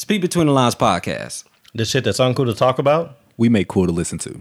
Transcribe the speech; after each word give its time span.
Speak 0.00 0.22
Between 0.22 0.46
the 0.46 0.52
Lines 0.52 0.76
podcast. 0.76 1.42
The 1.74 1.84
shit 1.84 2.04
that's 2.04 2.20
uncool 2.20 2.46
to 2.46 2.54
talk 2.54 2.78
about. 2.78 3.18
We 3.36 3.48
make 3.48 3.66
cool 3.66 3.84
to 3.84 3.90
listen 3.90 4.16
to. 4.18 4.40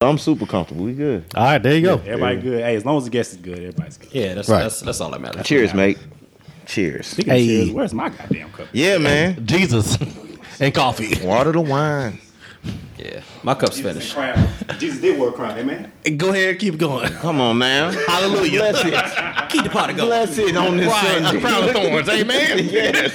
I'm 0.00 0.16
super 0.16 0.46
comfortable. 0.46 0.86
We 0.86 0.94
good. 0.94 1.26
All 1.34 1.44
right, 1.44 1.62
there 1.62 1.74
you 1.74 1.82
go. 1.82 1.96
Everybody 1.98 2.40
good. 2.40 2.62
Hey, 2.62 2.76
as 2.76 2.86
long 2.86 2.96
as 2.96 3.04
the 3.04 3.10
guest 3.10 3.32
is 3.32 3.36
good, 3.36 3.58
everybody's 3.58 3.98
good. 3.98 4.08
Yeah, 4.14 4.32
that's 4.32 4.48
Right. 4.48 4.62
that's 4.62 4.80
that's 4.80 5.02
all 5.02 5.10
that 5.10 5.20
matters. 5.20 5.44
Cheers, 5.44 5.74
mate. 5.74 5.98
Cheers. 6.64 7.08
Speaking 7.08 7.30
of 7.30 7.36
Hey. 7.36 7.46
cheers, 7.46 7.70
where's 7.72 7.92
my 7.92 8.08
goddamn 8.08 8.50
cup? 8.52 8.68
Yeah, 8.72 8.96
man. 8.96 9.44
Jesus 9.46 9.98
and 10.60 10.72
coffee. 10.74 11.14
Water 11.22 11.52
the 11.52 11.60
wine. 11.60 12.18
Yeah, 12.98 13.20
my 13.42 13.52
cup's 13.52 13.78
finished. 13.78 14.14
Crown. 14.14 14.48
Jesus 14.78 15.02
did 15.02 15.20
wear 15.20 15.28
a 15.28 15.32
crown, 15.32 15.58
amen. 15.58 15.92
Go 16.16 16.30
ahead, 16.30 16.58
keep 16.58 16.78
going. 16.78 17.12
Come 17.12 17.42
on 17.42 17.58
now. 17.58 17.90
Hallelujah. 17.90 18.60
Bless 18.60 18.82
it. 18.82 19.50
Keep 19.50 19.64
the 19.64 19.68
party 19.68 19.92
going. 19.92 20.08
Bless 20.08 20.38
it 20.38 20.56
on 20.56 20.78
this 20.78 20.88
Right, 20.88 21.18
a 21.20 21.22
Sunday. 21.22 21.40
crown 21.42 21.64
of 21.64 21.70
thorns, 21.72 22.08
amen. 22.08 22.58
yes. 22.70 23.14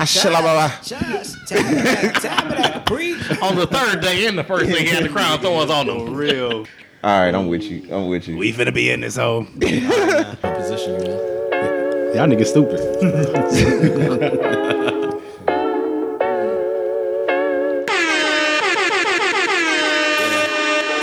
I 0.00 0.04
shall 0.04 0.32
have 0.32 0.82
Just 0.82 1.46
tap 1.46 1.60
it, 1.60 2.14
tap 2.22 2.50
it, 2.50 2.58
I 2.58 2.70
can 2.70 2.82
preach. 2.84 3.42
on 3.42 3.54
the 3.56 3.66
third 3.66 4.00
day 4.00 4.26
and 4.26 4.38
the 4.38 4.44
first 4.44 4.70
day, 4.70 4.80
he 4.80 4.86
had 4.86 5.04
the 5.04 5.10
crown 5.10 5.34
of 5.34 5.42
thorns 5.42 5.70
on 5.70 5.86
them. 5.88 6.14
Real. 6.14 6.66
All 7.04 7.20
right, 7.20 7.34
I'm 7.34 7.48
with 7.48 7.64
you. 7.64 7.86
I'm 7.94 8.08
with 8.08 8.26
you. 8.26 8.38
We 8.38 8.50
finna 8.54 8.72
be 8.72 8.90
in 8.90 9.02
this 9.02 9.16
hole. 9.16 9.44
Position, 9.60 11.02
man. 11.02 12.16
Y'all 12.16 12.26
niggas 12.26 12.46
stupid. 12.46 12.80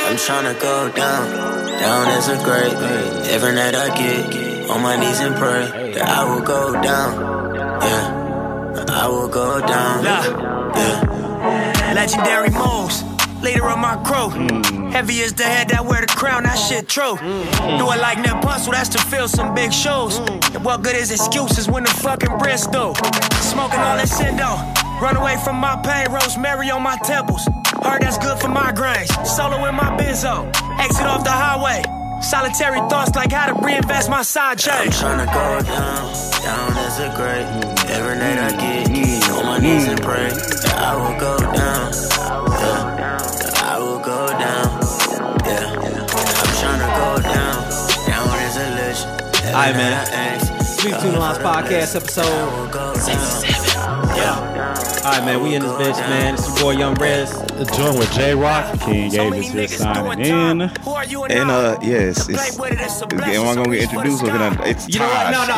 I'm 0.08 0.16
tryna 0.16 0.60
go 0.60 0.90
down, 0.92 1.68
down 1.80 2.08
as 2.18 2.30
a 2.30 2.38
grave. 2.44 2.74
Every 3.30 3.54
night 3.54 3.76
I 3.76 3.96
get 3.96 4.70
on 4.70 4.82
my 4.82 4.96
knees 4.96 5.20
and 5.20 5.36
pray 5.36 5.92
that 5.94 6.08
I 6.08 6.24
will 6.24 6.42
go 6.42 6.82
down. 6.82 7.47
I 8.90 9.08
will 9.08 9.28
go 9.28 9.60
down. 9.60 10.04
Yeah. 10.04 11.94
Legendary 11.94 12.50
moves. 12.50 13.04
Leader 13.42 13.70
of 13.70 13.78
my 13.78 13.96
crew. 14.04 14.30
Hmm. 14.30 14.90
Heavy 14.92 15.20
is 15.20 15.34
the 15.34 15.44
head 15.44 15.70
that 15.70 15.86
wear 15.86 16.02
the 16.02 16.08
crown, 16.08 16.44
that 16.44 16.56
shit 16.56 16.88
true. 16.90 17.16
Hmm. 17.16 17.78
Do 17.78 17.92
it 17.92 18.00
like 18.02 18.18
Nip 18.18 18.42
Hussle, 18.42 18.72
that's 18.72 18.90
to 18.90 18.98
fill 18.98 19.28
some 19.28 19.54
big 19.54 19.72
shoes. 19.72 20.18
Hmm. 20.18 20.56
And 20.56 20.66
what 20.66 20.82
good 20.82 20.96
is 20.96 21.12
excuses 21.12 21.68
when 21.70 21.84
the 21.84 21.92
fucking 21.92 22.38
Bristol? 22.40 22.96
Smoking 23.42 23.80
all 23.80 23.98
that 23.98 24.08
Sindo. 24.10 24.58
Run 25.00 25.16
away 25.16 25.38
from 25.44 25.58
my 25.58 25.76
pain, 25.86 26.12
rosemary 26.12 26.72
on 26.72 26.82
my 26.82 26.98
temples. 27.04 27.46
Heard 27.84 28.02
that's 28.02 28.18
good 28.18 28.40
for 28.40 28.48
migraines. 28.48 29.14
Solo 29.28 29.64
in 29.66 29.76
my 29.76 29.96
benzo. 29.98 30.50
Exit 30.80 31.06
off 31.06 31.24
the 31.24 31.30
highway. 31.30 31.84
Solitary 32.22 32.80
thoughts 32.90 33.16
like 33.16 33.32
how 33.32 33.54
to 33.54 33.66
reinvest 33.66 34.10
my 34.10 34.24
side 34.24 34.54
I'm 34.54 34.58
change. 34.58 34.96
tryna 34.96 35.28
go 35.28 35.62
down, 35.62 36.14
down 36.42 36.78
as 36.78 37.00
a 37.00 37.14
grave. 37.16 37.77
Every 37.90 38.18
night 38.18 38.38
I 38.38 38.52
get 38.52 38.90
knees 38.90 39.30
on 39.30 39.46
my 39.46 39.60
knees 39.60 39.88
and 39.88 40.02
pray 40.02 40.30
that 40.30 40.76
I 40.78 40.96
will 40.96 41.20
go 41.20 41.38
down. 41.38 41.92
Yeah, 42.62 43.64
I 43.64 43.80
will 43.80 44.00
go 44.00 44.28
down. 44.28 44.68
Yeah, 45.46 45.74
I'm 45.80 46.52
tryna 46.62 46.90
go 46.98 47.22
down, 47.22 47.58
down 48.06 48.28
as 48.40 48.58
a 48.58 48.70
legend. 48.76 49.22
All 49.48 49.54
right, 49.54 49.76
man. 49.76 49.92
night 49.92 50.10
I 50.10 50.16
ask, 50.16 50.80
Speak 50.80 50.94
Between 50.96 51.14
the 51.14 51.20
Lines 51.20 51.38
podcast 51.40 51.96
episode. 51.96 52.26
will 52.58 52.68
go 52.68 52.94
down. 55.12 55.14
All 55.14 55.26
right, 55.26 55.34
man. 55.34 55.44
We 55.44 55.56
in 55.56 55.62
this 55.62 55.72
bitch, 55.74 56.00
man. 56.10 56.34
It's 56.34 56.48
your 56.48 56.58
boy 56.58 56.80
Young 56.80 56.96
Rez. 56.96 57.32
Join 57.76 57.98
with 57.98 58.12
J 58.12 58.36
Rock. 58.36 58.80
King 58.82 59.12
So 59.12 59.18
Davis 59.18 59.48
many 59.48 59.60
here 59.60 59.68
signing 59.68 60.26
in. 60.26 60.70
Who 60.82 60.92
are 60.92 61.06
you 61.06 61.26
And 61.26 61.50
uh, 61.50 61.78
yes, 61.82 62.26
To 62.26 62.34
play 62.34 62.48
it's. 62.48 62.60
with 62.60 62.72
it, 62.74 62.80
it's, 62.82 63.02
am 63.02 63.08
blessing, 63.10 63.48
I 63.48 63.56
gonna 63.56 63.70
get 63.70 63.84
introduced 63.84 64.24
or 64.24 64.28
can 64.28 64.54
sky. 64.54 64.64
I? 64.64 64.68
It's 64.70 64.90
You 64.90 65.00
know 65.00 65.08
what? 65.08 65.32
No, 65.32 65.40
no. 65.42 65.54
Taj. 65.54 65.58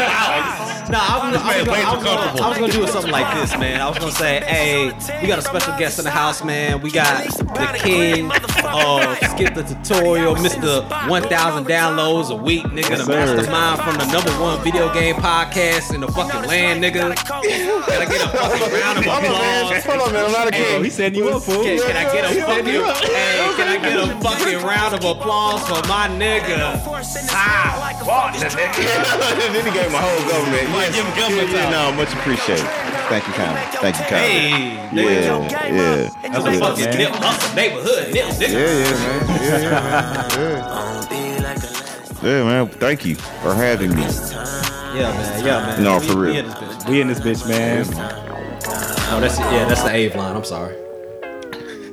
I, 0.00 0.66
I, 0.66 0.70
no, 0.90 0.98
I 0.98 1.30
was, 1.30 1.36
I, 1.40 1.58
was 1.58 1.66
gonna, 1.66 1.80
I, 1.80 1.94
was 1.94 2.04
gonna, 2.04 2.42
I 2.42 2.48
was 2.48 2.58
gonna 2.58 2.72
do 2.72 2.86
something 2.88 3.12
like 3.12 3.34
this, 3.34 3.56
man. 3.56 3.80
I 3.80 3.88
was 3.88 3.98
gonna 3.98 4.12
say, 4.12 4.40
hey, 4.40 4.90
we 5.22 5.28
got 5.28 5.38
a 5.38 5.42
special 5.42 5.78
guest 5.78 5.98
in 5.98 6.04
the 6.04 6.10
house, 6.10 6.42
man. 6.42 6.80
We 6.80 6.90
got 6.90 7.24
the 7.28 7.78
king 7.78 8.30
of 8.32 9.18
Skip 9.30 9.54
the 9.54 9.62
Tutorial, 9.62 10.34
Mr. 10.34 11.08
1,000 11.08 11.66
downloads 11.66 12.30
a 12.30 12.34
week, 12.34 12.64
nigga. 12.64 12.96
The 12.96 13.04
sir. 13.04 13.36
mastermind 13.36 13.80
from 13.82 13.98
the 13.98 14.12
number 14.12 14.30
one 14.42 14.62
video 14.64 14.92
game 14.92 15.14
podcast 15.16 15.94
in 15.94 16.00
the 16.00 16.08
fucking 16.08 16.48
land, 16.48 16.82
nigga. 16.82 17.14
Can 18.10 18.20
I 18.20 18.26
get 18.26 18.34
a 18.34 18.58
fucking 18.58 18.72
round 18.80 18.98
of 18.98 19.04
Hold 19.04 19.22
man. 19.22 19.30
applause? 19.30 19.84
Hold 19.84 20.00
on, 20.00 20.12
man. 20.12 20.24
I'm 20.26 20.32
not 20.32 20.48
a 20.48 20.50
king. 20.50 20.84
He 20.84 20.90
setting 20.90 21.18
you 21.18 21.28
up, 21.30 21.42
fool. 21.42 21.62
Can, 21.62 21.78
can 21.78 21.96
I 21.96 22.12
get 22.12 22.24
a 22.24 22.40
fucking 22.42 22.64
hey? 22.66 23.52
Can 23.56 23.68
I 23.68 23.78
get 23.78 23.96
a 23.98 24.20
fucking 24.20 24.58
round 24.66 24.94
of 24.94 25.04
applause 25.04 25.62
for 25.68 25.80
my 25.88 26.08
nigga? 26.08 26.82
Ah, 27.30 27.94
then 28.42 29.64
he 29.64 29.70
gave 29.72 29.90
my 29.92 29.98
whole 29.98 30.22
government. 30.28 30.68
Yes. 30.70 30.94
give 30.94 31.04
him 31.06 31.16
government 31.16 31.50
yeah, 31.50 31.70
yeah, 31.70 31.90
no, 31.90 31.92
much 31.96 32.12
appreciated. 32.14 32.66
Thank 33.10 33.26
you, 33.26 33.32
kindly. 33.34 33.62
Thank 33.80 33.98
you, 33.98 34.04
kindly. 34.04 34.30
Hey, 34.30 34.74
Yeah, 34.92 35.48
yeah. 35.50 36.10
that's 36.22 36.44
a 36.46 36.58
fucking 36.58 36.84
man. 36.84 36.98
nip, 36.98 37.10
hustle 37.10 37.54
neighborhood 37.56 38.14
nip, 38.14 38.26
nigga. 38.26 38.52
Yeah, 38.52 38.78
yeah, 38.78 38.90
man. 38.94 39.40
Yeah, 39.42 39.58
yeah, 39.58 39.70
man. 39.70 40.30
Yeah. 40.30 40.66
I'ma 40.70 41.08
be 41.08 41.42
like 41.42 41.60
the 41.60 41.66
last 41.66 42.22
yeah, 42.22 42.44
man. 42.44 42.68
Thank 42.68 43.04
you 43.04 43.14
for 43.16 43.54
having 43.54 43.94
me. 43.94 44.04
Yeah, 44.94 45.12
man. 45.12 45.44
Yeah, 45.44 45.66
man. 45.66 45.82
No, 45.82 45.98
We- 45.98 46.06
for 46.06 46.18
real. 46.18 46.36
in 46.36 46.46
this 46.46 46.54
bitch. 46.54 46.88
We 46.88 47.00
in 47.00 47.08
this 47.08 47.20
bitch, 47.20 47.48
man. 47.48 47.86
Oh, 49.12 49.18
that's 49.20 49.38
yeah, 49.38 49.64
that's 49.66 49.82
the 49.82 49.90
Ave 49.90 50.16
line. 50.16 50.36
I'm 50.36 50.44
sorry. 50.44 50.74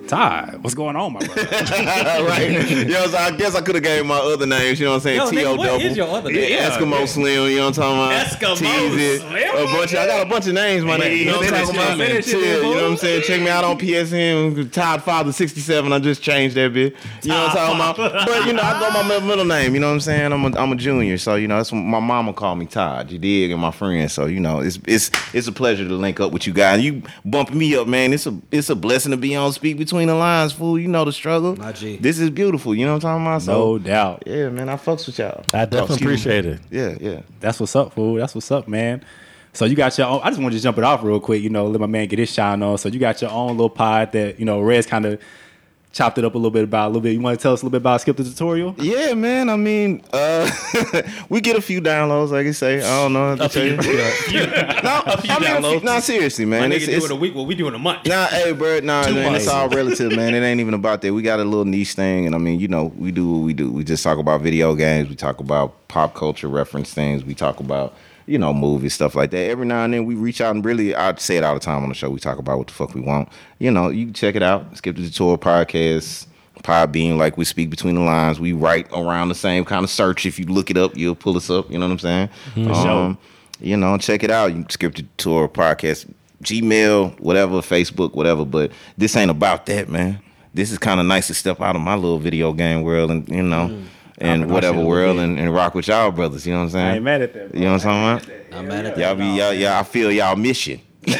Ty, 0.07 0.57
what's 0.61 0.73
going 0.75 0.95
on, 0.95 1.13
my 1.13 1.19
brother? 1.19 1.43
right. 1.51 2.69
You 2.69 2.85
know, 2.85 3.07
so 3.07 3.17
I 3.17 3.31
guess 3.31 3.55
I 3.55 3.61
could 3.61 3.75
have 3.75 3.83
gave 3.83 4.05
my 4.05 4.17
other 4.17 4.45
names. 4.45 4.79
You 4.79 4.85
know 4.85 4.91
what 4.93 4.95
I'm 4.97 5.01
saying? 5.01 5.17
Yo, 5.17 5.29
T 5.29 5.35
nigga, 5.37 5.45
O 5.45 5.55
what 5.55 5.65
double. 5.65 5.81
is 5.85 5.97
your 5.97 6.07
other 6.07 6.31
name? 6.31 6.51
Yeah, 6.51 6.69
Eskimo 6.69 7.07
Slim. 7.07 7.49
You 7.49 7.57
know 7.57 7.65
what 7.65 7.77
I'm 7.77 7.83
talking 7.83 7.97
about? 7.97 8.27
Eskimo 8.27 8.55
Teasy. 8.57 9.19
Slim? 9.19 9.67
A 9.67 9.71
bunch. 9.73 9.93
Of, 9.93 9.99
I 9.99 10.07
got 10.07 10.25
a 10.25 10.29
bunch 10.29 10.47
of 10.47 10.53
names. 10.53 10.85
My 10.85 10.97
name. 10.97 11.17
You 11.17 11.25
know 11.25 11.37
what 11.37 11.53
I'm 11.53 11.65
talking 11.65 11.75
about? 11.75 12.23
Chill, 12.23 12.41
You 12.41 12.61
know 12.61 12.83
what 12.83 12.91
I'm 12.91 12.97
saying? 12.97 13.23
Check 13.23 13.41
me 13.41 13.49
out 13.49 13.63
on 13.63 13.77
PSN. 13.77 14.71
Todd 14.71 15.03
Father 15.03 15.31
67. 15.31 15.91
I 15.91 15.99
just 15.99 16.21
changed 16.21 16.55
that 16.55 16.73
bit. 16.73 16.95
You 17.23 17.29
know 17.29 17.43
what 17.43 17.57
I'm 17.57 17.77
talking 17.77 18.05
about? 18.07 18.27
But 18.27 18.45
you 18.45 18.53
know, 18.53 18.61
I 18.61 18.79
go 18.79 18.89
my 18.91 19.19
middle 19.19 19.45
name. 19.45 19.73
You 19.73 19.79
know 19.79 19.87
what 19.87 19.93
I'm 19.93 19.99
saying? 19.99 20.31
I'm 20.31 20.45
a, 20.45 20.57
I'm 20.57 20.71
a 20.71 20.75
junior, 20.75 21.17
so 21.17 21.35
you 21.35 21.47
know 21.47 21.57
that's 21.57 21.71
what 21.71 21.79
my 21.79 21.99
mama 21.99 22.33
called 22.33 22.59
me 22.59 22.65
Todd. 22.65 23.11
You 23.11 23.19
dig? 23.19 23.51
And 23.51 23.61
my 23.61 23.71
friends. 23.71 24.13
So 24.13 24.25
you 24.25 24.39
know, 24.39 24.61
it's 24.61 24.79
it's 24.87 25.11
it's 25.33 25.47
a 25.47 25.51
pleasure 25.51 25.87
to 25.87 25.93
link 25.93 26.19
up 26.19 26.31
with 26.31 26.47
you 26.47 26.53
guys. 26.53 26.81
You 26.81 27.03
bumping 27.25 27.57
me 27.57 27.75
up, 27.75 27.87
man. 27.87 28.13
It's 28.13 28.25
a 28.25 28.39
it's 28.51 28.69
a 28.69 28.75
blessing 28.75 29.11
to 29.11 29.17
be 29.17 29.35
on 29.35 29.51
Speak 29.51 29.77
Between 29.77 29.96
the 30.05 30.13
Lines, 30.13 30.51
fool. 30.53 30.77
You 30.77 30.87
know 30.87 31.03
the 31.05 31.11
struggle. 31.11 31.55
My 31.55 31.71
G. 31.71 31.97
This 31.97 32.19
is 32.19 32.29
beautiful. 32.29 32.75
You 32.75 32.85
know 32.85 32.93
what 32.93 33.03
I'm 33.05 33.19
talking 33.19 33.25
about? 33.25 33.41
So 33.41 33.51
No 33.53 33.77
doubt. 33.79 34.23
yeah, 34.27 34.49
man, 34.49 34.69
I 34.69 34.75
fucks 34.75 35.07
with 35.07 35.17
y'all. 35.17 35.43
I 35.51 35.63
Oh, 35.63 35.65
definitely 35.65 35.95
me. 35.95 36.01
appreciate 36.13 36.45
it. 36.45 36.59
Yeah, 36.69 36.95
yeah. 37.01 37.21
That's 37.39 37.59
what's 37.59 37.75
up, 37.75 37.93
fool. 37.93 38.15
That's 38.15 38.35
what's 38.35 38.51
up, 38.51 38.67
man. 38.67 39.03
So 39.53 39.65
you 39.65 39.75
got 39.75 39.97
your 39.97 40.05
own. 40.05 40.19
I 40.23 40.29
just 40.29 40.39
want 40.39 40.53
to 40.53 40.59
jump 40.59 40.77
it 40.77 40.83
off 40.83 41.01
real 41.01 41.19
quick. 41.19 41.41
You 41.41 41.49
know, 41.49 41.65
let 41.65 41.79
my 41.81 41.87
man 41.87 42.07
get 42.07 42.19
his 42.19 42.31
shine 42.31 42.61
on. 42.61 42.77
So 42.77 42.89
you 42.89 42.99
got 42.99 43.19
your 43.23 43.31
own 43.31 43.51
little 43.51 43.71
pod 43.71 44.11
that 44.11 44.37
you 44.39 44.45
know, 44.45 44.61
Red's 44.61 44.85
kind 44.85 45.05
of 45.07 45.19
chopped 45.97 46.19
it 46.19 46.23
up 46.23 46.35
a 46.35 46.37
little 46.37 46.51
bit 46.51 46.63
about 46.63 46.85
a 46.85 46.89
little 46.89 47.01
bit. 47.01 47.13
You 47.13 47.21
want 47.21 47.39
to 47.39 47.41
tell 47.41 47.53
us 47.53 47.63
a 47.63 47.65
little 47.65 47.71
bit 47.71 47.81
about 47.81 48.01
Skip 48.01 48.15
the 48.17 48.23
Tutorial? 48.23 48.75
Yeah, 48.77 49.15
man. 49.15 49.49
I 49.49 49.55
mean, 49.55 50.03
uh, 50.13 50.49
we 51.29 51.41
get 51.41 51.55
a 51.55 51.61
few 51.61 51.81
downloads, 51.81 52.29
like 52.29 52.45
I 52.45 52.51
say. 52.51 52.77
I 52.77 53.01
don't 53.01 53.13
know. 53.13 53.35
How 53.35 53.47
to 53.47 53.49
tell 53.49 53.65
you. 53.65 53.75
no, 54.83 55.01
a 55.07 55.17
few 55.19 55.31
I 55.33 55.39
mean, 55.39 55.49
downloads. 55.49 55.83
No, 55.83 55.99
seriously, 55.99 56.45
My 56.45 56.59
man. 56.59 56.69
nigga 56.69 56.75
It's, 56.75 56.85
do 56.85 56.91
it's, 56.91 57.05
it 57.05 57.11
a 57.11 57.15
week. 57.15 57.33
Well, 57.33 57.47
we 57.47 57.55
doing 57.55 57.73
a 57.73 57.79
month. 57.79 58.05
Nah, 58.05 58.27
hey, 58.27 58.51
bro, 58.51 58.79
nah, 58.81 59.05
man, 59.09 59.31
months. 59.31 59.45
it's 59.45 59.47
all 59.47 59.69
relative, 59.69 60.15
man. 60.15 60.35
It 60.35 60.41
ain't 60.45 60.59
even 60.61 60.75
about 60.75 61.01
that. 61.01 61.13
We 61.13 61.23
got 61.23 61.39
a 61.39 61.43
little 61.43 61.65
niche 61.65 61.93
thing, 61.93 62.27
and 62.27 62.35
I 62.35 62.37
mean, 62.37 62.59
you 62.59 62.67
know, 62.67 62.93
we 62.95 63.11
do 63.11 63.27
what 63.31 63.39
we 63.39 63.53
do. 63.53 63.71
We 63.71 63.83
just 63.83 64.03
talk 64.03 64.19
about 64.19 64.41
video 64.41 64.75
games. 64.75 65.09
We 65.09 65.15
talk 65.15 65.39
about 65.39 65.87
pop 65.87 66.13
culture 66.13 66.47
reference 66.47 66.93
things. 66.93 67.25
We 67.25 67.33
talk 67.33 67.59
about, 67.59 67.95
you 68.27 68.37
know, 68.37 68.53
movies, 68.53 68.93
stuff 68.93 69.15
like 69.15 69.31
that. 69.31 69.49
Every 69.49 69.65
now 69.65 69.83
and 69.83 69.93
then, 69.93 70.05
we 70.05 70.13
reach 70.15 70.41
out 70.41 70.53
and 70.53 70.63
really, 70.63 70.93
I 70.93 71.15
say 71.15 71.37
it 71.37 71.43
all 71.43 71.53
the 71.55 71.59
time 71.59 71.81
on 71.81 71.89
the 71.89 71.95
show. 71.95 72.09
We 72.09 72.19
talk 72.19 72.37
about 72.37 72.57
what 72.59 72.67
the 72.67 72.73
fuck 72.73 72.93
we 72.93 73.01
want. 73.01 73.29
You 73.57 73.71
know, 73.71 73.89
you 73.89 74.05
can 74.05 74.13
check 74.13 74.35
it 74.35 74.43
out. 74.43 74.77
Skip 74.77 74.95
the 74.95 75.03
Tutorial 75.03 75.37
podcast. 75.37 76.27
Podbean, 76.63 77.17
like 77.17 77.37
we 77.37 77.45
speak 77.45 77.69
between 77.69 77.95
the 77.95 78.01
lines. 78.01 78.39
We 78.39 78.51
write 78.51 78.87
around 78.91 79.29
the 79.29 79.35
same 79.35 79.63
kind 79.63 79.83
of 79.83 79.89
search. 79.91 80.25
If 80.25 80.39
you 80.39 80.45
look 80.45 80.69
it 80.71 80.75
up, 80.77 80.97
you'll 80.97 81.15
pull 81.15 81.37
us 81.37 81.49
up. 81.51 81.69
You 81.71 81.77
know 81.77 81.85
what 81.85 81.91
I'm 81.93 81.99
saying? 81.99 82.29
Um, 82.55 83.17
you 83.61 83.77
know, 83.77 83.97
check 83.99 84.23
it 84.23 84.31
out. 84.31 84.47
You 84.47 84.61
can 84.63 84.69
skip 84.71 84.95
the 84.95 85.03
tour 85.17 85.47
podcast, 85.47 86.11
Gmail, 86.43 87.19
whatever, 87.19 87.57
Facebook, 87.61 88.15
whatever. 88.15 88.43
But 88.43 88.71
this 88.97 89.15
ain't 89.15 89.31
about 89.31 89.67
that, 89.67 89.87
man. 89.87 90.19
This 90.53 90.71
is 90.71 90.79
kind 90.79 90.99
of 90.99 91.05
nice 91.05 91.27
to 91.27 91.35
step 91.35 91.61
out 91.61 91.75
of 91.75 91.81
my 91.83 91.93
little 91.93 92.17
video 92.19 92.51
game 92.53 92.81
world 92.81 93.11
and 93.11 93.29
you 93.29 93.43
know, 93.43 93.67
Mm. 93.69 93.83
And 94.19 94.49
whatever 94.49 94.83
world 94.83 95.19
and, 95.19 95.37
and 95.39 95.53
rock 95.53 95.75
with 95.75 95.87
y'all 95.87 96.11
brothers. 96.11 96.45
You 96.47 96.53
know 96.53 96.59
what 96.59 96.65
I'm 96.65 96.69
saying? 96.71 96.85
I 96.87 96.95
ain't 96.95 97.03
mad 97.03 97.21
at 97.21 97.33
that. 97.33 97.51
bro. 97.51 97.59
You 97.59 97.65
know 97.67 97.73
what 97.73 97.85
I'm 97.85 98.19
talking 98.19 98.29
about? 98.29 98.57
I'm 98.59 98.67
mad 98.67 98.85
at 98.85 98.97
Y'all 98.97 99.15
be 99.15 99.25
y'all, 99.25 99.53
y'all 99.53 99.73
I 99.79 99.83
feel 99.83 100.11
y'all 100.11 100.35
mission. 100.35 100.81
shit, 101.07 101.17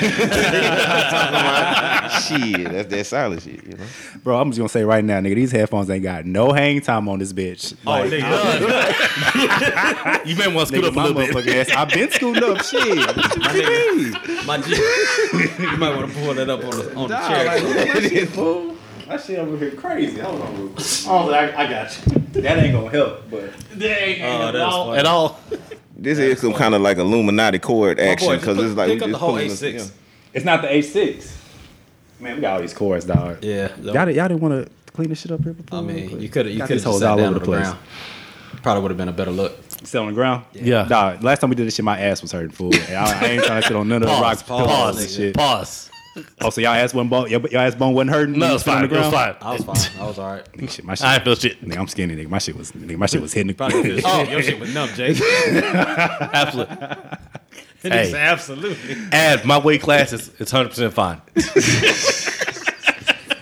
that's 2.70 2.90
that 2.90 3.06
silent 3.06 3.42
shit, 3.42 3.64
you 3.66 3.74
know. 3.78 3.86
Bro, 4.24 4.40
I'm 4.42 4.50
just 4.50 4.58
gonna 4.60 4.68
say 4.70 4.84
right 4.84 5.04
now, 5.04 5.20
nigga, 5.20 5.36
these 5.36 5.52
headphones 5.52 5.90
ain't 5.90 6.04
got 6.04 6.26
no 6.26 6.52
hang 6.52 6.82
time 6.82 7.08
on 7.08 7.20
this 7.20 7.32
bitch. 7.32 7.74
Oh, 7.86 7.92
Like, 7.92 8.12
nigga. 8.12 8.26
You 10.28 10.36
may 10.36 10.48
want 10.54 10.68
to 10.68 10.76
scoot 10.76 10.84
nigga, 10.84 10.88
up 10.88 10.94
a 10.94 10.96
my 10.96 11.04
little 11.08 11.22
bit. 11.22 11.46
motherfucking 11.48 11.56
ass. 11.56 11.70
I've 11.72 11.90
been 11.90 12.12
scooting 12.12 12.44
up 12.44 12.62
shit. 12.64 12.98
My 12.98 13.14
nigga. 13.54 14.46
My 14.46 14.58
G. 14.58 14.76
you 15.64 15.78
might 15.78 15.96
want 15.96 16.12
to 16.12 16.18
pull 16.20 16.34
that 16.34 16.50
up 16.50 16.64
on 16.66 16.72
the 16.72 16.96
on 16.96 17.08
the 17.08 17.18
chair. 17.18 18.77
That 19.08 19.22
shit 19.24 19.40
over 19.40 19.58
here 19.58 19.72
crazy. 19.72 20.20
Hold 20.20 20.42
on, 20.42 20.58
real 20.58 20.70
quick. 20.76 20.86
Oh, 21.08 21.30
I, 21.32 21.64
I 21.64 21.70
got 21.70 21.98
you. 22.08 22.42
That 22.42 22.60
ain't 22.60 22.74
gonna 22.74 22.90
help, 22.90 23.30
but 23.32 23.44
Oh, 23.72 23.76
that's 23.78 24.76
funny. 24.76 24.98
At 25.00 25.06
all. 25.06 25.40
This 25.96 26.20
is 26.20 26.40
some 26.42 26.54
kind 26.54 26.76
of 26.76 26.82
like 26.82 26.98
Illuminati 26.98 27.58
cord 27.60 28.00
action 28.00 28.38
because 28.38 28.58
it's 28.60 28.76
like 28.76 28.90
pick 28.90 29.02
up 29.02 29.10
the 29.10 29.18
whole 29.18 29.34
A6. 29.36 29.74
yeah. 29.74 29.86
It's 30.34 30.46
not 30.46 30.62
the 30.62 30.72
A 30.72 30.82
six. 30.82 31.36
Man, 32.20 32.36
we 32.36 32.42
got 32.42 32.56
all 32.56 32.62
these 32.62 32.74
cords, 32.74 33.06
dog. 33.06 33.44
Yeah. 33.44 33.76
Y'all, 33.82 33.96
y'all 34.10 34.28
didn't 34.28 34.42
want 34.42 34.66
to 34.66 34.92
clean 34.92 35.10
this 35.10 35.22
shit 35.22 35.32
up 35.32 35.42
here 35.44 35.54
before? 35.54 35.80
I 35.80 35.82
mean, 35.82 36.20
you 36.20 36.30
could 36.30 36.46
have 36.48 36.54
you 36.56 36.62
could 36.62 36.70
have 36.78 36.84
hoes 36.84 37.00
just 37.00 37.00
sat 37.00 37.10
all 37.10 37.18
down 37.18 37.20
over 37.20 37.28
on 37.28 37.34
the 37.34 37.40
the 37.40 37.46
place. 37.46 37.62
ground. 37.62 37.80
Probably 38.62 38.82
would 38.84 38.92
have 38.92 38.98
been 38.98 39.10
a 39.10 39.14
better 39.14 39.32
look. 39.32 39.56
Still 39.84 40.02
on 40.02 40.08
the 40.08 40.14
ground? 40.14 40.44
Yeah. 40.54 40.84
Dog, 40.84 41.24
last 41.24 41.40
time 41.40 41.50
we 41.50 41.56
did 41.56 41.66
this 41.68 41.76
shit, 41.76 41.86
my 41.86 42.00
ass 42.00 42.22
was 42.22 42.32
hurting, 42.32 42.50
fool. 42.50 42.74
And 42.76 42.84
I, 42.98 43.20
I 43.22 43.26
ain't 43.30 43.44
trying 43.44 43.62
to 43.62 43.68
sit 43.68 43.76
on 43.78 43.88
none 43.88 44.02
of 44.04 44.10
the 44.10 44.14
Pause. 44.16 44.22
rocks. 44.22 44.44
Pause. 44.44 44.68
pillows 44.68 45.02
and 45.02 45.10
shit. 45.12 45.36
Pause. 45.36 45.92
Oh, 46.42 46.50
so 46.50 46.62
y'all 46.62 46.72
ass 46.72 46.94
wasn't 46.94 47.10
bone, 47.10 47.30
your, 47.30 47.42
your 47.48 47.62
ass 47.62 47.76
bone 47.76 47.94
wasn't 47.94 48.12
hurting? 48.12 48.38
No, 48.38 48.46
when 48.46 48.50
you 48.50 48.56
it's 48.56 48.66
was 48.66 48.74
fine. 48.74 48.88
the 48.88 48.96
It 48.96 49.00
was 49.00 49.14
fine. 49.14 49.36
I 49.42 49.54
was 49.54 49.64
fine. 49.64 50.02
I 50.02 50.08
was 50.08 50.20
all 50.20 50.32
right. 50.32 50.52
Nigga, 50.58 50.70
shit, 50.72 50.86
my 50.86 50.96
shit. 50.96 51.06
I 51.06 51.16
ain't 51.16 51.24
feel 51.24 51.36
shit. 51.36 51.62
Nigga, 51.64 51.78
I'm 51.78 51.88
skinny, 51.88 52.16
nigga. 52.16 52.30
My 52.30 52.38
shit 52.38 52.56
was, 52.56 52.72
nigga, 52.72 52.98
my 52.98 53.06
shit 53.06 53.22
was 53.22 53.34
hitting 53.34 53.48
the. 53.48 53.54
Probably 53.54 54.02
oh, 54.04 54.24
your 54.24 54.42
shit 54.42 54.60
was 54.60 54.74
numb, 54.74 54.90
Jake. 54.96 55.20
Absolutely. 55.22 56.76
Hey. 57.82 57.90
Hey. 57.90 58.14
Absolutely. 58.16 58.96
Add 59.12 59.46
my 59.46 59.58
weight 59.58 59.82
class 59.82 60.14
is 60.14 60.32
it's 60.40 60.52
hundred 60.52 60.70
percent 60.70 60.94
fine. 60.94 61.22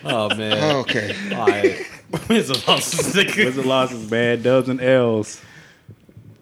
Oh 0.03 0.33
man. 0.35 0.75
Okay. 0.77 1.15
All 1.33 1.47
right. 1.47 1.85
Wins 2.29 2.49
and 2.49 2.67
losses. 2.67 3.15
Wins 3.15 3.57
and 3.57 3.65
losses, 3.65 4.09
bad 4.09 4.43
dubs 4.43 4.69
and 4.69 4.79
L's. 4.79 5.41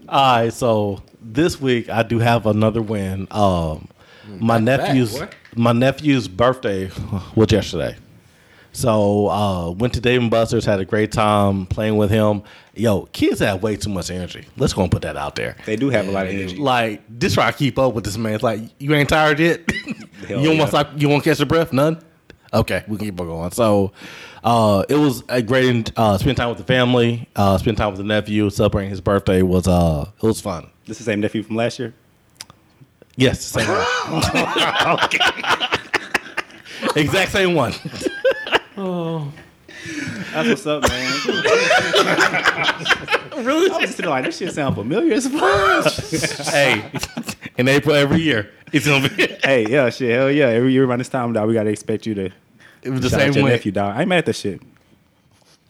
All 0.09 0.38
right, 0.38 0.53
so 0.53 1.01
this 1.21 1.62
week 1.62 1.89
I 1.89 2.03
do 2.03 2.19
have 2.19 2.45
another 2.45 2.81
win. 2.81 3.27
Um, 3.31 3.88
my 4.27 4.59
Back 4.59 4.59
to 4.59 4.65
back, 4.65 4.94
nephew's 4.95 5.18
boy. 5.18 5.30
My 5.55 5.71
nephew's 5.71 6.27
birthday 6.27 6.89
was 7.35 7.51
yesterday, 7.51 7.95
so 8.73 9.29
uh, 9.29 9.69
went 9.71 9.94
to 9.94 10.01
Dave 10.01 10.19
and 10.21 10.31
Buster's, 10.31 10.65
had 10.65 10.79
a 10.79 10.85
great 10.85 11.11
time 11.11 11.67
playing 11.67 11.95
with 11.95 12.09
him. 12.09 12.41
Yo, 12.73 13.05
kids 13.07 13.39
have 13.39 13.61
way 13.61 13.75
too 13.75 13.89
much 13.89 14.09
energy. 14.09 14.47
Let's 14.57 14.73
go 14.73 14.81
and 14.81 14.91
put 14.91 15.03
that 15.03 15.15
out 15.15 15.35
there. 15.35 15.55
They 15.65 15.75
do 15.75 15.89
have 15.89 16.07
a 16.07 16.11
lot 16.11 16.25
of 16.25 16.33
energy. 16.33 16.57
Like, 16.57 17.19
just 17.19 17.35
try 17.35 17.51
to 17.51 17.57
keep 17.57 17.77
up 17.77 17.94
with 17.94 18.03
this 18.03 18.17
man. 18.17 18.33
It's 18.33 18.44
like 18.44 18.61
you 18.79 18.94
ain't 18.95 19.09
tired 19.09 19.39
yet. 19.39 19.61
You 20.23 20.29
don't 20.29 20.44
yeah. 20.44 20.50
want 20.51 20.61
to 20.61 20.67
stop. 20.67 20.91
You 20.95 21.09
want 21.09 21.21
to 21.21 21.29
catch 21.29 21.39
your 21.39 21.47
breath? 21.47 21.73
None. 21.73 22.01
Okay, 22.53 22.85
we 22.88 22.95
can 22.95 23.07
keep 23.07 23.19
on 23.19 23.27
going. 23.27 23.51
So, 23.51 23.91
uh, 24.41 24.85
it 24.88 24.95
was 24.95 25.21
a 25.27 25.41
great 25.41 25.91
uh, 25.97 26.17
spend 26.17 26.38
time 26.38 26.47
with 26.47 26.59
the 26.59 26.63
family. 26.63 27.27
Uh, 27.35 27.57
spend 27.57 27.75
time 27.75 27.89
with 27.89 27.97
the 27.97 28.06
nephew. 28.06 28.49
Celebrating 28.49 28.89
his 28.89 29.01
birthday 29.01 29.41
was 29.41 29.67
uh, 29.67 30.09
it 30.15 30.25
was 30.25 30.39
fun. 30.39 30.69
This 30.85 31.01
is 31.01 31.06
the 31.06 31.11
same 31.11 31.19
nephew 31.19 31.44
from 31.44 31.57
last 31.57 31.77
year? 31.77 31.94
Yes, 33.15 33.42
same 33.42 33.68
one. 33.68 33.86
exact 36.95 37.31
same 37.31 37.54
one. 37.54 37.74
Oh. 38.75 39.31
That's 40.31 40.50
what's 40.50 40.65
up, 40.65 40.81
man. 40.88 41.13
really? 43.45 43.69
I 43.69 43.77
was 43.77 43.81
just 43.81 43.98
sitting 43.98 44.10
like, 44.10 44.25
this 44.25 44.38
shit 44.38 44.51
sound 44.54 44.74
familiar 44.75 45.13
as 45.13 45.27
fuck. 45.27 45.86
hey, 46.48 46.89
in 47.57 47.68
April 47.68 47.95
every 47.95 48.21
year, 48.21 48.50
it's 48.71 48.88
gonna 48.88 49.07
be. 49.10 49.27
hey, 49.44 49.68
yeah, 49.69 49.89
shit, 49.92 50.09
hell 50.12 50.31
yeah. 50.31 50.48
Every 50.48 50.71
year 50.71 50.86
around 50.86 51.00
this 51.00 51.09
time, 51.09 51.33
dog, 51.33 51.48
we 51.48 51.54
gotta 51.54 51.69
expect 51.69 52.07
you 52.07 52.16
to 52.16 52.31
It 52.81 52.89
was 52.89 53.01
the 53.01 53.09
shout 53.09 53.19
same 53.19 53.33
your 53.33 53.44
way. 53.45 53.51
nephew, 53.51 53.71
dog. 53.71 53.95
I 53.95 54.00
ain't 54.01 54.09
mad 54.09 54.19
at 54.19 54.25
that 54.27 54.36
shit. 54.36 54.59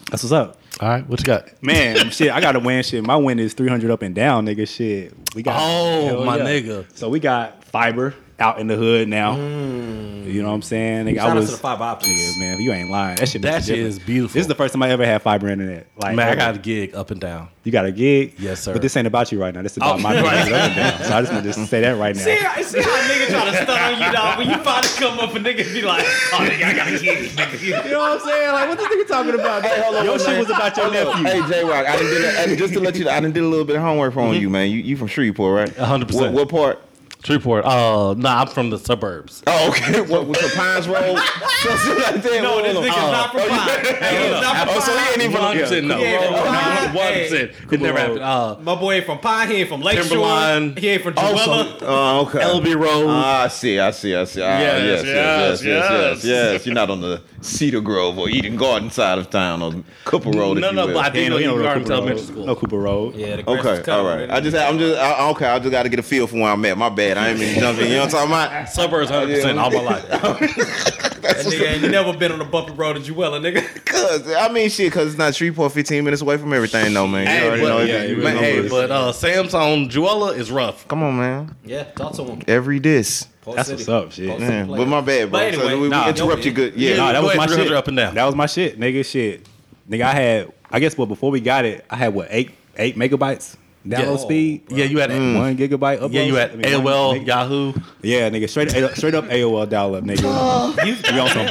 That's 0.10 0.24
what's 0.24 0.32
up. 0.32 0.58
All 0.80 0.90
right, 0.90 1.08
what 1.08 1.20
you 1.20 1.26
got? 1.26 1.50
Man, 1.64 2.10
shit, 2.12 2.32
I 2.32 2.42
got 2.42 2.56
a 2.56 2.60
win 2.60 2.84
shit. 2.84 3.04
My 3.04 3.16
win 3.16 3.40
is 3.40 3.54
300 3.54 3.92
up 3.92 4.02
and 4.02 4.16
down, 4.16 4.46
nigga. 4.46 4.68
Shit. 4.68 5.14
We 5.36 5.44
got 5.44 5.56
Oh, 5.60 6.06
hell 6.08 6.24
my 6.26 6.40
nigga. 6.40 6.86
So 6.98 7.10
we 7.10 7.20
got 7.20 7.64
fiber 7.66 8.14
out 8.40 8.60
in 8.60 8.68
the 8.68 8.76
hood 8.76 9.08
now. 9.08 9.36
Mm. 9.36 10.32
You 10.32 10.42
know 10.42 10.50
what 10.50 10.56
I'm 10.56 10.62
saying? 10.62 11.06
Nigga, 11.06 11.18
Shout 11.18 11.28
I 11.28 11.32
out 11.32 11.36
was 11.38 11.46
to 11.48 11.52
the 11.52 11.58
fiber 11.58 11.84
optics. 11.84 12.12
Nigga, 12.12 12.40
man, 12.40 12.62
you 12.62 12.72
ain't 12.72 12.90
lying. 12.90 13.18
That 13.18 13.30
shit 13.30 13.42
That 13.42 13.54
makes 13.56 13.66
a 13.70 13.76
shit 13.76 13.80
is 13.80 14.00
beautiful. 14.00 14.34
This 14.34 14.42
is 14.42 14.48
the 14.48 14.56
first 14.56 14.74
time 14.74 14.84
I 14.84 14.90
ever 14.90 15.06
had 15.06 15.22
fiber 15.22 15.50
internet. 15.50 15.88
Like 15.98 16.16
Man, 16.16 16.30
I 16.30 16.36
got 16.36 16.56
a 16.56 16.60
gig 16.60 16.96
up 16.96 17.12
and 17.12 17.20
down. 17.20 17.50
You 17.64 17.72
got 17.72 17.86
a 17.86 17.92
gig? 17.92 18.34
Yes, 18.40 18.62
sir. 18.62 18.74
But 18.74 18.82
this 18.82 18.98
ain't 18.98 19.08
about 19.08 19.32
you 19.32 19.40
right 19.40 19.54
now. 19.54 19.62
This 19.62 19.74
is 19.74 19.78
about 19.78 20.00
Oh, 20.00 20.02
my 20.02 20.16
right. 20.16 20.24
right. 20.24 20.52
up 20.52 20.62
and 20.62 20.76
down. 20.76 21.04
So 21.04 21.16
I 21.16 21.22
just 21.22 21.32
want 21.32 21.46
to 21.46 21.54
just 21.54 21.70
say 21.70 21.82
that 21.82 21.98
right 21.98 22.16
now. 22.16 22.22
See, 22.22 22.36
how- 22.36 22.62
see 22.62 22.82
how 22.82 22.90
nigga 23.08 23.28
try 23.30 23.46
to 23.46 23.64
stun 23.64 23.94
on 23.94 24.02
you, 24.02 24.12
dog? 24.12 24.38
When 24.38 24.50
you 24.50 24.58
finally 24.58 24.88
come 24.98 25.20
up, 25.20 25.34
a 25.36 25.40
nigga 25.40 25.74
be 25.74 25.82
like, 25.82 26.04
"Oh, 26.04 26.38
nigga, 26.40 26.64
I 26.64 26.74
got 26.74 26.88
a 26.88 27.00
gig." 27.00 27.26
it, 27.26 27.32
nigga." 27.38 27.64
You 27.86 27.92
know 27.92 28.00
what 28.00 28.22
I'm 28.22 28.28
saying? 28.28 28.52
Like, 28.52 28.70
what 28.70 28.78
this 28.78 28.88
nigga 28.88 29.08
talking 29.08 29.34
about? 29.36 29.64
hey 29.64 30.04
Your 30.04 30.20
shit 30.20 30.40
was 30.40 30.50
about 30.50 30.76
your 30.76 30.92
nephew. 30.92 31.24
Hey 31.24 31.48
J 31.48 31.64
Rock, 31.64 31.86
I 31.88 31.96
done 31.96 32.06
did 32.06 32.24
a, 32.26 32.42
I- 32.42 32.56
just 32.56 32.74
to 32.74 32.80
let 32.80 32.96
you 32.96 33.06
know, 33.06 33.12
I 33.12 33.20
done 33.20 33.32
did 33.32 33.44
a 33.44 33.48
little 33.48 33.66
bit 33.66 33.76
of 33.78 33.82
homework 33.82 34.16
on 34.18 34.34
mm-hmm. 34.34 34.42
you, 34.42 34.50
man. 34.50 34.70
You 34.70 34.80
you 34.80 34.98
from 34.98 35.08
Shreveport, 35.08 35.70
right? 35.70 35.78
Hundred 35.78 36.08
percent. 36.08 36.34
What, 36.34 36.46
what 36.46 36.50
part? 36.50 36.82
Shreveport. 37.24 37.64
Uh, 37.64 38.14
nah, 38.18 38.42
I'm 38.42 38.48
from 38.48 38.70
the 38.70 38.78
suburbs. 38.78 39.44
Oh, 39.48 39.70
okay. 39.70 40.02
What 40.02 40.28
was 40.28 40.38
the 40.40 40.52
Pines 40.56 40.90
Road? 40.90 41.18
Something 41.62 41.98
like 42.04 42.22
that. 42.22 42.40
No, 42.44 42.62
this 42.62 42.76
was 42.76 42.86
it? 42.86 42.90
nigga's 42.90 43.12
not 43.12 43.32
from 43.32 43.42
Pine. 43.48 43.96
Hey, 44.04 44.24
he's 44.34 44.42
not 44.42 44.58
from 44.68 44.70
Oh, 44.76 44.80
so 44.82 44.92
he 44.98 45.10
ain't 45.10 45.18
even 45.22 45.32
One 45.32 45.42
hundred 45.42 45.62
percent 45.62 45.88
no. 45.88 45.98
He 46.00 46.04
ain't 46.04 46.24
from 46.26 46.34
Pine. 46.44 46.94
One 46.94 47.14
Hey. 47.14 47.52
It 47.72 47.82
never 47.82 47.98
happened. 48.00 48.20
Uh, 48.20 48.58
My 48.62 48.76
boy 48.76 48.94
ain't 48.96 49.06
from 49.06 49.20
Pine. 49.20 49.48
He 49.50 49.56
ain't 49.56 49.70
from 49.70 49.82
Lakeshore. 49.82 50.04
Timberline. 50.10 50.76
He 50.76 50.90
ain't 50.90 51.02
from 51.04 51.14
Also- 51.18 51.64
Jewella. 51.64 51.78
Oh, 51.84 52.22
okay. 52.28 52.40
LB 52.40 52.76
Road. 52.76 53.08
Ah, 53.10 53.44
I 53.44 53.48
see, 53.48 53.80
I 53.80 53.92
see, 53.92 54.14
I 54.16 54.26
see. 54.26 54.42
Ah, 54.42 54.60
Yes, 54.60 54.84
yes, 54.84 55.06
yes, 55.06 55.16
yes, 55.16 55.64
yes, 55.64 55.64
yes, 55.64 56.24
yes. 56.24 56.26
yes, 56.26 56.66
You're 56.66 56.76
not 56.76 56.90
on 56.90 57.00
the 57.00 57.22
Cedar 57.42 57.82
Grove 57.82 58.18
or 58.18 58.30
Eden 58.30 58.56
Garden 58.58 58.90
side 58.90 59.18
of 59.18 59.30
town 59.30 59.62
or 59.62 59.74
Cooper 60.06 60.30
Road. 60.30 60.58
No, 60.58 60.68
if 60.68 60.72
you 60.72 60.76
no, 60.78 60.88
will. 60.88 60.94
but 60.94 61.06
I 61.06 61.10
did 61.10 61.30
know 61.30 61.38
you 61.38 61.54
were 61.54 61.74
Cooper 61.74 61.92
elementary 61.94 62.22
school. 62.26 62.46
No 62.46 62.56
Cooper 62.56 62.78
Road. 62.78 63.16
Yeah, 63.16 63.38
the 63.38 63.50
Okay, 63.50 63.82
cut 63.84 63.90
all 63.90 64.06
already. 64.06 64.24
right. 64.30 64.38
I 64.38 64.42
just, 64.42 64.58
I'm 64.58 64.78
just, 64.78 64.98
okay. 65.36 65.46
I 65.48 65.60
just 65.60 65.72
got 65.72 65.84
to 65.84 65.90
get 65.90 66.00
a 66.00 66.04
feel 66.04 66.28
for 66.28 66.36
where 66.36 66.52
I'm 66.52 66.64
at. 66.66 66.78
My 66.78 66.90
bad. 66.90 67.13
I 67.18 67.30
ain't 67.30 67.40
mean 67.40 67.54
to 67.56 67.60
jump 67.60 67.80
in. 67.80 67.88
You 67.88 67.94
know 67.96 68.00
what 68.02 68.14
I'm 68.16 68.30
talking 68.30 68.32
about? 68.32 68.70
Suburbs, 68.74 69.10
hundred 69.10 69.36
percent 69.36 69.60
all 69.60 69.72
my 69.72 69.82
life. 69.82 70.06
That 71.24 71.38
nigga 71.46 71.72
ain't 71.82 71.90
never 71.90 72.12
been 72.18 72.34
on 72.34 72.42
a 72.42 72.46
bumpy 72.46 72.74
road 72.74 72.98
in 72.98 73.04
Jewella, 73.04 73.40
nigga. 73.40 73.64
Cause 73.86 74.30
I 74.34 74.50
mean, 74.50 74.70
shit. 74.70 74.92
Cause 74.92 75.08
it's 75.08 75.18
not 75.18 75.34
Shreveport, 75.34 75.72
15 75.72 76.04
minutes 76.04 76.22
away 76.22 76.36
from 76.36 76.52
everything, 76.52 76.94
though, 76.94 77.08
man. 77.08 77.22
You 77.24 77.28
Hey, 77.30 77.48
already 77.48 77.62
but, 77.62 77.68
know. 77.70 77.80
yeah, 77.80 77.94
it- 78.04 78.18
man, 78.18 78.38
hey, 78.38 78.68
but 78.68 78.92
uh, 78.92 79.12
Sam's 79.14 79.54
on 79.54 79.88
Jewella 79.88 80.36
is 80.38 80.52
rough. 80.52 80.86
Come 80.90 81.02
on, 81.02 81.18
man. 81.18 81.56
Yeah, 81.64 81.84
talk 81.86 82.14
to 82.16 82.26
him. 82.26 82.42
Every 82.46 82.80
diss. 82.82 83.26
Post 83.42 83.56
That's 83.56 83.70
City. 83.70 83.80
what's 83.80 83.90
up, 83.90 84.12
shit. 84.12 84.38
Man, 84.38 84.68
but 84.68 84.86
my 84.86 85.00
bad, 85.00 85.32
bro. 85.32 85.40
But 85.40 85.44
anyway, 85.48 85.64
so 85.70 85.80
we, 85.80 85.90
we 85.90 86.08
interrupt 86.10 86.46
you 86.46 86.52
good. 86.52 86.76
Yeah. 86.76 86.98
Nah, 86.98 87.14
that 87.14 87.24
was 87.24 87.38
my 87.38 87.48
300 87.48 87.68
shit. 87.70 87.78
up 87.78 87.88
and 87.88 87.96
down. 87.98 88.16
That 88.16 88.26
was 88.26 88.36
my 88.36 88.46
shit, 88.46 88.78
nigga. 88.78 89.06
Shit, 89.06 89.48
nigga. 89.90 90.02
I 90.04 90.14
had. 90.14 90.54
I 90.72 90.80
guess, 90.82 90.98
what 90.98 91.08
before 91.08 91.32
we 91.32 91.40
got 91.40 91.64
it, 91.64 91.86
I 91.90 91.96
had 91.96 92.14
what 92.14 92.28
eight 92.32 92.52
eight 92.78 92.98
megabytes 92.98 93.56
download 93.86 94.18
Yeah. 94.18 94.18
speed. 94.18 94.62
Oh, 94.72 94.76
yeah, 94.76 94.86
you 94.86 95.00
had 95.00 95.10
One 95.10 95.20
mm. 95.20 95.58
gigabyte 95.58 96.00
upload. 96.00 96.14
yeah, 96.14 96.22
you 96.24 96.36
had 96.36 96.52
I 96.52 96.56
mean, 96.56 96.84
one 96.84 96.94
AOL, 96.94 97.14
meg- 97.18 97.28
Yahoo. 97.28 97.74
Yeah, 98.02 98.30
nigga, 98.30 98.50
straight 98.50 98.74
A- 98.74 98.96
straight 98.96 99.16
up 99.16 99.26
AOL 99.26 99.66
dial 99.70 99.96
up, 99.96 100.04
nigga. 100.04 100.22
Oh. 100.26 100.74
you, 100.86 100.96
you 101.14 101.20
on 101.20 101.30
some 101.30 101.48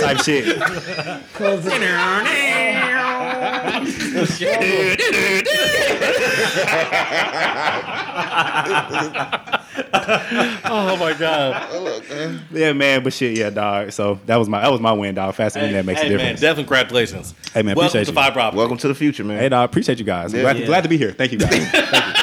type 0.00 0.18
shit. 0.24 0.44
Oh 10.64 10.96
my 10.96 11.12
god! 11.14 12.42
Yeah, 12.52 12.72
man, 12.72 13.02
but 13.02 13.12
shit, 13.12 13.36
yeah, 13.36 13.50
dog. 13.50 13.92
So 13.92 14.18
that 14.26 14.36
was 14.36 14.48
my 14.48 14.60
that 14.60 14.70
was 14.70 14.80
my 14.80 14.92
win, 14.92 15.14
dog. 15.14 15.34
Faster 15.34 15.60
than 15.60 15.72
that 15.72 15.84
makes 15.84 16.00
hey, 16.00 16.06
a 16.06 16.10
man, 16.10 16.18
difference. 16.18 16.40
definitely 16.40 16.64
congratulations. 16.64 17.34
Hey, 17.52 17.62
man, 17.62 17.74
welcome 17.74 17.86
appreciate 17.98 18.04
to 18.04 18.10
you. 18.10 18.14
Fiber 18.14 18.40
Optic. 18.40 18.58
Welcome 18.58 18.76
to 18.78 18.88
the 18.88 18.94
future, 18.94 19.24
man. 19.24 19.38
Hey, 19.38 19.48
dog, 19.48 19.68
appreciate 19.68 19.98
you 19.98 20.04
guys. 20.04 20.32
glad, 20.32 20.58
Yeah. 20.58 20.66
glad 20.66 20.82
to 20.82 20.88
be 20.88 20.96
here. 20.96 21.12
Thank 21.12 21.32
you, 21.32 21.38
guys. 21.38 22.14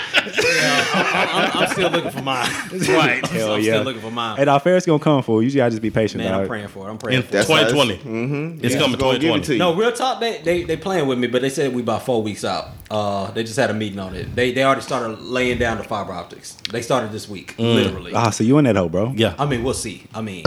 I'm, 1.05 1.61
I'm 1.63 1.69
still 1.69 1.89
looking 1.89 2.11
for 2.11 2.21
mine. 2.21 2.49
Right. 2.87 3.25
Hell 3.27 3.53
I'm 3.53 3.61
yeah. 3.61 3.73
still 3.73 3.83
looking 3.83 4.01
for 4.01 4.11
mine. 4.11 4.37
hey, 4.37 4.45
dog, 4.45 4.61
Ferris 4.61 4.85
gonna 4.85 4.99
come 4.99 5.21
for 5.23 5.41
you. 5.41 5.49
You 5.49 5.55
gotta 5.55 5.71
just 5.71 5.81
be 5.81 5.89
patient, 5.91 6.23
Man, 6.23 6.31
dog. 6.31 6.41
I'm 6.41 6.47
praying 6.47 6.67
for 6.69 6.87
it. 6.87 6.91
I'm 6.91 6.97
praying 6.97 7.21
for 7.23 7.27
it. 7.29 7.31
That's 7.31 7.47
how 7.47 7.55
it's- 7.55 7.71
2020, 7.71 8.09
Mhm. 8.09 8.63
it's 8.63 8.73
Yeah, 8.75 8.79
coming 8.81 8.97
gonna 8.99 9.19
give 9.19 9.29
it 9.29 9.43
2020. 9.43 9.57
No, 9.59 9.75
real 9.75 9.91
talk. 9.91 10.19
They 10.19 10.39
they 10.41 10.63
they 10.63 10.77
playing 10.77 11.07
with 11.07 11.17
me, 11.19 11.27
but 11.27 11.41
they 11.41 11.49
said 11.49 11.73
we 11.73 11.81
about 11.81 12.03
four 12.05 12.21
weeks 12.23 12.43
out. 12.45 12.69
Uh, 12.89 13.31
they 13.31 13.43
just 13.43 13.57
had 13.57 13.69
a 13.69 13.73
meeting 13.73 13.99
on 13.99 14.15
it. 14.15 14.35
They 14.35 14.51
they 14.51 14.63
already 14.63 14.81
started 14.81 15.19
laying 15.21 15.57
down 15.57 15.77
the 15.77 15.83
fiber 15.83 16.13
optics. 16.13 16.57
They 16.71 16.81
started 16.81 17.11
this 17.11 17.27
week, 17.29 17.55
literally. 17.57 18.13
Ah, 18.15 18.29
so 18.29 18.43
you 18.43 18.57
in 18.57 18.65
that 18.65 18.75
hole, 18.75 18.89
bro? 18.89 19.13
Yeah, 19.15 19.35
I 19.37 19.45
mean, 19.45 19.63
we'll 19.63 19.73
see. 19.73 20.03
I 20.13 20.21
mean, 20.21 20.43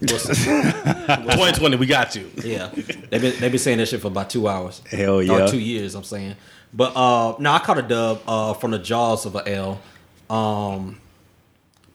we'll 0.00 0.18
see. 0.18 0.34
2020, 0.44 1.76
we 1.76 1.86
got 1.86 2.14
you. 2.16 2.30
yeah, 2.44 2.68
they've 3.10 3.20
been 3.20 3.34
they've 3.40 3.52
been 3.52 3.58
saying 3.58 3.78
that 3.78 3.86
shit 3.88 4.00
for 4.00 4.08
about 4.08 4.30
two 4.30 4.48
hours. 4.48 4.82
Hell 4.90 5.22
yeah. 5.22 5.44
Or 5.44 5.48
two 5.48 5.58
years. 5.60 5.94
I'm 5.94 6.04
saying. 6.04 6.36
But 6.76 6.96
uh, 6.96 7.36
no, 7.38 7.52
I 7.52 7.58
caught 7.60 7.78
a 7.78 7.82
dub 7.82 8.20
uh 8.26 8.54
from 8.54 8.72
the 8.72 8.78
jaws 8.78 9.24
of 9.26 9.36
a 9.36 9.48
L. 9.48 9.80
Um, 10.28 11.00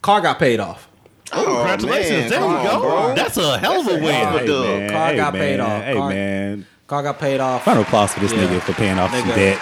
car 0.01 0.21
got 0.21 0.39
paid 0.39 0.59
off. 0.59 0.87
Oh, 1.31 1.43
Congratulations! 1.45 2.11
man, 2.11 2.29
there 2.29 2.39
come 2.39 2.63
you 2.63 2.69
go. 2.69 2.79
bro. 2.81 3.15
That's 3.15 3.37
a 3.37 3.57
hell 3.59 3.81
of 3.81 3.87
a 3.87 3.97
Hey, 3.99 4.01
win. 4.01 4.39
Hey, 4.39 4.47
dub. 4.47 4.65
man. 4.65 4.89
Car 4.89 5.07
hey, 5.09 5.15
got 5.15 5.33
man. 5.33 5.41
paid 5.41 5.59
off. 5.59 5.83
Hey, 5.83 5.93
Car- 5.93 6.09
man. 6.09 6.65
Car 6.87 7.03
got 7.03 7.19
paid 7.19 7.39
off. 7.39 7.67
Round 7.67 7.79
of 7.79 7.85
applause 7.87 8.13
for 8.13 8.19
this 8.21 8.31
Yeah. 8.33 8.39
nigga 8.47 8.61
for 8.61 8.73
paying 8.73 8.97
off 8.97 9.11
some 9.11 9.27
debt. 9.29 9.59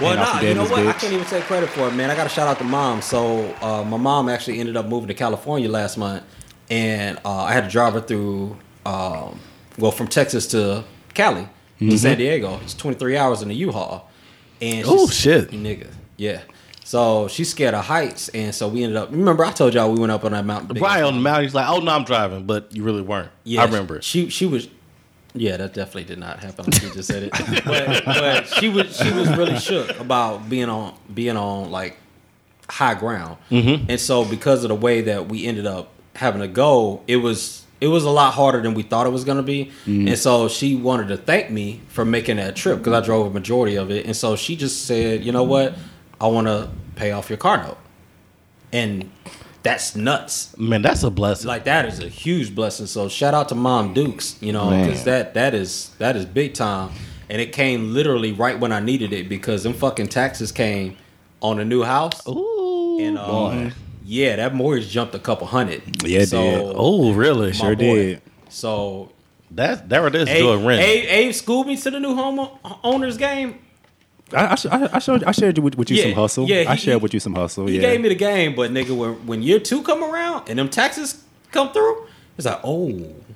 Well, 0.00 0.14
Paying 0.14 0.16
nah, 0.16 0.40
the 0.40 0.46
you 0.48 0.54
know 0.54 0.64
what? 0.64 0.80
in 0.82 0.86
I 0.88 0.92
can't 0.92 1.12
even 1.12 1.26
take 1.26 1.42
credit 1.44 1.68
for 1.70 1.88
it, 1.88 1.94
man. 1.94 2.08
I 2.08 2.14
got 2.14 2.22
to 2.22 2.28
shout 2.30 2.46
out 2.48 2.56
to 2.58 2.64
mom. 2.64 3.02
So, 3.02 3.54
uh, 3.60 3.82
my 3.84 3.96
mom 3.96 4.28
actually 4.28 4.60
ended 4.60 4.76
up 4.76 4.86
moving 4.86 5.08
to 5.08 5.14
California 5.14 5.68
last 5.68 5.98
month, 5.98 6.22
and 6.70 7.18
uh, 7.24 7.42
I 7.42 7.52
had 7.52 7.64
to 7.64 7.70
drive 7.70 7.94
her 7.94 8.00
through, 8.00 8.56
um, 8.86 9.40
well, 9.76 9.90
from 9.90 10.06
Texas 10.06 10.46
to 10.48 10.84
Cali 11.14 11.42
Mm-hmm. 11.80 11.90
to 11.90 11.98
San 11.98 12.16
Diego. 12.18 12.58
It's 12.64 12.74
23 12.74 13.16
hours 13.16 13.40
in 13.42 13.48
the 13.48 13.54
U-Haul. 13.54 14.07
And 14.60 14.84
Oh, 14.88 15.06
shit. 15.08 15.50
nigga, 15.50 15.88
yeah. 16.16 16.40
So 16.84 17.28
she's 17.28 17.50
scared 17.50 17.74
of 17.74 17.84
heights, 17.84 18.30
and 18.30 18.54
so 18.54 18.66
we 18.66 18.82
ended 18.82 18.96
up. 18.96 19.10
Remember, 19.10 19.44
I 19.44 19.52
told 19.52 19.74
y'all 19.74 19.92
we 19.92 20.00
went 20.00 20.10
up 20.10 20.24
on 20.24 20.32
that 20.32 20.46
mountain. 20.46 20.80
Right 20.80 21.02
on 21.02 21.14
the 21.16 21.20
mountain, 21.20 21.44
he's 21.44 21.54
like, 21.54 21.68
"Oh 21.68 21.80
no, 21.80 21.92
I'm 21.92 22.04
driving," 22.04 22.46
but 22.46 22.74
you 22.74 22.82
really 22.82 23.02
weren't. 23.02 23.28
Yeah, 23.44 23.60
I 23.60 23.66
remember. 23.66 24.00
She 24.00 24.30
she 24.30 24.46
was. 24.46 24.68
Yeah, 25.34 25.58
that 25.58 25.74
definitely 25.74 26.04
did 26.04 26.18
not 26.18 26.40
happen. 26.40 26.64
Like 26.64 26.82
you 26.82 26.90
just 26.94 27.08
said 27.08 27.24
it, 27.24 27.30
but, 27.64 28.04
but 28.06 28.46
she 28.46 28.70
was 28.70 28.96
she 28.96 29.12
was 29.12 29.28
really 29.36 29.58
shook 29.58 30.00
about 30.00 30.48
being 30.48 30.70
on 30.70 30.94
being 31.12 31.36
on 31.36 31.70
like 31.70 31.98
high 32.70 32.94
ground. 32.94 33.36
Mm-hmm. 33.50 33.90
And 33.90 34.00
so 34.00 34.24
because 34.24 34.64
of 34.64 34.68
the 34.70 34.74
way 34.74 35.02
that 35.02 35.28
we 35.28 35.44
ended 35.46 35.66
up 35.66 35.90
having 36.16 36.40
to 36.40 36.48
go, 36.48 37.02
it 37.06 37.16
was 37.16 37.66
it 37.80 37.86
was 37.88 38.04
a 38.04 38.10
lot 38.10 38.34
harder 38.34 38.60
than 38.60 38.74
we 38.74 38.82
thought 38.82 39.06
it 39.06 39.10
was 39.10 39.24
going 39.24 39.36
to 39.36 39.42
be. 39.42 39.70
And 39.86 40.18
so 40.18 40.48
she 40.48 40.74
wanted 40.76 41.08
to 41.08 41.16
thank 41.16 41.50
me 41.50 41.80
for 41.88 42.04
making 42.04 42.36
that 42.36 42.56
trip 42.56 42.78
because 42.78 42.92
I 42.92 43.04
drove 43.04 43.26
a 43.26 43.30
majority 43.30 43.76
of 43.76 43.90
it. 43.90 44.06
And 44.06 44.16
so 44.16 44.34
she 44.36 44.56
just 44.56 44.86
said, 44.86 45.24
"You 45.24 45.32
know 45.32 45.44
what? 45.44 45.74
I 46.20 46.26
want 46.26 46.46
to 46.48 46.70
pay 46.96 47.12
off 47.12 47.28
your 47.30 47.36
car 47.38 47.58
note." 47.62 47.78
And 48.72 49.10
that's 49.62 49.94
nuts. 49.96 50.56
Man, 50.58 50.82
that's 50.82 51.02
a 51.02 51.10
blessing. 51.10 51.48
Like 51.48 51.64
that 51.64 51.86
is 51.86 52.00
a 52.00 52.08
huge 52.08 52.54
blessing. 52.54 52.86
So 52.86 53.08
shout 53.08 53.34
out 53.34 53.48
to 53.50 53.54
Mom 53.54 53.94
Dukes, 53.94 54.36
you 54.40 54.52
know, 54.52 54.70
because 54.70 55.04
that 55.04 55.34
that 55.34 55.54
is 55.54 55.90
that 55.98 56.16
is 56.16 56.24
big 56.26 56.54
time, 56.54 56.90
and 57.28 57.40
it 57.40 57.52
came 57.52 57.92
literally 57.94 58.32
right 58.32 58.58
when 58.58 58.72
I 58.72 58.80
needed 58.80 59.12
it 59.12 59.28
because 59.28 59.62
them 59.62 59.72
fucking 59.74 60.08
taxes 60.08 60.52
came 60.52 60.96
on 61.40 61.60
a 61.60 61.64
new 61.64 61.82
house, 61.82 62.26
Ooh, 62.26 62.98
and 63.00 63.18
um, 63.18 63.30
boy. 63.30 63.72
Yeah, 64.10 64.36
that 64.36 64.54
mortgage 64.54 64.88
jumped 64.88 65.14
a 65.14 65.18
couple 65.18 65.46
hundred. 65.46 65.82
Yeah, 66.02 66.20
it 66.20 66.28
so, 66.30 66.40
did. 66.42 66.74
Oh, 66.76 67.12
really? 67.12 67.52
Sure 67.52 67.76
boy. 67.76 67.94
did. 68.16 68.22
So 68.48 69.12
That 69.50 69.88
that 69.90 69.98
right 69.98 70.12
there 70.12 70.22
is 70.22 70.28
Abe, 70.28 70.38
doing 70.42 70.64
rent. 70.64 70.80
Abe, 70.82 71.04
Abe 71.08 71.32
schooled 71.34 71.66
me 71.66 71.76
to 71.76 71.90
the 71.90 72.00
new 72.00 72.14
home 72.14 72.38
owners 72.82 73.16
game. 73.18 73.58
I, 74.32 74.44
I, 74.44 74.56
I, 74.76 74.88
I 74.96 74.98
showed 74.98 75.24
I 75.24 75.32
shared 75.32 75.56
you 75.56 75.62
with, 75.62 75.76
with 75.78 75.90
you 75.90 75.96
Yeah, 75.98 76.04
some 76.04 76.12
hustle. 76.12 76.46
yeah, 76.48 76.64
I 76.70 76.74
he- 76.74 76.80
shared 76.84 77.02
with 77.02 77.12
you 77.14 77.20
some 77.20 77.34
hustle. 77.34 77.66
He 77.66 77.76
yeah. 77.76 77.80
gave 77.82 78.00
me 78.00 78.08
the 78.10 78.14
game, 78.14 78.54
but 78.54 78.70
nigga, 78.70 78.94
when 78.96 79.12
when 79.26 79.42
year 79.42 79.58
two 79.60 79.82
come 79.82 80.02
around 80.04 80.48
and 80.48 80.58
them 80.58 80.68
taxes 80.68 81.24
come 81.52 81.72
through, 81.72 82.06
it's 82.36 82.46
like, 82.46 82.60
oh, 82.64 82.88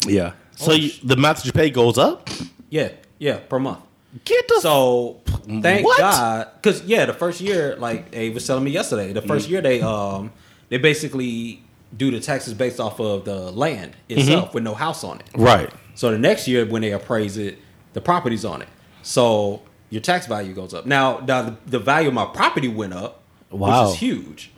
yeah. 0.06 0.32
so 0.56 0.72
you, 0.72 0.90
the 1.04 1.14
amount 1.14 1.38
that 1.38 1.46
you 1.46 1.52
pay 1.52 1.70
goes 1.70 1.96
up. 1.98 2.28
yeah, 2.70 2.90
yeah, 3.18 3.38
per 3.38 3.58
month. 3.58 3.80
Get 4.24 4.46
the 4.48 4.60
So 4.60 5.20
thank 5.62 5.86
What? 5.86 5.98
God, 5.98 6.48
because 6.60 6.82
yeah, 6.84 7.06
the 7.06 7.14
first 7.14 7.40
year, 7.40 7.76
like 7.76 8.08
Abe 8.12 8.34
was 8.34 8.46
telling 8.46 8.64
me 8.64 8.70
yesterday, 8.70 9.12
the 9.14 9.22
Mm. 9.22 9.28
first 9.28 9.48
year 9.48 9.62
they 9.62 9.80
um 9.80 10.30
they 10.72 10.78
basically 10.78 11.62
do 11.94 12.10
the 12.10 12.18
taxes 12.18 12.54
based 12.54 12.80
off 12.80 12.98
of 12.98 13.26
the 13.26 13.50
land 13.52 13.94
itself 14.08 14.46
Mm-hmm. 14.46 14.54
with 14.54 14.64
no 14.64 14.72
house 14.74 15.04
on 15.04 15.20
it. 15.20 15.26
right. 15.36 15.70
So 15.94 16.10
the 16.10 16.18
next 16.18 16.48
year 16.48 16.64
when 16.64 16.80
they 16.80 16.92
appraise 16.92 17.36
it, 17.36 17.58
the 17.92 18.00
property's 18.00 18.46
on 18.46 18.62
it. 18.62 18.68
So 19.02 19.60
your 19.90 20.00
tax 20.00 20.26
value 20.26 20.54
goes 20.54 20.72
up. 20.72 20.86
Now, 20.86 21.18
now 21.18 21.42
the, 21.42 21.56
the 21.66 21.78
value 21.78 22.08
of 22.08 22.14
my 22.14 22.24
property 22.24 22.68
went 22.68 22.94
up, 22.94 23.20
Wow. 23.50 23.84
which 23.84 23.92
is 23.96 24.00
huge. 24.00 24.50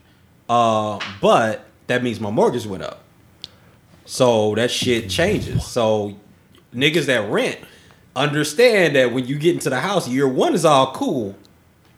Uh, 0.48 1.00
but 1.20 1.64
that 1.88 2.04
means 2.04 2.20
my 2.20 2.30
mortgage 2.30 2.66
went 2.66 2.84
up. 2.84 3.00
So 4.04 4.54
that 4.54 4.70
shit 4.70 5.10
changes. 5.10 5.66
So 5.66 6.16
niggas 6.72 7.06
that 7.06 7.28
rent 7.30 7.58
understand 8.14 8.94
that 8.94 9.12
when 9.12 9.26
you 9.26 9.36
get 9.38 9.54
into 9.54 9.70
the 9.70 9.80
house, 9.80 10.06
year 10.08 10.28
one 10.28 10.54
is 10.54 10.64
all 10.64 10.92
cool, 10.94 11.34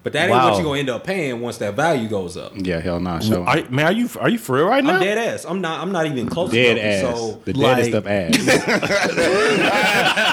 but 0.06 0.12
that 0.12 0.22
ain't 0.26 0.30
Wow. 0.30 0.50
what 0.50 0.54
you're 0.54 0.62
gonna 0.64 0.78
end 0.78 0.88
up 0.88 1.02
paying 1.02 1.40
once 1.40 1.58
that 1.58 1.74
value 1.74 2.08
goes 2.08 2.36
up. 2.36 2.52
Yeah, 2.54 2.78
hell 2.78 3.00
nah. 3.00 3.18
Sure. 3.18 3.44
Are, 3.44 3.60
man, 3.70 3.86
are 3.86 3.92
you 3.92 4.08
are 4.20 4.28
you 4.28 4.38
for 4.38 4.54
real 4.54 4.66
right 4.66 4.84
now? 4.84 4.98
I'm 4.98 5.02
dead 5.02 5.18
ass. 5.18 5.44
I'm 5.44 5.60
not. 5.60 5.80
I'm 5.80 5.90
not 5.90 6.06
even 6.06 6.28
close. 6.28 6.52
dead 6.52 6.74
to 6.74 6.86
ass. 6.86 7.00
So 7.18 7.42
the 7.44 7.52
like- 7.54 7.76
deadest 7.78 7.94
of 7.94 8.06
ass. 8.06 8.36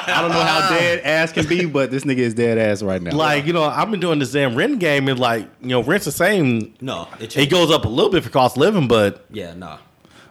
I 0.08 0.22
don't 0.22 0.30
know 0.32 0.44
how 0.44 0.70
dead 0.70 1.00
ass 1.00 1.32
can 1.32 1.48
be, 1.48 1.66
but 1.66 1.90
this 1.90 2.04
nigga 2.04 2.20
is 2.20 2.36
dead 2.36 2.60
ass 2.60 2.84
right 2.84 3.02
now. 3.02 3.16
Like 3.16 3.48
you 3.48 3.54
know, 3.54 3.64
I've 3.64 3.90
been 3.90 4.00
doing 4.00 4.20
this 4.20 4.32
damn 4.32 4.56
rent 4.56 4.78
game, 4.78 5.08
and 5.08 5.18
like 5.20 5.48
you 5.62 5.70
know, 5.70 5.82
rent's 5.82 6.06
the 6.06 6.12
same. 6.12 6.76
no, 6.80 7.08
it 7.20 7.36
It 7.36 7.50
goes 7.50 7.72
up 7.72 7.86
a 7.86 7.90
little 7.90 8.12
bit 8.12 8.24
for 8.24 8.30
cost 8.30 8.58
of 8.58 8.62
living, 8.62 8.88
but 8.88 9.26
Yeah, 9.32 9.56
nah. 9.56 9.80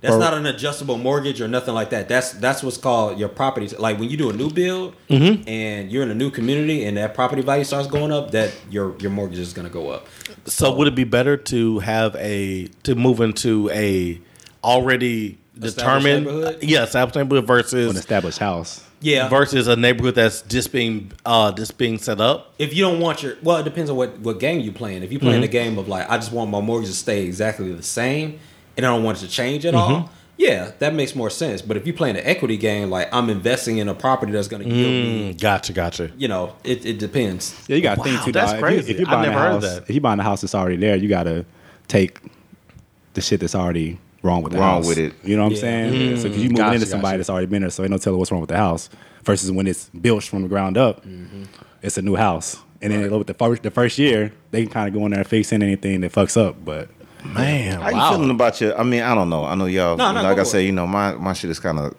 That's 0.03 0.15
Or- 0.17 0.19
not 0.19 0.35
an 0.35 0.45
adjustable 0.47 0.99
mortgage 0.99 1.41
or 1.41 1.47
nothing 1.49 1.75
like 1.75 1.91
that. 1.91 2.09
That's 2.09 2.33
that's 2.33 2.63
what's 2.63 2.77
called 2.77 3.19
your 3.19 3.29
property. 3.29 3.69
Like 3.79 3.99
when 3.99 4.11
you 4.11 4.17
do 4.17 4.29
a 4.31 4.33
new 4.33 4.51
build 4.51 4.95
Mm-hmm. 5.09 5.49
and 5.49 5.91
you're 5.91 6.03
in 6.03 6.11
a 6.11 6.15
new 6.15 6.31
community 6.31 6.85
and 6.85 6.97
that 6.97 7.15
property 7.15 7.41
value 7.43 7.65
starts 7.65 7.87
going 7.89 8.13
up, 8.13 8.33
that 8.33 8.53
your 8.71 8.95
your 8.99 9.11
mortgage 9.13 9.39
is 9.39 9.53
gonna 9.53 9.71
go 9.71 9.89
up. 9.91 10.07
so 10.45 10.75
would 10.75 10.89
it 10.89 10.95
be 10.97 11.05
better 11.05 11.37
to 11.37 11.79
have 11.79 12.17
a 12.17 12.67
to 12.83 12.95
move 12.97 13.21
into 13.21 13.71
a 13.71 14.21
already 14.65 15.39
determined 15.59 16.27
neighborhood? 16.27 16.59
yeah 16.63 16.83
established 16.85 17.17
neighborhood 17.17 17.45
an 17.45 17.47
versus 17.47 17.97
established 17.97 18.39
house. 18.39 18.83
Yeah. 19.01 19.29
versus 19.29 19.67
a 19.67 19.75
neighborhood 19.75 20.15
that's 20.15 20.43
just 20.43 20.71
being 20.73 21.13
uh 21.27 21.51
just 21.53 21.77
being 21.79 21.99
set 21.99 22.21
up? 22.21 22.55
if 22.59 22.75
you 22.75 22.83
don't 22.85 23.01
want 23.01 23.23
your 23.23 23.37
well, 23.43 23.59
it 23.59 23.65
depends 23.65 23.91
on 23.91 23.97
what 23.97 24.19
what 24.21 24.39
game 24.41 24.61
you're 24.61 24.73
playing. 24.73 25.03
If 25.03 25.11
you're 25.13 25.21
playing 25.21 25.35
Mm-hmm. 25.37 25.43
the 25.43 25.49
game 25.49 25.79
of 25.79 25.89
like 25.89 26.09
I 26.11 26.17
just 26.19 26.33
want 26.33 26.51
my 26.51 26.61
mortgage 26.61 26.91
to 26.91 26.97
stay 26.97 27.25
exactly 27.25 27.73
the 27.73 27.83
same 27.83 28.39
and 28.77 28.87
I 28.87 28.91
don't 28.91 29.03
want 29.05 29.19
it 29.19 29.27
to 29.27 29.29
change 29.33 29.65
Mm-hmm. 29.65 29.77
at 29.77 29.81
all. 29.81 30.11
Yeah, 30.39 30.73
that 30.81 30.95
makes 30.95 31.15
more 31.15 31.31
sense. 31.31 31.63
But 31.63 31.77
if 31.77 31.87
you're 31.87 31.95
playing 31.95 32.17
the 32.17 32.27
equity 32.27 32.57
game, 32.57 32.91
like 32.91 33.09
I'm 33.13 33.29
investing 33.31 33.79
in 33.79 33.89
a 33.89 33.95
property 33.95 34.33
that's 34.33 34.49
going 34.49 34.63
to 34.63 34.69
yield 34.69 34.93
me, 34.95 35.35
Mm, 35.35 35.41
gotcha, 35.41 35.73
gotcha. 35.73 36.11
you 36.17 36.27
know, 36.27 36.57
it, 36.65 36.85
it 36.85 36.99
depends. 36.99 37.55
Yeah, 37.69 37.77
you 37.77 37.83
got 37.83 37.95
to 37.95 38.01
Wow, 38.01 38.05
think 38.05 38.25
too. 38.25 38.33
that's 38.33 38.53
dog. 38.53 38.61
crazy. 38.61 38.79
If, 38.81 38.89
you, 38.89 38.95
if 38.95 39.01
you're 39.01 39.09
I 39.09 39.13
buying 39.13 39.31
never 39.31 39.39
a 39.39 39.43
heard 39.43 39.53
house, 39.53 39.65
of 39.65 39.71
that. 39.75 39.83
if 39.89 39.91
you're 39.95 40.01
buying 40.01 40.19
a 40.19 40.23
house 40.25 40.41
that's 40.41 40.55
already 40.55 40.77
there, 40.79 40.97
you 40.97 41.09
got 41.09 41.25
to 41.25 41.45
take 41.87 42.21
the 43.15 43.21
shit 43.21 43.41
that's 43.41 43.55
already 43.55 43.99
wrong 44.23 44.43
with 44.43 44.53
the 44.55 44.59
Wrong 44.59 44.77
house. 44.79 44.87
with 44.87 44.99
it. 44.99 45.15
You 45.23 45.37
know 45.37 45.43
what 45.43 45.49
I'm 45.49 45.53
Yeah. 45.55 45.61
saying? 45.61 46.17
so 46.17 46.29
if 46.29 46.35
you 46.37 46.45
moving 46.49 46.57
Gotcha, 46.57 46.75
into 46.77 46.87
somebody 46.87 47.13
gotcha. 47.13 47.19
that's 47.19 47.31
already 47.31 47.47
been 47.47 47.61
there, 47.63 47.71
so 47.71 47.83
ain't 47.83 47.91
no 47.93 47.99
telling 47.99 48.19
what's 48.19 48.33
wrong 48.33 48.41
with 48.41 48.51
the 48.51 48.57
house. 48.57 48.89
Versus 49.25 49.53
when 49.53 49.67
it's 49.69 49.91
built 49.91 50.25
from 50.25 50.43
the 50.43 50.49
ground 50.49 50.77
up, 50.77 51.05
it's 51.83 51.99
a 51.99 52.03
new 52.03 52.17
house. 52.17 52.57
And 52.81 52.93
then 52.93 53.09
with 53.17 53.29
the 53.29 53.35
first 53.35 53.63
the 53.63 53.71
first 53.71 53.97
year, 53.99 54.33
they 54.51 54.63
can 54.65 54.73
kind 54.73 54.89
of 54.89 54.95
go 54.95 55.05
in 55.07 55.13
there 55.13 55.21
and 55.21 55.29
fix 55.29 55.53
in 55.53 55.63
anything 55.63 56.01
that 56.01 56.11
fucks 56.13 56.37
up. 56.41 56.65
But 56.65 56.89
Man, 57.25 57.81
How 57.81 57.93
wow. 57.93 58.11
you 58.11 58.17
feeling 58.17 58.31
about 58.31 58.61
your? 58.61 58.79
I 58.79 58.83
mean, 58.83 59.03
I 59.03 59.15
don't 59.15 59.31
know. 59.31 59.45
I 59.45 59.55
know 59.55 59.67
y'all. 59.67 59.97
No, 59.97 60.13
no, 60.13 60.23
like 60.23 60.39
I 60.39 60.43
say, 60.43 60.65
you 60.65 60.73
know, 60.73 60.87
my 60.87 61.15
my 61.15 61.33
shit 61.33 61.51
is 61.51 61.61
kind 61.61 61.79
of 61.79 61.95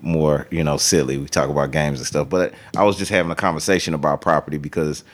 more, 0.00 0.46
you 0.50 0.64
know, 0.64 0.76
silly. 0.76 1.16
We 1.16 1.26
talk 1.26 1.48
about 1.48 1.70
games 1.70 1.98
and 2.00 2.06
stuff, 2.06 2.28
but 2.28 2.52
I 2.76 2.84
was 2.84 2.96
just 2.96 3.10
having 3.10 3.30
a 3.30 3.36
conversation 3.36 3.94
about 3.94 4.20
property 4.20 4.58
because 4.58 5.04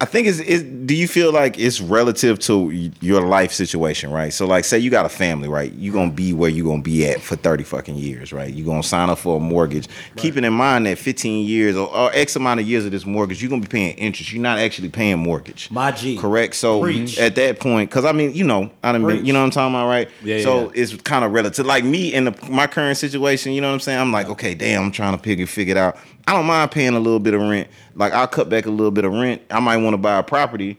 I 0.00 0.04
think 0.04 0.28
is 0.28 0.38
is 0.38 0.62
do 0.62 0.94
you 0.94 1.08
feel 1.08 1.32
like 1.32 1.58
it's 1.58 1.80
relative 1.80 2.38
to 2.40 2.70
your 3.00 3.20
life 3.20 3.52
situation, 3.52 4.12
right? 4.12 4.32
So 4.32 4.46
like 4.46 4.64
say 4.64 4.78
you 4.78 4.90
got 4.90 5.04
a 5.06 5.08
family, 5.08 5.48
right? 5.48 5.72
You're 5.72 5.92
going 5.92 6.10
to 6.10 6.14
be 6.14 6.32
where 6.32 6.48
you're 6.48 6.64
going 6.64 6.84
to 6.84 6.88
be 6.88 7.04
at 7.08 7.20
for 7.20 7.34
30 7.34 7.64
fucking 7.64 7.96
years, 7.96 8.32
right? 8.32 8.52
You're 8.52 8.64
going 8.64 8.82
to 8.82 8.86
sign 8.86 9.10
up 9.10 9.18
for 9.18 9.38
a 9.38 9.40
mortgage, 9.40 9.88
keeping 10.14 10.44
in 10.44 10.52
mind 10.52 10.86
that 10.86 10.98
15 10.98 11.44
years 11.44 11.74
or, 11.76 11.88
or 11.88 12.12
X 12.14 12.36
amount 12.36 12.60
of 12.60 12.68
years 12.68 12.84
of 12.84 12.92
this 12.92 13.04
mortgage, 13.04 13.42
you're 13.42 13.48
going 13.48 13.60
to 13.60 13.68
be 13.68 13.72
paying 13.72 13.96
interest. 13.96 14.32
You're 14.32 14.40
not 14.40 14.60
actually 14.60 14.88
paying 14.88 15.18
mortgage. 15.18 15.68
My 15.68 15.90
G. 15.90 16.16
Correct. 16.16 16.54
So 16.54 16.80
Preach. 16.80 17.18
at 17.18 17.34
that 17.34 17.58
point, 17.58 17.90
because 17.90 18.04
I 18.04 18.12
mean, 18.12 18.34
you 18.34 18.44
know, 18.44 18.70
I 18.84 18.92
been, 18.92 19.02
Preach. 19.02 19.24
you 19.24 19.32
know 19.32 19.40
what 19.40 19.46
I'm 19.46 19.50
talking 19.50 19.74
about, 19.74 19.88
right? 19.88 20.08
Yeah, 20.22 20.42
So 20.42 20.66
yeah. 20.66 20.82
it's 20.82 20.94
kind 21.02 21.24
of 21.24 21.32
relative. 21.32 21.66
Like 21.66 21.82
me 21.82 22.14
in 22.14 22.26
the, 22.26 22.38
my 22.48 22.68
current 22.68 22.98
situation, 22.98 23.50
you 23.50 23.60
know 23.60 23.68
what 23.68 23.74
I'm 23.74 23.80
saying? 23.80 23.98
I'm 23.98 24.12
like, 24.12 24.28
okay, 24.28 24.54
damn, 24.54 24.84
I'm 24.84 24.92
trying 24.92 25.16
to 25.16 25.22
figure 25.22 25.46
figure 25.46 25.72
it 25.72 25.78
out. 25.78 25.98
I 26.28 26.32
don't 26.34 26.44
mind 26.44 26.70
paying 26.70 26.94
a 26.94 27.00
little 27.00 27.18
bit 27.20 27.32
of 27.32 27.40
rent. 27.40 27.68
Like 27.94 28.12
I'll 28.12 28.26
cut 28.26 28.50
back 28.50 28.66
a 28.66 28.70
little 28.70 28.90
bit 28.90 29.06
of 29.06 29.12
rent. 29.12 29.40
I 29.50 29.60
might 29.60 29.78
want 29.78 29.94
to 29.94 29.98
buy 29.98 30.18
a 30.18 30.22
property 30.22 30.78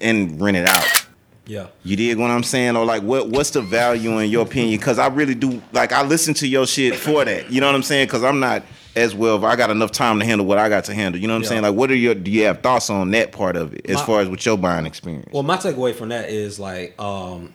and 0.00 0.38
rent 0.38 0.56
it 0.58 0.66
out. 0.68 1.06
Yeah. 1.46 1.68
You 1.82 1.96
dig 1.96 2.18
what 2.18 2.30
I'm 2.30 2.42
saying? 2.42 2.76
Or 2.76 2.84
like, 2.84 3.02
what 3.02 3.28
what's 3.30 3.50
the 3.50 3.62
value 3.62 4.18
in 4.18 4.30
your 4.30 4.42
opinion? 4.44 4.78
Because 4.78 4.98
I 4.98 5.06
really 5.08 5.34
do. 5.34 5.62
Like, 5.72 5.92
I 5.92 6.02
listen 6.02 6.34
to 6.34 6.46
your 6.46 6.66
shit 6.66 6.94
for 6.94 7.24
that. 7.24 7.50
You 7.50 7.60
know 7.60 7.66
what 7.68 7.74
I'm 7.74 7.82
saying? 7.82 8.06
Because 8.06 8.22
I'm 8.22 8.38
not 8.38 8.62
as 8.94 9.14
well. 9.14 9.42
I 9.46 9.56
got 9.56 9.70
enough 9.70 9.90
time 9.92 10.18
to 10.20 10.26
handle 10.26 10.46
what 10.46 10.58
I 10.58 10.68
got 10.68 10.84
to 10.84 10.94
handle. 10.94 11.18
You 11.20 11.26
know 11.26 11.32
what 11.32 11.38
I'm 11.38 11.42
Yeah. 11.44 11.48
saying? 11.48 11.62
Like, 11.62 11.74
what 11.74 11.90
are 11.90 11.96
your? 11.96 12.14
Do 12.14 12.30
you 12.30 12.44
have 12.44 12.60
thoughts 12.60 12.90
on 12.90 13.10
that 13.12 13.32
part 13.32 13.56
of 13.56 13.72
it 13.74 13.86
as 13.88 13.96
My- 13.96 14.04
far 14.06 14.20
as 14.20 14.28
with 14.28 14.44
your 14.44 14.58
buying 14.58 14.84
experience? 14.86 15.30
Well, 15.32 15.42
my 15.42 15.56
takeaway 15.56 15.94
from 15.94 16.10
that 16.10 16.28
is 16.28 16.60
like 16.60 16.94
um, 17.00 17.52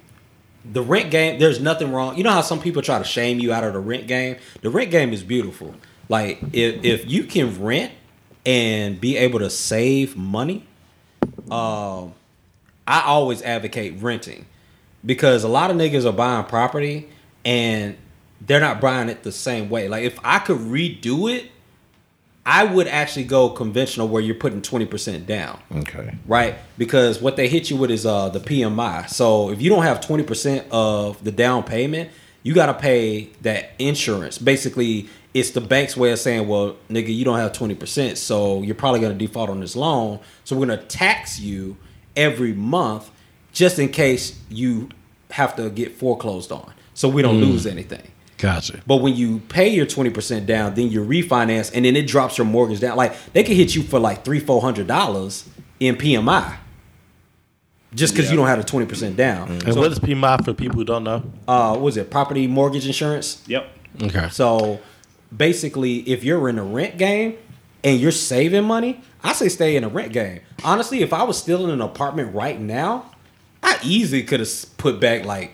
the 0.70 0.82
rent 0.82 1.10
game. 1.12 1.40
There's 1.40 1.62
nothing 1.62 1.92
wrong. 1.94 2.18
You 2.18 2.24
know 2.24 2.32
how 2.32 2.42
some 2.42 2.60
people 2.60 2.82
try 2.82 2.98
to 2.98 3.06
shame 3.06 3.40
you 3.40 3.54
out 3.54 3.64
of 3.64 3.74
the 3.74 3.80
rent 3.80 4.08
game. 4.08 4.36
The 4.64 4.70
rent 4.72 4.92
game 4.92 5.14
is 5.14 5.24
beautiful. 5.24 5.76
Like 6.10 6.40
if 6.54 6.84
if 6.84 7.10
you 7.10 7.24
can 7.24 7.62
rent 7.62 7.92
and 8.46 9.00
be 9.00 9.18
able 9.18 9.40
to 9.40 9.50
save 9.50 10.16
money, 10.16 10.66
um, 11.52 12.14
I 12.88 13.02
always 13.06 13.42
advocate 13.42 13.96
renting 14.02 14.46
because 15.06 15.44
a 15.44 15.48
lot 15.48 15.70
of 15.70 15.78
niggas 15.78 16.06
are 16.06 16.14
buying 16.14 16.46
property 16.46 17.10
and 17.44 17.98
they're 18.42 18.60
not 18.60 18.80
buying 18.80 19.10
it 19.10 19.24
the 19.24 19.32
same 19.32 19.70
way. 19.70 19.90
Like 19.90 20.04
if 20.04 20.18
I 20.24 20.40
could 20.40 20.58
redo 20.58 21.34
it, 21.34 21.52
I 22.46 22.64
would 22.64 22.88
actually 22.88 23.26
go 23.26 23.50
conventional 23.50 24.08
where 24.08 24.22
you're 24.22 24.36
putting 24.36 24.62
twenty 24.62 24.86
percent 24.86 25.26
down 25.28 25.60
okay. 25.76 26.16
right? 26.26 26.56
Because 26.78 27.22
what 27.22 27.36
they 27.36 27.50
hit 27.50 27.70
you 27.70 27.76
with 27.76 27.92
is 27.92 28.06
uh 28.06 28.30
the 28.30 28.40
PMI. 28.40 29.10
So 29.10 29.50
if 29.50 29.62
you 29.62 29.70
don't 29.70 29.84
have 29.84 30.00
twenty 30.00 30.24
percent 30.24 30.66
of 30.72 31.22
the 31.22 31.32
down 31.34 31.64
payment, 31.64 32.10
you 32.44 32.54
got 32.54 32.68
to 32.68 32.74
pay 32.74 33.30
that 33.42 33.72
insurance. 33.78 34.38
Basically, 34.38 35.10
it's 35.40 35.52
the 35.52 35.62
bank's 35.62 35.96
way 35.98 36.12
of 36.12 36.20
saying, 36.20 36.48
"Well, 36.48 36.76
nigga, 36.90 37.16
you 37.16 37.24
don't 37.26 37.38
have 37.38 37.54
twenty 37.54 37.76
percent, 37.76 38.18
so 38.18 38.62
you're 38.62 38.76
probably 38.76 39.00
going 39.00 39.18
to 39.18 39.26
default 39.26 39.50
on 39.50 39.60
this 39.60 39.76
loan. 39.76 40.20
So 40.44 40.56
we're 40.56 40.66
going 40.68 40.80
to 40.80 40.86
tax 40.86 41.40
you 41.40 41.78
every 42.16 42.54
month, 42.54 43.10
just 43.54 43.80
in 43.80 43.90
case 43.90 44.40
you 44.50 44.90
have 45.32 45.56
to 45.58 45.70
get 45.70 45.96
foreclosed 45.96 46.52
on, 46.52 46.72
so 46.94 47.08
we 47.08 47.22
don't 47.22 47.40
lose 47.42 47.66
anything." 47.66 48.12
Gotcha. 48.38 48.82
But 48.86 48.98
when 48.98 49.16
you 49.16 49.40
pay 49.50 49.68
your 49.70 49.86
twenty 49.88 50.10
percent 50.12 50.46
down, 50.46 50.76
then 50.76 50.90
you 50.92 51.04
refinance, 51.04 51.72
and 51.74 51.86
then 51.86 51.96
it 51.96 52.06
drops 52.08 52.38
your 52.38 52.46
mortgage 52.46 52.80
down. 52.80 52.96
Like 52.96 53.16
they 53.34 53.44
could 53.44 53.56
hit 53.58 53.76
you 53.76 53.82
for 53.84 54.00
like 54.00 54.24
three, 54.24 54.40
four 54.40 54.62
hundred 54.62 54.86
dollars 54.88 55.50
in 55.80 55.96
PMI, 55.96 56.56
just 57.96 58.14
because 58.14 58.30
you 58.30 58.38
don't 58.38 58.48
have 58.48 58.60
the 58.60 58.64
twenty 58.64 58.86
percent 58.86 59.16
down. 59.18 59.50
And 59.50 59.74
So, 59.74 59.80
what 59.80 59.92
is 59.92 60.00
PMI 60.00 60.44
for 60.46 60.54
people 60.54 60.76
who 60.76 60.84
don't 60.84 61.04
know? 61.04 61.24
uh, 61.48 61.72
what 61.72 61.82
was 61.82 61.98
it 61.98 62.12
property 62.12 62.46
mortgage 62.48 62.86
insurance? 62.86 63.42
yep, 63.48 63.68
Okay. 64.04 64.30
So 64.30 64.80
basically, 65.36 65.98
if 66.10 66.24
you're 66.24 66.48
in 66.50 66.58
a 66.60 66.64
rent 66.64 66.98
game 66.98 67.38
and 67.84 68.00
you're 68.00 68.12
saving 68.12 68.64
money, 68.66 69.02
I 69.24 69.34
say 69.34 69.50
stay 69.50 69.76
in 69.76 69.84
a 69.84 69.90
rent 69.90 70.14
game. 70.14 70.42
Honestly, 70.64 71.02
if 71.02 71.14
I 71.14 71.24
was 71.24 71.38
still 71.38 71.66
in 71.66 71.72
an 71.72 71.82
apartment 71.82 72.34
right 72.34 72.60
now, 72.60 73.12
I 73.64 73.78
easily 73.84 74.24
could 74.24 74.40
have 74.40 74.50
put 74.78 75.00
back 75.00 75.26
like 75.26 75.54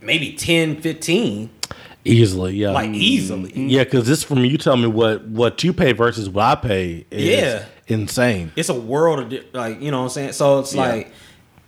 maybe 0.00 0.32
10, 0.34 0.80
15, 0.80 1.50
Easily, 2.06 2.56
yeah. 2.56 2.70
like 2.72 2.90
easily. 2.90 3.50
Mm-hmm. 3.50 3.68
yeah, 3.68 3.84
because 3.84 4.06
this 4.06 4.22
from 4.22 4.44
you 4.44 4.58
tell 4.58 4.76
me 4.76 4.86
what 4.86 5.24
what 5.26 5.64
you 5.64 5.72
pay 5.72 5.92
versus 5.92 6.28
what 6.28 6.44
I 6.44 6.54
pay 6.56 7.06
is 7.10 7.40
Yeah. 7.40 7.64
insane. 7.86 8.52
It's 8.56 8.68
a 8.68 8.78
world 8.78 9.32
of 9.32 9.44
like 9.54 9.80
you 9.80 9.90
know 9.90 10.00
what 10.00 10.04
I'm 10.04 10.10
saying. 10.10 10.32
So 10.32 10.58
it's 10.58 10.74
like, 10.74 11.10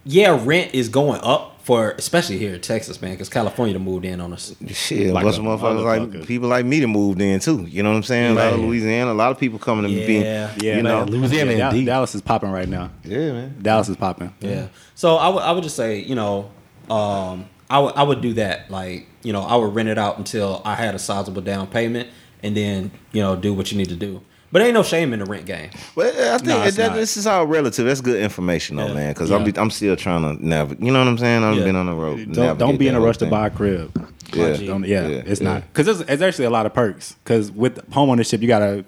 yeah, 0.04 0.38
rent 0.44 0.74
is 0.74 0.90
going 0.90 1.22
up 1.22 1.55
for 1.66 1.96
especially 1.98 2.38
here 2.38 2.54
in 2.54 2.60
Texas, 2.60 3.02
man, 3.02 3.10
because 3.10 3.28
California 3.28 3.74
done 3.74 3.82
moved 3.84 4.04
in 4.04 4.20
on 4.20 4.32
us. 4.32 4.54
Shit, 4.68 5.12
Like 5.12 5.24
like 5.24 5.24
bunch 5.24 5.36
a 5.38 5.40
of 5.50 5.60
motherfuckers 5.60 6.12
like 6.16 6.26
people 6.28 6.48
like 6.48 6.64
me 6.64 6.78
to 6.78 6.86
moved 6.86 7.20
in 7.20 7.40
too. 7.40 7.62
You 7.68 7.82
know 7.82 7.90
what 7.90 7.96
I'm 7.96 8.02
saying? 8.04 8.30
A 8.30 8.34
lot 8.34 8.52
of 8.52 8.60
Louisiana, 8.60 9.10
a 9.10 9.14
lot 9.14 9.32
of 9.32 9.38
people 9.40 9.58
coming 9.58 9.82
to 9.84 9.90
Yeah. 9.90 10.06
be. 10.06 10.64
Yeah, 10.64 10.76
you 10.76 10.82
know. 10.84 11.02
Louisiana 11.02 11.50
yeah, 11.50 11.58
Dal- 11.58 11.70
indeed. 11.72 11.86
Dallas 11.86 12.14
is 12.14 12.22
popping 12.22 12.52
right 12.52 12.68
now. 12.68 12.90
Yeah, 13.02 13.32
man. 13.32 13.56
Dallas 13.60 13.88
is 13.88 13.96
popping. 13.96 14.32
Yeah. 14.40 14.68
So 14.94 15.16
I 15.16 15.28
would 15.28 15.42
I 15.42 15.50
would 15.50 15.64
just 15.64 15.74
say 15.74 15.98
you 15.98 16.14
know, 16.14 16.52
um, 16.88 17.46
I 17.68 17.80
would 17.80 17.94
I 17.96 18.04
would 18.04 18.20
do 18.20 18.32
that 18.34 18.70
like 18.70 19.08
you 19.24 19.32
know 19.32 19.42
I 19.42 19.56
would 19.56 19.74
rent 19.74 19.88
it 19.88 19.98
out 19.98 20.18
until 20.18 20.62
I 20.64 20.76
had 20.76 20.94
a 20.94 21.00
sizable 21.00 21.42
down 21.42 21.66
payment, 21.66 22.08
and 22.44 22.56
then 22.56 22.92
you 23.10 23.20
know 23.22 23.34
do 23.34 23.52
what 23.52 23.72
you 23.72 23.76
need 23.78 23.88
to 23.88 23.96
do. 23.96 24.22
But 24.56 24.62
ain't 24.64 24.72
no 24.72 24.82
shame 24.82 25.12
in 25.12 25.18
the 25.18 25.26
rent 25.26 25.44
game. 25.44 25.68
But 25.94 26.14
I 26.16 26.38
think 26.38 26.46
No, 26.48 26.62
it's 26.62 26.78
that, 26.78 26.94
this 26.94 27.18
is 27.18 27.26
all 27.26 27.46
relative. 27.46 27.84
That's 27.84 28.00
good 28.00 28.18
information, 28.22 28.76
though, 28.76 28.86
Yeah. 28.86 28.94
man. 28.94 29.12
Because 29.12 29.28
Yeah. 29.28 29.36
I'm 29.36 29.44
be, 29.44 29.52
I'm 29.58 29.70
still 29.70 29.96
trying 29.96 30.22
to 30.22 30.42
navigate. 30.46 30.82
You 30.82 30.92
know 30.92 30.98
what 31.00 31.08
I'm 31.08 31.18
saying? 31.18 31.44
I've 31.44 31.58
Yeah. 31.58 31.64
been 31.64 31.76
on 31.76 31.84
the 31.84 31.92
road. 31.92 32.32
Don't, 32.32 32.58
don't 32.58 32.78
be 32.78 32.88
in 32.88 32.94
a 32.94 32.98
whole 32.98 33.06
rush 33.06 33.18
to 33.18 33.26
buy 33.26 33.48
a 33.48 33.50
crib. 33.50 33.90
Yeah. 34.32 34.56
Don't- 34.56 34.84
yeah, 34.86 35.06
Yeah. 35.08 35.22
it's 35.26 35.42
Yeah. 35.42 35.48
not 35.52 35.62
because 35.72 35.84
there's, 35.84 35.98
there's 36.08 36.22
actually 36.22 36.46
a 36.46 36.50
lot 36.50 36.64
of 36.64 36.72
perks. 36.72 37.16
Because 37.22 37.52
with 37.52 37.80
home 37.92 38.08
ownership, 38.08 38.40
you 38.40 38.48
gotta 38.48 38.86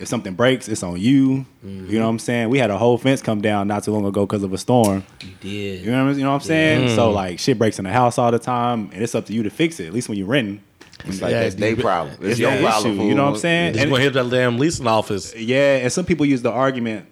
if 0.00 0.08
something 0.08 0.34
breaks, 0.34 0.68
it's 0.68 0.82
on 0.82 0.98
you. 1.00 1.46
Mm-hmm. 1.64 1.88
You 1.92 1.98
know 2.00 2.06
what 2.06 2.10
I'm 2.10 2.18
saying? 2.18 2.48
We 2.48 2.58
had 2.58 2.68
a 2.70 2.76
whole 2.76 2.98
fence 2.98 3.22
come 3.22 3.40
down 3.40 3.68
not 3.68 3.84
too 3.84 3.92
long 3.92 4.04
ago 4.04 4.26
because 4.26 4.42
of 4.42 4.52
a 4.52 4.58
storm. 4.58 5.04
You 5.22 5.28
did. 5.40 5.84
You 5.84 5.92
know 5.92 5.98
what, 6.02 6.08
I'm- 6.08 6.18
you 6.18 6.24
know 6.24 6.30
what 6.30 6.42
I'm 6.42 6.46
saying? 6.48 6.88
Mm. 6.88 6.96
So 6.96 7.12
like 7.12 7.38
shit 7.38 7.56
breaks 7.58 7.78
in 7.78 7.84
the 7.84 7.92
house 7.92 8.18
all 8.18 8.32
the 8.32 8.40
time, 8.40 8.90
and 8.92 9.00
it's 9.04 9.14
up 9.14 9.26
to 9.26 9.32
you 9.32 9.44
to 9.44 9.50
fix 9.50 9.78
it. 9.78 9.86
At 9.86 9.92
least 9.94 10.08
when 10.08 10.18
you're 10.18 10.26
renting, 10.26 10.60
It's 11.06 11.20
like 11.22 11.32
Yeah, 11.32 11.40
that's 11.42 11.54
their 11.56 11.76
problem. 11.76 12.14
It's, 12.20 12.24
it's 12.32 12.38
your 12.40 12.56
problem. 12.58 12.98
issue. 12.98 13.06
You 13.08 13.14
know 13.14 13.24
what 13.24 13.34
I'm 13.34 13.36
saying? 13.38 13.72
Just 13.74 13.82
And- 13.82 13.90
gonna 13.92 14.02
hit 14.02 14.12
that 14.14 14.30
damn 14.30 14.58
leasing 14.58 14.86
office. 14.86 15.34
Yeah, 15.36 15.76
and 15.78 15.92
some 15.92 16.04
people 16.04 16.26
use 16.26 16.42
the 16.42 16.50
argument. 16.50 17.06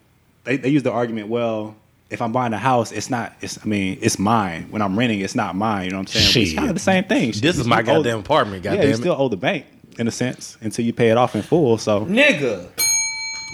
They, 0.45 0.57
they 0.57 0.69
use 0.71 0.83
the 0.83 0.93
argument. 0.93 1.29
Well, 1.29 1.77
if 2.11 2.21
I'm 2.21 2.33
buying 2.33 2.53
a 2.53 2.59
house, 2.59 2.93
it's 2.93 3.09
not. 3.11 3.33
It's 3.41 3.59
I 3.63 3.67
mean, 3.67 3.99
it's 4.03 4.19
mine. 4.19 4.67
When 4.71 4.83
I'm 4.83 4.99
renting, 4.99 5.21
it's 5.21 5.35
not 5.35 5.55
mine. 5.57 5.85
You 5.87 5.91
know 5.93 5.99
what 5.99 6.15
I'm 6.15 6.21
saying? 6.21 6.33
But 6.35 6.43
It's 6.43 6.55
kind 6.55 6.69
of 6.69 6.75
the 6.75 6.81
same 6.81 7.05
thing. 7.05 7.33
This 7.41 7.59
is 7.59 7.67
my 7.67 7.83
still 7.83 7.95
owe- 7.95 7.99
goddamn 7.99 8.19
apartment. 8.21 8.65
Yeah, 8.65 8.75
you 8.75 8.81
it. 8.81 8.97
still 8.97 9.15
owe 9.19 9.29
the 9.29 9.37
bank 9.37 9.67
in 9.99 10.09
a 10.09 10.11
sense 10.11 10.57
until 10.61 10.85
you 10.85 10.93
pay 10.93 11.11
it 11.11 11.17
off 11.19 11.35
in 11.37 11.43
full. 11.43 11.77
So, 11.79 12.05
Nigga, 12.07 12.67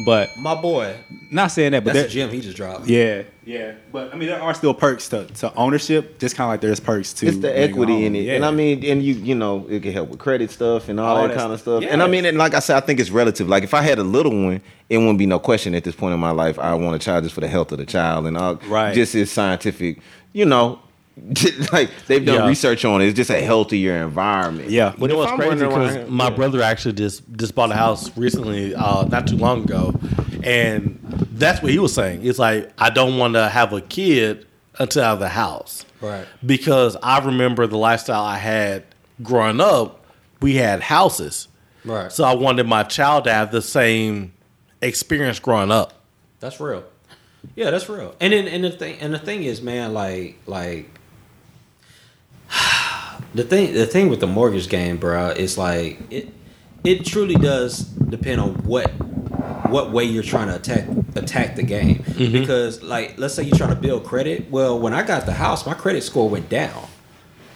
but 0.04 0.36
my 0.36 0.54
boy. 0.54 0.94
not 1.30 1.48
saying 1.48 1.72
that, 1.72 1.84
but 1.84 1.92
That's 1.94 2.12
there, 2.14 2.26
the 2.26 2.30
gym 2.30 2.30
he 2.30 2.40
just 2.40 2.56
dropped. 2.56 2.86
yeah, 2.86 3.22
yeah. 3.44 3.72
But 3.92 4.12
I 4.14 4.16
mean, 4.16 4.28
there 4.28 4.40
are 4.40 4.54
still 4.54 4.74
perks 4.74 5.08
to, 5.10 5.26
to 5.26 5.52
ownership. 5.54 6.18
Just 6.18 6.36
kind 6.36 6.46
of 6.48 6.52
like 6.52 6.60
there's 6.60 6.80
perks 6.80 7.12
to 7.14 7.26
It's 7.26 7.38
the 7.38 7.56
equity 7.58 8.06
in 8.06 8.14
it, 8.14 8.20
Yeah. 8.24 8.34
and 8.34 8.44
I 8.44 8.50
mean, 8.50 8.84
and 8.84 9.02
you, 9.02 9.14
you 9.14 9.34
know, 9.34 9.66
it 9.68 9.82
can 9.82 9.92
help 9.92 10.08
with 10.10 10.18
credit 10.18 10.50
stuff 10.50 10.88
and 10.88 10.98
all, 11.00 11.16
All 11.16 11.22
that, 11.22 11.28
that 11.28 11.36
kind 11.38 11.52
of 11.52 11.60
stuff. 11.60 11.82
stuff. 11.82 11.92
And 11.92 12.02
I 12.02 12.06
mean, 12.06 12.24
and 12.24 12.38
like 12.38 12.54
I 12.54 12.60
said, 12.60 12.76
I 12.76 12.80
think 12.86 13.00
it's 13.00 13.10
relative. 13.10 13.48
Like 13.48 13.64
if 13.64 13.74
I 13.74 13.82
had 13.82 13.98
a 13.98 14.04
little 14.04 14.32
one, 14.32 14.60
it 14.88 14.98
wouldn't 14.98 15.18
be 15.18 15.26
no 15.26 15.38
question 15.38 15.74
at 15.74 15.84
this 15.84 15.94
point 15.94 16.14
in 16.14 16.20
my 16.20 16.30
life. 16.30 16.58
I 16.58 16.74
want 16.74 16.96
a 16.96 16.98
child 16.98 17.24
just 17.24 17.34
for 17.34 17.40
the 17.40 17.48
health 17.48 17.72
of 17.72 17.78
the 17.78 17.86
child 17.86 18.26
and 18.26 18.36
all. 18.38 18.56
Right. 18.68 18.94
Just 18.94 19.14
as 19.14 19.30
scientific, 19.30 19.98
you 20.32 20.44
know. 20.44 20.80
like 21.72 21.90
they've 22.06 22.24
done 22.24 22.40
Yeah. 22.42 22.48
research 22.48 22.84
on 22.84 23.00
it. 23.02 23.06
It's 23.06 23.16
just 23.16 23.30
a 23.30 23.40
healthier 23.40 24.02
environment. 24.02 24.70
Yeah. 24.70 24.94
You 24.98 25.08
know 25.08 25.14
if 25.14 25.16
what's 25.18 25.32
I'm 25.32 25.38
crazy? 25.38 25.66
Because 25.66 26.10
my 26.10 26.28
yeah. 26.28 26.30
brother 26.36 26.62
actually 26.62 26.94
just 26.94 27.22
just 27.36 27.54
bought 27.54 27.70
a 27.70 27.74
house 27.74 28.16
recently, 28.16 28.74
uh, 28.74 29.04
not 29.04 29.26
too 29.26 29.36
long 29.36 29.64
ago, 29.64 29.94
and 30.42 30.98
that's 31.32 31.62
what 31.62 31.72
he 31.72 31.78
was 31.78 31.94
saying. 31.94 32.24
It's 32.26 32.38
like 32.38 32.70
I 32.78 32.90
don't 32.90 33.18
want 33.18 33.34
to 33.34 33.48
have 33.48 33.72
a 33.72 33.80
kid 33.80 34.46
until 34.78 35.02
I 35.04 35.08
have 35.10 35.18
the 35.18 35.28
house, 35.28 35.84
Right. 36.00 36.24
Because 36.46 36.96
I 37.02 37.18
remember 37.18 37.66
the 37.66 37.78
lifestyle 37.78 38.22
I 38.24 38.38
had 38.38 38.84
growing 39.22 39.60
up. 39.60 40.04
We 40.40 40.54
had 40.54 40.80
houses, 40.82 41.48
Right. 41.84 42.12
So 42.12 42.22
I 42.24 42.34
wanted 42.34 42.66
my 42.66 42.84
child 42.84 43.24
to 43.24 43.32
have 43.32 43.50
the 43.50 43.62
same 43.62 44.32
experience 44.80 45.40
growing 45.40 45.70
up. 45.72 45.94
That's 46.40 46.60
real. 46.60 46.84
Yeah, 47.56 47.70
that's 47.70 47.88
real. 47.88 48.14
And 48.20 48.32
then 48.32 48.46
and 48.46 48.62
the 48.64 48.70
thing 48.70 48.98
and 49.00 49.12
the 49.14 49.18
thing 49.18 49.42
is, 49.42 49.60
man, 49.62 49.94
like 49.94 50.36
like 50.46 50.88
the 53.34 53.44
thing 53.44 53.74
the 53.74 53.86
thing 53.86 54.08
with 54.08 54.20
the 54.20 54.26
mortgage 54.26 54.68
game, 54.68 54.96
bro, 54.96 55.30
is 55.30 55.58
like 55.58 56.00
it 56.10 56.28
it 56.84 57.04
truly 57.04 57.34
does 57.34 57.80
depend 57.80 58.40
on 58.40 58.54
what 58.64 58.90
what 59.68 59.92
way 59.92 60.04
you're 60.04 60.22
trying 60.22 60.48
to 60.48 60.56
attack 60.56 60.86
attack 61.16 61.56
the 61.56 61.62
game. 61.62 61.98
Mm-hmm. 61.98 62.32
Because 62.32 62.82
like 62.82 63.18
let's 63.18 63.34
say 63.34 63.42
you're 63.42 63.56
trying 63.56 63.74
to 63.74 63.80
build 63.80 64.04
credit. 64.04 64.50
Well, 64.50 64.78
when 64.78 64.94
I 64.94 65.02
got 65.02 65.26
the 65.26 65.32
house, 65.32 65.66
my 65.66 65.74
credit 65.74 66.02
score 66.02 66.28
went 66.28 66.48
down 66.48 66.86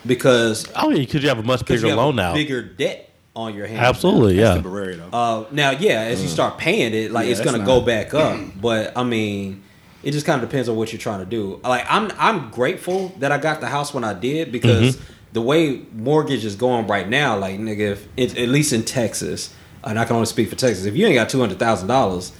because 0.06 0.66
Oh 0.76 0.90
yeah, 0.90 0.98
because 0.98 1.22
you 1.22 1.28
have 1.28 1.38
a 1.38 1.42
much 1.42 1.64
bigger 1.64 1.82
you 1.82 1.88
have 1.88 1.98
loan 1.98 2.14
a 2.14 2.22
now. 2.22 2.34
bigger 2.34 2.62
debt 2.62 3.10
on 3.34 3.54
your 3.54 3.66
hands. 3.66 3.80
Absolutely, 3.80 4.36
That's 4.36 4.48
yeah. 4.48 4.54
temporary 4.54 4.96
though. 4.96 5.08
Uh, 5.16 5.46
now, 5.52 5.70
yeah, 5.70 6.02
as 6.02 6.22
you 6.22 6.28
mm. 6.28 6.32
start 6.32 6.58
paying 6.58 6.92
it, 6.92 7.10
like 7.12 7.26
Yeah, 7.26 7.32
it's 7.32 7.40
gonna 7.40 7.58
not- 7.58 7.66
go 7.66 7.80
back 7.80 8.12
up. 8.14 8.38
But 8.60 8.92
I 8.96 9.04
mean, 9.04 9.62
it 10.02 10.10
just 10.10 10.26
kind 10.26 10.42
of 10.42 10.48
depends 10.48 10.68
on 10.68 10.76
what 10.76 10.92
you're 10.92 11.00
trying 11.00 11.20
to 11.20 11.26
do. 11.26 11.60
Like 11.64 11.86
I'm, 11.88 12.10
I'm 12.18 12.50
grateful 12.50 13.08
that 13.20 13.32
I 13.32 13.38
got 13.38 13.60
the 13.60 13.68
house 13.68 13.94
when 13.94 14.04
I 14.04 14.14
did 14.14 14.52
because 14.52 14.96
mm-hmm. 14.96 15.12
The 15.32 15.40
way 15.42 15.82
mortgage 15.92 16.44
is 16.44 16.56
going 16.56 16.86
right 16.86 17.08
now, 17.08 17.36
like 17.38 17.58
nigga, 17.58 17.92
if 17.92 18.08
it, 18.16 18.38
at 18.38 18.48
least 18.48 18.72
in 18.72 18.84
Texas, 18.84 19.54
and 19.84 19.98
I 19.98 20.04
can 20.04 20.14
only 20.16 20.26
speak 20.26 20.48
for 20.50 20.56
Texas. 20.56 20.84
If 20.84 20.94
you 20.96 21.06
ain't 21.06 21.14
got 21.14 21.28
two 21.28 21.40
hundred 21.40 21.58
thousand 21.58 21.88
dollars, 21.88 22.32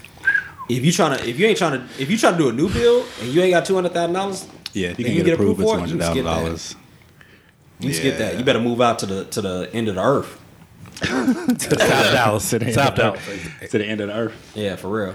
if 0.69 0.85
you 0.85 0.93
trying 0.93 1.19
to, 1.19 1.29
if 1.29 1.39
you 1.39 1.47
ain't 1.47 1.59
trying 1.59 1.81
to, 1.81 2.03
if 2.03 2.11
you 2.11 2.19
trying 2.19 2.35
to 2.35 2.39
do 2.39 2.49
a 2.49 2.53
new 2.53 2.69
build 2.73 3.07
and 3.21 3.29
you 3.31 3.41
ain't 3.43 3.53
got 3.53 3.65
two 3.65 3.75
hundred 3.75 3.93
thousand 3.93 4.15
dollars, 4.15 4.47
yeah, 4.73 4.91
you 4.91 4.95
can 4.97 5.07
you 5.07 5.15
get 5.17 5.25
get 5.25 5.35
approved 5.35 5.61
for 5.61 5.77
approved 5.77 5.93
two 5.93 5.99
for 5.99 6.05
it, 6.05 6.15
you 6.17 6.23
hundred 6.25 6.25
can 6.25 6.25
thousand 6.25 6.25
skip 6.25 6.25
that. 6.25 6.31
dollars. 6.45 6.77
you 7.81 7.89
can 7.89 7.95
skip 7.95 8.19
that. 8.19 8.39
You 8.39 8.45
better 8.45 8.61
move 8.61 8.81
out 8.81 8.99
to 9.01 9.07
the 9.07 9.25
to 9.27 9.41
the 9.41 9.71
end 9.73 9.89
of 9.89 9.95
the 9.97 10.03
earth. 10.05 10.39
South 11.03 11.69
Dallas, 11.79 12.51
To 12.51 12.59
the 12.61 12.67
end 12.67 12.75
South 12.75 12.89
of 12.91 12.95
the 12.97 13.03
Dallas. 13.03 13.29
earth. 13.29 13.71
to 13.71 13.79
the 13.79 13.85
end 13.87 14.01
of 14.01 14.09
the 14.09 14.15
earth. 14.17 14.53
Yeah, 14.55 14.77
for 14.77 14.89
real. 14.89 15.15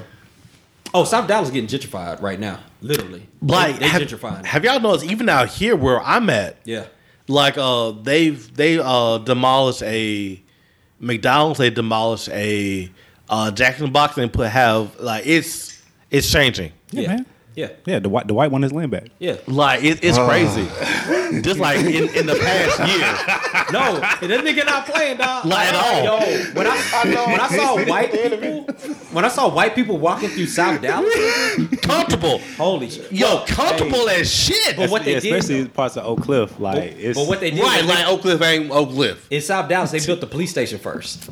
Oh, 0.94 1.04
South 1.06 1.28
Dallas 1.28 1.50
is 1.50 1.54
getting 1.54 1.70
gentrified 1.70 2.22
right 2.22 2.40
now, 2.40 2.60
literally. 2.82 3.28
Like, 3.42 3.76
they, 3.76 3.80
they 3.82 3.88
have, 3.88 4.02
gentrifying. 4.02 4.46
have 4.46 4.64
y'all 4.66 4.80
noticed 4.80 5.06
even 5.06 5.30
out 5.30 5.48
here 5.50 5.76
where 5.76 6.02
I'm 6.02 6.30
at? 6.30 6.58
yeah, 6.66 6.86
like 7.28 7.58
uh 7.58 7.92
they've 7.92 8.54
they 8.56 8.80
uh 8.80 9.18
demolished 9.20 9.84
a 9.84 10.42
McDonald's 11.00 11.60
they 11.60 11.70
demolished 11.70 12.30
a 12.30 12.92
uh 13.30 13.52
Jack 13.52 13.80
in 13.80 13.86
the 13.86 13.92
Box 13.92 14.18
and 14.18 14.32
put 14.32 14.50
have 14.50 15.00
like 15.00 15.26
it's 15.26 15.82
it's 16.10 16.32
changing. 16.32 16.72
Yeah, 16.92 17.02
yeah, 17.02 17.08
man. 17.10 17.26
Yeah, 17.58 17.70
Yeah, 17.86 18.00
the 18.00 18.08
white 18.08 18.28
the 18.28 18.34
white 18.34 18.52
one 18.52 18.64
is 18.64 18.72
land 18.72 18.92
back. 18.92 19.08
yeah. 19.20 19.36
Like 19.48 19.84
it, 19.84 20.00
it's 20.04 20.18
oh. 20.18 20.28
crazy. 20.28 20.66
Just 21.42 21.60
like 21.60 21.80
in, 21.80 22.08
in 22.16 22.26
the 22.26 22.36
past 22.36 22.80
year. 22.88 23.34
No, 23.70 24.00
that 24.00 24.22
nigga 24.22 24.66
not 24.66 24.86
playing, 24.86 25.18
dog. 25.18 25.44
Like 25.46 25.74
at 25.74 25.76
all. 25.76 26.04
Yo, 26.22 26.38
when 26.54 26.66
I, 26.68 26.78
when 27.28 27.40
I 27.42 27.48
saw 27.50 27.76
white 27.86 28.12
people, 28.14 28.62
when 29.12 29.26
I 29.26 29.28
saw 29.28 29.54
white 29.54 29.76
people 29.76 29.98
walking 29.98 30.30
through 30.30 30.46
South 30.46 30.82
Dallas, 30.82 31.14
Comfortable. 31.82 32.38
holy 32.56 32.90
shit. 32.90 33.12
Yo, 33.12 33.44
comfortable 33.46 34.08
hey, 34.08 34.22
as 34.22 34.32
shit. 34.34 34.78
But 34.78 34.90
what 34.90 35.04
they 35.04 35.16
Yeah, 35.16 35.20
did, 35.20 35.34
especially 35.34 35.68
parts 35.68 35.98
of 35.98 36.06
Oak 36.06 36.22
Cliff, 36.22 36.58
like 36.62 36.94
it's 36.98 37.20
but 37.20 37.28
what 37.28 37.42
they 37.42 37.52
did, 37.52 37.60
right, 37.62 37.84
was 37.84 37.88
they- 37.88 37.94
like 38.04 38.08
Oak 38.08 38.22
Cliff 38.22 38.42
ain't 38.42 38.72
Oak 38.72 38.90
Cliff. 38.92 39.28
in 39.30 39.42
South 39.42 39.68
Dallas, 39.68 39.92
they 39.92 40.00
built 40.06 40.22
the 40.22 40.28
police 40.28 40.52
station 40.52 40.80
first, 40.80 41.30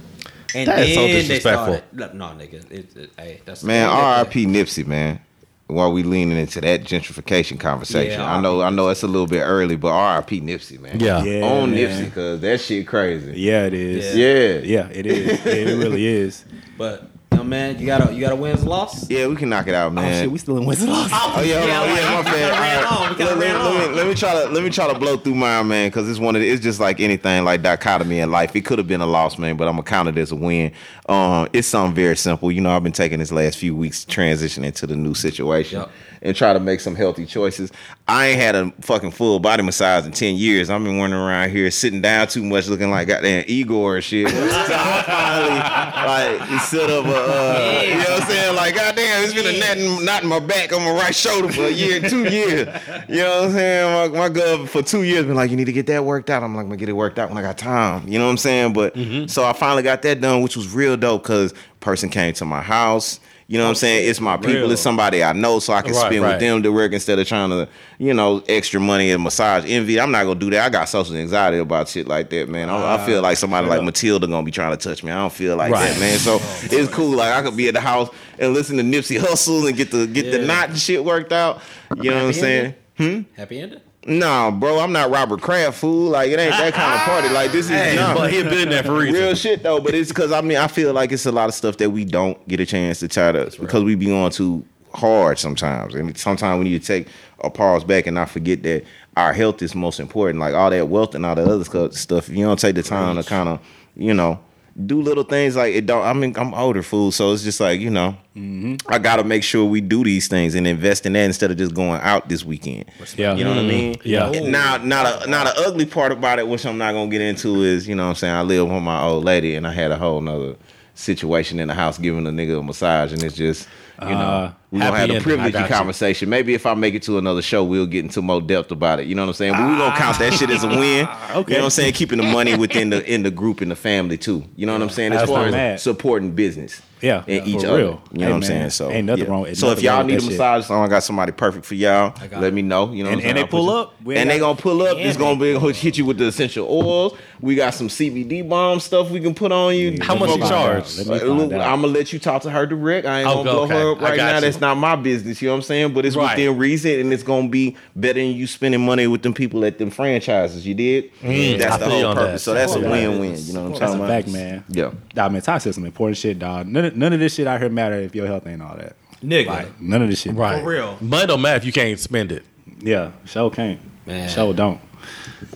and 0.53 0.67
That 0.67 0.79
is 0.79 0.93
so 0.95 1.01
then 1.03 1.11
they 1.11 1.21
disrespectful. 1.21 1.75
started. 1.77 2.15
No, 2.17 2.25
nigga, 2.25 2.69
it, 2.69 2.97
it, 2.97 3.09
hey, 3.17 3.41
that's 3.45 3.63
Man, 3.63 3.87
yeah, 3.87 3.95
R.I.P. 3.95 4.45
Nipsey, 4.47 4.85
man. 4.85 5.21
While 5.67 5.93
we 5.93 6.03
leaning 6.03 6.37
into 6.37 6.61
that 6.61 6.83
gentrification 6.83 7.59
conversation, 7.59 8.19
Yeah, 8.19 8.35
I 8.35 8.39
know, 8.39 8.61
I 8.61 8.69
know 8.69 8.89
it's 8.89 9.01
a 9.01 9.07
little 9.07 9.25
bit 9.25 9.41
early, 9.41 9.75
but 9.75 9.87
R.I.P. 9.87 10.41
Nipsey, 10.41 10.79
man. 10.79 10.99
Yeah. 10.99 11.23
Yeah, 11.23 11.43
on 11.43 11.71
man. 11.71 11.79
Nipsey, 11.79 12.13
cause 12.13 12.39
that 12.41 12.61
shit 12.61 12.85
crazy. 12.85 13.33
yeah, 13.41 13.65
it 13.65 13.73
is. 13.73 14.15
Yeah, 14.15 14.59
Yeah, 14.83 14.87
it 14.89 15.07
is. 15.07 15.43
it 15.45 15.75
really 15.77 16.05
is. 16.05 16.45
But 16.77 17.01
you 17.01 17.07
know, 17.07 17.09
man, 17.47 17.79
you 17.79 17.85
gotta 17.85 18.13
you 18.13 18.19
gotta 18.21 18.35
win 18.35 18.55
the 18.57 18.65
loss. 18.67 19.09
Yeah, 19.09 19.27
we 19.27 19.35
can 19.35 19.49
knock 19.49 19.67
it 19.67 19.73
out, 19.73 19.93
man. 19.93 20.03
Oh 20.05 20.07
man. 20.07 20.23
shit, 20.23 20.31
we 20.31 20.37
still 20.37 20.57
in 20.57 20.65
Winslow. 20.65 20.87
Oh 20.91 21.43
yeah, 21.45 21.57
on, 21.57 21.63
oh, 21.63 21.95
yeah, 21.95 22.13
my 22.15 22.23
bad. 22.23 22.83
All 22.85 23.07
right. 23.09 23.19
Let, 23.19 23.37
let- 23.37 23.55
let 23.55 23.89
me, 23.89 23.95
let 23.95 24.07
me 24.07 24.13
try 24.15 24.33
to 24.43 24.49
let 24.49 24.63
me 24.63 24.69
try 24.69 24.91
to 24.91 24.97
blow 24.99 25.17
through 25.17 25.35
mine, 25.35 25.67
man, 25.67 25.87
because 25.89 26.09
it's 26.09 26.19
one 26.19 26.35
of 26.35 26.41
the, 26.41 26.49
it's 26.49 26.61
just 26.61 26.79
like 26.79 26.99
anything 26.99 27.43
like 27.45 27.61
dichotomy 27.61 28.19
in 28.19 28.31
life. 28.31 28.55
It 28.55 28.61
could 28.65 28.77
have 28.79 28.87
been 28.87 29.01
a 29.01 29.05
loss, 29.05 29.37
man, 29.37 29.57
but 29.57 29.67
I'm 29.67 29.73
gonna 29.75 29.83
count 29.83 30.09
it 30.09 30.17
as 30.17 30.31
a 30.31 30.35
win. 30.35 30.71
Um, 31.07 31.47
it's 31.53 31.67
something 31.67 31.95
very 31.95 32.17
simple. 32.17 32.51
You 32.51 32.61
know, 32.61 32.71
I've 32.75 32.83
been 32.83 32.91
taking 32.91 33.19
this 33.19 33.31
last 33.31 33.57
few 33.57 33.75
weeks 33.75 34.05
transitioning 34.05 34.73
to 34.75 34.87
the 34.87 34.95
new 34.95 35.13
situation 35.13 35.79
Yep. 35.79 35.91
and 36.23 36.35
try 36.35 36.53
to 36.53 36.59
make 36.59 36.79
some 36.79 36.95
healthy 36.95 37.25
choices. 37.25 37.71
I 38.07 38.27
ain't 38.27 38.39
had 38.39 38.55
a 38.55 38.71
fucking 38.81 39.11
full 39.11 39.39
body 39.39 39.63
massage 39.63 40.05
in 40.05 40.11
ten 40.11 40.35
years. 40.35 40.69
I've 40.69 40.83
been 40.83 40.97
running 40.99 41.15
around 41.17 41.49
here 41.51 41.69
sitting 41.71 42.01
down 42.01 42.27
too 42.27 42.43
much, 42.43 42.67
looking 42.67 42.89
like 42.91 43.07
goddamn 43.07 43.45
Igor 43.47 43.95
and 43.95 44.03
shit. 44.03 44.29
so 44.29 44.35
I 44.37 45.03
finally 45.05 46.39
like 46.51 46.61
set 46.61 46.89
up 46.89 47.05
a, 47.05 47.09
uh, 47.35 47.81
you 47.83 47.91
know 47.91 47.97
what 47.99 48.21
I'm 48.23 48.27
saying? 48.29 48.55
Like 48.55 48.75
goddamn, 48.75 49.23
it's 49.23 49.33
been 49.33 49.45
a 49.55 49.59
knot 49.59 49.77
in, 49.77 50.05
knot 50.05 50.23
in 50.23 50.29
my 50.29 50.39
back 50.39 50.73
on 50.73 50.83
my 50.83 50.91
right 50.91 51.15
shoulder 51.15 51.51
for 51.51 51.63
a 51.65 51.69
year, 51.71 51.99
two 51.99 52.23
years. 52.29 52.67
You 53.09 53.17
know 53.17 53.41
what 53.41 53.45
I'm 53.45 53.51
saying? 53.51 54.11
My, 54.13 54.17
my 54.19 54.29
girl 54.29 54.65
for 54.65 54.81
two 54.81 55.03
years 55.03 55.25
been 55.25 55.35
like, 55.35 55.51
you 55.51 55.57
need 55.57 55.65
to 55.65 55.73
get 55.73 55.87
that 55.87 56.03
worked 56.05 56.29
out. 56.29 56.43
I'm 56.43 56.55
like, 56.55 56.63
I'm 56.63 56.69
gonna 56.69 56.77
get 56.77 56.89
it 56.89 56.93
worked 56.93 57.19
out 57.19 57.29
when 57.29 57.37
I 57.37 57.41
got 57.41 57.57
time. 57.57 58.07
You 58.07 58.17
know 58.19 58.25
what 58.25 58.31
I'm 58.31 58.37
saying? 58.37 58.73
But 58.73 58.95
so 59.29 59.43
I 59.45 59.53
finally 59.53 59.83
got 59.83 60.01
that 60.03 60.21
done, 60.21 60.41
which 60.41 60.55
was 60.55 60.73
real 60.73 60.97
dope 60.97 61.23
because 61.23 61.53
person 61.79 62.09
came 62.09 62.33
to 62.35 62.45
my 62.45 62.61
house. 62.61 63.19
You 63.47 63.59
know 63.59 63.65
what 63.65 63.69
I'm 63.69 63.75
saying? 63.75 64.09
It's 64.09 64.19
my 64.19 64.37
people. 64.37 64.53
Real. 64.53 64.71
It's 64.71 64.81
somebody 64.81 65.23
I 65.23 65.31
know, 65.33 65.59
so 65.59 65.71
I 65.73 65.83
can 65.83 65.91
Right, 65.93 66.07
spend 66.07 66.23
right. 66.23 66.31
with 66.31 66.39
them 66.39 66.63
to 66.63 66.71
work 66.71 66.93
instead 66.93 67.19
of 67.19 67.27
trying 67.27 67.51
to, 67.51 67.67
you 67.99 68.11
know, 68.11 68.43
extra 68.49 68.79
money 68.79 69.11
and 69.11 69.21
massage 69.21 69.65
envy. 69.67 69.99
I'm 69.99 70.09
not 70.11 70.23
gonna 70.23 70.39
do 70.39 70.49
that. 70.49 70.65
I 70.65 70.69
got 70.69 70.85
social 70.89 71.15
anxiety 71.15 71.59
about 71.59 71.87
shit 71.87 72.07
like 72.07 72.31
that, 72.31 72.49
man. 72.49 72.71
I, 72.71 72.95
I 72.95 73.05
feel 73.05 73.19
ah, 73.19 73.21
like 73.21 73.37
somebody 73.37 73.67
like 73.67 73.83
Matilda 73.83 74.25
gonna 74.25 74.43
be 74.43 74.49
trying 74.51 74.75
to 74.75 74.77
touch 74.77 75.03
me. 75.03 75.11
I 75.11 75.17
don't 75.17 75.31
feel 75.31 75.55
like 75.57 75.71
Right. 75.71 75.91
that, 75.91 75.99
man. 75.99 76.17
So 76.17 76.39
oh, 76.41 76.59
it's 76.71 76.91
cool. 76.91 77.15
Like 77.17 77.33
I 77.33 77.43
could 77.43 77.55
be 77.55 77.67
at 77.67 77.75
the 77.75 77.81
house 77.81 78.09
and 78.39 78.51
listen 78.55 78.77
to 78.77 78.83
Nipsey 78.83 79.19
Hussle 79.19 79.67
and 79.67 79.77
get 79.77 79.91
the 79.91 80.07
get 80.07 80.31
the 80.31 80.39
knot 80.39 80.69
and 80.69 80.77
shit 80.79 81.05
worked 81.05 81.31
out. 81.31 81.61
You 81.97 82.09
know 82.09 82.15
what 82.15 82.21
I'm 82.21 82.25
Happy 82.29 82.39
saying? 82.39 82.75
ending? 82.97 83.25
Happy 83.37 83.59
ending. 83.59 83.79
Nah, 84.07 84.51
bro, 84.51 84.79
I'm 84.79 84.91
not 84.91 85.09
Robert 85.09 85.41
Kraft, 85.41 85.79
fool. 85.79 86.11
Like 86.11 86.29
it 86.29 86.39
ain't 86.39 86.51
that 86.51 86.75
kind 86.75 86.93
of 86.93 86.99
party. 87.01 87.29
Like 87.29 87.51
this 87.51 87.71
is 87.71 87.95
nah. 87.95 88.13
But 88.13 88.31
he 88.31 88.43
been 88.43 88.69
there 88.69 88.83
for 88.83 88.93
reason. 88.93 89.19
Real 89.19 89.35
shit 89.35 89.63
though, 89.63 89.79
but 89.79 89.95
it's 89.95 90.09
because 90.09 90.31
I 90.31 90.41
mean 90.41 90.57
I 90.57 90.67
feel 90.67 90.93
like 90.93 91.11
it's 91.11 91.25
a 91.25 91.31
lot 91.31 91.49
of 91.49 91.55
stuff 91.55 91.77
that 91.77 91.89
we 91.89 92.05
don't 92.05 92.47
get 92.47 92.59
a 92.59 92.65
chance 92.67 92.99
to 92.99 93.07
try 93.07 93.31
to 93.31 93.51
because 93.59 93.83
we 93.83 93.95
be 93.95 94.11
on 94.11 94.29
too 94.29 94.63
hard 94.93 95.39
sometimes, 95.39 95.95
and 95.95 96.15
sometimes 96.17 96.59
we 96.59 96.69
need 96.69 96.81
to 96.81 96.87
take 96.87 97.07
a 97.43 97.49
pause 97.49 97.83
back 97.83 98.05
and 98.05 98.13
not 98.13 98.29
forget 98.29 98.61
that 98.63 98.83
our 99.17 99.33
health 99.33 99.63
is 99.63 99.73
most 99.73 99.99
important. 99.99 100.39
Like 100.39 100.53
all 100.53 100.69
that 100.69 100.87
wealth 100.87 101.15
and 101.15 101.25
all 101.25 101.33
that 101.33 101.47
other 101.47 101.91
stuff, 101.91 102.29
if 102.29 102.35
you 102.35 102.45
don't 102.45 102.59
take 102.59 102.75
the 102.75 102.83
time 102.83 103.15
to 103.15 103.23
kind 103.23 103.49
of 103.49 103.59
you 103.95 104.13
know 104.13 104.39
do 104.83 105.01
little 105.01 105.23
things 105.23 105.55
like 105.55 105.73
it 105.73 105.85
don't. 105.85 106.03
I 106.03 106.11
mean 106.11 106.33
I'm 106.37 106.53
older 106.53 106.83
fool, 106.83 107.11
so 107.11 107.31
it's 107.31 107.43
just 107.43 107.59
like 107.61 107.79
you 107.79 107.89
know 107.89 108.17
mm-hmm. 108.35 108.75
I 108.91 108.97
got 108.97 109.17
to 109.17 109.23
make 109.23 109.43
sure 109.43 109.63
we 109.63 109.79
do 109.79 110.03
these 110.03 110.27
things 110.27 110.53
and 110.53 110.67
invest 110.67 111.05
in 111.05 111.13
that 111.13 111.23
instead 111.23 111.49
of 111.49 111.57
just 111.57 111.73
going 111.73 112.01
out 112.01 112.27
this 112.27 112.43
weekend. 112.43 112.85
Yeah. 113.15 113.35
You 113.35 113.45
know 113.45 113.51
what 113.51 113.59
I 113.59 113.61
mm-hmm. 113.61 113.69
mean? 113.69 113.95
Yeah. 114.03 114.31
Oh. 114.33 114.49
Now, 114.49 114.77
not 114.77 115.25
a 115.25 115.29
not 115.29 115.47
a 115.47 115.53
ugly 115.61 115.85
part 115.85 116.11
about 116.11 116.39
it, 116.39 116.47
which 116.47 116.65
I'm 116.65 116.77
not 116.77 116.91
gonna 116.91 117.09
get 117.09 117.21
into, 117.21 117.63
is 117.63 117.87
you 117.87 117.95
know 117.95 118.03
what 118.03 118.09
I'm 118.09 118.15
saying 118.15 118.35
I 118.35 118.41
live 118.41 118.69
with 118.69 118.83
my 118.83 119.01
old 119.01 119.23
lady 119.23 119.55
and 119.55 119.65
I 119.65 119.71
had 119.71 119.91
a 119.91 119.97
whole 119.97 120.19
nother 120.19 120.57
situation 120.95 121.59
in 121.59 121.67
the 121.67 121.73
house 121.73 121.97
giving 121.97 122.25
a 122.25 122.29
nigga 122.29 122.59
a 122.59 122.63
massage 122.63 123.11
and 123.11 123.21
it's 123.21 123.35
just 123.35 123.67
you 124.01 124.09
know 124.09 124.15
uh, 124.15 124.51
Uh, 124.75 124.77
we 124.77 124.79
gonna 124.81 124.97
have 124.99 125.09
a 125.09 125.13
ending. 125.13 125.21
privilege 125.23 125.55
I 125.55 125.59
got 125.61 125.69
you. 125.69 125.75
conversation. 125.75 126.29
Maybe 126.29 126.53
if 126.53 126.65
I 126.65 126.73
make 126.73 126.93
it 126.93 127.03
to 127.03 127.17
another 127.17 127.41
show, 127.41 127.63
we'll 127.63 127.85
get 127.85 128.03
into 128.05 128.21
more 128.21 128.41
depth 128.41 128.71
about 128.71 128.99
it. 128.99 129.07
You 129.07 129.15
know 129.15 129.23
what 129.23 129.29
I'm 129.29 129.33
saying? 129.35 129.53
But 129.53 129.69
we 129.69 129.77
gonna 129.77 129.97
count 129.97 130.19
that 130.19 130.33
shit 130.33 130.49
as 130.49 130.63
a 130.63 130.67
win. 130.67 131.07
okay. 131.31 131.51
You 131.53 131.57
know 131.57 131.59
what 131.59 131.63
I'm 131.65 131.69
saying? 131.69 131.93
Keeping 131.93 132.17
the 132.17 132.23
money 132.23 132.55
within 132.55 132.89
the 132.89 133.05
in 133.11 133.23
the 133.23 133.31
group 133.31 133.61
and 133.61 133.71
the 133.71 133.75
family 133.75 134.17
too. 134.17 134.43
You 134.55 134.65
know 134.65 134.73
what 134.73 134.81
I'm 134.81 134.89
saying? 134.89 135.13
As 135.13 135.19
That's 135.21 135.31
far 135.31 135.45
as 135.45 135.53
bad. 135.53 135.79
supporting 135.79 136.31
business. 136.31 136.81
Yeah, 137.01 137.23
And 137.27 137.43
for 137.43 137.49
each 137.49 137.55
real. 137.61 137.65
other. 137.71 137.81
You 137.81 137.83
know 137.85 137.99
Hey, 137.99 137.99
what 138.19 138.23
I'm 138.23 138.31
man, 138.39 138.41
saying? 138.43 138.69
So 138.71 138.89
ain't 138.89 139.05
nothing 139.05 139.25
yeah. 139.25 139.29
wrong 139.29 139.41
with- 139.41 139.57
So 139.59 139.69
if 139.69 139.81
y'all 139.83 140.03
need 140.03 140.17
a 140.23 140.25
massage, 140.25 140.65
song, 140.65 140.83
I 140.83 140.87
got 140.87 141.03
somebody 141.03 141.33
perfect 141.33 141.65
for 141.65 141.75
y'all. 141.75 142.13
Let 142.39 142.53
me 142.53 142.61
know. 142.63 142.91
You 142.93 143.03
know, 143.03 143.09
And- 143.09 143.17
what 143.17 143.23
I'm 143.25 143.29
and 143.31 143.37
they 143.37 143.43
pull 143.43 143.69
up. 143.69 143.93
And 144.09 144.29
they 144.29 144.39
gonna 144.39 144.55
pull 144.59 144.81
up. 144.81 144.97
It's 144.97 145.17
gonna 145.17 145.37
be 145.39 145.53
hit 145.73 145.97
you 145.97 146.05
with 146.05 146.17
the 146.17 146.27
essential 146.27 146.65
oils. 146.67 147.13
We 147.41 147.53
got 147.53 147.75
some 147.75 147.89
CBD 147.89 148.41
bomb 148.47 148.79
stuff 148.79 149.11
we 149.11 149.19
can 149.19 149.35
put 149.35 149.51
on 149.51 149.75
you. 149.75 149.97
How 150.01 150.15
much 150.15 150.29
you 150.31 150.39
charge? 150.39 150.83
out. 150.83 150.97
Let 150.97 151.07
me 151.07 151.15
Uh, 151.15 151.19
find 151.19 151.37
look, 151.37 151.51
out. 151.51 151.61
I'm 151.73 151.81
gonna 151.81 151.93
let 151.93 152.13
you 152.13 152.17
talk 152.17 152.41
to 152.43 152.49
her 152.49 152.65
direct. 152.65 153.05
I 153.05 153.19
ain't 153.19 153.27
gonna 153.27 153.43
blow 153.43 153.67
her 153.67 153.91
up 153.91 154.01
right 154.01 154.17
now. 154.17 154.39
That's 154.39 154.61
not 154.67 154.77
my 154.77 154.95
business. 154.95 155.41
You 155.41 155.47
know 155.47 155.53
what 155.53 155.57
I'm 155.57 155.63
saying? 155.63 155.93
But 155.93 156.05
it's 156.05 156.15
Right. 156.15 156.37
within 156.37 156.57
reason, 156.57 156.99
and 156.99 157.13
it's 157.13 157.23
gonna 157.23 157.47
be 157.47 157.75
better 157.95 158.19
than 158.19 158.31
you 158.35 158.47
spending 158.47 158.85
money 158.85 159.07
with 159.07 159.21
them 159.21 159.33
people 159.33 159.63
at 159.65 159.77
them 159.77 159.89
franchises. 159.89 160.65
You 160.65 160.73
did. 160.73 161.11
Mm, 161.21 161.57
that's 161.59 161.75
I 161.75 161.77
the 161.77 161.85
whole 161.89 162.13
purpose. 162.13 162.31
that. 162.31 162.39
So 162.39 162.53
that's 162.53 162.71
a 162.71 162.75
Support 162.75 162.91
win-win. 162.91 163.35
You 163.45 163.53
know 163.53 163.59
what 163.59 163.65
I'm 163.65 163.69
That's 163.71 163.79
talking 163.79 163.93
a 163.99 164.03
about? 164.03 164.09
fact, 164.09 164.27
man. 164.29 164.63
Yeah. 164.69 164.91
Dog, 165.13 165.31
man, 165.31 165.41
talk 165.41 165.61
some 165.61 165.85
important 165.85 166.17
shit, 166.17 166.39
dog. 166.39 166.67
None 166.67 166.85
of, 166.85 166.95
none 166.97 167.13
of 167.13 167.19
this 167.19 167.35
shit 167.35 167.47
out 167.47 167.59
here 167.61 167.69
matter 167.69 167.95
if 167.95 168.13
your 168.15 168.27
health 168.27 168.45
ain't 168.47 168.61
all 168.61 168.75
that. 168.77 168.95
Nigga. 169.23 169.47
Like 169.47 169.81
none 169.81 170.01
of 170.01 170.09
this 170.09 170.21
shit. 170.21 170.33
Right. 170.35 170.61
For 170.61 170.69
real. 170.69 170.97
Money 171.01 171.27
don't 171.27 171.41
matter 171.41 171.57
if 171.57 171.65
you 171.65 171.71
can't 171.71 171.99
spend 171.99 172.31
it. 172.31 172.43
Yeah, 172.79 173.11
show 173.25 173.49
can't. 173.49 173.79
Man. 174.05 174.29
Show 174.29 174.53
don't. 174.53 174.79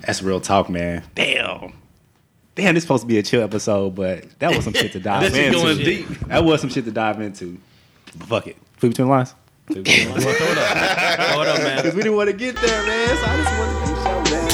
That's 0.05 0.21
real 0.23 0.39
talk, 0.39 0.69
man. 0.69 1.03
Damn. 1.15 1.73
Damn, 2.55 2.73
this 2.73 2.83
supposed 2.83 3.03
to 3.03 3.07
be 3.07 3.17
a 3.17 3.23
chill 3.23 3.41
episode, 3.43 3.95
but 3.95 4.25
that 4.39 4.53
was 4.55 4.63
some 4.63 4.73
shit 4.73 4.91
to 4.93 4.99
dive 5.01 5.23
into. 5.33 6.03
That 6.27 6.43
was 6.43 6.61
some 6.61 6.69
shit 6.69 6.85
to 6.85 6.91
dive 6.91 7.21
into. 7.21 7.57
But 8.17 8.27
fuck 8.27 8.47
it. 8.47 8.57
Flip 8.79 8.91
between 8.91 9.07
the 9.07 9.11
lines. 9.13 9.35
Hold 9.67 11.47
up, 11.47 11.57
man. 11.59 11.75
Because 11.77 11.93
we 11.95 12.01
didn't 12.01 12.15
want 12.15 12.29
to 12.29 12.35
get 12.35 12.55
there, 12.55 12.81
man. 12.87 13.17
So 13.17 13.25
I 13.25 13.37
just 13.37 13.51
wanted 13.59 13.73
to 13.73 13.81
be 13.81 13.95
show, 14.03 14.23
man. 14.31 14.49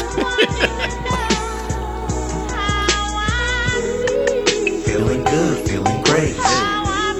Feeling 4.81 5.23
good, 5.25 5.69
feeling 5.69 6.01
great. 6.01 6.35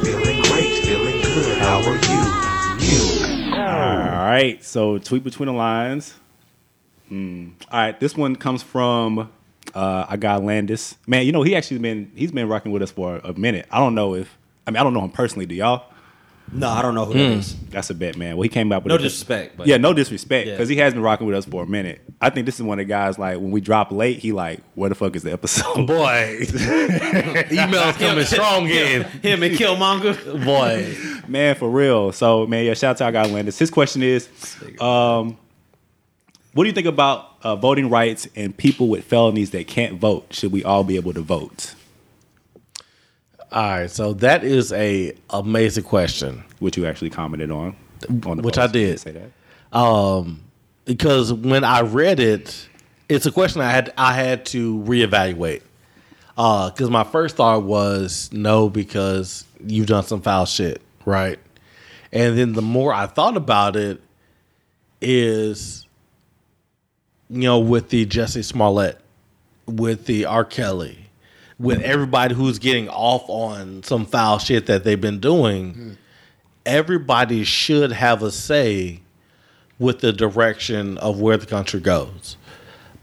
Feeling 0.04 0.42
great, 0.42 0.84
feeling 0.84 1.22
good. 1.22 1.58
How 1.60 1.78
are 1.78 2.00
you? 2.10 2.22
You. 2.88 3.54
All 3.54 4.26
right. 4.26 4.64
So 4.64 4.98
tweet 4.98 5.24
between 5.24 5.46
the 5.46 5.54
lines. 5.54 6.16
Hmm. 7.10 7.50
All 7.72 7.80
right. 7.80 8.00
This 8.00 8.18
one 8.18 8.36
comes 8.36 8.64
from 8.64 9.30
uh, 9.76 10.06
I 10.10 10.18
got 10.18 10.44
Landis. 10.44 10.96
Man, 11.06 11.24
you 11.28 11.32
know 11.32 11.44
he 11.44 11.56
actually 11.56 11.78
been 11.78 12.12
he's 12.16 12.32
been 12.32 12.48
rocking 12.50 12.72
with 12.72 12.82
us 12.82 12.90
for 12.90 13.18
a 13.24 13.34
minute. 13.34 13.68
I 13.70 13.78
don't 13.78 13.94
know 13.94 14.16
if 14.16 14.36
I 14.66 14.72
mean 14.72 14.78
I 14.78 14.84
don't 14.84 14.96
know 14.96 15.04
him 15.04 15.12
personally. 15.12 15.46
Do 15.46 15.54
y'all? 15.54 15.92
No, 16.52 16.70
I 16.70 16.82
don't 16.82 16.96
know 16.96 17.06
who 17.06 17.14
that 17.14 17.20
is. 17.20 17.56
That's 17.70 17.90
a 17.90 17.94
bet, 17.96 18.16
man. 18.18 18.38
Well, 18.38 18.44
he 18.44 18.50
came 18.50 18.72
out 18.72 18.84
with 18.84 18.90
No 18.90 18.96
a- 18.96 19.00
disrespect, 19.00 19.58
but 19.58 19.68
yeah, 19.68 19.78
no 19.78 19.94
disrespect, 19.94 20.48
Yeah. 20.48 20.54
because 20.54 20.70
he 20.70 20.78
has 20.78 20.94
been 20.94 21.02
rocking 21.02 21.28
with 21.28 21.36
us 21.36 21.44
for 21.46 21.64
a 21.64 21.68
minute. 21.68 22.02
I 22.22 22.30
think 22.30 22.46
this 22.46 22.56
is 22.56 22.62
one 22.64 22.80
of 22.80 22.86
the 22.86 22.90
guys 22.90 23.18
like 23.20 23.38
when 23.38 23.52
we 23.52 23.60
drop 23.62 23.92
late, 23.92 24.20
he 24.20 24.32
like, 24.32 24.62
where 24.76 24.88
the 24.90 24.96
fuck 24.96 25.16
is 25.16 25.24
the 25.24 25.34
episode? 25.34 25.86
Boy, 25.88 26.38
emails 26.44 27.98
coming 27.98 28.26
strong 28.26 28.68
in. 28.70 29.04
him 29.04 29.44
and 29.44 29.56
Killmonger. 29.56 30.46
Boy, 30.46 30.96
man, 31.28 31.56
for 31.56 31.70
real. 31.70 32.12
So, 32.12 32.46
man, 32.48 32.66
yeah, 32.66 32.74
shout 32.74 32.92
out 32.92 32.98
to 33.00 33.04
our 33.06 33.12
guy 33.12 33.26
Landis. 33.26 33.60
His 33.60 33.72
question 33.72 34.02
is, 34.04 34.30
um, 34.80 35.38
what 36.54 36.64
do 36.64 36.68
you 36.68 36.74
think 36.74 36.88
about 36.88 37.32
uh, 37.42 37.56
voting 37.56 37.90
rights 37.90 38.28
and 38.36 38.56
people 38.56 38.88
with 38.88 39.04
felonies 39.04 39.52
that 39.52 39.68
can't 39.68 40.00
vote? 40.00 40.28
Should 40.32 40.52
we 40.52 40.64
all 40.64 40.84
be 40.84 40.96
able 40.96 41.14
to 41.14 41.22
vote? 41.22 41.74
All 43.56 43.64
right. 43.64 43.90
So 43.90 44.14
that 44.16 44.44
is 44.44 44.74
a 44.74 45.14
amazing 45.30 45.86
question. 45.86 46.44
Which 46.60 46.76
you 46.76 46.86
actually 46.86 47.10
commented 47.10 47.52
on, 47.52 47.76
on 48.26 48.38
the 48.38 48.44
Which 48.44 48.56
post. 48.56 48.70
I 48.70 48.72
did. 48.72 49.00
Say 49.00 49.12
that. 49.12 49.78
Um, 49.78 50.44
because 50.84 51.34
when 51.34 51.64
I 51.64 51.82
read 51.82 52.20
it, 52.20 52.68
it's 53.08 53.26
a 53.26 53.32
question 53.32 53.62
I 53.62 53.72
had 53.72 53.94
I 53.98 54.14
had 54.14 54.46
to 54.48 54.80
reevaluate. 54.80 55.62
Uh, 56.38 56.70
because 56.70 56.90
my 56.90 57.06
first 57.06 57.38
thought 57.38 57.64
was 57.64 58.30
no, 58.34 58.70
because 58.70 59.46
you've 59.66 59.88
done 59.88 60.04
some 60.04 60.22
foul 60.22 60.46
shit, 60.46 60.82
right? 61.06 61.40
And 62.12 62.38
then 62.38 62.54
the 62.54 62.62
more 62.62 62.94
I 62.94 63.08
thought 63.08 63.38
about 63.38 63.78
it, 63.78 64.02
is 65.00 65.86
you 67.30 67.42
know 67.42 67.60
with 67.60 67.88
the 67.90 68.06
Jussie 68.06 68.44
Smollett, 68.44 69.00
with 69.66 70.08
the 70.08 70.26
R. 70.26 70.44
Kelly, 70.44 71.05
with 71.58 71.82
everybody 71.82 72.36
who's 72.36 72.60
getting 72.60 72.90
off 72.90 73.24
on 73.28 73.84
some 73.84 74.06
foul 74.06 74.40
shit 74.40 74.66
that 74.66 74.84
they've 74.84 75.00
been 75.00 75.20
doing, 75.20 75.98
everybody 76.66 77.44
should 77.44 77.92
have 77.92 78.24
a 78.24 78.32
say 78.32 79.02
with 79.80 80.00
the 80.00 80.12
direction 80.12 80.98
of 80.98 81.20
where 81.20 81.38
the 81.38 81.46
country 81.46 81.80
goes. 81.80 82.38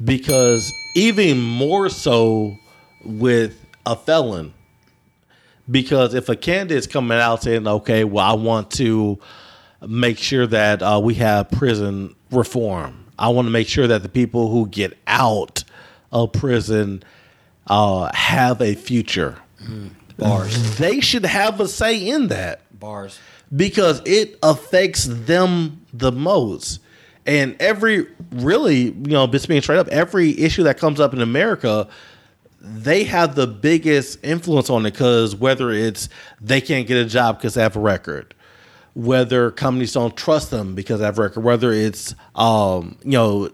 Because 0.03 0.73
even 0.95 1.41
more 1.41 1.89
so 1.89 2.57
with 3.05 3.65
a 3.87 3.97
felon, 3.97 4.53
because 5.71 6.15
if 6.15 6.29
a 6.29 6.37
candidate's 6.37 6.87
coming 6.87 7.19
out 7.19 7.43
saying, 7.43 7.67
okay, 7.67 8.05
well, 8.05 8.25
I 8.25 8.35
want 8.35 8.71
to 8.73 9.19
make 9.87 10.19
sure 10.19 10.47
that 10.47 10.83
uh, 10.83 11.01
we 11.03 11.15
have 11.15 11.51
prison 11.51 12.15
reform, 12.31 13.07
I 13.19 13.29
want 13.29 13.47
to 13.47 13.51
make 13.51 13.69
sure 13.69 13.87
that 13.87 14.03
the 14.03 14.09
people 14.09 14.51
who 14.51 14.67
get 14.67 14.99
out 15.07 15.65
of 16.11 16.33
prison 16.33 17.03
uh, 17.67 18.11
have 18.15 18.61
a 18.61 18.75
future. 18.75 19.39
Bars. 20.19 20.79
They 20.79 21.01
should 21.01 21.25
have 21.25 21.61
a 21.61 21.69
say 21.69 22.09
in 22.09 22.29
that 22.29 22.61
Bars. 22.79 23.19
because 23.55 24.03
it 24.05 24.39
affects 24.43 25.05
them 25.07 25.85
the 25.93 26.13
most. 26.13 26.81
And 27.25 27.55
every 27.61 28.07
really, 28.33 28.87
you 28.87 28.93
know, 29.13 29.27
just 29.29 29.49
being 29.49 29.63
straight 29.63 29.79
up, 29.79 29.89
every 29.89 30.39
issue 30.39 30.65
that 30.65 30.79
comes 30.79 30.99
up 31.01 31.15
in 31.15 31.21
America, 31.21 31.89
they 32.61 33.05
have 33.05 33.35
the 33.37 33.47
biggest 33.47 34.19
influence 34.25 34.69
on 34.69 34.85
it 34.87 34.93
because 34.93 35.35
whether 35.37 35.71
it's 35.71 36.09
they 36.41 36.61
can't 36.61 36.87
get 36.87 36.97
a 36.97 37.05
job 37.09 37.39
because 37.39 37.55
they 37.55 37.63
have 37.63 37.77
a 37.77 37.81
record, 37.81 38.35
whether 38.95 39.51
companies 39.53 39.93
don't 39.93 40.17
trust 40.17 40.51
them 40.51 40.75
because 40.75 40.99
they 40.99 41.07
have 41.07 41.19
a 41.19 41.23
record, 41.23 41.43
whether 41.43 41.73
it's 41.73 42.15
um, 42.35 42.97
you 43.05 43.13
know, 43.13 43.51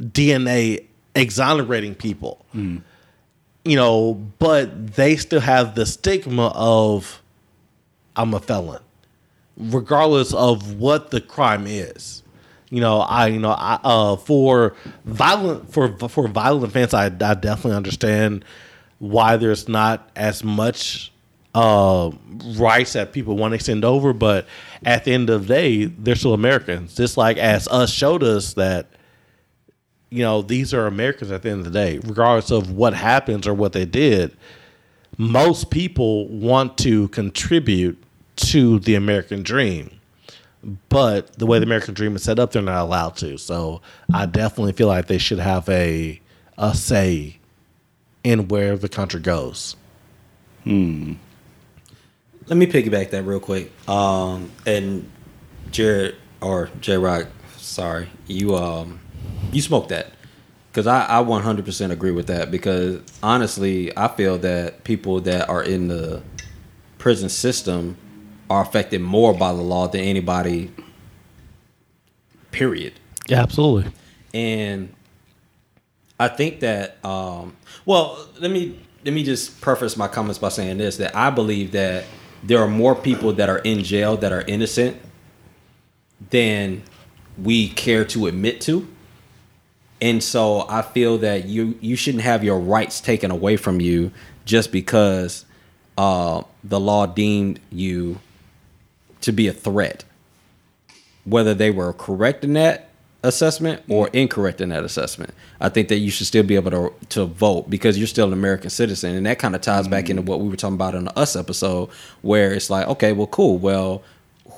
DNA 0.00 0.86
exonerating 1.14 1.94
people 1.94 2.44
you 3.64 3.76
know, 3.76 4.14
but 4.38 4.94
they 4.94 5.16
still 5.16 5.40
have 5.40 5.74
the 5.74 5.86
stigma 5.86 6.52
of 6.54 7.22
I'm 8.16 8.34
a 8.34 8.40
felon, 8.40 8.82
regardless 9.56 10.34
of 10.34 10.74
what 10.74 11.10
the 11.10 11.20
crime 11.20 11.66
is. 11.66 12.22
You 12.70 12.80
know, 12.80 13.00
I 13.00 13.28
you 13.28 13.38
know 13.38 13.50
I 13.50 13.78
uh 13.84 14.16
for 14.16 14.74
violent 15.04 15.72
for 15.72 15.96
for 16.08 16.26
violent 16.28 16.64
offense, 16.64 16.94
I, 16.94 17.06
I 17.06 17.08
definitely 17.08 17.74
understand 17.76 18.44
why 18.98 19.36
there's 19.36 19.68
not 19.68 20.10
as 20.16 20.42
much 20.42 21.12
uh 21.54 22.10
rights 22.56 22.94
that 22.94 23.12
people 23.12 23.36
want 23.36 23.52
to 23.52 23.56
extend 23.56 23.84
over, 23.84 24.12
but 24.12 24.46
at 24.84 25.04
the 25.04 25.12
end 25.12 25.28
of 25.30 25.46
the 25.46 25.54
day, 25.54 25.84
they're 25.84 26.16
still 26.16 26.34
Americans. 26.34 26.94
Just 26.94 27.16
like 27.16 27.36
as 27.36 27.68
us 27.68 27.90
showed 27.92 28.22
us 28.22 28.54
that 28.54 28.86
you 30.12 30.22
know, 30.22 30.42
these 30.42 30.74
are 30.74 30.86
Americans 30.86 31.30
at 31.30 31.42
the 31.42 31.50
end 31.50 31.60
of 31.60 31.64
the 31.64 31.70
day, 31.70 31.98
regardless 32.04 32.50
of 32.50 32.70
what 32.70 32.92
happens 32.92 33.46
or 33.46 33.54
what 33.54 33.72
they 33.72 33.86
did. 33.86 34.36
Most 35.16 35.70
people 35.70 36.28
want 36.28 36.76
to 36.78 37.08
contribute 37.08 38.02
to 38.36 38.78
the 38.80 38.94
American 38.94 39.42
dream. 39.42 39.90
But 40.90 41.38
the 41.38 41.46
way 41.46 41.58
the 41.58 41.64
American 41.64 41.94
dream 41.94 42.14
is 42.14 42.22
set 42.22 42.38
up, 42.38 42.52
they're 42.52 42.62
not 42.62 42.82
allowed 42.82 43.16
to. 43.16 43.38
So 43.38 43.80
I 44.12 44.26
definitely 44.26 44.74
feel 44.74 44.86
like 44.86 45.06
they 45.06 45.18
should 45.18 45.38
have 45.40 45.68
a 45.68 46.20
a 46.58 46.74
say 46.74 47.38
in 48.22 48.48
where 48.48 48.76
the 48.76 48.88
country 48.88 49.20
goes. 49.20 49.76
Hmm. 50.64 51.14
Let 52.46 52.56
me 52.56 52.66
piggyback 52.66 53.10
that 53.10 53.22
real 53.22 53.40
quick. 53.40 53.72
Um, 53.88 54.50
and 54.66 55.10
Jared 55.70 56.16
or 56.40 56.70
J 56.80 56.98
Rock, 56.98 57.28
sorry, 57.56 58.08
you 58.26 58.54
um, 58.54 59.00
you 59.52 59.60
smoked 59.60 59.90
that 59.90 60.08
because 60.70 60.86
I, 60.86 61.20
I 61.20 61.22
100% 61.22 61.90
agree 61.90 62.12
with 62.12 62.28
that 62.28 62.50
because 62.50 63.00
honestly, 63.22 63.96
I 63.96 64.08
feel 64.08 64.38
that 64.38 64.84
people 64.84 65.20
that 65.22 65.48
are 65.48 65.62
in 65.62 65.88
the 65.88 66.22
prison 66.98 67.28
system 67.28 67.96
are 68.48 68.62
affected 68.62 69.00
more 69.00 69.34
by 69.34 69.52
the 69.52 69.60
law 69.60 69.88
than 69.88 70.00
anybody. 70.00 70.70
Period. 72.50 72.94
Yeah, 73.28 73.42
absolutely. 73.42 73.92
and 74.34 74.94
I 76.18 76.28
think 76.28 76.60
that 76.60 77.04
um, 77.04 77.56
well, 77.84 78.28
let 78.38 78.50
me 78.50 78.78
let 79.04 79.12
me 79.12 79.24
just 79.24 79.60
preface 79.60 79.96
my 79.96 80.08
comments 80.08 80.38
by 80.38 80.50
saying 80.50 80.78
this: 80.78 80.96
that 80.98 81.16
I 81.16 81.30
believe 81.30 81.72
that 81.72 82.04
there 82.42 82.58
are 82.58 82.68
more 82.68 82.94
people 82.94 83.32
that 83.34 83.48
are 83.48 83.58
in 83.58 83.82
jail 83.82 84.16
that 84.18 84.32
are 84.32 84.42
innocent 84.42 84.96
than 86.30 86.82
we 87.36 87.68
care 87.68 88.04
to 88.04 88.26
admit 88.26 88.60
to, 88.62 88.86
and 90.02 90.22
so 90.22 90.66
I 90.68 90.82
feel 90.82 91.16
that 91.18 91.46
you 91.46 91.78
you 91.80 91.96
shouldn't 91.96 92.24
have 92.24 92.44
your 92.44 92.58
rights 92.58 93.00
taken 93.00 93.30
away 93.30 93.56
from 93.56 93.80
you 93.80 94.10
just 94.44 94.72
because 94.72 95.46
uh, 95.96 96.42
the 96.64 96.80
law 96.80 97.06
deemed 97.06 97.60
you 97.70 98.18
to 99.22 99.32
be 99.32 99.46
a 99.46 99.52
threat 99.52 100.04
whether 101.24 101.54
they 101.54 101.70
were 101.70 101.92
correct 101.92 102.42
in 102.42 102.54
that 102.54 102.88
assessment 103.22 103.80
or 103.88 104.08
incorrect 104.08 104.60
in 104.60 104.70
that 104.70 104.82
assessment. 104.82 105.32
I 105.60 105.68
think 105.68 105.86
that 105.88 105.98
you 105.98 106.10
should 106.10 106.26
still 106.26 106.42
be 106.42 106.56
able 106.56 106.72
to 106.72 106.92
to 107.10 107.24
vote 107.26 107.70
because 107.70 107.96
you're 107.96 108.08
still 108.08 108.26
an 108.26 108.32
American 108.32 108.70
citizen, 108.70 109.14
and 109.14 109.26
that 109.26 109.38
kind 109.38 109.54
of 109.54 109.60
ties 109.60 109.86
back 109.86 110.10
into 110.10 110.22
what 110.22 110.40
we 110.40 110.48
were 110.48 110.56
talking 110.56 110.74
about 110.74 110.96
in 110.96 111.04
the 111.04 111.16
Us 111.16 111.36
episode, 111.36 111.90
where 112.22 112.52
it's 112.52 112.70
like, 112.70 112.88
okay, 112.88 113.12
well, 113.12 113.28
cool. 113.28 113.58
Well, 113.58 114.02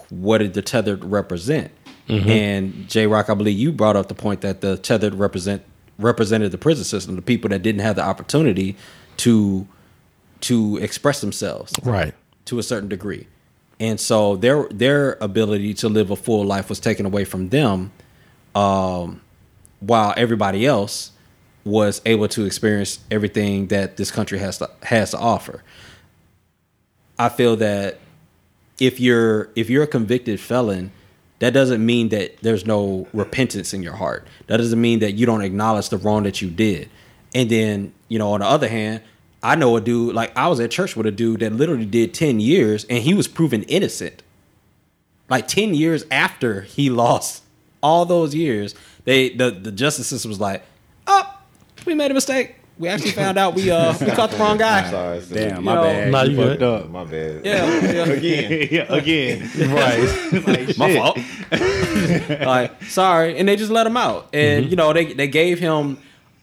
what 0.08 0.38
did 0.38 0.54
the 0.54 0.62
tethered 0.62 1.04
represent? 1.04 1.70
And 2.08 2.88
J 2.88 3.06
Rock, 3.06 3.30
I 3.30 3.34
believe 3.34 3.58
you 3.58 3.72
brought 3.72 3.96
up 3.96 4.08
the 4.08 4.14
point 4.14 4.42
that 4.42 4.60
the 4.60 4.76
tethered 4.76 5.14
represent 5.14 5.62
represented 5.98 6.50
the 6.52 6.58
prison 6.58 6.84
system, 6.84 7.16
the 7.16 7.22
people 7.22 7.48
that 7.50 7.62
didn't 7.62 7.80
have 7.80 7.96
the 7.96 8.02
opportunity 8.02 8.76
to 9.18 9.66
to 10.42 10.76
express 10.78 11.20
themselves 11.22 11.72
Right. 11.82 12.12
to 12.46 12.58
a 12.58 12.62
certain 12.62 12.88
degree. 12.88 13.26
And 13.80 13.98
so 13.98 14.36
their 14.36 14.68
their 14.70 15.16
ability 15.20 15.72
to 15.74 15.88
live 15.88 16.10
a 16.10 16.16
full 16.16 16.44
life 16.44 16.68
was 16.68 16.78
taken 16.78 17.06
away 17.06 17.24
from 17.24 17.48
them, 17.48 17.90
um, 18.54 19.20
while 19.80 20.12
everybody 20.16 20.66
else 20.66 21.12
was 21.64 22.02
able 22.04 22.28
to 22.28 22.44
experience 22.44 22.98
everything 23.10 23.68
that 23.68 23.96
this 23.96 24.10
country 24.10 24.38
has 24.38 24.58
to 24.58 24.68
has 24.82 25.12
to 25.12 25.18
offer. 25.18 25.62
I 27.18 27.28
feel 27.30 27.56
that 27.56 27.98
if 28.78 29.00
you're 29.00 29.48
if 29.56 29.70
you're 29.70 29.84
a 29.84 29.86
convicted 29.88 30.38
felon, 30.40 30.92
that 31.44 31.52
doesn't 31.52 31.84
mean 31.84 32.08
that 32.08 32.38
there's 32.40 32.64
no 32.64 33.06
repentance 33.12 33.74
in 33.74 33.82
your 33.82 33.92
heart. 33.92 34.26
That 34.46 34.56
doesn't 34.56 34.80
mean 34.80 35.00
that 35.00 35.12
you 35.12 35.26
don't 35.26 35.42
acknowledge 35.42 35.90
the 35.90 35.98
wrong 35.98 36.22
that 36.22 36.40
you 36.40 36.48
did. 36.48 36.88
And 37.34 37.50
then, 37.50 37.92
you 38.08 38.18
know, 38.18 38.32
on 38.32 38.40
the 38.40 38.46
other 38.46 38.66
hand, 38.66 39.02
I 39.42 39.54
know 39.54 39.76
a 39.76 39.80
dude 39.82 40.14
like 40.14 40.34
I 40.38 40.48
was 40.48 40.58
at 40.58 40.70
church 40.70 40.96
with 40.96 41.04
a 41.04 41.10
dude 41.10 41.40
that 41.40 41.52
literally 41.52 41.84
did 41.84 42.14
10 42.14 42.40
years 42.40 42.84
and 42.84 43.02
he 43.02 43.12
was 43.12 43.28
proven 43.28 43.62
innocent. 43.64 44.22
Like 45.28 45.46
10 45.46 45.74
years 45.74 46.06
after 46.10 46.62
he 46.62 46.88
lost 47.04 47.42
all 47.82 48.06
those 48.06 48.34
years, 48.34 48.74
they 49.04 49.28
the, 49.28 49.50
the 49.50 49.70
justice 49.70 50.06
system 50.06 50.30
was 50.30 50.40
like, 50.40 50.64
"Oh, 51.06 51.38
we 51.84 51.92
made 51.92 52.10
a 52.10 52.14
mistake. 52.14 52.56
We 52.78 52.88
actually 52.88 53.12
found 53.12 53.38
out 53.38 53.54
we 53.54 53.70
uh 53.70 53.94
we 54.00 54.10
caught 54.10 54.30
the 54.32 54.36
wrong 54.38 54.58
guy." 54.58 54.90
Sorry, 54.90 55.20
sis. 55.20 55.28
Damn, 55.30 55.62
my 55.64 55.72
You 55.72 55.76
know, 55.76 55.82
bad. 55.84 56.10
Nah, 56.12 56.22
you 56.22 56.30
you 56.30 56.36
fucked 56.48 56.62
up. 56.62 56.90
My 56.90 57.04
bad. 57.04 57.44
Yeah, 57.44 57.66
yeah. 57.92 58.04
Again. 58.18 58.68
yeah, 58.72 58.94
again. 58.94 59.50
Right. 59.70 60.46
Like, 60.46 60.78
my 60.78 60.96
fault. 60.96 61.18
like, 62.46 62.82
sorry, 62.84 63.38
and 63.38 63.48
they 63.48 63.56
just 63.56 63.70
let 63.70 63.86
him 63.86 63.96
out, 63.96 64.28
and 64.32 64.68
you 64.70 64.76
know 64.76 64.92
they 64.92 65.12
they 65.12 65.28
gave 65.28 65.58
him 65.58 65.98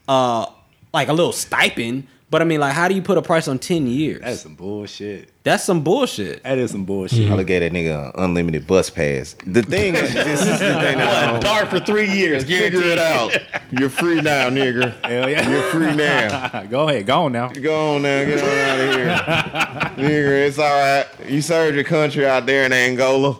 uh 0.08 0.46
like 0.94 1.08
a 1.08 1.12
little 1.12 1.32
stipend, 1.32 2.06
but 2.32 2.42
I 2.42 2.44
mean 2.44 2.58
like 2.58 2.72
how 2.72 2.88
do 2.88 2.94
you 2.96 3.02
put 3.02 3.16
a 3.18 3.22
price 3.22 3.46
on 3.46 3.60
ten 3.60 3.86
years? 3.86 4.22
That's 4.22 4.40
some 4.40 4.56
bullshit. 4.56 5.28
That's 5.44 5.62
some 5.64 5.82
bullshit. 5.84 6.42
That 6.42 6.58
is 6.58 6.70
some 6.72 6.84
bullshit. 6.84 7.30
I 7.30 7.34
look 7.34 7.50
at 7.50 7.60
that 7.60 7.72
nigga 7.72 8.06
an 8.06 8.24
unlimited 8.24 8.66
bus 8.66 8.90
pass. 8.90 9.36
The 9.46 9.62
thing 9.62 9.94
is, 9.94 10.14
this 10.14 10.40
is 10.40 10.46
the 10.48 10.58
thing 10.58 10.98
that 10.98 11.24
I 11.24 11.26
don't- 11.32 11.42
Dark 11.42 11.68
for 11.68 11.78
three 11.80 12.10
years. 12.10 12.42
Figure 12.44 12.80
it 12.80 12.98
out. 12.98 13.36
You're 13.70 13.88
free 13.90 14.20
now, 14.20 14.48
nigga. 14.50 14.92
Hell 15.04 15.28
yeah. 15.28 15.48
You're 15.48 15.62
free 15.70 15.94
now. 15.94 16.62
Go 16.70 16.88
ahead, 16.88 17.06
go 17.06 17.24
on 17.24 17.32
now. 17.32 17.48
Go 17.48 17.96
on 17.96 18.02
now, 18.02 18.24
get 18.24 18.42
on 18.42 18.48
out 18.48 18.80
of 18.80 18.94
here. 18.94 20.06
nigga, 20.08 20.46
it's 20.48 20.58
all 20.58 20.70
right. 20.70 21.06
You 21.28 21.42
served 21.42 21.74
your 21.74 21.84
country 21.84 22.26
out 22.26 22.46
there 22.46 22.64
in 22.64 22.72
Angola. 22.72 23.38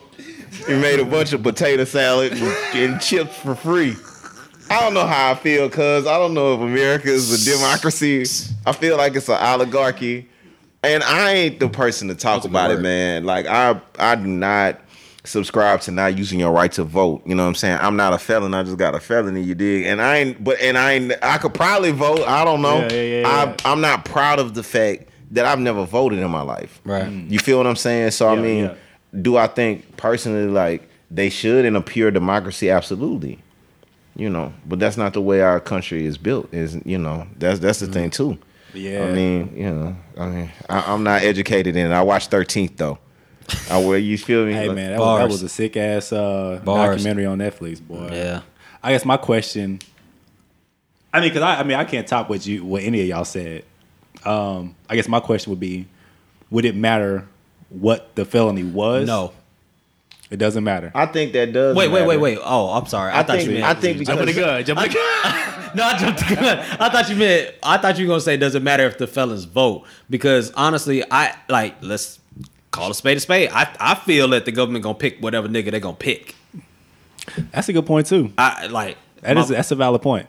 You 0.69 0.77
made 0.79 1.01
a 1.01 1.05
bunch 1.05 1.33
of 1.33 1.43
potato 1.43 1.85
salad 1.85 2.33
and, 2.33 2.43
and 2.75 3.01
chips 3.01 3.37
for 3.37 3.55
free. 3.55 3.97
I 4.71 4.81
don't 4.81 4.95
know 4.95 5.07
how 5.07 5.33
I 5.33 5.35
feel, 5.35 5.69
cuz 5.71 6.07
I 6.07 6.19
don't 6.19 6.35
know 6.35 6.55
if 6.55 6.61
America 6.61 7.09
is 7.09 7.31
a 7.49 7.51
democracy. 7.53 8.25
I 8.67 8.73
feel 8.73 8.97
like 8.97 9.15
it's 9.15 9.29
an 9.29 9.39
oligarchy. 9.41 10.29
And 10.85 11.03
I 11.05 11.31
ain't 11.33 11.61
the 11.61 11.69
person 11.69 12.09
to 12.09 12.15
talk 12.15 12.45
about 12.45 12.73
it, 12.73 12.81
man. 12.81 13.25
Like 13.25 13.47
I 13.47 13.81
I 13.99 14.17
do 14.17 14.27
not 14.27 14.81
subscribe 15.25 15.81
to 15.83 15.91
not 15.91 16.19
using 16.19 16.41
your 16.41 16.53
right 16.53 16.73
to 16.73 16.85
vote. 16.85 17.23
You 17.25 17.35
know 17.35 17.45
what 17.45 17.51
I'm 17.51 17.55
saying? 17.55 17.79
I'm 17.81 17.97
not 17.97 18.13
a 18.13 18.19
felon. 18.19 18.55
I 18.55 18.63
just 18.63 18.79
got 18.79 18.95
a 18.95 19.01
felony. 19.01 19.43
You 19.43 19.55
dig? 19.55 19.87
And 19.87 20.01
I 20.01 20.17
ain't. 20.17 20.43
But 20.43 20.61
and 20.61 20.77
I 20.77 20.93
ain't. 20.93 21.13
I 21.23 21.39
could 21.39 21.55
probably 21.55 21.93
vote. 21.93 22.27
I 22.27 22.45
don't 22.45 22.63
know. 22.63 22.81
Yeah, 22.81 22.93
yeah, 22.93 23.03
yeah, 23.03 23.21
yeah. 23.21 23.57
I, 23.65 23.71
I'm 23.71 23.81
not 23.81 24.05
proud 24.05 24.39
of 24.39 24.55
the 24.55 24.63
fact 24.63 25.09
that 25.31 25.47
I've 25.47 25.59
never 25.59 25.85
voted 25.85 26.19
in 26.19 26.31
my 26.31 26.43
life. 26.43 26.81
Right. 26.85 27.05
Mm. 27.05 27.31
You 27.31 27.39
feel 27.39 27.59
what 27.59 27.67
I'm 27.67 27.77
saying? 27.77 28.11
So 28.13 28.29
I 28.29 28.37
mean, 28.37 28.65
yeah. 28.65 28.75
do 29.21 29.37
I 29.37 29.47
think 29.47 29.97
personally 29.97 30.47
like 30.47 30.89
they 31.11 31.31
should 31.31 31.65
in 31.65 31.77
a 31.77 31.81
pure 31.81 32.11
democracy? 32.11 32.71
Absolutely. 32.71 33.39
You 34.15 34.29
know, 34.29 34.53
but 34.67 34.79
that's 34.79 34.99
not 34.99 35.15
the 35.15 35.23
way 35.23 35.41
our 35.41 35.59
country 35.59 36.05
is 36.05 36.19
built. 36.19 36.53
Is 36.53 36.79
you 36.85 36.99
know 36.99 37.27
that's 37.39 37.61
that's 37.61 37.81
the 37.81 37.87
thing 37.87 38.11
too. 38.11 38.39
Yeah. 38.75 39.05
I 39.05 39.13
mean, 39.13 39.53
you 39.57 39.71
know, 39.71 39.97
I 40.17 40.27
mean, 40.29 40.51
I, 40.69 40.93
I'm 40.93 41.03
not 41.03 41.23
educated 41.23 41.77
in 41.77 41.91
it. 41.91 41.95
I 41.95 42.03
watched 42.03 42.31
Thirteenth 42.31 42.77
though. 42.77 42.99
I 43.71 43.79
where 43.85 43.99
you 43.99 44.17
feel 44.17 44.47
me? 44.47 44.53
Hey 44.53 44.69
Like, 44.69 44.77
man, 44.77 44.91
that 44.93 45.01
was, 45.01 45.19
that 45.19 45.29
was 45.29 45.43
a 45.43 45.49
sick 45.49 45.77
ass 45.77 46.13
uh, 46.13 46.61
documentary 46.65 47.27
on 47.27 47.39
Netflix, 47.39 47.81
boy. 47.81 48.09
Yeah. 48.13 48.43
I 48.83 48.93
guess 48.93 49.05
my 49.05 49.17
question. 49.17 49.81
I 51.13 51.21
mean, 51.21 51.31
because 51.31 51.43
I, 51.43 51.61
I 51.61 51.63
mean, 51.63 51.77
I 51.77 51.85
can't 51.85 52.07
top 52.07 52.31
what 52.31 52.47
you, 52.47 52.65
what 52.65 52.83
any 52.83 53.03
of 53.03 53.07
y'all 53.07 53.25
said. 53.25 53.65
Um, 54.25 54.75
I 54.89 54.97
guess 54.97 55.09
my 55.09 55.21
question 55.21 55.51
would 55.51 55.61
be, 55.61 55.87
would 56.51 56.65
it 56.65 56.75
matter 56.75 57.29
what 57.69 58.15
the 58.15 58.25
felony 58.25 58.65
was? 58.65 59.07
No. 59.07 59.33
It 60.33 60.39
doesn't 60.39 60.65
matter. 60.65 60.91
I 60.95 61.07
think 61.07 61.33
that 61.35 61.53
does. 61.53 61.77
Wait, 61.77 61.89
wait, 61.89 62.01
matter. 62.01 62.07
wait, 62.09 62.17
wait. 62.17 62.39
Oh, 62.43 62.71
I'm 62.71 62.87
sorry. 62.87 63.13
I, 63.13 63.21
I 63.21 63.23
thought 63.23 63.37
think 63.37 63.49
you 63.49 63.55
meant. 63.55 63.65
I 63.67 63.75
think 63.75 63.99
because 63.99 64.17
Jump 64.17 64.29
in 64.29 64.35
the 64.35 64.41
gun. 64.41 64.65
Jump 64.65 64.81
in 64.81 64.89
the 64.89 64.95
gun. 65.23 65.71
no, 65.77 65.85
I 65.85 65.99
jumped 65.99 66.29
the 66.29 66.35
gun. 66.37 66.59
I 66.81 66.89
thought 66.89 67.09
you 67.11 67.17
meant. 67.17 67.55
I 67.63 67.77
thought 67.79 67.99
you 67.99 68.07
were 68.07 68.13
gonna 68.13 68.21
say, 68.21 68.35
it 68.35 68.39
doesn't 68.39 68.65
matter 68.65 68.85
if 68.87 68.99
the 68.99 69.07
felons 69.07 69.45
vote? 69.45 69.85
Because 70.11 70.51
honestly, 70.53 71.05
I 71.11 71.37
like 71.49 71.77
let's 71.83 72.19
call 72.71 72.91
a 72.91 72.95
spade 72.95 73.19
a 73.19 73.21
spade. 73.21 73.51
I 73.53 73.69
I 73.79 73.95
feel 73.95 74.29
that 74.29 74.45
the 74.47 74.53
government 74.53 74.83
gonna 74.83 74.95
pick 74.99 75.19
whatever 75.21 75.49
nigga 75.49 75.71
they 75.71 75.81
gonna 75.81 75.95
pick. 75.97 76.35
That's 77.53 77.69
a 77.69 77.73
good 77.73 77.87
point 77.87 78.07
too. 78.07 78.33
I 78.39 78.67
like 78.67 78.97
That 79.21 79.35
my- 79.37 79.43
is 79.43 79.49
that's 79.49 79.71
a 79.71 79.77
valid 79.77 80.03
point. 80.03 80.27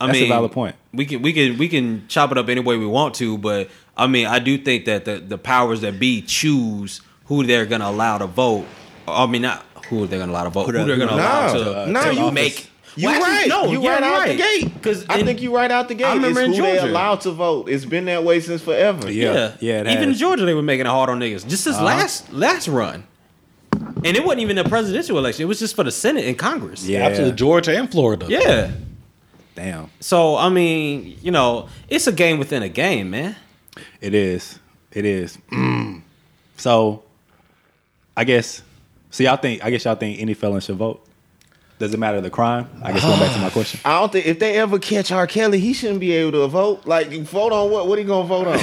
I 0.00 0.06
That's 0.06 0.16
a 0.18 0.20
mean, 0.22 0.30
valid 0.30 0.52
point. 0.52 0.76
We 0.94 1.04
can 1.04 1.20
we 1.20 1.32
can 1.34 1.58
we 1.58 1.68
can 1.68 2.06
chop 2.08 2.32
it 2.32 2.38
up 2.38 2.48
any 2.48 2.60
way 2.60 2.78
we 2.78 2.86
want 2.86 3.14
to, 3.16 3.36
but 3.36 3.68
I 3.96 4.06
mean, 4.06 4.26
I 4.26 4.38
do 4.38 4.56
think 4.56 4.86
that 4.86 5.04
the 5.04 5.16
the 5.18 5.36
powers 5.36 5.82
that 5.82 5.98
be 6.00 6.22
choose 6.22 7.02
who 7.26 7.44
they're 7.44 7.66
gonna 7.66 7.88
allow 7.88 8.16
to 8.16 8.26
vote. 8.26 8.64
I 9.08 9.26
mean, 9.26 9.42
not 9.42 9.64
who 9.88 10.06
they're 10.06 10.18
gonna 10.18 10.32
allow 10.32 10.44
to 10.44 10.50
vote. 10.50 10.66
Who, 10.66 10.72
they're 10.72 10.96
gonna 10.96 11.12
allow 11.14 11.52
No, 11.52 11.84
to, 11.86 11.90
no, 11.90 12.02
to 12.04 12.14
you- 12.14 12.30
make. 12.30 12.68
You 12.96 13.06
Well, 13.06 13.22
actually, 13.22 13.36
right. 13.36 13.48
No, 13.48 13.70
you 13.70 13.82
yeah, 13.82 13.90
right 13.90 14.02
you're 14.02 14.12
out 14.22 14.26
the 14.26 14.36
gate. 14.66 14.74
Because 14.74 15.06
I 15.08 15.22
think 15.22 15.40
you 15.40 15.54
right 15.54 15.70
out 15.70 15.86
the 15.86 15.94
gate. 15.94 16.06
I 16.06 16.14
remember 16.14 16.40
it's 16.40 16.48
in 16.48 16.54
who 16.56 16.62
they 16.62 16.76
Georgia. 16.78 16.90
allowed 16.92 17.20
to 17.20 17.30
vote. 17.30 17.68
It's 17.70 17.84
been 17.84 18.06
that 18.06 18.24
way 18.24 18.40
since 18.40 18.60
forever. 18.62 19.10
Yeah. 19.10 19.32
Yeah, 19.32 19.52
Yeah, 19.60 19.80
it 19.82 19.86
Even 19.96 20.08
has. 20.10 20.18
Georgia, 20.18 20.44
they 20.44 20.54
were 20.54 20.60
making 20.62 20.86
it 20.86 20.88
hard 20.88 21.08
on 21.08 21.20
niggas. 21.20 21.46
Just 21.46 21.64
this 21.66 21.80
last 21.80 22.32
last 22.32 22.66
run, 22.66 23.04
and 23.72 24.06
it 24.16 24.24
wasn't 24.24 24.40
even 24.42 24.58
a 24.58 24.68
presidential 24.68 25.16
election. 25.18 25.44
It 25.44 25.46
was 25.46 25.60
just 25.60 25.76
for 25.76 25.84
the 25.84 25.92
Senate 25.92 26.24
and 26.24 26.36
Congress. 26.36 26.84
Yeah. 26.84 27.06
Absolutely, 27.06 27.36
Georgia 27.36 27.78
and 27.78 27.90
Florida. 27.90 28.26
yeah. 28.28 28.72
Damn. 29.54 29.88
So 30.00 30.36
I 30.36 30.48
mean, 30.48 31.16
you 31.22 31.30
know, 31.30 31.68
it's 31.88 32.08
a 32.08 32.12
game 32.12 32.38
within 32.40 32.64
a 32.64 32.68
game, 32.68 33.10
man. 33.10 33.36
It 34.00 34.14
is. 34.14 34.58
It 34.90 35.04
is. 35.04 35.38
Mm. 35.52 36.02
So, 36.56 37.04
I 38.16 38.24
guess. 38.24 38.62
So 39.10 39.24
y'all 39.24 39.36
think? 39.36 39.64
I 39.64 39.70
guess 39.70 39.84
y'all 39.84 39.96
think 39.96 40.20
any 40.20 40.34
felon 40.34 40.60
should 40.60 40.76
vote. 40.76 41.04
Does 41.80 41.94
it 41.94 41.98
matter 41.98 42.20
the 42.20 42.28
crime? 42.30 42.68
I 42.82 42.92
guess 42.92 43.02
going 43.02 43.18
back 43.18 43.32
to 43.34 43.40
my 43.40 43.50
question. 43.58 43.80
I 43.86 43.98
don't 43.98 44.12
think 44.12 44.26
if 44.26 44.38
they 44.38 44.58
ever 44.58 44.78
catch 44.78 45.10
R. 45.10 45.26
Kelly, 45.26 45.58
he 45.58 45.72
shouldn't 45.72 45.98
be 45.98 46.12
able 46.12 46.32
to 46.32 46.46
vote. 46.46 46.86
Like 46.86 47.10
you 47.10 47.22
vote 47.24 47.52
on 47.52 47.70
what? 47.70 47.88
What 47.88 47.98
he 47.98 48.04
gonna 48.04 48.28
vote 48.28 48.46
on? 48.46 48.54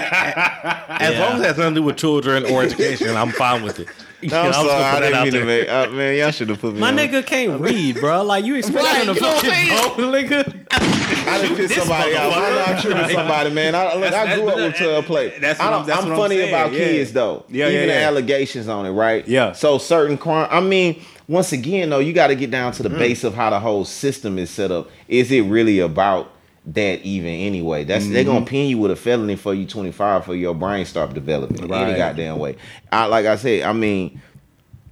As 0.00 1.18
long 1.18 1.34
as 1.34 1.40
it 1.40 1.46
has 1.46 1.58
nothing 1.58 1.74
to 1.74 1.80
do 1.80 1.82
with 1.84 1.96
children 1.96 2.44
or 2.46 2.62
education, 2.62 3.14
I'm 3.16 3.30
fine 3.30 3.62
with 3.62 3.78
it. 3.80 3.88
No, 4.22 4.38
I'm 4.38 4.52
sorry, 4.52 4.70
I 4.70 4.92
put 4.92 5.00
that 5.00 5.00
didn't 5.00 5.14
out 5.14 5.22
mean 5.24 5.32
to 5.32 5.38
there. 5.38 5.46
make. 5.46 5.68
Uh, 5.70 5.90
man, 5.96 6.18
y'all 6.18 6.30
should 6.30 6.50
have 6.50 6.60
put 6.60 6.74
me. 6.74 6.80
My 6.80 6.88
on. 6.90 6.96
nigga 6.98 7.24
can't 7.24 7.58
read, 7.58 8.00
bro. 8.00 8.22
Like 8.22 8.44
you 8.44 8.54
expect 8.56 8.84
Right, 8.84 9.06
him 9.08 9.14
to 9.14 9.14
you 9.14 9.20
know 9.22 9.32
what 9.32 9.44
fucking 9.46 9.72
I'm 9.72 9.90
vote, 9.96 10.14
nigga. 10.14 10.66
I 11.26 11.42
done 11.42 11.56
pissed 11.56 11.74
somebody 11.74 12.14
out. 12.16 12.30
Why 12.30 12.50
not 12.50 12.68
I'm 12.68 12.80
tripping 12.82 13.14
somebody, 13.16 13.50
man? 13.50 13.74
I, 13.74 13.94
look, 13.94 14.12
I 14.12 14.34
grew 14.34 14.48
up 14.50 14.56
with 14.56 14.76
12 14.76 15.04
play. 15.06 15.38
That's 15.38 15.58
what 15.58 15.68
I 15.68 15.70
I'm- 15.70 15.78
don't- 15.78 15.86
that's 15.86 16.02
I'm 16.02 16.08
what 16.10 16.14
I'm 16.16 16.20
funny 16.20 16.48
about 16.48 16.72
yeah. 16.72 16.78
kids 16.80 17.12
though. 17.14 17.46
Yeah, 17.48 17.68
Even 17.68 17.80
yeah, 17.88 17.94
the 17.94 18.02
allegations 18.02 18.68
on 18.68 18.84
it, 18.84 18.90
right? 18.90 19.26
Yeah. 19.26 19.52
So 19.52 19.78
certain 19.78 20.18
crime. 20.18 20.48
I 20.50 20.60
mean, 20.60 21.00
once 21.30 21.52
again 21.52 21.90
though, 21.90 21.98
you 22.00 22.12
got 22.12 22.26
to 22.28 22.34
get 22.34 22.50
down 22.50 22.72
to 22.72 22.82
the 22.82 22.88
Mm. 22.90 22.98
base 22.98 23.24
of 23.24 23.34
how 23.34 23.50
the 23.50 23.60
whole 23.60 23.84
system 23.84 24.38
is 24.38 24.50
set 24.50 24.70
up. 24.72 24.90
Is 25.08 25.30
it 25.30 25.42
really 25.42 25.78
about 25.78 26.30
that 26.66 27.00
even 27.02 27.32
anyway? 27.32 27.84
That's 27.84 28.06
they're 28.08 28.24
Mm-hmm. 28.24 28.32
gonna 28.32 28.46
pin 28.46 28.68
you 28.68 28.78
with 28.78 28.90
a 28.90 28.96
felony 28.96 29.36
for 29.36 29.54
you 29.54 29.64
25 29.66 30.24
for 30.24 30.34
your 30.34 30.54
brain 30.54 30.84
start 30.84 31.14
developing 31.14 31.60
any 31.62 31.70
Right. 31.72 31.96
goddamn 31.96 32.38
way. 32.38 32.56
I 32.92 33.06
like 33.06 33.26
I 33.26 33.36
said. 33.36 33.62
I 33.62 33.72
mean. 33.72 34.20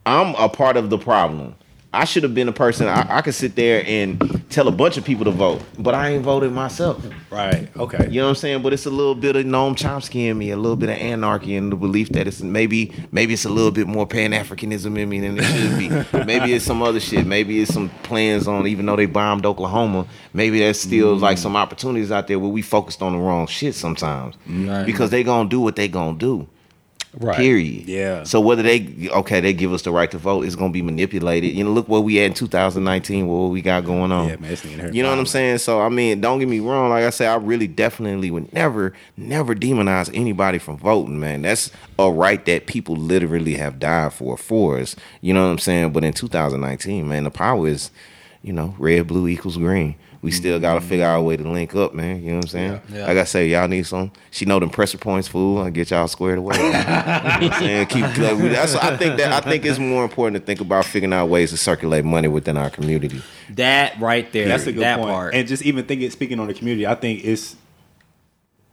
I'm 0.06 0.34
a 0.36 0.48
part 0.48 0.78
of 0.78 0.88
the 0.88 0.96
problem. 0.96 1.54
I 1.92 2.04
should 2.04 2.22
have 2.22 2.34
been 2.34 2.48
a 2.48 2.52
person. 2.52 2.86
I, 2.86 3.16
I 3.16 3.20
could 3.22 3.34
sit 3.34 3.56
there 3.56 3.82
and 3.86 4.44
tell 4.50 4.68
a 4.68 4.72
bunch 4.72 4.98
of 4.98 5.04
people 5.04 5.24
to 5.24 5.30
vote, 5.30 5.62
but 5.78 5.94
I 5.94 6.10
ain't 6.10 6.22
voted 6.22 6.52
myself. 6.52 7.02
Right. 7.30 7.74
Okay. 7.78 8.08
You 8.10 8.20
know 8.20 8.26
what 8.26 8.30
I'm 8.30 8.34
saying? 8.34 8.62
But 8.62 8.74
it's 8.74 8.84
a 8.84 8.90
little 8.90 9.14
bit 9.14 9.36
of 9.36 9.46
Noam 9.46 9.74
Chomsky 9.74 10.28
in 10.28 10.36
me, 10.36 10.50
a 10.50 10.56
little 10.56 10.76
bit 10.76 10.90
of 10.90 10.96
anarchy, 10.96 11.56
and 11.56 11.72
the 11.72 11.76
belief 11.76 12.10
that 12.10 12.26
it's 12.26 12.42
maybe 12.42 12.92
maybe 13.10 13.32
it's 13.32 13.46
a 13.46 13.48
little 13.48 13.70
bit 13.70 13.86
more 13.86 14.06
Pan 14.06 14.32
Africanism 14.32 14.98
in 14.98 15.08
me 15.08 15.20
than 15.20 15.38
it 15.38 15.44
should 15.44 15.78
be. 15.78 15.88
maybe 16.26 16.52
it's 16.52 16.64
some 16.64 16.82
other 16.82 17.00
shit. 17.00 17.26
Maybe 17.26 17.62
it's 17.62 17.72
some 17.72 17.88
plans 18.02 18.46
on 18.46 18.66
even 18.66 18.84
though 18.84 18.96
they 18.96 19.06
bombed 19.06 19.46
Oklahoma. 19.46 20.06
Maybe 20.34 20.58
there's 20.58 20.78
still 20.78 21.16
mm. 21.16 21.20
like 21.20 21.38
some 21.38 21.56
opportunities 21.56 22.12
out 22.12 22.26
there 22.28 22.38
where 22.38 22.50
we 22.50 22.60
focused 22.60 23.00
on 23.00 23.12
the 23.12 23.18
wrong 23.18 23.46
shit 23.46 23.74
sometimes 23.74 24.36
because 24.84 25.08
they 25.10 25.22
gonna 25.24 25.48
do 25.48 25.60
what 25.60 25.76
they 25.76 25.88
gonna 25.88 26.18
do. 26.18 26.46
Right. 27.14 27.36
Period. 27.36 27.88
Yeah. 27.88 28.24
So 28.24 28.40
whether 28.40 28.62
they 28.62 29.08
okay, 29.10 29.40
they 29.40 29.54
give 29.54 29.72
us 29.72 29.82
the 29.82 29.90
right 29.90 30.10
to 30.10 30.18
vote, 30.18 30.44
it's 30.44 30.54
gonna 30.54 30.72
be 30.72 30.82
manipulated. 30.82 31.54
You 31.54 31.64
know, 31.64 31.70
look 31.70 31.88
where 31.88 32.00
we 32.00 32.20
at 32.20 32.26
in 32.26 32.34
2019, 32.34 33.26
what 33.26 33.50
we 33.50 33.62
got 33.62 33.84
going 33.84 34.12
on. 34.12 34.28
Yeah, 34.28 34.36
man, 34.36 34.50
this 34.50 34.62
nigga 34.62 34.78
hurt 34.78 34.94
You 34.94 35.02
know 35.02 35.10
what 35.10 35.18
I'm 35.18 35.26
saying? 35.26 35.58
So 35.58 35.80
I 35.80 35.88
mean, 35.88 36.20
don't 36.20 36.38
get 36.38 36.48
me 36.48 36.60
wrong. 36.60 36.90
Like 36.90 37.04
I 37.04 37.10
said, 37.10 37.28
I 37.28 37.36
really 37.36 37.66
definitely 37.66 38.30
would 38.30 38.52
never, 38.52 38.92
never 39.16 39.54
demonize 39.54 40.10
anybody 40.14 40.58
from 40.58 40.76
voting, 40.76 41.18
man. 41.18 41.42
That's 41.42 41.70
a 41.98 42.10
right 42.10 42.44
that 42.44 42.66
people 42.66 42.94
literally 42.94 43.54
have 43.54 43.78
died 43.78 44.12
for 44.12 44.36
for 44.36 44.78
us. 44.78 44.94
You 45.22 45.32
know 45.32 45.46
what 45.46 45.52
I'm 45.52 45.58
saying? 45.58 45.92
But 45.92 46.04
in 46.04 46.12
2019, 46.12 47.08
man, 47.08 47.24
the 47.24 47.30
power 47.30 47.66
is, 47.66 47.90
you 48.42 48.52
know, 48.52 48.74
red, 48.78 49.06
blue 49.06 49.28
equals 49.28 49.56
green. 49.56 49.96
We 50.20 50.30
mm-hmm. 50.30 50.36
still 50.36 50.60
gotta 50.60 50.80
figure 50.80 51.04
out 51.04 51.20
a 51.20 51.22
way 51.22 51.36
to 51.36 51.48
link 51.48 51.74
up, 51.76 51.94
man. 51.94 52.22
You 52.22 52.30
know 52.30 52.36
what 52.36 52.46
I'm 52.46 52.48
saying? 52.48 52.80
Yeah. 52.88 53.06
Like 53.06 53.18
I 53.18 53.24
say, 53.24 53.46
y'all 53.46 53.68
need 53.68 53.86
some. 53.86 54.10
She 54.32 54.44
know 54.46 54.58
them 54.58 54.70
pressure 54.70 54.98
points, 54.98 55.28
fool. 55.28 55.58
I 55.58 55.70
get 55.70 55.90
y'all 55.90 56.08
squared 56.08 56.38
away. 56.38 56.56
you 56.56 56.62
know 56.62 56.72
I'm 56.74 57.52
saying? 57.52 57.86
Keep. 57.86 58.02
like, 58.18 58.36
we- 58.38 58.48
That's. 58.48 58.74
I 58.74 58.96
think 58.96 59.16
that. 59.18 59.32
I 59.32 59.48
think 59.48 59.64
it's 59.64 59.78
more 59.78 60.02
important 60.02 60.42
to 60.42 60.44
think 60.44 60.60
about 60.60 60.86
figuring 60.86 61.12
out 61.12 61.28
ways 61.28 61.50
to 61.50 61.56
circulate 61.56 62.04
money 62.04 62.26
within 62.26 62.56
our 62.56 62.70
community. 62.70 63.22
That 63.50 63.98
right 64.00 64.30
there. 64.32 64.48
That's 64.48 64.66
a 64.66 64.72
good 64.72 64.82
that 64.82 64.98
point. 64.98 65.10
part. 65.10 65.34
And 65.34 65.46
just 65.46 65.62
even 65.64 65.84
thinking, 65.84 66.10
speaking 66.10 66.40
on 66.40 66.48
the 66.48 66.54
community, 66.54 66.86
I 66.86 66.96
think 66.96 67.24
it's 67.24 67.54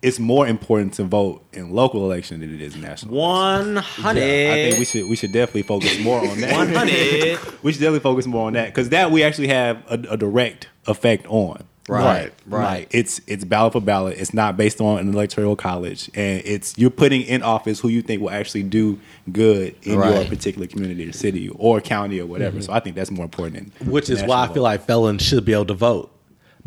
it's 0.06 0.20
more 0.20 0.48
important 0.48 0.94
to 0.94 1.04
vote 1.04 1.44
in 1.52 1.72
local 1.72 2.06
election 2.06 2.42
than 2.42 2.54
it 2.54 2.62
is 2.62 2.76
national. 2.76 3.16
One 3.16 3.80
I 3.80 4.14
think 4.14 4.78
we 4.78 4.86
should 4.86 5.10
we 5.10 5.16
should 5.16 5.32
definitely 5.32 5.64
focus 5.64 6.00
more 6.00 6.20
on 6.20 6.40
that. 6.42 6.52
One 6.52 6.72
hundred. 6.72 7.40
we 7.64 7.72
should 7.72 7.82
definitely 7.82 8.02
focus 8.02 8.28
more 8.28 8.46
on 8.46 8.54
that 8.54 8.68
because 8.68 8.90
that 8.90 9.10
we 9.10 9.24
actually 9.24 9.48
have 9.48 9.84
a, 9.90 9.94
a 10.12 10.18
direct 10.18 10.68
effect 10.86 11.26
on. 11.26 11.64
Right, 11.90 12.32
right. 12.46 12.80
Like 12.82 12.88
it's 12.92 13.20
it's 13.26 13.44
ballot 13.44 13.74
for 13.74 13.82
ballot. 13.82 14.20
It's 14.20 14.34
not 14.34 14.58
based 14.58 14.80
on 14.80 15.00
an 15.00 15.12
electoral 15.12 15.56
college, 15.56 16.12
and 16.14 16.42
it's 16.46 16.78
you're 16.78 16.92
putting 16.92 17.24
in 17.24 17.42
office 17.42 17.80
who 17.80 17.90
you 17.90 18.04
think 18.04 18.22
will 18.22 18.30
actually 18.30 18.64
do 18.64 19.00
good 19.32 19.76
in 19.82 19.94
your 19.94 20.26
particular 20.26 20.68
community 20.68 21.10
or 21.10 21.14
city 21.14 21.50
or 21.50 21.82
county 21.82 22.20
or 22.20 22.28
whatever. 22.28 22.58
Mm-hmm. 22.58 22.66
So 22.66 22.74
I 22.74 22.80
think 22.80 22.96
that's 22.96 23.12
more 23.12 23.26
important. 23.26 23.76
Than 23.80 23.92
Which 23.92 24.12
is 24.12 24.22
why 24.24 24.44
I 24.44 24.54
feel 24.54 24.64
like 24.64 24.82
felons 24.86 25.24
should 25.24 25.46
be 25.46 25.54
able 25.54 25.66
to 25.66 25.74
vote. 25.74 26.12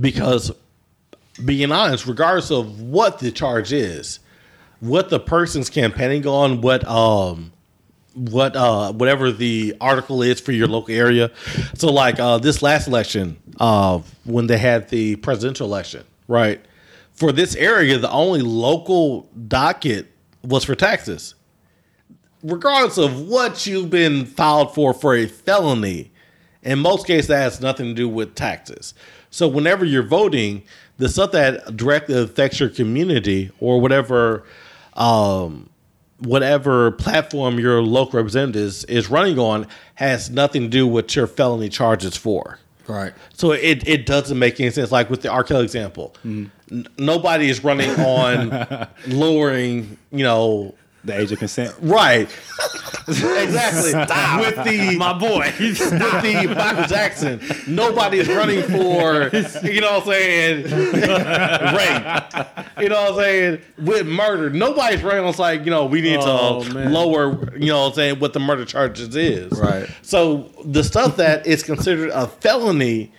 Because 0.01 0.53
being 1.45 1.73
honest, 1.73 2.07
regardless 2.07 2.51
of 2.51 2.81
what 2.81 3.19
the 3.19 3.31
charge 3.31 3.73
is, 3.73 4.21
what 4.81 5.11
the 5.11 5.21
person's 5.21 5.71
campaigning 5.71 6.27
on, 6.27 6.61
what 6.61 6.87
um 6.87 7.53
what 8.15 8.57
uh 8.57 8.93
whatever 8.93 9.31
the 9.31 9.77
article 9.81 10.23
is 10.23 10.41
for 10.41 10.53
your 10.53 10.67
local 10.67 10.95
area. 10.95 11.31
So 11.75 11.93
like 11.93 12.19
uh 12.19 12.39
this 12.39 12.63
last 12.63 12.89
election, 12.89 13.37
uh 13.61 14.01
when 14.25 14.47
they 14.47 14.59
had 14.59 14.89
the 14.89 15.17
presidential 15.17 15.67
election, 15.67 16.05
right? 16.27 16.65
For 17.13 17.33
this 17.33 17.57
area, 17.57 17.99
the 17.99 18.11
only 18.11 18.43
local 18.43 19.29
docket 19.49 20.07
was 20.43 20.65
for 20.65 20.75
taxes. 20.75 21.35
Regardless 22.45 22.99
of 22.99 23.23
what 23.23 23.67
you've 23.67 23.91
been 23.91 24.25
filed 24.25 24.73
for 24.73 24.95
for 24.95 25.17
a 25.17 25.27
felony, 25.27 26.13
in 26.63 26.79
most 26.79 27.07
cases 27.07 27.27
that 27.29 27.43
has 27.43 27.61
nothing 27.61 27.87
to 27.87 27.95
do 27.95 28.09
with 28.09 28.35
taxes. 28.35 28.95
So 29.31 29.47
whenever 29.49 29.85
you're 29.85 30.03
voting, 30.03 30.63
the 30.97 31.09
stuff 31.09 31.33
that 31.33 31.77
directly 31.77 32.21
affects 32.21 32.61
your 32.61 32.69
community 32.69 33.51
or 33.61 33.81
whatever 33.81 34.45
um 34.95 35.69
whatever 36.21 36.91
platform 36.93 37.59
your 37.61 37.81
local 37.81 38.17
representative 38.17 38.85
is, 38.89 39.09
running 39.11 39.39
on 39.39 39.67
has 39.95 40.31
nothing 40.31 40.63
to 40.63 40.69
do 40.69 40.87
with 40.87 41.15
your 41.15 41.27
felony 41.27 41.69
charges 41.69 42.17
for. 42.17 42.59
Right. 42.89 43.13
So 43.35 43.53
it, 43.53 43.87
it 43.87 44.07
doesn't 44.07 44.39
make 44.39 44.59
any 44.59 44.71
sense. 44.71 44.91
Like 44.91 45.11
with 45.11 45.23
the 45.23 45.31
R. 45.31 45.45
Kelly 45.45 45.63
example, 45.65 46.15
N- 46.25 46.51
nobody 46.97 47.51
is 47.51 47.63
running 47.63 47.91
on 48.01 48.89
lowering, 49.07 49.99
you 50.11 50.25
know, 50.25 50.75
the 51.05 51.19
age 51.19 51.33
of 51.33 51.39
consent. 51.39 51.75
right? 51.81 52.29
exactly. 53.09 53.95
With 54.41 54.65
the 54.65 54.97
My 54.99 55.13
boy. 55.13 55.53
with 55.59 55.79
the 55.79 56.55
Michael 56.57 56.85
Jackson, 56.85 57.41
nobody 57.67 58.19
is 58.19 58.29
running 58.29 58.63
for, 58.65 59.31
you 59.67 59.81
know 59.81 59.99
what 59.99 60.03
I'm 60.03 60.13
saying, 60.13 60.65
rape. 60.65 62.45
You 62.81 62.89
know 62.89 63.03
what 63.03 63.13
I'm 63.13 63.17
saying? 63.17 63.61
With 63.79 64.07
murder. 64.07 64.51
Nobody's 64.51 65.03
running 65.03 65.25
on 65.25 65.35
like, 65.39 65.65
you 65.65 65.71
know, 65.71 65.87
we 65.87 66.01
need 66.01 66.19
Oh, 66.21 66.63
to 66.65 66.75
man. 66.75 66.93
lower, 66.93 67.55
you 67.57 67.69
know 67.69 67.83
what 67.83 67.89
I'm 67.89 67.95
saying, 67.95 68.19
what 68.21 68.33
the 68.33 68.41
murder 68.41 68.65
charges 68.65 69.15
is. 69.17 69.53
Right. 69.59 69.89
So 70.03 70.51
the 70.65 70.83
stuff 70.85 71.17
that 71.17 71.47
is 71.47 71.63
considered 71.63 72.11
a 72.11 72.27
felony 72.27 73.13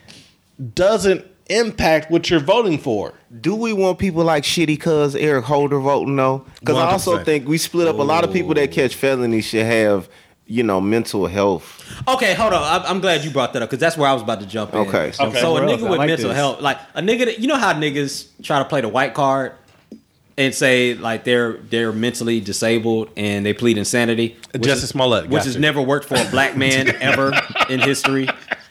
doesn't 0.76 1.26
impact 1.49 2.09
what 2.12 2.29
you're 2.29 2.39
voting 2.39 2.77
for. 2.77 3.13
Do 3.41 3.55
we 3.55 3.73
want 3.73 3.99
people 3.99 4.23
like 4.23 4.43
shitty 4.43 4.79
cuz 4.79 5.15
Eric 5.15 5.45
Holder 5.45 5.79
voting 5.79 6.15
though? 6.15 6.45
Because 6.59 6.77
I 6.77 6.91
also 6.91 7.23
think 7.23 7.47
we 7.47 7.57
split 7.57 7.88
up. 7.88 7.99
A 7.99 8.03
lot 8.03 8.23
of 8.23 8.31
people 8.33 8.53
that 8.55 8.71
catch 8.71 8.95
felonies 8.95 9.45
should 9.45 9.65
have, 9.65 10.07
you 10.45 10.63
know, 10.63 10.79
mental 10.81 11.27
health. 11.27 11.83
Okay, 12.07 12.33
hold 12.33 12.53
on. 12.53 12.63
I'm, 12.63 12.85
I'm 12.88 12.99
glad 13.01 13.23
you 13.23 13.31
brought 13.31 13.53
that 13.53 13.62
up 13.62 13.69
because 13.69 13.79
that's 13.79 13.97
where 13.97 14.09
I 14.09 14.13
was 14.13 14.21
about 14.21 14.39
to 14.39 14.45
jump 14.45 14.73
in. 14.73 14.79
Okay. 14.81 15.12
Okay, 15.19 15.39
so 15.41 15.57
a 15.57 15.62
nigga 15.62 15.81
with 15.89 15.99
like 15.99 16.07
mental 16.07 16.29
this. 16.29 16.38
health, 16.38 16.62
like 16.62 16.77
a 16.95 17.01
nigga, 17.01 17.25
that, 17.25 17.39
you 17.39 17.47
know 17.47 17.57
how 17.57 17.73
niggas 17.73 18.27
try 18.43 18.59
to 18.59 18.65
play 18.65 18.81
the 18.81 18.88
white 18.89 19.13
card 19.13 19.53
and 20.38 20.55
say 20.55 20.93
like 20.95 21.25
they're 21.25 21.53
they're 21.69 21.91
mentally 21.91 22.39
disabled 22.39 23.09
and 23.17 23.45
they 23.45 23.53
plead 23.53 23.77
insanity. 23.77 24.38
which 24.53 24.63
Justice 24.63 24.85
is- 24.85 24.89
Smollett, 24.91 25.29
which 25.29 25.43
has 25.43 25.57
never 25.57 25.81
worked 25.81 26.05
for 26.07 26.15
a 26.15 26.25
black 26.31 26.55
man 26.55 26.89
ever 27.01 27.31
in 27.69 27.79
history. 27.81 28.27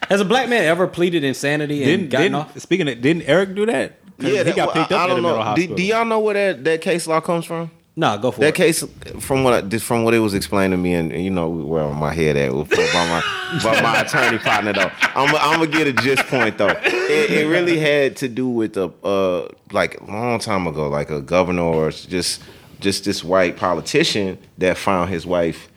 Has 0.08 0.20
a 0.20 0.24
black 0.24 0.48
man 0.48 0.64
ever 0.64 0.86
pleaded 0.86 1.24
insanity 1.24 1.82
and 1.82 1.86
Didn't, 1.90 2.08
gotten 2.10 2.22
didn't 2.32 2.34
off? 2.36 2.58
speaking 2.60 2.88
of, 2.88 3.00
didn't 3.00 3.22
Eric 3.22 3.54
do 3.54 3.66
that? 3.66 3.96
Yeah, 4.18 4.28
he 4.30 4.36
that- 4.42 4.56
got 4.56 4.72
picked 4.74 4.92
up 4.92 5.00
I, 5.00 5.02
I 5.02 5.04
at 5.04 5.10
a 5.10 5.14
don't 5.14 5.22
mental 5.22 5.30
know. 5.30 5.36
Do, 5.36 5.42
hospital. 5.44 5.76
do 5.76 5.82
y'all 5.82 6.04
know 6.04 6.20
where 6.20 6.34
that, 6.34 6.64
that 6.64 6.80
case 6.80 7.06
law 7.06 7.20
comes 7.20 7.44
from? 7.44 7.70
Nah, 7.94 8.16
go 8.16 8.30
for 8.30 8.40
That 8.40 8.48
it. 8.50 8.54
case, 8.54 8.84
from 9.18 9.42
what 9.42 9.72
I, 9.74 9.78
from 9.78 10.04
what 10.04 10.14
it 10.14 10.20
was 10.20 10.32
explained 10.32 10.70
to 10.72 10.76
me, 10.76 10.94
and, 10.94 11.10
and 11.12 11.22
you 11.24 11.30
know 11.30 11.48
where 11.48 11.88
my 11.88 12.12
head 12.14 12.36
at 12.36 12.54
with- 12.54 12.70
by 12.70 12.76
my 12.76 13.22
by 13.62 13.80
my 13.82 14.00
attorney 14.02 14.38
partner 14.38 14.72
though. 14.72 14.90
I'm 15.02 15.34
I'm 15.34 15.58
gonna 15.58 15.66
get 15.66 15.88
a 15.88 15.92
gist 15.92 16.22
point 16.28 16.58
though. 16.58 16.68
It, 16.68 17.30
it 17.30 17.48
really 17.48 17.76
had 17.78 18.14
to 18.18 18.28
do 18.28 18.48
with 18.48 18.76
a 18.76 18.92
uh 19.04 19.48
like 19.72 20.00
a 20.00 20.04
long 20.04 20.38
time 20.38 20.68
ago, 20.68 20.88
like 20.88 21.10
a 21.10 21.20
governor 21.20 21.62
or 21.62 21.90
just 21.90 22.40
just 22.78 23.04
this 23.04 23.24
white 23.24 23.56
politician 23.56 24.38
that 24.58 24.76
found 24.78 25.10
his 25.10 25.26
wife 25.26 25.68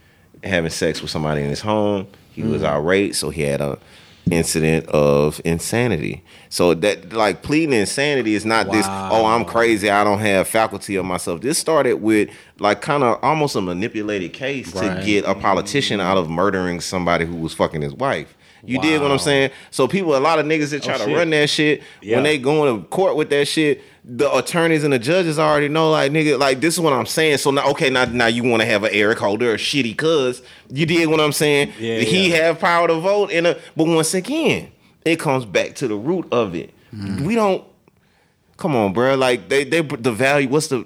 having 0.44 0.70
sex 0.70 1.02
with 1.02 1.10
somebody 1.10 1.42
in 1.42 1.50
his 1.50 1.62
home. 1.62 2.06
He 2.34 2.44
was 2.44 2.62
irate, 2.64 3.16
so 3.16 3.32
he 3.32 3.42
had 3.42 3.62
a 3.62 3.80
incident 4.30 4.88
of 4.88 5.42
insanity. 5.44 6.24
So 6.50 6.74
that 6.76 7.14
like 7.14 7.42
pleading 7.42 7.74
insanity 7.74 8.36
is 8.36 8.46
not 8.46 8.72
this, 8.72 8.86
oh, 8.88 9.26
I'm 9.26 9.46
crazy, 9.46 9.90
I 9.90 10.04
don't 10.04 10.20
have 10.20 10.48
faculty 10.48 10.96
of 10.96 11.06
myself. 11.06 11.42
This 11.42 11.58
started 11.58 11.96
with 11.96 12.30
like 12.60 12.82
kind 12.82 13.04
of 13.04 13.20
almost 13.24 13.56
a 13.56 13.62
manipulated 13.62 14.34
case 14.34 14.74
Right. 14.76 15.00
to 15.00 15.06
get 15.06 15.26
a 15.26 15.34
politician 15.34 16.00
out 16.00 16.18
of 16.18 16.30
murdering 16.30 16.80
somebody 16.82 17.26
who 17.26 17.36
was 17.36 17.54
fucking 17.54 17.82
his 17.82 17.94
wife. 17.94 18.36
You 18.64 18.80
did 18.80 19.02
what 19.02 19.10
I'm 19.12 19.18
saying? 19.18 19.50
So 19.72 19.88
people, 19.88 20.16
a 20.16 20.20
lot 20.20 20.38
of 20.38 20.46
niggas 20.46 20.70
that 20.70 20.84
oh, 20.84 20.96
try 20.96 20.98
to 21.04 21.16
run 21.16 21.32
that 21.32 21.50
shit, 21.50 21.82
Yeah. 22.02 22.18
when 22.18 22.24
they 22.24 22.38
go 22.38 22.78
to 22.78 22.84
court 22.90 23.16
with 23.16 23.32
that 23.32 23.48
shit, 23.48 23.82
the 24.04 24.34
attorneys 24.36 24.84
and 24.84 24.92
the 24.94 25.00
judges 25.00 25.38
already 25.38 25.68
know, 25.70 25.92
like 25.92 26.12
nigga, 26.12 26.40
like 26.40 26.60
this 26.60 26.74
is 26.74 26.80
what 26.80 26.94
I'm 26.94 27.06
saying. 27.06 27.38
So 27.38 27.52
now, 27.52 27.70
okay, 27.72 27.90
now 27.90 28.06
now 28.06 28.28
you 28.28 28.44
want 28.44 28.62
to 28.62 28.66
have 28.66 28.84
an 28.84 28.90
Eric 28.94 29.20
Holder 29.20 29.52
or 29.54 29.58
shitty 29.58 29.96
cuz 29.98 30.42
you 30.70 30.86
did 30.86 31.08
what 31.10 31.20
I'm 31.20 31.32
saying. 31.32 31.72
Yeah, 31.80 32.00
he 32.00 32.30
yeah. 32.32 32.38
have 32.48 32.60
power 32.60 32.88
to 32.88 32.96
vote, 32.96 33.32
and 33.32 33.46
but 33.76 33.88
once 33.88 34.14
again, 34.14 34.72
it 35.06 35.20
comes 35.20 35.46
back 35.46 35.76
to 35.76 35.88
the 35.88 35.96
root 35.96 36.28
of 36.32 36.56
it. 36.56 36.72
Mm. 36.96 37.22
We 37.22 37.36
don't. 37.36 37.64
Come 38.58 38.76
on, 38.76 38.94
bro. 38.94 39.16
Like 39.16 39.50
they, 39.50 39.64
they, 39.64 39.82
the 39.82 40.12
value. 40.12 40.48
What's 40.48 40.68
the? 40.68 40.86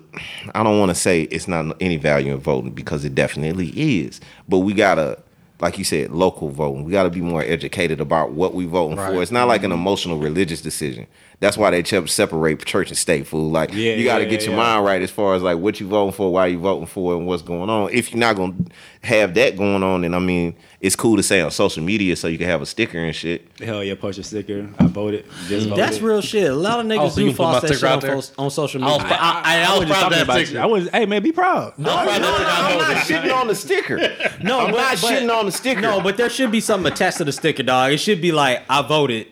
I 0.53 0.63
don't 0.63 0.79
want 0.79 0.89
to 0.91 0.95
say 0.95 1.23
it's 1.23 1.47
not 1.47 1.75
any 1.81 1.97
value 1.97 2.33
in 2.33 2.39
voting 2.39 2.71
because 2.71 3.03
it 3.03 3.13
definitely 3.15 3.69
is. 3.75 4.21
But 4.47 4.59
we 4.59 4.73
gotta, 4.73 5.19
like 5.59 5.77
you 5.77 5.83
said, 5.83 6.11
local 6.11 6.49
voting. 6.49 6.85
We 6.85 6.93
gotta 6.93 7.09
be 7.09 7.19
more 7.19 7.41
educated 7.43 7.99
about 7.99 8.31
what 8.31 8.53
we 8.53 8.65
voting 8.65 8.95
for. 8.97 9.21
It's 9.21 9.31
not 9.31 9.49
like 9.49 9.61
Mm-hmm. 9.61 9.71
an 9.73 9.77
emotional 9.79 10.19
religious 10.19 10.61
decision. 10.61 11.05
That's 11.41 11.57
why 11.57 11.69
they 11.71 11.83
ch- 11.83 12.09
separate 12.09 12.63
church 12.65 12.89
and 12.89 12.97
state. 12.97 13.27
Fool. 13.27 13.51
Like 13.51 13.73
Yeah, 13.73 13.93
you 13.93 14.05
got 14.05 14.19
to 14.19 14.23
yeah, 14.23 14.29
get 14.29 14.41
your 14.45 14.51
yeah. 14.55 14.57
mind 14.63 14.85
right 14.85 15.01
as 15.01 15.11
far 15.11 15.35
as 15.35 15.41
like 15.43 15.57
what 15.57 15.79
you 15.79 15.87
voting 15.87 16.13
for, 16.13 16.31
why 16.31 16.47
you 16.47 16.59
voting 16.59 16.85
for, 16.87 17.13
and 17.15 17.27
what's 17.27 17.41
going 17.41 17.69
on. 17.69 17.91
If 17.91 18.11
you're 18.11 18.19
not 18.19 18.35
gonna 18.35 18.55
have 19.03 19.33
that 19.35 19.57
going 19.57 19.83
on, 19.83 20.01
then 20.01 20.13
I 20.13 20.19
mean, 20.19 20.55
it's 20.81 20.95
cool 20.95 21.17
to 21.17 21.23
say 21.23 21.41
on 21.41 21.51
social 21.51 21.83
media 21.83 22.15
so 22.15 22.27
you 22.27 22.37
can 22.37 22.47
have 22.47 22.61
a 22.61 22.65
sticker 22.65 22.97
and 22.97 23.15
shit. 23.15 23.45
Hell 23.59 23.83
yeah, 23.83 23.95
post 23.95 24.17
your 24.17 24.23
sticker. 24.23 24.69
I 24.79 24.85
voted. 24.87 25.25
Just 25.47 25.67
voted. 25.67 25.83
That's 25.83 25.99
real 25.99 26.21
shit. 26.21 26.49
A 26.49 26.55
lot 26.55 26.79
of 26.79 26.85
niggas 26.85 27.11
so 27.11 27.19
you 27.21 27.31
do 27.31 27.35
can 27.35 27.45
put 27.45 27.51
that 27.61 27.67
sticker 27.67 27.79
shit 28.01 28.11
on, 28.13 28.21
fo- 28.21 28.43
on 28.43 28.49
social 28.51 28.83
I 28.83 28.87
was, 28.87 29.01
media. 29.01 29.17
I, 29.19 29.41
I, 29.43 29.73
I, 29.75 29.77
was 29.79 29.87
just 29.87 29.91
proud 29.91 29.91
of 29.91 29.99
talking 30.01 30.17
that 30.17 30.23
about 30.23 30.39
you. 30.39 30.45
sticker. 30.45 30.61
I 30.61 30.65
was, 30.65 30.89
hey 30.89 31.05
man, 31.05 31.21
be 31.23 31.31
proud. 31.31 31.77
No, 31.77 31.89
I'm 31.95 32.21
not 32.21 32.97
shitting 33.05 33.35
on 33.35 33.47
the 33.47 33.55
sticker. 33.55 33.97
No, 34.43 34.59
I'm 34.61 34.71
but- 34.71 34.77
not 34.77 35.01
but- 35.01 35.11
shitting 35.11 35.35
on 35.37 35.45
the 35.47 35.51
sticker. 35.51 35.81
No, 35.81 36.01
but 36.01 36.17
there 36.17 36.29
should 36.29 36.51
be 36.51 36.61
something 36.61 36.91
attached 36.91 37.17
to 37.17 37.23
the 37.25 37.31
sticker, 37.31 37.63
dog. 37.63 37.91
It 37.91 37.97
should 37.97 38.21
be 38.21 38.31
like 38.31 38.63
I 38.69 38.81
voted, 38.87 39.27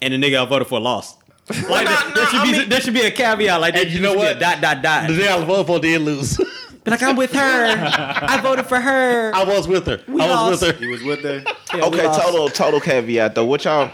and 0.00 0.14
the 0.14 0.18
nigga 0.18 0.42
I 0.42 0.46
voted 0.46 0.68
for 0.68 0.78
lost. 0.80 1.17
Like 1.68 1.84
Nah, 1.86 1.90
there, 1.90 2.14
there 2.14 2.24
nah, 2.24 2.30
should 2.30 2.40
I 2.40 2.44
be 2.44 2.52
mean- 2.58 2.68
there 2.68 2.80
should 2.80 2.94
be 2.94 3.00
a 3.02 3.10
caveat 3.10 3.60
like 3.60 3.74
there 3.74 3.84
And 3.84 3.92
you 3.92 4.00
know 4.00 4.14
be 4.14 4.20
a 4.20 4.24
what? 4.24 4.38
dot 4.38 4.60
dot 4.60 4.82
dot. 4.82 5.08
The 5.08 5.16
day 5.16 5.28
I 5.28 5.44
voted 5.44 5.66
for 5.66 5.78
did 5.80 6.00
lose. 6.02 6.38
But 6.84 6.92
like 6.92 7.02
I'm 7.02 7.16
with 7.16 7.32
her. 7.32 7.40
I 7.40 8.40
voted 8.42 8.64
for 8.64 8.80
her. 8.80 9.34
I 9.34 9.44
was 9.44 9.68
with 9.68 9.84
her. 9.86 10.00
We 10.08 10.22
I 10.22 10.48
was 10.48 10.62
with 10.62 10.74
her. 10.74 10.78
He 10.80 10.86
was 10.86 11.02
with 11.02 11.20
her. 11.20 11.42
Yeah, 11.74 11.84
okay, 11.84 12.02
total 12.04 12.48
total 12.48 12.80
caveat 12.80 13.34
though. 13.34 13.44
What 13.44 13.64
y'all? 13.66 13.90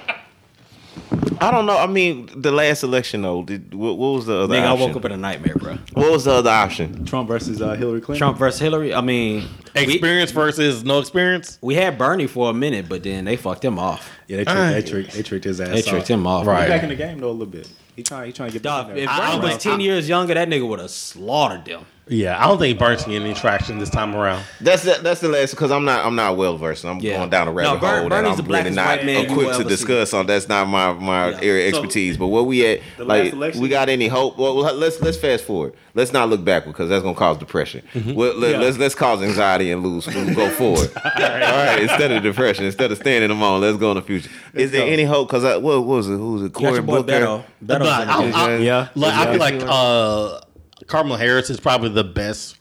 I 1.40 1.50
don't 1.50 1.66
know. 1.66 1.76
I 1.76 1.86
mean, 1.88 2.28
the 2.36 2.52
last 2.52 2.84
election 2.84 3.22
though. 3.22 3.42
Did, 3.42 3.74
what, 3.74 3.98
what 3.98 4.08
was 4.10 4.26
the 4.26 4.36
other 4.42 4.54
Nigga, 4.54 4.66
I 4.66 4.72
woke 4.74 4.94
up 4.94 5.04
in 5.06 5.12
a 5.12 5.16
nightmare, 5.16 5.54
bro. 5.56 5.76
what 5.94 6.12
was 6.12 6.24
the 6.24 6.32
other 6.34 6.50
option? 6.50 7.04
Trump 7.04 7.26
versus 7.28 7.60
uh, 7.60 7.74
Hillary 7.74 8.00
Clinton. 8.00 8.18
Trump 8.20 8.38
versus 8.38 8.60
Hillary. 8.60 8.94
I 8.94 9.00
mean, 9.00 9.48
we, 9.74 9.82
Experience 9.82 10.30
versus 10.30 10.84
no 10.84 11.00
experience. 11.00 11.58
we 11.62 11.74
had 11.74 11.98
Bernie 11.98 12.28
for 12.28 12.50
a 12.50 12.54
minute, 12.54 12.88
but 12.88 13.02
then 13.02 13.24
they 13.24 13.36
fucked 13.36 13.64
him 13.64 13.78
off. 13.78 14.08
Yeah, 14.26 14.38
they 14.38 14.44
tricked, 14.44 14.56
they 14.72 14.82
tricked, 14.90 15.12
they 15.12 15.22
tricked 15.22 15.44
his 15.44 15.60
ass. 15.60 15.68
They 15.68 15.82
tricked 15.82 16.04
off. 16.04 16.10
him 16.10 16.26
off. 16.26 16.46
Right. 16.46 16.62
He's 16.62 16.68
back 16.70 16.82
in 16.82 16.88
the 16.88 16.94
game 16.96 17.18
though 17.20 17.30
a 17.30 17.32
little 17.32 17.46
bit. 17.46 17.68
He 17.96 18.02
trying, 18.02 18.26
he 18.26 18.32
trying 18.32 18.48
to 18.48 18.52
get 18.54 18.62
back 18.62 18.86
Dog, 18.86 18.90
in 18.90 18.94
there. 18.96 19.04
if 19.04 19.10
I- 19.10 19.18
Bernie 19.36 19.48
I- 19.48 19.54
was 19.54 19.62
ten 19.62 19.80
years 19.80 20.08
younger, 20.08 20.34
that 20.34 20.48
nigga 20.48 20.66
would 20.68 20.80
have 20.80 20.90
slaughtered 20.90 21.64
them. 21.64 21.84
Yeah, 22.06 22.38
I 22.38 22.46
don't 22.48 22.58
think 22.58 22.78
Burns 22.78 23.02
can 23.02 23.12
get 23.12 23.22
any 23.22 23.32
traction 23.32 23.78
this 23.78 23.88
time 23.88 24.14
around. 24.14 24.44
That's 24.60 24.82
the, 24.82 24.98
that's 25.02 25.20
the 25.22 25.28
last 25.28 25.52
because 25.52 25.70
I'm 25.70 25.86
not 25.86 26.04
I'm 26.04 26.14
not 26.14 26.36
well 26.36 26.58
versed. 26.58 26.84
I'm 26.84 26.98
Yeah. 27.00 27.16
going 27.16 27.30
down 27.30 27.48
a 27.48 27.50
No, 27.50 27.56
rabbit 27.56 27.80
Ber- 27.80 28.00
hole 28.00 28.08
Bernie's 28.10 28.10
that 28.10 28.20
the 28.36 28.42
I'm 28.42 28.48
really 28.52 28.70
blackest 28.70 28.76
not 28.76 28.86
white 28.88 29.06
man 29.06 29.24
you 29.24 29.30
equipped 29.30 29.54
to 29.54 29.60
ever 29.60 29.68
discuss 29.70 30.12
on. 30.12 30.26
That's 30.26 30.46
not 30.46 30.68
my 30.68 30.92
my 30.92 31.30
Yeah. 31.30 31.38
area 31.40 31.70
So- 31.70 31.78
expertise. 31.78 32.18
but 32.18 32.26
where 32.26 32.42
we 32.42 32.66
at? 32.66 32.80
Like 32.98 33.32
we 33.34 33.68
got 33.70 33.88
any 33.88 34.08
hope? 34.08 34.36
Well, 34.36 34.54
let's 34.56 35.00
let's 35.00 35.16
fast 35.16 35.44
forward. 35.44 35.72
Let's 35.94 36.12
not 36.12 36.28
look 36.28 36.44
backward 36.44 36.72
because 36.72 36.90
that's 36.90 37.02
gonna 37.02 37.14
cause 37.14 37.38
depression. 37.38 37.80
Well, 38.14 38.34
let, 38.36 38.50
Yeah. 38.52 38.58
let's 38.58 38.76
let's 38.76 38.94
cause 38.94 39.22
anxiety 39.22 39.70
and 39.70 39.82
lose. 39.82 40.06
We'll 40.06 40.34
go 40.34 40.50
forward. 40.50 40.90
All 41.04 41.10
right. 41.14 41.78
Instead 41.80 42.12
of 42.12 42.22
depression, 42.22 42.66
instead 42.66 42.92
of 42.92 42.98
standing 42.98 43.30
them 43.30 43.42
on, 43.42 43.62
let's 43.62 43.78
go 43.78 43.92
in 43.92 43.96
the 43.96 44.02
future. 44.02 44.28
Is 44.52 44.72
there 44.72 44.84
go. 44.84 44.92
any 44.92 45.04
hope? 45.04 45.28
Because 45.28 45.44
what, 45.44 45.62
what 45.62 45.84
was 45.86 46.08
it? 46.08 46.12
Who 46.16 46.32
was 46.34 46.42
it? 46.42 46.44
You 46.44 46.50
got 46.50 46.58
Cory 46.68 46.82
Booker. 46.82 47.12
Beto. 47.12 47.44
Beto's 47.64 47.78
But 47.78 47.82
I, 47.82 48.26
the 48.28 48.36
I, 48.36 48.56
Yeah. 48.56 48.88
like, 48.94 49.14
I 49.14 49.30
feel 49.30 49.40
like 49.40 49.62
uh, 49.66 50.40
Kamala 50.86 51.18
Harris 51.18 51.50
is 51.50 51.60
probably 51.60 51.90
the 51.90 52.04
best 52.04 52.56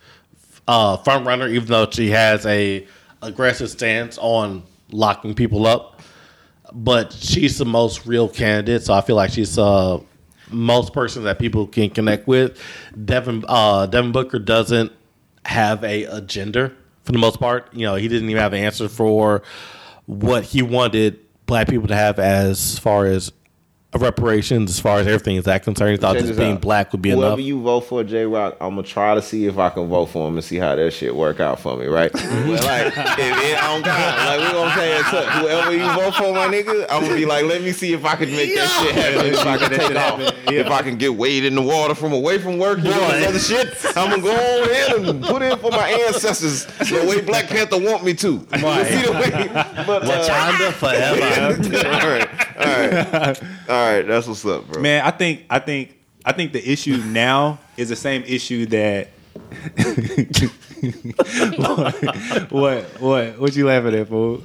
uh, 0.67 0.97
front 0.97 1.26
runner, 1.26 1.47
even 1.47 1.67
though 1.67 1.89
she 1.89 2.09
has 2.11 2.45
a 2.45 2.88
aggressive 3.21 3.69
stance 3.69 4.17
on 4.17 4.63
locking 4.91 5.34
people 5.34 5.65
up. 5.65 6.01
But 6.74 7.13
she's 7.13 7.57
the 7.57 7.65
most 7.65 8.05
real 8.05 8.28
candidate, 8.28 8.84
so 8.84 8.93
I 8.93 9.01
feel 9.01 9.15
like 9.15 9.32
she's 9.32 9.57
uh, 9.59 9.99
most 10.49 10.93
person 10.93 11.24
that 11.24 11.39
people 11.39 11.67
can 11.67 11.89
connect 11.89 12.28
with. 12.28 12.59
Devin 13.05 13.45
uh, 13.47 13.86
Devin 13.86 14.11
Booker 14.11 14.39
doesn't 14.39 14.91
have 15.45 15.84
a 15.84 16.05
agenda 16.05 16.71
for 17.03 17.11
the 17.11 17.17
most 17.17 17.39
part. 17.39 17.74
You 17.74 17.86
know, 17.86 17.95
he 17.95 18.07
didn't 18.07 18.30
even 18.30 18.41
have 18.41 18.53
an 18.53 18.63
answer 18.63 18.89
for 18.89 19.43
what 20.05 20.43
he 20.43 20.61
wanted 20.61 21.19
black 21.45 21.67
people 21.67 21.88
to 21.88 21.95
have 21.95 22.19
as 22.19 22.80
far 22.80 23.05
as 23.05 23.32
reparations, 23.95 24.69
as 24.71 24.79
far 24.79 24.99
as 24.99 25.07
everything 25.07 25.35
is 25.35 25.45
that 25.45 25.63
concerned. 25.63 25.91
He 25.91 25.97
thought 25.97 26.13
Check 26.13 26.21
just 26.21 26.29
this 26.29 26.37
being 26.37 26.55
out. 26.55 26.61
black 26.61 26.91
would 26.91 27.01
be 27.01 27.11
Whoever 27.11 27.27
enough. 27.33 27.39
you 27.41 27.61
vote 27.61 27.81
for, 27.81 28.03
J 28.03 28.25
Rock, 28.25 28.55
I'm 28.61 28.71
gonna 28.75 28.83
try 28.83 29.15
to 29.15 29.21
see 29.21 29.45
if 29.45 29.57
I 29.57 29.69
can 29.69 29.87
vote 29.87 30.07
for 30.07 30.27
him 30.27 30.35
and 30.35 30.43
see 30.43 30.57
how 30.57 30.75
that 30.75 30.91
shit 30.93 31.15
work 31.15 31.39
out 31.39 31.59
for 31.59 31.77
me, 31.77 31.85
right? 31.87 32.13
Like, 32.13 32.23
if 32.87 32.97
it 32.97 33.63
on 33.63 33.81
God, 33.81 34.27
like 34.27 34.39
we 34.47 34.53
gonna 34.53 34.75
say 34.75 34.97
it. 34.99 35.03
To, 35.03 35.21
whoever 35.31 35.71
you 35.71 35.85
vote 35.93 36.15
for, 36.15 36.33
my 36.33 36.47
nigga, 36.47 36.85
I'm 36.89 37.03
gonna 37.03 37.15
be 37.15 37.25
like, 37.25 37.45
let 37.45 37.61
me 37.61 37.71
see 37.71 37.93
if 37.93 38.03
I 38.05 38.15
can 38.15 38.31
make 38.31 38.55
that 38.55 38.67
shit 38.81 38.95
happen. 38.95 39.25
If 39.33 39.45
I 39.45 39.57
can 39.57 39.69
take 39.69 39.95
off, 39.95 40.19
if 40.51 40.67
I 40.67 40.81
can 40.81 40.97
get 40.97 41.15
weighed 41.15 41.45
in 41.45 41.55
the 41.55 41.61
water 41.61 41.93
from 41.95 42.13
away 42.13 42.37
from 42.39 42.57
work, 42.57 42.79
you 42.79 42.85
know, 42.85 43.11
this 43.11 43.27
other 43.27 43.39
shit. 43.39 43.97
I'm 43.97 44.09
gonna 44.09 44.21
go 44.21 44.31
on 44.31 44.69
ahead 44.69 44.93
and 44.95 45.23
put 45.23 45.41
in 45.41 45.57
for 45.59 45.71
my 45.71 45.89
ancestors 46.07 46.65
the 46.65 47.05
way 47.07 47.21
Black 47.21 47.47
Panther 47.47 47.77
want 47.79 48.03
me 48.03 48.13
to. 48.15 48.37
Right. 48.51 48.87
see 48.87 49.01
the 49.03 49.11
way, 49.11 49.29
but 49.85 50.03
uh, 50.03 50.23
Wakanda 50.23 50.71
forever. 50.73 51.23
all 51.89 52.09
right, 52.09 52.29
all 52.57 53.19
right, 53.19 53.41
all 53.70 53.93
right. 53.93 54.01
That's 54.01 54.28
what's 54.28 54.45
up, 54.45 54.68
bro. 54.68 54.82
Man, 54.82 55.05
I 55.05 55.11
think 55.11 55.45
I 55.49 55.59
think 55.59 55.97
I 56.26 56.32
think 56.32 56.53
the 56.53 56.72
issue 56.72 56.97
now 56.97 57.59
is 57.78 57.89
the 57.89 57.95
same 57.95 58.24
issue 58.24 58.66
that 58.68 59.09
what 62.49 62.84
what 62.99 63.39
what 63.39 63.55
you 63.55 63.68
laughing 63.68 63.95
at, 63.95 64.07
fool? 64.07 64.41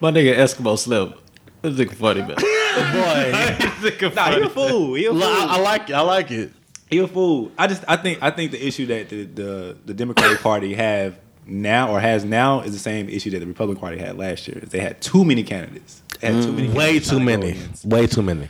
My 0.00 0.10
nigga 0.10 0.36
Eskimo 0.36 0.78
Slim. 0.78 1.14
This 1.62 1.74
nigga 1.76 1.94
funny, 1.94 2.20
man. 2.20 2.36
Boy, 2.74 4.10
Nah, 4.14 4.32
he 4.32 4.42
a 4.42 4.48
fool. 4.50 4.94
He 4.94 5.06
a 5.06 5.12
fool. 5.12 5.22
I, 5.22 5.46
I 5.50 5.60
like 5.60 5.90
it. 5.90 5.94
I 5.94 6.00
like 6.00 6.30
it. 6.30 6.52
He 6.90 6.98
a 6.98 7.08
fool. 7.08 7.50
I 7.56 7.66
just 7.66 7.84
I 7.88 7.96
think 7.96 8.18
I 8.22 8.30
think 8.30 8.50
the 8.50 8.66
issue 8.66 8.86
that 8.86 9.08
the 9.08 9.24
the, 9.24 9.76
the 9.86 9.94
Democratic 9.94 10.40
Party 10.40 10.74
have 10.74 11.18
now 11.46 11.90
or 11.90 12.00
has 12.00 12.24
now 12.24 12.60
is 12.60 12.72
the 12.72 12.78
same 12.78 13.08
issue 13.08 13.30
that 13.30 13.40
the 13.40 13.46
Republican 13.46 13.80
Party 13.80 13.98
had 13.98 14.18
last 14.18 14.46
year. 14.48 14.60
They 14.60 14.80
had 14.80 15.00
too 15.00 15.24
many 15.24 15.42
candidates. 15.42 16.02
They 16.24 16.32
had 16.32 16.42
too 16.42 16.52
many 16.52 16.68
mm, 16.68 16.74
Way 16.74 16.98
too 17.00 17.18
to 17.18 17.20
many. 17.20 17.58
Way 17.84 18.06
too 18.06 18.22
many. 18.22 18.48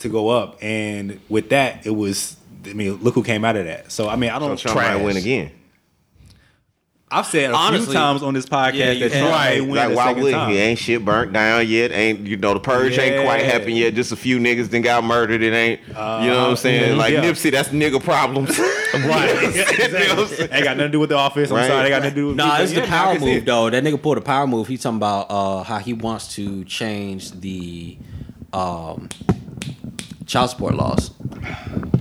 to 0.00 0.08
go 0.08 0.28
up, 0.28 0.58
and 0.62 1.20
with 1.28 1.48
that, 1.50 1.86
it 1.86 1.90
was. 1.90 2.36
I 2.66 2.72
mean, 2.72 2.96
look 2.96 3.14
who 3.14 3.22
came 3.22 3.44
out 3.44 3.56
of 3.56 3.64
that. 3.64 3.90
So 3.92 4.08
I 4.08 4.16
mean, 4.16 4.30
I 4.30 4.38
don't. 4.38 4.56
try 4.58 4.94
might 4.94 5.04
win 5.04 5.16
again. 5.16 5.50
I've 7.08 7.24
said 7.26 7.44
a 7.44 7.48
few 7.50 7.56
Honestly, 7.56 7.94
times 7.94 8.22
on 8.24 8.34
this 8.34 8.46
podcast 8.46 8.74
yeah, 8.74 8.90
you 8.90 9.08
that. 9.08 9.16
Trump 9.18 9.30
Right. 9.32 9.54
may 9.54 9.60
win 9.60 9.74
Like 9.76 9.96
why 9.96 10.12
would 10.12 10.32
time. 10.32 10.50
he? 10.50 10.58
Ain't 10.58 10.78
shit 10.78 11.04
burnt 11.04 11.32
down 11.32 11.64
yet. 11.68 11.92
Ain't 11.92 12.26
you 12.26 12.36
know 12.36 12.52
the 12.54 12.58
purge 12.58 12.98
ain't 12.98 13.24
quite 13.24 13.44
happened 13.44 13.76
yet. 13.78 13.94
Just 13.94 14.10
a 14.10 14.16
few 14.16 14.40
niggas 14.40 14.70
then 14.70 14.82
got 14.82 15.04
murdered. 15.04 15.40
It 15.40 15.52
ain't. 15.52 15.80
you 15.86 15.94
know 15.94 16.40
what 16.42 16.50
I'm 16.50 16.56
saying? 16.56 16.94
mhm, 16.94 16.98
Like 16.98 17.12
yeah. 17.12 17.22
Nipsey, 17.22 17.52
that's 17.52 17.68
nigga 17.68 18.02
problems. 18.02 18.58
Right. 18.96 19.28
exactly. 19.44 20.48
Ain't 20.50 20.64
got 20.64 20.76
nothing 20.76 20.78
to 20.78 20.88
do 20.88 21.00
with 21.00 21.10
the 21.10 21.16
office. 21.16 21.50
I'm 21.50 21.56
Right. 21.58 21.66
sorry. 21.68 21.82
They 21.82 21.88
got 21.90 21.98
nothing 22.02 22.14
to 22.14 22.20
do 22.20 22.26
with 22.28 22.36
Nah, 22.36 22.56
me. 22.58 22.64
it's 22.64 22.72
But 22.72 22.82
the 22.82 22.88
power 22.88 23.12
can 23.12 23.20
move 23.20 23.36
it. 23.36 23.44
though. 23.44 23.68
That 23.68 23.84
nigga 23.84 24.00
pulled 24.00 24.16
a 24.16 24.22
power 24.22 24.46
move. 24.46 24.68
He 24.68 24.78
talking 24.78 24.96
about 24.96 25.26
uh, 25.30 25.62
how 25.64 25.78
he 25.78 25.92
wants 25.92 26.34
to 26.36 26.64
change 26.64 27.32
the 27.32 27.98
um, 28.54 29.10
child 30.24 30.48
support 30.50 30.74
laws, 30.76 31.10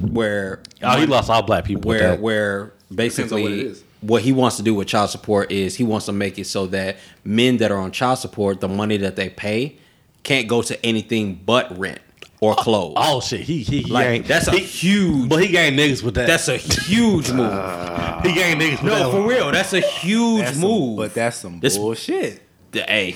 where 0.01 0.61
Oh, 0.81 0.97
he 0.97 1.05
lost 1.05 1.29
all 1.29 1.41
black 1.41 1.65
people. 1.65 1.89
with 1.89 1.99
where 1.99 2.11
that. 2.11 2.21
where 2.21 2.61
on 2.61 2.67
what 2.69 2.93
it 2.93 2.95
basically 2.95 3.61
is. 3.61 3.83
What 4.07 4.21
he 4.21 4.31
wants 4.31 4.57
to 4.57 4.63
do 4.63 4.73
with 4.73 4.87
child 4.87 5.09
support 5.09 5.51
is 5.51 5.75
he 5.75 5.83
wants 5.83 6.05
to 6.05 6.11
make 6.11 6.37
it 6.37 6.45
so 6.45 6.67
that 6.67 6.97
men 7.23 7.57
that 7.57 7.71
are 7.71 7.77
on 7.79 7.91
child 7.91 8.19
support, 8.19 8.59
the 8.61 8.67
money 8.67 8.97
that 8.97 9.15
they 9.15 9.29
pay, 9.29 9.77
can't 10.23 10.47
go 10.47 10.61
to 10.61 10.85
anything 10.85 11.39
but 11.45 11.77
rent 11.77 11.99
or 12.41 12.51
oh, 12.51 12.55
clothes. 12.55 12.93
Oh 12.97 13.21
shit, 13.21 13.41
he 13.41 13.63
he, 13.63 13.81
he 13.81 13.91
like 13.91 14.05
ain't, 14.07 14.27
that's 14.27 14.47
a 14.47 14.51
he, 14.51 14.59
huge. 14.59 15.29
but 15.29 15.41
he 15.41 15.47
gained 15.47 15.77
niggas 15.79 16.03
with 16.03 16.15
that. 16.15 16.27
That's 16.27 16.47
a 16.47 16.57
huge 16.57 17.31
move. 17.31 17.51
he 18.23 18.33
gained 18.33 18.61
niggas 18.61 18.81
with 18.81 18.83
no, 18.83 18.99
that. 18.99 19.11
for 19.11 19.27
real, 19.27 19.51
that's 19.51 19.73
a 19.73 19.79
huge 19.79 20.41
That's 20.45 20.57
some- 20.59 20.69
move. 20.69 20.97
but 20.97 21.13
that's 21.13 21.37
some 21.37 21.59
This- 21.59 21.77
bullshit. 21.77 22.41
The- 22.71 22.81
hey, 22.81 23.15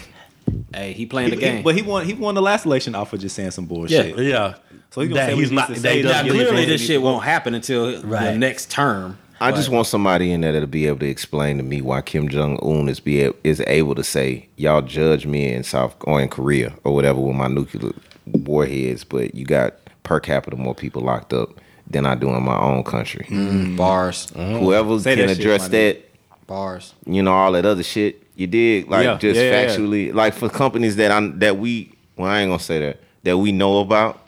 hey, 0.74 0.94
he 0.94 1.06
playing 1.06 1.30
He- 1.32 1.36
the 1.36 1.42
he- 1.46 1.52
game. 1.52 1.64
but 1.64 1.76
he 1.76 1.82
won. 1.82 2.06
He 2.06 2.14
won 2.14 2.34
the 2.36 2.42
last 2.42 2.66
election 2.66 2.96
off 2.96 3.12
of 3.14 3.20
just 3.20 3.36
saying 3.36 3.52
some 3.52 3.66
bullshit. 3.66 4.18
Yeah. 4.18 4.22
Yeah, 4.24 4.54
So 4.92 5.02
he's 5.02 5.10
gonna 5.10 5.22
That 5.22 5.28
say 5.28 5.34
what 5.36 5.40
he's 5.42 5.52
not. 5.52 5.70
needs 5.70 5.82
to 5.82 5.88
say. 5.88 6.02
doesn't 6.02 6.26
now, 6.28 6.32
clearly, 6.34 6.66
this 6.66 6.86
shit 6.86 7.02
won't 7.02 7.24
happen 7.26 7.54
until 7.54 8.02
the 8.02 8.38
next 8.38 8.72
term. 8.72 9.18
I 9.42 9.52
But- 9.52 9.58
just 9.58 9.70
want 9.70 9.88
somebody 9.88 10.32
in 10.32 10.42
there 10.42 10.52
that'll 10.52 10.68
be 10.68 10.86
able 10.88 11.00
to 11.00 11.08
explain 11.10 11.58
to 11.58 11.64
me 11.64 11.82
why 11.82 12.02
Kim 12.02 12.28
Jong 12.28 12.60
Un 12.62 12.90
is 12.90 13.00
be 13.00 13.22
a- 13.24 13.34
is 13.44 13.62
able 13.68 13.96
to 13.96 14.04
say 14.04 14.48
y'all 14.58 14.82
judge 14.82 15.26
me 15.26 15.52
in 15.54 15.64
South 15.64 15.96
or 16.02 16.20
in 16.22 16.28
Korea 16.28 16.74
or 16.84 16.94
whatever 16.94 17.20
with 17.20 17.36
my 17.36 17.48
nuclear 17.48 17.94
warheads, 18.26 19.04
but 19.04 19.34
you 19.36 19.46
got 19.46 19.76
per 20.04 20.20
capita 20.20 20.58
more 20.58 20.76
people 20.76 21.02
locked 21.02 21.34
up 21.34 21.50
than 21.90 22.06
I 22.06 22.16
do 22.16 22.30
in 22.30 22.44
my 22.44 22.60
own 22.60 22.84
country. 22.84 23.26
Mm, 23.30 23.48
mm-hmm. 23.48 23.76
bars, 23.76 24.28
uh-huh. 24.36 24.60
Whoever 24.60 25.00
Say 25.00 25.16
can 25.16 25.28
that 25.28 25.38
address 25.40 25.62
my 25.64 25.68
that, 25.70 26.10
bars. 26.46 26.94
you 27.06 27.24
know, 27.24 27.34
all 27.34 27.52
that 27.54 27.66
other 27.66 27.84
shit. 27.84 28.22
You 28.36 28.48
did 28.48 28.88
like 28.90 29.04
Yeah, 29.06 29.18
just 29.18 29.40
yeah, 29.40 29.52
yeah. 29.64 29.66
factually, 29.68 30.14
like 30.14 30.34
for 30.34 30.50
companies 30.50 30.96
that 30.98 31.12
I 31.12 31.28
that 31.38 31.58
we 31.58 31.92
well, 32.18 32.30
I 32.30 32.42
ain't 32.42 32.50
gonna 32.50 32.60
say 32.60 32.80
that 32.80 33.00
that 33.24 33.38
we 33.38 33.52
know 33.52 33.80
about 33.80 34.20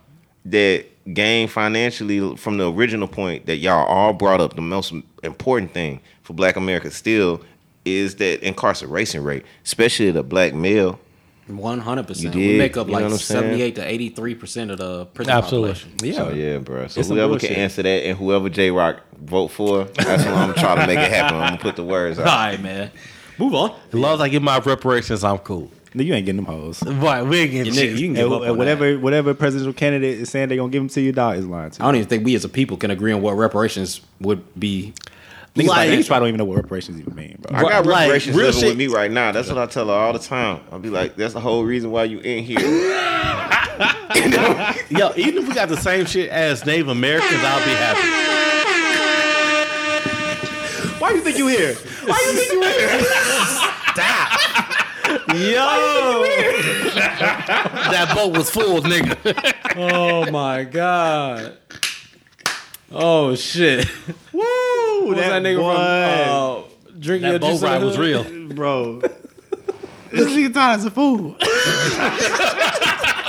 that 0.46 0.86
gain 1.14 1.48
financially 1.48 2.36
from 2.38 2.58
the 2.58 2.72
original 2.72 3.08
point 3.08 3.46
that 3.48 3.58
y'all 3.58 3.86
all 3.88 4.14
brought 4.14 4.42
up, 4.42 4.56
the 4.56 4.62
most 4.62 4.94
important 5.24 5.72
thing 5.74 6.00
for 6.24 6.34
Black 6.34 6.56
America 6.56 6.92
still 6.92 7.42
is 7.86 8.16
that 8.16 8.42
incarceration 8.46 9.24
rate, 9.24 9.44
especially 9.66 10.12
the 10.12 10.24
black 10.24 10.54
male. 10.54 11.00
One 11.48 11.80
hundred 11.80 12.08
percent. 12.08 12.36
You 12.36 12.52
We 12.52 12.58
make 12.58 12.78
up 12.78 12.88
you 12.88 12.94
like 12.94 13.04
what 13.04 13.12
I'm 13.14 13.18
saying? 13.18 13.42
seventy-eight 13.42 13.76
to 13.76 13.86
eighty-three 13.86 14.36
percent 14.36 14.72
of 14.72 14.78
the 14.78 15.06
prison 15.08 15.34
Absolutely. 15.34 15.74
population. 15.74 16.08
Yeah, 16.08 16.14
So 16.14 16.30
yeah, 16.34 16.58
bro. 16.60 16.88
So 16.88 17.00
It's 17.00 17.10
whoever 17.10 17.40
can 17.40 17.54
answer 17.54 17.82
that 17.84 18.06
and 18.06 18.18
whoever 18.18 18.48
J 18.48 18.72
Rock 18.72 19.02
vote 19.20 19.48
for, 19.50 19.86
that's 19.86 20.24
what 20.24 20.34
I'm 20.34 20.54
trying 20.54 20.78
to 20.78 20.88
make 20.88 21.00
it 21.00 21.12
happen. 21.12 21.38
I'm 21.38 21.50
gonna 21.50 21.58
put 21.62 21.76
the 21.76 21.84
words 21.84 22.20
All 22.20 22.26
out. 22.26 22.52
right, 22.52 22.62
man. 22.62 22.92
Move 23.38 23.54
on. 23.56 23.76
As 23.88 23.94
long 23.96 24.14
as 24.14 24.22
I 24.22 24.30
get 24.30 24.42
my 24.44 24.60
reparations, 24.60 25.24
I'm 25.24 25.40
cool. 25.40 25.70
No, 25.94 26.04
you 26.04 26.14
ain't 26.14 26.26
getting 26.26 26.38
them 26.38 26.46
hoes. 26.46 26.82
Right, 26.84 27.22
we 27.22 27.40
ain't 27.40 27.52
You, 27.52 27.66
getting 27.66 27.74
nigga, 27.74 27.76
shit. 27.76 27.90
you 28.00 28.08
can 28.08 28.08
And, 28.08 28.16
give 28.16 28.32
up 28.32 28.42
and 28.44 28.52
on 28.52 28.58
whatever 28.58 28.92
that. 28.94 29.02
whatever 29.02 29.34
presidential 29.34 29.74
candidate 29.74 30.20
is 30.22 30.30
saying 30.30 30.48
they're 30.48 30.58
gonna 30.58 30.72
give 30.72 30.82
them 30.82 30.88
to 30.90 31.02
you, 31.02 31.12
dog 31.12 31.36
is 31.38 31.46
lying 31.46 31.72
to 31.72 31.82
I 31.82 31.86
you. 31.86 31.88
don't 31.92 31.96
even 31.98 32.08
think 32.08 32.24
we 32.26 32.34
as 32.36 32.46
a 32.46 32.50
people 32.50 32.78
can 32.78 32.92
agree 32.92 33.12
on 33.12 33.22
what 33.22 33.34
reparations 33.34 34.00
would 34.22 34.42
be. 34.58 34.94
Niggas, 35.56 35.68
Like- 35.68 35.76
probably, 35.90 35.98
niggas 35.98 36.08
probably 36.08 36.20
don't 36.22 36.28
even 36.30 36.38
know 36.38 36.46
what 36.46 36.56
reparations 36.56 36.98
even 37.02 37.14
mean, 37.14 37.36
bro. 37.42 37.58
I 37.58 37.62
got 37.64 37.86
Like, 37.86 38.04
reparations 38.04 38.38
real 38.38 38.46
living 38.46 38.62
shit- 38.62 38.70
with 38.70 38.78
me 38.78 38.88
right 38.88 39.12
now. 39.12 39.34
That's 39.34 39.50
what 39.50 39.58
I 39.58 39.66
tell 39.66 39.88
her 39.88 39.94
all 39.94 40.14
the 40.14 40.20
time. 40.20 40.62
I'll 40.72 40.80
be 40.80 40.90
like, 40.90 41.18
that's 41.18 41.34
the 41.34 41.42
whole 41.42 41.66
reason 41.66 41.92
why 41.92 42.06
you 42.06 42.20
in 42.20 42.46
here. 42.46 42.60
Yo, 44.90 45.12
even 45.18 45.40
if 45.44 45.48
we 45.50 45.54
got 45.54 45.68
the 45.68 45.76
same 45.76 46.06
shit 46.06 46.30
as 46.30 46.66
Native 46.66 46.88
Americans, 46.88 47.42
I'll 47.44 47.66
be 47.66 47.72
happy. 47.72 48.08
Why 51.00 51.10
do 51.10 51.16
you 51.18 51.22
think 51.22 51.38
you 51.38 51.48
here? 51.48 51.74
Why 52.06 52.18
do 52.18 52.24
you 52.28 52.34
think 52.38 52.52
you 52.54 52.62
here? 52.62 53.02
Yo! 55.12 55.26
that 57.92 58.12
boat 58.16 58.38
was 58.38 58.50
full, 58.50 58.82
nigga. 58.82 59.18
oh 59.78 60.30
my 60.32 60.64
god! 60.64 61.58
Oh 62.92 63.36
shit! 63.36 63.90
Woo! 64.34 64.42
What 64.42 65.08
was 65.08 65.18
that, 65.18 65.42
nigga 65.44 65.58
boy. 65.58 65.74
from 65.74 65.82
uh, 65.82 66.62
drinking 67.00 67.30
your 67.30 67.40
That 67.40 67.42
boat 67.42 67.52
juice 67.52 67.62
in 67.62 67.68
the 67.68 67.68
ride 67.68 67.84
was 67.84 67.98
real. 67.98 68.24
bro. 68.56 69.00
this 69.00 70.32
nigga 70.32 70.54
thought 70.54 70.76
as 70.80 70.86
a 70.86 70.92
fool. 70.92 71.36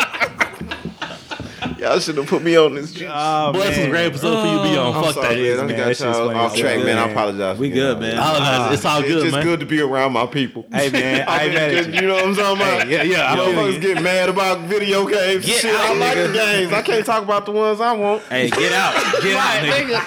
Y'all 1.82 1.98
should 1.98 2.16
have 2.16 2.28
put 2.28 2.42
me 2.42 2.56
on 2.56 2.76
this. 2.76 2.94
shit. 2.94 3.08
Oh, 3.12 3.52
Boy, 3.52 3.58
this 3.60 3.76
was 3.76 3.86
a 3.86 3.90
great 3.90 4.06
episode 4.06 4.40
for 4.40 4.46
you 4.46 4.56
to 4.58 4.62
be 4.62 4.78
on. 4.78 4.94
I'm 4.94 5.02
Fuck 5.02 5.14
sorry, 5.14 5.34
that. 5.34 5.40
yeah, 5.42 5.56
man. 5.56 5.64
I 5.64 5.66
That 5.66 5.76
got 5.76 5.86
shit's 5.88 6.00
y'all 6.00 6.30
off 6.36 6.56
track, 6.56 6.76
hell, 6.76 6.84
man. 6.84 6.98
I 6.98 7.08
apologize. 7.10 7.58
We 7.58 7.70
good, 7.70 7.98
man. 7.98 8.18
off. 8.18 8.36
Oh, 8.70 8.72
it's 8.72 8.84
all 8.84 9.00
good, 9.02 9.10
It's 9.10 9.14
good, 9.16 9.22
just 9.24 9.34
man. 9.34 9.44
good 9.44 9.60
to 9.60 9.66
be 9.66 9.80
around 9.80 10.12
my 10.12 10.26
people. 10.26 10.64
Hey 10.72 10.90
man, 10.90 11.24
I 11.28 11.44
ain't 11.44 11.54
mad 11.54 11.74
at 11.74 11.86
you. 11.88 11.94
You 11.94 12.06
know 12.06 12.14
what 12.14 12.24
I'm 12.26 12.34
talking 12.36 12.62
about? 12.62 12.86
Hey, 12.86 12.92
yeah, 12.94 13.02
yeah, 13.02 13.32
I 13.32 13.34
You 13.34 13.40
motherfuckers 13.56 13.80
get 13.80 14.02
mad 14.02 14.28
about 14.28 14.60
video 14.60 15.06
games. 15.08 15.44
Get 15.44 15.60
Shit, 15.60 15.74
out, 15.74 15.80
I 15.90 15.94
like 15.98 16.16
nigga. 16.18 16.26
the 16.28 16.32
games. 16.34 16.72
I 16.72 16.82
can't 16.82 17.04
talk 17.04 17.24
about 17.24 17.46
the 17.46 17.52
ones 17.52 17.80
I 17.80 17.92
want. 17.94 18.22
Hey, 18.24 18.48
get 18.48 18.72
out! 18.72 18.94
Get 19.20 19.36
out, 19.36 19.64
nigga! 19.64 19.98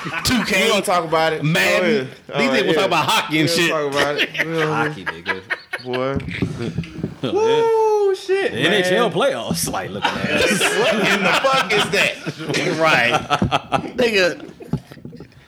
2K. 0.45 0.63
We 0.63 0.69
gonna 0.69 0.81
talk 0.81 1.03
about 1.03 1.33
it. 1.33 1.43
Madden. 1.43 2.07
Oh, 2.33 2.39
yeah. 2.41 2.51
These 2.53 2.61
oh, 2.61 2.63
niggas 2.63 2.75
talk 2.75 2.85
about 2.85 3.05
hockey 3.05 3.39
and 3.41 3.49
We'll 3.49 3.57
shit. 3.57 3.69
Talk 3.69 3.91
about 3.91 4.17
it. 4.21 4.29
Hockey, 4.29 5.05
nigga. 5.05 5.41
boy. 5.83 7.01
Woo, 7.21 8.15
shit. 8.15 8.51
The 8.51 8.63
NHL 8.63 9.11
playoffs. 9.11 9.69
Like, 9.75 9.89
look 9.89 10.05
at 10.05 10.13
that. 10.13 10.41
What 10.79 10.93
in 10.95 11.23
the 11.23 11.31
fuck 11.31 11.73
is 11.73 11.89
that? 11.91 12.77
right. 12.79 13.13
nigga. 13.97 14.51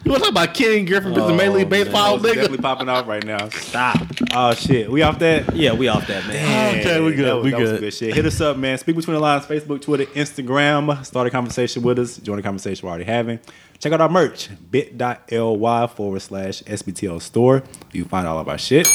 You 0.03 0.11
want 0.11 0.23
to 0.23 0.31
talk 0.31 0.31
about 0.31 0.53
Ken 0.53 0.85
Griffey 0.85 1.09
versus 1.13 1.33
Major 1.33 1.51
League 1.51 1.65
oh, 1.65 1.69
Baseball, 1.69 2.15
It's 2.15 2.23
definitely 2.23 2.57
nigga? 2.57 2.61
popping 2.61 2.87
off 2.87 3.07
right 3.07 3.25
now. 3.25 3.49
Stop. 3.49 3.97
Oh 4.33 4.53
shit, 4.53 4.89
we 4.89 5.01
off 5.01 5.19
that. 5.19 5.53
Yeah, 5.53 5.73
we 5.73 5.89
off 5.89 6.07
that, 6.07 6.25
man. 6.27 6.79
Okay, 6.79 7.01
we 7.01 7.13
good, 7.13 7.25
That 7.25 7.35
was, 7.35 7.43
we 7.43 7.51
that 7.51 7.57
good. 7.57 7.67
some 7.67 7.79
good 7.79 7.93
shit. 7.93 8.15
Hit 8.15 8.25
us 8.25 8.39
up, 8.39 8.55
man. 8.55 8.77
Speak 8.77 8.95
between 8.95 9.15
the 9.15 9.19
lines. 9.19 9.45
Facebook, 9.45 9.81
Twitter, 9.81 10.05
Instagram. 10.05 11.05
Start 11.05 11.27
a 11.27 11.29
conversation 11.29 11.83
with 11.83 11.99
us. 11.99 12.17
Join 12.17 12.37
the 12.37 12.43
conversation 12.43 12.85
we're 12.85 12.91
already 12.91 13.03
having. 13.03 13.39
Check 13.79 13.91
out 13.91 13.99
our 13.99 14.07
merch. 14.07 14.49
Bit.ly 14.71 15.87
forward 15.87 16.21
slash 16.21 16.63
SBTL 16.63 17.21
store. 17.21 17.63
You 17.91 18.03
can 18.03 18.09
find 18.09 18.27
all 18.27 18.39
of 18.39 18.47
our 18.47 18.57
shit. 18.57 18.87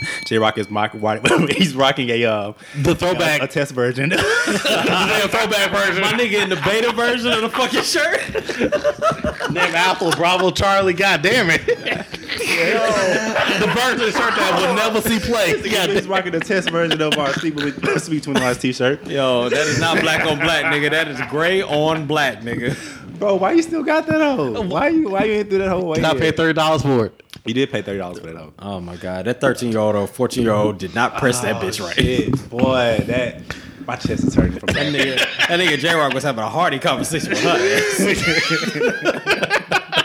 J 0.24 0.38
Rock 0.38 0.58
is 0.58 0.70
Michael 0.70 1.00
White. 1.00 1.26
He's 1.52 1.74
rocking 1.74 2.08
a 2.10 2.24
uh, 2.24 2.52
The 2.82 2.94
throwback. 2.94 3.42
a 3.42 3.46
test 3.46 3.72
version. 3.72 4.08
the 4.10 5.28
throwback 5.30 5.70
version. 5.70 6.02
My 6.02 6.12
nigga 6.12 6.42
in 6.42 6.48
the 6.48 6.60
beta 6.64 6.92
version 6.92 7.32
of 7.32 7.42
the 7.42 7.50
fucking 7.50 7.82
shirt. 7.82 9.50
Name 9.52 9.74
Apple, 9.74 10.10
Bravo, 10.12 10.50
Charlie. 10.50 10.92
God 10.92 11.22
damn 11.22 11.48
it. 11.50 11.64
the 11.66 13.72
version 13.74 14.00
of 14.00 14.06
the 14.06 14.12
shirt 14.12 14.34
that 14.34 14.58
will 14.60 14.74
never 14.74 15.00
see 15.00 15.18
play. 15.18 15.52
God 15.70 15.90
He's 15.90 16.02
damn. 16.02 16.10
rocking 16.10 16.32
the 16.32 16.40
test 16.40 16.70
version 16.70 17.00
of 17.00 17.16
our 17.18 17.32
Speak 17.34 17.56
Between 17.56 17.98
Speak 17.98 18.20
Between 18.20 18.34
the 18.34 18.40
Lines 18.40 18.58
t-shirt. 18.58 19.06
Yo, 19.06 19.48
that 19.48 19.66
is 19.66 19.80
not 19.80 20.00
black 20.00 20.26
on 20.26 20.38
black, 20.38 20.64
nigga. 20.66 20.90
That 20.90 21.08
is 21.08 21.20
gray 21.30 21.62
on 21.62 22.06
black, 22.06 22.40
nigga. 22.40 22.76
Bro, 23.18 23.36
why 23.36 23.52
you 23.52 23.62
still 23.62 23.82
got 23.82 24.06
that 24.06 24.20
on? 24.20 24.68
Why 24.68 24.88
you 24.88 25.08
why 25.08 25.24
you 25.24 25.32
ain't 25.34 25.48
through 25.48 25.58
that 25.60 25.70
whole 25.70 25.88
way? 25.88 25.98
I 26.02 26.12
yet? 26.12 26.18
paid 26.18 26.36
thirty 26.36 26.52
dollars 26.52 26.82
for 26.82 27.06
it. 27.06 27.22
You 27.46 27.54
did 27.54 27.70
pay 27.70 27.82
thirty 27.82 27.98
dollars 27.98 28.18
for 28.18 28.26
that 28.26 28.34
though. 28.34 28.52
Oh 28.58 28.80
my 28.80 28.96
god, 28.96 29.24
that 29.26 29.40
13 29.40 29.70
year 29.70 29.80
old 29.80 29.94
or 29.94 30.06
14 30.06 30.42
year 30.42 30.52
old 30.52 30.78
did 30.78 30.94
not 30.94 31.16
press 31.16 31.40
that 31.40 31.56
oh, 31.56 31.60
bitch 31.66 31.80
right. 31.80 31.94
Shit, 31.94 32.50
boy, 32.50 32.98
that 33.06 33.40
my 33.86 33.96
chest 33.96 34.24
is 34.24 34.34
hurting 34.34 34.58
from 34.58 34.66
That 34.66 34.74
that. 34.74 34.92
nigga, 34.92 35.16
that 35.48 35.60
nigga 35.60 35.78
J 35.78 35.94
Rock 35.94 36.12
was 36.12 36.24
having 36.24 36.42
a 36.42 36.48
hearty 36.48 36.78
conversation 36.78 37.30
with 37.30 37.42
her. 37.42 37.56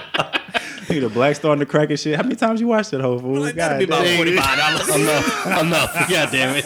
Nigga, 0.91 1.01
the 1.01 1.09
black 1.09 1.35
starting 1.37 1.61
to 1.61 1.65
crack 1.65 1.89
and 1.89 1.97
shit. 1.97 2.17
How 2.17 2.23
many 2.23 2.35
times 2.35 2.59
you 2.59 2.67
watched 2.67 2.91
that 2.91 2.99
whole 2.99 3.17
fool? 3.17 3.39
Like, 3.39 3.55
that'd 3.55 3.79
be 3.79 3.85
about 3.85 4.03
damn. 4.03 4.17
forty 4.17 4.35
five 4.35 4.57
dollars. 4.59 4.89
Enough. 4.93 5.47
Enough. 5.61 5.93
God 6.09 6.29
damn 6.31 6.55
it. 6.57 6.65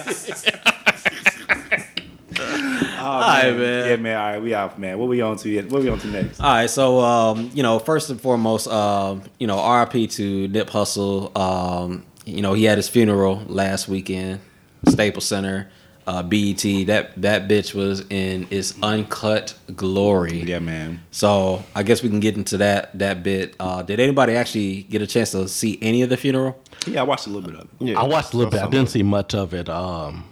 Oh, 3.08 3.15
right, 3.28 3.56
man. 3.56 3.90
Yeah, 3.90 3.96
man. 3.98 4.18
All 4.18 4.32
right, 4.32 4.42
we 4.42 4.54
off, 4.54 4.78
man. 4.78 4.98
What 5.00 5.10
we 5.10 5.22
on 5.22 5.38
to? 5.38 5.50
Yet? 5.50 5.70
What 5.70 5.82
we 5.84 5.90
on 5.90 6.00
to 6.00 6.08
next? 6.08 6.40
All 6.40 6.48
right, 6.48 6.70
so 6.70 7.00
um, 7.00 7.52
you 7.54 7.64
know, 7.64 7.80
first 7.80 8.10
and 8.10 8.20
foremost, 8.20 8.68
um, 8.68 9.24
you 9.40 9.48
know, 9.48 9.58
RIP 9.80 10.10
to 10.12 10.48
Nip 10.48 10.70
Hussle. 10.70 11.36
Um, 11.38 12.06
you 12.26 12.42
know, 12.42 12.54
he 12.54 12.64
had 12.66 12.78
his 12.78 12.90
funeral 12.90 13.44
last 13.48 13.88
weekend, 13.88 14.40
Staples 14.88 15.28
Center, 15.28 15.70
uh, 16.08 16.24
BET. 16.24 16.62
That 16.88 17.12
that 17.22 17.48
bitch 17.48 17.74
was 17.74 18.06
in 18.10 18.48
its 18.50 18.74
uncut 18.82 19.56
glory. 19.76 20.42
Yeah, 20.44 20.60
man. 20.60 21.02
So 21.12 21.64
I 21.76 21.84
guess 21.84 22.04
we 22.04 22.10
can 22.10 22.20
get 22.20 22.36
into 22.36 22.58
that 22.58 22.98
that 22.98 23.24
bit. 23.24 23.56
Uh, 23.60 23.82
did 23.84 24.00
anybody 24.00 24.36
actually 24.36 24.84
get 24.84 25.02
a 25.02 25.08
chance 25.08 25.32
to 25.32 25.48
see 25.48 25.78
any 25.82 26.02
of 26.02 26.10
the 26.10 26.18
funeral? 26.18 26.60
Yeah, 26.88 27.02
I 27.02 27.04
watched 27.04 27.28
a 27.28 27.30
little 27.30 27.50
bit 27.50 27.60
of 27.60 27.66
it. 27.66 27.70
Yeah. 27.80 28.00
I 28.00 28.04
watched 28.04 28.34
a 28.34 28.38
little 28.38 28.52
bit. 28.52 28.62
I 28.62 28.70
didn't 28.70 28.90
see 28.90 29.04
much 29.04 29.34
of 29.34 29.54
it. 29.54 29.70
Um, 29.70 30.24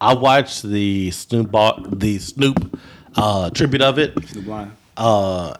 I 0.00 0.14
watched 0.14 0.62
the 0.62 1.10
Snoop 1.10 1.50
Bo- 1.50 1.84
the 1.88 2.18
Snoop 2.18 2.78
uh, 3.16 3.50
tribute 3.50 3.82
of 3.82 3.98
it, 3.98 4.14
The 4.14 4.40
blind. 4.42 4.72
uh, 4.96 5.54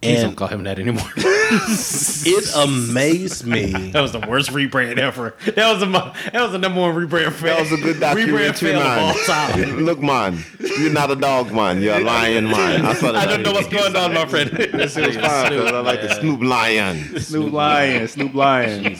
Please 0.00 0.18
don't 0.20 0.28
and 0.28 0.36
call 0.36 0.48
him 0.48 0.64
that 0.64 0.78
anymore. 0.78 1.08
it 1.16 2.56
amazed 2.56 3.46
me. 3.46 3.90
that 3.92 4.00
was 4.02 4.12
the 4.12 4.20
worst 4.20 4.50
rebrand 4.50 4.98
ever. 4.98 5.34
That 5.46 5.72
was 5.72 5.80
the 5.80 5.86
that 5.86 6.42
was 6.42 6.52
the 6.52 6.58
number 6.58 6.80
one 6.82 6.94
rebrand. 6.94 7.32
Fail. 7.32 7.54
That 7.56 7.60
was 7.60 7.72
a 7.72 7.82
good 7.82 7.96
rebrand 7.96 8.58
fail 8.58 8.80
of 8.80 8.98
all 8.98 9.14
time. 9.24 9.80
Look, 9.86 10.00
man, 10.02 10.44
you're 10.60 10.92
not 10.92 11.10
a 11.10 11.16
dog, 11.16 11.52
man. 11.52 11.80
You're 11.80 11.96
a 11.96 12.00
lion, 12.04 12.44
man. 12.50 12.84
I, 12.84 12.92
saw 12.92 13.12
that 13.12 13.26
I 13.28 13.30
don't 13.30 13.42
know 13.42 13.52
what's 13.52 13.68
going 13.68 13.96
on, 13.96 14.12
my 14.12 14.26
friend. 14.26 14.50
That 14.50 14.90
shit 14.90 15.06
was 15.06 15.16
fine 15.16 15.48
'cause 15.52 15.72
I 15.72 15.80
like 15.80 16.02
the 16.02 16.14
Snoop 16.20 16.42
Lion. 16.42 17.18
Snoop 17.20 17.52
Lion. 17.52 18.06
Snoop 18.08 18.34
Lion. 18.34 18.96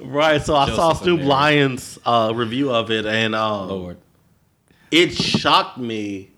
Right. 0.00 0.42
So 0.42 0.54
I 0.54 0.66
saw 0.74 0.92
Snoop. 0.92 1.20
Lion's 1.20 1.98
uh, 2.04 2.32
review 2.34 2.70
of 2.70 2.90
it, 2.90 3.06
and 3.06 3.34
um, 3.34 3.68
Lord. 3.68 3.96
it 4.90 5.14
shocked 5.14 5.78
me 5.78 6.30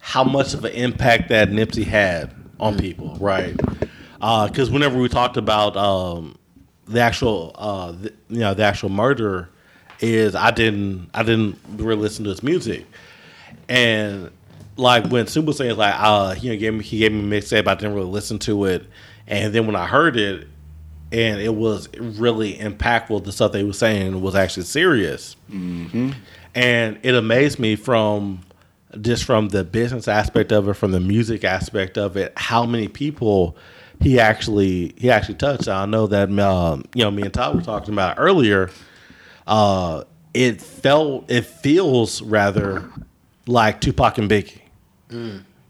how 0.00 0.24
much 0.24 0.54
of 0.54 0.64
an 0.64 0.72
impact 0.72 1.28
that 1.28 1.50
Nipsey 1.50 1.84
had 1.84 2.34
on 2.58 2.78
people, 2.78 3.16
right? 3.20 3.56
Because 4.20 4.70
whenever 4.70 4.98
we 4.98 5.08
talked 5.08 5.36
about 5.36 5.76
um, 5.76 6.36
the 6.86 7.00
actual, 7.00 7.54
uh, 7.56 7.92
the, 7.92 8.12
you 8.28 8.40
know, 8.40 8.54
the 8.54 8.64
actual 8.64 8.88
murder, 8.88 9.50
is 10.00 10.34
I 10.34 10.50
didn't, 10.50 11.10
I 11.14 11.22
didn't 11.22 11.58
really 11.76 12.00
listen 12.00 12.24
to 12.24 12.30
his 12.30 12.42
music, 12.42 12.86
and 13.68 14.30
like 14.76 15.06
when 15.06 15.26
Snoop 15.26 15.46
was 15.46 15.56
saying 15.56 15.76
like, 15.76 15.94
uh, 15.96 16.34
he 16.34 16.56
gave 16.56 16.74
me, 16.74 16.84
he 16.84 16.98
gave 16.98 17.12
me 17.12 17.36
a 17.36 17.40
mixtape, 17.40 17.66
I 17.66 17.74
didn't 17.74 17.94
really 17.94 18.10
listen 18.10 18.38
to 18.40 18.64
it, 18.64 18.86
and 19.26 19.52
then 19.52 19.66
when 19.66 19.76
I 19.76 19.86
heard 19.86 20.16
it, 20.16 20.48
and 21.12 21.40
it 21.40 21.54
was 21.54 21.88
really 21.98 22.54
impactful. 22.56 23.24
The 23.24 23.32
stuff 23.32 23.52
they 23.52 23.64
were 23.64 23.72
saying 23.72 24.20
was 24.20 24.34
actually 24.34 24.64
serious 24.64 25.36
and 26.54 26.98
it 27.02 27.14
amazed 27.14 27.58
me 27.58 27.76
from 27.76 28.40
just 29.00 29.24
from 29.24 29.48
the 29.48 29.64
business 29.64 30.08
aspect 30.08 30.50
of 30.52 30.68
it, 30.68 30.74
from 30.74 30.92
the 30.92 31.00
music 31.00 31.44
aspect 31.44 31.98
of 31.98 32.16
it, 32.16 32.32
how 32.36 32.64
many 32.64 32.88
people 32.88 33.56
he 34.00 34.18
actually 34.20 34.94
he 34.96 35.10
actually 35.10 35.34
touched. 35.36 35.68
I 35.68 35.86
know 35.86 36.06
that 36.06 36.30
um, 36.38 36.84
you 36.94 37.04
know 37.04 37.10
me 37.10 37.22
and 37.22 37.32
Todd 37.34 37.54
were 37.54 37.62
talking 37.62 37.92
about 37.94 38.16
it 38.16 38.20
earlier. 38.20 38.70
Uh, 39.46 40.04
it 40.34 40.60
felt 40.60 41.30
it 41.30 41.46
feels 41.46 42.22
rather 42.22 42.90
like 43.46 43.80
Tupac 43.80 44.18
and 44.18 44.30
Biggie, 44.30 44.60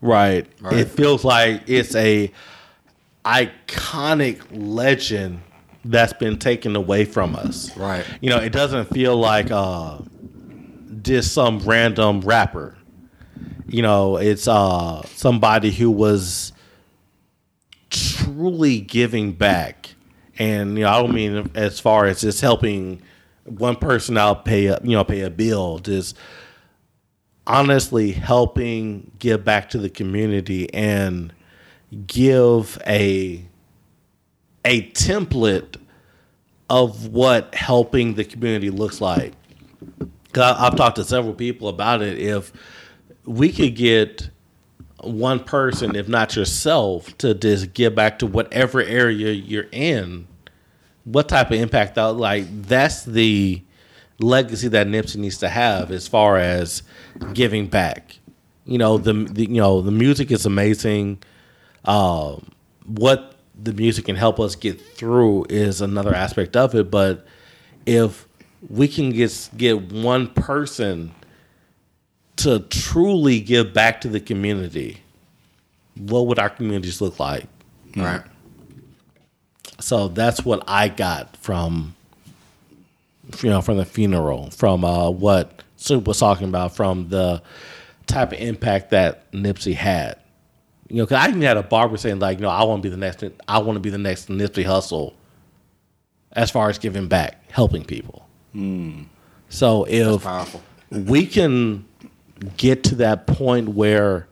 right? 0.00 0.46
Right. 0.60 0.72
It 0.74 0.88
feels 0.88 1.24
like 1.24 1.62
it's 1.66 1.94
a 1.94 2.32
iconic 3.28 4.40
legend 4.50 5.42
that's 5.84 6.14
been 6.14 6.38
taken 6.38 6.74
away 6.74 7.04
from 7.04 7.36
us. 7.36 7.76
Right. 7.76 8.04
You 8.22 8.30
know, 8.30 8.38
it 8.38 8.50
doesn't 8.52 8.86
feel 8.86 9.16
like 9.16 9.50
uh, 9.50 9.98
just 11.02 11.32
some 11.34 11.58
random 11.60 12.22
rapper. 12.22 12.76
you 13.68 13.82
know, 13.82 14.16
it's 14.16 14.48
uh 14.48 15.02
somebody 15.06 15.70
who 15.70 15.90
was 15.90 16.52
truly 17.90 18.80
giving 18.80 19.32
back. 19.32 19.94
And 20.38 20.76
you 20.76 20.84
know, 20.84 20.90
I 20.90 21.02
don't 21.02 21.14
mean 21.14 21.50
as 21.54 21.80
far 21.80 22.06
as 22.06 22.20
just 22.20 22.40
helping 22.40 23.02
one 23.44 23.76
person 23.76 24.16
out 24.16 24.44
pay 24.44 24.66
a 24.66 24.78
you 24.82 24.92
know 24.92 25.04
pay 25.04 25.20
a 25.20 25.30
bill, 25.30 25.78
just 25.78 26.16
honestly 27.46 28.12
helping 28.12 29.10
give 29.18 29.44
back 29.44 29.70
to 29.70 29.78
the 29.78 29.90
community 29.90 30.72
and 30.74 31.32
give 32.06 32.78
a 32.86 33.44
a 34.64 34.82
template 34.90 35.76
of 36.68 37.06
what 37.08 37.54
helping 37.54 38.14
the 38.14 38.24
community 38.24 38.70
looks 38.70 39.00
like. 39.00 39.32
I- 40.36 40.66
I've 40.66 40.76
talked 40.76 40.96
to 40.96 41.04
several 41.04 41.32
people 41.34 41.68
about 41.68 42.02
it. 42.02 42.18
If 42.18 42.52
we 43.24 43.50
could 43.50 43.74
get 43.76 44.28
one 45.02 45.40
person, 45.40 45.96
if 45.96 46.08
not 46.08 46.36
yourself, 46.36 47.16
to 47.18 47.34
just 47.34 47.72
give 47.72 47.94
back 47.94 48.18
to 48.18 48.26
whatever 48.26 48.82
area 48.82 49.32
you're 49.32 49.68
in, 49.72 50.26
what 51.04 51.28
type 51.28 51.50
of 51.50 51.58
impact 51.58 51.94
that 51.94 52.08
like 52.16 52.44
that's 52.64 53.04
the 53.04 53.62
legacy 54.20 54.68
that 54.68 54.86
Nipsey 54.88 55.16
needs 55.16 55.38
to 55.38 55.48
have 55.48 55.90
as 55.90 56.06
far 56.08 56.36
as 56.36 56.82
giving 57.32 57.66
back. 57.68 58.18
You 58.66 58.76
know 58.76 58.98
the, 58.98 59.14
the 59.14 59.42
you 59.48 59.60
know 59.60 59.80
the 59.80 59.92
music 59.92 60.30
is 60.30 60.44
amazing. 60.44 61.22
Um, 61.84 62.50
what 62.86 63.34
the 63.60 63.72
music 63.72 64.06
can 64.06 64.16
help 64.16 64.38
us 64.38 64.54
get 64.54 64.80
through 64.80 65.46
is 65.48 65.80
another 65.80 66.14
aspect 66.14 66.56
of 66.56 66.74
it. 66.74 66.90
But 66.90 67.26
if 67.86 68.26
we 68.68 68.88
can 68.88 69.10
get 69.10 69.50
get 69.56 69.92
one 69.92 70.28
person 70.28 71.12
to 72.36 72.60
truly 72.60 73.40
give 73.40 73.72
back 73.72 74.00
to 74.02 74.08
the 74.08 74.20
community, 74.20 74.98
what 75.96 76.26
would 76.26 76.38
our 76.38 76.50
communities 76.50 77.00
look 77.00 77.18
like? 77.18 77.46
Right. 77.96 78.22
So 79.80 80.08
that's 80.08 80.44
what 80.44 80.62
I 80.66 80.88
got 80.88 81.36
from 81.36 81.94
you 83.42 83.50
know 83.50 83.60
from 83.60 83.76
the 83.76 83.84
funeral, 83.84 84.50
from 84.50 84.84
uh, 84.84 85.10
what 85.10 85.62
Snoop 85.76 86.06
was 86.06 86.18
talking 86.18 86.48
about, 86.48 86.74
from 86.74 87.08
the 87.08 87.42
type 88.06 88.32
of 88.32 88.40
impact 88.40 88.90
that 88.90 89.30
Nipsey 89.32 89.74
had. 89.74 90.16
You 90.88 90.96
know, 90.96 91.04
because 91.04 91.24
I 91.24 91.28
even 91.28 91.42
had 91.42 91.56
a 91.56 91.62
barber 91.62 91.96
saying 91.96 92.18
like, 92.18 92.38
you 92.38 92.42
know, 92.42 92.48
I 92.48 92.64
want 92.64 92.82
to 92.82 92.88
be 92.88 92.90
the 92.90 92.96
next, 92.96 93.22
I 93.46 93.58
want 93.58 93.76
to 93.76 93.80
be 93.80 93.90
the 93.90 93.98
next 93.98 94.28
Nipsey 94.28 94.64
Hussle, 94.64 95.14
as 96.32 96.50
far 96.50 96.70
as 96.70 96.78
giving 96.78 97.08
back, 97.08 97.50
helping 97.50 97.84
people. 97.84 98.26
Hmm. 98.52 99.02
So 99.50 99.86
if 99.88 100.26
we 100.90 101.26
can 101.26 101.86
get 102.56 102.84
to 102.84 102.94
that 102.96 103.26
point 103.26 103.70
where 103.70 104.28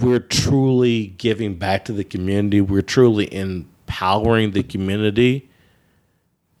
we're 0.00 0.20
truly 0.20 1.08
giving 1.18 1.54
back 1.54 1.86
to 1.86 1.92
the 1.92 2.04
community, 2.04 2.60
we're 2.60 2.82
truly 2.82 3.32
empowering 3.34 4.50
the 4.50 4.62
community, 4.62 5.48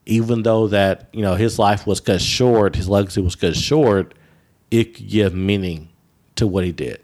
even 0.06 0.42
though 0.42 0.68
that 0.68 1.08
you 1.12 1.22
know 1.22 1.34
his 1.34 1.58
life 1.58 1.86
was 1.86 2.00
cut 2.00 2.20
short, 2.20 2.76
his 2.76 2.88
legacy 2.88 3.20
was 3.20 3.34
cut 3.34 3.56
short, 3.56 4.14
it 4.70 4.94
could 4.94 5.08
give 5.08 5.34
meaning 5.34 5.88
to 6.36 6.46
what 6.46 6.64
he 6.64 6.72
did. 6.72 7.02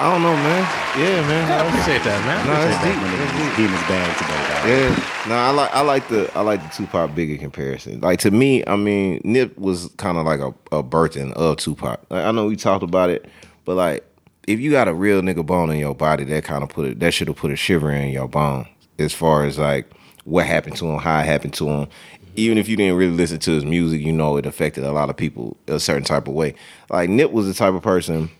I 0.00 0.12
don't 0.12 0.22
know, 0.22 0.32
man. 0.32 0.62
Yeah, 0.96 1.26
man. 1.26 1.50
I 1.50 1.66
appreciate 1.66 2.04
that, 2.04 2.24
man. 2.24 2.46
No, 2.46 2.54
that's 2.54 2.84
deep. 2.84 2.94
My 2.94 3.16
That's 3.16 3.32
nigga 3.32 3.48
deep. 3.48 3.54
He 3.56 3.64
in 3.64 3.70
his 3.70 3.82
today, 4.16 4.42
dog. 4.46 4.68
Yeah, 4.68 5.28
no, 5.28 5.34
I 5.34 5.50
like 5.50 5.74
I 5.74 5.80
like 5.80 6.08
the 6.08 6.30
I 6.38 6.42
like 6.42 6.62
the 6.62 6.68
Tupac 6.68 7.10
Biggie 7.16 7.40
comparison. 7.40 8.00
Like 8.00 8.20
to 8.20 8.30
me, 8.30 8.64
I 8.68 8.76
mean, 8.76 9.20
Nip 9.24 9.58
was 9.58 9.88
kind 9.96 10.16
of 10.16 10.24
like 10.24 10.38
a, 10.38 10.54
a 10.70 10.84
birthing 10.84 11.32
of 11.32 11.56
Tupac. 11.56 12.00
Like, 12.10 12.24
I 12.24 12.30
know 12.30 12.46
we 12.46 12.54
talked 12.54 12.84
about 12.84 13.10
it, 13.10 13.28
but 13.64 13.74
like 13.74 14.04
if 14.46 14.60
you 14.60 14.70
got 14.70 14.86
a 14.86 14.94
real 14.94 15.20
nigga 15.20 15.44
bone 15.44 15.68
in 15.70 15.78
your 15.78 15.96
body, 15.96 16.22
that 16.22 16.44
kind 16.44 16.62
of 16.62 16.68
put 16.68 16.86
it 16.86 17.00
that 17.00 17.12
should 17.12 17.26
have 17.26 17.36
put 17.36 17.50
a 17.50 17.56
shiver 17.56 17.90
in 17.90 18.10
your 18.10 18.28
bone 18.28 18.68
as 19.00 19.12
far 19.12 19.46
as 19.46 19.58
like 19.58 19.90
what 20.22 20.46
happened 20.46 20.76
to 20.76 20.86
him, 20.86 21.00
how 21.00 21.18
it 21.18 21.26
happened 21.26 21.54
to 21.54 21.68
him. 21.68 21.88
Even 22.36 22.56
if 22.56 22.68
you 22.68 22.76
didn't 22.76 22.96
really 22.96 23.16
listen 23.16 23.40
to 23.40 23.50
his 23.50 23.64
music, 23.64 24.00
you 24.00 24.12
know 24.12 24.36
it 24.36 24.46
affected 24.46 24.84
a 24.84 24.92
lot 24.92 25.10
of 25.10 25.16
people 25.16 25.56
a 25.66 25.80
certain 25.80 26.04
type 26.04 26.28
of 26.28 26.34
way. 26.34 26.54
Like 26.88 27.10
Nip 27.10 27.32
was 27.32 27.48
the 27.48 27.54
type 27.54 27.74
of 27.74 27.82
person 27.82 28.30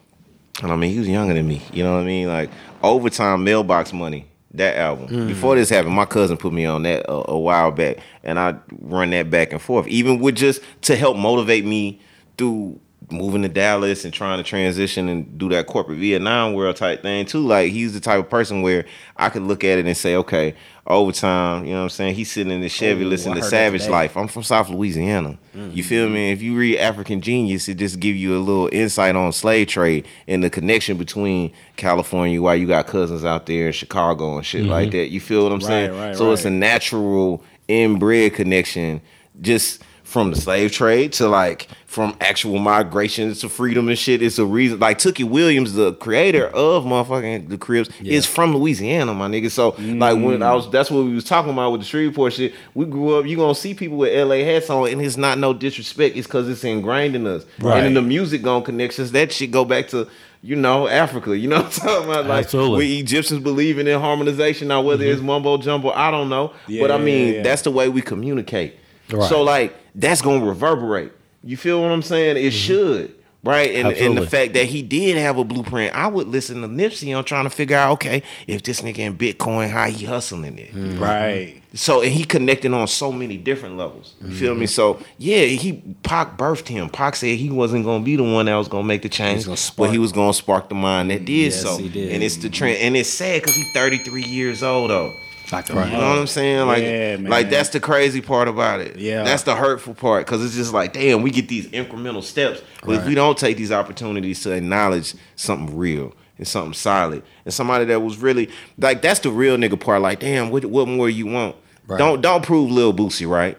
and 0.62 0.72
I 0.72 0.76
mean, 0.76 0.92
he 0.92 0.98
was 0.98 1.08
younger 1.08 1.34
than 1.34 1.46
me. 1.46 1.62
You 1.72 1.84
know 1.84 1.94
what 1.94 2.02
I 2.02 2.06
mean? 2.06 2.28
Like 2.28 2.50
overtime 2.82 3.44
mailbox 3.44 3.92
money. 3.92 4.26
That 4.52 4.78
album. 4.78 5.08
Mm. 5.08 5.28
Before 5.28 5.56
this 5.56 5.68
happened, 5.68 5.94
my 5.94 6.06
cousin 6.06 6.38
put 6.38 6.54
me 6.54 6.64
on 6.64 6.82
that 6.84 7.04
a, 7.06 7.32
a 7.32 7.38
while 7.38 7.70
back, 7.70 7.98
and 8.24 8.38
I 8.38 8.56
run 8.80 9.10
that 9.10 9.28
back 9.28 9.52
and 9.52 9.60
forth, 9.60 9.86
even 9.88 10.20
with 10.20 10.36
just 10.36 10.62
to 10.82 10.96
help 10.96 11.18
motivate 11.18 11.66
me 11.66 12.00
through 12.38 12.80
moving 13.10 13.42
to 13.42 13.48
Dallas 13.48 14.04
and 14.04 14.12
trying 14.12 14.38
to 14.38 14.42
transition 14.42 15.08
and 15.08 15.38
do 15.38 15.48
that 15.50 15.66
corporate 15.66 15.98
Vietnam 15.98 16.54
world 16.54 16.76
type 16.76 17.02
thing 17.02 17.26
too. 17.26 17.46
Like 17.46 17.72
he's 17.72 17.94
the 17.94 18.00
type 18.00 18.18
of 18.18 18.30
person 18.30 18.62
where 18.62 18.84
I 19.16 19.28
could 19.28 19.42
look 19.42 19.64
at 19.64 19.78
it 19.78 19.86
and 19.86 19.96
say, 19.96 20.16
okay, 20.16 20.54
overtime. 20.88 21.64
You 21.64 21.72
know 21.72 21.78
what 21.78 21.82
I'm 21.84 21.88
saying? 21.90 22.14
He's 22.14 22.32
sitting 22.32 22.52
in 22.52 22.60
the 22.60 22.68
Chevy 22.68 23.04
Oh, 23.04 23.08
listening 23.08 23.36
to 23.36 23.42
Savage. 23.42 23.86
Life. 23.88 24.16
I'm 24.16 24.26
from 24.26 24.42
South 24.42 24.68
Louisiana. 24.70 25.38
You 25.54 25.82
feel 25.82 26.08
me? 26.08 26.30
If 26.32 26.40
you 26.40 26.56
read 26.56 26.78
African 26.78 27.20
Genius, 27.20 27.68
it 27.68 27.74
just 27.74 28.00
give 28.00 28.16
you 28.16 28.36
a 28.36 28.40
little 28.40 28.68
insight 28.72 29.16
on 29.16 29.32
slave 29.32 29.68
trade 29.68 30.06
and 30.26 30.42
the 30.42 30.50
connection 30.50 30.96
between 30.96 31.52
California, 31.76 32.40
why 32.40 32.54
you 32.54 32.66
got 32.66 32.86
cousins 32.86 33.24
out 33.24 33.46
there 33.46 33.66
in 33.66 33.72
Chicago 33.72 34.36
and 34.36 34.46
shit 34.46 34.64
like 34.64 34.90
that. 34.92 35.10
You 35.10 35.20
feel 35.20 35.42
what 35.44 35.52
I'm 35.52 35.60
saying? 35.60 35.96
right, 35.96 36.16
so 36.16 36.32
it's 36.32 36.44
a 36.44 36.50
natural 36.50 37.42
inbred 37.68 38.34
connection 38.34 39.00
just 39.40 39.82
from 40.08 40.30
the 40.30 40.36
slave 40.40 40.72
trade 40.72 41.12
to 41.12 41.28
like 41.28 41.68
from 41.84 42.16
actual 42.22 42.58
migrations 42.58 43.40
to 43.40 43.48
freedom 43.48 43.88
and 43.88 43.98
shit. 43.98 44.22
It's 44.22 44.38
a 44.38 44.46
reason. 44.46 44.78
Like 44.78 44.96
Tookie 44.98 45.28
Williams, 45.28 45.74
the 45.74 45.92
creator 45.92 46.46
of 46.46 46.84
motherfucking 46.84 47.50
the 47.50 47.58
Crips, 47.58 47.90
is 48.00 48.24
from 48.24 48.56
Louisiana, 48.56 49.12
my 49.12 49.28
nigga. 49.28 49.50
So 49.50 49.74
like 49.78 50.16
when 50.16 50.42
I 50.42 50.54
was, 50.54 50.64
mm-hmm. 50.64 50.72
that's 50.72 50.90
what 50.90 51.04
we 51.04 51.14
was 51.14 51.24
talking 51.24 51.52
about 51.52 51.72
with 51.72 51.82
the 51.82 51.84
street 51.86 52.06
report 52.06 52.32
shit. 52.32 52.54
We 52.72 52.86
grew 52.86 53.18
up. 53.18 53.26
You 53.26 53.36
gonna 53.36 53.54
see 53.54 53.74
people 53.74 53.98
with 53.98 54.16
LA 54.16 54.36
hats 54.36 54.70
on, 54.70 54.88
and 54.88 55.02
it's 55.02 55.18
not 55.18 55.36
no 55.36 55.52
disrespect. 55.52 56.16
It's 56.16 56.26
because 56.26 56.48
it's 56.48 56.64
ingrained 56.64 57.14
in 57.14 57.26
us. 57.26 57.44
Right. 57.60 57.76
And 57.76 57.86
then 57.86 57.94
the 57.94 58.02
music 58.02 58.40
gonna 58.40 58.64
connections. 58.64 59.12
That 59.12 59.30
shit 59.30 59.50
go 59.50 59.64
back 59.64 59.88
to. 59.88 60.08
You 60.40 60.54
know, 60.54 60.86
Africa. 60.86 61.36
You 61.36 61.48
know 61.48 61.56
what 61.56 61.64
I'm 61.64 61.70
talking 61.72 62.10
about? 62.10 62.26
Like, 62.26 62.44
Absolutely. 62.44 62.78
we 62.78 62.98
Egyptians 62.98 63.42
believing 63.42 63.88
in 63.88 64.00
harmonization. 64.00 64.68
Now, 64.68 64.82
whether 64.82 65.02
mm-hmm. 65.02 65.14
it's 65.14 65.20
mumbo 65.20 65.56
jumbo, 65.58 65.90
I 65.90 66.12
don't 66.12 66.28
know. 66.28 66.52
Yeah, 66.68 66.80
but 66.80 66.92
I 66.92 66.98
yeah, 66.98 67.04
mean, 67.04 67.34
yeah. 67.34 67.42
that's 67.42 67.62
the 67.62 67.72
way 67.72 67.88
we 67.88 68.02
communicate. 68.02 68.76
Right. 69.10 69.28
So 69.28 69.42
like 69.42 69.74
that's 69.98 70.22
gonna 70.22 70.44
reverberate. 70.44 71.12
You 71.42 71.56
feel 71.56 71.82
what 71.82 71.92
I'm 71.92 72.02
saying? 72.02 72.36
It 72.36 72.40
mm-hmm. 72.40 72.50
should. 72.50 73.14
Right, 73.44 73.76
and 73.76 73.88
and 73.92 74.18
the 74.18 74.26
fact 74.26 74.54
that 74.54 74.66
he 74.66 74.82
did 74.82 75.16
have 75.16 75.38
a 75.38 75.44
blueprint, 75.44 75.94
I 75.94 76.08
would 76.08 76.26
listen 76.26 76.60
to 76.62 76.68
Nipsey 76.68 77.16
on 77.16 77.24
trying 77.24 77.44
to 77.44 77.50
figure 77.50 77.76
out, 77.76 77.92
okay, 77.92 78.24
if 78.48 78.64
this 78.64 78.80
nigga 78.80 78.98
in 78.98 79.16
Bitcoin, 79.16 79.70
how 79.70 79.86
he 79.86 80.04
hustling 80.04 80.58
it. 80.58 80.74
Mm-hmm. 80.74 80.98
Right. 80.98 81.62
So 81.72 82.02
and 82.02 82.10
he 82.10 82.24
connected 82.24 82.72
on 82.74 82.88
so 82.88 83.12
many 83.12 83.36
different 83.36 83.76
levels. 83.76 84.14
You 84.20 84.34
feel 84.34 84.54
me? 84.54 84.66
Mm-hmm. 84.66 84.70
So 84.70 85.00
yeah, 85.18 85.44
he 85.44 85.82
Pac 86.02 86.36
birthed 86.36 86.66
him. 86.66 86.90
Pac 86.90 87.14
said 87.14 87.38
he 87.38 87.48
wasn't 87.48 87.84
gonna 87.84 88.02
be 88.02 88.16
the 88.16 88.24
one 88.24 88.46
that 88.46 88.56
was 88.56 88.66
gonna 88.66 88.82
make 88.82 89.02
the 89.02 89.08
change, 89.08 89.46
but 89.76 89.90
he 89.90 89.98
was 89.98 90.10
gonna 90.10 90.34
spark 90.34 90.68
the 90.68 90.74
mind 90.74 91.10
that 91.10 91.24
did 91.24 91.52
Yes, 91.52 91.62
so. 91.62 91.76
he 91.76 91.88
did. 91.88 92.12
And 92.12 92.24
it's 92.24 92.38
the 92.38 92.50
trend, 92.50 92.78
and 92.78 92.96
it's 92.96 93.08
sad 93.08 93.40
because 93.40 93.54
he's 93.54 93.72
33 93.72 94.24
years 94.24 94.64
old 94.64 94.90
though. 94.90 95.12
Like 95.50 95.68
You 95.68 95.74
know 95.74 95.82
what 95.82 96.18
I'm 96.18 96.26
saying? 96.26 96.66
Like, 96.66 96.82
Yeah, 96.82 97.16
man. 97.16 97.30
like 97.30 97.50
that's 97.50 97.70
the 97.70 97.80
crazy 97.80 98.20
part 98.20 98.48
about 98.48 98.80
it. 98.80 98.96
Yeah. 98.96 99.22
that's 99.24 99.44
the 99.44 99.54
hurtful 99.54 99.94
part 99.94 100.26
because 100.26 100.44
it's 100.44 100.54
just 100.54 100.72
like, 100.72 100.92
damn, 100.92 101.22
we 101.22 101.30
get 101.30 101.48
these 101.48 101.66
incremental 101.68 102.22
steps, 102.22 102.60
but 102.84 102.96
if 102.96 103.06
we 103.06 103.14
don't 103.14 103.38
take 103.38 103.56
these 103.56 103.72
opportunities 103.72 104.42
to 104.42 104.52
acknowledge 104.52 105.14
something 105.36 105.76
real 105.76 106.14
and 106.36 106.46
something 106.46 106.74
solid 106.74 107.22
and 107.44 107.52
somebody 107.54 107.84
that 107.86 108.00
was 108.00 108.18
really 108.18 108.50
like, 108.78 109.00
that's 109.02 109.20
the 109.20 109.30
real 109.30 109.56
nigga 109.56 109.78
part. 109.80 110.02
Like, 110.02 110.20
damn, 110.20 110.50
what 110.50 110.64
what 110.66 110.86
more 110.86 111.08
you 111.08 111.26
want? 111.26 111.56
Right. 111.86 111.98
Don't 111.98 112.20
don't 112.20 112.44
prove 112.44 112.70
Lil 112.70 112.92
Boosie 112.92 113.28
right. 113.28 113.56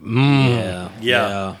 Mm. 0.00 0.48
Yeah, 0.48 0.88
Yeah. 1.00 1.56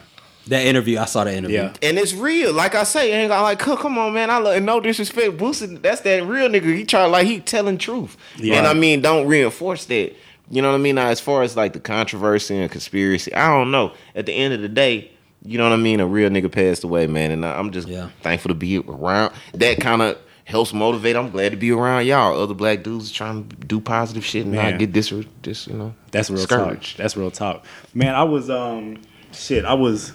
That 0.48 0.66
interview, 0.66 0.98
I 0.98 1.04
saw 1.04 1.24
that 1.24 1.34
interview. 1.34 1.58
Yeah. 1.58 1.72
And 1.82 1.98
it's 1.98 2.12
real. 2.14 2.52
Like 2.52 2.74
I 2.74 2.84
say, 2.84 3.12
ain't 3.12 3.28
got 3.28 3.42
like, 3.42 3.58
come, 3.58 3.76
come 3.78 3.98
on, 3.98 4.14
man. 4.14 4.30
I 4.30 4.38
love 4.38 4.62
no 4.62 4.80
disrespect. 4.80 5.36
Boosie, 5.36 5.80
that's 5.82 6.00
that 6.02 6.24
real 6.24 6.48
nigga. 6.48 6.74
He 6.74 6.84
try 6.84 7.04
like 7.06 7.26
he 7.26 7.40
telling 7.40 7.78
truth. 7.78 8.16
Yeah. 8.36 8.56
And 8.56 8.66
I 8.66 8.74
mean, 8.74 9.00
don't 9.02 9.26
reinforce 9.26 9.84
that. 9.86 10.14
You 10.50 10.62
know 10.62 10.68
what 10.70 10.76
I 10.76 10.78
mean? 10.78 10.94
Now, 10.94 11.08
as 11.08 11.20
far 11.20 11.42
as 11.42 11.56
like 11.56 11.74
the 11.74 11.80
controversy 11.80 12.56
and 12.58 12.70
conspiracy, 12.70 13.34
I 13.34 13.48
don't 13.48 13.70
know. 13.70 13.92
At 14.14 14.26
the 14.26 14.32
end 14.32 14.54
of 14.54 14.62
the 14.62 14.68
day, 14.68 15.10
you 15.44 15.58
know 15.58 15.64
what 15.64 15.72
I 15.74 15.76
mean? 15.76 16.00
A 16.00 16.06
real 16.06 16.30
nigga 16.30 16.50
passed 16.50 16.82
away, 16.84 17.06
man. 17.06 17.30
And 17.30 17.44
I- 17.44 17.58
I'm 17.58 17.70
just 17.70 17.86
Yeah. 17.86 18.08
thankful 18.22 18.48
to 18.48 18.54
be 18.54 18.78
around. 18.78 19.34
That 19.54 19.78
kind 19.80 20.00
of 20.02 20.16
helps 20.44 20.72
motivate. 20.72 21.14
I'm 21.16 21.30
glad 21.30 21.50
to 21.50 21.56
be 21.58 21.70
around 21.70 22.06
y'all. 22.06 22.40
Other 22.40 22.54
black 22.54 22.82
dudes 22.82 23.12
trying 23.12 23.46
to 23.50 23.56
do 23.66 23.80
positive 23.80 24.24
shit 24.24 24.44
and 24.46 24.54
Man. 24.54 24.70
not 24.70 24.78
get 24.80 24.94
this, 24.94 25.12
this, 25.42 25.66
you 25.66 25.74
know. 25.74 25.94
That's 26.10 26.30
real 26.30 26.40
Scourge. 26.40 26.92
talk. 26.92 26.96
That's 26.96 27.16
real 27.18 27.30
talk. 27.30 27.66
Man, 27.92 28.14
I 28.14 28.22
was 28.22 28.48
um 28.48 28.96
shit, 29.32 29.66
I 29.66 29.74
was 29.74 30.12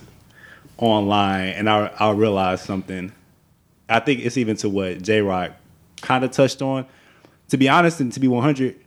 online 0.78 1.50
and 1.50 1.70
I 1.70 1.92
I 2.00 2.12
realized 2.12 2.66
something. 2.66 3.12
I 3.90 4.00
think 4.00 4.22
it's 4.22 4.38
even 4.38 4.56
to 4.58 4.70
what 4.70 5.02
J 5.02 5.22
Rock 5.22 5.52
kind 6.02 6.24
of 6.24 6.32
touched 6.32 6.62
on. 6.62 6.86
To 7.50 7.58
be 7.58 7.70
honest 7.70 8.00
and 8.00 8.12
to 8.14 8.20
be 8.20 8.28
100, 8.28 8.80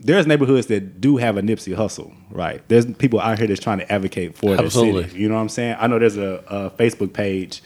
there's 0.00 0.26
neighborhoods 0.26 0.66
that 0.68 1.00
do 1.00 1.18
have 1.18 1.36
a 1.36 1.42
Nipsey 1.42 1.76
Hussle, 1.76 2.12
right? 2.30 2.66
There's 2.68 2.86
people 2.94 3.20
out 3.20 3.38
here 3.38 3.46
that's 3.46 3.60
trying 3.60 3.78
to 3.78 3.92
advocate 3.92 4.36
for 4.36 4.56
their 4.56 4.64
Absolutely. 4.64 5.04
city. 5.04 5.20
You 5.20 5.28
know 5.28 5.34
what 5.34 5.42
I'm 5.42 5.48
saying? 5.48 5.76
I 5.78 5.86
know 5.86 5.98
there's 5.98 6.16
a, 6.16 6.42
a 6.48 6.70
Facebook 6.70 7.12
page, 7.12 7.62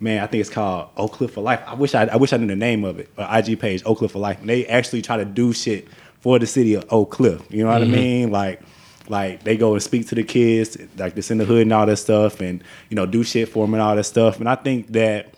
man. 0.00 0.22
I 0.22 0.26
think 0.26 0.40
it's 0.40 0.50
called 0.50 0.88
Oak 0.96 1.12
Cliff 1.12 1.32
for 1.32 1.42
Life. 1.42 1.60
I 1.66 1.74
wish 1.74 1.94
I, 1.94 2.04
I 2.04 2.16
wish 2.16 2.32
I 2.32 2.38
knew 2.38 2.46
the 2.46 2.56
name 2.56 2.84
of 2.84 2.98
it. 2.98 3.10
But 3.14 3.48
IG 3.48 3.60
page 3.60 3.82
Oak 3.84 3.98
Cliff 3.98 4.12
for 4.12 4.18
Life, 4.18 4.40
and 4.40 4.48
they 4.48 4.66
actually 4.66 5.02
try 5.02 5.18
to 5.18 5.24
do 5.26 5.52
shit 5.52 5.86
for 6.20 6.38
the 6.38 6.46
city 6.46 6.74
of 6.74 6.86
Oak 6.90 7.10
Cliff. 7.10 7.42
You 7.50 7.64
know 7.64 7.70
what 7.70 7.82
I 7.82 7.84
mm-hmm. 7.84 7.94
mean? 7.94 8.30
Like, 8.30 8.62
like 9.08 9.42
they 9.44 9.56
go 9.56 9.72
and 9.74 9.82
speak 9.82 10.08
to 10.08 10.14
the 10.14 10.22
kids, 10.22 10.76
like 10.96 11.14
this 11.14 11.30
in 11.30 11.38
the 11.38 11.44
hood 11.44 11.62
and 11.62 11.72
all 11.72 11.86
that 11.86 11.96
stuff, 11.96 12.40
and 12.40 12.62
you 12.88 12.96
know 12.96 13.06
do 13.06 13.22
shit 13.22 13.48
for 13.48 13.66
them 13.66 13.74
and 13.74 13.82
all 13.82 13.94
that 13.96 14.04
stuff. 14.04 14.40
And 14.40 14.48
I 14.48 14.54
think 14.54 14.88
that 14.92 15.34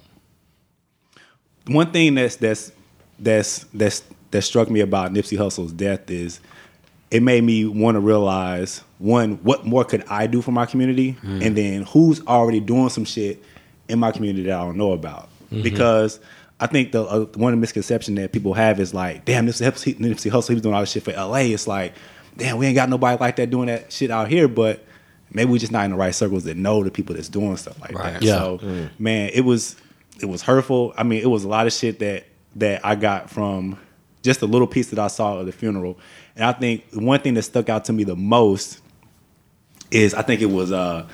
one 1.66 1.90
thing 1.90 2.14
that's 2.14 2.36
that's 2.36 2.72
that's 3.18 3.64
that's 3.74 4.02
that 4.30 4.42
struck 4.42 4.70
me 4.70 4.80
about 4.80 5.12
Nipsey 5.12 5.36
Hussle's 5.38 5.72
death 5.72 6.10
is 6.10 6.40
it 7.10 7.22
made 7.22 7.44
me 7.44 7.64
want 7.64 7.94
to 7.94 8.00
realize 8.00 8.82
one 8.98 9.34
what 9.42 9.64
more 9.64 9.84
could 9.84 10.04
I 10.08 10.26
do 10.26 10.42
for 10.42 10.52
my 10.52 10.66
community, 10.66 11.16
and 11.22 11.56
then 11.56 11.82
who's 11.82 12.24
already 12.26 12.60
doing 12.60 12.88
some 12.88 13.04
shit 13.04 13.42
in 13.88 13.98
my 13.98 14.10
community 14.10 14.44
that 14.44 14.58
I 14.58 14.64
don't 14.64 14.76
know 14.76 14.92
about 14.92 15.28
because. 15.62 16.20
I 16.58 16.66
think 16.66 16.92
the 16.92 17.02
uh, 17.02 17.26
one 17.34 17.52
of 17.52 17.58
the 17.58 17.60
misconceptions 17.60 18.16
that 18.16 18.32
people 18.32 18.54
have 18.54 18.80
is 18.80 18.94
like, 18.94 19.26
damn, 19.26 19.46
Nipsey 19.46 19.98
Nipsey 19.98 20.30
Hussle, 20.30 20.48
he 20.48 20.54
was 20.54 20.62
doing 20.62 20.74
all 20.74 20.80
this 20.80 20.90
shit 20.90 21.02
for 21.02 21.10
L.A. 21.10 21.52
It's 21.52 21.66
like, 21.66 21.92
damn, 22.36 22.56
we 22.58 22.66
ain't 22.66 22.74
got 22.74 22.88
nobody 22.88 23.18
like 23.20 23.36
that 23.36 23.50
doing 23.50 23.66
that 23.66 23.92
shit 23.92 24.10
out 24.10 24.28
here, 24.28 24.48
but 24.48 24.84
maybe 25.32 25.50
we 25.50 25.58
just 25.58 25.72
not 25.72 25.84
in 25.84 25.90
the 25.90 25.96
right 25.96 26.14
circles 26.14 26.44
that 26.44 26.56
know 26.56 26.82
the 26.84 26.90
people 26.90 27.14
that's 27.14 27.28
doing 27.28 27.56
stuff 27.56 27.80
like 27.80 27.92
Right. 27.92 28.14
that. 28.14 28.22
Yeah. 28.22 28.34
So, 28.38 28.88
man, 28.98 29.30
it 29.32 29.42
was 29.42 29.76
it 30.20 30.26
was 30.26 30.42
hurtful. 30.42 30.94
I 30.96 31.02
mean, 31.02 31.20
it 31.22 31.28
was 31.30 31.44
a 31.44 31.48
lot 31.48 31.66
of 31.66 31.72
shit 31.72 31.98
that 32.00 32.24
that 32.56 32.84
I 32.84 32.94
got 32.94 33.28
from 33.30 33.78
just 34.22 34.42
a 34.42 34.46
little 34.46 34.66
piece 34.66 34.90
that 34.90 34.98
I 34.98 35.08
saw 35.08 35.38
of 35.38 35.46
the 35.46 35.52
funeral. 35.52 35.98
And 36.34 36.44
I 36.44 36.52
think 36.52 36.84
one 36.92 37.20
thing 37.20 37.34
that 37.34 37.42
stuck 37.42 37.68
out 37.68 37.84
to 37.86 37.92
me 37.92 38.04
the 38.04 38.16
most 38.16 38.80
is 39.90 40.14
I 40.14 40.22
think 40.22 40.40
it 40.40 40.46
was 40.50 40.72
uh 40.72 41.06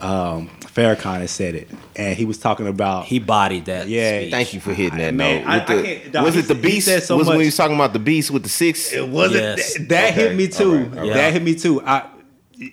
um 0.00 0.50
Farrakhan 0.74 1.20
that 1.20 1.28
said 1.28 1.54
it. 1.54 1.68
And 1.96 2.16
he 2.16 2.24
was 2.24 2.38
talking 2.38 2.66
about 2.66 3.04
He 3.04 3.18
bodied 3.18 3.66
that. 3.66 3.88
Yeah, 3.88 4.20
speech. 4.20 4.30
Thank 4.30 4.54
you 4.54 4.60
for 4.60 4.72
hitting 4.72 4.98
that 4.98 5.12
Man, 5.14 5.42
note. 5.44 5.48
I- 5.50 5.54
With 5.58 5.70
I 5.70 5.74
the- 5.76 5.82
can't- 5.82 6.12
dog, 6.12 6.24
was 6.24 6.36
it 6.36 6.42
the 6.42 6.46
said- 6.48 6.56
he 6.56 6.62
beast? 6.62 6.86
said 6.86 7.02
so 7.02 7.16
was 7.16 7.28
when 7.28 7.40
he 7.40 7.46
was 7.46 7.56
talking 7.56 7.74
about 7.74 7.92
the 7.92 7.98
beast 7.98 8.30
with 8.30 8.42
the 8.42 8.48
six? 8.48 8.92
it 8.92 9.06
wasn't 9.06 9.42
Yes. 9.58 9.74
that, 9.74 9.88
that 9.90 10.14
hit 10.14 10.34
me 10.36 10.48
too. 10.48 10.64
All 10.70 10.76
right, 10.78 10.98
all 10.98 11.04
right. 11.04 11.12
That 11.14 11.32
hit 11.34 11.42
me 11.42 11.54
too. 11.54 11.82
I 11.82 12.04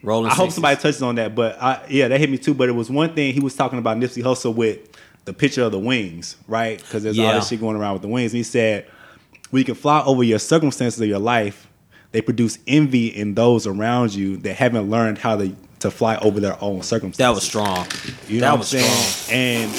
Rolling 0.03 0.29
I 0.29 0.35
hope 0.35 0.51
somebody 0.51 0.75
touches 0.79 1.01
on 1.01 1.15
that, 1.15 1.33
but 1.33 1.59
I, 1.59 1.81
yeah, 1.89 2.07
that 2.09 2.19
hit 2.19 2.29
me 2.29 2.37
too. 2.37 2.53
But 2.53 2.69
it 2.69 2.73
was 2.73 2.91
one 2.91 3.15
thing 3.15 3.33
he 3.33 3.39
was 3.39 3.55
talking 3.55 3.79
about 3.79 3.97
Nipsey 3.97 4.21
Hussle 4.21 4.53
with 4.53 4.77
the 5.25 5.33
picture 5.33 5.63
of 5.63 5.71
the 5.71 5.79
wings, 5.79 6.35
right? 6.47 6.77
Because 6.77 7.01
there's 7.01 7.17
all 7.17 7.25
Yeah. 7.25 7.33
this 7.35 7.47
shit 7.47 7.59
going 7.59 7.75
around 7.75 7.93
with 7.93 8.03
the 8.03 8.07
wings. 8.07 8.31
And 8.31 8.37
he 8.37 8.43
said, 8.43 8.85
"We 9.51 9.63
can 9.63 9.73
fly 9.73 10.03
over 10.05 10.21
your 10.23 10.37
circumstances 10.37 11.01
of 11.01 11.07
your 11.07 11.17
life. 11.19 11.65
They 12.11 12.21
produce 12.21 12.59
envy 12.67 13.07
in 13.07 13.33
those 13.33 13.65
around 13.65 14.13
you 14.13 14.37
that 14.37 14.55
haven't 14.57 14.91
learned 14.91 15.17
how 15.17 15.37
to 15.37 15.53
to 15.79 15.91
fly 15.91 16.17
over 16.17 16.39
their 16.39 16.57
own 16.61 16.81
circumstances." 16.83 17.17
That 17.17 17.29
was 17.33 17.43
strong. 17.43 17.87
You 18.27 18.41
know 18.41 18.47
that 18.47 18.51
what 18.51 18.59
was 18.59 18.73
I'm 18.73 18.81
saying? 18.81 18.91
strong. 19.01 19.35
And 19.37 19.71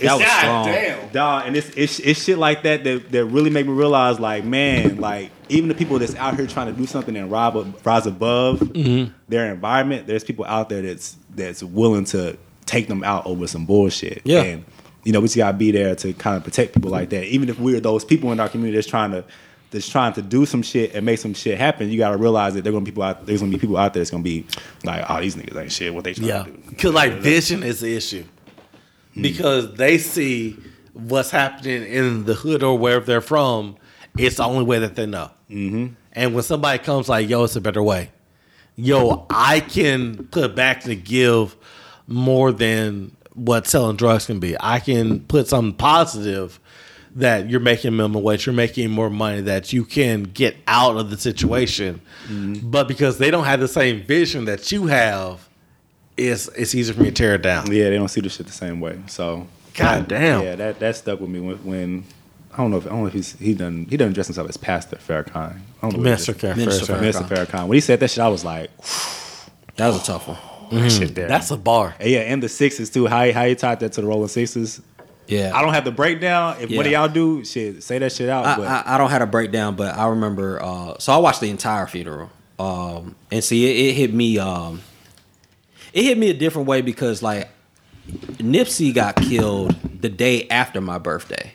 That 0.00 0.14
was 0.14 0.24
God 0.24 0.38
strong. 0.38 0.66
Damn, 0.66 1.08
dog. 1.12 1.42
And 1.46 1.56
it's, 1.56 1.68
it's 1.76 1.98
it's 2.00 2.24
shit 2.24 2.38
like 2.38 2.62
that 2.62 2.84
that 2.84 3.10
that 3.12 3.24
really 3.26 3.50
make 3.50 3.66
me 3.66 3.72
realize, 3.72 4.20
like, 4.20 4.44
man, 4.44 4.98
like 4.98 5.30
even 5.48 5.68
the 5.68 5.74
people 5.74 5.98
that's 5.98 6.14
out 6.16 6.36
here 6.36 6.46
trying 6.46 6.66
to 6.72 6.72
do 6.78 6.86
something 6.86 7.16
and 7.16 7.30
rise, 7.30 7.66
rise 7.84 8.06
above 8.06 8.60
Mm-hmm. 8.60 9.12
their 9.28 9.52
environment, 9.52 10.06
there's 10.06 10.22
people 10.24 10.44
out 10.44 10.68
there 10.68 10.82
that's 10.82 11.16
that's 11.34 11.62
willing 11.62 12.04
to 12.06 12.36
take 12.66 12.86
them 12.86 13.02
out 13.02 13.26
over 13.26 13.46
some 13.46 13.64
bullshit. 13.66 14.22
Yeah. 14.24 14.42
And 14.42 14.64
you 15.04 15.12
know, 15.12 15.20
we 15.20 15.26
just 15.26 15.36
gotta 15.36 15.56
be 15.56 15.70
there 15.70 15.94
to 15.96 16.12
kind 16.12 16.36
of 16.36 16.44
protect 16.44 16.74
people 16.74 16.90
like 16.90 17.08
that. 17.10 17.24
Even 17.24 17.48
if 17.48 17.58
we're 17.58 17.80
those 17.80 18.04
people 18.04 18.30
in 18.30 18.38
our 18.40 18.48
community 18.48 18.76
that's 18.76 18.86
trying 18.86 19.10
to 19.12 19.24
that's 19.70 19.88
trying 19.88 20.12
to 20.14 20.22
do 20.22 20.46
some 20.46 20.62
shit 20.62 20.94
and 20.94 21.04
make 21.04 21.18
some 21.18 21.34
shit 21.34 21.58
happen, 21.58 21.90
you 21.90 21.98
gotta 21.98 22.16
realize 22.16 22.54
that 22.54 22.64
there's 22.64 22.72
gonna 22.72 22.84
be 22.84 22.90
people 22.90 23.02
out 23.02 23.26
there's 23.26 23.40
gonna 23.40 23.52
be 23.52 23.58
people 23.58 23.76
out 23.76 23.92
there 23.94 24.00
that's 24.00 24.10
gonna 24.10 24.22
be 24.22 24.46
like, 24.84 25.04
oh, 25.08 25.20
these 25.20 25.36
niggas 25.36 25.60
ain't 25.60 25.72
shit. 25.72 25.92
What 25.94 26.04
they 26.04 26.14
trying 26.14 26.28
Yeah, 26.28 26.42
to 26.44 26.50
do? 26.50 26.62
because 26.70 26.94
like 26.94 27.14
vision 27.14 27.62
is 27.62 27.80
the 27.80 27.94
issue 27.96 28.24
because 29.20 29.74
they 29.74 29.98
see 29.98 30.56
what's 30.94 31.30
happening 31.30 31.82
in 31.84 32.24
the 32.24 32.34
hood 32.34 32.62
or 32.62 32.78
wherever 32.78 33.04
they're 33.04 33.20
from. 33.20 33.76
It's 34.16 34.36
the 34.36 34.44
only 34.44 34.64
way 34.64 34.80
that 34.80 34.96
they 34.96 35.06
know. 35.06 35.30
Mm-hmm. 35.50 35.94
And 36.12 36.34
when 36.34 36.42
somebody 36.42 36.78
comes 36.82 37.08
like, 37.08 37.28
"Yo, 37.28 37.44
it's 37.44 37.54
a 37.56 37.60
better 37.60 37.82
way," 37.82 38.10
yo, 38.74 39.26
I 39.30 39.60
can 39.60 40.26
put 40.30 40.56
back 40.56 40.82
to 40.84 40.96
give 40.96 41.56
more 42.06 42.50
than 42.52 43.14
what 43.34 43.68
selling 43.68 43.96
drugs 43.96 44.26
can 44.26 44.40
be. 44.40 44.56
I 44.58 44.80
can 44.80 45.20
put 45.20 45.46
something 45.46 45.74
positive 45.74 46.58
that 47.16 47.48
you're 47.48 47.60
making 47.60 47.96
minimum 47.96 48.22
wage, 48.22 48.46
you're 48.46 48.54
making 48.54 48.90
more 48.90 49.10
money, 49.10 49.40
that 49.42 49.72
you 49.72 49.84
can 49.84 50.24
get 50.24 50.56
out 50.66 50.96
of 50.96 51.10
the 51.10 51.18
situation. 51.18 52.00
Mm-hmm. 52.26 52.70
But 52.70 52.88
because 52.88 53.18
they 53.18 53.30
don't 53.30 53.44
have 53.44 53.60
the 53.60 53.68
same 53.68 54.02
vision 54.02 54.44
that 54.46 54.70
you 54.70 54.86
have, 54.86 55.48
it's 56.16 56.48
it's 56.48 56.74
easier 56.74 56.94
for 56.94 57.02
me 57.02 57.10
to 57.10 57.14
tear 57.14 57.34
it 57.34 57.42
down. 57.42 57.70
Yeah, 57.70 57.90
they 57.90 57.96
don't 57.96 58.08
see 58.08 58.20
the 58.20 58.28
shit 58.28 58.46
the 58.46 58.52
same 58.52 58.80
way. 58.80 59.00
So 59.06 59.46
God 59.74 60.00
that- 60.00 60.08
damn. 60.08 60.42
Yeah, 60.42 60.56
that 60.56 60.80
that 60.80 60.96
stuck 60.96 61.20
with 61.20 61.30
me 61.30 61.40
when, 61.40 61.56
when 61.58 62.04
I 62.52 62.58
don't 62.58 62.70
know 62.70 62.78
if 62.78 62.86
I 62.86 62.90
don't 62.90 63.00
know 63.00 63.06
if 63.06 63.12
he's 63.12 63.32
he 63.38 63.54
done 63.54 63.86
he 63.88 63.96
doesn't 63.96 64.14
dress 64.14 64.26
himself 64.26 64.48
as 64.48 64.56
Pastor 64.56 64.96
Farrakhan. 64.96 65.36
I 65.36 65.60
don't 65.80 65.92
know 65.92 65.98
what 65.98 66.00
Minister 66.00 66.32
it 66.32 66.36
is. 66.36 66.40
Care. 66.40 66.56
Minister 66.56 67.24
Fair, 67.24 67.46
Farrakhan. 67.46 67.68
When 67.68 67.76
he 67.76 67.80
said 67.80 68.00
that 68.00 68.10
shit, 68.10 68.18
I 68.18 68.28
was 68.28 68.44
like, 68.44 68.70
That 69.78 69.88
was 69.88 70.02
a 70.02 70.04
tough 70.04 70.26
one. 70.26 70.38
that 70.82 70.90
shit 70.90 71.10
mm. 71.10 71.14
there. 71.14 71.28
That's 71.28 71.52
a 71.52 71.56
bar. 71.56 71.94
And 72.00 72.10
yeah, 72.10 72.20
and 72.20 72.42
the 72.42 72.48
sixes 72.48 72.90
too. 72.90 73.06
How 73.06 73.24
he, 73.24 73.30
how 73.30 73.46
he 73.46 73.54
tied 73.54 73.80
that 73.80 73.92
to 73.92 74.00
the 74.00 74.06
Rolling 74.08 74.28
Sixes. 74.28 74.82
Yeah. 75.28 75.52
I 75.54 75.62
don't 75.62 75.74
have 75.74 75.84
the 75.84 75.92
breakdown. 75.92 76.56
If 76.60 76.70
one 76.70 76.86
of 76.86 76.90
Yeah. 76.92 77.00
y'all 77.04 77.08
do, 77.12 77.44
shit, 77.44 77.82
say 77.82 77.98
that 77.98 78.10
shit 78.12 78.28
out. 78.28 78.44
I, 78.46 78.56
but 78.56 78.66
I, 78.66 78.82
I 78.94 78.98
don't 78.98 79.10
have 79.10 79.22
a 79.22 79.26
breakdown, 79.26 79.76
but 79.76 79.94
I 79.96 80.08
remember. 80.08 80.60
Uh, 80.62 80.98
so 80.98 81.12
I 81.12 81.18
watched 81.18 81.40
the 81.40 81.50
entire 81.50 81.86
funeral, 81.86 82.30
um, 82.58 83.14
and 83.30 83.44
see, 83.44 83.66
it, 83.70 83.90
it 83.90 83.92
hit 83.94 84.12
me. 84.14 84.38
Um, 84.38 84.80
it 85.92 86.02
hit 86.04 86.18
me 86.18 86.30
a 86.30 86.34
different 86.34 86.66
way 86.66 86.80
because, 86.82 87.22
like, 87.22 87.48
Nipsey 88.38 88.92
got 88.94 89.16
killed 89.16 89.76
the 90.00 90.08
day 90.08 90.48
after 90.48 90.80
my 90.80 90.98
birthday, 90.98 91.52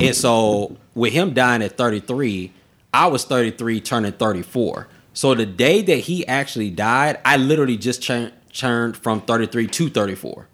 and 0.00 0.14
so 0.14 0.76
with 0.94 1.12
him 1.12 1.32
dying 1.34 1.62
at 1.62 1.76
33, 1.76 2.52
I 2.92 3.06
was 3.06 3.24
33, 3.24 3.80
turning 3.80 4.12
34. 4.12 4.88
So 5.14 5.34
the 5.34 5.46
day 5.46 5.80
that 5.82 5.96
he 5.98 6.26
actually 6.26 6.70
died, 6.70 7.18
I 7.24 7.36
literally 7.38 7.76
just 7.78 8.02
turned 8.02 8.32
turned 8.52 8.96
from 8.96 9.20
33 9.22 9.66
to 9.66 9.88
34. 9.90 10.46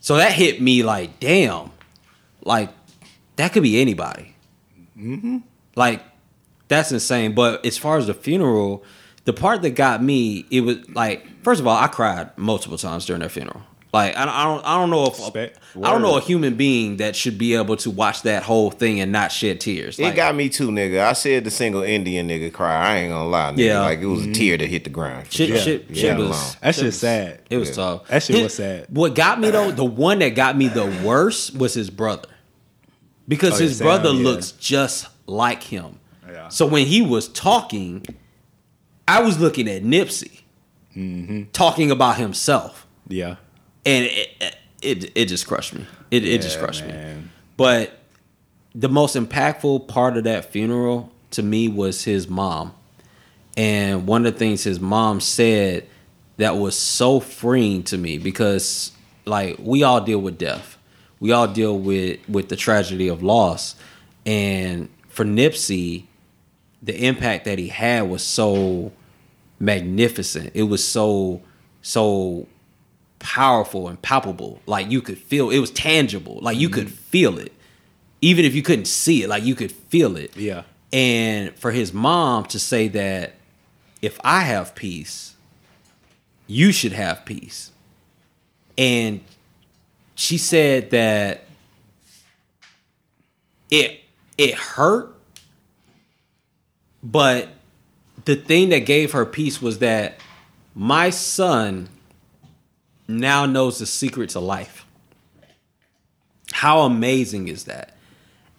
So 0.00 0.16
that 0.16 0.32
hit 0.32 0.60
me 0.60 0.82
like, 0.82 1.20
damn, 1.20 1.70
like 2.42 2.70
that 3.36 3.52
could 3.52 3.62
be 3.62 3.80
anybody. 3.80 4.34
Mm-hmm. 4.98 5.38
Like 5.74 6.02
that's 6.68 6.92
insane. 6.92 7.34
But 7.34 7.64
as 7.66 7.78
far 7.78 7.98
as 7.98 8.06
the 8.06 8.14
funeral, 8.14 8.84
the 9.24 9.32
part 9.32 9.62
that 9.62 9.70
got 9.70 10.02
me, 10.02 10.46
it 10.50 10.60
was 10.62 10.88
like, 10.90 11.26
first 11.42 11.60
of 11.60 11.66
all, 11.66 11.76
I 11.76 11.88
cried 11.88 12.36
multiple 12.36 12.78
times 12.78 13.06
during 13.06 13.22
that 13.22 13.30
funeral. 13.30 13.62
Like 13.92 14.16
I, 14.16 14.24
don't- 14.26 14.34
I 14.34 14.44
don't, 14.44 14.64
I 14.66 14.74
don't 14.78 14.90
know 14.90 15.06
if 15.06 15.18
Respect. 15.18 15.58
I 15.82 15.90
don't 15.90 16.02
know 16.02 16.16
a 16.18 16.20
human 16.20 16.56
being 16.56 16.98
that 16.98 17.16
should 17.16 17.38
be 17.38 17.54
able 17.54 17.76
to 17.78 17.90
watch 17.90 18.22
that 18.22 18.42
whole 18.42 18.70
thing 18.70 19.00
and 19.00 19.10
not 19.12 19.32
shed 19.32 19.60
tears. 19.60 19.98
It 19.98 20.14
got 20.14 20.34
me 20.34 20.50
too, 20.50 20.68
nigga. 20.68 21.00
I 21.04 21.14
said 21.14 21.44
the 21.44 21.50
single 21.50 21.82
Indian 21.82 22.28
nigga 22.28 22.52
cry. 22.52 22.74
I 22.74 22.96
ain't 22.98 23.10
gonna 23.12 23.28
lie, 23.28 23.52
nigga. 23.52 23.58
Yeah. 23.58 23.80
Like 23.80 24.00
it 24.00 24.06
was 24.06 24.26
a 24.26 24.32
tear 24.32 24.58
that 24.58 24.66
hit 24.68 24.84
the 24.84 24.90
ground. 24.90 25.32
shit, 25.32 25.48
Yeah. 25.48 25.56
shit, 25.58 25.86
Yeah, 25.88 25.94
shit 26.02 26.16
alone. 26.16 26.28
was 26.30 26.56
that 26.60 26.66
shit 26.74 26.74
shit 26.74 26.84
was- 26.84 26.98
sad. 26.98 27.40
It 27.48 27.56
was 27.56 27.68
Yeah. 27.70 27.74
tough. 27.76 28.08
That 28.08 28.22
shit 28.22 28.36
His- 28.36 28.42
was 28.44 28.54
sad. 28.54 28.86
What 28.90 29.14
got 29.14 29.40
me 29.40 29.50
though, 29.50 29.70
the 29.70 29.84
one 29.84 30.18
that 30.18 30.30
got 30.34 30.56
me 30.58 30.68
the 30.68 30.86
worst 31.02 31.56
was 31.56 31.72
his 31.72 31.88
brother, 31.88 32.28
because 33.26 33.54
Oh, 33.54 33.56
yeah, 33.56 33.62
his 33.62 33.76
Sam, 33.78 33.86
brother 33.86 34.10
yeah. 34.12 34.22
looks 34.24 34.52
just 34.52 35.06
like 35.26 35.62
him. 35.62 35.98
Yeah. 36.30 36.48
So 36.48 36.66
when 36.66 36.84
he 36.86 37.00
was 37.00 37.28
talking, 37.28 38.04
I 39.06 39.22
was 39.22 39.38
looking 39.40 39.66
at 39.68 39.82
Nipsey 39.82 40.40
Mm-hmm. 40.96 41.44
talking 41.52 41.90
about 41.90 42.16
himself, 42.18 42.86
Yeah. 43.08 43.36
And 43.88 44.04
it 44.04 44.56
it, 44.82 45.12
it 45.14 45.24
just 45.26 45.46
crushed 45.46 45.74
me. 45.74 45.86
It 46.10 46.24
it 46.24 46.42
just 46.42 46.58
crushed 46.58 46.84
me. 46.84 46.92
But 47.56 47.98
the 48.74 48.88
most 48.88 49.16
impactful 49.16 49.88
part 49.88 50.16
of 50.16 50.24
that 50.24 50.52
funeral 50.52 51.10
to 51.30 51.42
me 51.42 51.68
was 51.68 52.04
his 52.04 52.28
mom. 52.28 52.74
And 53.56 54.06
one 54.06 54.26
of 54.26 54.34
the 54.34 54.38
things 54.38 54.62
his 54.62 54.78
mom 54.78 55.20
said 55.20 55.88
that 56.36 56.56
was 56.56 56.78
so 56.78 57.18
freeing 57.18 57.82
to 57.84 57.98
me 57.98 58.18
because 58.18 58.92
like 59.24 59.56
we 59.58 59.82
all 59.82 60.00
deal 60.02 60.20
with 60.20 60.38
death. 60.38 60.76
We 61.18 61.32
all 61.32 61.48
deal 61.48 61.76
with 61.76 62.20
with 62.28 62.50
the 62.50 62.56
tragedy 62.56 63.08
of 63.08 63.22
loss. 63.22 63.74
And 64.26 64.90
for 65.08 65.24
Nipsey, 65.24 66.04
the 66.82 67.06
impact 67.06 67.46
that 67.46 67.58
he 67.58 67.68
had 67.68 68.02
was 68.02 68.22
so 68.22 68.92
magnificent. 69.58 70.52
It 70.54 70.64
was 70.64 70.86
so 70.86 71.40
so 71.80 72.46
powerful 73.18 73.88
and 73.88 74.00
palpable. 74.00 74.60
Like 74.66 74.90
you 74.90 75.02
could 75.02 75.18
feel 75.18 75.50
it 75.50 75.58
was 75.58 75.70
tangible. 75.70 76.38
Like 76.40 76.58
you 76.58 76.68
could 76.68 76.90
feel 76.90 77.38
it. 77.38 77.52
Even 78.20 78.44
if 78.44 78.54
you 78.54 78.62
couldn't 78.62 78.86
see 78.86 79.22
it, 79.22 79.28
like 79.28 79.44
you 79.44 79.54
could 79.54 79.72
feel 79.72 80.16
it. 80.16 80.36
Yeah. 80.36 80.62
And 80.92 81.54
for 81.54 81.70
his 81.70 81.92
mom 81.92 82.44
to 82.46 82.58
say 82.58 82.88
that 82.88 83.34
if 84.02 84.18
I 84.24 84.40
have 84.40 84.74
peace, 84.74 85.34
you 86.46 86.72
should 86.72 86.92
have 86.92 87.24
peace. 87.24 87.72
And 88.76 89.20
she 90.14 90.38
said 90.38 90.90
that 90.90 91.44
it 93.70 94.00
it 94.36 94.54
hurt, 94.54 95.14
but 97.02 97.48
the 98.24 98.36
thing 98.36 98.70
that 98.70 98.80
gave 98.80 99.12
her 99.12 99.26
peace 99.26 99.60
was 99.60 99.78
that 99.80 100.18
my 100.74 101.10
son 101.10 101.88
now 103.08 103.46
knows 103.46 103.78
the 103.78 103.86
secret 103.86 104.30
to 104.30 104.40
life. 104.40 104.84
How 106.52 106.82
amazing 106.82 107.48
is 107.48 107.64
that? 107.64 107.94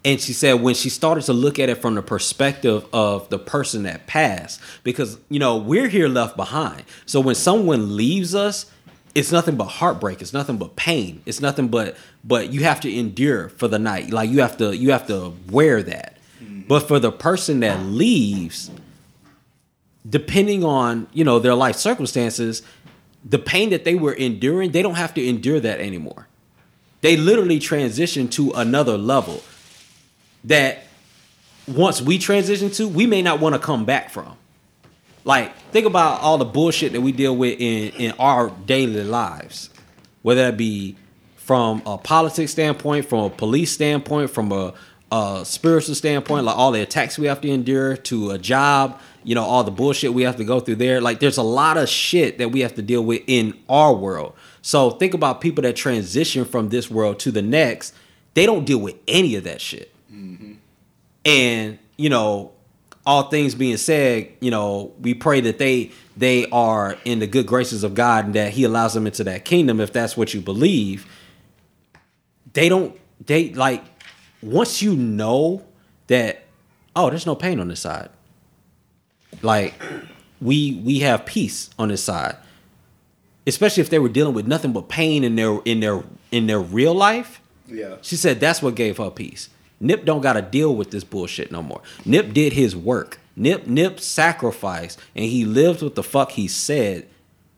And 0.04 0.20
she 0.20 0.34
said 0.34 0.62
when 0.62 0.76
she 0.76 0.90
started 0.90 1.24
to 1.26 1.34
look 1.34 1.60
at 1.60 1.70
it 1.70 1.76
from 1.76 1.96
the 1.96 2.02
perspective 2.02 2.86
of 2.94 3.30
the 3.30 3.38
person 3.38 3.84
that 3.84 4.08
passed, 4.08 4.62
because 4.84 5.18
you 5.30 5.40
know 5.40 5.58
we're 5.58 5.88
here 5.88 6.08
left 6.08 6.38
behind. 6.38 6.84
So 7.06 7.20
when 7.20 7.36
someone 7.36 7.96
leaves 7.96 8.34
us, 8.34 8.72
it's 9.14 9.32
nothing 9.32 9.58
but 9.58 9.66
heartbreak. 9.66 10.22
It's 10.22 10.34
nothing 10.34 10.58
but 10.58 10.76
pain. 10.78 11.22
It's 11.26 11.42
nothing 11.42 11.68
but 11.68 11.98
but 12.24 12.54
you 12.54 12.64
have 12.64 12.80
to 12.82 12.94
endure 12.94 13.50
for 13.50 13.68
the 13.68 13.80
night. 13.80 14.12
Like 14.12 14.30
you 14.30 14.40
have 14.40 14.58
to 14.58 14.76
you 14.76 14.92
have 14.92 15.08
to 15.08 15.34
wear 15.50 15.84
that. 15.84 16.18
But 16.68 16.88
for 16.88 17.00
the 17.00 17.12
person 17.12 17.62
that 17.62 17.82
leaves, 17.82 18.72
depending 20.08 20.64
on 20.64 21.08
you 21.12 21.26
know 21.26 21.40
their 21.40 21.56
life 21.56 21.76
circumstances, 21.76 22.62
the 23.24 23.40
pain 23.40 23.70
that 23.72 23.84
they 23.84 23.96
were 23.96 24.14
enduring, 24.14 24.72
they 24.72 24.82
don't 24.82 24.96
have 24.96 25.14
to 25.16 25.26
endure 25.26 25.60
that 25.60 25.80
anymore. 25.80 26.28
They 27.02 27.18
literally 27.18 27.60
transition 27.60 28.28
to 28.30 28.52
another 28.52 28.98
level 28.98 29.42
that 30.44 30.84
once 31.68 32.02
we 32.02 32.18
transition 32.18 32.70
to, 32.72 32.88
we 32.88 33.06
may 33.06 33.22
not 33.22 33.40
want 33.40 33.56
to 33.56 33.60
come 33.60 33.86
back 33.86 34.10
from. 34.10 34.36
Like, 35.24 35.56
think 35.72 35.86
about 35.86 36.22
all 36.22 36.38
the 36.38 36.46
bullshit 36.46 36.94
that 36.94 37.02
we 37.02 37.12
deal 37.12 37.36
with 37.36 37.60
in, 37.60 37.90
in 38.02 38.12
our 38.20 38.50
daily 38.50 39.04
lives, 39.04 39.70
whether 40.22 40.46
that 40.46 40.58
be 40.58 40.96
from 41.36 41.82
a 41.86 41.98
politics 41.98 42.52
standpoint, 42.52 43.06
from 43.06 43.26
a 43.26 43.30
police 43.30 43.72
standpoint, 43.72 44.30
from 44.30 44.52
a, 44.52 44.74
a 45.12 45.42
spiritual 45.44 45.96
standpoint, 45.96 46.46
like 46.46 46.56
all 46.56 46.72
the 46.72 46.82
attacks 46.82 47.18
we 47.18 47.28
have 47.28 47.42
to 47.42 47.50
endure, 47.50 47.98
to 47.98 48.32
a 48.32 48.38
job, 48.38 49.00
you 49.24 49.36
know, 49.36 49.44
all 49.44 49.64
the 49.64 49.72
bullshit 49.72 50.14
we 50.14 50.24
have 50.24 50.38
to 50.38 50.44
go 50.44 50.60
through 50.60 50.76
there. 50.76 51.02
Like, 51.02 51.20
there's 51.20 51.38
a 51.38 51.44
lot 51.44 51.78
of 51.78 51.90
shit 51.90 52.38
that 52.38 52.52
we 52.52 52.62
have 52.62 52.76
to 52.76 52.82
deal 52.82 53.04
with 53.04 53.24
in 53.28 53.58
our 53.68 53.94
world. 53.94 54.34
So, 54.62 54.92
think 54.92 55.14
about 55.14 55.42
people 55.42 55.62
that 55.64 55.76
transition 55.76 56.46
from 56.46 56.70
this 56.70 56.90
world 56.90 57.20
to 57.20 57.32
the 57.32 57.42
next, 57.42 57.96
they 58.34 58.46
don't 58.46 58.66
deal 58.66 58.80
with 58.80 58.96
any 59.08 59.36
of 59.36 59.44
that 59.46 59.62
shit. 59.62 59.94
Mm-hmm. 60.12 60.54
And, 61.26 61.80
you 61.98 62.10
know, 62.10 62.52
all 63.06 63.24
things 63.24 63.56
being 63.56 63.78
said, 63.78 64.32
you 64.40 64.52
know, 64.52 64.94
we 65.02 65.14
pray 65.14 65.42
that 65.42 65.58
they 65.58 65.92
they 66.16 66.48
are 66.52 66.98
in 67.06 67.20
the 67.20 67.28
good 67.28 67.48
graces 67.48 67.84
of 67.84 67.96
God 67.96 68.26
and 68.26 68.36
that 68.36 68.52
He 68.52 68.64
allows 68.64 68.94
them 68.94 69.08
into 69.08 69.24
that 69.24 69.46
kingdom 69.46 69.80
if 69.80 69.92
that's 69.92 70.16
what 70.16 70.34
you 70.34 70.42
believe. 70.42 71.08
They 72.54 72.70
don't 72.70 72.96
they 73.26 73.54
like 73.54 73.84
once 74.42 74.82
you 74.82 74.96
know 74.96 75.66
that 76.08 76.44
oh, 76.96 77.10
there's 77.10 77.26
no 77.26 77.36
pain 77.36 77.60
on 77.60 77.68
this 77.68 77.82
side. 77.82 78.10
Like 79.42 79.74
we 80.42 80.82
we 80.84 81.00
have 81.00 81.26
peace 81.26 81.70
on 81.80 81.90
this 81.90 82.04
side. 82.04 82.36
Especially 83.48 83.82
if 83.82 83.90
they 83.90 84.00
were 84.00 84.10
dealing 84.10 84.34
with 84.34 84.48
nothing 84.48 84.74
but 84.74 84.90
pain 84.90 85.24
in 85.24 85.36
their 85.36 85.60
in 85.66 85.80
their 85.80 86.04
in 86.32 86.48
their 86.48 86.60
real 86.60 86.94
life. 86.94 87.42
Yeah. 87.68 87.98
She 88.02 88.16
said 88.16 88.40
that's 88.40 88.62
what 88.62 88.76
gave 88.76 88.98
her 88.98 89.10
peace. 89.10 89.50
Nip 89.80 90.04
don't 90.04 90.22
got 90.22 90.34
to 90.34 90.42
deal 90.42 90.76
with 90.76 90.92
this 90.92 91.04
bullshit 91.04 91.52
no 91.52 91.64
more. 91.64 91.82
Nip 92.06 92.34
did 92.34 92.54
his 92.54 92.76
work. 92.76 93.20
Nip 93.36 93.66
Nip 93.68 94.00
sacrificed 94.00 95.00
and 95.16 95.26
he 95.26 95.46
lived 95.46 95.82
what 95.82 95.96
the 95.96 96.04
fuck 96.04 96.32
he 96.32 96.48
said. 96.48 97.08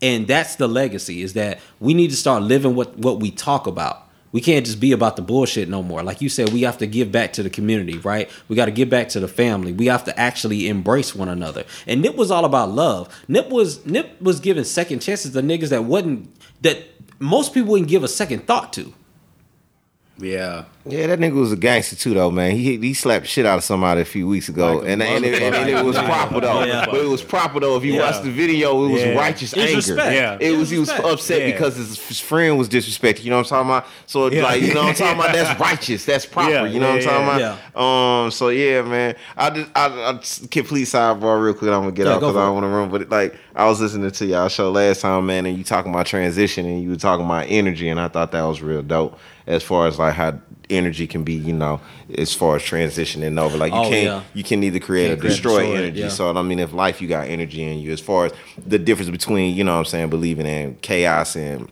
And 0.04 0.28
that's 0.28 0.56
the 0.56 0.68
legacy 0.68 1.22
is 1.22 1.34
that 1.34 1.60
we 1.80 1.94
need 1.94 2.10
to 2.10 2.16
start 2.16 2.44
living 2.44 2.76
what 2.76 2.98
what 2.98 3.20
we 3.20 3.32
talk 3.32 3.68
about. 3.68 4.08
We 4.32 4.42
can't 4.42 4.66
just 4.66 4.80
be 4.80 4.92
about 4.92 5.16
the 5.16 5.22
bullshit 5.22 5.70
no 5.70 5.84
more. 5.84 6.04
Like 6.04 6.22
you 6.22 6.30
said, 6.30 6.50
we 6.50 6.62
have 6.62 6.78
to 6.80 6.88
give 6.88 7.12
back 7.12 7.34
to 7.34 7.44
the 7.44 7.50
community, 7.50 7.98
right? 7.98 8.30
We 8.48 8.56
got 8.56 8.66
to 8.66 8.72
give 8.72 8.90
back 8.90 9.10
to 9.10 9.20
the 9.20 9.28
family. 9.28 9.74
We 9.74 9.88
have 9.88 10.04
to 10.06 10.20
actually 10.20 10.68
embrace 10.68 11.14
one 11.16 11.30
another. 11.30 11.66
And 11.86 12.02
Nip 12.02 12.16
was 12.16 12.32
all 12.32 12.46
about 12.46 12.72
love. 12.72 13.10
Nip 13.28 13.50
was 13.50 13.86
Nip 13.86 14.22
was 14.22 14.40
giving 14.40 14.64
second 14.64 15.02
chances 15.02 15.34
to 15.34 15.42
niggas 15.42 15.70
that 15.70 15.84
wasn't 15.84 16.34
that 16.62 16.84
most 17.20 17.54
people 17.54 17.72
wouldn't 17.72 17.90
give 17.90 18.04
a 18.04 18.08
second 18.08 18.48
thought 18.48 18.74
to. 18.74 18.94
Yeah. 20.18 20.66
Yeah, 20.86 21.08
that 21.08 21.20
nigga 21.20 21.34
was 21.36 21.52
a 21.52 21.56
gangster 21.58 21.96
too, 21.96 22.14
though, 22.16 22.32
man. 22.32 22.52
He 22.56 22.78
he 22.78 22.94
slapped 22.96 23.28
shit 23.28 23.46
out 23.46 23.58
of 23.60 23.64
somebody 23.64 24.02
a 24.02 24.06
few 24.06 24.28
weeks 24.28 24.50
ago, 24.50 24.78
Like 24.78 24.88
a 24.88 24.92
and, 24.92 25.04
and, 25.04 25.26
it, 25.26 25.42
and, 25.42 25.70
it 25.70 25.84
was 25.86 25.96
proper 25.98 26.42
though. 26.42 26.64
Yeah. 26.64 26.86
But 26.88 26.96
it 27.02 27.08
was 27.08 27.22
proper 27.24 27.60
though. 27.60 27.76
If 27.78 27.84
you 27.86 27.94
Yeah. 27.94 28.12
watch 28.12 28.24
the 28.24 28.32
video, 28.32 28.86
it 28.86 28.90
was 28.92 29.02
Yeah. 29.02 29.14
righteous 29.16 29.54
It 29.54 29.58
was 29.58 29.66
anger. 29.68 29.78
respect. 30.02 30.16
Yeah. 30.16 30.38
It 30.50 30.58
was 30.58 30.70
he 30.72 30.80
was 30.80 30.90
upset 30.90 31.42
Yeah. 31.42 31.52
because 31.52 31.76
his, 31.76 32.00
his 32.08 32.20
friend 32.20 32.58
was 32.58 32.68
disrespected. 32.68 33.24
You 33.24 33.30
know 33.30 33.38
what 33.38 33.52
I'm 33.52 33.66
talking 33.66 33.70
about? 33.70 33.88
So 34.08 34.32
Yeah. 34.32 34.44
like 34.44 34.62
you 34.62 34.74
know 34.74 34.82
what 34.82 34.90
I'm 34.90 34.96
talking 34.96 35.20
about? 35.20 35.34
That's 35.34 35.60
righteous. 35.70 36.06
That's 36.06 36.26
proper. 36.26 36.52
Yeah, 36.52 36.66
You 36.66 36.80
know 36.80 36.88
what 36.90 36.96
I'm 36.96 37.02
yeah, 37.02 37.26
talking 37.28 37.40
yeah. 37.40 37.58
about? 37.74 37.82
Um. 38.26 38.32
So 38.32 38.50
yeah, 38.50 38.82
man. 38.82 39.16
I 39.38 39.50
just 39.52 39.70
I, 39.76 39.86
I 40.10 40.14
just 40.14 40.50
complete 40.52 40.86
sidebar 40.88 41.44
real 41.44 41.54
quick. 41.54 41.70
I'm 41.72 41.82
gonna 41.82 41.92
get 41.92 42.06
Yeah, 42.08 42.14
out 42.14 42.20
because 42.22 42.34
for 42.34 42.40
I 42.40 42.46
don't 42.46 42.54
want 42.56 42.64
to 42.66 42.70
run. 42.70 42.90
But 42.90 43.10
like 43.10 43.36
I 43.56 43.66
was 43.68 43.80
listening 43.80 44.10
to 44.10 44.26
y'all 44.26 44.48
show 44.50 44.72
last 44.72 45.02
time, 45.02 45.26
man, 45.28 45.46
and 45.46 45.56
you 45.58 45.64
talking 45.64 45.94
about 45.94 46.08
transition 46.08 46.66
and 46.66 46.82
you 46.82 46.90
were 46.90 46.96
talking 46.96 47.26
about 47.26 47.46
energy, 47.50 47.88
and 47.88 48.00
I 48.00 48.08
thought 48.08 48.32
that 48.32 48.42
was 48.44 48.62
real 48.64 48.82
dope. 48.82 49.20
As 49.52 49.64
far 49.64 49.88
as 49.88 50.00
like 50.00 50.14
how 50.14 50.40
energy 50.70 51.06
can 51.06 51.24
be, 51.24 51.34
you 51.34 51.52
know, 51.54 51.82
as 52.18 52.34
far 52.34 52.56
as 52.56 52.62
transitioning 52.62 53.40
over, 53.40 53.58
like 53.58 53.74
you 53.74 53.80
Oh, 53.80 53.90
can't 53.90 54.06
yeah. 54.06 54.24
you 54.34 54.44
can 54.44 54.64
either 54.64 54.80
create 54.80 55.08
Can't 55.10 55.20
or 55.20 55.22
create 55.22 55.32
or 55.32 55.36
destroy 55.36 55.60
destroy 55.60 55.76
it, 55.76 55.84
energy. 55.84 56.00
yeah. 56.02 56.08
So 56.10 56.36
I 56.36 56.42
mean, 56.42 56.60
if 56.60 56.72
life 56.74 57.02
you 57.02 57.08
got 57.08 57.28
energy 57.28 57.62
in 57.64 57.80
you, 57.80 57.92
as 57.92 58.00
far 58.00 58.26
as 58.28 58.32
the 58.66 58.80
difference 58.80 59.10
between 59.12 59.56
you 59.56 59.64
know 59.64 59.74
what 59.74 59.80
I'm 59.80 59.86
saying 59.86 60.10
believing 60.10 60.46
in 60.46 60.76
chaos 60.82 61.36
and 61.36 61.70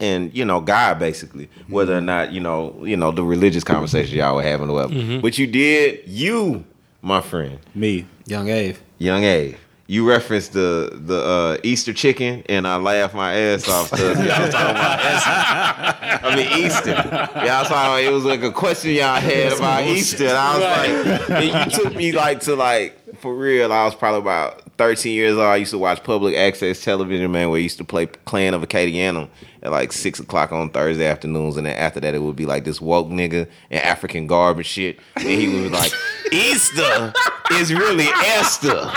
and 0.00 0.34
you 0.36 0.44
know 0.44 0.60
God 0.60 0.98
basically, 0.98 1.48
whether 1.68 1.96
or 1.96 2.00
not 2.02 2.32
you 2.32 2.40
know 2.40 2.76
you 2.84 2.96
know 2.96 3.10
the 3.10 3.24
religious 3.24 3.64
conversation 3.64 4.18
y'all 4.18 4.36
were 4.36 4.42
having 4.42 4.68
or 4.68 4.74
whatever. 4.74 4.94
Mm-hmm. 4.94 5.20
But 5.20 5.38
you 5.38 5.46
did 5.46 6.02
you, 6.06 6.64
my 7.02 7.20
friend, 7.22 7.58
Me. 7.74 8.06
Young 8.26 8.50
Ave. 8.50 8.76
young 8.98 9.24
A. 9.24 9.56
You 9.90 10.06
referenced 10.06 10.52
the 10.52 10.90
the 10.92 11.18
uh, 11.18 11.56
Easter 11.62 11.94
chicken, 11.94 12.42
and 12.46 12.68
I 12.68 12.76
laughed 12.76 13.14
my 13.14 13.32
ass 13.32 13.66
off 13.70 13.90
because 13.90 14.18
y'all 14.22 14.42
was 14.42 14.50
talking 14.50 14.76
about 14.76 15.00
Easter. 15.00 15.30
I 16.28 16.36
mean 16.36 16.66
Easter. 16.66 16.90
Y'all 16.90 17.60
was 17.60 17.68
talking 17.68 18.06
it 18.06 18.10
was 18.10 18.24
like 18.26 18.42
a 18.42 18.52
question 18.52 18.90
y'all 18.90 19.18
had 19.18 19.54
about 19.54 19.84
Easter, 19.84 20.26
and 20.26 20.36
I 20.36 20.58
was 20.58 21.28
like, 21.28 21.30
and 21.30 21.72
you 21.72 21.82
took 21.82 21.96
me 21.96 22.12
like 22.12 22.40
to 22.40 22.54
like 22.54 23.16
for 23.16 23.34
real. 23.34 23.72
I 23.72 23.86
was 23.86 23.94
probably 23.94 24.20
about 24.20 24.60
13 24.76 25.14
years 25.14 25.32
old. 25.32 25.46
I 25.46 25.56
used 25.56 25.70
to 25.70 25.78
watch 25.78 26.04
public 26.04 26.36
access 26.36 26.84
television, 26.84 27.32
man, 27.32 27.48
where 27.48 27.58
I 27.58 27.62
used 27.62 27.78
to 27.78 27.84
play 27.84 28.04
Clan 28.04 28.52
of 28.52 28.60
Acadianum 28.60 29.30
at 29.62 29.70
like 29.70 29.94
six 29.94 30.20
o'clock 30.20 30.52
on 30.52 30.68
Thursday 30.68 31.06
afternoons, 31.06 31.56
and 31.56 31.66
then 31.66 31.74
after 31.74 31.98
that 32.00 32.14
it 32.14 32.20
would 32.20 32.36
be 32.36 32.44
like 32.44 32.64
this 32.64 32.78
woke 32.78 33.08
nigga 33.08 33.48
in 33.70 33.78
African 33.78 34.26
garb 34.26 34.58
and 34.58 34.66
shit, 34.66 34.98
and 35.16 35.26
he 35.26 35.48
was 35.48 35.70
like, 35.70 35.92
Easter 36.30 37.14
is 37.52 37.72
really 37.72 38.04
Esther 38.04 38.92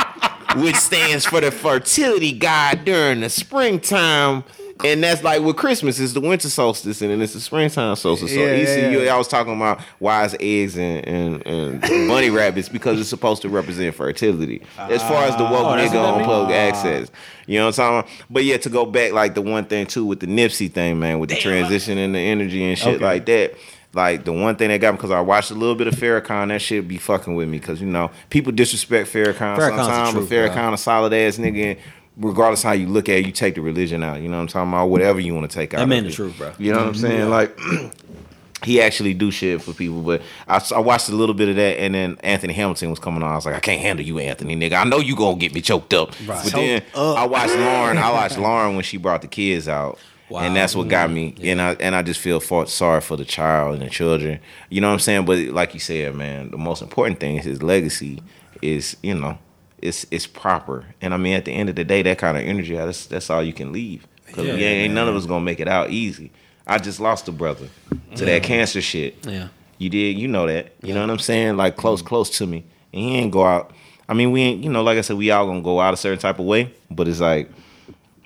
which 0.58 0.76
stands 0.76 1.26
for 1.26 1.42
the 1.42 1.52
fertility 1.52 2.32
god 2.34 2.84
during 2.86 3.22
the 3.22 3.30
springtime. 3.30 4.44
And 4.84 5.04
that's 5.04 5.22
like 5.24 5.44
with 5.44 5.58
Christmas 5.58 6.00
is 6.00 6.16
the 6.16 6.22
winter 6.22 6.50
solstice, 6.50 7.04
and 7.04 7.12
then 7.12 7.22
it's 7.22 7.34
the 7.34 7.40
springtime 7.40 7.96
solstice. 7.96 8.34
So 8.34 8.40
Yeah, 8.40 8.56
Easter, 8.56 9.04
yeah. 9.04 9.14
I 9.14 9.18
was 9.18 9.28
talking 9.28 9.56
about 9.56 9.80
wise 10.00 10.36
eggs 10.40 10.76
and, 10.76 11.08
and, 11.08 11.46
and 11.46 11.82
bunny 12.08 12.30
rabbits 12.32 12.68
because 12.68 13.00
it's 13.00 13.08
supposed 13.10 13.44
to 13.44 13.50
represent 13.50 13.94
fertility. 13.94 14.64
As 14.80 15.04
far 15.04 15.26
as 15.26 15.36
the 15.38 15.44
woke 15.44 15.68
Oh, 15.68 15.78
nigga 15.78 16.04
on 16.04 16.24
public 16.26 16.56
access, 16.56 17.12
you 17.46 17.60
know 17.60 17.68
what 17.68 17.78
I'm 17.78 18.02
talking 18.04 18.10
about? 18.12 18.26
But 18.32 18.44
yeah, 18.46 18.58
to 18.58 18.70
go 18.70 18.88
back 18.88 19.12
like 19.12 19.36
the 19.36 19.44
one 19.44 19.66
thing 19.66 19.86
too 19.86 20.04
with 20.04 20.20
the 20.20 20.26
Nipsey 20.28 20.72
thing, 20.72 21.00
man, 21.00 21.20
with 21.20 21.30
the 21.30 21.36
transition 21.36 22.00
and 22.00 22.16
the 22.16 22.20
energy 22.20 22.64
and 22.64 22.76
shit 22.76 22.96
Okay. 22.96 23.06
like 23.06 23.26
that. 23.28 23.54
Like 23.94 24.24
the 24.24 24.32
one 24.32 24.56
thing 24.56 24.70
that 24.70 24.80
got 24.80 24.94
me 24.94 24.98
because 24.98 25.12
I 25.12 25.20
watched 25.20 25.52
a 25.52 25.56
little 25.56 25.76
bit 25.76 25.88
of 25.88 25.96
Farrakhan, 25.96 26.48
that 26.48 26.62
shit 26.62 26.88
be 26.88 26.98
fucking 26.98 27.36
with 27.36 27.50
me 27.50 27.60
because 27.60 27.82
you 27.82 27.88
know 27.88 28.10
people 28.30 28.52
disrespect 28.52 29.10
Farrakhan 29.10 29.58
Farrakhan's 29.58 29.86
sometimes, 29.86 30.14
but. 30.14 30.24
Farrakhan 30.24 30.74
a 30.74 30.78
solid 30.78 31.14
ass 31.14 31.38
nigga. 31.38 31.72
And 31.72 31.80
regardless 32.18 32.64
how 32.64 32.72
you 32.72 32.88
look 32.88 33.10
at 33.10 33.18
it, 33.18 33.26
you 33.26 33.32
take 33.32 33.56
the 33.56 33.62
religion 33.62 34.02
out. 34.02 34.22
You 34.22 34.30
know 34.30 34.38
what 34.38 34.44
I'm 34.44 34.48
talking 34.48 34.72
about? 34.72 34.88
Whatever 34.88 35.20
you 35.20 35.36
want 35.36 35.50
to 35.52 35.54
take 35.54 35.74
out. 35.74 35.78
That 35.78 35.84
of 35.84 35.90
man 35.90 36.04
the 36.06 36.12
truth, 36.12 36.38
bro. 36.38 36.54
You 36.58 36.72
know 36.72 36.80
what 36.80 36.88
I'm 36.88 36.94
mm-hmm. 36.94 37.02
saying? 37.02 37.30
Like 37.30 37.60
he 38.64 38.82
actually 38.82 39.14
do 39.14 39.32
shit 39.32 39.62
for 39.62 39.74
people. 39.74 40.02
But 40.02 40.22
I, 40.48 40.64
I 40.76 40.80
watched 40.80 41.10
a 41.10 41.16
little 41.16 41.36
bit 41.36 41.50
of 41.50 41.56
that, 41.56 41.80
and 41.80 41.94
then 41.94 42.18
Anthony 42.22 42.54
Hamilton 42.54 42.90
was 42.90 43.00
coming 43.00 43.24
on. 43.24 43.32
I 43.32 43.36
was 43.36 43.46
like, 43.46 43.56
I 43.56 43.60
can't 43.60 43.82
handle 43.82 44.06
you, 44.06 44.20
Anthony, 44.20 44.56
nigga. 44.56 44.74
I 44.74 44.84
know 44.84 45.00
you 45.00 45.16
gonna 45.16 45.38
get 45.38 45.54
me 45.54 45.62
choked 45.62 45.94
up. 45.94 46.14
But 46.26 46.44
then 46.46 46.84
I 46.96 47.26
watched 47.26 47.56
Lauren. 47.56 47.98
I 47.98 48.12
watched 48.12 48.38
Lauren 48.38 48.76
when 48.76 48.84
she 48.84 48.98
brought 48.98 49.22
the 49.22 49.28
kids 49.28 49.68
out. 49.68 50.00
Wow. 50.32 50.44
And 50.44 50.56
that's 50.56 50.78
what 50.78 50.88
got 50.88 51.12
me, 51.12 51.36
and 51.44 51.62
I 51.62 51.74
and 51.82 51.94
I 51.94 52.04
just 52.04 52.22
feel 52.22 52.40
for, 52.40 52.66
sorry 52.66 53.02
for 53.02 53.18
the 53.18 53.26
child 53.26 53.74
and 53.74 53.84
the 53.84 53.90
children. 53.90 54.40
You 54.70 54.80
know 54.80 54.88
what 54.88 54.94
I'm 54.94 55.00
saying? 55.00 55.26
But 55.26 55.40
like 55.48 55.74
you 55.74 55.82
said, 55.82 56.16
man, 56.16 56.52
the 56.52 56.58
most 56.58 56.82
important 56.82 57.20
thing 57.20 57.36
is 57.36 57.44
his 57.44 57.62
legacy. 57.62 58.24
Is 58.62 58.96
you 59.04 59.14
know, 59.14 59.38
it's 59.80 60.06
it's 60.10 60.28
proper. 60.28 60.86
And 61.02 61.14
I 61.14 61.18
mean, 61.18 61.34
at 61.34 61.44
the 61.44 61.52
end 61.52 61.68
of 61.68 61.76
the 61.76 61.84
day, 61.84 62.02
that 62.04 62.18
kind 62.18 62.38
of 62.38 62.44
energy, 62.44 62.78
that's 62.78 63.08
that's 63.08 63.30
all 63.30 63.44
you 63.44 63.52
can 63.52 63.74
leave. 63.74 64.08
Cause 64.32 64.46
Yeah, 64.46 64.54
we 64.54 64.64
ain't, 64.64 64.94
none 64.94 65.10
of 65.10 65.18
us 65.18 65.26
gonna 65.26 65.44
make 65.44 65.60
it 65.60 65.68
out 65.68 65.90
easy. 65.90 66.32
I 66.66 66.78
just 66.78 67.02
lost 67.02 67.28
a 67.28 67.34
brother 67.34 67.68
to 68.16 68.24
that 68.24 68.42
mm. 68.42 68.46
cancer 68.46 68.80
shit. 68.80 69.18
Yeah. 69.26 69.50
You 69.80 69.90
did, 69.90 70.18
you 70.18 70.30
know 70.30 70.48
that. 70.48 70.72
You 70.82 70.94
know 70.94 71.02
what 71.02 71.10
I'm 71.10 71.20
saying? 71.20 71.58
Like 71.58 71.76
close, 71.76 72.02
mm. 72.02 72.06
close 72.06 72.30
to 72.38 72.48
me. 72.48 72.64
And 72.94 73.04
he 73.04 73.16
ain't 73.18 73.32
go 73.32 73.46
out. 73.46 73.74
I 74.08 74.14
mean, 74.14 74.32
we 74.32 74.42
ain't, 74.44 74.64
you 74.64 74.70
know, 74.70 74.82
like 74.82 74.98
I 74.98 75.02
said, 75.02 75.18
we 75.18 75.30
all 75.30 75.46
gonna 75.46 75.62
go 75.62 75.82
out 75.82 75.94
a 75.94 75.98
certain 75.98 76.20
type 76.20 76.40
of 76.40 76.46
way, 76.46 76.74
but 76.90 77.10
it's 77.10 77.20
like 77.20 77.52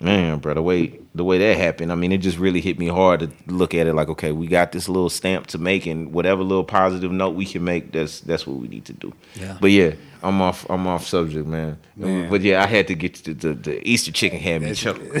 Man, 0.00 0.38
bro, 0.38 0.54
the 0.54 0.62
way 0.62 0.98
the 1.16 1.24
way 1.24 1.38
that 1.38 1.56
happened, 1.56 1.90
I 1.90 1.94
mean, 1.94 2.12
it 2.12 2.18
just 2.18 2.38
really 2.38 2.60
hit 2.60 2.78
me 2.78 2.88
hard 2.88 3.20
to 3.20 3.30
look 3.46 3.74
at 3.74 3.86
it 3.86 3.94
like, 3.94 4.08
okay, 4.08 4.32
we 4.32 4.46
got 4.46 4.72
this 4.72 4.88
little 4.88 5.08
stamp 5.08 5.46
to 5.48 5.58
make, 5.58 5.86
and 5.86 6.12
whatever 6.12 6.42
little 6.42 6.64
positive 6.64 7.10
note 7.10 7.34
we 7.34 7.46
can 7.46 7.64
make, 7.64 7.92
that's 7.92 8.20
that's 8.20 8.46
what 8.46 8.56
we 8.56 8.68
need 8.68 8.84
to 8.86 8.92
do. 8.92 9.12
Yeah. 9.34 9.56
But 9.60 9.70
yeah, 9.70 9.94
I'm 10.22 10.42
off 10.42 10.68
I'm 10.68 10.86
off 10.86 11.06
subject, 11.06 11.46
man. 11.46 11.78
Man. 11.96 12.28
But 12.28 12.42
yeah, 12.42 12.62
I 12.62 12.66
had 12.66 12.86
to 12.88 12.94
get 12.94 13.14
to 13.14 13.34
the, 13.34 13.54
the 13.54 13.88
Easter 13.88 14.12
chicken 14.12 14.38
had 14.38 14.62
me 14.62 14.74
chuckling. 14.74 15.08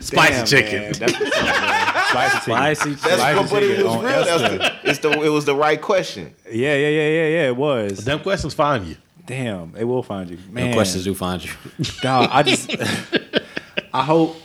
Spicy 0.00 0.34
Damn, 0.34 0.46
chicken. 0.46 0.92
that's 0.98 1.20
what's. 1.20 1.36
Spicy 2.12 2.38
chicken. 2.38 2.42
Spicy 2.42 2.94
That's 2.94 3.20
Spicy 3.20 3.42
but, 3.42 3.50
but 3.50 3.62
it 3.62 3.84
was 3.84 3.96
real. 3.96 4.02
That's 4.02 4.42
the, 4.42 4.72
it's 4.84 4.98
the 5.00 5.10
it 5.22 5.28
was 5.28 5.44
the 5.44 5.54
right 5.54 5.80
question. 5.80 6.34
Yeah, 6.46 6.74
yeah, 6.74 6.88
yeah, 6.88 7.08
yeah, 7.08 7.26
yeah. 7.26 7.46
It 7.48 7.56
was. 7.56 8.04
Them 8.04 8.20
questions 8.20 8.54
find 8.54 8.86
you. 8.86 8.96
Damn, 9.26 9.72
they 9.72 9.84
will 9.84 10.02
find 10.02 10.28
you. 10.30 10.38
Man, 10.50 10.70
The 10.70 10.76
questions 10.76 11.04
do 11.04 11.14
find 11.14 11.44
you. 11.44 11.50
Dog, 12.02 12.28
I 12.32 12.42
just, 12.42 12.74
I 13.94 14.02
hope, 14.02 14.36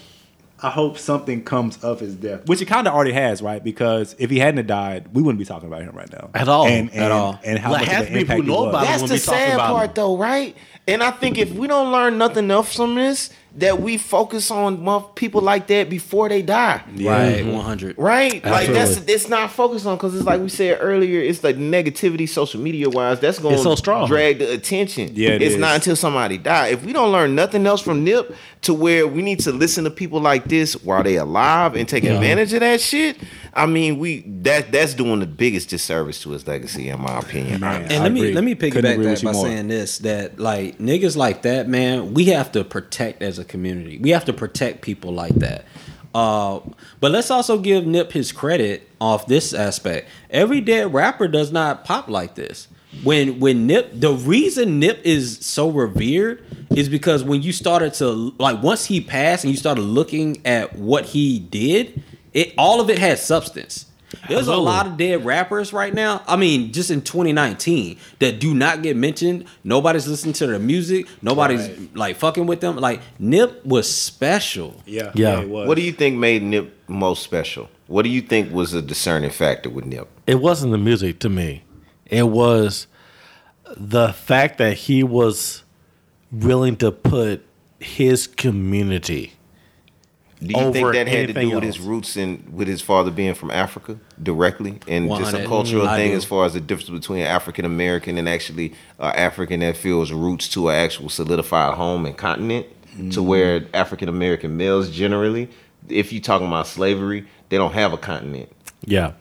I 0.61 0.69
hope 0.69 0.97
something 0.97 1.43
comes 1.43 1.83
of 1.83 1.99
his 1.99 2.15
death, 2.15 2.47
which 2.47 2.61
it 2.61 2.65
kind 2.65 2.87
of 2.87 2.93
already 2.93 3.11
has, 3.13 3.41
right? 3.41 3.63
Because 3.63 4.15
if 4.19 4.29
he 4.29 4.39
hadn't 4.39 4.57
have 4.57 4.67
died, 4.67 5.13
we 5.13 5.21
wouldn't 5.21 5.39
be 5.39 5.45
talking 5.45 5.67
about 5.67 5.81
him 5.81 5.95
right 5.95 6.11
now 6.11 6.29
At 6.33 6.47
all. 6.47 6.67
and, 6.67 6.89
and, 6.91 6.99
At 7.03 7.11
all. 7.11 7.39
and 7.43 7.57
how 7.59 7.71
Like, 7.71 7.81
much 7.81 7.89
half 7.89 8.01
of 8.03 8.07
an 8.09 8.13
people 8.13 8.35
impact 8.35 8.47
know 8.47 8.69
about 8.69 8.85
him. 8.85 8.91
That's 8.91 9.03
the 9.03 9.13
we 9.15 9.19
sad 9.19 9.53
about 9.55 9.73
part, 9.73 9.87
him. 9.89 9.93
though, 9.95 10.17
right? 10.17 10.55
And 10.87 11.03
I 11.03 11.11
think 11.11 11.37
if 11.37 11.51
we 11.53 11.67
don't 11.67 11.91
learn 11.91 12.17
nothing 12.17 12.49
else 12.49 12.75
from 12.75 12.95
this, 12.95 13.29
that 13.57 13.81
we 13.81 13.97
focus 13.97 14.51
on 14.51 15.03
people 15.15 15.41
like 15.41 15.65
that 15.67 15.89
before 15.89 16.29
they 16.29 16.43
die. 16.43 16.83
Right, 16.95 17.43
100. 17.45 17.97
Right? 17.97 18.43
Like 18.45 18.67
that's 18.69 18.97
it's 18.97 19.27
not 19.27 19.51
focused 19.51 19.85
on 19.87 19.97
because 19.97 20.15
it's 20.15 20.25
like 20.25 20.41
we 20.41 20.49
said 20.49 20.77
earlier, 20.79 21.19
it's 21.21 21.43
like 21.43 21.55
negativity 21.57 22.29
social 22.29 22.61
media 22.61 22.87
wise, 22.89 23.19
that's 23.19 23.39
going 23.39 23.55
It's 23.55 23.63
so 23.63 23.75
strong. 23.75 24.07
drag 24.07 24.39
the 24.39 24.53
attention. 24.53 25.11
Yeah, 25.13 25.29
it 25.29 25.41
it's 25.41 25.55
is. 25.55 25.59
not 25.59 25.75
until 25.75 25.95
somebody 25.95 26.37
die. 26.37 26.67
If 26.67 26.85
we 26.85 26.93
don't 26.93 27.11
learn 27.11 27.33
nothing 27.33 27.65
else 27.65 27.81
from 27.81 28.03
Nip 28.03 28.35
to 28.61 28.73
where 28.73 29.07
we 29.07 29.21
need 29.23 29.39
to 29.41 29.51
listen 29.51 29.83
to 29.85 29.89
people 29.91 30.19
like 30.21 30.45
this 30.45 30.75
while 30.83 31.01
they 31.03 31.15
alive 31.15 31.75
and 31.75 31.89
take 31.89 32.03
advantage 32.03 32.53
of 32.53 32.59
that 32.59 32.79
shit, 32.79 33.17
I 33.57 33.65
mean 33.65 33.97
we 33.97 34.21
that 34.43 34.71
that's 34.71 34.93
doing 34.93 35.19
the 35.19 35.25
biggest 35.25 35.69
disservice 35.69 36.21
to 36.21 36.29
his 36.29 36.45
legacy, 36.47 36.89
in 36.89 37.01
my 37.01 37.19
opinion. 37.19 37.61
Man. 37.61 37.83
And 37.83 37.93
I 37.93 38.03
let 38.03 38.11
me 38.11 38.19
agree. 38.21 38.33
let 38.33 38.43
me 38.43 38.55
Couldn't 38.55 38.71
piggyback 38.71 38.81
that 38.83 38.97
with 38.99 39.23
you 39.23 39.27
by 39.29 39.33
more. 39.33 39.45
saying 39.45 39.67
this: 39.67 39.97
that 39.99 40.39
like 40.39 40.77
niggas 40.77 41.17
like 41.17 41.41
that, 41.41 41.67
man, 41.67 42.13
we 42.13 42.25
have 42.25 42.51
to 42.53 42.63
protect 42.63 43.23
as 43.23 43.39
a 43.39 43.43
community. 43.43 43.97
We 43.97 44.11
have 44.11 44.25
to 44.25 44.33
protect 44.33 44.81
people 44.81 45.11
like 45.11 45.33
that. 45.35 45.65
Uh, 46.13 46.61
but 46.99 47.11
let's 47.11 47.29
also 47.29 47.57
give 47.59 47.85
Nip 47.85 48.11
his 48.11 48.31
credit 48.31 48.87
off 49.01 49.27
this 49.27 49.53
aspect. 49.53 50.07
Every 50.29 50.61
dead 50.61 50.93
rapper 50.93 51.27
does 51.27 51.51
not 51.51 51.83
pop 51.83 52.07
like 52.07 52.35
this. 52.35 52.67
When 53.03 53.39
when 53.39 53.67
Nip, 53.67 53.89
the 53.93 54.13
reason 54.13 54.79
Nip 54.79 55.01
is 55.03 55.39
so 55.45 55.69
revered 55.69 56.43
is 56.71 56.89
because 56.89 57.23
when 57.23 57.41
you 57.41 57.51
started 57.51 57.93
to 57.95 58.33
like 58.39 58.61
once 58.63 58.85
he 58.85 59.01
passed 59.01 59.43
and 59.43 59.51
you 59.51 59.57
started 59.57 59.81
looking 59.81 60.45
at 60.45 60.75
what 60.75 61.05
he 61.05 61.39
did, 61.39 62.01
it 62.33 62.53
all 62.57 62.79
of 62.81 62.89
it 62.89 62.99
has 62.99 63.23
substance. 63.25 63.85
There's 64.29 64.39
Absolutely. 64.47 64.61
a 64.61 64.65
lot 64.65 64.87
of 64.87 64.97
dead 64.97 65.25
rappers 65.25 65.73
right 65.73 65.93
now. 65.93 66.23
I 66.27 66.37
mean, 66.37 66.71
just 66.71 66.89
in 66.91 67.01
2019 67.01 67.97
that 68.19 68.39
do 68.39 68.53
not 68.55 68.81
get 68.81 68.95
mentioned. 68.95 69.43
Nobody's 69.65 70.07
listening 70.07 70.31
to 70.35 70.47
their 70.47 70.59
music. 70.59 71.07
Nobody's 71.21 71.67
Right. 71.67 71.95
like 71.95 72.15
fucking 72.15 72.45
with 72.47 72.61
them. 72.61 72.77
Like 72.77 73.01
Nip 73.19 73.65
was 73.65 73.93
special. 73.93 74.81
Yeah, 74.85 75.11
Yeah. 75.13 75.41
it 75.41 75.49
was. 75.49 75.67
What 75.67 75.75
do 75.75 75.81
you 75.81 75.91
think 75.91 76.15
made 76.17 76.41
Nip 76.41 76.73
most 76.87 77.21
special? 77.21 77.69
What 77.87 78.03
do 78.03 78.09
you 78.09 78.21
think 78.21 78.53
was 78.53 78.73
a 78.73 78.81
discerning 78.81 79.29
factor 79.29 79.69
with 79.69 79.85
Nip? 79.85 80.07
It 80.25 80.39
wasn't 80.39 80.71
the 80.71 80.77
music 80.77 81.19
to 81.19 81.29
me. 81.29 81.63
It 82.05 82.29
was 82.29 82.87
the 83.75 84.13
fact 84.13 84.57
that 84.59 84.77
he 84.77 85.03
was 85.03 85.63
willing 86.31 86.77
to 86.77 86.91
put 86.93 87.43
his 87.79 88.25
community. 88.25 89.33
Do 90.39 90.53
you 90.53 90.71
think 90.71 90.93
that 90.93 91.07
had 91.07 91.27
to 91.29 91.33
do 91.33 91.55
with 91.55 91.63
his 91.63 91.79
roots 91.79 92.15
and 92.15 92.47
with 92.53 92.67
his 92.67 92.81
father 92.81 93.09
being 93.09 93.33
from 93.33 93.49
Africa 93.49 93.97
directly, 94.21 94.79
and 94.87 95.09
just 95.09 95.33
a 95.33 95.45
cultural 95.45 95.87
I 95.87 95.97
thing 95.97 96.11
do. 96.11 96.17
as 96.17 96.25
far 96.25 96.45
as 96.45 96.53
the 96.53 96.61
difference 96.61 96.91
between 96.91 97.23
African 97.23 97.65
American 97.65 98.17
and 98.19 98.29
actually 98.29 98.73
uh, 98.99 99.13
African 99.15 99.61
that 99.61 99.77
feels 99.77 100.11
roots 100.11 100.47
to 100.49 100.69
an 100.69 100.75
actual 100.75 101.09
solidified 101.09 101.73
home 101.73 102.05
and 102.05 102.15
continent, 102.15 102.67
to 103.13 103.23
where 103.23 103.65
African 103.73 104.09
American 104.09 104.57
males 104.57 104.91
generally, 104.91 105.49
if 105.89 106.13
you're 106.13 106.21
talking 106.21 106.47
about 106.47 106.67
slavery, 106.67 107.25
they 107.49 107.57
don't 107.57 107.73
have 107.73 107.93
a 107.93 107.97
continent. 107.97 108.51
Yeah. 108.85 109.13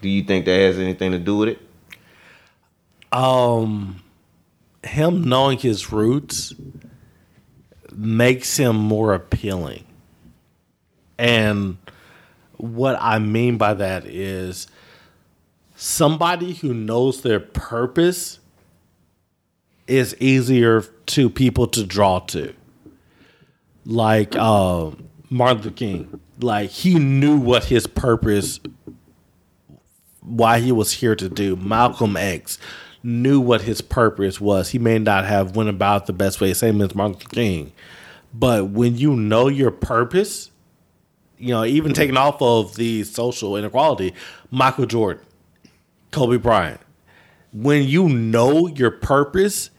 Do 0.00 0.08
you 0.08 0.22
think 0.22 0.46
that 0.46 0.56
has 0.58 0.78
anything 0.78 1.12
to 1.12 1.18
do 1.18 1.36
with 1.36 1.48
it? 1.50 1.60
Um 3.12 4.02
him 4.84 5.24
knowing 5.24 5.58
his 5.58 5.92
roots 5.92 6.54
makes 7.92 8.56
him 8.56 8.76
more 8.76 9.12
appealing. 9.12 9.84
And 11.18 11.78
what 12.56 12.96
I 13.00 13.18
mean 13.18 13.56
by 13.56 13.74
that 13.74 14.06
is 14.06 14.68
somebody 15.76 16.54
who 16.54 16.72
knows 16.72 17.22
their 17.22 17.40
purpose 17.40 18.38
is 19.86 20.14
easier 20.20 20.82
to 20.82 21.30
people 21.30 21.66
to 21.68 21.84
draw 21.84 22.20
to. 22.20 22.54
Like 23.84 24.36
uh, 24.36 24.90
Martin 25.30 25.58
Luther 25.58 25.70
King. 25.70 26.20
Like 26.40 26.70
he 26.70 26.98
knew 26.98 27.38
what 27.38 27.64
his 27.64 27.86
purpose 27.86 28.60
why 30.20 30.60
he 30.60 30.72
was 30.72 30.92
here 30.92 31.16
to 31.16 31.28
do. 31.28 31.56
Malcolm 31.56 32.16
X 32.16 32.58
knew 33.02 33.40
what 33.40 33.62
his 33.62 33.80
purpose 33.80 34.40
was. 34.40 34.70
He 34.70 34.78
may 34.78 34.98
not 34.98 35.24
have 35.24 35.56
went 35.56 35.70
about 35.70 36.06
the 36.06 36.12
best 36.12 36.40
way, 36.40 36.52
same 36.54 36.80
as 36.82 36.94
Martin 36.94 37.14
Luther 37.14 37.28
King. 37.28 37.72
But 38.34 38.68
when 38.68 38.96
you 38.96 39.16
know 39.16 39.48
your 39.48 39.70
purpose, 39.70 40.50
you 41.38 41.50
know, 41.50 41.64
even 41.64 41.92
taking 41.92 42.16
off 42.16 42.40
of 42.42 42.76
the 42.76 43.04
social 43.04 43.56
inequality, 43.56 44.14
Michael 44.50 44.86
Jordan, 44.86 45.24
Kobe 46.10 46.36
Bryant, 46.36 46.80
when 47.52 47.84
you 47.84 48.08
know 48.08 48.66
your 48.66 48.90
purpose, 48.90 49.70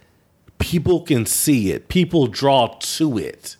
people 0.57 1.01
can 1.01 1.25
see 1.25 1.71
it. 1.71 1.87
People 1.87 2.27
draw 2.27 2.67
to 2.79 3.17
it. 3.17 3.57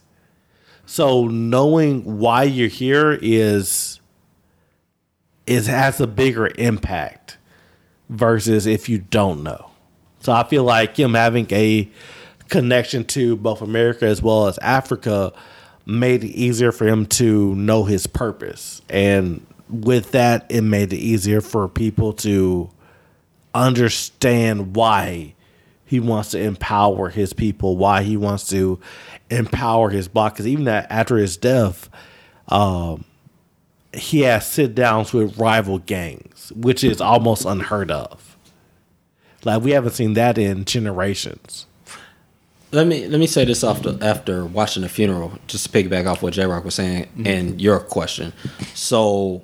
So 0.86 1.28
knowing 1.28 2.18
why 2.20 2.44
you're 2.44 2.68
here 2.68 3.18
is 3.22 4.00
is 5.46 5.68
has 5.68 6.00
a 6.00 6.08
bigger 6.08 6.50
impact 6.58 7.38
versus 8.10 8.66
if 8.66 8.88
you 8.88 9.00
don't 9.00 9.44
know. 9.44 9.72
So 10.20 10.32
I 10.32 10.44
feel 10.44 10.64
like 10.64 10.98
him 10.98 11.14
having 11.14 11.48
a 11.52 11.90
connection 12.50 13.04
to 13.06 13.36
both 13.36 13.62
America 13.62 14.06
as 14.06 14.22
well 14.22 14.48
as 14.48 14.58
Africa 14.60 15.34
made 15.90 16.24
it 16.24 16.30
easier 16.30 16.72
for 16.72 16.88
him 16.88 17.06
to 17.06 17.56
know 17.56 17.84
his 17.84 18.08
purpose. 18.08 18.82
And 18.90 19.46
with 19.70 20.12
that, 20.12 20.46
it 20.50 20.62
made 20.62 20.94
it 20.94 20.98
easier 20.98 21.42
for 21.42 21.68
people 21.68 22.14
to 22.14 22.70
understand 23.54 24.76
why 24.76 25.34
he 25.86 26.00
wants 26.00 26.32
to 26.32 26.40
empower 26.40 27.10
his 27.10 27.34
people, 27.34 27.76
why 27.76 28.04
he 28.04 28.16
wants 28.16 28.48
to 28.50 28.80
empower 29.32 29.90
his 29.90 30.08
block. 30.08 30.34
Because 30.34 30.48
even 30.48 30.68
after 30.68 31.18
his 31.18 31.36
death, 31.36 31.90
um, 32.48 33.04
he 33.92 34.22
has 34.22 34.46
sit 34.46 34.76
downs 34.76 35.12
with 35.12 35.38
rival 35.40 35.80
gangs, 35.80 36.52
which 36.56 36.84
is 36.84 37.02
almost 37.02 37.46
unheard 37.46 37.90
of. 37.90 38.38
Like 39.44 39.64
we 39.64 39.72
haven't 39.72 39.94
seen 39.94 40.14
that 40.14 40.38
in 40.38 40.66
generations. 40.66 41.66
Let 42.72 42.86
me 42.86 43.08
let 43.08 43.20
me 43.20 43.26
say 43.26 43.46
this 43.46 43.64
after 43.64 43.98
after 44.02 44.46
watching 44.46 44.84
the 44.84 44.90
funeral, 44.90 45.40
just 45.48 45.72
to 45.72 45.72
piggyback 45.72 46.06
off 46.06 46.22
what 46.22 46.34
J 46.34 46.46
Rock 46.46 46.66
was 46.66 46.76
saying 46.76 47.06
mm-hmm. 47.06 47.28
and 47.28 47.62
your 47.62 47.80
question. 47.80 48.32
So, 48.76 49.44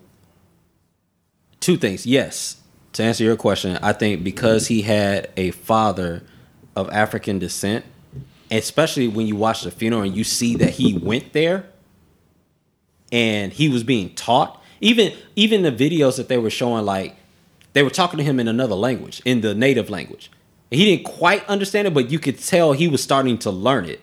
two 1.59 1.77
things. 1.77 2.05
Yes, 2.05 2.61
to 2.93 3.03
answer 3.03 3.23
your 3.23 3.35
question, 3.35 3.79
I 3.81 3.93
think 3.93 4.23
because 4.23 4.67
he 4.67 4.83
had 4.83 5.31
a 5.35 5.51
father 5.51 6.21
of 6.75 6.89
African 6.91 7.39
descent, 7.39 7.83
especially 8.51 9.07
when 9.07 9.25
you 9.25 9.35
watch 9.35 9.63
the 9.63 9.71
funeral 9.71 10.03
and 10.03 10.15
you 10.15 10.23
see 10.23 10.55
that 10.57 10.71
he 10.71 10.97
went 10.97 11.33
there 11.33 11.65
and 13.11 13.51
he 13.51 13.69
was 13.69 13.83
being 13.83 14.13
taught. 14.13 14.61
Even 14.81 15.13
even 15.35 15.63
the 15.63 15.71
videos 15.71 16.17
that 16.17 16.27
they 16.27 16.37
were 16.37 16.49
showing, 16.49 16.85
like 16.85 17.15
they 17.73 17.81
were 17.81 17.89
talking 17.89 18.17
to 18.17 18.23
him 18.23 18.39
in 18.39 18.47
another 18.47 18.75
language, 18.75 19.21
in 19.25 19.41
the 19.41 19.55
native 19.55 19.89
language. 19.89 20.29
He 20.75 20.85
didn't 20.85 21.05
quite 21.05 21.45
understand 21.47 21.87
it, 21.87 21.93
but 21.93 22.09
you 22.09 22.19
could 22.19 22.39
tell 22.39 22.73
he 22.73 22.87
was 22.87 23.01
starting 23.01 23.37
to 23.39 23.51
learn 23.51 23.85
it, 23.85 24.01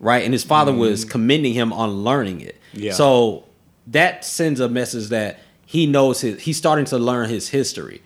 right? 0.00 0.24
And 0.24 0.32
his 0.32 0.44
father 0.44 0.72
was 0.72 1.02
mm-hmm. 1.02 1.10
commending 1.10 1.54
him 1.54 1.72
on 1.72 2.04
learning 2.04 2.40
it. 2.40 2.60
Yeah. 2.72 2.92
So 2.92 3.44
that 3.88 4.24
sends 4.24 4.60
a 4.60 4.68
message 4.68 5.08
that 5.08 5.40
he 5.66 5.86
knows 5.86 6.20
his. 6.20 6.40
He's 6.42 6.56
starting 6.56 6.84
to 6.86 6.98
learn 6.98 7.28
his 7.28 7.48
history, 7.48 8.02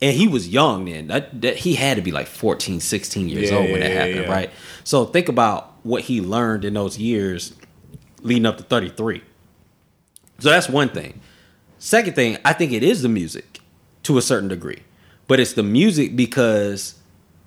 and 0.00 0.16
he 0.16 0.26
was 0.28 0.48
young 0.48 0.86
then. 0.86 1.06
That, 1.08 1.40
that 1.42 1.56
he 1.58 1.74
had 1.74 1.96
to 1.96 2.02
be 2.02 2.12
like 2.12 2.26
14, 2.26 2.80
16 2.80 3.28
years 3.28 3.50
Yeah, 3.50 3.56
old 3.56 3.70
when 3.70 3.80
that 3.80 3.92
happened, 3.92 4.24
yeah. 4.26 4.30
right? 4.30 4.50
So 4.84 5.04
think 5.04 5.28
about 5.28 5.72
what 5.82 6.02
he 6.02 6.20
learned 6.20 6.64
in 6.64 6.74
those 6.74 6.98
years 6.98 7.54
leading 8.22 8.46
up 8.46 8.56
to 8.56 8.64
thirty 8.64 8.88
three. 8.88 9.22
So 10.40 10.50
that's 10.50 10.68
one 10.68 10.88
thing. 10.88 11.20
Second 11.78 12.14
thing, 12.14 12.38
I 12.44 12.52
think 12.52 12.72
it 12.72 12.82
is 12.82 13.02
the 13.02 13.08
music 13.08 13.60
to 14.04 14.18
a 14.18 14.22
certain 14.22 14.48
degree. 14.48 14.82
But 15.26 15.40
it's 15.40 15.52
the 15.52 15.62
music 15.62 16.16
because 16.16 16.94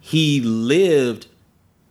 he 0.08 0.40
lived 0.42 1.28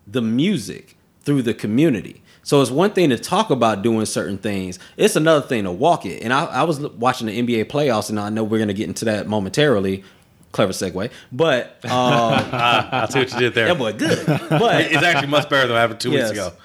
the 0.06 0.22
music 0.22 0.96
through 1.22 1.42
the 1.42 1.52
community. 1.54 2.22
So 2.42 2.62
it's 2.62 2.70
one 2.70 2.92
thing 2.92 3.10
to 3.10 3.18
talk 3.18 3.50
about 3.50 3.82
doing 3.82 4.06
certain 4.06 4.38
things. 4.38 4.78
It's 4.96 5.16
another 5.16 5.44
thing 5.46 5.64
to 5.64 5.72
walk 5.72 6.06
it. 6.06 6.22
And 6.22 6.32
I, 6.32 6.44
I 6.44 6.62
was 6.62 6.78
watching 6.80 7.26
the 7.26 7.42
NBA 7.42 7.64
playoffs, 7.66 8.08
and 8.08 8.18
I 8.20 8.30
know 8.30 8.44
we're 8.44 8.58
going 8.58 8.68
to 8.68 8.74
get 8.74 8.86
into 8.88 9.04
that 9.06 9.26
momentarily. 9.26 10.04
Clever 10.52 10.72
segue, 10.72 11.10
but 11.32 11.66
um, 11.84 11.90
I 11.92 13.06
see 13.10 13.18
what 13.18 13.32
you 13.32 13.38
did 13.40 13.54
there. 13.54 13.66
that 13.66 13.76
boy 13.76 13.92
good. 13.92 14.24
But 14.26 14.86
It's 14.86 15.02
actually 15.02 15.26
much 15.26 15.50
better 15.50 15.66
than 15.66 15.74
what 15.74 15.80
happened 15.80 16.00
two 16.00 16.12
Yes. 16.12 16.30
weeks 16.30 16.40
ago. 16.40 16.56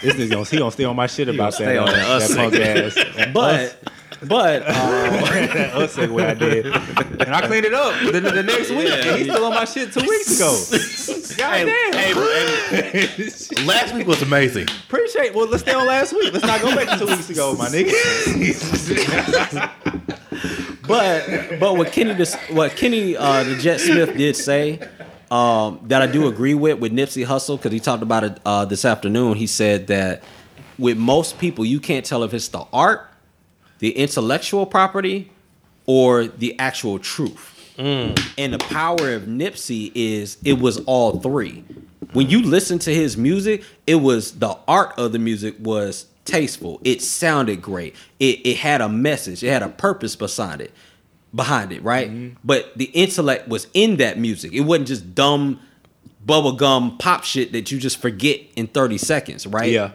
This 0.00 0.14
nigga 0.14 0.30
gonna, 0.30 0.44
he 0.44 0.56
gonna 0.56 0.70
stay 0.70 0.84
on 0.84 0.96
my 0.96 1.06
shit 1.06 1.28
about 1.28 1.50
that. 1.52 1.56
stay 1.56 1.76
on 1.76 1.88
uh, 1.88 1.92
that 1.92 2.06
us 2.08 2.28
that 2.28 2.36
punk 2.38 2.54
ass. 2.54 3.32
but 3.34 3.92
but 4.26 4.62
um, 4.68 4.74
that 4.74 5.74
us 5.74 5.96
segue 5.96 6.24
I 6.24 6.34
did, 6.34 6.66
and 6.66 7.34
I 7.34 7.46
cleaned 7.46 7.66
it 7.66 7.74
up 7.74 7.94
the, 8.04 8.20
the 8.20 8.42
next 8.42 8.70
week. 8.70 8.90
and 8.90 9.18
he's 9.18 9.30
still 9.30 9.44
on 9.46 9.54
my 9.54 9.64
shit 9.64 9.92
two 9.92 10.00
weeks 10.00 10.36
ago. 10.36 11.36
God 11.36 11.64
damn. 11.66 11.68
Hey, 11.92 13.06
hey, 13.06 13.64
last 13.64 13.94
week 13.94 14.06
was 14.06 14.20
amazing. 14.22 14.68
Appreciate. 14.88 15.34
Well, 15.34 15.48
let's 15.48 15.62
stay 15.62 15.72
on 15.72 15.86
last 15.86 16.12
week. 16.12 16.32
Let's 16.32 16.44
not 16.44 16.60
go 16.60 16.74
back 16.74 16.98
to 16.98 17.06
two 17.06 17.10
weeks 17.10 17.30
ago, 17.30 17.54
my 17.54 17.68
nigga. 17.68 17.92
but 20.86 21.58
but 21.58 21.76
what 21.76 21.92
Kenny 21.92 22.24
what 22.50 22.76
Kenny 22.76 23.16
uh, 23.16 23.44
the 23.44 23.56
Jet 23.56 23.80
Smith 23.80 24.16
did 24.16 24.36
say 24.36 24.80
um, 25.30 25.80
that 25.84 26.02
I 26.02 26.06
do 26.06 26.26
agree 26.28 26.54
with 26.54 26.78
with 26.78 26.92
Nipsey 26.92 27.24
Hussle 27.24 27.56
because 27.56 27.72
he 27.72 27.80
talked 27.80 28.02
about 28.02 28.24
it 28.24 28.38
uh, 28.44 28.64
this 28.66 28.84
afternoon. 28.84 29.36
He 29.36 29.46
said 29.46 29.86
that 29.86 30.22
with 30.78 30.98
most 30.98 31.38
people, 31.38 31.64
you 31.64 31.78
can't 31.78 32.04
tell 32.04 32.22
if 32.24 32.34
it's 32.34 32.48
the 32.48 32.64
art, 32.72 33.09
the 33.80 33.90
intellectual 33.96 34.64
property, 34.66 35.30
or 35.86 36.26
the 36.26 36.58
actual 36.58 36.98
truth. 36.98 37.74
Mm. 37.76 38.32
And 38.38 38.52
the 38.52 38.58
power 38.58 39.14
of 39.14 39.22
Nipsey 39.22 39.90
is 39.94 40.38
it 40.44 40.60
was 40.60 40.78
all 40.84 41.18
three. 41.18 41.64
When 42.12 42.28
you 42.28 42.42
listen 42.42 42.78
to 42.80 42.94
his 42.94 43.16
music, 43.16 43.64
it 43.86 43.96
was 43.96 44.38
the 44.38 44.56
art 44.68 44.98
of 44.98 45.12
the 45.12 45.18
music 45.18 45.56
was 45.58 46.06
tasteful. 46.24 46.80
It 46.84 47.02
sounded 47.02 47.62
great. 47.62 47.94
It 48.18 48.46
it 48.46 48.58
had 48.58 48.80
a 48.80 48.88
message. 48.88 49.42
It 49.42 49.48
had 49.48 49.62
a 49.62 49.68
purpose 49.68 50.14
behind 50.16 50.60
it. 50.60 50.72
Behind 51.34 51.72
it, 51.72 51.82
right? 51.82 52.10
Mm-hmm. 52.10 52.36
But 52.44 52.76
the 52.76 52.86
intellect 52.86 53.48
was 53.48 53.68
in 53.72 53.96
that 53.96 54.18
music. 54.18 54.52
It 54.52 54.60
wasn't 54.60 54.88
just 54.88 55.14
dumb 55.14 55.60
bubblegum 56.26 56.98
pop 56.98 57.24
shit 57.24 57.52
that 57.52 57.70
you 57.70 57.78
just 57.78 58.00
forget 58.00 58.40
in 58.56 58.66
30 58.66 58.98
seconds, 58.98 59.46
right? 59.46 59.70
Yeah. 59.70 59.92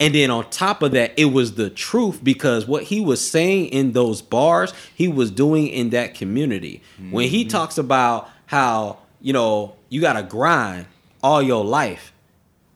And 0.00 0.14
then 0.14 0.30
on 0.30 0.48
top 0.50 0.82
of 0.82 0.92
that, 0.92 1.12
it 1.16 1.26
was 1.26 1.54
the 1.54 1.70
truth 1.70 2.22
because 2.22 2.66
what 2.66 2.84
he 2.84 3.00
was 3.00 3.26
saying 3.28 3.66
in 3.66 3.92
those 3.92 4.22
bars, 4.22 4.72
he 4.94 5.08
was 5.08 5.30
doing 5.30 5.66
in 5.66 5.90
that 5.90 6.14
community. 6.14 6.82
When 7.10 7.28
he 7.28 7.42
mm-hmm. 7.42 7.48
talks 7.48 7.78
about 7.78 8.30
how, 8.46 8.98
you 9.20 9.32
know, 9.32 9.74
you 9.88 10.00
got 10.00 10.12
to 10.14 10.22
grind 10.22 10.86
all 11.22 11.42
your 11.42 11.64
life, 11.64 12.12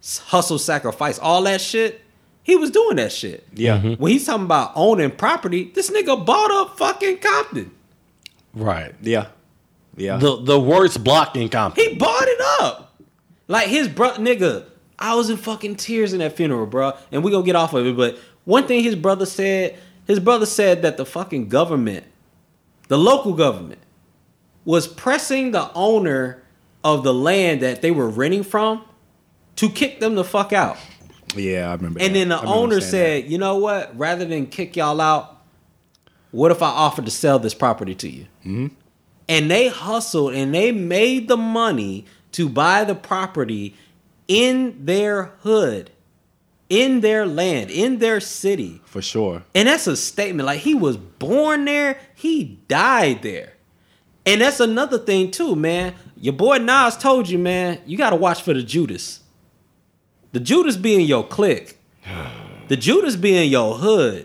hustle, 0.04 0.58
sacrifice, 0.58 1.18
all 1.18 1.42
that 1.42 1.60
shit, 1.60 2.00
he 2.42 2.56
was 2.56 2.70
doing 2.70 2.96
that 2.96 3.12
shit. 3.12 3.46
Yeah. 3.54 3.78
Mm-hmm. 3.78 4.02
When 4.02 4.12
he's 4.12 4.26
talking 4.26 4.44
about 4.44 4.72
owning 4.74 5.12
property, 5.12 5.70
this 5.74 5.90
nigga 5.90 6.24
bought 6.24 6.50
up 6.50 6.76
fucking 6.76 7.18
Compton. 7.18 7.70
Right. 8.52 8.94
Yeah. 9.00 9.28
Yeah. 9.96 10.16
The 10.16 10.42
the 10.42 10.58
worst 10.58 11.04
block 11.04 11.36
in 11.36 11.48
Compton. 11.48 11.84
He 11.84 11.94
bought 11.96 12.26
it 12.26 12.40
up. 12.60 12.94
Like 13.46 13.68
his 13.68 13.88
brother, 13.88 14.20
nigga, 14.22 14.64
I 15.02 15.16
was 15.16 15.28
in 15.28 15.36
fucking 15.36 15.76
tears 15.76 16.12
in 16.12 16.20
that 16.20 16.36
funeral, 16.36 16.64
bro. 16.64 16.92
And 17.10 17.24
we 17.24 17.32
gonna 17.32 17.44
get 17.44 17.56
off 17.56 17.74
of 17.74 17.84
it. 17.84 17.96
But 17.96 18.18
one 18.44 18.68
thing 18.68 18.84
his 18.84 18.94
brother 18.94 19.26
said, 19.26 19.76
his 20.06 20.20
brother 20.20 20.46
said 20.46 20.82
that 20.82 20.96
the 20.96 21.04
fucking 21.04 21.48
government, 21.48 22.06
the 22.86 22.96
local 22.96 23.32
government, 23.32 23.80
was 24.64 24.86
pressing 24.86 25.50
the 25.50 25.72
owner 25.74 26.44
of 26.84 27.02
the 27.02 27.12
land 27.12 27.62
that 27.62 27.82
they 27.82 27.90
were 27.90 28.08
renting 28.08 28.44
from 28.44 28.84
to 29.56 29.68
kick 29.68 29.98
them 29.98 30.14
the 30.14 30.24
fuck 30.24 30.52
out. 30.52 30.76
yeah, 31.34 31.68
I 31.68 31.74
remember. 31.74 32.00
And 32.00 32.14
that. 32.14 32.18
then 32.18 32.28
the 32.28 32.40
owner 32.40 32.80
said, 32.80 33.28
you 33.28 33.38
know 33.38 33.56
what? 33.56 33.96
Rather 33.98 34.24
than 34.24 34.46
kick 34.46 34.76
y'all 34.76 35.00
out, 35.00 35.42
what 36.30 36.52
if 36.52 36.62
I 36.62 36.68
offered 36.68 37.06
to 37.06 37.10
sell 37.10 37.40
this 37.40 37.54
property 37.54 37.96
to 37.96 38.08
you? 38.08 38.26
Mm-hmm. 38.40 38.66
And 39.28 39.50
they 39.50 39.66
hustled 39.68 40.34
and 40.34 40.54
they 40.54 40.70
made 40.70 41.26
the 41.26 41.36
money 41.36 42.06
to 42.32 42.48
buy 42.48 42.84
the 42.84 42.94
property 42.94 43.74
in 44.28 44.84
their 44.84 45.32
hood, 45.40 45.90
in 46.68 47.00
their 47.00 47.26
land, 47.26 47.70
in 47.70 47.98
their 47.98 48.20
city. 48.20 48.80
for 48.84 49.02
sure. 49.02 49.42
And 49.54 49.68
that's 49.68 49.86
a 49.86 49.96
statement. 49.96 50.46
Like 50.46 50.60
he 50.60 50.74
was 50.74 50.96
born 50.96 51.64
there, 51.64 51.98
he 52.14 52.58
died 52.68 53.22
there. 53.22 53.54
And 54.24 54.40
that's 54.40 54.60
another 54.60 54.98
thing 54.98 55.30
too, 55.30 55.56
man. 55.56 55.94
Your 56.16 56.34
boy 56.34 56.58
Nas 56.58 56.96
told 56.96 57.28
you, 57.28 57.38
man, 57.38 57.80
you 57.86 57.98
gotta 57.98 58.16
watch 58.16 58.42
for 58.42 58.54
the 58.54 58.62
Judas. 58.62 59.20
The 60.32 60.40
Judas 60.40 60.76
be 60.76 60.94
in 60.94 61.02
your 61.02 61.26
clique. 61.26 61.78
The 62.68 62.76
Judas 62.76 63.16
be 63.16 63.36
in 63.36 63.50
your 63.50 63.74
hood. 63.74 64.24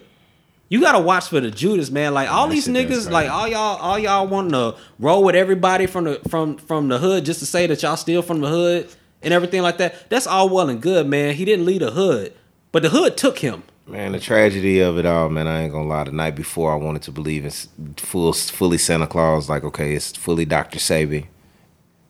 You 0.69 0.79
gotta 0.79 0.99
watch 0.99 1.27
for 1.27 1.41
the 1.41 1.51
Judas, 1.51 1.89
man. 1.89 2.13
Like 2.13 2.29
all 2.29 2.47
these 2.47 2.67
niggas, 2.67 3.09
like 3.09 3.29
all 3.29 3.45
y'all, 3.47 3.77
all 3.77 3.99
y'all 3.99 4.25
wanting 4.27 4.51
to 4.51 4.75
roll 4.99 5.23
with 5.23 5.35
everybody 5.35 5.85
from 5.85 6.05
the 6.05 6.21
from 6.29 6.55
from 6.57 6.87
the 6.87 6.97
hood 6.99 7.25
just 7.25 7.39
to 7.39 7.45
say 7.45 7.67
that 7.67 7.81
y'all 7.81 7.97
steal 7.97 8.21
from 8.21 8.39
the 8.39 8.47
hood 8.47 8.89
and 9.27 9.33
everything 9.33 9.61
like 9.61 9.77
that. 9.79 10.09
That's 10.09 10.25
all 10.25 10.47
well 10.47 10.69
and 10.69 10.81
good, 10.81 11.05
man. 11.05 11.35
He 11.35 11.43
didn't 11.43 11.65
lead 11.65 11.81
a 11.81 11.91
hood, 11.91 12.33
but 12.71 12.81
the 12.81 12.87
hood 12.89 13.17
took 13.17 13.39
him. 13.39 13.63
Man, 13.85 14.13
the 14.13 14.19
tragedy 14.21 14.79
of 14.79 14.97
it 14.97 15.05
all, 15.05 15.27
man. 15.27 15.47
I 15.47 15.63
ain't 15.63 15.73
gonna 15.73 15.87
lie. 15.87 16.05
The 16.05 16.13
night 16.13 16.35
before, 16.35 16.71
I 16.71 16.75
wanted 16.75 17.01
to 17.03 17.11
believe 17.11 17.43
in 17.43 17.51
full, 17.97 18.31
fully 18.31 18.77
Santa 18.77 19.05
Claus. 19.05 19.49
Like, 19.49 19.65
okay, 19.65 19.93
it's 19.95 20.15
fully 20.15 20.45
Dr. 20.45 20.79
Sebi. 20.79 21.25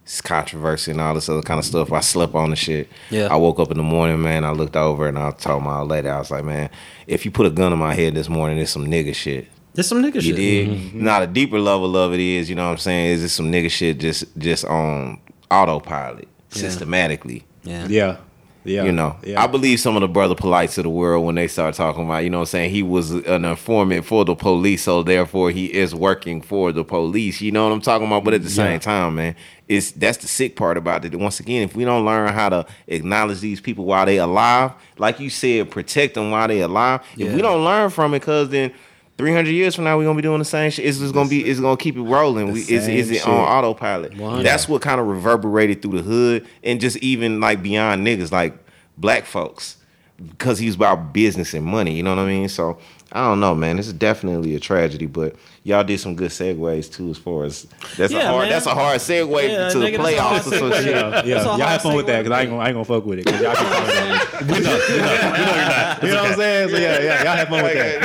It's 0.04 0.22
controversy 0.22 0.92
and 0.92 1.02
all 1.02 1.16
this 1.16 1.28
other 1.28 1.42
kind 1.42 1.58
of 1.58 1.66
stuff. 1.66 1.92
I 1.92 2.00
slept 2.02 2.36
on 2.36 2.52
the 2.52 2.56
shit. 2.56 2.88
Yeah. 3.10 3.28
I 3.32 3.36
woke 3.36 3.60
up 3.60 3.72
in 3.72 3.78
the 3.78 3.84
morning, 3.84 4.22
man. 4.22 4.46
I 4.46 4.52
looked 4.52 4.76
over 4.76 5.08
and 5.08 5.18
I 5.18 5.32
told 5.32 5.64
my 5.64 5.80
old 5.80 5.90
lady, 5.90 6.08
I 6.08 6.18
was 6.20 6.30
like, 6.32 6.46
man, 6.46 6.70
if 7.08 7.26
you 7.26 7.32
put 7.32 7.46
a 7.46 7.50
gun 7.50 7.74
in 7.74 7.80
my 7.80 7.94
head 7.94 8.14
this 8.14 8.30
morning, 8.30 8.58
it's 8.60 8.72
some 8.72 8.86
nigga 8.86 9.14
shit. 9.14 9.48
There's 9.74 9.88
some 9.88 10.02
nigga 10.02 10.16
You 10.16 10.22
shit. 10.22 10.36
dig? 10.36 10.70
Mm-hmm. 10.70 11.04
Now 11.04 11.20
the 11.20 11.28
deeper 11.28 11.60
level 11.60 11.98
of 11.98 12.14
it 12.14 12.20
is, 12.22 12.50
you 12.50 12.56
know 12.56 12.66
what 12.68 12.72
I'm 12.72 12.78
saying, 12.78 13.06
is 13.12 13.24
it 13.24 13.30
some 13.30 13.52
nigga 13.52 13.70
shit 13.70 13.98
just 14.00 14.26
just 14.38 14.64
on 14.66 15.20
autopilot, 15.52 16.28
systematically. 16.50 17.46
Yeah. 17.64 17.88
Yeah. 17.88 18.18
Yeah. 18.64 18.84
You 18.84 18.92
know, 18.92 19.16
Yeah. 19.24 19.42
I 19.42 19.48
believe 19.48 19.80
some 19.80 19.96
of 19.96 20.02
the 20.02 20.10
Brother 20.10 20.36
Polights 20.36 20.78
of 20.78 20.84
the 20.84 20.90
world 20.90 21.26
when 21.26 21.36
they 21.36 21.48
start 21.48 21.74
talking 21.76 22.04
about, 22.04 22.26
you 22.26 22.30
know 22.30 22.40
what 22.40 22.42
I'm 22.42 22.48
saying, 22.48 22.72
he 22.72 22.84
was 22.84 23.12
an 23.12 23.46
informant 23.46 24.04
for 24.06 24.26
the 24.26 24.36
police, 24.36 24.84
so 24.84 25.04
therefore 25.04 25.52
he 25.52 25.68
is 25.74 25.96
working 25.96 26.42
for 26.42 26.74
the 26.74 26.84
police. 26.84 27.40
You 27.40 27.54
know 27.54 27.64
what 27.66 27.72
I'm 27.74 27.80
talking 27.80 28.08
about? 28.08 28.26
But 28.26 28.34
at 28.34 28.44
the 28.44 28.50
same 28.50 28.82
time, 28.82 29.16
man, 29.16 29.36
it's 29.70 29.92
that's 29.92 30.18
the 30.18 30.28
sick 30.28 30.58
part 30.58 30.76
about 30.76 31.06
it. 31.06 31.16
Once 31.16 31.40
again, 31.40 31.64
if 31.64 31.78
we 31.78 31.86
don't 31.86 32.04
learn 32.04 32.34
how 32.34 32.50
to 32.50 32.66
acknowledge 32.88 33.40
these 33.40 33.62
people 33.62 33.86
while 33.86 34.06
they 34.06 34.18
alive, 34.18 34.74
like 34.98 35.22
you 35.22 35.30
said, 35.30 35.72
protect 35.72 36.16
them 36.16 36.32
while 36.32 36.50
they 36.50 36.60
alive. 36.60 37.02
If 37.18 37.34
we 37.34 37.42
don't 37.42 37.64
learn 37.64 37.90
from 37.90 38.14
it, 38.16 38.22
cause 38.22 38.50
then 38.50 38.74
300 39.18 39.50
years 39.50 39.76
from 39.76 39.86
now, 39.86 39.98
we're 39.98 40.04
gonna 40.04 40.16
be 40.16 40.22
doing 40.22 40.40
the 40.40 40.46
same 40.46 40.70
shit. 40.70 40.86
It's 40.86 41.00
just 41.00 41.14
gonna 41.14 41.30
be, 41.30 41.44
it's 41.44 41.60
gonna 41.60 41.78
keep 41.78 41.96
it 41.96 42.02
rolling. 42.02 42.52
We, 42.52 42.62
is, 42.62 42.88
is 42.88 43.10
it 43.10 43.16
shit. 43.16 43.28
on 43.28 43.34
autopilot? 43.34 44.16
100. 44.16 44.44
That's 44.44 44.70
what 44.70 44.82
kind 44.82 45.02
of 45.02 45.08
reverberated 45.08 45.82
through 45.82 45.98
the 45.98 46.04
hood 46.04 46.48
and 46.64 46.80
just 46.80 46.98
even 46.98 47.40
like 47.40 47.64
beyond 47.64 48.06
niggas, 48.06 48.32
like 48.32 48.56
black 48.98 49.26
folks, 49.26 49.78
because 50.24 50.60
he's 50.60 50.76
about 50.76 51.14
business 51.14 51.54
and 51.54 51.66
money. 51.66 51.96
You 51.96 52.04
know 52.04 52.16
what 52.16 52.22
I 52.22 52.28
mean? 52.28 52.48
So 52.48 52.78
I 53.12 53.22
don't 53.30 53.40
know, 53.40 53.56
man. 53.56 53.78
This 53.78 53.88
is 53.88 53.94
definitely 53.94 54.54
a 54.56 54.60
tragedy, 54.60 55.06
but 55.06 55.36
y'all 55.64 55.84
did 55.84 55.98
some 56.00 56.14
good 56.16 56.30
segues 56.30 56.92
too. 56.92 57.10
As 57.12 57.18
far 57.18 57.46
as 57.46 57.64
that's 57.98 58.12
Yeah, 58.12 58.20
a 58.20 58.28
hard, 58.28 58.42
man. 58.44 58.50
that's 58.50 58.66
a 58.66 58.74
hard 58.76 59.00
segue 59.00 59.48
Yeah, 59.50 59.70
to 59.70 59.80
the 59.80 59.86
nigga, 59.86 59.98
that's 59.98 60.18
a 60.18 60.22
hard 60.22 60.42
playoffs 60.42 60.52
or 60.52 60.58
some 60.58 60.84
shit. 60.84 60.94
Yeah, 60.94 61.24
yeah. 61.26 61.36
Y'all 61.44 61.48
hard 61.58 61.62
have 61.62 61.82
fun 61.82 61.96
with 61.96 62.06
that 62.08 62.18
because 62.24 62.38
I 62.38 62.42
ain't 62.42 62.50
gonna, 62.50 62.62
I 62.62 62.68
ain't 62.68 62.76
gonna 62.76 62.84
fuck 62.86 63.06
with 63.06 63.20
it. 63.20 63.26
'cause 63.26 63.42
y'all 63.42 63.56
keep 63.56 63.66
talking 63.66 63.96
about 63.96 64.42
it. 64.42 64.42
we 64.48 64.60
know, 64.60 64.78
we 64.90 64.98
know, 64.98 65.08
we 65.32 65.40
know 65.40 65.56
you're 65.56 65.70
not. 65.70 66.04
You 66.04 66.10
know 66.10 66.22
what 66.22 66.32
I'm 66.32 66.38
saying? 66.38 66.70
So 66.70 66.78
yeah, 66.78 67.00
yeah, 67.02 67.24
y'all 67.24 67.36
have 67.38 67.48
fun 67.48 67.64
with 67.64 67.74
that. 67.74 67.98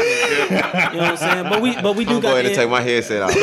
You 0.92 0.96
know 0.98 1.02
what 1.04 1.10
I'm 1.12 1.16
saying? 1.16 1.44
But 1.48 1.62
we 1.62 1.74
but 1.80 1.96
we 1.96 2.04
do 2.04 2.16
I'm 2.16 2.20
got 2.20 2.30
going 2.32 2.44
to 2.44 2.50
the- 2.50 2.56
take 2.56 2.68
my 2.70 2.80
headset 2.82 3.22
off. 3.22 3.34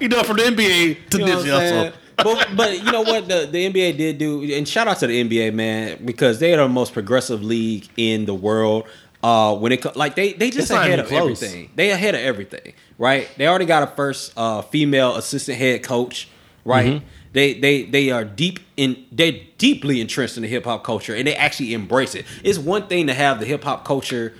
You 0.00 0.08
know, 0.08 0.22
from 0.22 0.36
the 0.38 0.44
NBA 0.44 1.08
to 1.10 1.18
You 1.18 1.24
know 1.26 1.36
what 1.36 1.44
I'm 1.44 1.44
Nipsey 1.44 1.58
saying? 1.58 1.92
Hussle. 1.92 1.94
But 2.24 2.48
but 2.56 2.78
you 2.78 2.90
know 2.90 3.02
what 3.02 3.28
the, 3.28 3.48
the 3.50 3.72
NBA 3.72 3.96
did 3.96 4.18
do, 4.18 4.42
and 4.54 4.66
shout 4.66 4.88
out 4.88 4.98
to 4.98 5.06
the 5.06 5.22
NBA 5.24 5.54
man 5.54 6.04
because 6.04 6.38
they 6.38 6.54
are 6.54 6.58
the 6.58 6.68
most 6.68 6.92
progressive 6.92 7.42
league 7.42 7.88
in 7.96 8.24
the 8.26 8.34
world. 8.34 8.86
Uh, 9.22 9.54
when 9.54 9.70
it 9.70 9.96
like 9.96 10.14
they 10.14 10.32
they 10.32 10.48
just 10.50 10.70
It's 10.70 10.70
ahead 10.70 10.98
of 10.98 11.06
close. 11.08 11.42
everything. 11.42 11.70
They 11.74 11.90
ahead 11.90 12.14
of 12.14 12.22
everything, 12.22 12.72
right? 12.96 13.28
They 13.36 13.46
already 13.46 13.66
got 13.66 13.82
a 13.82 13.86
first 13.88 14.32
uh, 14.36 14.62
female 14.62 15.16
assistant 15.16 15.58
head 15.58 15.82
coach, 15.82 16.28
right? 16.64 16.86
Mm-hmm. 16.94 17.06
They 17.32 17.54
they 17.54 17.82
they 17.84 18.10
are 18.10 18.24
deep 18.24 18.60
in 18.78 19.04
they 19.12 19.48
deeply 19.58 20.00
entrenched 20.00 20.36
in 20.36 20.42
the 20.42 20.48
hip 20.48 20.64
hop 20.64 20.84
culture 20.84 21.14
and 21.14 21.26
they 21.26 21.36
actually 21.36 21.74
embrace 21.74 22.14
it. 22.14 22.24
It's 22.42 22.58
one 22.58 22.86
thing 22.86 23.08
to 23.08 23.14
have 23.14 23.40
the 23.40 23.46
hip 23.46 23.62
hop 23.62 23.84
culture 23.84 24.32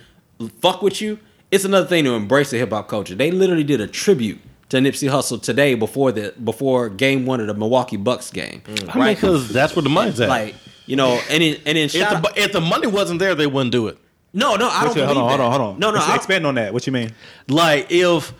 fuck 0.61 0.81
with 0.81 0.99
you. 0.99 1.19
It's 1.51 1.63
another 1.63 1.85
thing 1.87 2.03
to 2.05 2.13
embrace 2.15 2.49
the 2.49 2.57
hip 2.57 2.71
hop 2.71 2.87
culture. 2.87 3.13
They 3.13 3.29
literally 3.29 3.63
did 3.63 3.81
a 3.81 3.87
tribute 3.87 4.39
to 4.71 4.77
Nipsey 4.77 5.09
Hussle 5.09 5.41
today 5.41 5.75
before 5.75 6.11
the 6.11 6.33
before 6.43 6.89
game 6.89 7.25
one 7.25 7.39
of 7.39 7.47
the 7.47 7.53
Milwaukee 7.53 7.95
Bucks 7.97 8.29
game. 8.31 8.61
Mm. 8.65 8.81
I 8.81 8.93
mean, 8.93 9.01
Right? 9.03 9.15
because 9.17 9.47
that's 9.49 9.75
where 9.75 9.83
the 9.83 9.89
money's 9.89 10.19
at. 10.19 10.27
like 10.29 10.55
you 10.85 10.95
know, 10.95 11.21
and 11.29 11.41
then, 11.43 11.55
and 11.65 11.77
then 11.77 11.85
if, 11.85 11.91
the, 11.93 12.05
out, 12.17 12.37
if 12.37 12.51
the 12.51 12.59
money 12.61 12.87
wasn't 12.87 13.19
there, 13.19 13.35
they 13.35 13.47
wouldn't 13.47 13.71
do 13.71 13.87
it. 13.87 13.97
no 14.33 14.55
no 14.55 14.67
I 14.69 14.79
don't 14.79 14.83
What's 14.87 14.95
your- 14.97 15.05
hold 15.05 15.17
on, 15.19 15.29
hold 15.29 15.41
on, 15.41 15.51
hold 15.51 15.73
on. 15.75 15.79
No 15.79 15.91
no 15.91 15.97
Let's 15.99 16.09
I, 16.09 16.15
expand 16.15 16.45
on 16.47 16.55
that. 16.55 16.73
What 16.73 16.85
you 16.87 16.93
mean? 16.93 17.11
Like 17.47 17.87
if 17.91 18.33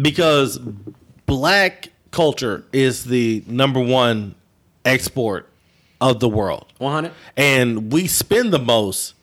because 0.00 0.58
black 1.26 1.90
culture 2.10 2.64
is 2.72 3.04
the 3.04 3.44
number 3.46 3.80
one 3.80 4.34
export 4.84 5.48
of 6.00 6.20
the 6.20 6.28
world. 6.28 6.66
100. 6.78 7.12
And 7.36 7.92
we 7.92 8.06
spend 8.06 8.52
the 8.52 8.58
most 8.58 9.14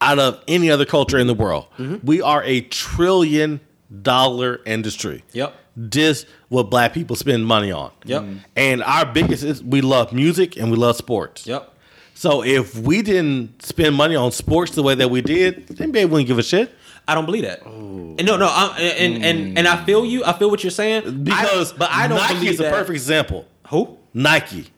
out 0.00 0.18
of 0.18 0.42
any 0.48 0.70
other 0.70 0.84
culture 0.84 1.18
in 1.18 1.26
the 1.26 1.34
world. 1.34 1.66
Mm-hmm. 1.78 2.04
We 2.06 2.20
are 2.22 2.42
a 2.44 2.60
trillion 2.62 3.60
dollar 4.02 4.60
industry. 4.66 5.22
Yep. 5.32 5.54
Just 5.88 6.26
what 6.48 6.70
black 6.70 6.94
people 6.94 7.16
spend 7.16 7.44
money 7.44 7.70
on. 7.70 7.92
Yep. 8.04 8.22
Mm-hmm. 8.22 8.38
And 8.56 8.82
our 8.82 9.04
biggest 9.04 9.42
is 9.42 9.62
we 9.62 9.80
love 9.82 10.12
music 10.12 10.56
and 10.56 10.70
we 10.70 10.76
love 10.76 10.96
sports. 10.96 11.46
Yep. 11.46 11.74
So 12.14 12.42
if 12.42 12.74
we 12.76 13.02
didn't 13.02 13.62
spend 13.62 13.94
money 13.94 14.16
on 14.16 14.32
sports 14.32 14.72
the 14.72 14.82
way 14.82 14.94
that 14.94 15.10
we 15.10 15.20
did, 15.20 15.66
the 15.66 15.74
NBA 15.74 16.08
wouldn't 16.08 16.26
give 16.26 16.38
a 16.38 16.42
shit. 16.42 16.72
I 17.06 17.14
don't 17.14 17.26
believe 17.26 17.42
that. 17.42 17.60
Oh. 17.64 18.14
And 18.18 18.24
no, 18.24 18.36
no, 18.36 18.46
I, 18.46 18.78
and 18.80 19.22
and 19.22 19.38
mm. 19.38 19.58
and 19.58 19.68
I 19.68 19.84
feel 19.84 20.04
you. 20.04 20.24
I 20.24 20.32
feel 20.32 20.50
what 20.50 20.64
you're 20.64 20.70
saying. 20.70 21.22
Because 21.22 21.74
I, 21.74 21.76
but 21.76 21.90
I 21.90 22.08
don't 22.08 22.18
Nike 22.18 22.34
believe 22.34 22.50
is 22.52 22.60
a 22.60 22.64
that. 22.64 22.72
perfect 22.72 22.94
example. 22.94 23.46
Who? 23.68 23.98
Nike. 24.14 24.68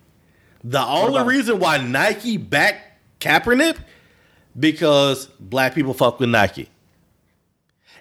The 0.65 0.85
only 0.85 1.21
about- 1.21 1.27
reason 1.27 1.59
why 1.61 1.79
Nike 1.79 2.37
backed 2.37 2.83
Kaepernick 3.21 3.79
because 4.59 5.27
black 5.39 5.75
people 5.75 5.95
fuck 5.95 6.19
with 6.19 6.29
Nike. 6.29 6.69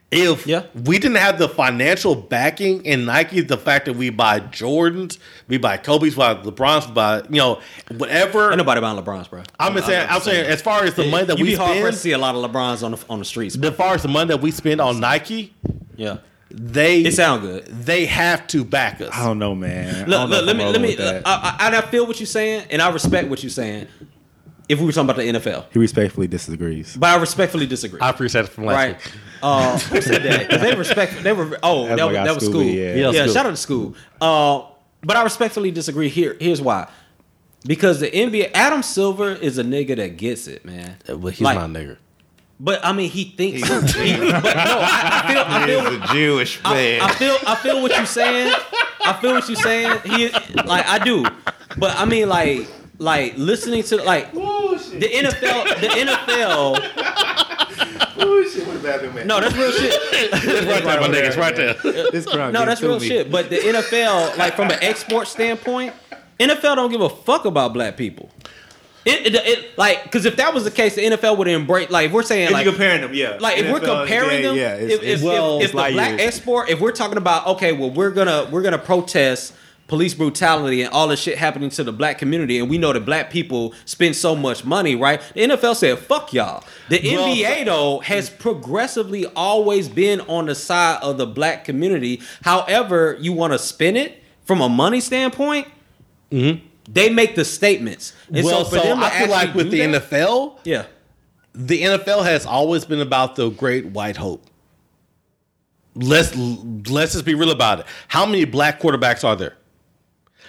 If 0.10 0.48
Yeah. 0.48 0.64
we 0.86 1.00
didn't 1.00 1.18
have 1.18 1.38
the 1.38 1.50
financial 1.50 2.16
backing 2.16 2.86
in 2.86 3.04
Nike, 3.04 3.42
the 3.42 3.58
fact 3.58 3.86
that 3.88 3.98
we 3.98 4.10
buy 4.10 4.40
Jordans, 4.40 5.18
we 5.50 5.58
buy 5.58 5.76
Kobe's, 5.76 6.16
we 6.16 6.20
buy 6.24 6.36
LeBron's, 6.36 6.88
we 6.88 6.94
buy 6.94 7.24
you 7.30 7.36
know 7.40 7.60
whatever. 7.98 8.50
Ain't 8.50 8.58
nobody 8.58 8.80
buying 8.80 8.98
LeBrons, 8.98 9.30
bro. 9.30 9.44
I'm 9.60 9.74
just 9.74 9.88
saying. 9.88 10.08
I'm 10.10 10.22
saying 10.22 10.46
as 10.46 10.62
far 10.62 10.84
as 10.86 10.94
the 10.94 11.06
money 11.10 11.26
that 11.26 11.38
you 11.38 11.44
we 11.44 11.50
be 11.52 11.56
hard 11.56 11.72
spend, 11.72 11.82
pressed 11.84 11.98
to 11.98 12.02
see 12.04 12.12
a 12.14 12.18
lot 12.18 12.36
of 12.36 12.50
LeBrons 12.50 12.84
on 12.84 12.92
the 12.92 13.04
on 13.10 13.20
the 13.20 13.26
streets. 13.26 13.58
Bro. 13.58 13.72
as 13.72 13.76
far 13.76 13.96
as 13.96 14.02
the 14.02 14.08
money 14.08 14.30
that 14.30 14.40
we 14.40 14.52
spend 14.52 14.80
on 14.80 15.02
Nike, 15.02 15.54
Yeah, 15.98 16.20
they 16.50 17.02
it 17.02 17.14
sound 17.14 17.42
good. 17.42 17.66
they 17.66 18.06
have 18.06 18.48
to 18.48 18.64
back 18.64 19.02
us. 19.02 19.10
I 19.12 19.26
don't 19.26 19.40
know, 19.40 19.56
man. 19.56 19.94
I 19.94 19.98
Look, 20.00 20.08
don't 20.08 20.30
know 20.30 20.36
look, 20.38 20.46
let 20.46 20.56
me 20.56 20.66
let 20.68 20.80
me. 20.82 20.96
with. 20.96 21.02
I, 21.26 21.58
I, 21.60 21.78
I 21.78 21.82
feel 21.82 22.08
what 22.08 22.18
you're 22.22 22.28
saying, 22.28 22.68
and 22.70 22.82
I 22.82 22.90
respect 22.92 23.28
what 23.28 23.44
you're 23.44 23.50
saying. 23.50 23.88
If 24.70 24.80
we 24.80 24.86
were 24.86 24.92
talking 24.92 25.10
about 25.10 25.18
the 25.18 25.24
NFL, 25.24 25.66
he 25.72 25.80
respectfully 25.80 26.28
disagrees. 26.28 26.98
but 26.98 27.08
I 27.10 27.16
respectfully 27.20 27.66
disagree. 27.68 28.02
I 28.02 28.10
appreciate 28.10 28.46
it 28.46 28.50
from 28.50 28.66
last 28.66 28.76
right? 28.76 28.96
week. 28.98 29.14
Uh, 29.42 29.78
who 29.80 30.02
said 30.02 30.24
that? 30.24 30.50
'Cause 30.50 30.62
they 30.62 30.76
respect. 30.76 31.24
They 31.24 31.32
were. 31.34 31.58
Oh, 31.64 31.86
That's 31.88 31.98
that, 32.00 32.06
was, 32.08 32.14
guy, 32.16 32.24
that 32.26 32.36
was 32.36 32.44
Scooby, 32.44 32.50
school. 32.50 32.64
yeah. 32.64 32.96
Yeah, 32.96 33.12
Yeah, 33.12 33.26
Scooby. 33.28 33.34
shout 33.34 33.46
out 33.46 33.50
to 33.52 33.56
school. 33.56 33.96
Uh, 34.20 34.64
but 35.02 35.16
I 35.16 35.24
respectfully 35.24 35.72
disagree. 35.72 36.10
Here, 36.10 36.36
here's 36.40 36.62
why. 36.62 36.90
Because 37.66 38.00
the 38.00 38.08
NBA, 38.10 38.52
Adam 38.54 38.84
Silver 38.84 39.32
is 39.34 39.58
a 39.58 39.64
nigga 39.64 39.96
that 39.98 40.18
gets 40.18 40.48
it, 40.48 40.66
man. 40.66 40.98
But 41.06 41.30
he's 41.34 41.42
Like, 41.42 41.56
not 41.58 41.70
a 41.70 41.74
nigger. 41.74 41.98
But 42.60 42.84
I 42.84 42.92
mean, 42.92 43.10
he 43.12 43.26
thinks. 43.26 43.62
he, 43.94 44.18
but 44.18 44.44
no, 44.44 44.80
I, 44.82 45.22
I 45.24 45.32
feel. 45.32 45.44
I 45.46 45.66
feel. 45.68 45.92
He's 45.92 46.10
a 46.10 46.14
Jewish 46.14 46.60
I, 46.66 46.74
man. 46.74 47.02
I 47.02 47.12
feel 47.14 47.38
I 47.46 47.56
feel 47.56 47.82
what 47.84 47.96
you're 47.96 48.06
saying. 48.08 48.54
I 49.06 49.14
feel 49.22 49.34
what 49.34 49.48
you're 49.48 49.56
saying. 49.56 50.00
He 50.06 50.30
like 50.66 50.86
I 50.88 50.98
do. 51.00 51.24
But 51.78 51.96
I 51.98 52.06
mean 52.06 52.28
like 52.30 52.68
like 53.00 53.38
listening 53.38 53.84
to 53.84 53.98
like 53.98 54.32
the 54.34 54.40
NFL 54.40 55.82
the 55.82 55.88
NFL 55.88 57.08
No, 59.26 59.40
that's 59.40 59.56
real 59.56 59.72
shit. 59.72 60.32
right 60.32 60.84
there, 60.84 61.02
my 61.02 61.08
niggas, 61.08 61.38
right 61.38 61.56
there. 61.56 61.74
This 62.12 62.26
crowd 62.26 62.54
No, 62.54 62.66
that's 62.66 62.82
real 62.82 63.00
me. 63.00 63.08
shit. 63.08 63.32
But 63.32 63.50
the 63.50 63.58
NFL, 63.58 64.38
like 64.38 64.56
from 64.56 64.72
an 64.72 64.80
export 64.82 65.28
standpoint, 65.28 65.94
NFL 66.40 66.76
don't 66.76 66.92
give 66.92 67.02
a 67.02 67.10
fuck 67.10 67.46
about 67.46 67.74
black 67.74 67.98
people. 67.98 68.30
It, 69.06 69.28
it, 69.28 69.36
it 69.36 69.78
like 69.78 70.04
because 70.04 70.26
if 70.26 70.36
that 70.36 70.54
was 70.54 70.66
the 70.66 70.72
case, 70.72 70.96
the 70.96 71.02
NFL 71.04 71.38
would 71.38 71.48
embrace. 71.48 71.90
Like 71.90 72.08
if 72.08 72.12
we're 72.12 72.24
saying 72.24 72.48
If 72.48 72.52
like 72.52 72.66
you're 72.66 72.74
comparing 72.74 73.02
them, 73.02 73.14
yeah. 73.14 73.38
like 73.40 73.58
if 73.58 73.72
we're 73.72 73.80
comparing 73.80 74.44
yeah, 74.44 74.48
them, 74.48 74.58
yeah, 74.58 74.74
it's, 74.76 74.94
if, 74.94 75.02
if, 75.02 75.10
it's, 75.10 75.24
if, 75.24 75.62
if 75.64 75.72
the 75.72 75.74
black 75.94 75.94
years. 75.94 76.22
export, 76.22 76.70
if 76.70 76.82
we're 76.82 76.92
talking 76.92 77.18
about 77.18 77.48
okay, 77.48 77.72
well 77.72 77.90
we're 77.90 78.12
gonna 78.12 78.50
we're 78.52 78.62
gonna 78.62 78.78
protest 78.78 79.54
police 79.88 80.14
brutality 80.14 80.82
and 80.82 80.92
all 80.94 81.08
this 81.08 81.20
shit 81.20 81.38
happening 81.38 81.70
to 81.72 81.84
the 81.84 81.94
black 81.94 82.18
community, 82.18 82.60
and 82.60 82.70
we 82.70 82.78
know 82.78 82.94
that 82.94 83.06
black 83.06 83.30
people 83.30 83.74
spend 83.86 84.16
so 84.16 84.36
much 84.36 84.66
money, 84.66 84.96
right? 84.96 85.22
The 85.34 85.42
NFL 85.42 85.76
said 85.76 86.00
fuck 86.00 86.34
y'all. 86.34 86.64
The 86.90 87.02
Well, 87.04 87.28
NBA 87.36 87.66
though 87.66 88.00
has 88.00 88.30
progressively 88.30 89.26
always 89.28 89.90
been 89.90 90.22
on 90.22 90.46
the 90.48 90.56
side 90.56 91.00
of 91.02 91.18
the 91.18 91.26
black 91.26 91.64
community. 91.66 92.22
However, 92.44 93.18
you 93.20 93.34
want 93.34 93.54
to 93.54 93.60
spin 93.60 93.96
it 93.96 94.22
from 94.44 94.62
a 94.62 94.70
money 94.70 95.00
standpoint. 95.00 95.68
Mm-hmm. 96.32 96.66
They 96.90 97.10
make 97.10 97.36
the 97.36 97.44
statements, 97.44 98.14
and 98.34 98.46
well, 98.46 98.64
so 98.64 98.78
for 98.78 98.84
so, 98.84 98.96
I 98.96 99.10
feel 99.10 99.30
like 99.30 99.54
with 99.54 99.72
the 99.72 99.86
that- 99.86 100.10
NFL, 100.10 100.60
yeah, 100.64 100.86
the 101.54 101.82
NFL 101.82 102.24
has 102.24 102.46
always 102.46 102.86
been 102.86 103.02
about 103.02 103.36
the 103.36 103.50
great 103.50 103.88
white 103.88 104.16
hope. 104.16 104.46
Let's 105.96 106.34
let's 106.36 107.14
just 107.14 107.26
be 107.26 107.34
real 107.34 107.52
about 107.52 107.82
it. 107.82 107.86
How 108.08 108.26
many 108.26 108.46
black 108.46 108.80
quarterbacks 108.80 109.24
are 109.26 109.36
there? 109.36 109.57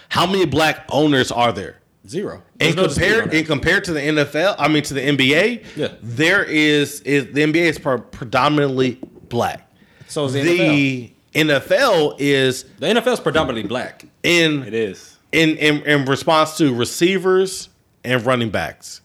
How 0.09 0.27
many 0.27 0.45
black 0.47 0.87
owners 0.91 1.31
are 1.31 1.53
there? 1.53 1.77
zero. 2.07 2.43
And 2.59 2.75
no 2.75 2.87
compared 2.87 3.35
and 3.35 3.47
compared 3.47 3.85
to 3.85 3.93
the 3.93 4.01
NFL, 4.01 4.55
I 4.59 4.69
mean 4.69 4.83
to 4.85 4.95
the 4.95 5.01
NBA, 5.03 5.63
Yeah. 5.77 5.89
there 6.03 6.43
is 6.43 7.01
is 7.03 7.27
the 7.35 7.43
NBA 7.43 7.69
is 7.69 7.79
pre- 7.79 7.99
predominantly 7.99 8.99
black. 9.29 9.71
So 10.07 10.25
is 10.25 10.33
the, 10.33 10.41
NFL. 10.41 11.13
The 11.35 11.41
NFL 11.45 12.17
is 12.19 12.65
The 12.79 12.87
NFL 12.87 13.13
is 13.13 13.21
predominantly 13.21 13.69
black. 13.69 14.07
in 14.23 14.63
It 14.63 14.73
is. 14.73 15.19
in, 15.33 15.51
in 15.59 15.83
in 15.83 16.05
response 16.07 16.57
to 16.59 16.75
receivers 16.75 17.69
and 18.05 18.25
running 18.25 18.49
backs. 18.49 19.03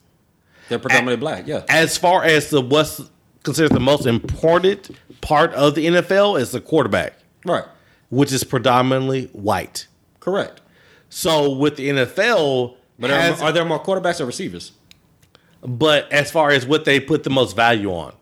They're 0.70 0.78
predominantly 0.78 1.16
black. 1.20 1.46
Yeah. 1.46 1.64
As 1.68 1.98
far 1.98 2.24
as 2.24 2.48
the 2.48 2.62
what's 2.62 3.02
considered 3.42 3.72
the 3.72 3.80
most 3.80 4.06
important 4.06 4.90
part 5.20 5.52
of 5.52 5.74
the 5.74 5.84
NFL 5.86 6.40
is 6.40 6.52
the 6.52 6.60
quarterback, 6.62 7.12
Right. 7.44 7.64
which 8.08 8.32
is 8.32 8.44
predominantly 8.44 9.28
white. 9.34 9.88
Correct. 10.20 10.62
So 11.16 11.50
with 11.52 11.76
the 11.76 11.88
NFL, 11.90 12.74
But 12.98 13.12
are, 13.12 13.20
has- 13.20 13.40
are 13.40 13.52
there 13.52 13.64
more 13.64 13.80
quarterbacks 13.80 14.20
or 14.20 14.26
receivers? 14.26 14.72
but 15.66 16.10
as 16.12 16.30
far 16.30 16.50
as 16.50 16.66
what 16.66 16.84
they 16.84 16.98
put 17.00 17.22
the 17.24 17.30
most 17.30 17.54
value 17.56 17.90
on, 17.92 18.12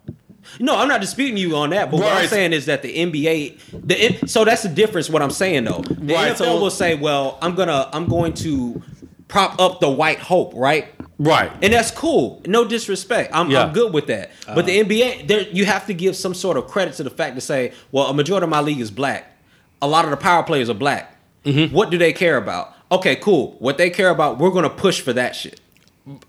No, 0.60 0.76
I'm 0.76 0.88
not 0.88 1.00
disputing 1.00 1.36
you 1.38 1.56
on 1.56 1.70
that. 1.70 1.90
But 1.90 2.00
what 2.00 2.12
I'm 2.12 2.28
saying 2.28 2.52
is 2.52 2.66
that 2.66 2.82
the 2.82 2.94
NBA, 2.94 3.58
the 3.86 4.26
so 4.28 4.44
that's 4.44 4.62
the 4.62 4.68
difference. 4.68 5.08
What 5.08 5.22
I'm 5.22 5.30
saying 5.30 5.64
though, 5.64 5.80
the 5.88 6.12
Right, 6.14 6.32
NFL 6.32 6.36
so- 6.36 6.60
will 6.60 6.70
say, 6.70 6.94
"Well, 6.94 7.38
I'm 7.40 7.54
gonna, 7.54 7.88
I'm 7.94 8.06
going 8.06 8.34
to 8.34 8.82
prop 9.28 9.58
up 9.58 9.80
the 9.80 9.88
white 9.88 10.18
hope," 10.18 10.52
right? 10.54 10.88
right? 11.18 11.50
And 11.62 11.72
that's 11.72 11.90
cool. 11.90 12.42
No 12.46 12.66
disrespect. 12.66 13.30
I'm, 13.32 13.50
Yeah. 13.50 13.62
I'm 13.64 13.72
good 13.72 13.94
with 13.94 14.06
that. 14.08 14.30
But 14.46 14.66
the 14.66 14.78
NBA, 14.84 15.26
there 15.28 15.42
you 15.50 15.64
have 15.64 15.86
to 15.86 15.94
give 15.94 16.14
some 16.16 16.34
sort 16.34 16.56
of 16.58 16.66
credit 16.68 16.94
to 16.96 17.02
the 17.04 17.10
fact 17.10 17.36
to 17.36 17.40
say, 17.40 17.72
well, 17.90 18.08
a 18.08 18.14
majority 18.14 18.44
of 18.44 18.50
my 18.50 18.60
league 18.60 18.80
is 18.80 18.90
black. 18.90 19.32
A 19.80 19.88
lot 19.88 20.04
of 20.04 20.10
the 20.10 20.16
power 20.18 20.42
players 20.42 20.68
are 20.68 20.74
black. 20.74 21.16
Mm-hmm. 21.46 21.74
What 21.74 21.90
do 21.90 21.96
they 21.98 22.12
care 22.12 22.36
about? 22.36 22.71
Okay, 22.92 23.16
cool. 23.16 23.56
What 23.58 23.78
they 23.78 23.88
care 23.88 24.10
about, 24.10 24.38
we're 24.38 24.50
gonna 24.50 24.68
push 24.70 25.00
for 25.00 25.12
that 25.14 25.34
shit. 25.34 25.60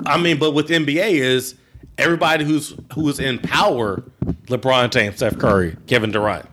I 0.05 0.17
mean, 0.17 0.39
but 0.39 0.51
with 0.51 0.69
NBA 0.69 1.11
is 1.19 1.55
everybody 1.97 2.45
who's 2.45 2.73
who's 2.93 3.19
in 3.19 3.39
power: 3.39 4.01
LeBron 4.47 4.89
James, 4.91 5.17
Steph 5.17 5.37
Curry, 5.37 5.75
Kevin 5.87 6.11
Durant, 6.11 6.45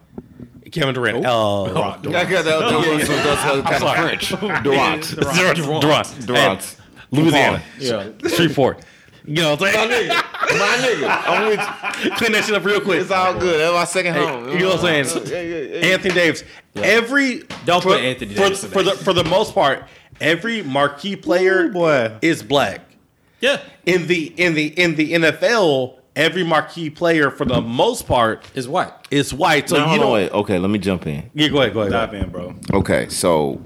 Kevin 0.72 0.94
Durant, 0.94 1.24
uh, 1.24 1.62
I 1.64 1.68
got 1.70 2.02
that. 2.02 2.44
That 2.44 3.38
was 3.38 3.62
kind 3.62 3.84
of 3.84 3.94
French. 3.96 4.28
Durant. 4.64 5.16
Durant, 5.16 5.56
Durant, 5.80 6.26
Durant. 6.26 6.76
and 7.12 7.18
Louisiana, 7.18 7.62
Yeah. 7.78 8.10
Shreveport. 8.26 8.84
You 9.26 9.34
know 9.36 9.50
what 9.54 9.62
I'm 9.76 9.90
saying? 9.90 10.08
My 10.08 10.76
nigga. 10.80 11.22
I'm 11.26 11.46
with 11.46 12.16
Clean 12.16 12.32
that 12.32 12.44
shit 12.44 12.54
up 12.54 12.64
real 12.64 12.80
quick. 12.80 13.02
It's 13.02 13.10
all 13.10 13.34
good. 13.38 13.60
That's 13.60 13.74
my 13.74 13.84
second 13.84 14.14
home. 14.14 14.48
You 14.48 14.60
know 14.60 14.70
what 14.70 14.84
I'm 14.84 15.04
saying? 15.04 15.26
Yeah, 15.26 15.40
yeah, 15.40 15.78
yeah. 15.78 15.92
Anthony 15.92 16.14
Davis. 16.14 16.44
Every 16.74 17.44
Don't 17.64 17.82
for, 17.82 17.90
put 17.90 18.00
Anthony 18.00 18.34
Davis 18.34 18.64
in 18.64 18.70
for 18.70 18.82
the 18.82 18.92
for 18.92 19.12
the 19.12 19.24
most 19.24 19.54
part. 19.54 19.84
Every 20.20 20.62
marquee 20.62 21.16
player 21.16 21.68
boy. 21.68 22.16
is 22.22 22.42
black. 22.42 22.80
Yeah. 23.40 23.60
In 23.86 24.06
the 24.06 24.26
in 24.36 24.54
the 24.54 24.66
in 24.78 24.96
the 24.96 25.12
NFL, 25.14 25.98
every 26.14 26.44
marquee 26.44 26.90
player 26.90 27.30
for 27.30 27.44
the 27.46 27.60
most 27.60 28.06
part 28.06 28.44
Is 28.54 28.68
white. 28.68 28.92
is 29.10 29.32
white. 29.32 29.68
So 29.70 29.76
Now, 29.76 29.82
you 29.84 29.88
hold 29.88 30.00
on, 30.00 30.06
don't. 30.06 30.12
wait. 30.14 30.32
Okay, 30.32 30.58
let 30.58 30.70
me 30.70 30.78
jump 30.78 31.06
in. 31.06 31.30
Yeah, 31.34 31.48
go 31.48 31.60
ahead. 31.62 31.72
Go 31.72 31.80
ahead. 31.80 31.92
Dive 31.92 32.14
in, 32.14 32.28
bro. 32.30 32.54
Okay, 32.74 33.08
so 33.08 33.60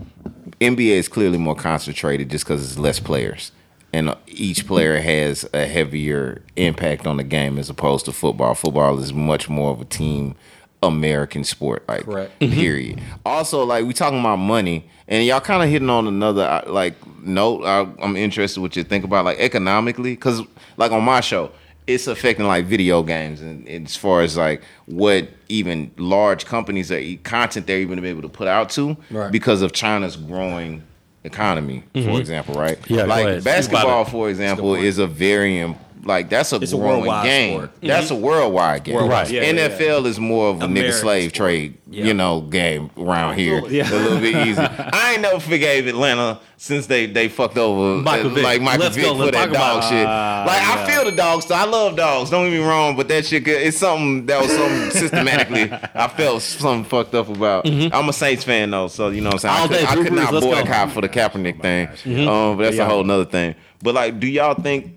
NBA 0.61 0.91
is 0.99 1.09
clearly 1.09 1.39
more 1.39 1.57
concentrated 1.57 2.31
just 2.31 2.45
because 2.45 2.65
it's 2.65 2.79
less 2.79 3.01
players, 3.01 3.51
and 3.93 4.11
uh, 4.11 4.15
each 4.29 4.67
player 4.67 5.01
has 5.01 5.45
a 5.53 5.67
heavier 5.67 6.43
impact 6.55 7.07
on 7.07 7.17
the 7.17 7.25
game 7.25 7.59
as 7.59 7.69
opposed 7.69 8.05
to 8.05 8.13
football. 8.13 8.55
Football 8.55 8.99
is 9.01 9.13
much 9.13 9.49
more 9.49 9.73
of 9.73 9.81
a 9.81 9.85
team 9.85 10.37
American 10.85 11.43
sport, 11.43 11.83
like 11.89 12.05
Correct. 12.05 12.39
period. 12.39 12.99
Mm-hmm. 12.99 13.13
Also, 13.27 13.65
like 13.65 13.85
we 13.87 13.93
talking 13.93 14.21
about 14.21 14.37
money, 14.37 14.89
and 15.09 15.25
y'all 15.27 15.41
kind 15.41 15.63
of 15.63 15.69
hitting 15.69 15.91
on 15.91 16.07
another 16.07 16.43
uh, 16.45 16.63
like 16.71 16.95
note. 17.23 17.65
I, 17.65 17.87
I'm 18.03 18.17
interested 18.17 18.61
what 18.61 18.77
you 18.77 18.85
think 18.85 19.05
about 19.05 19.25
like 19.25 19.39
economically, 19.39 20.13
because 20.15 20.43
like 20.77 20.93
on 20.93 21.05
my 21.05 21.21
show. 21.21 21.51
It's 21.87 22.07
affecting 22.07 22.47
like 22.47 22.65
video 22.65 23.03
games 23.03 23.43
and, 23.43 23.69
and 23.69 23.87
as 23.87 23.95
far 23.95 24.23
as 24.23 24.39
like 24.39 24.63
what 24.87 25.29
even 25.51 25.91
large 25.99 26.47
companies 26.47 26.91
are 26.91 26.99
content 27.25 27.67
they're 27.67 27.81
even 27.81 28.03
able 28.03 28.23
to 28.23 28.29
put 28.31 28.49
out 28.49 28.71
to 28.71 28.97
Right. 29.11 29.31
because 29.31 29.61
of 29.61 29.73
China's 29.73 30.17
growing 30.17 30.83
economy, 31.25 31.83
for 31.93 32.19
example, 32.19 32.55
right? 32.55 32.81
Mm-hmm. 32.81 32.95
Yeah, 32.95 33.05
like 33.05 33.45
basketball, 33.45 33.63
Speak 33.63 33.85
about 33.91 34.07
it. 34.09 34.11
for 34.13 34.31
example, 34.31 34.75
is 34.75 34.97
a 34.97 35.07
very 35.07 35.59
im- 35.61 35.75
like 36.05 36.29
that's 36.29 36.53
a 36.53 36.57
It's 36.57 36.73
growing 36.73 37.01
worldwide 37.01 37.25
game. 37.25 37.59
sport. 37.59 37.71
That's 37.83 38.11
a 38.11 38.15
worldwide 38.15 38.85
game. 38.85 38.95
Worldwide, 38.95 39.31
yeah, 39.31 39.45
NFL 39.45 40.07
is 40.07 40.19
more 40.21 40.49
of 40.51 40.63
a 40.63 40.67
nigga 40.67 40.93
slave 40.93 41.31
sport. 41.31 41.35
trade, 41.35 41.79
Yeah. 41.91 42.05
you 42.07 42.15
know, 42.15 42.41
game 42.43 42.91
around 42.99 43.37
here. 43.37 43.63
Yeah. 43.69 43.91
A 43.91 43.95
little 43.95 44.19
bit 44.19 44.47
easy. 44.47 44.61
I 44.93 45.13
ain't 45.13 45.23
never 45.23 45.41
forgave 45.41 45.87
Atlanta 45.87 46.41
since 46.57 46.87
they 46.87 47.07
they 47.07 47.29
fucked 47.29 47.59
over 47.59 48.01
Michael 48.03 48.39
uh, 48.39 48.43
like 48.43 48.61
Michael 48.63 48.85
Let's 48.85 48.97
Vick 48.97 49.05
go. 49.05 49.17
for 49.17 49.31
that 49.31 49.33
dog 49.33 49.79
about- 49.79 49.85
shit. 49.91 50.07
Ah, 50.07 50.45
Like 50.47 50.63
I 50.63 50.87
feel 50.91 51.05
the 51.05 51.17
dogs. 51.17 51.51
I 51.51 51.65
love 51.65 51.97
dogs. 51.97 52.31
Don't 52.31 52.51
get 52.51 52.59
me 52.59 52.65
wrong, 52.65 52.97
but 52.97 53.09
that 53.09 53.27
shit 53.27 53.47
it's 53.49 53.77
something 53.79 54.27
that 54.27 54.41
was 54.43 54.51
something 54.53 54.91
systematically 55.01 55.71
I 55.95 56.09
felt 56.09 56.43
something 56.43 56.85
fucked 56.85 57.15
up 57.15 57.29
about. 57.29 57.67
I'm 57.69 58.09
a 58.09 58.13
Saints 58.13 58.45
fan 58.45 58.71
though, 58.71 58.89
so 58.89 59.09
you 59.09 59.21
know 59.21 59.31
what 59.31 59.45
I'm 59.45 59.51
saying. 59.51 59.55
I 59.55 59.67
could, 59.69 59.77
day, 59.77 59.87
I 59.87 59.95
could 60.05 60.13
not 60.13 60.33
let's 60.35 60.47
go. 60.47 60.53
boycott 60.53 60.91
for 60.93 61.01
the 61.01 61.09
Kaepernick 61.09 61.61
thing, 61.63 61.89
um, 62.29 62.57
but 62.57 62.65
that's 62.65 62.77
Yeah. 62.77 62.87
a 62.87 62.89
whole 62.89 63.05
nother 63.05 63.25
thing. 63.25 63.55
But 63.83 63.95
like, 63.95 64.19
do 64.19 64.27
y'all 64.27 64.55
think 64.55 64.93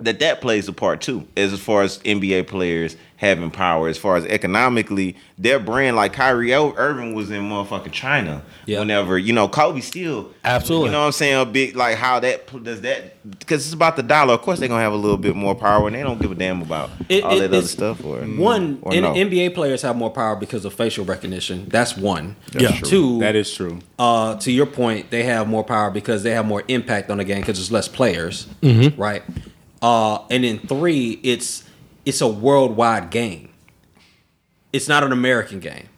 that 0.00 0.20
that 0.20 0.40
plays 0.40 0.68
a 0.68 0.72
part 0.72 1.00
too, 1.00 1.26
as 1.36 1.52
as 1.52 1.60
far 1.60 1.82
as 1.82 1.98
NBA 1.98 2.46
players 2.46 2.96
having 3.16 3.50
power, 3.50 3.88
as 3.88 3.98
far 3.98 4.16
as 4.16 4.24
economically, 4.26 5.16
their 5.36 5.58
brand, 5.58 5.96
like 5.96 6.12
Kyrie 6.12 6.52
Ir- 6.52 6.72
Irving 6.76 7.14
was 7.14 7.32
in 7.32 7.42
motherfucking 7.48 7.90
China. 7.90 8.42
Yeah. 8.64 8.78
Whenever 8.78 9.18
you 9.18 9.32
know 9.32 9.48
Kobe 9.48 9.80
still, 9.80 10.30
Absolutely. 10.44 10.86
you 10.86 10.92
know 10.92 11.00
what 11.00 11.06
I'm 11.06 11.12
saying, 11.12 11.40
a 11.40 11.44
big 11.44 11.74
like 11.74 11.96
how 11.96 12.20
that 12.20 12.46
does 12.62 12.82
that 12.82 13.16
because 13.40 13.64
it's 13.66 13.74
about 13.74 13.96
the 13.96 14.04
dollar. 14.04 14.34
Of 14.34 14.42
course, 14.42 14.60
they're 14.60 14.68
gonna 14.68 14.82
have 14.82 14.92
a 14.92 14.96
little 14.96 15.16
bit 15.18 15.34
more 15.34 15.56
power, 15.56 15.88
and 15.88 15.96
they 15.96 16.02
don't 16.04 16.20
give 16.22 16.30
a 16.30 16.34
damn 16.36 16.62
about 16.62 16.90
It- 17.08 17.24
all 17.24 17.36
it- 17.36 17.40
that 17.40 17.56
other 17.56 17.66
stuff. 17.66 18.04
Or 18.04 18.18
One, 18.20 18.78
or 18.82 18.94
N- 18.94 19.02
no. 19.02 19.14
NBA 19.14 19.52
players 19.52 19.82
have 19.82 19.96
more 19.96 20.10
power 20.10 20.36
because 20.36 20.64
of 20.64 20.72
facial 20.74 21.04
recognition. 21.04 21.66
That's 21.68 21.96
one. 21.96 22.36
Yeah. 22.56 22.68
True. 22.70 22.88
Two, 22.88 23.18
That 23.18 23.34
is 23.34 23.52
true. 23.52 23.80
uh, 23.98 24.36
to 24.36 24.52
your 24.52 24.66
point, 24.66 25.10
they 25.10 25.24
have 25.24 25.48
more 25.48 25.64
power 25.64 25.90
because 25.90 26.22
they 26.22 26.30
have 26.30 26.46
more 26.46 26.62
impact 26.68 27.10
on 27.10 27.18
the 27.18 27.24
game 27.24 27.40
because 27.40 27.58
there's 27.58 27.72
less 27.72 27.88
players, 27.88 28.46
Mm-hmm. 28.62 29.00
right? 29.00 29.22
Uh, 29.80 30.26
and 30.30 30.44
then 30.44 30.58
three, 30.58 31.20
it's 31.22 31.64
it's 32.04 32.20
a 32.20 32.28
worldwide 32.28 33.10
game. 33.10 33.50
It's 34.72 34.88
not 34.88 35.04
an 35.04 35.12
American 35.12 35.60
game. 35.60 35.88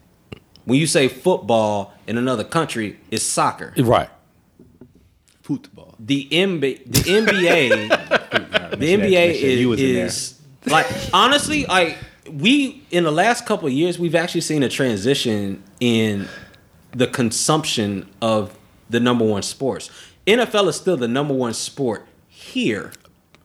When 0.65 0.79
you 0.79 0.87
say 0.87 1.09
football 1.09 1.95
in 2.07 2.19
another 2.19 2.45
country, 2.45 2.99
it's 3.11 3.25
soccer. 3.25 3.73
Right. 3.77 4.11
Football. 5.43 5.95
The 5.99 6.29
NBA, 6.31 6.85
the 6.87 7.01
NBA, 7.01 8.71
the 8.79 8.95
NBA 8.95 9.35
shit, 9.35 9.59
you 9.59 9.69
was 9.69 9.81
in 9.81 9.95
there. 9.95 10.07
is, 10.07 10.15
is 10.15 10.41
like 10.67 10.87
honestly, 11.13 11.67
like 11.67 11.99
we 12.31 12.83
in 12.91 13.05
the 13.05 13.11
last 13.11 13.47
couple 13.47 13.67
of 13.67 13.73
years, 13.73 13.99
we've 13.99 14.15
actually 14.15 14.43
seen 14.43 14.63
a 14.63 14.69
transition 14.69 15.63
in 15.81 16.29
the 16.93 17.07
consumption 17.07 18.09
of 18.21 18.57
the 18.89 19.01
number 19.01 19.25
one 19.25 19.43
sports. 19.43 19.91
NFL 20.27 20.69
is 20.69 20.77
still 20.77 20.97
the 20.97 21.09
number 21.09 21.35
one 21.35 21.55
sport 21.55 22.07
here. 22.29 22.93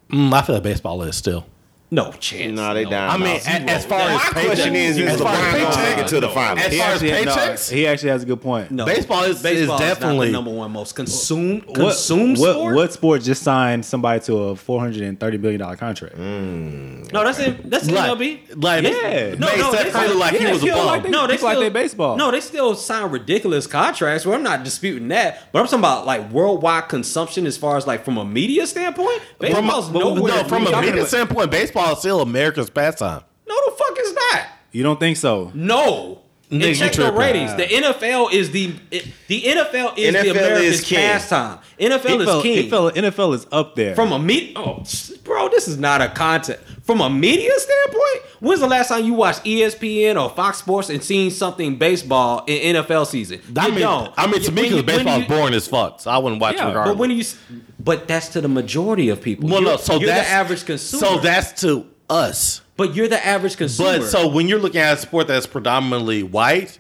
Mm, 0.09 0.33
I 0.33 0.41
feel 0.41 0.55
like 0.55 0.63
baseball 0.63 1.01
is 1.03 1.15
still. 1.15 1.45
No 1.91 2.11
chance. 2.13 2.51
No, 2.55 2.73
they 2.73 2.83
down. 2.83 3.09
I 3.11 3.17
mean, 3.17 3.25
now. 3.45 3.71
a- 3.71 3.75
as 3.75 3.85
far 3.85 3.99
my 3.99 4.15
as 4.15 4.29
question 4.29 4.75
is, 4.75 4.97
is 4.97 5.07
as 5.11 5.21
far 5.21 5.33
as 5.33 5.39
LeBron 5.39 5.51
gonna 5.61 5.65
paychecks- 5.75 5.95
make 5.95 5.97
it 5.99 6.07
to 6.07 6.19
the 6.19 6.29
finals? 6.29 6.65
As 6.65 6.73
He 6.73 6.79
far 6.79 6.87
as 6.89 7.03
actually, 7.03 7.25
no, 7.25 7.31
paychecks, 7.31 7.71
he 7.71 7.87
actually 7.87 8.09
has 8.09 8.23
a 8.23 8.25
good 8.25 8.41
point. 8.41 8.71
No, 8.71 8.85
Baseball 8.85 9.23
is- 9.25 9.37
is 9.37 9.43
baseball 9.43 9.77
definitely- 9.77 10.17
not 10.17 10.25
the 10.25 10.31
number 10.31 10.51
one 10.51 10.71
most 10.71 10.95
consumed 10.95 11.63
What, 11.67 11.75
consumed 11.75 12.39
what, 12.39 12.53
sport. 12.55 12.75
what 12.75 12.93
sport 12.93 13.21
just 13.23 13.43
signed 13.43 13.85
somebody 13.85 14.19
to 14.21 14.35
a 14.35 14.55
four 14.55 14.79
hundred 14.79 15.03
and 15.03 15.19
thirty 15.19 15.37
billion 15.37 15.61
dollar 15.61 15.75
contract? 15.75 16.17
Mm, 16.17 17.13
no, 17.13 17.23
that's 17.23 17.37
it. 17.39 17.69
That's 17.69 17.89
Like- 17.89 18.09
MLB. 18.09 18.39
like- 18.55 18.83
yeah, 18.83 18.91
Made 18.91 19.39
no, 19.39 19.47
no, 19.55 19.71
Seth 19.71 19.83
they 19.83 19.89
still- 20.05 20.17
like 20.17 20.35
he 20.37 20.45
was 20.47 20.57
a 20.57 20.59
still 20.61 20.75
bum. 20.77 20.85
Like 20.87 21.03
they, 21.03 21.09
no, 21.11 21.27
they 21.27 21.33
It's 21.35 21.43
like 21.43 21.53
still 21.53 21.61
they 21.61 21.69
baseball. 21.69 22.17
No, 22.17 22.31
they 22.31 22.39
still 22.41 22.73
sign 22.75 23.11
ridiculous 23.11 23.67
contracts. 23.67 24.25
Well, 24.25 24.35
I'm 24.35 24.43
not 24.43 24.63
disputing 24.63 25.07
that, 25.09 25.49
but 25.53 25.59
I'm 25.59 25.65
talking 25.65 25.79
about 25.79 26.07
like 26.07 26.31
worldwide 26.31 26.89
consumption 26.89 27.45
as 27.45 27.57
far 27.57 27.77
as 27.77 27.85
like 27.85 28.03
from 28.03 28.17
a 28.17 28.25
media 28.25 28.65
standpoint. 28.65 29.21
from, 29.39 29.51
Baseball's 29.51 29.91
nowhere. 29.91 30.33
no, 30.35 30.43
from 30.45 30.65
a 30.65 30.81
media 30.81 31.05
standpoint, 31.05 31.51
baseball 31.51 31.74
is 31.75 31.99
still 31.99 32.21
America's 32.21 32.69
pastime. 32.69 33.23
No, 33.47 33.55
the 33.65 33.71
fuck 33.77 33.97
is 33.99 34.13
not. 34.13 34.47
You 34.71 34.83
don't 34.83 34.99
think 34.99 35.17
so? 35.17 35.51
No. 35.53 36.21
And 36.51 36.61
Nigga, 36.61 36.67
you 36.69 36.75
check 36.75 36.91
the 36.91 36.95
tripping. 36.97 37.17
ratings. 37.19 37.55
The 37.55 37.63
NFL 37.63 38.31
is 38.31 38.51
the 38.51 38.75
it, 38.91 39.07
the 39.27 39.41
NFL 39.41 39.97
is 39.97 40.13
NFL 40.15 40.21
the 40.23 40.29
is 40.29 40.29
America's 40.31 40.81
king. 40.85 40.97
pastime. 40.99 41.59
NFL 41.79 41.91
is 42.21 42.27
NFL, 42.27 42.41
king. 42.43 42.69
NFL, 42.69 42.91
NFL 42.93 43.33
is 43.35 43.47
up 43.51 43.75
there. 43.75 43.95
From 43.95 44.11
a 44.11 44.19
media, 44.19 44.53
oh, 44.55 44.83
bro, 45.23 45.49
this 45.49 45.67
is 45.67 45.77
not 45.77 46.01
a 46.01 46.07
content. 46.09 46.59
From 46.83 47.01
a 47.01 47.09
media 47.09 47.49
standpoint, 47.57 48.21
when's 48.41 48.59
the 48.59 48.67
last 48.67 48.89
time 48.89 49.03
you 49.03 49.15
watched 49.15 49.43
ESPN 49.43 50.21
or 50.21 50.29
Fox 50.29 50.59
Sports 50.59 50.89
and 50.91 51.03
seen 51.03 51.31
something 51.31 51.77
baseball 51.77 52.43
in 52.45 52.75
NFL 52.75 53.07
season? 53.07 53.41
I 53.57 53.65
You 53.65 53.71
mean, 53.71 53.81
don't. 53.81 54.13
I 54.15 54.27
mean, 54.27 54.41
to 54.43 54.51
me, 54.51 54.61
because 54.69 54.83
baseball 54.83 55.19
is 55.21 55.27
boring 55.27 55.53
as 55.55 55.67
fuck, 55.67 55.99
so 55.99 56.11
I 56.11 56.19
wouldn't 56.19 56.39
watch 56.39 56.57
Yeah, 56.57 56.61
it 56.61 56.65
but 56.65 56.69
regardless. 56.69 56.93
But 56.93 56.99
when 56.99 57.11
you, 57.11 57.63
but 57.79 58.07
that's 58.07 58.29
to 58.29 58.41
the 58.41 58.47
majority 58.47 59.09
of 59.09 59.19
people. 59.19 59.49
well, 59.49 59.61
you're, 59.61 59.71
no, 59.71 59.77
so 59.77 59.95
you're 59.97 60.05
that's 60.07 60.27
the 60.29 60.33
average 60.35 60.65
consumer. 60.65 60.99
So 61.05 61.17
that's 61.17 61.59
to 61.61 61.87
us. 62.09 62.61
but 62.77 62.95
you're 62.95 63.07
the 63.07 63.25
average 63.25 63.57
consumer. 63.57 63.99
But 63.99 64.05
so 64.07 64.27
when 64.27 64.47
you're 64.47 64.59
looking 64.59 64.81
at 64.81 64.97
a 64.97 65.01
sport 65.01 65.27
that's 65.27 65.47
predominantly 65.47 66.23
white 66.23 66.77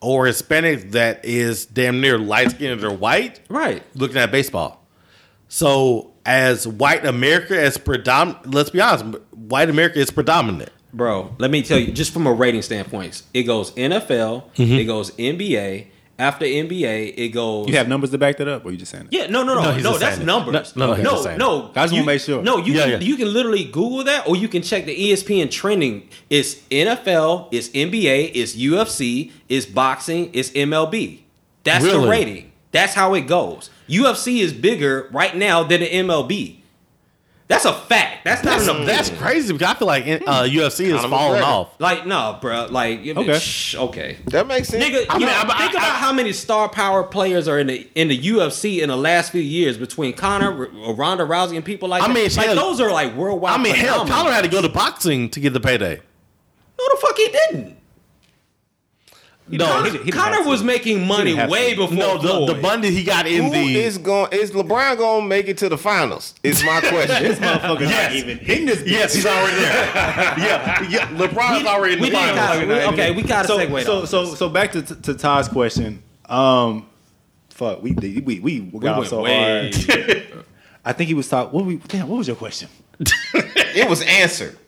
or 0.00 0.26
Hispanic 0.26 0.90
that 0.92 1.24
is 1.24 1.66
damn 1.66 2.00
near 2.00 2.18
light 2.18 2.50
skinned 2.50 2.82
or 2.84 2.92
white, 2.92 3.40
right, 3.48 3.82
looking 3.94 4.16
at 4.18 4.30
baseball. 4.30 4.84
So 5.48 6.12
as 6.24 6.66
white 6.66 7.04
America 7.04 7.60
as 7.60 7.78
predominant, 7.78 8.52
let's 8.54 8.70
be 8.70 8.80
honest, 8.80 9.04
white 9.32 9.70
America 9.70 9.98
is 9.98 10.10
predominant. 10.10 10.70
bro. 10.92 11.34
Let 11.38 11.50
me 11.50 11.62
tell 11.62 11.78
you, 11.78 11.92
just 11.92 12.12
from 12.12 12.26
a 12.26 12.32
rating 12.32 12.62
standpoint, 12.62 13.22
it 13.32 13.44
goes 13.44 13.70
NFL, 13.72 14.44
Mm-hmm. 14.56 14.74
it 14.74 14.84
goes 14.84 15.10
NBA. 15.12 15.86
After 16.18 16.46
NBA, 16.46 17.12
it 17.16 17.28
goes. 17.28 17.68
you 17.68 17.76
have 17.76 17.88
numbers 17.88 18.10
to 18.10 18.16
back 18.18 18.38
that 18.38 18.48
up, 18.48 18.64
or 18.64 18.70
you 18.70 18.78
just 18.78 18.90
saying? 18.90 19.04
That? 19.04 19.12
Yeah, 19.12 19.26
no, 19.26 19.42
no, 19.42 19.54
no, 19.54 19.60
No, 19.76 19.76
no. 19.76 19.98
that's 19.98 20.14
saying 20.16 20.22
it. 20.22 20.24
numbers. 20.24 20.74
No, 20.74 20.86
no, 20.86 20.94
he's 20.94 21.04
no, 21.04 21.10
just 21.10 21.38
no. 21.38 21.70
I 21.74 21.82
just 21.82 21.92
you- 21.92 21.98
wanna 22.00 22.06
make 22.06 22.20
sure. 22.22 22.42
No, 22.42 22.56
you 22.56 22.72
Yeah, 22.72 22.82
can 22.82 22.90
yeah. 22.92 22.98
you 23.00 23.16
can 23.16 23.32
literally 23.32 23.64
Google 23.64 24.04
that, 24.04 24.26
or 24.26 24.34
you 24.34 24.48
can 24.48 24.62
check 24.62 24.86
the 24.86 24.94
ESPN 24.94 25.50
trending. 25.50 26.08
It's 26.30 26.54
NFL, 26.70 27.48
it's 27.52 27.68
NBA, 27.68 28.30
it's 28.34 28.54
UFC, 28.56 29.30
it's 29.50 29.66
boxing, 29.66 30.30
it's 30.32 30.50
MLB. 30.50 31.20
That's 31.64 31.84
the 31.84 32.00
rating. 32.00 32.52
That's 32.72 32.94
how 32.94 33.12
it 33.14 33.22
goes. 33.26 33.68
UFC 33.88 34.40
is 34.40 34.52
bigger 34.52 35.08
right 35.12 35.36
now 35.36 35.62
than 35.64 35.80
the 35.80 35.86
MLB. 35.88 36.56
That's 37.48 37.64
a 37.64 37.72
fact. 37.72 38.24
That's 38.24 38.42
not 38.42 38.54
That's, 38.58 38.64
an 38.64 38.70
opinion. 38.70 38.86
that's 38.96 39.10
crazy 39.10 39.52
because 39.52 39.70
I 39.70 39.74
feel 39.78 39.86
like 39.86 40.04
uh, 40.04 40.42
UFC 40.42 40.92
is 40.92 41.04
falling 41.04 41.42
off. 41.42 41.78
Like 41.80 42.04
no, 42.04 42.38
bro. 42.40 42.66
Like 42.68 43.06
Okay. 43.06 43.38
shh, 43.38 43.76
okay. 43.76 44.16
That 44.26 44.48
makes 44.48 44.66
sense. 44.68 44.82
Nigga, 44.84 45.06
I 45.08 45.14
you 45.14 45.20
mean, 45.20 45.28
know, 45.28 45.42
I- 45.46 45.58
think 45.58 45.74
I- 45.76 45.78
about 45.78 45.92
I- 45.94 45.98
how 45.98 46.12
many 46.12 46.32
star 46.32 46.68
power 46.68 47.04
players 47.04 47.46
are 47.46 47.60
in 47.60 47.68
the 47.68 47.86
in 47.94 48.08
the 48.08 48.18
UFC 48.18 48.82
in 48.82 48.88
the 48.88 48.96
last 48.96 49.30
few 49.30 49.40
years 49.40 49.78
between 49.78 50.12
Conor, 50.14 50.68
R- 50.86 50.94
Ronda 50.94 51.22
Rousey, 51.24 51.54
and 51.54 51.64
people 51.64 51.88
like 51.88 52.02
I 52.02 52.08
that. 52.08 52.14
mean, 52.14 52.24
like 52.36 52.46
hell- 52.46 52.56
those 52.56 52.80
are 52.80 52.90
like 52.90 53.14
worldwide. 53.14 53.60
I 53.60 53.62
mean, 53.62 53.76
hell, 53.76 54.00
phenomenal. 54.00 54.16
Conor 54.24 54.32
had 54.34 54.42
to 54.42 54.50
go 54.50 54.60
to 54.60 54.68
boxing 54.68 55.30
to 55.30 55.38
get 55.38 55.52
the 55.52 55.60
payday. 55.60 56.00
No, 56.78 56.84
the 56.90 56.96
fuck 57.00 57.16
he 57.16 57.28
didn't. 57.28 57.76
No, 59.48 59.66
Conor, 59.66 59.90
he 59.90 59.98
he 59.98 60.10
didn't 60.10 60.42
to. 60.42 60.48
was 60.48 60.62
making 60.64 61.06
money 61.06 61.32
way 61.34 61.70
to. 61.70 61.82
before. 61.82 61.96
no, 61.96 62.18
the, 62.18 62.28
the 62.46 62.46
Floyd. 62.46 62.62
money 62.62 62.90
he 62.90 63.04
got 63.04 63.26
in 63.28 63.44
Who 63.44 63.50
the 63.50 63.76
is 63.76 63.96
going? 63.96 64.32
Is 64.32 64.50
LeBron 64.50 64.96
going 64.98 65.22
to 65.22 65.28
make 65.28 65.46
it 65.46 65.58
to 65.58 65.68
the 65.68 65.78
finals? 65.78 66.34
Is 66.42 66.64
my 66.64 66.80
question. 66.84 67.32
Motherfucker, 67.34 67.80
Yes. 67.80 68.10
not 68.10 68.12
even 68.16 68.38
in 68.38 68.66
this. 68.66 68.82
yes, 68.84 69.14
he's 69.14 69.24
already 69.24 69.56
there. 69.56 69.84
yeah, 69.94 70.82
yeah, 70.88 71.06
LeBron's 71.10 71.64
already 71.66 71.94
in 71.94 72.00
we 72.00 72.10
the 72.10 72.16
finals. 72.16 72.58
kinda- 72.58 72.74
we- 72.74 72.84
okay, 72.92 73.10
we 73.12 73.22
gotta 73.22 73.46
so, 73.46 73.58
segue. 73.58 73.84
So, 73.84 74.02
off 74.02 74.08
so, 74.08 74.24
so 74.34 74.48
back 74.48 74.72
to, 74.72 74.82
to 74.82 75.14
Todd's 75.14 75.46
question. 75.48 76.02
Um, 76.28 76.88
fuck, 77.50 77.82
we 77.84 77.92
did- 77.92 78.26
we 78.26 78.40
we, 78.40 78.60
we 78.62 78.80
got 78.80 78.92
off 78.94 78.98
went 78.98 79.10
so 79.10 79.22
way- 79.22 79.70
hard. 79.70 80.26
I 80.84 80.92
think 80.92 81.06
he 81.08 81.14
was 81.14 81.28
talking. 81.28 81.52
What 81.52 81.66
we? 81.66 81.76
Damn, 81.76 82.08
what 82.08 82.16
was 82.18 82.26
your 82.26 82.36
question? 82.36 82.68
it 83.00 83.88
was 83.88 84.02
answered. 84.02 84.58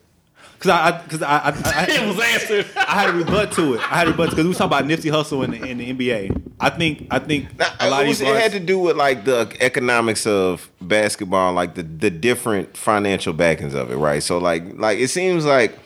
Because 0.59 0.71
I, 0.71 1.01
because 1.03 1.21
I, 1.21 1.37
I, 1.37 1.49
I, 1.49 1.85
It 1.89 2.07
was 2.15 2.19
answered. 2.19 2.65
I 2.75 3.01
had 3.01 3.11
to 3.11 3.13
rebut 3.13 3.53
to 3.53 3.75
it. 3.75 3.79
I 3.79 3.99
had 3.99 4.03
to 4.05 4.11
rebut 4.11 4.31
because 4.31 4.43
we 4.43 4.49
was 4.49 4.57
talking 4.57 4.77
about 4.77 4.89
Nipsey 4.89 5.09
Hussle 5.09 5.45
in 5.45 5.51
the, 5.51 5.65
in 5.65 5.77
the 5.77 5.93
NBA. 5.93 6.41
I 6.59 6.69
think, 6.69 7.07
I 7.09 7.19
think 7.19 7.57
Now, 7.57 7.71
a 7.79 7.89
lot 7.89 8.01
it, 8.01 8.03
of 8.03 8.07
was, 8.09 8.19
these 8.19 8.27
it 8.27 8.35
had 8.35 8.51
to 8.51 8.59
do 8.59 8.77
with 8.77 8.97
like 8.97 9.23
the 9.23 9.55
economics 9.61 10.27
of 10.27 10.69
basketball, 10.81 11.53
like 11.53 11.75
the 11.75 11.83
the 11.83 12.09
different 12.09 12.75
financial 12.75 13.31
backings 13.31 13.73
of 13.73 13.89
it, 13.89 13.95
right? 13.95 14.21
So 14.21 14.37
like 14.37 14.77
like 14.77 14.99
it 14.99 15.07
seems 15.07 15.45
like 15.45 15.79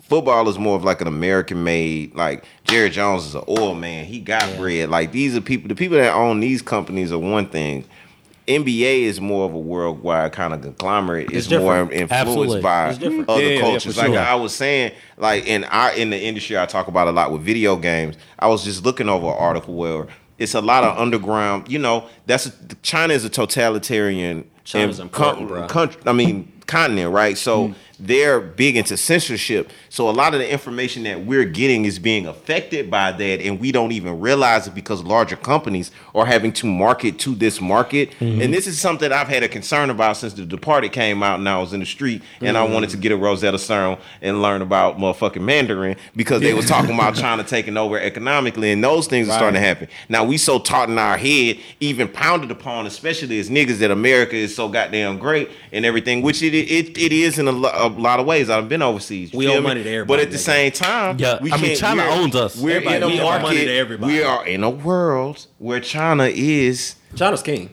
football 0.00 0.48
is 0.48 0.58
more 0.58 0.76
of 0.76 0.84
like 0.84 1.00
an 1.00 1.08
American 1.08 1.64
made. 1.64 2.14
Like 2.14 2.44
Jerry 2.64 2.88
Jones 2.88 3.26
is 3.26 3.34
an 3.34 3.42
oil 3.48 3.74
man; 3.74 4.04
he 4.04 4.20
got 4.20 4.56
bread. 4.58 4.90
Like 4.90 5.10
these 5.10 5.36
are 5.36 5.40
people. 5.40 5.68
The 5.68 5.74
people 5.74 5.96
that 5.96 6.14
own 6.14 6.38
these 6.38 6.62
companies 6.62 7.10
are 7.10 7.18
one 7.18 7.46
thing. 7.48 7.84
NBA 8.48 9.02
is 9.02 9.20
more 9.20 9.46
of 9.46 9.54
a 9.54 9.58
worldwide 9.58 10.32
kind 10.32 10.52
of 10.52 10.62
conglomerate. 10.62 11.30
It's, 11.30 11.50
more 11.50 11.80
influenced 11.80 12.12
Absolutely. 12.12 12.60
by 12.60 12.88
other 12.88 13.10
Yeah, 13.10 13.36
yeah, 13.38 13.54
yeah, 13.54 13.60
cultures. 13.60 13.96
like 13.96 14.08
sure. 14.08 14.18
I 14.18 14.34
was 14.34 14.54
saying, 14.54 14.92
like 15.16 15.46
in 15.46 15.64
our 15.64 15.94
in 15.94 16.10
the 16.10 16.20
industry, 16.20 16.58
I 16.58 16.66
talk 16.66 16.88
about 16.88 17.08
a 17.08 17.12
lot 17.12 17.30
with 17.30 17.42
video 17.42 17.76
games. 17.76 18.16
I 18.38 18.48
was 18.48 18.64
just 18.64 18.84
looking 18.84 19.08
over 19.08 19.26
an 19.26 19.36
article 19.38 19.74
where 19.74 20.08
it's 20.38 20.54
a 20.54 20.60
lot 20.60 20.82
of 20.82 20.98
underground. 20.98 21.70
You 21.70 21.78
know, 21.78 22.08
that's 22.26 22.50
China 22.82 23.14
is 23.14 23.24
a 23.24 23.30
totalitarian 23.30 24.50
China's 24.64 25.00
country. 25.12 26.00
I 26.04 26.12
mean, 26.12 26.52
continent, 26.66 27.12
right? 27.12 27.36
So 27.38 27.68
mm-hmm. 27.68 27.78
they're 28.00 28.40
big 28.40 28.76
into 28.76 28.96
censorship. 28.96 29.70
So 29.92 30.08
a 30.08 30.10
lot 30.10 30.32
of 30.32 30.40
the 30.40 30.50
information 30.50 31.02
that 31.02 31.26
we're 31.26 31.44
getting 31.44 31.84
is 31.84 31.98
being 31.98 32.26
affected 32.26 32.90
by 32.90 33.12
that, 33.12 33.42
and 33.42 33.60
we 33.60 33.72
don't 33.72 33.92
even 33.92 34.20
realize 34.20 34.66
it 34.66 34.74
because 34.74 35.04
larger 35.04 35.36
companies 35.36 35.90
are 36.14 36.24
having 36.24 36.50
to 36.52 36.66
market 36.66 37.18
to 37.18 37.34
this 37.34 37.60
market. 37.60 38.12
Mm-hmm. 38.12 38.40
And 38.40 38.54
this 38.54 38.66
is 38.66 38.80
something 38.80 39.12
I've 39.12 39.28
had 39.28 39.42
a 39.42 39.48
concern 39.48 39.90
about 39.90 40.16
since 40.16 40.32
The 40.32 40.46
Departed 40.46 40.92
came 40.92 41.22
out, 41.22 41.40
and 41.40 41.46
I 41.46 41.58
was 41.58 41.74
in 41.74 41.80
the 41.80 41.84
street, 41.84 42.22
and 42.40 42.56
I 42.56 42.62
wanted 42.62 42.88
to 42.88 42.96
get 42.96 43.12
a 43.12 43.18
Rosetta 43.18 43.58
Stone 43.58 43.98
and 44.22 44.40
learn 44.40 44.62
about 44.62 44.96
motherfucking 44.96 45.42
Mandarin 45.42 45.96
because 46.16 46.40
they 46.40 46.54
was 46.54 46.64
talking 46.64 46.94
about 46.94 47.14
China 47.14 47.44
taking 47.44 47.76
over 47.76 48.00
economically, 48.00 48.72
and 48.72 48.82
those 48.82 49.06
things 49.08 49.28
are 49.28 49.36
starting 49.36 49.60
to 49.60 49.66
happen. 49.66 49.88
Now 50.08 50.24
we 50.24 50.38
so 50.38 50.58
taught 50.58 50.88
in 50.88 50.98
our 50.98 51.18
head, 51.18 51.58
even 51.80 52.08
pounded 52.08 52.50
upon, 52.50 52.86
especially 52.86 53.38
as 53.40 53.50
niggas, 53.50 53.80
that 53.80 53.90
America 53.90 54.36
is 54.36 54.56
so 54.56 54.70
goddamn 54.70 55.18
great 55.18 55.50
and 55.70 55.84
everything, 55.84 56.22
which 56.22 56.42
it 56.42 56.54
it, 56.54 56.96
it 56.96 57.12
is 57.12 57.38
in 57.38 57.46
a, 57.46 57.52
lo- 57.52 57.72
a 57.74 57.88
lot 57.88 58.20
of 58.20 58.24
ways. 58.24 58.48
I've 58.48 58.70
been 58.70 58.80
overseas. 58.80 59.34
We 59.34 59.48
owe 59.48 59.60
me? 59.60 59.81
Money 59.82 59.90
to 59.90 59.96
everybody, 59.96 60.06
But 60.18 60.20
at 60.26 60.30
the 60.30 60.36
nigga. 60.36 60.40
same 60.40 60.72
time, 60.72 61.16
Yeah, 61.18 61.38
we 61.40 61.52
I 61.52 61.56
mean, 61.56 61.76
China 61.76 62.02
we're- 62.02 62.14
owns 62.18 62.34
us. 62.36 62.56
We're 62.56 62.76
Everybody- 62.76 62.96
in 62.96 63.02
a 63.02 63.06
we 63.08 63.20
owe 63.20 63.24
money 63.30 63.42
market. 63.42 63.64
to 63.66 63.76
everybody. 63.76 64.12
We 64.12 64.22
are 64.22 64.46
in 64.46 64.64
a 64.64 64.70
world 64.70 65.46
where 65.58 65.80
China 65.80 66.24
is. 66.32 66.94
China's 67.16 67.42
king. 67.42 67.70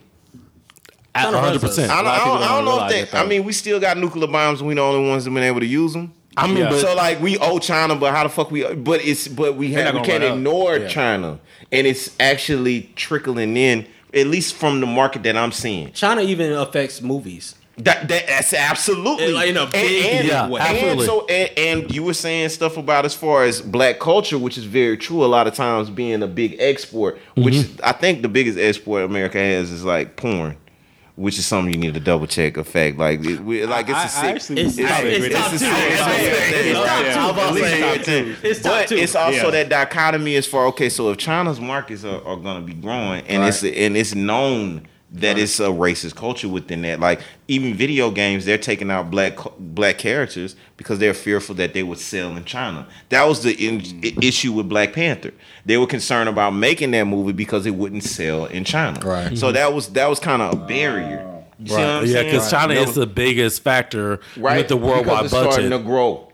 At 1.16 1.24
China 1.26 1.38
100%. 1.38 1.90
I 1.90 1.96
don't, 1.96 2.06
lot 2.06 2.16
of 2.18 2.22
I 2.22 2.26
don't, 2.26 2.38
I 2.44 2.48
don't 2.48 2.66
don't 2.66 2.66
know 2.66 2.86
if 2.86 2.92
that, 2.92 3.12
that. 3.12 3.26
I 3.26 3.28
mean, 3.28 3.44
we 3.44 3.52
still 3.54 3.80
got 3.80 3.98
nuclear 3.98 4.28
bombs, 4.28 4.60
and 4.60 4.68
we're 4.68 4.76
the 4.76 4.82
only 4.82 5.10
ones 5.10 5.26
that 5.26 5.32
been 5.32 5.44
able 5.44 5.60
to 5.60 5.66
use 5.66 5.94
them. 5.94 6.14
I 6.38 6.48
mean, 6.48 6.58
Yeah. 6.58 6.70
but 6.70 6.80
So 6.82 6.96
like 6.96 7.20
we 7.22 7.38
owe 7.40 7.60
China, 7.60 7.96
but 7.96 8.14
how 8.14 8.24
the 8.24 8.30
fuck 8.30 8.52
we? 8.52 8.64
But 8.64 9.04
it's 9.04 9.28
but 9.28 9.56
we 9.56 9.74
have 9.74 9.94
we 9.96 10.02
can't 10.02 10.08
gonna 10.08 10.26
run 10.26 10.32
up. 10.32 10.38
ignore 10.38 10.78
Yeah. 10.78 10.88
China, 10.88 11.40
and 11.72 11.88
it's 11.88 12.12
actually 12.20 12.90
trickling 12.96 13.58
in 13.58 13.86
at 14.14 14.28
least 14.28 14.56
from 14.56 14.80
the 14.80 14.86
market 14.86 15.24
that 15.24 15.36
I'm 15.36 15.52
seeing. 15.52 15.92
China 15.92 16.22
even 16.22 16.54
affects 16.54 17.02
movies. 17.02 17.56
That, 17.84 18.08
that 18.10 18.28
that's 18.28 18.54
absolutely 18.54 19.50
In 19.50 19.56
a 19.58 19.64
And- 19.64 19.72
big 19.72 20.06
and, 20.06 20.28
Yeah, 20.28 20.48
way. 20.50 20.60
and 20.62 21.02
so 21.02 21.26
and, 21.28 21.50
and 21.58 21.96
you 21.96 22.04
were 22.04 22.14
saying 22.14 22.50
stuff 22.50 22.78
about 22.78 23.06
as 23.06 23.14
far 23.14 23.44
as 23.46 23.62
black 23.62 24.00
culture, 24.00 24.38
which 24.38 24.58
is 24.58 24.66
very 24.66 24.98
true. 24.98 25.24
A 25.24 25.28
lot 25.28 25.48
of 25.48 25.54
times 25.54 25.90
being 25.90 26.22
a 26.22 26.28
big 26.28 26.58
export, 26.60 27.18
which 27.36 27.54
Mm-hmm. 27.56 27.80
I 27.84 27.94
think 27.94 28.22
the 28.22 28.28
biggest 28.30 28.58
export 28.60 29.04
America 29.04 29.38
has 29.38 29.72
is 29.72 29.84
like 29.86 30.16
porn. 30.18 30.58
Which 31.16 31.38
is 31.38 31.46
something 31.46 31.74
you 31.74 31.80
need 31.82 31.96
to 31.96 32.00
double 32.00 32.28
check. 32.28 32.56
Effect 32.56 32.98
like 32.98 33.20
it, 33.26 33.42
we, 33.42 33.66
like 33.66 33.90
it's 33.90 33.98
I- 33.98 34.02
a 34.02 34.06
I 34.06 34.08
sick. 34.08 34.36
actually 34.36 34.62
It's- 34.62 34.78
would 34.78 34.86
it's 34.86 35.36
top 35.36 35.50
two. 35.52 35.58
It's 35.58 35.62
top 35.66 35.76
two. 35.76 36.16
It's 36.16 36.80
top 36.80 37.36
two. 37.36 37.40
At 37.42 37.48
At 37.50 37.54
least 37.54 37.62
least 37.62 37.80
top 37.82 37.96
top 37.96 37.96
two. 37.96 38.04
two. 38.04 38.36
It's 38.48 38.62
top 38.62 38.72
but 38.72 38.92
it's 38.94 39.16
also 39.16 39.46
Yeah. 39.46 39.50
that 39.52 39.70
dichotomy 39.70 40.36
as 40.38 40.46
far 40.48 40.66
okay, 40.68 40.88
so 40.90 41.10
if 41.12 41.18
China's 41.18 41.60
markets 41.60 42.06
are, 42.06 42.26
are 42.26 42.38
going 42.38 42.62
to 42.62 42.66
be 42.66 42.74
growing, 42.74 43.24
and 43.28 43.44
it's 43.44 43.64
and 43.64 43.98
it's 43.98 44.16
known 44.16 44.88
that 45.12 45.40
it's 45.40 45.60
a 45.60 45.68
racist 45.68 46.16
culture 46.16 46.48
within 46.48 46.84
that, 46.84 47.00
like 47.00 47.22
even 47.48 47.74
video 47.74 48.12
games, 48.12 48.46
they're 48.46 48.58
taking 48.60 48.92
out 48.92 49.10
black 49.10 49.38
black 49.58 49.98
characters 49.98 50.56
because 50.78 51.00
they're 51.00 51.14
fearful 51.14 51.56
that 51.56 51.74
they 51.74 51.82
would 51.82 51.98
sell 51.98 52.38
in 52.38 52.46
China. 52.46 52.88
That 53.10 53.24
was 53.24 53.42
the 53.42 53.54
in, 53.54 53.80
mm. 53.82 54.06
i- 54.06 54.26
issue 54.26 54.54
with 54.54 54.70
Black 54.70 54.94
Panther. 54.94 55.34
They 55.66 55.78
were 55.78 55.88
concerned 55.88 56.30
about 56.30 56.52
making 56.52 56.92
that 56.92 57.06
movie 57.06 57.34
because 57.34 57.66
it 57.66 57.76
wouldn't 57.76 58.04
sell 58.04 58.46
in 58.46 58.64
China. 58.64 59.00
Right. 59.04 59.38
So 59.38 59.48
mm-hmm. 59.48 59.56
that 59.56 59.74
was 59.74 59.90
that 59.90 60.10
was 60.10 60.20
kind 60.20 60.42
of 60.42 60.54
a 60.54 60.58
barrier. 60.58 61.26
You 61.62 61.76
I'm 61.76 62.06
yeah, 62.06 62.24
because 62.24 62.50
China 62.50 62.74
is 62.74 62.96
the 62.96 63.08
biggest 63.08 63.64
factor 63.64 64.22
with 64.38 64.70
the 64.70 64.78
Because 64.78 64.78
worldwide 64.78 65.26
it's 65.26 65.34
starting 65.34 65.72
to 65.72 65.80
grow. 65.80 66.29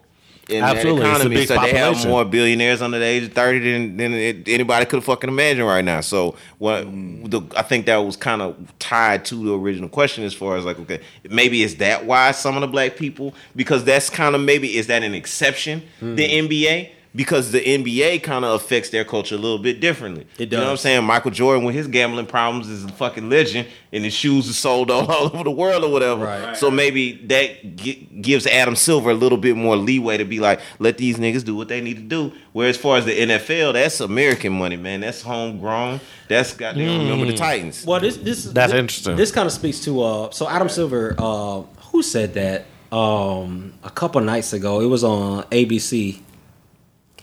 In 0.47 0.63
Absolutely, 0.63 1.01
that 1.01 1.15
economy, 1.15 1.45
so 1.45 1.59
they 1.59 1.73
have 1.73 2.07
more 2.07 2.23
billionaires 2.23 2.81
under 2.81 2.99
the 2.99 3.05
age 3.05 3.23
of 3.23 3.33
thirty 3.33 3.59
than, 3.59 3.97
than 3.97 4.13
it, 4.13 4.47
anybody 4.47 4.85
could 4.85 4.97
have 4.97 5.03
fucking 5.05 5.27
imagine 5.27 5.63
right 5.65 5.83
now. 5.83 6.01
So, 6.01 6.35
what 6.59 6.83
the, 6.83 7.41
I 7.57 7.63
think 7.63 7.87
that 7.87 7.97
was 7.97 8.15
kind 8.15 8.43
of 8.43 8.55
tied 8.77 9.25
to 9.25 9.35
the 9.35 9.57
original 9.57 9.89
question, 9.89 10.23
as 10.23 10.35
far 10.35 10.55
as 10.55 10.63
like, 10.63 10.79
okay, 10.81 11.01
maybe 11.27 11.63
is 11.63 11.77
that 11.77 12.05
why 12.05 12.29
some 12.31 12.53
of 12.55 12.61
the 12.61 12.67
black 12.67 12.95
people? 12.95 13.33
Because 13.55 13.83
that's 13.85 14.09
kind 14.11 14.35
of 14.35 14.41
maybe 14.41 14.77
is 14.77 14.85
that 14.87 15.01
an 15.01 15.15
exception? 15.15 15.81
Hmm. 15.99 16.15
The 16.15 16.29
NBA. 16.29 16.91
Because 17.15 17.51
the 17.51 17.61
NBA 17.61 18.23
kind 18.23 18.43
of 18.43 18.61
affects 18.61 18.89
their 18.89 19.05
culture 19.05 19.35
a 19.35 19.37
little 19.37 19.57
bit 19.57 19.79
differently. 19.79 20.27
It 20.37 20.49
does. 20.49 20.51
You 20.51 20.57
know 20.57 20.63
what 20.65 20.71
I'm 20.71 20.77
saying? 20.77 21.03
Michael 21.05 21.31
Jordan, 21.31 21.63
with 21.63 21.73
his 21.75 21.87
gambling 21.87 22.25
problems, 22.25 22.67
is 22.67 22.83
a 22.83 22.89
fucking 22.89 23.29
legend, 23.29 23.67
and 23.93 24.03
his 24.03 24.13
shoes 24.13 24.49
are 24.49 24.53
sold 24.53 24.91
all, 24.91 25.09
all 25.11 25.25
over 25.27 25.43
the 25.43 25.51
world 25.51 25.83
or 25.83 25.89
whatever. 25.91 26.25
Right. 26.25 26.57
So 26.57 26.69
maybe 26.69 27.13
that 27.27 27.75
gi- 27.77 28.09
gives 28.21 28.45
Adam 28.47 28.75
Silver 28.75 29.11
a 29.11 29.13
little 29.13 29.37
bit 29.37 29.55
more 29.55 29.77
leeway 29.77 30.17
to 30.17 30.25
be 30.25 30.39
like, 30.39 30.59
let 30.79 30.97
these 30.97 31.17
niggas 31.17 31.45
do 31.45 31.55
what 31.55 31.67
they 31.69 31.81
need 31.81 31.97
to 31.97 32.03
do. 32.03 32.33
Whereas, 32.51 32.75
as 32.75 32.81
far 32.81 32.97
as 32.97 33.05
the 33.05 33.17
NFL, 33.17 33.73
that's 33.73 33.99
American 33.99 34.53
money, 34.53 34.77
man. 34.77 35.01
That's 35.01 35.21
homegrown. 35.21 35.99
That's 36.27 36.49
That's 36.49 36.53
goddamn 36.53 37.01
remember 37.01 37.25
the 37.27 37.37
Titans. 37.37 37.85
Well, 37.85 37.99
this 37.99 38.17
this 38.17 38.45
That's 38.45 38.71
this, 38.71 38.79
interesting. 38.79 39.15
This 39.15 39.31
kind 39.31 39.45
of 39.45 39.53
speaks 39.53 39.79
to 39.81 40.01
uh. 40.01 40.31
So 40.31 40.49
Adam 40.49 40.69
Silver, 40.69 41.15
uh, 41.17 41.61
who 41.91 42.01
said 42.01 42.33
that 42.33 42.65
um 42.95 43.73
a 43.83 43.89
couple 43.89 44.21
nights 44.21 44.53
ago? 44.53 44.81
It 44.81 44.87
was 44.87 45.03
on 45.03 45.43
ABC. 45.43 46.19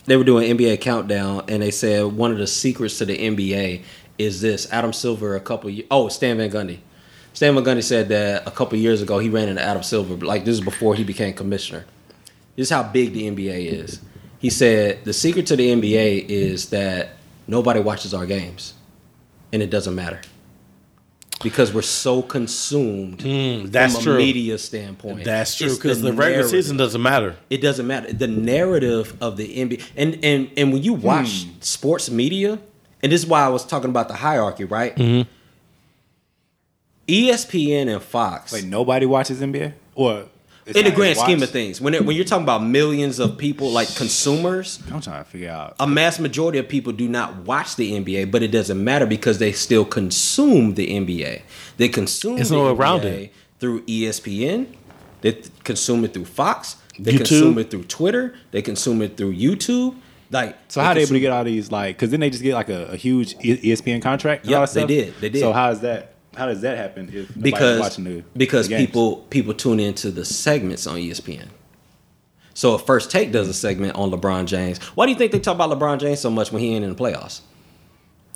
They 0.05 0.17
were 0.17 0.25
doing 0.25 0.57
NBA 0.57 0.81
countdown, 0.81 1.45
and 1.49 1.63
they 1.63 1.71
said 1.71 2.05
one 2.05 2.33
of 2.33 2.39
the 2.39 2.47
secrets 2.47 2.99
to 2.99 3.05
the 3.05 3.17
NBA 3.17 3.83
is 4.19 4.41
this. 4.41 4.71
Adam 4.73 4.93
Silver, 4.93 5.37
a 5.37 5.41
couple. 5.41 5.71
Oh, 5.91 6.09
Stan 6.09 6.39
Van 6.39 6.51
Gundy. 6.51 6.79
Stan 7.35 7.55
Van 7.55 7.65
Gundy 7.65 7.85
said 7.85 8.09
that 8.09 8.47
a 8.47 8.51
couple 8.51 8.77
years 8.79 9.01
ago 9.01 9.19
he 9.19 9.29
ran 9.29 9.49
into 9.49 9.63
Adam 9.63 9.83
Silver. 9.83 10.17
Like 10.17 10.45
this 10.45 10.55
is 10.55 10.61
before 10.61 10.95
he 10.95 11.05
became 11.05 11.35
commissioner. 11.35 11.85
This 12.57 12.67
is 12.67 12.71
how 12.71 12.83
big 12.83 13.13
the 13.13 13.31
NBA 13.31 13.73
is. 13.73 14.01
He 14.39 14.51
said 14.51 15.05
the 15.05 15.13
secret 15.13 15.47
to 15.47 15.57
the 15.57 15.69
NBA 15.71 16.27
is 16.29 16.71
that 16.71 17.11
nobody 17.47 17.81
watches 17.81 18.13
our 18.13 18.27
games, 18.27 18.75
and 19.53 19.63
it 19.63 19.71
doesn't 19.71 19.95
matter 19.95 20.21
because 21.43 21.73
we're 21.73 21.83
so 21.83 22.23
consumed 22.23 23.19
Mm, 23.19 23.71
that's 23.71 23.95
from 23.95 24.03
true. 24.05 24.15
a 24.15 24.19
media 24.19 24.59
standpoint. 24.59 25.25
That's 25.25 25.57
true 25.57 25.75
because 25.75 26.01
the, 26.03 26.13
regular 26.13 26.47
season 26.49 26.77
doesn't 26.77 27.03
matter. 27.03 27.37
It 27.51 27.59
doesn't 27.59 27.87
matter. 27.87 28.13
The 28.13 28.29
narrative 28.29 29.17
of 29.21 29.37
the 29.37 29.47
NBA 29.57 29.83
and 29.97 30.19
and 30.25 30.51
and 30.57 30.73
when 30.73 30.83
you 30.83 30.95
watch 30.95 31.47
sports 31.61 32.11
media, 32.11 32.59
and 33.03 33.13
this 33.13 33.23
is 33.23 33.27
why 33.27 33.43
I 33.45 33.49
was 33.49 33.65
talking 33.65 33.91
about 33.91 34.09
the 34.09 34.15
hierarchy, 34.15 34.65
right? 34.65 34.99
E 34.99 35.27
ESPN 37.09 37.93
and 37.93 38.03
Fox 38.03 38.53
Wait, 38.53 38.65
nobody 38.65 39.07
watches 39.07 39.41
NBA 39.41 39.73
or 39.95 40.27
it's 40.67 40.79
in 40.79 40.85
the 40.85 40.91
grand 40.91 41.13
as 41.13 41.21
scheme 41.21 41.43
of 41.43 41.51
things, 41.51 41.81
when 41.81 41.95
it, 41.95 42.05
when 42.05 42.15
you're 42.17 42.25
talking 42.25 42.45
about 42.45 42.63
millions 42.63 43.19
of 43.19 43.37
people, 43.37 43.71
like 43.71 43.95
consumers, 43.97 44.81
I'm 44.93 45.01
trying 45.01 45.25
to 45.25 45.29
figure 45.31 45.51
out. 45.51 45.75
a 45.81 45.87
mass 45.87 46.19
majority 46.19 46.59
of 46.59 46.69
people 46.69 46.93
do 46.93 47.09
not 47.09 47.37
watch 47.39 47.77
the 47.77 47.93
NBA, 47.93 48.31
but 48.31 48.43
it 48.43 48.49
doesn't 48.49 48.83
matter 48.83 49.07
because 49.07 49.39
they 49.39 49.53
still 49.53 49.85
consume 49.85 50.75
the 50.75 50.87
NBA. 50.89 51.43
They 51.79 51.89
consume 51.89 52.37
There's 52.37 52.51
the 52.51 52.57
NBA 52.57 52.79
around 52.79 53.05
it. 53.05 53.33
through 53.59 53.83
ESPN. 53.87 54.67
They 55.21 55.33
th- 55.33 55.51
consume 55.65 56.05
it 56.05 56.13
through 56.15 56.25
Fox. 56.27 56.77
They 56.99 57.13
YouTube. 57.13 57.17
consume 57.19 57.59
it 57.59 57.71
through 57.71 57.85
Twitter. 57.85 58.35
They 58.51 58.63
consume 58.63 59.03
it 59.03 59.17
through 59.17 59.35
YouTube. 59.35 59.97
Like 60.31 60.57
So 60.69 60.81
how 60.81 60.91
are 60.91 60.95
they 60.95 61.03
able 61.03 61.13
to 61.13 61.21
get 61.21 61.31
all 61.33 61.45
these 61.45 61.71
like? 61.71 61.97
Because 61.97 62.11
then 62.11 62.21
they 62.21 62.31
just 62.31 62.43
get 62.43 62.55
like 62.55 62.69
a, 62.71 62.87
a 62.87 62.97
huge 62.97 63.35
E- 63.45 63.71
ESPN 63.73 64.01
contract. 64.03 64.45
and 64.45 64.51
Yep, 64.51 64.59
all 64.61 64.67
that 64.67 64.75
they 64.75 64.87
did, 64.87 65.15
they 65.21 65.29
did. 65.29 65.41
So 65.41 65.53
how 65.53 65.71
is 65.71 65.81
that? 65.81 66.12
How 66.37 66.47
does 66.47 66.63
that 66.63 66.77
happen 66.79 67.11
if 67.13 67.31
because 67.41 67.79
watching 67.81 68.05
the 68.05 68.25
because 68.37 68.69
the 68.69 68.77
people 68.77 69.17
people 69.31 69.53
tune 69.55 69.79
into 69.81 70.11
the 70.11 70.25
segments 70.25 70.87
on 70.87 70.97
ESPN. 70.99 71.49
So 72.55 72.75
if 72.75 72.83
First 72.83 73.11
Take 73.11 73.33
does 73.33 73.49
a 73.49 73.55
segment 73.55 73.97
on 73.97 74.11
LeBron 74.11 74.47
James, 74.47 74.79
why 74.95 75.07
do 75.07 75.13
you 75.13 75.19
think 75.19 75.33
they 75.33 75.41
talk 75.41 75.55
about 75.55 75.71
LeBron 75.71 75.99
James 75.99 76.21
so 76.21 76.31
much 76.31 76.53
when 76.53 76.63
he 76.63 76.75
ain't 76.75 76.85
in 76.85 76.91
the 76.95 76.97
playoffs? 76.97 77.41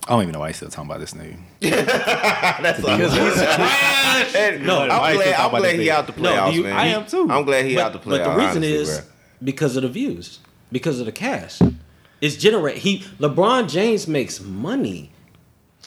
I 0.07 0.11
don't 0.11 0.23
even 0.23 0.33
know 0.35 0.39
why 0.41 0.49
he's 0.49 0.57
still 0.57 0.69
talking 0.71 0.89
about 0.91 1.01
this 1.01 1.15
nigga. 1.15 1.37
That's 1.61 2.81
because 2.81 3.13
he's 3.13 3.35
trash. 3.35 4.61
no, 4.61 4.83
I'm 4.83 4.89
why 4.89 5.11
is 5.13 5.17
glad. 5.17 5.27
he 5.27 5.35
I'm 5.35 5.51
glad 5.51 5.75
he 5.81 5.91
out 5.91 6.07
the 6.07 6.21
No, 6.23 6.31
playoffs, 6.33 6.53
you- 6.53 6.63
man. 6.63 6.73
I 6.77 6.87
am 6.89 7.07
too. 7.07 7.27
I'm 7.31 7.45
glad 7.45 7.65
he 7.65 7.79
out 7.79 7.93
the 7.93 7.99
But, 7.99 8.05
but 8.11 8.25
the 8.25 8.31
reason 8.31 8.59
honestly, 8.59 8.73
is 8.73 8.99
bro. 9.01 9.09
because 9.43 9.77
of 9.77 9.83
the 9.83 9.89
views, 9.89 10.39
because 10.71 11.01
of 11.01 11.07
the 11.07 11.13
cash. 11.13 11.61
It's 12.21 12.37
generate. 12.37 12.79
He 12.79 13.01
LeBron 13.19 13.69
James 13.69 14.07
makes 14.07 14.41
money 14.41 15.11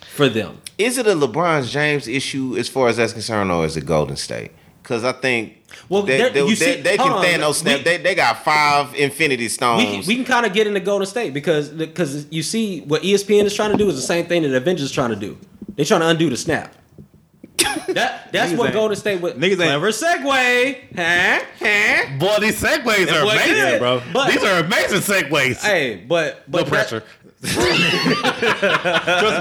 for 0.05 0.29
them. 0.29 0.61
Is 0.77 0.97
it 0.97 1.07
a 1.07 1.11
LeBron 1.15 1.69
James 1.69 2.07
issue 2.07 2.55
as 2.57 2.67
far 2.69 2.87
as 2.87 2.97
that's 2.97 3.13
concerned, 3.13 3.51
or 3.51 3.65
is 3.65 3.75
it 3.77 3.85
Golden 3.85 4.15
State? 4.15 4.51
Because 4.81 5.03
I 5.03 5.11
think 5.11 5.57
Well, 5.89 6.01
they, 6.03 6.29
they, 6.31 6.39
you 6.39 6.55
they, 6.55 6.75
see- 6.75 6.81
they 6.81 6.97
can 6.97 7.07
hold 7.11 7.19
on, 7.19 7.25
Thanos 7.25 7.53
snap. 7.55 7.77
we- 7.79 7.83
they, 7.83 7.97
they 7.97 8.15
got 8.15 8.43
five 8.43 8.95
Infinity 8.95 9.49
Stones. 9.49 9.83
can, 9.83 10.03
we 10.07 10.15
can 10.15 10.25
kind 10.25 10.45
of 10.45 10.53
get 10.53 10.67
into 10.67 10.79
Golden 10.79 11.05
State 11.05 11.33
because 11.33 11.69
because 11.69 12.25
you 12.31 12.41
see 12.41 12.81
what 12.81 13.03
ESPN 13.03 13.43
is 13.43 13.53
trying 13.53 13.71
to 13.71 13.77
do 13.77 13.87
is 13.89 13.95
the 13.95 14.01
same 14.01 14.25
thing 14.25 14.41
that 14.43 14.53
Avengers 14.55 14.85
is 14.85 14.91
trying 14.91 15.09
to 15.11 15.15
do. 15.15 15.37
They're 15.75 15.85
trying 15.85 15.99
to 16.01 16.07
undo 16.07 16.29
the 16.29 16.37
snap. 16.37 16.73
That 17.89 18.31
that's 18.31 18.51
Niggas 18.53 18.57
what 18.57 18.73
Golden 18.73 18.95
State 18.97 19.21
with 19.21 19.35
niggas 19.37 19.51
ain't- 19.51 19.57
clever 19.57 19.89
segue, 19.89 20.95
huh? 20.95 21.45
Huh? 21.59 22.17
Boy, 22.17 22.37
these 22.39 22.61
segues 22.61 23.11
are 23.11 23.23
amazing, 23.23 23.53
good. 23.53 23.79
bro. 23.79 24.01
But- 24.13 24.31
these 24.31 24.43
are 24.43 24.59
amazing 24.63 24.99
segues. 24.99 25.57
Hey, 25.61 26.03
but 26.07 26.43
but 26.49 26.59
no 26.59 26.63
that- 26.63 26.69
pressure. 26.69 27.03
Trust 27.41 27.55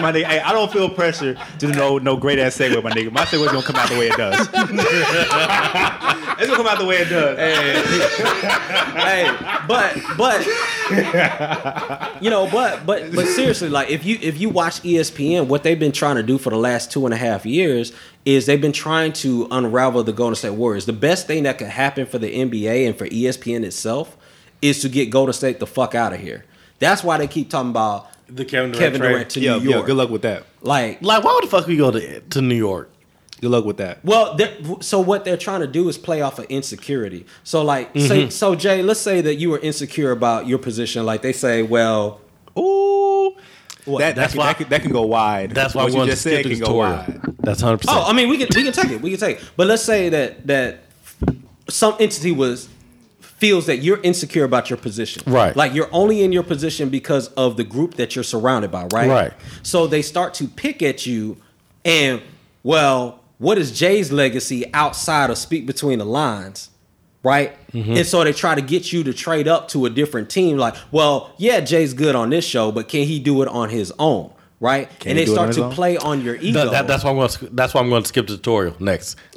my 0.01 0.13
nigga. 0.13 0.25
Hey, 0.25 0.39
I 0.39 0.53
don't 0.53 0.73
feel 0.73 0.89
pressure 0.89 1.37
to 1.59 1.67
no 1.67 1.99
no 1.99 2.17
great 2.17 2.39
ass 2.39 2.57
segue, 2.57 2.81
my 2.81 2.91
nigga. 2.93 3.11
My 3.11 3.25
segue's 3.25 3.51
gonna 3.51 3.63
come 3.63 3.75
out 3.75 3.89
the 3.89 3.99
way 3.99 4.07
it 4.07 4.17
does. 4.17 4.39
it's 6.39 6.47
gonna 6.47 6.57
come 6.57 6.69
out 6.69 6.79
the 6.79 6.87
way 6.87 6.99
it 6.99 7.09
does. 7.09 7.37
hey, 8.97 9.37
but 9.67 9.97
but 10.17 10.47
you 12.23 12.31
know, 12.31 12.49
but 12.53 12.87
but 12.87 13.13
but 13.13 13.27
seriously, 13.27 13.69
like 13.69 13.91
if 13.91 14.05
you 14.05 14.17
if 14.23 14.41
you 14.41 14.49
watch 14.49 14.81
ESPN, 14.83 15.49
what 15.49 15.65
they've 15.65 15.81
been 15.81 15.91
trying 15.91 16.15
to 16.17 16.23
do 16.23 16.39
for 16.39 16.51
the 16.51 16.57
last 16.57 16.93
two 16.93 17.05
and 17.05 17.13
a 17.13 17.19
half 17.19 17.45
years 17.45 17.93
is 18.25 18.47
they've 18.47 18.61
been 18.61 18.71
trying 18.71 19.13
to 19.15 19.49
unravel 19.51 20.05
the 20.05 20.13
Golden 20.13 20.37
State 20.37 20.51
Warriors. 20.51 20.87
The 20.87 20.93
best 20.93 21.27
thing 21.27 21.43
that 21.43 21.59
could 21.59 21.67
happen 21.67 22.07
for 22.07 22.19
the 22.19 22.33
NBA 22.33 22.87
and 22.87 22.97
for 22.97 23.09
ESPN 23.09 23.65
itself 23.65 24.17
is 24.63 24.83
to 24.83 24.89
get 24.89 25.11
Golden 25.11 25.33
State 25.33 25.59
the 25.59 25.67
fuck 25.67 25.97
out 25.97 26.13
of 26.13 26.21
here. 26.21 26.45
That's 26.79 27.03
why 27.05 27.19
they 27.19 27.27
keep 27.27 27.51
talking 27.51 27.71
about 27.71 28.09
The 28.29 28.45
Kevin 28.45 28.73
Durant 28.73 28.79
Kevin 28.79 29.01
trade. 29.01 29.09
Durant 29.11 29.31
to 29.31 29.41
Yeah, 29.41 29.59
New 29.59 29.69
yeah. 29.69 29.75
York. 29.77 29.87
Good 29.87 29.97
luck 29.97 30.11
with 30.11 30.23
that. 30.23 30.45
Like 30.63 31.03
Like, 31.03 31.25
why 31.25 31.35
would 31.35 31.45
the 31.45 31.49
fuck 31.49 31.67
we 31.67 31.77
go 31.77 31.91
to 31.91 32.21
to 32.21 32.41
New 32.43 32.55
York? 32.57 32.91
Good 33.41 33.51
luck 33.53 33.65
with 33.65 33.77
that. 33.77 34.05
Well, 34.05 34.37
so 34.81 34.99
what 35.01 35.25
they're 35.25 35.37
trying 35.37 35.61
to 35.61 35.69
do 35.69 35.89
is 35.89 35.97
play 35.97 36.23
off 36.23 36.41
of 36.41 36.47
insecurity. 36.47 37.25
So 37.45 37.63
like, 37.63 37.95
Mm-hmm. 37.95 38.07
say, 38.09 38.31
so 38.31 38.55
Jay, 38.57 38.83
let's 38.83 38.99
say 39.01 39.21
that 39.21 39.37
you 39.37 39.51
were 39.51 39.61
insecure 39.61 40.11
about 40.11 40.47
your 40.49 40.59
position. 40.59 41.07
Like 41.07 41.23
they 41.23 41.33
say, 41.33 41.63
well, 41.63 42.21
Ooh, 42.59 43.37
That, 43.87 44.17
That's 44.17 44.17
that, 44.17 44.31
can, 44.33 44.39
why- 44.39 44.47
that, 44.47 44.57
can, 44.59 44.69
that 44.71 44.83
can 44.83 44.91
go 44.93 45.03
wide. 45.03 45.53
that's 45.53 45.75
why 45.75 45.85
what 45.85 45.93
I'm 45.95 46.01
you 46.01 46.07
just 46.07 46.23
skip 46.23 46.43
said 46.45 46.51
can 46.51 46.59
go 46.59 46.67
tour. 46.67 46.77
wide. 46.91 47.21
That's 47.39 47.61
hundred 47.61 47.79
percent. 47.79 47.97
oh, 47.99 48.05
I 48.11 48.13
mean, 48.13 48.29
we 48.29 48.37
can 48.39 48.49
we 48.55 48.65
can 48.65 48.73
take 48.73 48.91
it. 48.91 49.01
We 49.01 49.11
can 49.11 49.21
take 49.21 49.39
it. 49.41 49.51
But 49.57 49.69
let's 49.69 49.83
say 49.83 50.09
that 50.11 50.47
that 50.49 50.81
some 51.69 51.95
entity 52.01 52.33
was 52.33 52.69
feels 53.39 53.67
that 53.67 53.79
you're 53.79 54.01
insecure 54.03 54.45
about 54.45 54.69
your 54.69 54.77
position. 54.77 55.23
Right. 55.27 55.55
Like 55.55 55.73
you're 55.73 55.89
only 55.93 56.23
in 56.23 56.33
your 56.33 56.43
position 56.43 56.89
because 56.89 57.29
of 57.29 57.57
the 57.57 57.65
group 57.65 57.95
that 57.95 58.15
you're 58.15 58.25
surrounded 58.25 58.71
by, 58.71 58.87
right? 58.93 59.09
Right. 59.09 59.33
So 59.63 59.87
they 59.87 60.03
start 60.03 60.35
to 60.35 60.49
pick 60.49 60.83
at 60.83 61.07
you 61.07 61.37
and 61.85 62.21
well, 62.63 63.21
what 63.39 63.57
is 63.57 63.79
Jay's 63.79 64.11
legacy 64.11 64.73
outside 64.75 65.31
of 65.31 65.39
speak 65.39 65.67
between 65.67 66.01
the 66.01 66.05
lines? 66.05 66.71
Right? 67.23 67.57
Mm-hmm. 67.73 67.93
And 67.93 68.07
so 68.07 68.23
they 68.25 68.33
try 68.33 68.55
to 68.55 68.61
get 68.61 68.93
you 68.93 69.05
to 69.05 69.13
trade 69.13 69.49
up 69.49 69.69
to 69.69 69.87
a 69.87 69.91
different 69.91 70.31
team. 70.31 70.57
Like, 70.57 70.75
well, 70.91 71.33
yeah, 71.37 71.61
Jay's 71.61 71.93
good 71.93 72.15
on 72.15 72.31
this 72.31 72.45
show, 72.45 72.73
but 72.73 72.89
can 72.89 73.07
he 73.07 73.19
do 73.19 73.43
it 73.43 73.49
on 73.49 73.71
his 73.71 73.93
own? 73.99 74.33
Right? 74.61 74.89
Can 74.99 75.11
and 75.11 75.19
he 75.19 75.25
they 75.25 75.27
do 75.27 75.33
it 75.33 75.39
on 75.39 75.45
start 75.45 75.49
his 75.49 75.57
to 75.57 75.65
own? 75.65 75.73
play 75.73 75.97
on 75.97 76.23
your 76.23 76.37
ego. 76.37 76.65
That, 76.65 76.71
that, 76.71 76.87
that's 76.87 77.05
why 77.05 77.11
I'm 77.11 77.17
going. 77.17 77.29
To, 77.29 77.47
that's 77.51 77.75
why 77.75 77.81
I'm 77.81 77.89
going 77.89 78.03
to 78.03 78.09
skip 78.09 78.27
the 78.27 78.37
tutorial 78.37 78.77
next. 78.81 79.17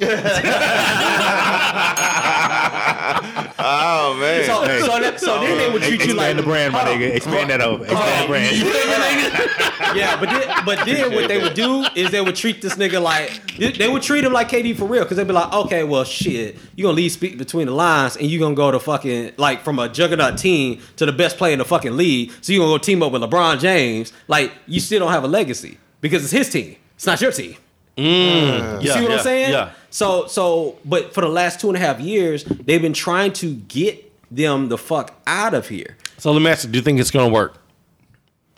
Oh 3.64 4.16
man. 4.18 4.44
so, 4.44 4.64
so, 4.86 5.00
that, 5.00 5.20
so 5.20 5.40
then 5.40 5.56
they 5.58 5.70
would 5.70 5.82
treat 5.82 6.04
you 6.06 6.14
like 6.14 6.36
the 6.36 6.42
brand, 6.42 6.72
my 6.72 6.80
nigga. 6.80 7.14
Expand 7.14 7.50
that 7.50 7.60
over. 7.60 7.84
Expand 7.84 8.20
the 8.20 8.24
oh, 8.24 8.26
brand. 8.28 8.56
yeah, 9.96 10.18
but 10.18 10.28
then, 10.28 10.64
but 10.64 10.86
then 10.86 11.14
what 11.14 11.28
they 11.28 11.40
would 11.40 11.54
do 11.54 11.84
is 11.94 12.10
they 12.10 12.20
would 12.20 12.36
treat 12.36 12.62
this 12.62 12.74
nigga 12.74 13.00
like 13.00 13.56
they- 13.56 13.72
they 13.72 13.88
would 13.88 14.02
treat 14.02 14.24
him 14.24 14.32
like 14.32 14.48
KD 14.48 14.76
for 14.76 14.86
real 14.86 15.02
because 15.04 15.16
they'd 15.16 15.26
be 15.26 15.32
like, 15.32 15.52
okay, 15.52 15.84
well, 15.84 16.04
shit, 16.04 16.56
you 16.76 16.82
gonna 16.84 16.96
leave 16.96 17.12
speak 17.12 17.38
between 17.38 17.66
the 17.66 17.72
lines 17.72 18.16
and 18.16 18.26
you 18.26 18.38
gonna 18.38 18.54
go 18.54 18.70
to 18.70 18.80
fucking 18.80 19.32
like 19.36 19.62
from 19.62 19.78
a 19.78 19.88
juggernaut 19.88 20.38
team 20.38 20.80
to 20.96 21.06
the 21.06 21.12
best 21.12 21.36
player 21.36 21.52
in 21.52 21.58
the 21.58 21.64
fucking 21.64 21.96
league, 21.96 22.32
so 22.40 22.52
you 22.52 22.58
gonna 22.60 22.72
go 22.72 22.78
team 22.78 23.02
up 23.02 23.12
with 23.12 23.22
LeBron 23.22 23.60
James, 23.60 24.12
like 24.28 24.52
you 24.66 24.80
still 24.80 25.00
don't 25.00 25.12
have 25.12 25.24
a 25.24 25.28
legacy 25.28 25.78
because 26.00 26.22
it's 26.24 26.32
his 26.32 26.48
team, 26.50 26.76
it's 26.94 27.06
not 27.06 27.20
your 27.20 27.32
team. 27.32 27.56
Mm. 27.96 28.82
You 28.82 28.88
Yeah, 28.88 28.94
see 28.94 29.00
what 29.02 29.10
yeah, 29.10 29.16
I'm 29.16 29.22
saying? 29.22 29.52
Yeah. 29.52 29.70
So 29.92 30.26
so 30.26 30.78
but 30.84 31.14
for 31.14 31.20
the 31.20 31.28
last 31.28 31.60
two 31.60 31.68
and 31.68 31.76
a 31.76 31.80
half 31.80 32.00
years, 32.00 32.44
they've 32.44 32.82
been 32.82 32.92
trying 32.94 33.32
to 33.34 33.54
get 33.54 34.10
them 34.30 34.68
the 34.68 34.78
fuck 34.78 35.14
out 35.26 35.54
of 35.54 35.68
here. 35.68 35.96
So 36.18 36.32
let 36.32 36.42
me 36.42 36.50
ask 36.50 36.64
you: 36.64 36.70
Do 36.70 36.78
you 36.78 36.82
think 36.82 36.98
it's 36.98 37.10
going 37.10 37.28
to 37.28 37.32
work? 37.32 37.58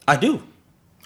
I 0.07 0.17
do. 0.17 0.43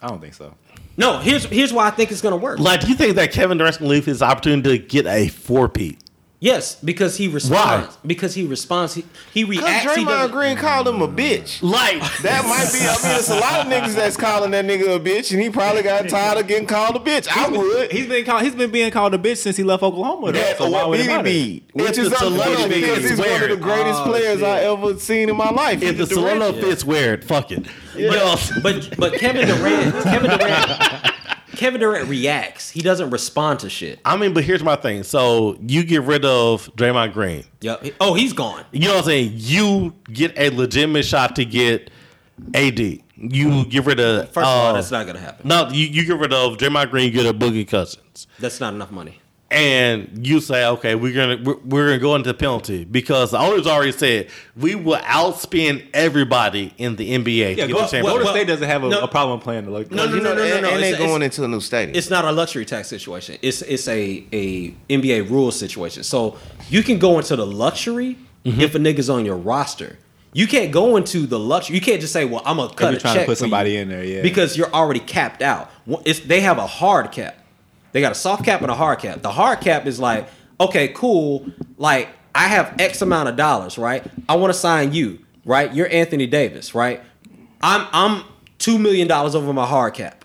I 0.03 0.09
don't 0.09 0.21
think 0.21 0.35
so. 0.35 0.55
No, 0.97 1.19
here's 1.19 1.45
here's 1.45 1.73
why 1.73 1.87
I 1.87 1.91
think 1.91 2.11
it's 2.11 2.21
gonna 2.21 2.37
work. 2.37 2.59
Like, 2.59 2.81
do 2.81 2.89
you 2.89 2.95
think 2.95 3.15
that 3.17 3.31
Kevin 3.33 3.57
Durant's 3.57 3.79
going 3.79 3.89
to 3.89 3.95
leave 3.95 4.05
his 4.05 4.21
opportunity 4.21 4.79
to 4.79 4.85
get 4.85 5.07
a 5.07 5.29
four 5.29 5.69
peat? 5.69 6.03
Yes, 6.41 6.77
because 6.77 7.17
he 7.17 7.27
responds. 7.27 7.97
Why? 7.97 8.01
Because 8.07 8.33
he 8.33 8.47
responds. 8.47 8.95
He, 8.95 9.05
he 9.35 9.43
reacts. 9.43 9.97
He 9.97 10.05
Draymond 10.05 10.07
doesn't- 10.07 10.31
Green 10.37 10.57
called 10.57 10.87
him 10.87 11.03
a 11.03 11.09
bitch. 11.09 11.61
Like 11.65 12.01
That 12.23 12.45
might 12.45 12.71
be. 12.73 12.79
I 12.79 12.95
mean, 13.09 13.19
it's 13.19 13.29
a 13.29 13.41
lot 13.41 13.67
of 13.67 13.73
niggas 13.73 13.97
that's 13.97 14.17
calling 14.17 14.53
that 14.53 14.65
nigga 14.65 14.95
a 14.95 15.01
bitch, 15.01 15.33
and 15.33 15.43
he 15.43 15.51
probably 15.51 15.83
got 15.83 16.09
tired 16.09 16.39
of 16.39 16.47
getting 16.47 16.69
called 16.69 16.95
a 16.95 17.01
bitch. 17.01 17.27
I 17.29 17.49
would. 17.49 17.91
He's 17.91 18.07
been 18.07 18.25
called. 18.25 18.43
He's 18.43 18.55
been 18.55 18.71
being 18.71 18.93
called 18.93 19.15
a 19.15 19.19
bitch 19.19 19.39
since 19.39 19.57
he 19.57 19.65
left 19.65 19.83
Oklahoma. 19.83 20.27
Though, 20.31 20.39
That 20.39 20.59
so 20.59 20.71
why 20.71 20.85
would 20.85 21.01
it 21.01 21.07
matter? 21.09 21.29
BB, 21.29 21.63
which 21.73 21.99
is 21.99 22.09
the 22.11 22.15
unfortunate 22.25 22.45
celebrity 22.45 22.81
because 22.83 23.05
is 23.05 23.11
he's 23.11 23.19
one 23.19 23.43
of 23.43 23.49
the 23.49 23.57
greatest 23.57 24.01
Oh, 24.01 24.05
players 24.05 24.41
I 24.45 24.61
ever 24.61 24.97
seen 25.01 25.29
in 25.31 25.37
my 25.37 25.51
life. 25.51 25.83
if 25.83 25.97
the 25.97 26.05
He's 26.05 26.13
a 26.13 26.15
Solano 26.15 26.53
fits, 26.53 26.85
wear 26.85 27.15
it. 27.15 27.25
Fuck 27.25 27.51
it. 27.51 27.67
You 27.97 28.13
know, 28.13 28.37
But 28.63 28.97
but 28.97 29.15
Kevin 29.15 29.49
Durant, 29.49 30.05
Kevin 30.05 30.39
Durant, 30.39 31.13
Kevin 31.59 31.81
Durant 31.81 32.09
reacts. 32.09 32.71
He 32.71 32.83
doesn't 32.83 33.11
respond 33.11 33.59
to 33.61 33.69
shit. 33.69 33.99
I 34.05 34.17
mean, 34.17 34.33
but 34.33 34.45
here's 34.45 34.63
my 34.63 34.77
thing. 34.77 35.03
So 35.03 35.59
you 35.61 35.83
get 35.83 36.03
rid 36.03 36.25
of 36.25 36.73
Draymond 36.77 37.13
Green. 37.13 37.45
Yep. 37.63 37.95
Oh, 38.01 38.15
he's 38.15 38.33
gone. 38.33 38.65
You 38.71 38.83
know 38.87 38.95
what 38.95 38.99
I'm 38.99 39.05
saying? 39.05 39.33
You 39.35 39.93
get 40.13 40.39
a 40.39 40.51
legitimate 40.51 41.05
shot 41.05 41.35
to 41.35 41.45
get 41.45 41.91
AD. 42.55 42.79
You 43.17 43.65
get 43.67 43.85
rid 43.85 43.99
of 43.99 44.27
First 44.27 44.37
of 44.39 44.45
all, 44.45 44.67
uh, 44.69 44.73
that's 44.75 44.93
not 44.93 45.05
gonna 45.09 45.19
happen. 45.19 45.49
No, 45.49 45.69
you, 45.71 45.87
you 45.87 46.05
get 46.05 46.21
rid 46.21 46.33
of 46.33 46.59
Draymond 46.59 46.91
Green. 46.93 47.07
You 47.07 47.23
get 47.23 47.27
a 47.27 47.37
Boogie 47.37 47.67
Cousins, 47.67 48.29
That's 48.39 48.61
not 48.61 48.73
enough 48.73 48.93
money. 48.93 49.19
And 49.51 50.27
you 50.27 50.41
say, 50.41 50.67
okay, 50.67 50.95
we're 50.95 51.15
gonna 51.15 51.43
we're, 51.43 51.57
we're 51.65 51.87
gonna 51.87 51.99
go 51.99 52.15
into 52.17 52.29
the 52.29 52.39
penalty 52.39 52.85
because 52.85 53.31
the 53.31 53.39
owners 53.39 53.67
already 53.67 53.93
said 53.93 54.29
we 54.57 54.75
will 54.75 54.99
outspend 54.99 55.87
everybody 55.95 56.75
in 56.77 56.97
the 56.97 57.13
NBA. 57.17 57.37
Yeah, 57.37 57.47
to 57.49 57.55
get 57.55 57.69
Go- 57.69 57.75
the 57.75 57.81
championship. 57.81 58.03
Golden 58.05 58.25
well, 58.25 58.35
State 58.35 58.47
doesn't 58.47 58.69
have 58.69 58.85
a, 58.85 58.89
no. 58.91 59.01
a 59.01 59.09
problem 59.09 59.41
playing 59.41 59.65
the 59.65 59.71
look. 59.71 59.91
No, 59.91 60.05
no, 60.07 60.15
You 60.15 60.21
know, 60.21 60.35
no, 60.35 60.45
no, 60.47 60.53
and, 60.55 60.63
no. 60.63 60.71
and 60.71 60.83
they 60.83 60.89
It's- 60.93 60.99
going 61.07 61.23
into 61.23 61.45
a 61.45 61.49
new 61.49 61.61
stadium. 61.61 61.97
It's 61.97 62.11
not 62.11 62.25
a 62.27 62.33
luxury 62.33 62.67
tax 62.67 62.89
situation. 62.89 63.39
It's 63.41 63.63
it's 63.63 63.89
a 63.89 64.25
a 64.33 64.71
NBA 64.91 65.31
rule 65.31 65.51
situation. 65.51 66.03
So 66.03 66.37
you 66.69 66.83
can 66.83 66.99
go 66.99 67.19
into 67.19 67.37
the 67.37 67.47
luxury 67.47 68.19
Mm-hmm. 68.45 68.61
if 68.61 68.75
a 68.77 68.79
nigga's 68.79 69.11
on 69.11 69.25
your 69.27 69.37
roster. 69.37 69.99
You 70.33 70.47
can't 70.47 70.71
go 70.71 70.97
into 70.97 71.27
the 71.27 71.39
luxury. 71.41 71.75
You 71.75 71.81
can't 71.83 72.01
just 72.01 72.13
say, 72.13 72.25
"Well, 72.25 72.41
I'm 72.47 72.57
gonna 72.59 72.73
cut 72.73 72.91
you're 72.93 72.99
a 72.99 73.01
trying 73.01 73.19
to 73.19 73.25
put 73.27 73.37
somebody 73.37 73.77
in 73.77 73.89
there, 73.89 74.05
yeah. 74.05 74.23
because 74.23 74.57
you're 74.57 74.73
already 74.73 75.01
capped 75.01 75.43
out. 75.43 75.69
Wha- 75.87 76.01
It's, 76.05 76.21
they 76.21 76.41
have 76.41 76.57
a 76.57 76.67
hard 76.67 77.11
cap. 77.11 77.37
They 77.93 78.01
got 78.01 78.13
a 78.13 78.17
soft 78.17 78.45
cap 78.45 78.63
and 78.63 78.71
a 78.71 78.75
hard 78.75 78.99
cap. 79.01 79.23
The 79.23 79.31
hard 79.31 79.61
cap 79.61 79.87
is 79.87 79.99
like, 79.99 80.29
okay, 80.61 80.89
cool. 80.89 81.47
Like 81.77 82.09
I 82.35 82.49
have 82.49 82.75
X 82.79 83.03
amount 83.03 83.29
of 83.29 83.37
dollars, 83.37 83.79
right? 83.79 84.05
I 84.29 84.37
want 84.37 84.53
to 84.53 84.59
sign 84.59 84.93
you, 84.93 85.21
right? 85.45 85.73
You're 85.75 85.91
Anthony 85.91 86.27
Davis, 86.27 86.75
right? 86.75 87.03
I'm 87.61 87.87
I'm 87.93 88.25
two 88.59 88.79
million 88.79 89.09
dollars 89.09 89.35
over 89.35 89.53
my 89.53 89.67
hard 89.67 89.95
cap. 89.95 90.18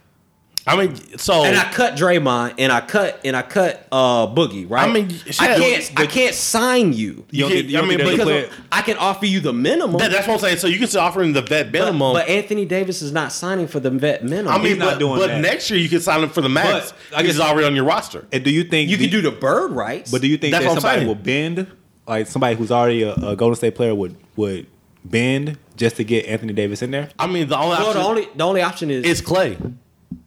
I 0.66 0.78
mean, 0.78 0.96
so 1.18 1.44
And 1.44 1.58
I 1.58 1.70
cut 1.72 1.96
Draymond 1.96 2.56
and 2.58 2.72
I 2.72 2.80
cut 2.80 3.20
and 3.26 3.36
I 3.36 3.42
cut 3.42 3.86
uh 3.92 4.28
Boogie, 4.28 4.70
right? 4.70 4.88
I 4.88 4.94
mean, 4.94 5.10
I 5.40 5.58
can't 5.58 6.00
I 6.00 6.06
can't 6.06 6.34
sign 6.34 6.94
you. 6.94 7.26
You 7.32 7.44
don't 7.44 7.52
You 7.52 7.58
you 7.64 7.72
don't 7.78 7.86
I 7.86 7.88
mean, 7.90 7.98
think 7.98 8.12
because 8.12 8.26
play 8.26 8.44
of- 8.46 8.50
it- 8.54 8.60
I 8.72 8.82
can 8.82 8.98
offer 8.98 9.26
you 9.26 9.42
the 9.42 9.52
minimum. 9.52 9.98
that, 9.98 10.12
that's 10.12 10.26
what 10.26 10.36
I'm 10.36 10.40
saying. 10.40 10.58
So 10.58 10.68
you 10.68 10.78
can 10.80 10.88
still 10.88 11.02
offer 11.02 11.22
him 11.22 11.34
the 11.34 11.42
vet 11.42 11.72
minimum. 11.72 12.14
but 12.14 12.30
Anthony 12.30 12.64
Davis 12.66 13.02
is 13.02 13.12
not 13.12 13.34
signing 13.34 13.68
for 13.68 13.82
the 13.82 13.90
vet 13.90 14.24
minimum. 14.24 14.54
I 14.54 14.58
mean, 14.58 14.68
he's 14.68 14.78
not 14.78 14.94
but, 14.94 15.00
doing 15.00 15.20
but 15.20 15.28
that. 15.28 15.42
next 15.42 15.70
year 15.70 15.80
you 15.80 15.90
can 15.90 16.00
sign 16.00 16.24
him 16.24 16.30
for 16.30 16.40
the 16.42 16.50
max. 16.50 16.94
But 17.10 17.18
I 17.18 17.20
I 17.20 17.24
guess 17.24 17.34
guess- 17.34 17.36
he's 17.36 17.40
already 17.52 17.68
on 17.68 17.76
your 17.76 17.86
roster. 17.86 18.26
And 18.32 18.44
do 18.44 18.50
you 18.50 18.64
think 18.64 18.90
you 18.90 18.98
can 18.98 19.10
do 19.10 19.22
the 19.22 19.32
bird 19.32 19.72
rights. 19.74 20.12
But 20.12 20.22
do 20.22 20.28
you 20.28 20.38
think 20.38 20.54
That's 20.54 20.64
that 20.66 20.74
somebody 20.82 21.06
will 21.06 21.16
bend, 21.16 21.68
like 22.08 22.28
somebody 22.28 22.56
who's 22.56 22.72
already 22.72 23.04
a, 23.04 23.14
a 23.14 23.36
Golden 23.36 23.56
State 23.58 23.76
player 23.76 23.94
would 23.94 24.16
would 24.38 24.68
bend 25.04 25.58
just 25.76 25.98
to 25.98 26.06
get 26.06 26.26
Anthony 26.26 26.54
Davis 26.54 26.82
in 26.82 26.92
there? 26.92 27.10
I 27.20 27.28
mean, 27.28 27.50
the 27.50 27.58
only 27.58 27.72
well, 27.78 27.88
option 27.88 28.02
the 28.02 28.08
only 28.08 28.28
the 28.36 28.44
only 28.46 28.62
option 28.62 28.90
is 28.90 29.04
is 29.04 29.20
Clay. 29.20 29.58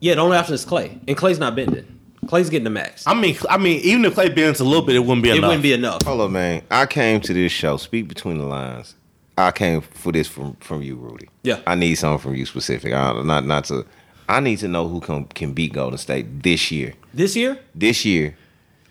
Yeah, 0.01 0.15
the 0.15 0.21
only 0.21 0.37
option 0.37 0.55
is 0.55 0.65
Clay, 0.65 0.99
and 1.07 1.17
Clay's 1.17 1.39
not 1.39 1.55
bending. 1.57 1.87
Clay's 2.29 2.51
getting 2.51 2.65
the 2.65 2.71
max. 2.71 3.07
I 3.07 3.15
mean, 3.15 3.37
I 3.49 3.57
mean, 3.57 3.81
even 3.83 4.05
if 4.05 4.15
Clay 4.15 4.29
bends 4.29 4.59
a 4.61 4.65
little 4.65 4.85
bit, 4.85 4.97
it 4.97 5.01
wouldn't 5.01 5.23
be 5.23 5.31
it 5.31 5.37
enough. 5.37 5.45
It 5.45 5.49
wouldn't 5.49 5.63
be 5.63 5.73
enough. 5.73 6.03
Hold 6.03 6.21
up, 6.23 6.31
man. 6.31 6.63
I 6.71 6.87
came 6.87 7.21
to 7.21 7.33
this 7.33 7.53
show. 7.53 7.77
Speak 7.77 8.09
between 8.09 8.39
the 8.39 8.45
lines. 8.47 8.95
I 9.39 9.51
came 9.53 9.81
for 9.81 10.13
this 10.13 10.27
from 10.29 10.55
from 10.57 10.83
you, 10.83 10.97
Rudy. 10.97 11.29
Yeah. 11.43 11.61
I 11.67 11.75
need 11.75 11.95
something 11.97 12.19
from 12.19 12.35
you 12.35 12.47
specific. 12.47 12.93
I, 12.93 13.23
not 13.23 13.45
not 13.45 13.65
to. 13.67 13.87
I 14.29 14.41
need 14.41 14.59
to 14.59 14.69
know 14.69 14.89
who 14.89 15.01
can 15.01 15.25
can 15.27 15.53
beat 15.53 15.73
Golden 15.75 15.99
State 15.99 16.43
this 16.43 16.71
year. 16.71 16.95
This 17.15 17.37
year, 17.37 17.59
This 17.75 18.05
year, 18.05 18.37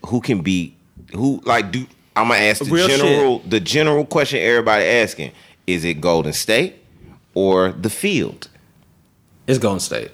who 0.05 0.21
can 0.21 0.41
beat 0.41 0.77
who? 1.13 1.41
Like, 1.45 1.71
do 1.71 1.85
I'm 2.15 2.29
gonna 2.29 2.39
ask 2.39 2.63
the 2.63 2.71
Real 2.71 2.87
general 2.87 3.39
the 3.39 3.59
general 3.59 4.05
question 4.05 4.39
everybody 4.39 4.85
asking: 4.85 5.31
Is 5.67 5.83
it 5.83 5.99
Golden 5.99 6.31
State 6.33 6.75
or 7.33 7.71
the 7.71 7.89
field? 7.89 8.47
it's 9.47 9.59
Golden 9.59 9.79
State. 9.79 10.11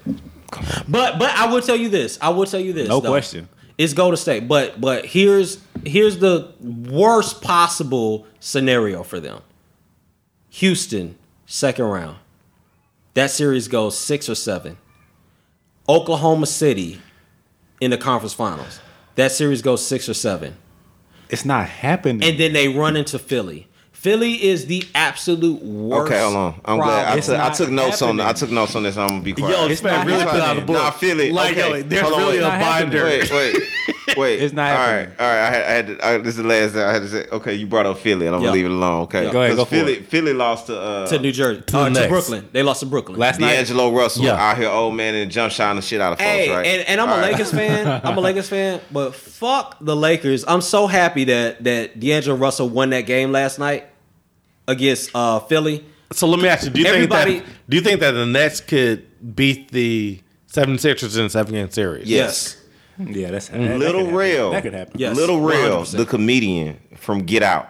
But 0.88 1.20
but 1.20 1.30
I 1.32 1.52
will 1.52 1.62
tell 1.62 1.76
you 1.76 1.90
this. 1.90 2.18
I 2.22 2.30
will 2.30 2.46
tell 2.46 2.60
you 2.60 2.74
this. 2.74 2.90
No 2.90 3.00
though. 3.00 3.10
question. 3.10 3.48
It's 3.78 3.94
Golden 3.94 4.18
State. 4.18 4.48
But 4.48 4.80
but 4.80 5.06
here's 5.06 5.60
here's 5.86 6.20
the 6.20 6.54
worst 6.60 7.42
possible 7.42 8.28
scenario 8.40 9.04
for 9.04 9.20
them. 9.20 9.42
Houston, 10.50 11.18
second 11.46 11.86
round. 11.86 12.18
That 13.14 13.32
series 13.32 13.68
goes 13.68 13.98
six 13.98 14.30
or 14.30 14.36
seven. 14.36 14.78
Oklahoma 15.88 16.46
City 16.46 17.02
in 17.80 17.92
the 17.92 17.98
conference 17.98 18.34
finals. 18.34 18.80
That 19.16 19.32
series 19.32 19.62
goes 19.62 19.86
six 19.86 20.08
or 20.08 20.14
seven. 20.14 20.56
It's 21.30 21.46
not 21.46 21.68
happening. 21.68 22.28
And 22.28 22.40
then 22.40 22.54
they 22.54 22.68
run 22.68 22.96
into 22.96 23.18
Philly. 23.18 23.68
Philly 24.02 24.44
is 24.44 24.66
the 24.66 24.84
absolute 24.96 25.62
worst. 25.62 26.12
Okay, 26.12 26.20
hold 26.24 26.36
on. 26.36 26.62
I'm 26.66 26.78
glad. 26.80 27.18
I 27.18 27.20
took, 27.20 27.36
I 27.36 27.38
not 27.50 27.54
took 27.54 27.70
notes 27.70 28.02
on. 28.02 28.20
I 28.20 28.34
took 28.34 28.50
notes 28.50 28.76
on 28.76 28.82
this. 28.82 28.98
I'm 28.98 29.08
gonna 29.10 29.22
be 29.22 29.34
quiet. 29.34 29.52
Yo, 29.56 29.68
this 29.68 29.84
man 29.84 29.94
not 29.94 30.06
really 30.08 30.24
put 30.24 30.34
out 30.34 30.40
a 30.40 30.42
happening. 30.42 30.66
book. 30.66 30.76
Nah, 30.76 30.88
I 30.88 30.92
feel 30.92 31.20
it. 31.20 31.32
Like, 31.32 31.56
okay. 31.58 31.78
yo, 31.78 31.84
there's 31.84 32.02
Hold 32.02 32.14
on, 32.16 32.20
really 32.22 32.40
wait. 32.40 32.44
a 32.44 32.50
binder. 32.50 33.04
Wait, 33.04 33.32
wait, 33.32 33.58
wait. 34.18 34.42
It's 34.42 34.54
not 34.56 34.72
all 34.72 34.78
happening. 34.78 35.16
right, 35.20 35.20
all 35.22 35.28
right. 35.28 35.40
I 35.40 35.52
had, 35.52 35.62
I 35.64 35.70
had 35.72 35.88
to, 35.88 36.08
I, 36.08 36.18
this 36.18 36.28
is 36.30 36.38
the 36.38 36.44
last 36.44 36.74
thing 36.74 36.82
I 36.82 36.92
had 36.94 37.02
to 37.04 37.08
say. 37.10 37.28
Okay, 37.32 37.54
you 37.54 37.68
brought 37.68 37.86
up 37.86 38.00
Philly, 38.00 38.26
and 38.26 38.36
I'm 38.36 38.42
Yeah. 38.42 38.48
gonna 38.48 38.56
leave 38.58 38.66
it 38.66 38.72
alone. 38.72 39.02
Okay, 39.04 39.26
Yeah. 39.26 39.32
Go 39.34 39.40
ahead, 39.44 39.52
'Cause 39.52 39.58
go 39.58 39.66
for 39.66 39.70
Philly, 39.76 39.94
it. 39.98 40.08
Philly 40.08 40.34
lost 40.34 40.66
to 40.66 40.80
uh, 40.82 41.08
to 41.08 41.20
New 41.20 41.32
Jersey, 41.32 41.62
the 41.68 41.78
uh, 41.78 41.90
to 41.92 42.08
Brooklyn. 42.08 42.50
They 42.52 42.64
lost 42.64 42.80
to 42.80 42.88
Brooklyn. 42.88 43.20
Last 43.20 43.40
night. 43.40 43.54
D'Angelo 43.54 43.92
Russell 43.92 44.24
Yeah. 44.24 44.34
out 44.50 44.58
here, 44.58 44.68
old 44.70 44.96
man, 44.96 45.14
and 45.14 45.30
jump 45.30 45.52
shotting 45.54 45.76
the 45.76 45.84
shit 45.84 46.02
out 46.02 46.14
of 46.14 46.18
folks. 46.18 46.28
Hey, 46.28 46.50
right? 46.50 46.66
and, 46.66 46.88
and 46.90 47.00
I'm 47.02 47.08
All 47.10 47.20
a. 47.20 47.22
Lakers 47.22 47.52
fan. 47.52 48.02
I'm 48.04 48.18
a 48.18 48.22
Lakers 48.22 48.50
fan, 48.50 48.82
but 48.92 49.14
fuck 49.14 49.78
the 49.80 49.96
Lakers. 49.96 50.44
I'm 50.48 50.62
so 50.62 50.88
happy 50.88 51.26
that 51.26 51.64
that 51.66 52.00
D'Angelo 52.00 52.36
Russell 52.36 52.68
won 52.68 52.90
that 52.90 53.02
game 53.02 53.32
last 53.32 53.60
night 53.60 53.86
against 54.68 55.12
uh, 55.16 55.40
Philly. 55.40 55.86
So 56.14 56.28
let 56.28 56.40
me 56.40 56.48
ask 56.48 56.66
you: 56.66 56.72
Do 56.72 56.82
you 56.82 56.88
Everybody- 56.88 57.34
think 57.40 57.46
that 57.46 57.70
do 57.70 57.78
you 57.78 57.84
think 57.84 58.00
that 58.02 58.12
the 58.12 58.26
Nets 58.26 58.60
could 58.62 59.36
beat 59.36 59.72
the 59.72 60.20
76ers 60.52 61.18
in 61.18 61.26
a 61.26 61.30
seven 61.30 61.54
game 61.54 61.70
series? 61.72 62.08
Yes. 62.10 62.58
Yeah, 63.00 63.32
that's 63.32 63.48
that, 63.48 63.58
that 63.58 63.80
Little 63.80 64.02
could 64.02 64.06
happen. 64.08 64.16
Real. 64.16 64.52
That 64.52 64.64
could 64.64 64.74
happen. 64.74 65.00
Yes. 65.00 65.16
Lil 65.16 65.40
Rel, 65.40 65.84
100%. 65.84 65.98
the 65.98 66.06
comedian 66.06 66.78
from 66.98 67.20
Get 67.24 67.42
Out. 67.42 67.70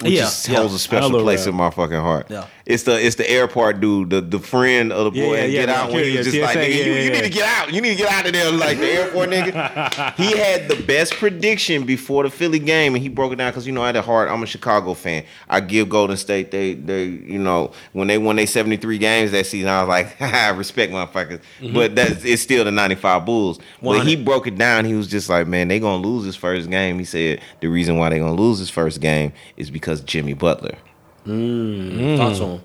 Which 0.00 0.12
Yeah, 0.12 0.24
is, 0.26 0.48
yeah. 0.48 0.56
holds 0.58 0.72
a 0.72 0.76
I 0.76 0.78
special 0.78 1.10
know 1.10 1.22
place 1.22 1.40
Rel. 1.40 1.48
in 1.50 1.54
my 1.56 1.70
fucking 1.70 2.00
heart. 2.00 2.26
Yeah. 2.30 2.46
It's 2.66 2.84
the 2.84 2.98
it's 2.98 3.16
the 3.16 3.28
airport 3.28 3.80
dude, 3.80 4.08
the, 4.08 4.22
the 4.22 4.38
friend 4.38 4.90
of 4.90 5.04
the 5.04 5.10
boy 5.10 5.34
Yeah, 5.34 5.44
yeah, 5.44 5.50
Get 5.50 5.68
yeah, 5.68 5.82
Out 5.82 5.92
when 5.92 6.04
he 6.04 6.16
was 6.16 6.26
just 6.26 6.38
like, 6.38 6.56
nigga, 6.56 6.74
you, 6.74 6.92
you 6.94 7.10
need 7.10 7.24
to 7.24 7.28
get 7.28 7.44
out. 7.44 7.74
You 7.74 7.80
need 7.82 7.90
to 7.90 7.94
get 7.96 8.10
out 8.10 8.26
of 8.26 8.32
there 8.32 8.50
like 8.52 8.78
the 8.78 8.88
airport 8.88 9.28
nigga. 9.30 10.14
He 10.16 10.36
had 10.36 10.68
the 10.68 10.82
best 10.82 11.14
prediction 11.14 11.84
before 11.84 12.22
the 12.22 12.30
Philly 12.30 12.58
game 12.58 12.94
and 12.94 13.02
he 13.02 13.08
broke 13.08 13.32
it 13.32 13.36
down 13.36 13.50
because 13.50 13.66
you 13.66 13.72
know 13.72 13.82
I 13.82 13.86
had 13.86 13.96
a 13.96 14.02
heart. 14.02 14.30
I'm 14.30 14.42
a 14.42 14.46
Chicago 14.46 14.94
fan. 14.94 15.24
I 15.48 15.60
give 15.60 15.90
Golden 15.90 16.16
State 16.16 16.50
they 16.50 16.74
they 16.74 17.04
you 17.04 17.38
know 17.38 17.72
when 17.92 18.08
they 18.08 18.16
won 18.16 18.36
their 18.36 18.46
73 18.46 18.96
games 18.96 19.32
that 19.32 19.44
season 19.44 19.68
I 19.68 19.82
was 19.82 19.88
like 19.88 20.22
I 20.22 20.48
respect 20.50 20.90
motherfuckers. 20.90 21.40
Mm-hmm. 21.60 21.74
But 21.74 21.94
that's 21.94 22.24
it's 22.24 22.42
still 22.42 22.64
the 22.64 22.70
95 22.70 23.26
Bulls. 23.26 23.58
But 23.82 24.06
he 24.06 24.16
broke 24.16 24.46
it 24.46 24.56
down. 24.56 24.86
He 24.86 24.94
was 24.94 25.06
just 25.06 25.28
like, 25.28 25.46
man, 25.46 25.68
they 25.68 25.80
gonna 25.80 26.02
lose 26.02 26.24
this 26.24 26.36
first 26.36 26.70
game. 26.70 26.98
He 26.98 27.04
said 27.04 27.42
the 27.60 27.68
reason 27.68 27.98
why 27.98 28.08
they 28.08 28.18
gonna 28.18 28.32
lose 28.32 28.58
this 28.58 28.70
first 28.70 29.02
game 29.02 29.34
is 29.58 29.70
because 29.70 30.00
Jimmy 30.00 30.32
Butler. 30.32 30.78
Mm. 31.26 32.16
Talk 32.18 32.36
to 32.38 32.44
him. 32.44 32.60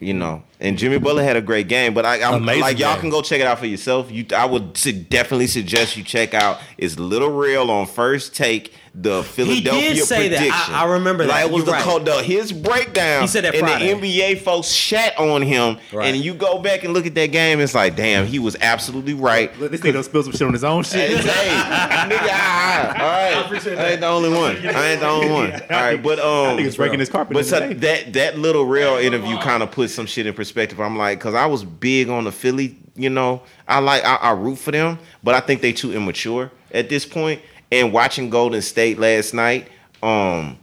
You 0.00 0.14
know, 0.14 0.44
and 0.60 0.78
Jimmy 0.78 0.98
Butler 0.98 1.24
had 1.24 1.36
a 1.36 1.40
great 1.40 1.66
game, 1.66 1.92
but 1.92 2.06
I, 2.06 2.22
I'm 2.22 2.34
Amazing 2.42 2.60
like 2.60 2.78
y'all 2.78 2.92
game. 2.94 3.00
can 3.00 3.10
go 3.10 3.20
check 3.20 3.40
it 3.40 3.48
out 3.48 3.58
for 3.58 3.66
yourself. 3.66 4.12
You, 4.12 4.26
I 4.36 4.44
would 4.46 4.76
su- 4.76 4.92
definitely 4.92 5.48
suggest 5.48 5.96
you 5.96 6.04
check 6.04 6.34
out. 6.34 6.60
It's 6.76 7.00
Lil 7.00 7.28
Rel 7.30 7.68
on 7.68 7.86
first 7.86 8.32
take. 8.36 8.72
The 8.94 9.22
Philadelphia 9.22 9.80
he 9.90 9.94
did 9.94 10.04
say 10.04 10.28
that. 10.28 10.68
I- 10.70 10.82
I 10.82 10.92
remember 10.92 11.24
that. 11.26 11.30
Like 11.32 11.44
it 11.46 11.50
was 11.52 11.58
You're 11.66 11.76
the, 11.76 11.84
right. 11.84 12.04
the 12.04 12.22
his 12.22 12.52
breakdown. 12.52 13.22
He 13.22 13.28
said 13.28 13.44
that 13.44 13.54
and 13.54 13.66
Friday. 13.66 13.92
the 13.94 14.00
NBA 14.00 14.40
folks 14.40 14.68
shat 14.68 15.18
on 15.18 15.42
him. 15.42 15.78
Right. 15.92 16.06
And 16.14 16.16
you 16.24 16.34
go 16.34 16.58
back 16.58 16.84
and 16.84 16.92
look 16.94 17.06
at 17.06 17.14
that 17.14 17.26
game. 17.32 17.60
It's 17.60 17.74
like, 17.74 17.96
damn, 17.96 18.26
he 18.26 18.38
was 18.38 18.56
absolutely 18.60 19.14
right. 19.14 19.56
Look, 19.58 19.70
This 19.72 19.80
nigga 19.80 20.02
spill 20.04 20.22
some 20.22 20.32
shit 20.32 20.42
on 20.42 20.52
his 20.52 20.64
own 20.64 20.82
shit. 20.84 21.10
hey, 21.20 22.06
nigga, 22.08 22.28
ah, 22.30 22.88
all 22.92 22.94
right. 22.96 23.78
I 23.78 23.90
ain't 23.92 24.00
the 24.00 24.06
only 24.06 24.30
one. 24.30 24.56
I 24.66 24.90
ain't 24.92 25.00
the 25.00 25.08
only 25.08 25.30
one. 25.30 25.52
All 25.52 25.68
right, 25.70 26.02
but 26.02 26.18
um, 26.18 26.56
That 26.56 26.62
nigga's 26.62 26.76
breaking 26.76 26.98
his 27.00 27.08
carpet 27.08 27.34
But 27.34 27.46
so 27.46 27.60
today. 27.60 27.74
that 27.74 28.12
that 28.14 28.38
Lil 28.38 28.64
Rel 28.64 28.96
interview 28.98 29.36
kind 29.38 29.62
of 29.62 29.70
put 29.70 29.90
some 29.90 30.06
shit 30.06 30.26
in 30.26 30.34
perspective. 30.34 30.80
I'm 30.80 30.96
like, 30.96 31.18
because 31.18 31.34
I 31.34 31.46
was 31.46 31.64
big 31.64 32.08
on 32.08 32.24
the 32.24 32.32
Philly. 32.32 32.76
You 32.94 33.10
know, 33.10 33.42
I 33.66 33.78
like 33.78 34.04
I, 34.04 34.16
I 34.16 34.30
root 34.32 34.56
for 34.56 34.70
them, 34.72 34.98
but 35.22 35.34
I 35.34 35.40
think 35.40 35.60
they 35.60 35.72
too 35.72 35.92
immature 35.92 36.50
at 36.72 36.88
this 36.88 37.06
point. 37.06 37.40
And 37.70 37.92
watching 37.92 38.30
Golden 38.30 38.62
State 38.62 38.98
last 38.98 39.34
night, 39.34 39.68
um. 40.02 40.58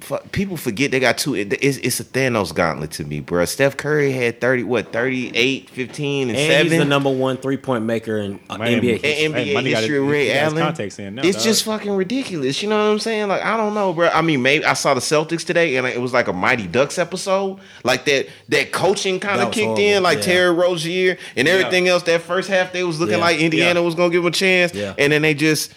fu- 0.00 0.18
People 0.32 0.56
forget 0.56 0.90
they 0.92 1.00
got 1.00 1.18
two. 1.18 1.34
it- 1.34 1.52
It's, 1.62 1.78
it's 1.78 1.98
a 2.00 2.04
Thanos 2.04 2.54
gauntlet 2.54 2.90
to 2.92 3.04
me, 3.04 3.18
bro. 3.20 3.44
Steph 3.44 3.76
Curry 3.76 4.12
had 4.12 4.40
30, 4.40 4.62
what, 4.64 4.92
38, 4.92 5.70
15, 5.70 6.28
and, 6.28 6.36
And 6.38 6.50
7. 6.52 6.66
he's 6.70 6.78
the 6.78 6.84
number 6.84 7.10
one 7.10 7.36
three 7.38 7.56
point 7.56 7.84
maker 7.84 8.18
in 8.18 8.38
uh, 8.50 8.58
Man, 8.58 8.80
NBA. 8.80 9.00
history. 9.00 9.10
NBA 9.10 9.44
Hey, 9.44 9.54
money 9.54 9.70
got 9.70 9.78
history 9.80 9.98
Ray 10.00 10.36
Allen. 10.38 10.58
context 10.58 10.98
in 11.00 11.14
now, 11.16 11.22
it's 11.24 11.38
dog. 11.38 11.44
just 11.44 11.64
fucking 11.64 11.92
ridiculous. 11.92 12.62
You 12.62 12.68
know 12.68 12.76
what 12.76 12.92
I'm 12.92 12.98
saying? 13.00 13.26
Like 13.28 13.42
I 13.44 13.56
don't 13.56 13.74
know, 13.74 13.92
bro. 13.92 14.08
I 14.08 14.22
mean, 14.22 14.42
maybe 14.42 14.64
I 14.64 14.74
saw 14.74 14.94
the 14.94 15.00
Celtics 15.00 15.44
today, 15.44 15.74
and 15.76 15.86
it 15.88 16.00
was 16.00 16.12
like 16.12 16.28
a 16.28 16.32
Mighty 16.32 16.66
Ducks 16.68 16.98
episode. 16.98 17.58
Like 17.84 18.04
that 18.04 18.26
that 18.48 18.70
coaching 18.72 19.18
kind 19.20 19.40
of 19.40 19.50
kicked 19.52 19.64
horrible, 19.66 19.82
in, 19.82 20.02
like 20.04 20.18
yeah. 20.18 20.24
Terry 20.24 20.50
Rozier 20.54 21.16
and 21.36 21.48
everything 21.48 21.88
else. 21.88 22.02
That 22.04 22.22
first 22.22 22.48
half, 22.48 22.72
they 22.72 22.84
was 22.84 23.00
looking 23.00 23.18
Yeah, 23.18 23.24
like 23.24 23.38
Indiana 23.40 23.80
yeah. 23.80 23.84
was 23.86 23.94
gonna 23.96 24.10
give 24.10 24.22
them 24.22 24.30
a 24.32 24.36
chance, 24.36 24.72
Yeah. 24.74 24.94
and 24.98 25.12
then 25.12 25.22
they 25.22 25.34
just 25.34 25.72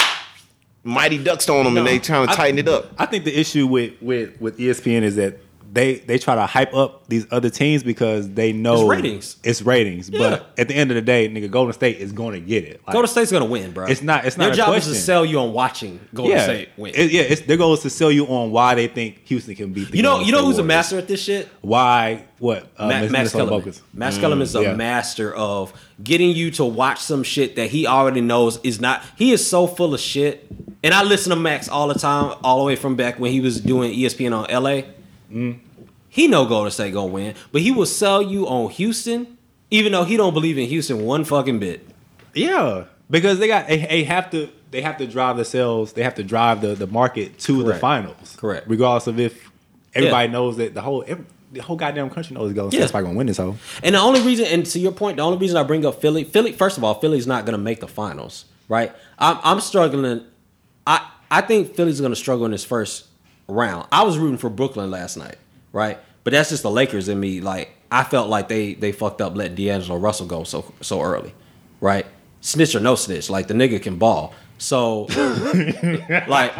Mighty 0.85 1.17
Ducks 1.17 1.49
on 1.49 1.65
them, 1.65 1.77
and 1.77 1.85
they 1.87 1.97
trying 1.99 2.27
to 2.27 2.31
I- 2.33 2.35
tighten 2.35 2.59
it 2.59 2.67
up. 2.67 2.91
I 2.97 3.07
think 3.07 3.25
the 3.25 3.37
issue 3.37 3.65
with 3.67 3.93
with 4.01 4.39
with 4.39 4.57
ESPN 4.59 5.01
is 5.01 5.15
that 5.15 5.39
they 5.75 5.95
they 5.95 6.17
try 6.17 6.33
to 6.35 6.45
hype 6.45 6.73
up 6.73 7.07
these 7.09 7.27
other 7.31 7.49
teams 7.49 7.83
because 7.83 8.29
they 8.29 8.53
know 8.53 8.75
It's 8.75 8.89
ratings. 8.89 9.35
It's 9.43 9.61
ratings, 9.61 10.09
Yeah. 10.09 10.19
but 10.19 10.47
at 10.57 10.67
the 10.69 10.73
end 10.73 10.89
of 10.89 10.95
the 10.95 11.01
day, 11.01 11.27
nigga, 11.29 11.51
Golden 11.51 11.73
State 11.73 11.97
is 11.97 12.11
going 12.13 12.33
to 12.33 12.39
get 12.39 12.63
it. 12.63 12.81
Like, 12.87 12.93
Golden 12.93 13.09
State's 13.09 13.31
gonna 13.31 13.45
win, 13.45 13.71
bro. 13.71 13.85
It's 13.85 14.01
not- 14.01 14.25
it's 14.25 14.37
not 14.37 14.45
Their 14.45 14.53
a 14.53 14.57
job 14.57 14.67
question. 14.69 14.93
is 14.93 14.97
to 14.99 15.03
sell 15.03 15.25
you 15.25 15.37
on 15.39 15.51
watching 15.53 15.99
Golden 16.13 16.37
yeah, 16.37 16.43
State 16.45 16.69
win. 16.77 16.93
It- 16.95 17.11
yeah. 17.11 17.21
It's, 17.23 17.41
their 17.41 17.57
goal 17.57 17.73
is 17.73 17.81
to 17.81 17.89
sell 17.89 18.11
you 18.11 18.25
on 18.25 18.51
why 18.51 18.73
they 18.73 18.87
think 18.87 19.19
Houston 19.25 19.53
can 19.53 19.73
beat. 19.73 19.91
The 19.91 19.97
you 19.97 20.03
know, 20.03 20.11
Golden 20.11 20.25
you 20.27 20.31
know 20.31 20.37
State 20.39 20.45
who's 20.47 20.57
a 20.59 20.63
master 20.63 20.97
at 20.97 21.07
this 21.07 21.21
shit? 21.21 21.49
Why? 21.61 22.23
What? 22.39 22.67
Uh, 22.77 22.87
Ma- 22.87 23.07
Max 23.09 23.31
Kellerman. 23.33 23.73
Max 23.93 24.17
Kellerman 24.17 24.43
is 24.43 24.55
a 24.55 24.61
yeah. 24.63 24.75
master 24.75 25.33
of 25.35 25.73
getting 26.03 26.31
you 26.31 26.51
to 26.51 26.65
watch 26.65 26.99
some 26.99 27.23
shit 27.23 27.57
that 27.57 27.69
he 27.69 27.85
already 27.85 28.21
knows 28.21 28.59
is 28.63 28.79
not. 28.79 29.03
He 29.17 29.31
is 29.33 29.45
so 29.47 29.67
full 29.67 29.93
of 29.93 29.99
shit, 29.99 30.47
and 30.83 30.93
I 30.93 31.03
listen 31.03 31.31
to 31.31 31.35
Max 31.35 31.67
all 31.69 31.87
the 31.89 31.99
time, 31.99 32.37
all 32.43 32.59
the 32.59 32.65
way 32.65 32.75
from 32.75 32.95
back 32.95 33.19
when 33.19 33.31
he 33.31 33.39
was 33.41 33.59
doing 33.59 33.93
ESPN 33.93 34.33
on 34.33 34.45
LA. 34.63 34.83
Mm. 35.31 35.59
He 36.15 36.29
know 36.29 36.45
Golden 36.45 36.71
State 36.71 36.93
gonna 36.93 37.11
win, 37.11 37.35
but 37.51 37.61
he 37.61 37.71
will 37.71 37.85
sell 37.85 38.21
you 38.21 38.47
on 38.47 38.69
Houston, 38.71 39.37
even 39.69 39.91
though 39.91 40.05
he 40.05 40.15
don't 40.15 40.33
believe 40.33 40.57
in 40.57 40.65
Houston 40.69 41.01
one 41.05 41.25
fucking 41.25 41.59
bit. 41.59 41.85
Yeah, 42.33 42.85
because 43.09 43.37
they 43.39 43.47
got 43.49 43.67
they, 43.67 43.79
they 43.85 44.03
have 44.05 44.29
to 44.31 44.47
they 44.71 44.79
have 44.81 44.97
to 44.99 45.07
drive 45.07 45.35
the 45.35 45.43
sales. 45.43 45.91
They 45.91 46.03
have 46.03 46.15
to 46.15 46.23
drive 46.23 46.61
the 46.61 46.73
the 46.73 46.87
market 46.87 47.37
to 47.39 47.63
the 47.63 47.75
finals. 47.75 48.35
Correct. 48.37 48.65
Regardless 48.69 49.07
of 49.07 49.19
if 49.19 49.51
everybody 49.93 50.27
Yeah. 50.27 50.31
knows 50.31 50.55
that 50.55 50.73
the 50.73 50.79
whole 50.81 51.03
every, 51.05 51.25
the 51.51 51.61
whole 51.61 51.75
goddamn 51.75 52.09
country 52.09 52.33
knows 52.33 52.53
Golden 52.53 52.71
Yeah. 52.71 52.79
State's 52.85 52.91
probably 52.91 53.07
gonna 53.07 53.17
win 53.17 53.27
this 53.27 53.37
whole. 53.37 53.57
And 53.83 53.95
the 53.95 53.99
only 53.99 54.21
reason, 54.21 54.45
and 54.45 54.65
to 54.67 54.79
your 54.79 54.93
point, 54.93 55.17
the 55.17 55.23
only 55.23 55.37
reason 55.37 55.57
I 55.57 55.63
bring 55.63 55.85
up 55.85 55.99
Philly, 56.01 56.23
Philly, 56.23 56.53
first 56.53 56.77
of 56.77 56.83
all, 56.85 56.93
Philly's 56.95 57.27
not 57.27 57.45
going 57.45 57.53
to 57.57 57.63
make 57.63 57.79
the 57.81 57.87
finals, 57.87 58.45
right? 58.69 58.91
I'm, 59.19 59.37
I'm 59.43 59.59
struggling. 59.61 60.21
I 60.87 61.07
I 61.29 61.41
think 61.41 61.75
Philly's 61.75 61.99
going 61.99 62.11
to 62.13 62.15
struggle 62.17 62.45
in 62.45 62.51
this 62.51 62.63
first 62.65 63.05
round. 63.47 63.87
I 63.91 64.03
was 64.03 64.17
rooting 64.17 64.37
for 64.37 64.49
Brooklyn 64.49 64.91
last 64.91 65.15
night, 65.17 65.37
right? 65.75 65.99
But 66.23 66.31
that's 66.31 66.49
just 66.49 66.63
the 66.63 66.71
Lakers 66.71 67.07
in 67.09 67.19
me. 67.19 67.41
Like 67.41 67.69
I 67.91 68.03
felt 68.03 68.29
like 68.29 68.47
they 68.47 68.73
they 68.73 68.91
fucked 68.91 69.21
up 69.21 69.35
letting 69.35 69.55
D'Angelo 69.55 69.99
Russell 69.99 70.25
go 70.25 70.43
so 70.43 70.73
so 70.81 71.01
early, 71.01 71.35
right? 71.81 72.07
Snitch 72.41 72.73
or 72.75 72.79
no 72.79 72.95
snitch, 72.95 73.29
like 73.29 73.47
the 73.47 73.53
nigga 73.53 73.81
can 73.81 73.97
ball. 73.97 74.33
So, 74.57 75.01
like, 75.09 76.29
like, 76.29 76.57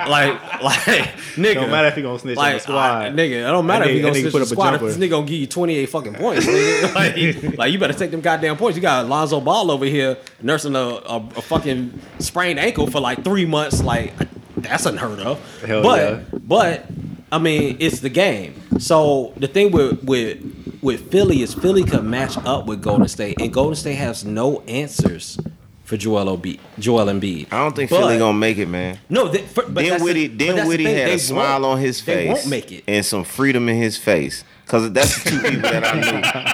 like, 0.61 1.15
nigga. 1.37 1.53
Don't 1.53 1.71
matter 1.71 1.87
if 1.87 1.95
he 1.95 2.01
gonna 2.01 2.19
snitch 2.19 2.37
on 2.37 2.51
the 2.51 2.59
squad. 2.59 3.05
I- 3.05 3.09
nigga, 3.09 3.39
it 3.39 3.41
don't 3.43 3.65
matter 3.65 3.85
That 3.85 3.91
if 3.91 3.95
he 3.95 3.99
nigga- 4.01 4.03
gonna 4.03 4.19
snitch 4.19 4.31
put 4.33 4.39
the 4.39 4.43
up 4.43 4.47
a 4.47 4.49
squad. 4.49 4.67
If 4.73 4.79
jumper. 4.81 4.85
this 4.87 4.97
nigga 4.97 5.09
gonna 5.11 5.27
give 5.27 5.39
you 5.39 5.47
28 5.47 5.85
fucking 5.89 6.13
points, 6.15 6.45
nigga. 6.45 6.93
like, 7.53 7.57
like, 7.57 7.71
you 7.71 7.79
better 7.79 7.93
take 7.93 8.11
them 8.11 8.19
goddamn 8.19 8.57
points. 8.57 8.75
You 8.75 8.81
got 8.81 9.07
Lonzo 9.07 9.39
Ball 9.39 9.71
over 9.71 9.85
here 9.85 10.17
nursing 10.41 10.75
a, 10.75 10.79
a, 10.79 11.15
a 11.37 11.41
fucking 11.41 11.97
sprained 12.19 12.59
ankle 12.59 12.87
for 12.87 12.99
like 12.99 13.23
three 13.23 13.45
months. 13.45 13.81
Like, 13.81 14.13
that's 14.57 14.85
unheard 14.85 15.19
of. 15.19 15.61
Hell 15.61 15.81
but, 15.81 15.99
yeah. 15.99 16.39
but, 16.39 16.85
I 17.31 17.37
mean, 17.39 17.77
it's 17.79 17.99
the 17.99 18.09
game. 18.09 18.53
So 18.79 19.33
the 19.37 19.47
thing 19.47 19.71
with 19.71 20.03
with 20.03 20.79
with 20.81 21.11
Philly 21.11 21.41
is 21.41 21.53
Philly 21.53 21.83
can 21.83 22.09
match 22.09 22.37
up 22.45 22.65
with 22.67 22.81
Golden 22.81 23.07
State, 23.07 23.39
and 23.41 23.51
Golden 23.53 23.75
State 23.75 23.95
has 23.95 24.23
no 24.23 24.61
answers 24.61 25.37
for 25.83 25.97
Joel 25.97 26.35
Embiid. 26.37 26.59
Joel 26.79 27.05
Embiid. 27.07 27.47
I 27.51 27.59
don't 27.63 27.75
think 27.75 27.89
But- 27.89 27.99
Philly 27.99 28.17
gonna 28.17 28.37
make 28.37 28.57
it, 28.57 28.67
man. 28.67 28.97
No, 29.09 29.27
they, 29.27 29.39
for, 29.43 29.63
but 29.63 29.75
then 29.75 29.89
that's 29.89 30.01
the- 30.01 30.05
Whitty, 30.05 30.27
but 30.29 30.37
then 30.39 30.47
that's 30.55 30.61
the 30.61 30.67
Whitty 30.67 30.83
thing, 30.85 30.95
had 30.97 31.07
they 31.09 31.13
a 31.15 31.19
smile 31.19 31.65
on 31.65 31.79
his 31.79 32.01
face. 32.01 32.27
They 32.27 32.33
won't 32.33 32.47
make 32.47 32.71
it. 32.71 32.83
and 32.87 33.05
some 33.05 33.23
freedom 33.23 33.69
in 33.69 33.75
his 33.77 33.97
face. 33.97 34.43
Because 34.65 34.91
that's 34.93 35.23
the 35.23 35.29
two 35.29 35.39
people 35.41 35.61
that 35.61 35.83
I 35.85 35.99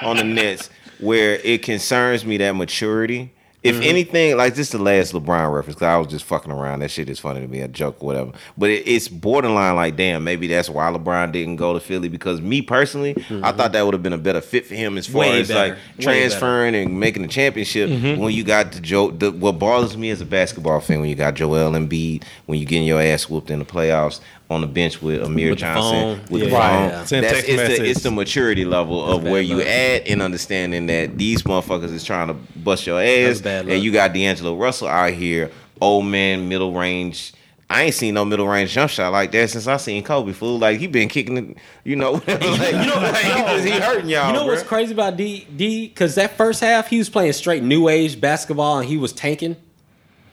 knew 0.02 0.07
on 0.10 0.18
the 0.18 0.23
Nets 0.26 0.69
where 0.99 1.35
it 1.43 1.64
concerns 1.64 2.26
me 2.26 2.38
that 2.38 2.56
maturity. 2.56 3.31
If 3.64 3.76
Mm-hmm. 3.76 3.84
anything, 3.84 4.38
like 4.38 4.56
this, 4.56 4.68
is 4.68 4.72
the 4.72 4.80
last 4.80 5.14
LeBron 5.14 5.54
reference. 5.54 5.78
Cause 5.78 5.86
I 5.86 5.96
was 5.98 6.08
just 6.08 6.26
fucking 6.26 6.52
around. 6.52 6.80
That 6.80 6.90
shit 6.90 7.08
is 7.10 7.20
funny 7.20 7.42
to 7.42 7.48
me, 7.48 7.62
a 7.62 7.68
joke 7.68 7.98
or 8.02 8.08
whatever. 8.08 8.32
But 8.58 8.72
it, 8.72 8.88
it's 8.88 9.08
borderline. 9.08 9.76
Like, 9.76 9.96
damn, 9.96 10.24
maybe 10.24 10.48
that's 10.48 10.68
why 10.68 10.92
LeBron 10.92 11.32
didn't 11.32 11.58
go 11.58 11.74
to 11.74 11.80
Philly. 11.80 12.10
Because 12.10 12.42
me 12.42 12.64
personally, 12.64 13.16
I 13.44 13.52
thought 13.52 13.74
that 13.74 13.84
would 13.86 13.94
have 13.94 14.02
been 14.02 14.14
a 14.14 14.18
better 14.18 14.42
fit 14.42 14.66
for 14.66 14.74
him 14.74 14.98
as 14.98 15.06
far 15.06 15.24
Mm-hmm. 15.26 15.32
Way 15.34 15.40
as 15.42 15.48
better. 15.50 15.60
like 15.60 15.72
Way 15.74 15.78
Mm-hmm. 15.78 16.02
transferring 16.02 16.76
and 16.76 17.00
making 17.00 17.22
the 17.22 17.28
championship. 17.28 17.90
When 17.92 18.34
you 18.34 18.44
got 18.44 18.72
the 18.72 18.80
Joe, 18.80 19.12
the, 19.12 19.32
what 19.32 19.60
bothers 19.60 19.96
me 19.96 20.10
as 20.10 20.22
a 20.22 20.26
basketball 20.26 20.80
fan, 20.80 21.00
when 21.00 21.10
you 21.10 21.16
got 21.16 21.36
Joel 21.36 21.74
Embiid, 21.74 22.24
when 22.48 22.58
you 22.60 22.66
getting 22.66 22.88
your 22.88 23.00
ass 23.02 23.30
whooped 23.30 23.52
in 23.52 23.60
the 23.60 23.66
playoffs 23.66 24.22
on 24.52 24.61
the 24.61 24.68
bench 24.68 25.02
with 25.02 25.23
Amir 25.23 25.52
With 25.52 25.60
Johnson 25.60 26.18
phone. 26.18 26.26
with 26.30 26.44
the 26.44 26.49
phone. 26.49 27.06
Send 27.07 27.26
That's 27.26 27.40
it's 27.40 27.80
the, 27.80 27.86
it's 27.90 28.03
the 28.03 28.11
maturity 28.11 28.65
level 28.65 29.03
of 29.03 29.23
where 29.23 29.41
you 29.41 29.57
luck. 29.57 29.65
at 29.68 30.07
in 30.07 30.22
understanding 30.22 30.88
that 30.88 31.18
these 31.18 31.44
motherfuckers 31.44 31.91
is 31.94 32.03
trying 32.03 32.28
to 32.28 32.34
bust 32.34 32.86
your 32.86 33.02
ass, 33.02 33.41
and 33.45 33.82
you 33.84 33.91
got 33.91 34.14
D'Angelo 34.14 34.56
Russell 34.57 34.88
out 34.90 35.14
here, 35.14 35.49
old 35.80 36.06
man, 36.06 36.49
middle 36.49 36.73
range. 36.73 37.34
I 37.69 37.84
ain't 37.84 37.94
seen 37.95 38.15
no 38.15 38.26
middle 38.26 38.49
range 38.49 38.72
jump 38.73 38.91
shot 38.91 39.14
like 39.14 39.32
that 39.32 39.49
since 39.49 39.65
I 39.65 39.78
seen 39.78 40.03
Kobe. 40.03 40.34
Fool, 40.34 40.60
like 40.60 40.78
he 40.78 40.88
been 40.88 41.07
kicking 41.07 41.38
it, 41.38 41.57
you 41.86 41.95
know. 41.95 42.11
like, 42.28 42.28
you 42.28 42.38
know, 42.38 42.95
like, 43.02 43.61
he, 43.64 43.72
he 43.72 43.80
hurting 43.80 44.10
y'all. 44.10 44.28
You 44.28 44.34
know 44.34 44.44
bruh. 44.44 44.48
what's 44.48 44.64
crazy 44.64 44.91
about 44.94 45.15
D 45.15 45.48
D? 45.56 45.88
Because 45.88 46.15
that 46.15 46.36
first 46.36 46.60
half 46.60 46.90
he 46.90 46.98
was 46.98 47.10
playing 47.10 47.32
straight 47.32 47.64
new 47.64 47.88
age 47.88 48.19
basketball 48.19 48.80
and 48.80 48.90
he 48.90 48.98
was 48.98 49.14
tanking, 49.14 49.56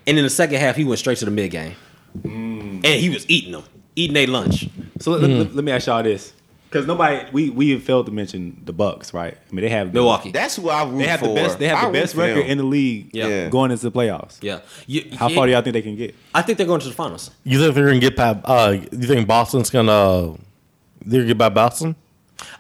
and 0.08 0.18
in 0.18 0.24
the 0.24 0.30
second 0.30 0.56
half 0.58 0.74
he 0.74 0.84
went 0.84 0.98
straight 0.98 1.18
to 1.18 1.24
the 1.26 1.30
mid 1.30 1.52
game, 1.52 1.76
Mm. 2.22 2.84
and 2.84 3.00
he 3.00 3.08
was 3.10 3.24
eating 3.30 3.52
them, 3.52 3.62
eating 3.98 4.14
their 4.14 4.26
lunch. 4.26 4.68
So 5.00 5.12
let, 5.12 5.22
let- 5.28 5.54
let 5.54 5.64
me 5.64 5.72
ask 5.72 5.86
y'all 5.86 6.02
this, 6.02 6.32
because 6.70 6.86
nobody 6.86 7.24
we 7.32 7.50
we 7.50 7.70
have 7.70 7.82
failed 7.82 8.06
to 8.06 8.12
mention 8.12 8.60
the 8.64 8.72
Bucks, 8.72 9.14
right? 9.14 9.34
I 9.34 9.54
mean, 9.54 9.62
they 9.62 9.68
have 9.70 9.92
Milwaukee. 9.94 10.30
That's 10.32 10.56
who 10.56 10.68
I 10.68 10.84
root 10.84 10.98
They 10.98 11.06
have 11.06 11.20
for. 11.20 11.28
the 11.28 11.34
best. 11.34 11.58
They 11.58 11.68
have 11.68 11.78
I 11.84 11.86
the 11.86 11.92
best 11.92 12.14
record 12.14 12.46
in 12.46 12.58
the 12.58 12.64
league. 12.64 13.10
Yeah. 13.12 13.26
Yeah. 13.28 13.48
going 13.48 13.70
into 13.70 13.84
the 13.88 13.92
playoffs. 13.92 14.38
Yeah. 14.42 14.60
You- 14.86 15.04
How 15.16 15.28
yeah, 15.28 15.34
far 15.36 15.46
do 15.46 15.52
y'all 15.52 15.62
think 15.62 15.74
they 15.74 15.82
can 15.82 15.96
get? 15.96 16.14
I 16.34 16.42
think 16.42 16.58
they're 16.58 16.66
going 16.66 16.80
to 16.80 16.88
the 16.88 16.94
finals. 16.94 17.30
You 17.44 17.58
think 17.60 17.74
they're 17.74 17.86
gonna 17.86 17.98
get 18.00 18.16
by? 18.16 18.30
Uh, 18.44 18.76
you 18.92 19.06
think 19.06 19.26
Boston's 19.28 19.70
gonna? 19.70 20.34
They're 21.04 21.20
gonna 21.20 21.26
get 21.28 21.38
by 21.38 21.48
Boston? 21.48 21.94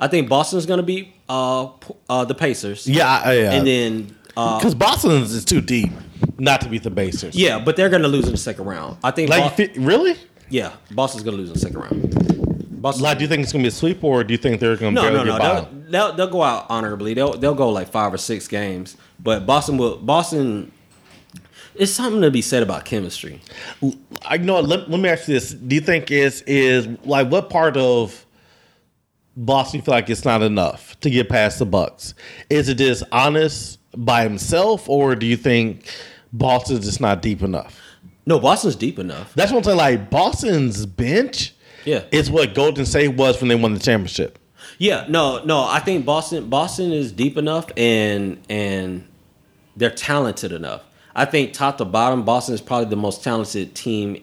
I 0.00 0.08
think 0.08 0.28
Boston's 0.28 0.66
going 0.66 0.78
to 0.78 0.82
beat 0.82 1.14
uh, 1.28 1.68
uh, 2.10 2.24
the 2.24 2.34
Pacers. 2.34 2.86
Yeah, 2.88 3.06
I- 3.24 3.32
yeah. 3.34 3.52
And 3.52 3.66
then 3.66 4.16
uh, 4.36 4.58
Because 4.58 4.74
Boston's 4.74 5.32
is 5.32 5.44
too 5.44 5.60
deep 5.60 5.90
not 6.38 6.60
to 6.62 6.68
beat 6.68 6.82
the 6.82 6.90
Pacers. 6.90 7.36
yeah, 7.36 7.58
but 7.60 7.76
they're 7.76 7.88
going 7.88 8.02
to 8.02 8.08
lose 8.08 8.24
in 8.26 8.32
the 8.32 8.38
second 8.38 8.64
round. 8.64 8.96
I 9.04 9.10
think. 9.12 9.28
like 9.30 9.56
Bo- 9.56 9.80
really? 9.82 10.16
Yeah, 10.50 10.72
Boston's 10.92 11.24
going 11.24 11.36
to 11.36 11.40
lose 11.40 11.50
in 11.50 11.54
the 11.54 11.60
second 11.60 11.78
round. 11.78 12.58
Boston. 12.80 13.04
Like, 13.04 13.18
do 13.18 13.24
you 13.24 13.28
think 13.28 13.42
it's 13.42 13.52
gonna 13.52 13.62
be 13.62 13.68
a 13.68 13.72
sweep, 13.72 14.02
or 14.04 14.24
do 14.24 14.32
you 14.32 14.38
think 14.38 14.60
they're 14.60 14.76
gonna 14.76 14.92
No, 14.92 15.02
barely 15.02 15.24
no, 15.24 15.36
no. 15.36 15.38
They'll, 15.38 15.68
they'll 15.90 16.12
they'll 16.16 16.30
go 16.30 16.42
out 16.42 16.66
honorably. 16.68 17.14
They'll 17.14 17.32
they'll 17.32 17.54
go 17.54 17.70
like 17.70 17.88
five 17.88 18.12
or 18.12 18.18
six 18.18 18.48
games. 18.48 18.96
But 19.18 19.46
Boston 19.46 19.78
will 19.78 19.96
Boston. 19.96 20.72
It's 21.74 21.92
something 21.92 22.22
to 22.22 22.30
be 22.30 22.42
said 22.42 22.62
about 22.62 22.84
chemistry. 22.84 23.40
I 24.22 24.36
know. 24.38 24.60
Let, 24.60 24.90
let 24.90 25.00
me 25.00 25.08
ask 25.08 25.28
you 25.28 25.34
this: 25.34 25.52
Do 25.52 25.74
you 25.74 25.80
think 25.80 26.10
is 26.10 26.42
is 26.42 26.88
like 27.04 27.30
what 27.30 27.50
part 27.50 27.76
of 27.76 28.24
Boston 29.36 29.78
you 29.78 29.84
feel 29.84 29.94
like 29.94 30.10
it's 30.10 30.24
not 30.24 30.42
enough 30.42 30.98
to 31.00 31.10
get 31.10 31.28
past 31.28 31.58
the 31.58 31.66
Bucks? 31.66 32.14
Is 32.50 32.68
it 32.68 32.76
just 32.76 33.04
honest 33.12 33.78
by 33.96 34.22
himself, 34.22 34.88
or 34.88 35.14
do 35.14 35.26
you 35.26 35.36
think 35.36 35.92
Boston's 36.32 36.84
just 36.84 37.00
not 37.00 37.22
deep 37.22 37.42
enough? 37.42 37.80
No, 38.28 38.38
Boston's 38.38 38.76
deep 38.76 38.98
enough. 38.98 39.32
That's 39.34 39.50
what 39.50 39.58
I'm 39.58 39.64
saying. 39.64 39.76
Like 39.78 40.10
Boston's 40.10 40.84
bench, 40.84 41.54
Yeah. 41.86 42.02
is 42.12 42.30
what 42.30 42.54
Golden 42.54 42.84
State 42.84 43.08
was 43.16 43.40
when 43.40 43.48
they 43.48 43.54
won 43.54 43.72
the 43.72 43.80
championship. 43.80 44.38
Yeah, 44.76 45.06
no, 45.08 45.42
no. 45.44 45.64
I 45.66 45.80
think 45.80 46.04
Boston 46.04 46.48
Boston 46.50 46.92
is 46.92 47.10
deep 47.10 47.38
enough 47.38 47.70
and 47.76 48.38
and 48.50 49.06
they're 49.78 49.88
talented 49.90 50.52
enough. 50.52 50.82
I 51.16 51.24
think 51.24 51.54
top 51.54 51.78
to 51.78 51.86
bottom, 51.86 52.22
Boston 52.24 52.54
is 52.54 52.60
probably 52.60 52.90
the 52.90 52.96
most 52.96 53.24
talented 53.24 53.74
team 53.74 54.20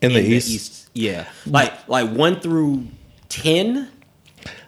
In 0.00 0.12
the 0.12 0.20
East? 0.20 0.88
Yeah, 0.94 1.26
like 1.44 1.72
like 1.88 2.08
one 2.10 2.38
through 2.40 2.86
ten. 3.28 3.88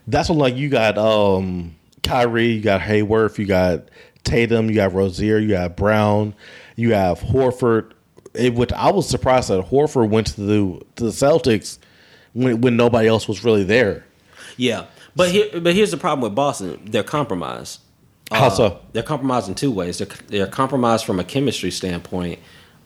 That's 0.08 0.28
when 0.28 0.38
like 0.38 0.56
you 0.56 0.68
got 0.68 0.98
um 0.98 1.76
Kyrie, 2.02 2.48
you 2.48 2.60
got 2.60 2.80
Hayward, 2.80 3.38
you 3.38 3.46
got 3.46 3.84
Tatum, 4.24 4.68
you 4.68 4.74
got 4.74 4.92
Rozier, 4.92 5.38
you 5.38 5.50
got 5.50 5.76
Brown, 5.76 6.34
you 6.74 6.94
have 6.94 7.20
Horford. 7.20 7.92
It, 8.34 8.72
I 8.72 8.90
was 8.90 9.08
surprised 9.08 9.50
that 9.50 9.66
Horford 9.66 10.08
went 10.08 10.28
to 10.28 10.40
the 10.40 10.84
to 10.96 11.04
the 11.04 11.10
Celtics 11.10 11.78
when 12.32 12.60
when 12.60 12.76
nobody 12.76 13.08
else 13.08 13.28
was 13.28 13.44
really 13.44 13.64
there. 13.64 14.04
Yeah, 14.56 14.86
but 15.14 15.30
here, 15.30 15.48
but 15.60 15.74
here's 15.74 15.90
the 15.90 15.96
problem 15.96 16.20
with 16.22 16.34
Boston: 16.34 16.80
they're 16.84 17.02
compromised. 17.02 17.80
How 18.30 18.48
so? 18.48 18.80
They're 18.92 19.02
compromised 19.02 19.48
in 19.48 19.54
two 19.54 19.70
ways. 19.70 19.98
They're 19.98 20.08
they're 20.28 20.46
compromised 20.46 21.04
from 21.04 21.20
a 21.20 21.24
chemistry 21.24 21.70
standpoint, 21.70 22.38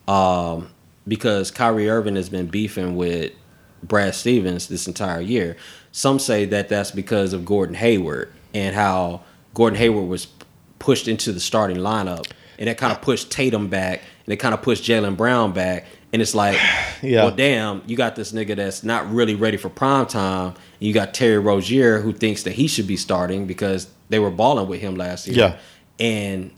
um, 0.09 0.73
because 1.07 1.51
Kyrie 1.51 1.89
Irving 1.89 2.17
has 2.17 2.29
been 2.29 2.47
beefing 2.47 2.97
with 2.97 3.33
Brad 3.83 4.15
Stevens 4.15 4.67
this 4.67 4.87
entire 4.89 5.21
year. 5.21 5.57
Some 5.93 6.19
say 6.19 6.45
that 6.47 6.69
that's 6.69 6.91
because 6.91 7.33
of 7.33 7.45
Gordon 7.45 7.75
Hayward 7.77 8.33
and 8.53 8.75
how 8.75 9.23
Gordon 9.55 9.79
Hayward 9.79 10.09
was 10.09 10.27
pushed 10.79 11.09
into 11.09 11.33
the 11.33 11.41
starting 11.41 11.79
lineup, 11.79 12.31
and 12.59 12.69
that 12.69 12.79
kind 12.79 12.93
of 12.93 13.01
pushed 13.01 13.31
Tatum 13.31 13.69
back, 13.69 14.03
and 14.27 14.33
it 14.33 14.37
kind 14.37 14.53
of 14.55 14.61
pushed 14.63 14.85
Jaylen 14.85 15.17
Brown 15.17 15.53
back. 15.53 15.87
And 16.13 16.21
it's 16.23 16.35
like, 16.35 16.59
Yeah. 17.03 17.25
well, 17.25 17.35
damn, 17.35 17.83
you 17.87 17.97
got 17.97 18.17
this 18.17 18.33
nigga 18.33 18.57
that's 18.57 18.83
not 18.83 19.11
really 19.13 19.35
ready 19.35 19.57
for 19.57 19.69
prime 19.69 20.07
time. 20.07 20.49
And 20.49 20.55
you 20.89 20.93
got 20.93 21.15
Terry 21.15 21.39
Rozier 21.39 22.01
who 22.01 22.13
thinks 22.13 22.43
that 22.45 22.53
he 22.53 22.67
should 22.69 22.87
be 22.87 22.97
starting 22.97 23.47
because 23.47 23.89
they 24.09 24.19
were 24.19 24.31
balling 24.31 24.67
with 24.69 24.81
him 24.81 24.97
last 24.97 25.27
year. 25.27 25.37
Yeah. 25.37 25.59
And 26.05 26.51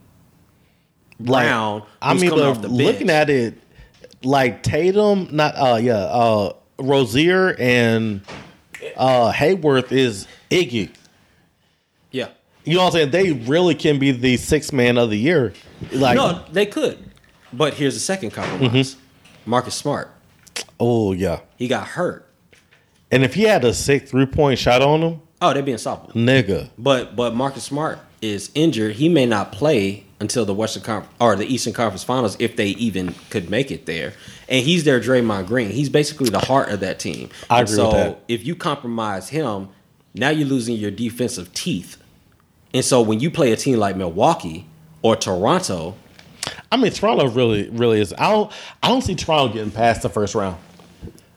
Like, 1.21 1.47
Brown, 1.47 1.83
I 2.01 2.15
mean, 2.15 2.31
coming 2.31 2.45
off 2.45 2.63
the 2.63 2.69
looking 2.69 3.11
at 3.11 3.29
it, 3.31 3.55
like 4.23 4.63
Tatum, 4.63 5.29
not 5.33 5.55
uh 5.57 5.77
yeah, 5.77 5.97
uh 5.97 6.53
Rozier 6.79 7.55
and 7.59 8.21
uh 8.97 9.31
Hayward 9.33 9.91
is 9.93 10.27
Iggy. 10.51 10.91
yeah. 12.13 12.29
You 12.65 12.75
know 12.75 12.81
what 12.85 12.87
I'm 12.89 12.93
saying? 12.93 13.11
They 13.11 13.33
really 13.33 13.75
can 13.75 13.99
be 13.99 14.11
the 14.13 14.37
sixth 14.37 14.73
man 14.73 14.99
of 14.99 15.11
the 15.11 15.17
year. 15.17 15.53
Like, 15.93 16.17
No, 16.17 16.45
they 16.53 16.67
could. 16.67 17.08
But 17.53 17.75
here's 17.75 17.95
the 17.95 18.01
second 18.01 18.31
compromise. 18.31 18.95
Mm-hmm. 18.95 19.51
Marcus 19.51 19.75
Smart. 19.75 20.11
oh 20.79 21.13
yeah. 21.13 21.41
He 21.57 21.69
got 21.69 21.87
hurt. 21.89 22.25
And 23.11 23.25
if 23.25 23.35
he 23.35 23.45
had 23.45 23.65
a 23.65 23.73
sick 23.73 24.07
three 24.09 24.27
point 24.27 24.59
shot 24.59 24.83
on 24.83 25.01
him, 25.03 25.21
Oh, 25.41 25.55
they'd 25.55 25.65
be 25.65 25.73
unstoppable. 25.73 26.13
nigga. 26.15 26.69
But 26.77 27.15
but 27.17 27.35
Marcus 27.35 27.65
Smart 27.65 27.99
is 28.21 28.51
injured. 28.55 28.97
He 28.97 29.09
may 29.09 29.25
not 29.27 29.53
play 29.53 30.05
until 30.21 30.45
the 30.45 30.53
Western 30.53 30.83
Conference 30.83 31.15
or 31.21 31.37
the 31.37 31.47
Eastern 31.47 31.73
Conference 31.73 32.03
Finals 32.03 32.37
if 32.41 32.57
they 32.57 32.71
even 32.71 33.15
could 33.31 33.49
make 33.49 33.71
it 33.71 33.87
there. 33.87 34.13
And 34.49 34.65
he's 34.65 34.83
their 34.85 35.01
Draymond 35.01 35.47
Green. 35.47 35.71
He's 35.71 35.89
basically 35.89 36.29
the 36.29 36.41
heart 36.41 36.71
of 36.71 36.81
that 36.81 36.99
team. 36.99 37.31
I 37.49 37.61
And 37.61 37.69
agree 37.69 37.77
so 37.77 37.85
with 37.87 37.93
that. 37.95 38.21
if 38.27 38.45
you 38.45 38.57
compromise 38.57 39.29
him, 39.29 39.69
now 40.15 40.31
you're 40.31 40.49
losing 40.49 40.75
your 40.77 40.91
defensive 40.91 41.53
teeth. 41.55 41.97
And 42.75 42.85
so 42.85 43.01
when 43.01 43.21
you 43.21 43.31
play 43.31 43.53
a 43.53 43.57
team 43.57 43.79
like 43.79 43.95
Milwaukee 43.97 44.67
or 45.03 45.15
Toronto, 45.15 45.95
I 46.73 46.77
mean, 46.77 46.93
Toronto 46.93 47.29
really, 47.29 47.69
really 47.71 48.01
is. 48.01 48.13
I 48.13 48.31
don't, 48.31 48.53
I 48.83 48.89
don't 48.89 49.03
see 49.03 49.15
Toronto 49.15 49.53
getting 49.53 49.71
past 49.71 50.03
the 50.03 50.09
first 50.09 50.35
round 50.35 50.57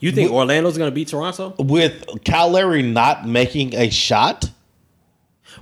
you 0.02 0.12
think 0.12 0.32
Orlando's 0.32 0.78
going 0.78 0.90
to 0.90 0.94
beat 0.94 1.08
Toronto? 1.08 1.54
with 1.60 2.24
Kyle 2.26 2.50
Lowry 2.50 2.82
not 2.82 3.28
making 3.28 3.76
a 3.76 3.90
shot. 3.90 4.50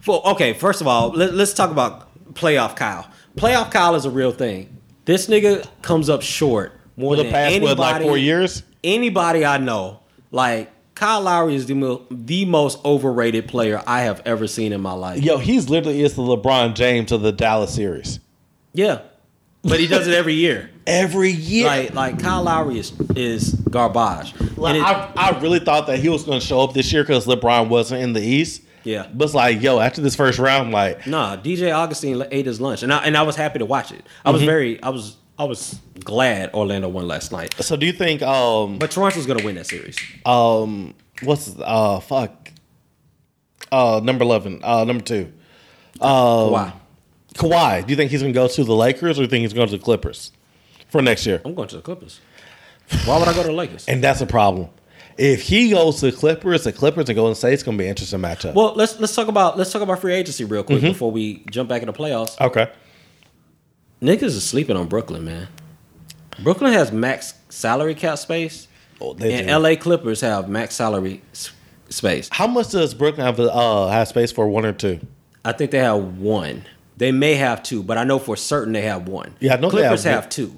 Well, 0.07 0.21
okay, 0.25 0.53
first 0.53 0.81
of 0.81 0.87
all, 0.87 1.09
let, 1.09 1.33
us 1.33 1.53
talk 1.53 1.71
about 1.71 2.33
playoff 2.33 2.75
Kyle. 2.75 3.07
Playoff 3.35 3.69
Kyle 3.69 3.95
is 3.95 4.05
a 4.05 4.09
real 4.09 4.31
thing. 4.31 4.77
This 5.05 5.27
nigga 5.27 5.67
comes 5.81 6.09
up 6.09 6.21
short 6.21 6.71
more 6.95 7.13
For 7.13 7.17
the 7.17 7.23
than 7.23 7.31
past 7.33 7.55
anybody. 7.55 7.79
what, 7.79 7.93
like 7.93 8.01
four 8.01 8.17
years? 8.17 8.63
Anybody 8.83 9.45
I 9.45 9.57
know, 9.57 9.99
like 10.31 10.71
Kyle 10.95 11.21
Lowry 11.21 11.55
is 11.55 11.65
the 11.65 11.73
mo- 11.73 12.05
the 12.09 12.45
most 12.45 12.83
overrated 12.85 13.47
player 13.47 13.81
I 13.85 14.01
have 14.01 14.21
ever 14.25 14.47
seen 14.47 14.71
in 14.71 14.79
my 14.79 14.93
life. 14.93 15.21
Yo, 15.21 15.37
he's 15.37 15.69
literally 15.69 16.01
is 16.01 16.15
the 16.15 16.21
LeBron 16.21 16.75
James 16.75 17.11
of 17.11 17.21
the 17.21 17.31
Dallas 17.33 17.73
series. 17.73 18.19
Yeah, 18.73 19.01
but 19.63 19.79
he 19.79 19.87
does 19.87 20.07
it 20.07 20.13
every 20.13 20.33
year. 20.35 20.69
Every 20.89 21.29
year, 21.29 21.67
Like 21.67 21.93
like 21.93 22.19
Kyle 22.19 22.41
Lowry 22.41 22.79
is 22.79 22.91
is 23.15 23.53
garbage. 23.69 24.33
Like, 24.57 24.75
it- 24.77 24.81
I, 24.83 25.11
I 25.15 25.39
really 25.39 25.59
thought 25.59 25.85
that 25.85 25.99
he 25.99 26.09
was 26.09 26.23
going 26.23 26.39
to 26.39 26.45
show 26.45 26.61
up 26.61 26.73
this 26.73 26.91
year 26.91 27.03
because 27.03 27.27
LeBron 27.27 27.67
wasn't 27.69 28.01
in 28.01 28.13
the 28.13 28.21
East. 28.21 28.63
Yeah. 28.83 29.05
but 29.13 29.25
it's 29.25 29.35
like, 29.35 29.61
yo, 29.61 29.77
after 29.79 30.01
this 30.01 30.15
first 30.15 30.39
round, 30.39 30.71
like, 30.71 31.05
Nah, 31.05 31.37
DJ 31.37 31.71
Augustin 31.71 32.23
ate 32.31 32.47
his 32.47 32.59
lunch, 32.59 32.81
and 32.81 32.91
I 32.91 33.03
and 33.03 33.15
I 33.15 33.21
was 33.21 33.35
happy 33.35 33.59
to 33.59 33.65
watch 33.65 33.91
it. 33.91 34.03
I 34.25 34.29
Mm-hmm. 34.29 34.33
was 34.33 34.43
very, 34.43 34.81
I 34.81 34.89
was, 34.89 35.17
I 35.37 35.43
was 35.43 35.79
glad 36.03 36.51
Orlando 36.55 36.89
won 36.89 37.07
last 37.07 37.31
night. 37.31 37.53
so 37.59 37.75
do 37.75 37.85
you 37.85 37.93
think, 37.93 38.23
um, 38.23 38.79
But 38.79 38.89
Toronto's 38.89 39.27
gonna 39.27 39.43
win 39.45 39.55
that 39.55 39.67
series. 39.67 39.95
um, 40.25 40.95
what's 41.21 41.53
uh, 41.59 41.99
fuck, 41.99 42.49
uh, 43.71 43.99
number 44.03 44.23
eleven, 44.23 44.61
uh, 44.63 44.85
number 44.85 45.03
two, 45.03 45.31
Why? 45.99 46.07
Kawhi? 46.09 46.73
Kawhi, 47.35 47.85
do 47.85 47.91
you 47.91 47.95
think 47.95 48.11
he's 48.11 48.21
going 48.21 48.33
to 48.33 48.37
go 48.39 48.47
to 48.47 48.63
the 48.63 48.75
Lakers 48.75 49.11
or 49.17 49.21
do 49.21 49.21
you 49.23 49.27
think 49.27 49.41
he's 49.43 49.53
going 49.53 49.67
to 49.69 49.77
the 49.77 49.83
Clippers 49.83 50.31
for 50.89 51.01
next 51.01 51.25
year? 51.25 51.41
I'm 51.45 51.53
going 51.53 51.67
to 51.69 51.77
the 51.77 51.81
Clippers. 51.81 52.19
Why 53.05 53.19
would 53.19 53.27
I 53.27 53.33
go 53.33 53.41
to 53.43 53.47
the 53.49 53.53
Lakers? 53.53 53.87
And 53.87 54.03
that's 54.03 54.21
a 54.21 54.25
problem. 54.25 54.69
If 55.17 55.41
he 55.43 55.69
goes 55.71 55.99
to 55.99 56.11
the 56.11 56.17
Clippers, 56.17 56.63
the 56.63 56.71
Clippers 56.73 57.09
and 57.09 57.15
Golden 57.15 57.35
State, 57.35 57.53
it's 57.53 57.63
going 57.63 57.77
to 57.77 57.81
be 57.81 57.85
an 57.85 57.89
interesting 57.91 58.19
matchup. 58.19 58.53
Well, 58.55 58.73
let's 58.75 58.99
let's 58.99 59.13
talk 59.13 59.27
about 59.27 59.57
let's 59.57 59.71
talk 59.71 59.81
about 59.81 59.99
free 59.99 60.13
agency 60.13 60.45
real 60.45 60.63
quick 60.63 60.79
Mm-hmm. 60.79 60.87
before 60.87 61.11
we 61.11 61.43
jump 61.51 61.67
back 61.69 61.81
into 61.81 61.93
playoffs. 61.93 62.39
okay. 62.39 62.71
Niggas 64.01 64.23
is 64.23 64.47
sleeping 64.47 64.77
on 64.77 64.87
Brooklyn, 64.87 65.25
man. 65.25 65.49
Brooklyn 66.41 66.71
has 66.71 66.91
max 66.93 67.33
salary 67.49 67.95
cap 67.95 68.17
space, 68.17 68.67
Oh, 69.01 69.13
they 69.13 69.33
and 69.33 69.47
do. 69.47 69.57
LA 69.57 69.75
Clippers 69.75 70.21
have 70.21 70.47
max 70.47 70.75
salary 70.75 71.21
s- 71.33 71.51
space. 71.89 72.29
How 72.31 72.47
much 72.47 72.69
does 72.69 72.93
Brooklyn 72.93 73.25
have 73.25 73.39
uh, 73.41 73.87
have 73.89 74.07
space 74.07 74.31
for 74.31 74.47
one 74.47 74.65
or 74.65 74.71
two? 74.71 74.99
I 75.43 75.51
think 75.51 75.71
they 75.71 75.79
have 75.79 76.17
one. 76.17 76.63
They 76.99 77.11
may 77.11 77.33
have 77.35 77.63
two, 77.63 77.81
but 77.81 77.97
I 77.97 78.03
know 78.03 78.19
for 78.19 78.35
certain 78.37 78.73
they 78.73 78.83
have 78.83 79.07
one. 79.07 79.33
Yeah, 79.39 79.53
I 79.55 79.57
know 79.57 79.69
they 79.71 79.77
Clippers 79.79 80.03
have- 80.03 80.23
have, 80.25 80.29
two. 80.29 80.57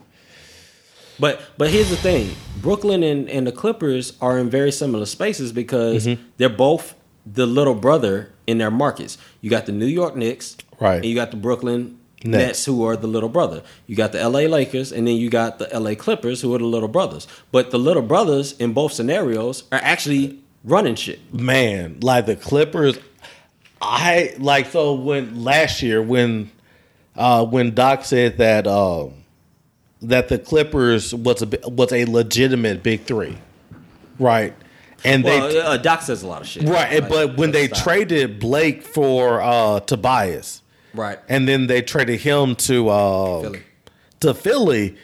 But 1.20 1.40
but 1.58 1.70
here's 1.70 1.90
the 1.90 1.96
thing: 1.96 2.32
Brooklyn 2.62 3.04
and, 3.04 3.30
and 3.30 3.46
the 3.46 3.52
Clippers 3.52 4.14
are 4.22 4.38
in 4.40 4.50
very 4.50 4.72
similar 4.72 5.06
spaces 5.06 5.52
because 5.52 6.06
Mm-hmm. 6.08 6.22
they're 6.38 6.50
both 6.50 6.96
the 7.26 7.46
little 7.46 7.76
brother 7.76 8.32
in 8.48 8.58
their 8.58 8.72
markets. 8.72 9.18
You 9.42 9.50
got 9.50 9.66
the 9.68 9.72
New 9.72 9.86
York 9.86 10.16
Knicks, 10.16 10.58
Right. 10.80 10.96
And 10.96 11.06
you 11.06 11.14
got 11.14 11.30
the 11.32 11.38
Brooklyn 11.38 12.00
Nets. 12.24 12.44
Nets, 12.48 12.66
who 12.66 12.84
are 12.86 12.96
the 12.98 13.08
little 13.08 13.30
brother. 13.30 13.62
You 13.86 13.96
got 13.96 14.12
the 14.14 14.28
LA 14.28 14.42
Lakers, 14.42 14.92
and 14.92 15.06
then 15.08 15.16
you 15.16 15.30
got 15.30 15.60
the 15.60 15.68
LA 15.80 15.94
Clippers, 15.96 16.42
who 16.42 16.54
are 16.56 16.58
the 16.60 16.66
little 16.66 16.88
brothers. 16.88 17.28
But 17.52 17.70
the 17.72 17.78
little 17.78 18.02
brothers 18.02 18.54
in 18.54 18.74
both 18.74 18.94
scenarios 18.94 19.64
are 19.72 19.80
actually 19.84 20.40
running 20.64 20.96
shit. 20.96 21.20
man, 21.34 21.98
like 22.02 22.26
the 22.26 22.36
Clippers. 22.36 22.98
I 23.82 24.36
like 24.38 24.68
so 24.68 24.94
when 24.94 25.44
last 25.44 25.82
year 25.82 26.02
when 26.02 26.52
uh 27.16 27.46
when 27.46 27.74
Doc 27.74 28.06
said 28.06 28.38
that 28.38 28.68
um 28.68 29.14
that 30.02 30.30
the 30.30 30.38
Clippers 30.40 31.14
was 31.14 31.42
a 31.42 31.70
was 31.70 31.92
a 31.92 32.06
legitimate 32.06 32.84
big 32.84 33.02
three, 33.04 33.38
right? 34.20 34.54
And 35.04 35.24
Well, 35.24 35.50
they 35.50 35.60
uh, 35.60 35.78
Doc 35.78 36.04
says 36.04 36.22
a 36.24 36.28
lot 36.28 36.42
of 36.42 36.48
shit. 36.48 36.64
right, 36.64 37.02
Like, 37.02 37.10
but 37.10 37.38
when 37.38 37.52
they 37.52 37.68
traded 37.68 38.40
Blake 38.40 38.84
for 38.84 39.42
uh 39.42 39.80
Tobias, 39.82 40.62
right, 40.94 41.18
and 41.28 41.48
then 41.48 41.68
they 41.68 41.82
traded 41.82 42.20
him 42.22 42.56
to 42.58 42.90
uh 42.90 43.42
Philly. 43.42 43.64
to 44.20 44.34
Philly, 44.36 44.96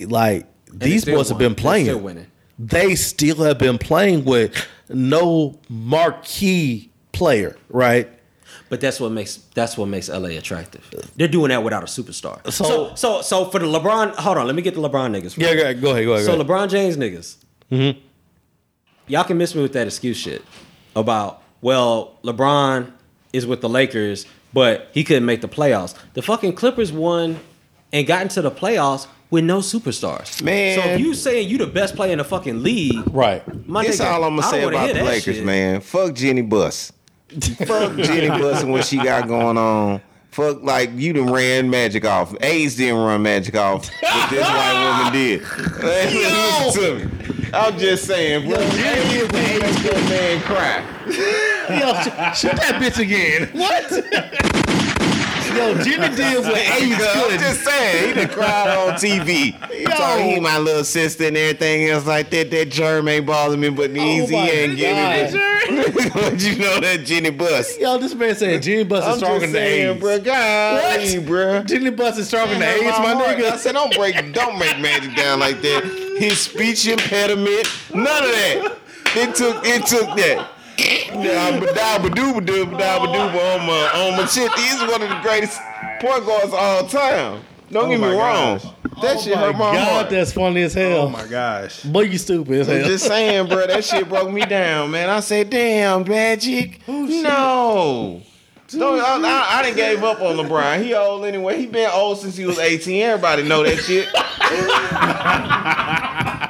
like 0.00 0.46
And 0.70 0.80
these 0.80 1.04
boys 1.04 1.28
have 1.28 1.38
been 1.38 1.54
playing. 1.54 1.86
still. 1.86 2.16
They 2.58 2.96
still 2.96 3.36
have 3.44 3.58
been 3.58 3.78
playing 3.78 4.24
with 4.24 4.52
no 4.88 5.60
marquee 5.68 6.90
player, 7.18 7.56
right? 7.68 8.08
But 8.70 8.80
that's 8.80 9.00
what 9.00 9.12
makes 9.12 9.36
that's 9.54 9.76
what 9.76 9.86
makes 9.86 10.08
LA 10.08 10.30
attractive. 10.30 10.88
They're 11.16 11.28
doing 11.28 11.50
that 11.50 11.62
without 11.62 11.82
a 11.82 11.86
superstar. 11.86 12.44
So- 12.50 12.64
So 12.64 12.94
so 12.94 13.22
so, 13.22 13.44
for 13.46 13.58
the 13.58 13.66
LeBron, 13.66 14.14
hold 14.16 14.38
on, 14.38 14.46
let 14.46 14.54
me 14.54 14.62
get 14.62 14.74
the 14.74 14.80
LeBron 14.80 15.14
niggas. 15.16 15.36
Yeah, 15.36 15.54
go 15.54 15.62
ahead, 15.62 15.80
go 15.80 15.90
ahead, 15.90 16.04
go 16.04 16.12
ahead. 16.14 16.24
So 16.26 16.36
go 16.36 16.40
ahead. 16.40 16.46
LeBron 16.46 16.70
James 16.70 16.96
niggas, 16.96 17.36
mm-hmm. 17.70 17.98
y'all 19.06 19.24
can 19.24 19.38
miss 19.38 19.54
me 19.54 19.62
with 19.62 19.72
that 19.72 19.86
excuse 19.86 20.16
shit 20.16 20.44
about 20.96 21.42
well 21.60 22.18
LeBron 22.24 22.92
is 23.32 23.46
with 23.46 23.60
the 23.60 23.68
Lakers, 23.68 24.26
but 24.52 24.88
he 24.92 25.04
couldn't 25.04 25.26
make 25.26 25.40
the 25.40 25.48
playoffs. 25.48 25.94
The 26.14 26.22
fucking 26.22 26.54
Clippers 26.54 26.92
won 26.92 27.38
and 27.92 28.06
got 28.06 28.22
into 28.22 28.42
the 28.42 28.50
playoffs 28.50 29.06
with 29.30 29.44
no 29.44 29.58
superstars. 29.58 30.42
Man. 30.42 30.78
so 30.78 30.88
if 30.88 31.00
you 31.00 31.14
saying 31.14 31.48
you 31.48 31.58
the 31.58 31.66
best 31.66 31.94
player 31.94 32.12
in 32.12 32.18
the 32.18 32.24
fucking 32.24 32.62
league, 32.62 33.02
right. 33.14 33.42
my 33.66 33.84
That's 33.84 33.98
nigga, 33.98 34.12
all 34.12 34.24
I'm 34.24 34.36
gonna 34.36 34.48
say 34.48 34.64
about 34.64 34.94
the 34.94 35.04
Lakers, 35.04 35.36
shit. 35.36 35.44
man. 35.44 35.80
Fuck 35.80 36.14
Jeanie 36.14 36.42
Buss. 36.42 36.92
Fuck 37.66 37.96
Jeanie 37.96 38.28
Buss 38.28 38.62
and 38.62 38.72
what 38.72 38.84
she 38.84 38.96
got 38.96 39.28
going 39.28 39.58
on. 39.58 40.00
Fuck 40.30 40.62
like 40.62 40.90
you 40.94 41.12
done 41.12 41.32
ran 41.32 41.68
magic 41.70 42.04
off. 42.04 42.34
AIDS 42.42 42.76
didn't 42.76 42.96
run 43.00 43.22
magic 43.22 43.56
off, 43.56 43.90
but 44.00 44.30
this 44.30 44.42
white 44.46 44.98
woman 44.98 45.12
did. 45.18 45.42
Listen 45.82 46.98
to 47.00 47.06
me. 47.06 47.50
I'm 47.52 47.78
just 47.78 48.04
saying, 48.04 48.48
bro. 48.48 48.58
AIDS 48.60 48.72
didn't 49.10 49.32
make 49.32 49.82
that 49.82 50.08
man 50.08 50.40
cry. 50.42 50.84
Yo, 51.80 51.94
sh- 52.32 52.38
shoot 52.40 52.56
that 52.56 52.80
bitch 52.80 52.98
again. 52.98 53.48
What? 53.52 54.67
Yo, 55.58 55.82
Jimmy 55.82 56.16
deals 56.16 56.46
with 56.46 56.56
AIDS 56.56 56.94
I'm 56.94 57.38
just 57.38 57.64
saying, 57.64 58.08
he 58.08 58.14
done 58.14 58.28
cried 58.28 58.68
on 58.76 58.94
TV. 58.94 59.52
Yo. 59.82 59.90
Talking 59.90 60.26
he 60.30 60.40
my 60.40 60.58
little 60.58 60.84
sister 60.84 61.24
and 61.26 61.36
everything 61.36 61.88
else 61.88 62.06
like 62.06 62.30
that. 62.30 62.50
That 62.50 62.70
germ 62.70 63.08
ain't 63.08 63.26
bothering 63.26 63.60
me, 63.60 63.70
but 63.70 63.92
the 63.92 64.00
easy 64.00 64.34
Oh 64.34 64.38
my 64.38 64.48
ain't 64.50 64.76
getting 64.76 65.40
it. 65.40 65.58
But 66.14 66.40
you 66.42 66.56
know 66.56 66.80
that 66.80 67.02
Jeanie 67.04 67.30
Buss. 67.30 67.78
Yo, 67.78 67.98
this 67.98 68.14
man 68.14 68.34
said 68.34 68.62
Jimmy 68.62 68.84
Buss 68.84 69.04
is 69.04 69.10
I'm 69.12 69.18
stronger 69.18 69.40
than 69.40 69.50
saying, 69.52 69.90
AIDS. 69.90 70.00
bro. 70.00 70.18
God, 70.20 70.82
What? 70.82 71.26
bro. 71.26 71.62
Jimmy 71.64 71.90
Buss 71.90 72.18
is 72.18 72.28
stronger 72.28 72.54
than 72.54 72.62
AIDS, 72.62 72.98
my 72.98 73.14
nigga. 73.14 73.50
I 73.52 73.56
said, 73.56 73.72
don't 73.72 73.94
break, 73.94 74.32
don't 74.32 74.58
make 74.58 74.78
magic 74.78 75.14
down 75.16 75.40
like 75.40 75.60
that. 75.62 75.84
His 76.18 76.40
speech 76.40 76.86
impediment, 76.86 77.66
none 77.94 78.06
of 78.24 78.30
that. 78.30 78.78
It 79.14 79.34
took, 79.34 79.64
it 79.66 79.86
took 79.86 80.16
that. 80.16 80.48
Yeah, 80.78 81.58
but 81.58 81.74
da 81.74 81.98
ba 81.98 82.08
doo 82.10 82.34
ba 82.34 82.40
doo 82.40 82.66
ba 82.66 82.78
da 82.78 82.98
ba 83.00 83.06
doo 83.06 83.12
ba 83.12 83.54
on 83.58 83.66
my 83.66 83.90
on 83.94 84.16
my 84.16 84.26
shit. 84.26 84.52
He's 84.54 84.80
one 84.82 85.02
of 85.02 85.08
the 85.08 85.18
greatest 85.22 85.60
point 86.00 86.24
guards 86.24 86.44
of 86.46 86.54
all 86.54 86.86
time. 86.86 87.42
Don't 87.70 87.86
oh 87.86 87.88
get 87.90 88.00
me 88.00 88.06
my 88.06 88.14
wrong. 88.14 88.58
gosh. 88.58 88.64
That 89.02 89.16
oh 89.16 89.20
shit 89.20 89.36
hurt 89.36 89.52
my 89.52 89.58
God, 89.74 89.88
heart. 89.92 90.10
that's 90.10 90.32
funny 90.32 90.62
as 90.62 90.74
hell. 90.74 91.00
Oh 91.02 91.08
my 91.10 91.26
gosh. 91.26 91.82
Boy, 91.82 92.02
you 92.02 92.16
stupid 92.18 92.60
as 92.60 92.68
I'm 92.68 92.76
hell. 92.78 92.86
just 92.88 93.06
saying, 93.06 93.48
bro, 93.48 93.66
that 93.66 93.84
shit 93.84 94.08
broke 94.08 94.30
me 94.30 94.40
down, 94.42 94.90
man. 94.90 95.10
I 95.10 95.20
said, 95.20 95.50
damn, 95.50 96.02
Magic. 96.08 96.80
Oh, 96.88 97.04
no. 97.06 98.22
Don't, 98.70 99.00
I, 99.00 99.16
I, 99.16 99.58
I 99.58 99.62
didn't 99.62 99.76
gave 99.76 100.02
up 100.02 100.20
on 100.20 100.36
LeBron. 100.36 100.82
He 100.82 100.94
old 100.94 101.24
anyway. 101.24 101.58
He 101.58 101.66
been 101.66 101.90
old 101.92 102.18
since 102.18 102.36
he 102.36 102.44
was 102.46 102.58
18. 102.58 103.02
Everybody 103.02 103.42
know 103.42 103.62
that 103.62 103.78
shit. 103.78 104.08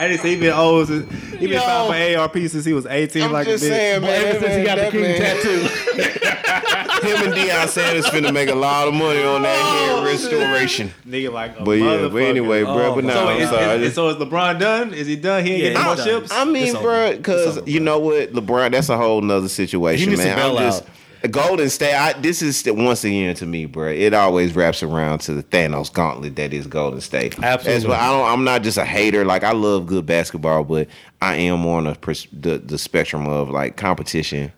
I 0.00 0.08
didn't 0.08 0.20
say 0.22 0.30
he 0.34 0.40
been 0.40 0.52
old 0.52 0.86
since 0.88 1.12
he 1.32 1.46
been 1.46 1.50
Yo. 1.50 1.60
found 1.60 1.92
for 1.94 2.18
ARP 2.18 2.36
since 2.48 2.64
he 2.64 2.72
was 2.72 2.86
18 2.86 3.22
I'm 3.22 3.32
like 3.32 3.46
just 3.46 3.62
a 3.62 3.66
bitch. 3.66 3.70
saying, 3.70 4.00
man. 4.02 4.24
Ever 4.26 4.40
since 4.40 4.56
he 4.56 4.64
got 4.64 4.76
the 4.76 4.90
king 4.90 5.16
tattoo. 5.20 6.30
Him 7.00 7.16
and 7.24 7.32
Deion 7.32 7.66
Sanders 7.68 8.06
finna 8.06 8.32
make 8.32 8.50
a 8.50 8.54
lot 8.54 8.86
of 8.86 8.92
money 8.94 9.22
on 9.22 9.40
that 9.42 9.56
hair 9.56 9.92
oh, 9.96 10.04
restoration. 10.04 10.92
Nigga 11.08 11.32
like 11.32 11.58
a 11.58 11.64
But 11.64 11.72
yeah, 11.72 11.96
but 11.96 12.12
motherfucker. 12.12 12.28
anyway, 12.28 12.62
bro. 12.62 12.72
Oh, 12.92 12.94
But 12.94 13.04
my 13.04 13.14
no, 13.14 13.20
So 13.24 13.28
I'm 13.28 13.40
is, 13.40 13.48
sorry. 13.48 13.82
is- 13.84 13.94
so 13.94 14.08
is 14.10 14.16
LeBron 14.16 14.58
done? 14.60 14.92
Is 14.92 15.06
he 15.06 15.16
done? 15.16 15.44
He 15.44 15.52
ain't 15.52 15.62
Yeah, 15.62 15.68
getting 15.70 15.84
more 15.84 15.94
he's 15.96 16.04
chips? 16.04 16.32
I 16.32 16.44
mean, 16.44 16.68
It's 16.68 16.78
bro, 16.78 17.16
because 17.16 17.66
you 17.66 17.80
know 17.80 17.98
what, 17.98 18.32
LeBron, 18.34 18.72
that's 18.72 18.90
a 18.90 18.98
whole 18.98 19.22
nother 19.22 19.48
situation, 19.48 20.04
He 20.04 20.10
needs 20.10 20.22
man. 20.24 20.36
to 20.36 20.42
bail 20.42 20.58
I'm 20.58 20.64
just 20.64 20.84
Golden 21.28 21.68
State. 21.68 21.94
I, 21.94 22.12
this 22.14 22.40
is 22.42 22.62
the, 22.62 22.72
once 22.72 23.04
again 23.04 23.34
to 23.36 23.46
me, 23.46 23.66
bro. 23.66 23.88
It 23.88 24.14
always 24.14 24.54
wraps 24.56 24.82
around 24.82 25.18
to 25.22 25.34
the 25.34 25.42
Thanos 25.42 25.92
gauntlet 25.92 26.36
that 26.36 26.52
is 26.52 26.66
Golden 26.66 27.00
State. 27.00 27.38
Absolutely. 27.42 27.88
Well, 27.88 28.00
I 28.00 28.08
don't. 28.18 28.32
I'm 28.38 28.44
not 28.44 28.62
just 28.62 28.78
a 28.78 28.84
hater. 28.84 29.24
Like 29.24 29.44
I 29.44 29.52
love 29.52 29.86
good 29.86 30.06
basketball, 30.06 30.64
but 30.64 30.88
I 31.20 31.36
am 31.36 31.60
more 31.60 31.78
on 31.78 31.84
the 31.84 32.26
the, 32.32 32.58
the 32.58 32.78
spectrum 32.78 33.26
of 33.26 33.50
like 33.50 33.76
competition. 33.76 34.52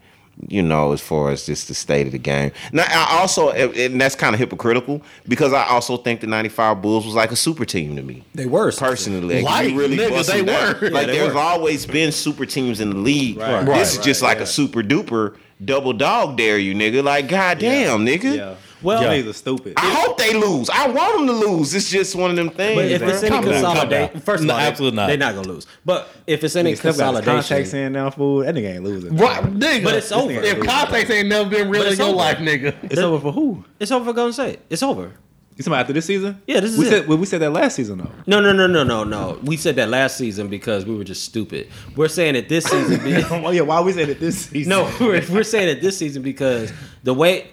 You 0.48 0.62
know, 0.62 0.92
as 0.92 1.00
far 1.00 1.30
as 1.30 1.44
just 1.44 1.68
the 1.68 1.74
state 1.74 2.06
of 2.06 2.12
the 2.12 2.18
game. 2.18 2.52
Now, 2.72 2.84
I 2.88 3.18
also, 3.20 3.50
and 3.50 4.00
that's 4.00 4.14
kind 4.14 4.34
of 4.34 4.40
hypocritical 4.40 5.02
because 5.28 5.52
I 5.52 5.66
also 5.68 5.98
think 5.98 6.22
the 6.22 6.26
'95 6.26 6.80
Bulls 6.80 7.04
was 7.04 7.14
like 7.14 7.30
a 7.32 7.36
super 7.36 7.66
team 7.66 7.94
to 7.96 8.02
me 8.02 8.24
They 8.34 8.46
were 8.46 8.72
personally. 8.72 9.42
Like, 9.42 9.68
you 9.68 9.78
really 9.78 9.98
nigga, 9.98 10.26
they 10.26 10.42
down. 10.42 10.80
were. 10.80 10.88
Like 10.90 11.06
Yeah, 11.08 11.12
there's 11.12 11.34
were. 11.34 11.38
always 11.40 11.84
been 11.84 12.12
super 12.12 12.46
teams 12.46 12.80
in 12.80 12.90
the 12.90 12.96
league. 12.96 13.36
Right. 13.36 13.60
This 13.60 13.68
Right, 13.68 13.80
is 13.82 13.98
just 13.98 14.22
like 14.22 14.38
a 14.38 14.46
super 14.46 14.82
duper 14.82 15.36
double 15.64 15.92
dog 15.92 16.36
dare 16.36 16.58
you, 16.58 16.74
nigga. 16.74 17.02
Like 17.02 17.28
goddamn, 17.28 18.06
nigga. 18.06 18.36
Yeah. 18.36 18.54
Well, 18.82 19.00
Well, 19.00 19.12
niggas 19.12 19.30
are 19.30 19.32
stupid. 19.32 19.74
I 19.76 19.90
hope 19.94 20.18
they 20.18 20.34
lose. 20.34 20.68
I 20.68 20.88
want 20.88 21.16
them 21.18 21.26
to 21.28 21.32
lose. 21.32 21.72
It's 21.72 21.88
just 21.88 22.16
one 22.16 22.30
of 22.30 22.36
them 22.36 22.50
things. 22.50 22.74
But 22.74 22.84
if 22.86 22.98
bro. 23.00 23.08
it's 23.10 23.22
any 23.22 23.30
Calm 23.30 23.44
consolidation, 23.44 24.12
down. 24.14 24.22
first 24.22 24.40
of 24.42 24.46
No, 24.48 24.54
all, 24.54 24.58
they- 24.60 24.66
absolutely 24.66 24.96
not. 24.96 25.06
they're 25.06 25.16
not 25.18 25.34
gonna 25.36 25.46
lose. 25.48 25.66
But 25.84 26.08
if 26.26 26.42
it's 26.42 26.56
any 26.56 26.72
Nigga 26.72 26.78
still 26.78 26.92
got 26.94 27.14
his 27.14 27.24
contacts 27.24 27.74
in 27.74 27.92
now, 27.92 28.10
fool. 28.10 28.40
That 28.40 28.56
nigga 28.56 28.74
ain't 28.74 28.82
losing. 28.84 29.16
Right, 29.16 29.40
nigga. 29.44 29.84
But 29.84 29.94
it's 29.94 30.10
over. 30.10 30.32
If 30.32 30.60
contacts 30.64 31.10
ain't 31.10 31.28
never 31.28 31.48
been 31.48 31.70
real 31.70 31.82
in 31.82 31.88
it's 31.90 31.98
your 31.98 32.08
over. 32.08 32.16
life, 32.16 32.38
nigga. 32.38 32.74
It's 32.82 32.98
over 32.98 33.20
for 33.20 33.30
who? 33.32 33.64
it's 33.78 33.92
over 33.92 34.04
for 34.04 34.12
Golden 34.12 34.32
State. 34.32 34.58
It's 34.68 34.82
over. 34.82 35.12
You 35.56 35.58
talking 35.64 35.72
about 35.74 35.80
after 35.80 35.92
this 35.92 36.06
season? 36.06 36.40
Yeah, 36.46 36.60
this 36.60 36.72
is 36.72 36.78
we 36.78 36.86
it. 36.86 36.90
said 36.90 37.08
well, 37.08 37.18
we 37.18 37.26
said 37.26 37.42
that 37.42 37.50
last 37.50 37.76
season 37.76 37.98
though. 37.98 38.10
No, 38.26 38.40
no, 38.40 38.52
no, 38.52 38.66
no, 38.66 38.82
no, 38.84 39.04
no. 39.04 39.38
We 39.42 39.56
said 39.58 39.76
that 39.76 39.90
last 39.90 40.16
season 40.16 40.48
because 40.48 40.86
we 40.86 40.96
were 40.96 41.04
just 41.04 41.24
stupid. 41.24 41.68
We're 41.94 42.08
saying 42.08 42.36
it 42.36 42.48
this 42.48 42.64
season. 42.64 43.04
be- 43.04 43.22
oh 43.30 43.50
yeah, 43.50 43.60
why 43.60 43.80
we 43.82 43.92
said 43.92 44.08
it 44.08 44.18
this 44.18 44.46
season? 44.46 44.70
no, 44.70 44.84
we're, 44.98 45.22
we're 45.30 45.42
saying 45.42 45.68
it 45.68 45.82
this 45.82 45.98
season 45.98 46.22
because 46.22 46.72
the 47.02 47.12
way 47.14 47.50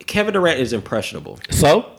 Kevin 0.00 0.34
Durant 0.34 0.58
is 0.58 0.72
impressionable. 0.72 1.38
So, 1.50 1.92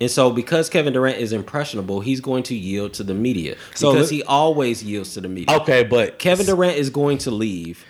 And 0.00 0.08
so, 0.10 0.30
because 0.30 0.70
Kevin 0.70 0.92
Durant 0.92 1.18
is 1.18 1.32
impressionable, 1.32 2.00
he's 2.00 2.20
going 2.20 2.44
to 2.44 2.54
yield 2.54 2.94
to 2.94 3.02
the 3.02 3.14
media 3.14 3.56
So 3.74 3.92
because 3.92 4.10
let- 4.12 4.16
he 4.16 4.22
always 4.22 4.82
yields 4.84 5.14
to 5.14 5.20
the 5.20 5.28
media. 5.28 5.56
okay, 5.56 5.82
but 5.82 6.20
Kevin 6.20 6.46
Durant 6.46 6.76
is 6.76 6.88
going 6.88 7.18
to 7.18 7.32
leave, 7.32 7.84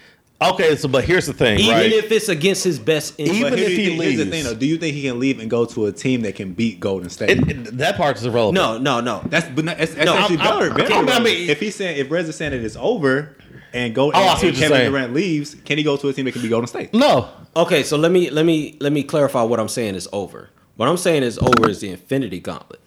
Okay, 0.51 0.77
so 0.77 0.89
but 0.89 1.05
here's 1.05 1.27
the 1.27 1.32
thing, 1.32 1.59
even 1.60 1.74
right? 1.74 1.93
if 1.93 2.10
it's 2.12 2.28
against 2.28 2.64
his 2.64 2.78
best 2.78 3.14
interest. 3.19 3.40
Even 3.40 3.52
if 3.55 3.59
he 3.59 3.64
you 3.64 3.77
think- 3.77 4.02
here's 4.02 4.16
the 4.16 4.24
leaves. 4.24 4.31
thing 4.31 4.44
though. 4.44 4.55
Do 4.55 4.66
you 4.66 4.77
think 4.77 4.94
he 4.94 5.02
can 5.02 5.19
leave 5.19 5.39
and 5.40 5.48
go 5.51 5.64
to 5.64 5.86
a 5.86 5.93
team 5.93 6.23
that 6.23 6.35
can 6.35 6.52
beat 6.52 6.81
Golden 6.81 7.09
State? 7.10 7.31
It- 7.31 7.48
it- 7.51 7.78
that 7.78 7.97
part 7.97 8.16
is 8.16 8.24
irrelevant. 8.24 8.55
no, 8.55 8.78
no, 8.78 9.01
no. 9.01 9.23
that's 9.28 9.48
but 9.48 9.64
no, 9.64 9.74
that's, 9.74 9.94
that's 9.94 10.06
No, 10.06 10.14
actually 10.16 10.39
I'm- 10.39 10.47
I'm- 10.62 10.74
better. 10.77 10.89
better. 10.89 11.10
I 11.12 11.19
mean- 11.20 11.48
if 11.51 11.60
he's 11.60 11.74
saying 11.77 11.98
if 11.98 12.10
Rez 12.10 12.28
is 12.28 12.36
saying 12.36 12.52
that 12.52 12.60
it's 12.64 12.77
over 12.77 13.36
and 13.73 13.94
go 13.94 14.10
Oh, 14.12 14.35
and, 14.35 14.43
and 14.44 14.56
Kevin 14.56 14.69
saying. 14.77 14.90
Durant 14.90 15.14
leaves, 15.14 15.56
can 15.64 15.78
he 15.78 15.85
go 15.85 15.97
to 15.97 16.09
a 16.09 16.12
team 16.12 16.24
that 16.27 16.32
can 16.32 16.43
beat 16.43 16.51
Golden 16.51 16.66
State? 16.69 16.93
no. 16.94 17.28
Okay, 17.55 17.82
so 17.82 17.98
let 17.98 18.10
me 18.10 18.31
let 18.31 18.47
me 18.47 18.77
let 18.81 18.93
me 18.93 19.02
clarify 19.02 19.43
what 19.43 19.60
I'm 19.60 19.69
saying 19.69 19.94
is 19.94 20.09
over. 20.12 20.48
What 20.77 20.89
I'm 20.89 20.97
saying 20.97 21.23
is 21.23 21.39
over 21.39 21.69
is 21.69 21.81
the 21.81 21.90
Infinity 21.90 22.40
Gauntlet. 22.40 22.81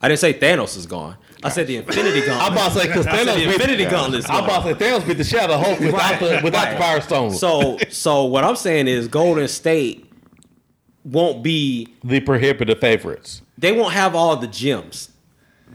I 0.00 0.06
didn't 0.08 0.20
say 0.20 0.32
Thanos 0.32 0.76
is 0.76 0.86
gone. 0.86 1.16
I 1.44 1.48
said 1.50 1.66
the 1.66 1.76
Infinity 1.76 2.20
Gauntlet. 2.26 2.38
I'm 2.46 2.52
about 2.52 2.72
to 2.72 2.78
say 2.80 2.86
because 2.86 3.06
I 3.06 3.16
said 3.16 3.26
Thanos 3.26 3.34
the 3.34 3.44
beat 3.46 3.54
Infinity 3.54 3.84
Gauntlet. 3.84 4.18
is 4.20 4.26
I'm 4.30 4.44
about 4.44 4.62
to 4.64 4.74
say 4.78 4.84
Thanos 4.90 5.06
beat 5.06 5.16
the 5.18 5.24
shit 5.24 5.40
out 5.40 5.50
of 5.50 5.60
Hulk 5.64 5.80
without 5.80 6.18
the 6.20 6.40
without 6.42 6.70
the 6.70 6.76
Power 6.76 7.00
Stone. 7.00 7.32
So 7.32 7.78
so 7.90 8.24
what 8.24 8.44
I'm 8.44 8.56
saying 8.56 8.88
is 8.88 9.06
Golden 9.08 9.46
State 9.48 10.10
won't 11.04 11.42
be 11.42 11.88
the 12.02 12.20
prohibitive 12.20 12.80
favorites. 12.80 13.42
they 13.58 13.72
won't 13.72 13.92
have 13.92 14.14
all 14.14 14.36
the 14.36 14.46
gems. 14.48 15.10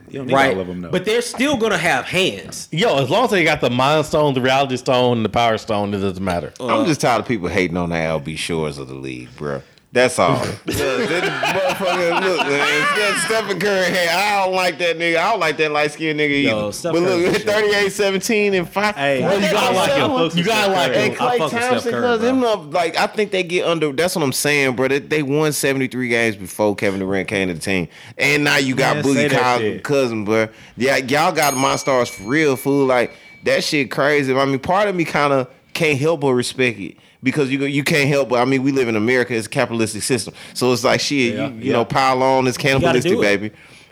You 0.09 0.19
don't 0.19 0.27
Right. 0.31 0.53
all 0.53 0.59
of 0.61 0.67
them 0.67 0.81
though. 0.81 0.91
But 0.91 1.05
they're 1.05 1.21
still 1.21 1.55
gonna 1.55 1.77
have 1.77 2.03
hands. 2.05 2.67
Yo, 2.71 2.97
as 3.01 3.09
long 3.09 3.25
as 3.25 3.31
they 3.31 3.45
got 3.45 3.61
the 3.61 3.69
Mind 3.69 4.05
Stone, 4.05 4.33
the 4.33 4.41
Reality 4.41 4.75
Stone, 4.75 5.17
and 5.17 5.25
the 5.25 5.29
Power 5.29 5.57
Stone, 5.57 5.93
it 5.93 5.99
doesn't 5.99 6.23
matter. 6.23 6.51
Uh, 6.59 6.67
I'm 6.79 6.85
just 6.85 6.99
tired 6.99 7.21
of 7.21 7.27
people 7.27 7.47
hating 7.47 7.77
on 7.77 7.89
the 7.89 7.95
LB 7.95 8.37
shores 8.37 8.77
of 8.77 8.89
the 8.89 8.93
league, 8.95 9.29
bro. 9.37 9.61
That's 9.93 10.17
all. 10.19 10.35
Look, 10.37 10.57
that 10.65 11.75
motherfucker, 11.75 12.21
look, 12.21 12.47
man. 12.47 12.59
That 12.95 13.23
Stephen 13.25 13.59
Curry 13.59 13.83
had. 13.89 14.07
I 14.07 14.45
don't 14.45 14.55
like 14.55 14.77
that 14.77 14.97
nigga. 14.97 15.17
I 15.17 15.31
don't 15.31 15.39
like 15.41 15.57
that 15.57 15.69
light 15.71 15.91
skinned 15.91 16.17
nigga 16.17 16.43
Yo, 16.43 16.59
either. 16.61 16.71
Steph 16.71 16.93
but 16.93 17.01
look, 17.01 17.35
shit. 17.35 17.41
38, 17.43 17.91
17, 17.91 18.53
and 18.53 18.69
five. 18.69 18.95
Hey, 18.95 19.21
What 19.21 19.31
well, 19.31 19.41
you 19.41 19.51
gotta 19.51 19.75
like 19.75 19.91
sell 19.91 20.17
him. 20.17 20.31
him? 20.31 20.37
You 20.37 20.43
gotta 20.45 20.71
like 20.71 20.91
him. 20.93 21.11
I 21.11 21.15
Clay 21.15 21.37
fuck 21.39 21.49
Steph 21.49 21.69
Thompson, 21.69 21.91
Curry, 21.91 22.01
cause 22.03 22.19
bro. 22.19 22.27
them 22.27 22.43
up, 22.45 22.73
like 22.73 22.97
I 22.97 23.07
think 23.07 23.31
they 23.31 23.43
get 23.43 23.65
under. 23.67 23.91
That's 23.91 24.15
what 24.15 24.23
I'm 24.23 24.31
saying, 24.31 24.77
bro. 24.77 24.87
They, 24.87 24.99
they 24.99 25.23
won 25.23 25.51
73 25.51 26.07
games 26.07 26.35
before 26.37 26.73
Kevin 26.73 27.01
Durant 27.01 27.27
came 27.27 27.49
to 27.49 27.53
the 27.53 27.59
team, 27.59 27.89
and 28.17 28.45
now 28.45 28.55
you 28.57 28.75
got 28.75 28.95
Man, 28.95 29.03
Boogie 29.03 29.29
that 29.29 29.31
Kyle 29.41 29.59
shit. 29.59 29.83
cousin, 29.83 30.23
bro. 30.23 30.47
Yeah, 30.77 30.97
y'all 30.97 31.33
got 31.33 31.53
my 31.57 31.75
stars 31.75 32.07
for 32.09 32.23
real, 32.23 32.55
fool. 32.55 32.85
Like 32.85 33.11
that 33.43 33.61
shit 33.61 33.91
crazy. 33.91 34.33
I 34.33 34.45
mean, 34.45 34.59
part 34.59 34.87
of 34.87 34.95
me 34.95 35.03
kind 35.03 35.33
of 35.33 35.51
can't 35.73 35.99
help 35.99 36.21
but 36.21 36.33
respect 36.33 36.79
it. 36.79 36.95
Because 37.23 37.51
you 37.51 37.63
you 37.65 37.83
can't 37.83 38.09
help 38.09 38.29
but 38.29 38.39
I 38.39 38.45
mean 38.45 38.63
we 38.63 38.71
live 38.71 38.87
in 38.87 38.95
America 38.95 39.35
it's 39.35 39.47
a 39.47 39.49
capitalistic 39.49 40.01
system 40.03 40.33
so 40.53 40.73
it's 40.73 40.83
like 40.83 40.99
shit 40.99 41.35
Yeah, 41.35 41.47
you, 41.47 41.53
you 41.55 41.61
yeah. 41.65 41.73
know 41.73 41.85
pile 41.85 42.21
on 42.23 42.47
it's 42.47 42.57
cannibalistic 42.57 43.11
it. 43.13 43.21
baby 43.21 43.51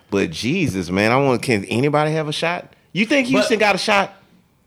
but 0.10 0.32
Jesus 0.32 0.90
man 0.90 1.12
I 1.12 1.18
want 1.18 1.42
can 1.42 1.64
anybody 1.66 2.12
have 2.14 2.28
a 2.28 2.34
shot 2.34 2.74
you 2.92 3.06
think 3.06 3.28
Houston 3.28 3.60
got 3.60 3.76
a 3.76 3.78
shot 3.78 4.14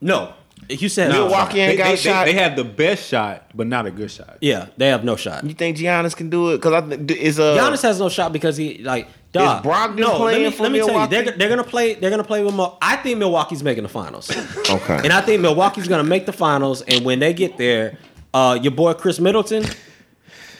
No, 0.00 0.32
you 0.68 0.88
said 0.88 1.10
Milwaukee 1.10 1.58
ain't 1.58 1.72
They, 1.72 1.76
got 1.76 1.84
they, 1.88 1.94
a 1.94 1.96
shot 1.96 2.24
they, 2.26 2.32
they 2.34 2.38
have 2.40 2.54
the 2.54 2.62
best 2.64 3.08
shot, 3.08 3.50
but 3.52 3.66
not 3.66 3.84
a 3.86 3.90
good 3.90 4.10
shot. 4.12 4.38
Yeah, 4.40 4.66
they 4.76 4.88
have 4.88 5.02
no 5.04 5.16
shot. 5.16 5.42
You 5.44 5.54
think 5.54 5.76
Giannis 5.76 6.14
can 6.14 6.30
do 6.30 6.50
it? 6.50 6.58
Because 6.58 6.72
I 6.84 6.96
th- 6.96 7.18
is 7.18 7.40
uh 7.40 7.56
Giannis 7.56 7.82
has 7.82 7.98
no 7.98 8.08
shot 8.08 8.32
because 8.32 8.56
he 8.56 8.78
like. 8.78 9.08
Dog, 9.32 9.64
Brogdon 9.64 9.96
no, 9.98 10.16
playing 10.18 10.42
let 10.42 10.50
me, 10.50 10.56
for 10.56 10.62
let 10.64 10.72
me 10.72 10.78
tell 10.78 10.88
you, 10.88 10.92
Milwaukee? 10.92 11.10
they're, 11.22 11.36
they're 11.38 11.48
gonna 11.48 11.64
play. 11.64 11.94
They're 11.94 12.10
gonna 12.10 12.22
play 12.22 12.44
with. 12.44 12.54
Mo- 12.54 12.76
I 12.82 12.96
think 12.96 13.18
Milwaukee's 13.18 13.62
making 13.62 13.82
the 13.84 13.88
finals, 13.88 14.30
okay. 14.70 15.00
and 15.02 15.10
I 15.10 15.22
think 15.22 15.40
Milwaukee's 15.40 15.88
gonna 15.88 16.04
make 16.04 16.26
the 16.26 16.34
finals. 16.34 16.82
And 16.82 17.02
when 17.02 17.18
they 17.18 17.32
get 17.32 17.56
there, 17.56 17.96
uh, 18.34 18.58
your 18.60 18.72
boy 18.72 18.92
Khris 18.94 19.20
Middleton, 19.20 19.64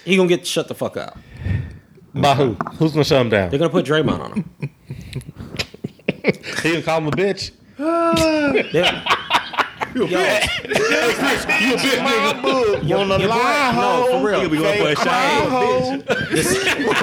he 0.05 0.17
gonna 0.17 0.29
get 0.29 0.47
shut 0.47 0.69
the 0.69 0.75
fuck 0.75 0.97
out. 0.97 1.17
By 2.15 2.35
who? 2.35 2.55
Who's 2.79 2.93
gonna 2.93 3.05
shut 3.05 3.21
him 3.23 3.31
down? 3.31 3.51
They're 3.51 3.59
gonna 3.59 3.71
put 3.71 3.87
Draymond 3.87 4.21
on 4.21 4.33
him. 4.33 4.45
He 6.63 6.71
gonna 6.73 6.83
call 6.83 6.99
him 6.99 7.07
a 7.09 7.13
bitch. 7.13 7.51
They're- 8.73 9.03
Yo, 9.95 10.07
My 12.03 12.33
book 12.41 12.79
on 12.79 12.87
the 12.87 12.87
your 12.87 13.05
boy- 13.07 13.27
line, 13.29 13.75
no, 13.77 14.07
for 14.07 14.13
ho. 14.19 14.23
real. 14.25 14.41
He'll 14.41 14.49
be 14.49 14.57
going 14.57 14.79
for 14.79 14.85
a 14.85 14.87
Fake 14.89 14.99
shot. 14.99 15.05
cry, 15.05 15.47
ho. 15.51 15.91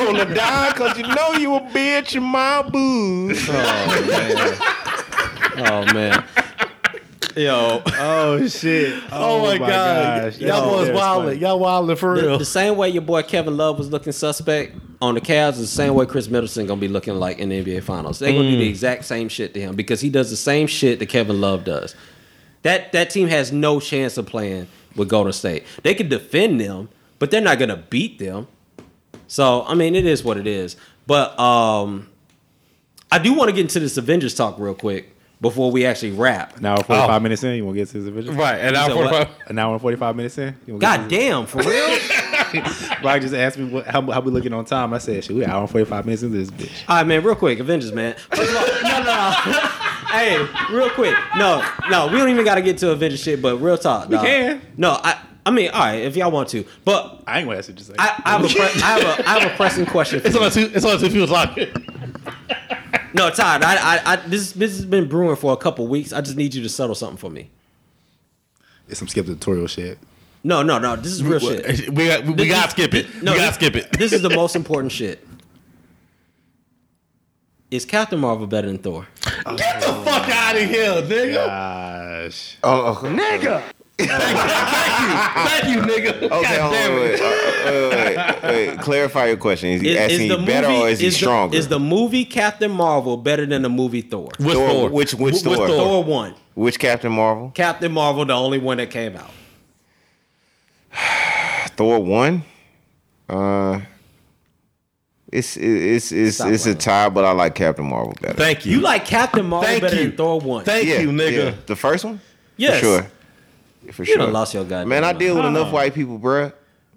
on 0.10 0.16
the 0.18 0.26
dime, 0.34 0.74
cause 0.74 0.98
you 0.98 1.04
know 1.08 1.34
you 1.34 1.54
a 1.56 1.62
bitch 1.62 2.16
in 2.16 2.24
my 2.24 2.64
boo. 2.64 3.32
oh 5.62 5.86
man, 5.94 6.24
yo, 7.36 7.82
Oh 7.88 8.48
shit! 8.48 9.02
Oh, 9.12 9.42
my, 9.42 9.58
god, 9.58 10.34
gosh. 10.34 10.40
y'all 10.40 10.70
boys 10.70 10.88
That's 10.88 11.00
wildin'. 11.00 11.40
Y'all 11.40 11.60
wildin' 11.60 11.98
for 11.98 12.20
the, 12.20 12.28
real. 12.28 12.38
the 12.38 12.46
same 12.46 12.76
way 12.78 12.90
your 12.90 13.02
boy 13.02 13.24
Kevin 13.24 13.58
Love 13.58 13.78
was 13.78 13.90
looking 13.90 14.14
suspect 14.14 14.78
on 15.02 15.16
the 15.16 15.22
Cavs 15.22 15.52
is 15.52 15.60
the 15.60 15.68
same 15.68 15.94
way 15.94 16.06
Khris 16.06 16.30
Middleton 16.30 16.68
gonna 16.68 16.82
be 16.82 16.88
looking 16.88 17.16
like 17.16 17.40
in 17.40 17.50
the 17.50 17.64
NBA 17.64 17.84
Finals. 17.84 18.20
They're 18.20 18.34
gonna 18.34 18.50
do 18.50 18.58
the 18.58 18.68
exact 18.68 19.06
same 19.06 19.30
shit 19.30 19.54
to 19.54 19.60
him 19.60 19.76
because 19.76 20.02
he 20.02 20.10
does 20.10 20.30
the 20.30 20.36
same 20.36 20.68
shit 20.68 21.00
that 21.00 21.08
Kevin 21.08 21.40
Love 21.42 21.64
does. 21.64 21.96
That 22.64 22.92
that 22.92 23.10
team 23.10 23.28
has 23.28 23.52
no 23.52 23.80
chance 23.80 24.18
of 24.18 24.26
playing 24.26 24.68
with 24.96 25.10
Golden 25.10 25.34
State. 25.34 25.64
They 25.84 25.94
can 25.94 26.10
defend 26.10 26.60
them, 26.60 26.90
but 27.20 27.32
they're 27.32 27.42
not 27.42 27.60
gonna 27.60 27.84
beat 27.90 28.20
them. 28.20 28.48
So 29.28 29.64
I 29.66 29.76
mean, 29.76 29.96
it 29.96 30.06
is 30.06 30.24
what 30.24 30.38
it 30.38 30.48
is. 30.48 30.76
But 31.08 31.40
um, 31.40 32.08
I 33.12 33.18
do 33.18 33.34
want 33.34 33.50
to 33.50 33.56
get 33.56 33.62
into 33.62 33.80
this 33.80 33.98
Avengers 33.98 34.36
talk 34.36 34.60
real 34.60 34.76
quick 34.76 35.16
before 35.42 35.72
we 35.72 35.86
actually 35.86 36.12
wrap. 36.12 36.58
An 36.58 36.66
hour 36.66 36.78
and 36.78 36.86
forty 36.86 37.02
five 37.02 37.10
Oh. 37.12 37.20
minutes 37.22 37.44
in, 37.44 37.56
you 37.56 37.66
want 37.66 37.76
to 37.76 37.82
get 37.82 37.88
to 37.90 37.94
this 38.00 38.06
division? 38.06 38.36
right, 38.38 38.56
and 38.60 38.76
said 38.76 38.88
now 38.90 38.96
what? 38.96 39.10
45. 39.10 39.28
An 39.48 39.60
hour 39.60 39.72
and 39.74 39.82
forty 39.82 39.98
five 39.98 40.16
minutes 40.16 40.38
in. 40.38 40.56
You 40.68 40.74
wanna 40.74 40.80
get 40.82 40.98
God 40.98 41.10
to 41.10 41.16
damn, 41.16 41.46
for 41.46 41.60
real? 41.60 41.88
Rock 43.04 43.22
just 43.22 43.34
asked 43.34 43.58
me 43.58 43.66
what, 43.66 43.86
how, 43.86 44.02
how 44.12 44.20
we 44.22 44.32
looking 44.32 44.54
on 44.54 44.66
time. 44.66 44.94
I 44.94 44.98
said, 44.98 45.24
"Shit, 45.24 45.36
we 45.36 45.44
an 45.44 45.50
hour 45.52 45.62
and 45.62 45.70
forty 45.70 45.86
five 45.86 46.06
minutes 46.06 46.24
into 46.24 46.38
this 46.38 46.50
bitch." 46.52 46.72
All 46.88 46.98
right, 46.98 47.06
man, 47.08 47.24
real 47.24 47.36
quick, 47.36 47.60
Avengers, 47.60 47.92
man. 47.94 48.16
First 48.32 48.52
of 48.52 48.58
all, 48.58 48.66
no, 48.84 48.98
no, 49.00 49.06
no. 49.06 49.32
hey, 50.12 50.48
real 50.74 50.90
quick. 50.90 51.16
No, 51.38 51.64
no, 51.90 52.08
we 52.08 52.18
don't 52.18 52.30
even 52.30 52.44
got 52.44 52.56
to 52.56 52.62
get 52.62 52.78
to 52.80 52.92
Avengers 52.92 53.22
shit, 53.22 53.42
but 53.42 53.58
real 53.58 53.78
talk. 53.78 54.10
We 54.10 54.18
can. 54.18 54.62
No, 54.78 55.00
I, 55.04 55.22
I 55.46 55.52
mean, 55.52 55.70
all 55.72 55.80
right, 55.80 55.96
if 56.02 56.16
y'all 56.18 56.32
want 56.32 56.50
to, 56.50 56.66
but 56.86 57.24
I 57.28 57.40
ain't 57.40 57.48
gonna 57.48 57.60
ask 57.60 57.70
you 57.70 57.76
just 57.76 57.92
like 57.92 58.00
I, 58.00 58.22
I 58.26 58.32
have 58.32 58.44
a, 58.46 58.48
pre- 58.50 58.62
I 58.62 58.68
have 58.68 59.02
a, 59.20 59.30
I 59.30 59.40
have 59.40 59.52
a 59.52 59.56
pressing 59.56 59.86
question. 59.86 60.20
For 60.22 60.28
It's 60.28 60.36
you. 60.36 60.42
only 60.42 60.52
two. 60.52 60.76
It's 60.76 60.86
only 60.86 60.98
two 61.08 61.14
people 61.14 61.28
talking. 61.28 61.68
No, 63.14 63.30
Todd, 63.30 63.64
I, 63.64 63.76
I, 63.76 64.14
I, 64.14 64.16
this, 64.18 64.52
this 64.54 64.76
has 64.76 64.86
been 64.86 65.08
brewing 65.08 65.36
for 65.36 65.54
a 65.54 65.58
couple 65.58 65.88
weeks. 65.88 66.14
I 66.14 66.22
just 66.22 66.38
need 66.38 66.54
you 66.54 66.62
to 66.64 66.70
settle 66.70 66.96
something 66.96 67.18
for 67.18 67.30
me. 67.30 67.50
it's 68.88 69.00
some 69.00 69.08
skip 69.08 69.26
the 69.26 69.34
tutorial 69.34 69.68
shit. 69.68 69.98
No, 70.44 70.62
no, 70.64 70.80
no. 70.80 70.96
This 70.96 71.12
is 71.14 71.24
real 71.24 71.40
shit. 71.40 71.90
We 71.94 72.08
got. 72.08 72.24
We, 72.26 72.34
This- 72.34 72.48
gotta 72.50 72.72
skip 72.72 72.94
it. 72.94 73.08
No, 73.24 73.34
we 73.34 73.38
gotta 73.40 73.48
this- 73.50 73.56
skip 73.56 73.76
it. 73.76 73.92
This 74.00 74.14
is 74.14 74.22
the 74.22 74.30
most 74.30 74.56
important 74.62 74.92
shit. 74.92 75.26
Is 77.72 77.86
Captain 77.86 78.20
Marvel 78.20 78.48
better 78.48 78.68
than 78.68 78.80
Thor? 78.80 79.08
Get 79.56 79.82
the 79.82 79.94
fuck 80.04 80.28
out 80.30 80.56
of 80.56 80.62
here, 80.68 81.02
nigga. 81.04 81.46
Gosh, 81.46 82.58
Oh. 82.64 82.82
oh, 82.82 83.00
oh. 83.04 83.06
Nigga. 83.08 83.62
Thank 84.08 85.02
you, 85.02 85.18
thank 85.50 85.68
you, 85.70 85.82
nigga. 85.82 86.16
Okay, 86.24 86.30
God 86.30 86.60
hold 86.62 86.74
damn 86.74 86.92
on, 86.94 86.98
it. 87.00 87.12
wait, 87.12 87.22
uh, 87.22 87.90
wait, 87.92 88.44
wait, 88.44 88.68
wait. 88.70 88.80
Clarify 88.80 89.28
your 89.28 89.38
question. 89.38 89.70
Is 89.70 89.82
he 89.82 89.98
asking 89.98 90.28
you 90.32 90.46
better 90.46 90.68
or 90.68 90.90
is 90.90 91.00
he 91.00 91.08
the- 91.08 91.12
stronger? 91.16 91.58
is 91.58 91.68
the 91.68 91.80
movie 91.80 92.26
Captain 92.26 92.72
Marvel 92.72 93.18
better 93.18 93.46
than 93.46 93.62
the 93.62 93.70
movie 93.70 94.02
Thor? 94.02 94.30
Which 94.40 94.54
Thor- 94.56 94.70
Thor? 94.70 94.90
which- 94.90 95.14
which 95.16 95.36
Wh- 95.42 95.44
Thor? 95.44 95.68
Thor 95.68 96.04
one. 96.04 96.34
Which 96.56 96.80
Captain 96.80 97.12
Marvel? 97.12 97.52
Captain 97.54 97.92
Marvel, 97.92 98.26
the 98.26 98.34
only 98.34 98.58
one 98.60 98.78
that 98.78 98.90
came 98.90 99.16
out. 99.16 99.32
Thor 101.78 102.00
one. 102.04 102.44
Uh, 103.28 103.82
it's 105.32 105.56
it's 105.58 106.12
it's 106.12 106.36
Stop 106.38 106.50
it's 106.52 106.66
a 106.66 106.74
tie, 106.74 107.10
but 107.10 107.24
I 107.24 107.32
like 107.32 107.54
Captain 107.56 107.86
Marvel 107.88 108.14
better. 108.20 108.34
Thank 108.34 108.66
you. 108.66 108.74
You 108.78 108.82
like 108.82 109.06
Captain 109.06 109.46
Marvel 109.46 109.68
Thank 109.68 109.82
better 109.84 109.96
you. 109.98 110.08
than 110.08 110.18
Thor 110.18 110.40
one? 110.40 110.66
Thank 110.66 110.88
yeah, 110.88 111.00
you, 111.02 111.10
nigga. 111.10 111.46
yeah. 111.52 111.54
The 111.68 111.76
first 111.76 112.04
one. 112.04 112.20
yes. 112.58 112.80
For 112.80 112.86
sure. 112.86 113.08
For 113.94 114.04
You 114.04 114.14
sure. 114.14 114.18
done 114.18 114.34
lost 114.34 114.54
your 114.54 114.64
goddamn 114.64 114.90
Man, 114.90 115.04
I 115.04 115.14
deal 115.14 115.36
with 115.36 115.46
enough 115.46 115.72
white 115.72 115.94
people, 115.94 116.20
bruh. 116.20 116.54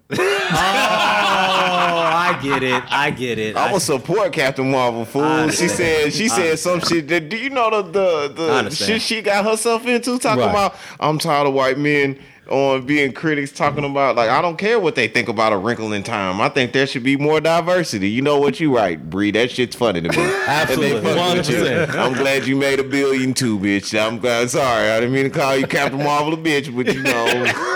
Oh, 0.55 0.55
I 0.55 2.39
get 2.41 2.63
it. 2.63 2.83
I 2.89 3.09
get 3.11 3.39
it. 3.39 3.55
I'm 3.57 3.69
gonna 3.69 3.79
support 3.79 4.33
Captain 4.33 4.69
Marvel, 4.69 5.05
fool. 5.05 5.49
She 5.49 5.67
said 5.67 6.13
she 6.13 6.27
said 6.29 6.57
some 6.59 6.79
shit 6.81 7.07
that 7.07 7.29
do 7.29 7.37
you 7.37 7.49
know 7.49 7.69
the 7.81 8.27
the, 8.27 8.27
the 8.63 8.69
shit 8.71 9.01
she 9.01 9.21
got 9.21 9.45
herself 9.45 9.85
into 9.87 10.17
talking 10.19 10.41
Right. 10.41 10.49
about 10.49 10.75
I'm 10.99 11.17
tired 11.19 11.47
of 11.47 11.53
white 11.53 11.77
men 11.77 12.19
on 12.49 12.85
being 12.85 13.13
critics 13.13 13.51
talking 13.51 13.85
about 13.85 14.15
like 14.15 14.29
I 14.29 14.41
don't 14.41 14.57
care 14.57 14.79
what 14.79 14.95
they 14.95 15.07
think 15.07 15.29
about 15.29 15.53
a 15.53 15.57
wrinkle 15.57 15.93
in 15.93 16.03
time. 16.03 16.41
I 16.41 16.49
think 16.49 16.73
there 16.73 16.85
should 16.85 17.03
be 17.03 17.15
more 17.15 17.39
diversity. 17.39 18.09
You 18.09 18.21
know 18.21 18.37
what 18.39 18.59
you 18.59 18.75
right, 18.75 19.09
Bree. 19.09 19.31
That 19.31 19.49
shit's 19.51 19.75
funny 19.75 20.01
to 20.01 20.09
me. 20.09 20.15
Absolutely. 20.47 20.97
And 20.97 21.05
they 21.05 21.13
fuck 21.13 21.35
with 21.35 21.47
100%. 21.47 21.95
I'm 21.95 22.13
glad 22.13 22.45
you 22.45 22.55
made 22.55 22.79
a 22.79 22.83
billion 22.83 23.33
too, 23.33 23.57
bitch. 23.59 23.97
I'm 23.99 24.19
glad 24.19 24.49
sorry. 24.49 24.89
I 24.89 24.99
didn't 24.99 25.13
mean 25.13 25.23
to 25.23 25.29
call 25.29 25.55
you 25.55 25.65
Captain 25.67 26.03
Marvel 26.03 26.33
a 26.33 26.37
bitch, 26.37 26.75
but 26.75 26.93
you 26.93 27.01
know, 27.01 27.25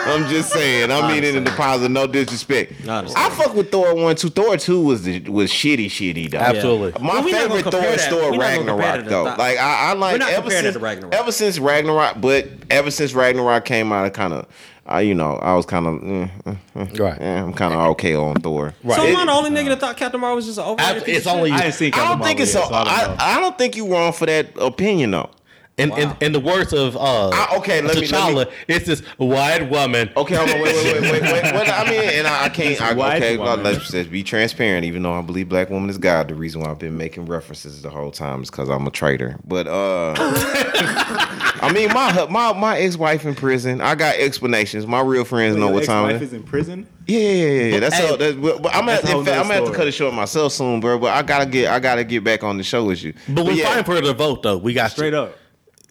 I'm 0.05 0.27
just 0.29 0.51
saying. 0.51 0.91
I 0.91 1.07
mean 1.13 1.23
it 1.23 1.35
in 1.35 1.43
the 1.45 1.51
positive, 1.51 1.91
no 1.91 2.05
disrespect. 2.07 2.73
I. 2.87 2.99
I 3.15 3.29
fuck 3.31 3.53
with 3.55 3.71
Thor 3.71 3.95
one, 3.95 4.15
two. 4.15 4.29
Thor 4.29 4.57
two 4.57 4.81
was 4.83 5.03
the, 5.03 5.19
was 5.29 5.49
shitty, 5.51 5.85
shitty 5.87 6.31
though. 6.31 6.39
Absolutely. 6.39 7.01
My 7.01 7.15
Well, 7.15 7.23
we 7.23 7.31
not 7.31 7.47
gonna 7.49 7.55
favorite 7.55 7.71
Thor 7.71 7.81
compare 7.81 7.93
is. 7.95 8.05
Thor 8.07 8.31
We 8.31 8.37
not 8.37 8.43
gonna 8.55 8.57
compare 8.57 8.77
Ragnarok 8.77 9.05
though. 9.09 9.25
Thor. 9.25 9.37
Like 9.37 9.57
I, 9.57 9.91
I 9.91 9.93
like 9.93 10.21
ever 10.21 10.49
since 10.49 10.75
Ragnarok. 10.75 11.13
ever 11.15 11.31
since 11.31 11.59
Ragnarok, 11.59 12.19
but 12.21 12.47
ever 12.69 12.91
since 12.91 13.13
Ragnarok 13.13 13.65
came 13.65 13.91
out, 13.91 14.05
I 14.05 14.09
kind 14.09 14.33
of, 14.33 14.47
I 14.85 15.01
you 15.01 15.13
know, 15.15 15.35
I 15.41 15.53
was 15.55 15.65
kind 15.65 15.85
of, 15.85 16.01
eh, 16.03 16.27
eh, 16.45 16.55
eh, 16.77 16.85
Right. 16.97 17.19
eh, 17.21 17.41
I'm 17.41 17.53
kind 17.53 17.73
of 17.73 17.79
okay 17.91 18.15
on 18.15 18.35
Thor. 18.35 18.73
Right. 18.83 18.95
So 18.97 19.03
It- 19.05 19.09
am 19.09 19.17
I 19.17 19.25
the 19.25 19.31
only 19.33 19.49
nigga 19.49 19.67
that 19.69 19.79
thought 19.81 19.97
Captain 19.97 20.19
Marvel 20.21 20.37
was 20.37 20.45
just 20.45 20.57
an 20.59 20.63
overrated 20.63 20.97
Ab- 20.97 21.05
piece 21.05 21.17
it's 21.17 21.27
of 21.27 21.33
only- 21.33 21.49
shit? 21.51 21.59
I 21.59 21.63
didn't 21.63 21.75
see. 21.75 21.87
I 21.87 21.97
don't 22.07 22.23
think 22.23 22.39
Marvel 22.39 22.41
it's 22.43 22.51
so. 22.53 22.59
yet, 22.59 22.67
so 22.69 22.75
I 22.75 22.83
don't. 23.05 23.19
I, 23.21 23.37
I 23.37 23.39
don't 23.41 23.57
think 23.57 23.75
you 23.75 23.91
wrong 23.91 24.13
for 24.13 24.25
that 24.27 24.47
opinion 24.57 25.11
though. 25.11 25.29
In, 25.77 25.95
in, 25.95 26.11
in 26.21 26.31
the 26.31 26.39
words 26.39 26.73
of 26.73 26.97
uh, 26.97 27.29
I- 27.29 27.55
okay, 27.57 27.81
let 27.81 27.99
me- 28.01 28.07
let 28.07 28.47
me- 28.47 28.53
it's 28.67 28.87
this 28.87 29.01
white 29.17 29.69
woman. 29.69 30.09
Okay, 30.17 30.33
hold 30.35 30.49
on, 30.49 30.59
wait, 30.61 30.73
wait, 30.75 31.01
wait, 31.01 31.11
wait, 31.11 31.21
wait. 31.21 31.53
What 31.53 31.69
I 31.69 31.87
mean, 31.87 32.01
and 32.01 32.25
I, 32.25 32.45
I 32.45 32.49
can't. 32.49 32.81
I, 32.81 32.93
white 32.93 33.17
okay, 33.21 33.37
woman. 33.37 33.61
let's 33.63 33.91
just 33.91 34.09
be 34.09 34.23
transparent. 34.23 34.85
Even 34.85 35.03
though 35.03 35.13
I 35.13 35.21
believe 35.21 35.49
black 35.49 35.69
woman 35.69 35.89
is 35.91 35.99
God, 35.99 36.29
the 36.29 36.33
reason 36.35 36.61
why 36.61 36.71
I've 36.71 36.79
been 36.79 36.97
making 36.97 37.25
references 37.27 37.83
the 37.83 37.91
whole 37.91 38.09
time 38.09 38.41
is 38.41 38.49
because 38.49 38.69
I'm 38.69 38.87
a 38.87 38.89
traitor. 38.89 39.35
But 39.45 39.67
uh, 39.67 40.15
I 41.61 41.71
mean, 41.73 41.91
my 41.93 42.27
my 42.29 42.53
my 42.53 42.77
ex 42.79 42.97
wife 42.97 43.25
in 43.25 43.35
prison. 43.35 43.81
I 43.81 43.95
got 43.95 44.15
explanations. 44.15 44.85
My 44.87 45.01
real 45.01 45.25
friends 45.25 45.55
know 45.55 45.65
Your 45.67 45.73
what 45.75 45.85
time. 45.85 46.05
ex-wife 46.05 46.21
it 46.21 46.25
is. 46.25 46.29
is 46.29 46.33
in 46.33 46.43
prison. 46.43 46.87
Yeah, 47.07 47.19
yeah, 47.19 47.45
yeah, 47.45 47.63
yeah. 47.73 47.79
That's 47.79 47.95
Hey, 47.95 48.09
all. 48.09 48.17
That's, 48.17 48.35
but, 48.35 48.61
but 48.61 48.75
I'm 48.75 48.85
that's 48.85 49.05
at, 49.09 49.15
in 49.17 49.25
fact, 49.25 49.37
I'm 49.37 49.43
gonna 49.43 49.53
have 49.55 49.65
to 49.65 49.73
cut 49.73 49.87
it 49.87 49.91
short 49.93 50.13
myself 50.13 50.51
soon, 50.53 50.79
bro. 50.79 50.99
But 50.99 51.13
I 51.15 51.21
gotta 51.21 51.45
get 51.45 51.71
I 51.71 51.79
gotta 51.79 52.03
get 52.03 52.23
back 52.23 52.43
on 52.43 52.57
the 52.57 52.63
show 52.63 52.85
with 52.85 53.03
you. 53.03 53.13
But 53.29 53.45
we're 53.45 53.51
yeah, 53.53 53.65
fighting 53.69 53.83
for 53.85 53.99
the 54.01 54.13
vote, 54.13 54.43
though. 54.43 54.57
We 54.57 54.73
got 54.73 54.91
Straight 54.91 55.13
you. 55.13 55.19
up. 55.19 55.37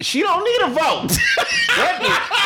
She 0.00 0.20
don't 0.20 0.44
need 0.44 0.60
a 0.62 0.70
vote. 0.74 1.16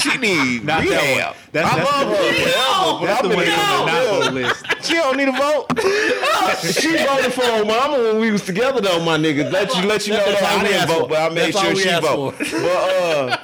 She 0.00 0.16
need 0.18 0.64
Not 0.64 0.82
that 0.82 0.88
rehab. 0.88 1.34
one. 1.34 1.36
That's- 1.52 1.72
I 1.72 1.76
that's 1.78 1.90
love 1.92 2.08
the- 2.08 2.16
her. 2.16 2.22
forever, 2.32 2.98
but 3.00 3.06
That's 3.06 3.22
I'm 3.22 3.28
the 3.30 3.36
one 3.36 3.44
in 3.44 3.52
on 3.52 3.86
the 3.86 3.92
not 3.92 4.24
vote 4.24 4.32
list. 4.34 4.64
She 4.84 4.94
don't 4.94 5.16
need 5.16 5.28
a 5.28 5.32
vote. 5.32 5.66
she 6.80 6.96
voted 6.96 7.32
for 7.32 7.42
her 7.44 7.64
mama 7.64 7.98
when 8.02 8.20
we 8.20 8.30
was 8.30 8.44
together, 8.44 8.80
though, 8.80 9.04
my 9.04 9.16
niggas. 9.16 9.52
Let 9.52 9.74
you 9.76 9.82
let 9.86 10.06
you 10.06 10.14
know 10.14 10.24
that 10.24 10.42
I 10.42 10.62
we 10.62 10.68
didn't 10.68 10.88
vote, 10.88 11.00
for. 11.02 11.08
but 11.08 11.18
I 11.20 11.34
made 11.34 11.54
That's 11.54 11.56
all 11.56 11.62
sure 11.64 11.74
we 11.74 11.80
she 11.82 11.88
asked 11.88 12.02
vote. 12.06 12.34
But 12.38 12.54
uh, 12.54 13.36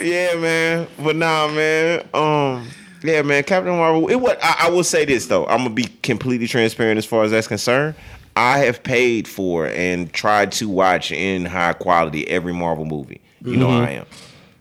yeah, 0.00 0.34
man. 0.36 0.86
But 1.02 1.16
nah, 1.16 1.48
man. 1.48 2.06
Um, 2.14 2.68
Yeah, 3.02 3.22
man, 3.22 3.42
Captain 3.44 3.72
Marvel. 3.76 4.08
It 4.08 4.16
what 4.16 4.38
I, 4.42 4.66
I 4.66 4.70
will 4.70 4.84
say 4.84 5.04
this 5.04 5.26
though. 5.26 5.46
I'm 5.46 5.58
gonna 5.58 5.70
be 5.70 5.84
completely 6.02 6.46
transparent 6.46 6.98
as 6.98 7.06
far 7.06 7.24
as 7.24 7.30
that's 7.30 7.48
concerned. 7.48 7.94
I 8.38 8.58
have 8.58 8.82
paid 8.82 9.26
for 9.26 9.66
and 9.66 10.12
tried 10.12 10.52
to 10.52 10.68
watch 10.68 11.10
in 11.12 11.44
high 11.44 11.72
quality 11.72 12.28
every 12.28 12.52
Marvel 12.52 12.84
movie. 12.84 13.20
You 13.44 13.56
know 13.56 13.68
Mm-hmm. 13.68 13.84
I 13.84 13.90
am. 13.90 14.06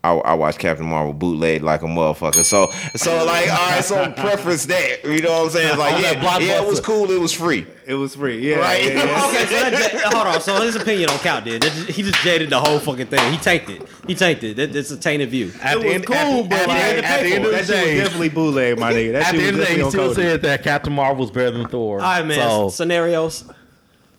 I, 0.04 0.12
I 0.12 0.34
watch 0.36 0.58
Captain 0.58 0.86
Marvel 0.86 1.12
bootleg 1.12 1.64
like 1.64 1.82
a 1.82 1.86
motherfucker. 1.86 2.44
So 2.44 2.68
so 2.96 3.26
like 3.26 3.50
all 3.52 3.70
right, 3.72 3.84
so 3.84 4.12
preference 4.18 4.66
that. 4.68 5.04
You 5.04 5.22
know 5.22 5.32
what 5.32 5.44
I'm 5.46 5.50
saying? 5.50 5.78
Like 5.78 5.94
On 5.96 6.02
yeah, 6.02 6.14
that 6.14 6.42
yeah, 6.42 6.62
it 6.62 6.68
was 6.68 6.80
cool. 6.80 7.12
It 7.12 7.20
was 7.20 7.34
free. 7.34 7.66
It 7.86 7.96
was 7.96 8.16
free. 8.16 8.40
Yeah. 8.48 8.58
Right. 8.58 8.86
yeah, 8.86 9.04
yeah. 9.04 9.26
Okay, 9.28 9.46
so 9.46 9.60
that, 9.60 9.72
that- 9.94 10.14
hold 10.14 10.28
on. 10.28 10.40
So 10.42 10.62
his 10.62 10.76
opinion 10.76 11.10
don't 11.10 11.20
count, 11.22 11.46
then. 11.46 11.60
That 11.60 11.72
just- 11.74 11.90
He 11.90 12.04
just 12.04 12.20
jaded 12.24 12.50
the 12.52 12.60
whole 12.60 12.80
fucking 12.80 13.08
thing. 13.08 13.32
He 13.34 13.38
tanked 13.40 13.70
it. 13.70 13.82
He 14.08 14.16
tanked 14.16 14.44
it. 14.44 14.56
That, 14.58 14.74
it's 14.76 14.92
a 14.92 14.98
tainted 14.98 15.30
view. 15.30 15.52
At 15.62 15.78
It 15.78 15.80
the 15.82 15.86
was 15.88 15.96
end, 15.96 16.06
cool, 16.06 16.16
at, 16.16 16.50
but 16.50 16.60
at, 16.60 16.68
like, 16.68 16.78
the- 16.78 17.06
at 17.06 17.24
the 17.24 17.34
end 17.34 17.46
of 17.46 17.52
that 17.52 17.66
the 17.68 17.74
shit 17.74 17.76
was 17.76 17.86
day, 17.86 17.98
definitely 17.98 18.30
bootleg, 18.30 18.80
my 18.80 18.94
nigga. 18.94 19.12
That 19.14 19.22
at 19.24 19.32
shit 19.32 19.40
the 19.42 19.48
end 19.48 19.58
was 19.58 19.62
of 19.64 19.68
the 19.68 19.76
day, 19.76 19.84
he 19.84 19.90
still 19.90 20.02
Cody. 20.10 20.16
said 20.16 20.42
that 20.44 20.64
Captain 20.64 20.94
Marvel 20.94 21.22
was 21.24 21.32
better 21.32 21.52
than 21.52 21.68
Thor. 21.68 22.00
All 22.00 22.06
right, 22.06 22.26
man. 22.26 22.38
So, 22.38 22.70
Scenarios. 22.70 23.44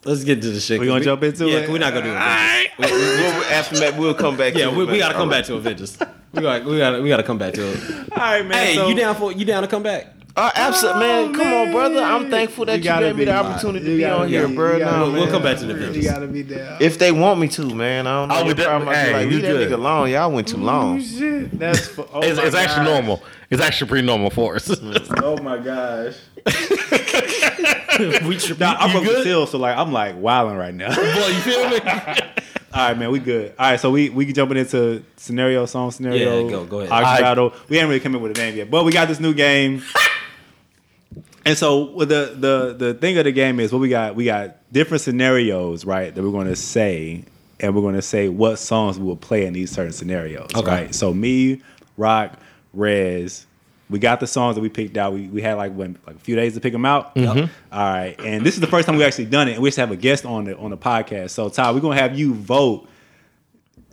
Let's 0.08 0.24
get 0.24 0.40
to 0.40 0.50
the 0.50 0.58
shit. 0.58 0.80
We 0.80 0.86
gonna 0.86 1.04
jump 1.04 1.22
into 1.22 1.46
yeah, 1.46 1.58
it? 1.58 1.68
we're 1.70 1.78
not 1.78 1.92
gonna 1.92 2.06
do 2.06 2.12
it. 2.16 2.70
We'll, 2.78 2.90
we'll, 2.98 3.44
after 3.52 3.76
that, 3.80 3.98
we'll 3.98 4.14
come 4.14 4.38
back. 4.38 4.54
Yeah, 4.54 4.70
to 4.70 4.76
we, 4.76 4.84
it, 4.84 4.88
we 4.90 4.98
gotta 4.98 5.12
man. 5.12 5.20
come 5.20 5.28
back 5.28 5.44
to 5.44 5.54
Avengers. 5.56 5.98
We 6.32 6.40
got 6.40 6.64
we 6.64 6.78
got 6.78 7.02
we 7.02 7.08
got 7.10 7.18
to 7.18 7.22
come 7.22 7.36
back 7.36 7.52
to 7.54 7.62
it. 7.72 8.12
All 8.12 8.18
right, 8.18 8.46
man. 8.46 8.56
Hey, 8.56 8.74
so, 8.74 8.88
you 8.88 8.94
down 8.94 9.14
for 9.16 9.32
you 9.32 9.44
down 9.44 9.62
to 9.62 9.68
come 9.68 9.82
back? 9.82 10.14
Uh, 10.34 10.50
absolutely, 10.54 11.00
man. 11.00 11.34
Come 11.34 11.52
on, 11.52 11.72
brother. 11.72 11.98
I'm 12.00 12.30
thankful 12.30 12.64
that 12.66 12.78
you, 12.78 12.84
gotta 12.84 13.06
gave 13.06 13.16
me 13.16 13.24
the 13.24 13.32
be- 13.32 13.36
opportunity 13.36 13.84
to 13.84 13.90
you 13.90 13.96
be 13.98 14.04
on 14.04 14.28
here, 14.28 14.46
bro. 14.46 14.78
gotta- 14.78 15.02
We'll, 15.04 15.12
we'll 15.12 15.28
come 15.28 15.42
back 15.42 15.58
to 15.58 15.66
the 15.66 15.72
You 15.74 15.78
Avengers. 15.80 16.04
gotta 16.06 16.26
be 16.28 16.42
down. 16.44 16.78
If 16.80 16.98
they 16.98 17.10
want 17.10 17.40
me 17.40 17.48
to, 17.48 17.74
man, 17.74 18.06
I 18.06 18.20
don't 18.20 18.28
know. 18.28 18.34
Oh, 18.36 18.42
we 18.42 18.46
Your 18.46 18.54
did- 18.54 18.66
problem, 18.66 18.88
I'd 18.88 18.92
be 18.92 18.98
hey, 18.98 19.12
like, 19.14 19.24
you 19.24 19.30
leave 19.32 19.42
that 19.42 19.48
good. 19.48 19.68
nigga 19.70 19.74
alone. 19.74 20.10
Y'all 20.10 20.30
went 20.30 20.46
too 20.46 20.56
long. 20.58 21.02
Shit, 21.02 21.58
that's 21.58 21.88
fu- 21.88 22.06
oh 22.12 22.20
it's, 22.22 22.54
actually 22.54 22.84
normal. 22.84 23.22
It's 23.50 23.60
actually 23.60 23.88
pretty 23.88 24.06
normal 24.06 24.30
for 24.30 24.54
us. 24.56 24.70
Oh 25.22 25.36
my 25.42 25.58
gosh. 25.58 26.14
we 28.26 28.36
tri- 28.36 28.56
Nah, 28.58 28.76
I'm 28.78 28.88
You 28.90 29.00
broke 29.02 29.16
the 29.16 29.24
good? 29.24 29.48
so 29.48 29.58
like 29.58 29.76
I'm 29.76 29.92
like 29.92 30.16
wilding 30.18 30.56
right 30.56 30.74
now. 30.74 30.94
Boy, 30.94 31.02
you 31.28 31.40
feel 31.40 31.68
me? 31.70 31.78
All 32.70 32.88
right, 32.90 32.98
man, 32.98 33.10
we 33.10 33.18
good. 33.18 33.54
All 33.58 33.70
right, 33.70 33.80
so 33.80 33.90
we 33.90 34.10
we 34.10 34.30
jumping 34.32 34.56
into 34.58 35.02
scenario 35.16 35.64
song 35.66 35.90
scenario. 35.90 36.44
Yeah, 36.44 36.50
go- 36.50 36.64
go 36.66 36.80
ahead. 36.80 36.92
Ox 36.92 37.04
I- 37.06 37.20
battle. 37.20 37.52
We 37.68 37.78
ain't 37.78 37.88
really 37.88 38.00
come 38.00 38.14
in 38.14 38.20
with 38.22 38.38
a 38.38 38.40
name 38.40 38.56
yet, 38.56 38.70
but 38.70 38.84
we 38.84 38.92
got 38.92 39.08
this 39.08 39.20
new 39.20 39.34
game. 39.34 39.82
and 41.44 41.56
so 41.56 41.84
with 41.92 42.10
the 42.10 42.34
the 42.38 42.74
the 42.74 42.94
thing 42.94 43.18
of 43.18 43.24
the 43.24 43.32
game 43.32 43.58
is 43.58 43.72
what 43.72 43.80
we 43.80 43.88
got. 43.88 44.14
We 44.14 44.24
got 44.26 44.56
different 44.72 45.00
scenarios, 45.00 45.84
right? 45.84 46.14
That 46.14 46.22
we're 46.22 46.30
going 46.30 46.46
to 46.48 46.56
say, 46.56 47.24
and 47.58 47.74
we're 47.74 47.82
going 47.82 47.94
to 47.96 48.02
say 48.02 48.28
what 48.28 48.58
songs 48.58 48.98
we 48.98 49.06
will 49.06 49.16
play 49.16 49.46
in 49.46 49.54
these 49.54 49.70
certain 49.70 49.92
scenarios. 49.92 50.50
Okay. 50.54 50.70
Right. 50.70 50.94
So 50.94 51.12
me, 51.14 51.62
Rock, 51.96 52.38
Rez. 52.74 53.46
We 53.90 53.98
got 53.98 54.20
the 54.20 54.26
songs 54.26 54.56
that 54.56 54.60
we 54.60 54.68
picked 54.68 54.96
out. 54.96 55.12
We, 55.12 55.28
we 55.28 55.40
had 55.40 55.54
like 55.54 55.72
when, 55.72 55.98
like 56.06 56.16
a 56.16 56.18
few 56.18 56.36
days 56.36 56.54
to 56.54 56.60
pick 56.60 56.72
them 56.72 56.84
out. 56.84 57.14
Mm-hmm. 57.14 57.50
All 57.72 57.92
right, 57.92 58.16
and 58.20 58.44
this 58.44 58.54
is 58.54 58.60
the 58.60 58.66
first 58.66 58.86
time 58.86 58.96
we 58.96 59.04
actually 59.04 59.26
done 59.26 59.48
it, 59.48 59.54
and 59.54 59.62
we 59.62 59.68
just 59.68 59.78
have 59.78 59.90
a 59.90 59.96
guest 59.96 60.26
on 60.26 60.44
the 60.44 60.56
on 60.56 60.70
the 60.70 60.76
podcast. 60.76 61.30
So 61.30 61.48
Ty, 61.48 61.72
we're 61.72 61.80
gonna 61.80 62.00
have 62.00 62.18
you 62.18 62.34
vote 62.34 62.88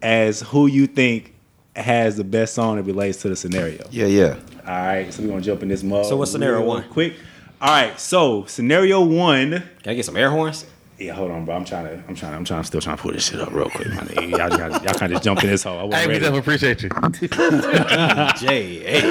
as 0.01 0.41
who 0.41 0.67
you 0.67 0.87
think 0.87 1.33
has 1.75 2.15
the 2.15 2.23
best 2.23 2.53
song 2.53 2.77
that 2.77 2.83
relates 2.83 3.21
to 3.21 3.29
the 3.29 3.35
scenario. 3.35 3.87
Yeah, 3.91 4.05
yeah. 4.05 4.39
All 4.65 4.73
right, 4.73 5.13
so 5.13 5.23
we're 5.23 5.29
gonna 5.29 5.41
jump 5.41 5.63
in 5.63 5.69
this 5.69 5.83
mug. 5.83 6.05
So 6.05 6.17
what's 6.17 6.31
scenario 6.31 6.61
one? 6.61 6.87
Quick. 6.89 7.13
All 7.61 7.69
right, 7.69 7.99
so 7.99 8.45
scenario 8.45 9.01
one. 9.01 9.51
Can 9.81 9.91
I 9.91 9.93
get 9.93 10.05
some 10.05 10.17
air 10.17 10.29
horns? 10.29 10.65
Yeah, 10.97 11.11
hold 11.13 11.29
on, 11.31 11.43
bro. 11.45 11.55
I'm 11.55 11.65
trying 11.65 11.85
to. 11.85 12.03
I'm 12.07 12.15
trying. 12.15 12.33
I'm 12.35 12.45
trying. 12.45 12.63
Still 12.63 12.79
trying 12.79 12.95
to 12.97 13.01
pull 13.03 13.11
this 13.11 13.25
shit 13.27 13.39
up 13.41 13.51
real 13.51 13.69
quick, 13.69 13.89
man. 13.89 14.07
Y'all, 14.29 14.49
y'all, 14.49 14.71
y'all 14.71 14.93
kind 14.93 15.13
of 15.13 15.21
jumped 15.21 15.43
in 15.43 15.49
this 15.49 15.63
hole. 15.63 15.77
I 15.77 15.81
Hey, 15.81 15.87
wasn't 15.87 16.07
we 16.07 16.13
ready. 16.13 16.19
definitely 16.19 16.39
appreciate 16.39 16.83
you. 16.83 16.89
Jay, 18.47 18.79
Hey. 18.79 19.09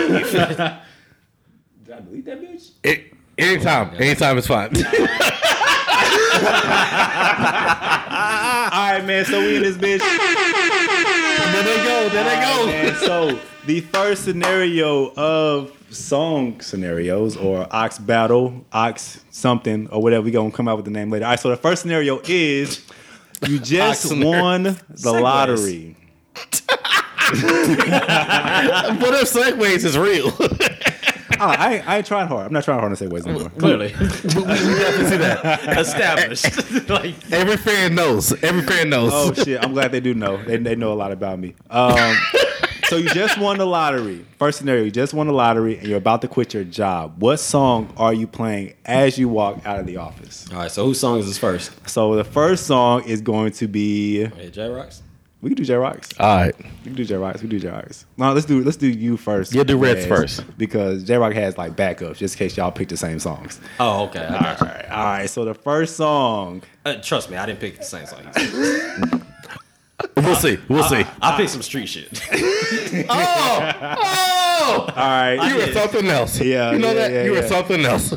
Did 1.84 1.94
I 1.94 2.00
delete 2.00 2.24
that 2.24 2.40
bitch? 2.40 2.70
It, 2.84 3.12
anytime, 3.36 3.90
anytime 4.00 4.38
is 4.38 4.46
fine. 4.46 4.70
All 8.74 8.92
right, 8.92 9.04
man. 9.04 9.24
So 9.24 9.40
we 9.40 9.56
in 9.56 9.62
this 9.62 9.76
bitch. 9.76 10.00
There 11.64 11.78
they 11.78 11.84
go. 11.84 12.08
There 12.10 12.24
they 12.24 12.40
go. 12.40 12.68
And 12.88 12.96
so 12.98 13.40
the 13.66 13.80
first 13.80 14.24
scenario 14.24 15.12
of 15.14 15.72
song 15.90 16.60
scenarios 16.60 17.36
or 17.36 17.66
ox 17.70 17.98
battle, 17.98 18.64
ox 18.72 19.20
something 19.30 19.88
or 19.88 20.02
whatever, 20.02 20.24
we 20.24 20.30
gonna 20.30 20.50
come 20.50 20.68
out 20.68 20.76
with 20.76 20.84
the 20.84 20.90
name 20.90 21.10
later. 21.10 21.24
All 21.24 21.30
right, 21.32 21.40
so 21.40 21.48
the 21.50 21.56
first 21.56 21.82
scenario 21.82 22.20
is 22.26 22.84
you 23.46 23.58
just 23.60 24.12
won 24.14 24.62
the 24.64 24.70
Segways. 24.94 25.20
lottery. 25.22 25.96
What 27.34 29.14
if 29.14 29.32
segways 29.32 29.84
is 29.84 29.96
real? 29.98 30.30
Oh, 31.40 31.46
I, 31.46 31.74
ain't- 31.74 31.88
I 31.88 31.96
ain't 31.98 32.06
trying 32.06 32.26
hard. 32.28 32.46
I'm 32.46 32.52
not 32.52 32.64
trying 32.64 32.78
hard 32.80 32.90
to 32.92 32.96
say 32.96 33.06
ways 33.06 33.26
anymore. 33.26 33.50
Clearly 33.58 33.86
we 34.00 34.08
definitely 34.08 35.06
see 35.06 35.16
that. 35.18 35.78
established. 35.78 36.88
like 36.88 37.14
Every 37.32 37.56
fan 37.56 37.94
knows. 37.94 38.32
Every 38.42 38.62
fan 38.62 38.88
knows. 38.90 39.10
Oh 39.14 39.32
shit! 39.32 39.62
I'm 39.62 39.72
glad 39.72 39.92
they 39.92 40.00
do 40.00 40.14
know. 40.14 40.42
They, 40.42 40.56
they 40.58 40.76
know 40.76 40.92
a 40.92 40.94
lot 40.94 41.12
about 41.12 41.38
me. 41.38 41.54
Um, 41.70 42.16
so 42.84 42.96
you 42.96 43.08
just 43.10 43.38
won 43.38 43.58
the 43.58 43.66
lottery. 43.66 44.24
First 44.38 44.58
scenario: 44.58 44.84
you 44.84 44.90
just 44.90 45.14
won 45.14 45.26
the 45.26 45.32
lottery 45.32 45.78
and 45.78 45.86
you're 45.88 45.98
about 45.98 46.22
to 46.22 46.28
quit 46.28 46.54
your 46.54 46.64
job. 46.64 47.20
What 47.20 47.38
song 47.38 47.92
are 47.96 48.12
you 48.12 48.26
playing 48.26 48.74
as 48.84 49.18
you 49.18 49.28
walk 49.28 49.64
out 49.64 49.80
of 49.80 49.86
the 49.86 49.96
office? 49.98 50.46
all 50.52 50.58
right. 50.58 50.70
So 50.70 50.84
whose 50.86 51.00
song 51.00 51.18
is 51.18 51.26
this 51.26 51.38
first? 51.38 51.72
So 51.88 52.14
the 52.16 52.24
first 52.24 52.66
song 52.66 53.04
is 53.04 53.20
going 53.20 53.52
to 53.52 53.68
be. 53.68 54.24
Hey, 54.26 54.50
J 54.50 54.68
Rocks. 54.68 55.02
We 55.44 55.50
can 55.50 55.56
do 55.56 55.64
J 55.66 55.74
Rocks. 55.74 56.08
All 56.18 56.36
right. 56.36 56.56
We 56.56 56.64
can 56.84 56.94
do 56.94 57.04
J 57.04 57.16
Rocks. 57.16 57.42
We 57.42 57.48
can 57.48 57.50
do 57.50 57.60
J 57.60 57.68
Rocks. 57.68 58.06
No, 58.16 58.32
let's 58.32 58.46
do 58.46 58.64
let's 58.64 58.78
do 58.78 58.88
you 58.88 59.18
first. 59.18 59.52
Yeah, 59.52 59.62
do 59.62 59.76
Reds 59.76 60.06
first. 60.06 60.42
because 60.56 61.04
J 61.04 61.18
Rock 61.18 61.34
has 61.34 61.58
like 61.58 61.76
backups 61.76 62.16
just 62.16 62.34
in 62.34 62.38
case 62.38 62.56
y'all 62.56 62.72
pick 62.72 62.88
the 62.88 62.96
same 62.96 63.18
songs. 63.18 63.60
Oh, 63.78 64.04
okay. 64.04 64.24
I 64.24 64.34
All 64.34 64.40
got 64.40 64.60
you. 64.60 64.66
right, 64.66 64.90
all 64.90 65.04
right. 65.04 65.28
So 65.28 65.44
the 65.44 65.52
first 65.52 65.96
song. 65.96 66.62
Uh, 66.86 66.94
trust 66.94 67.30
me, 67.30 67.36
I 67.36 67.44
didn't 67.44 67.60
pick 67.60 67.76
the 67.76 67.84
same 67.84 68.06
song. 68.06 68.22
We'll 70.16 70.36
see. 70.36 70.58
We'll 70.68 70.84
see. 70.84 71.04
I 71.22 71.36
picked 71.36 71.50
some 71.50 71.62
street 71.62 71.86
shit. 71.86 72.20
Oh, 73.08 73.72
oh! 73.80 74.86
All 74.88 74.94
right. 74.94 75.48
You 75.48 75.56
were 75.56 75.72
something 75.72 76.06
else. 76.06 76.40
Yeah, 76.40 76.72
you 76.72 76.78
know 76.78 76.88
yeah, 76.88 76.94
that. 76.94 77.12
yeah, 77.12 77.24
you 77.24 77.30
were 77.32 77.38
yeah. 77.38 77.46
something 77.46 77.84
else. 77.84 78.14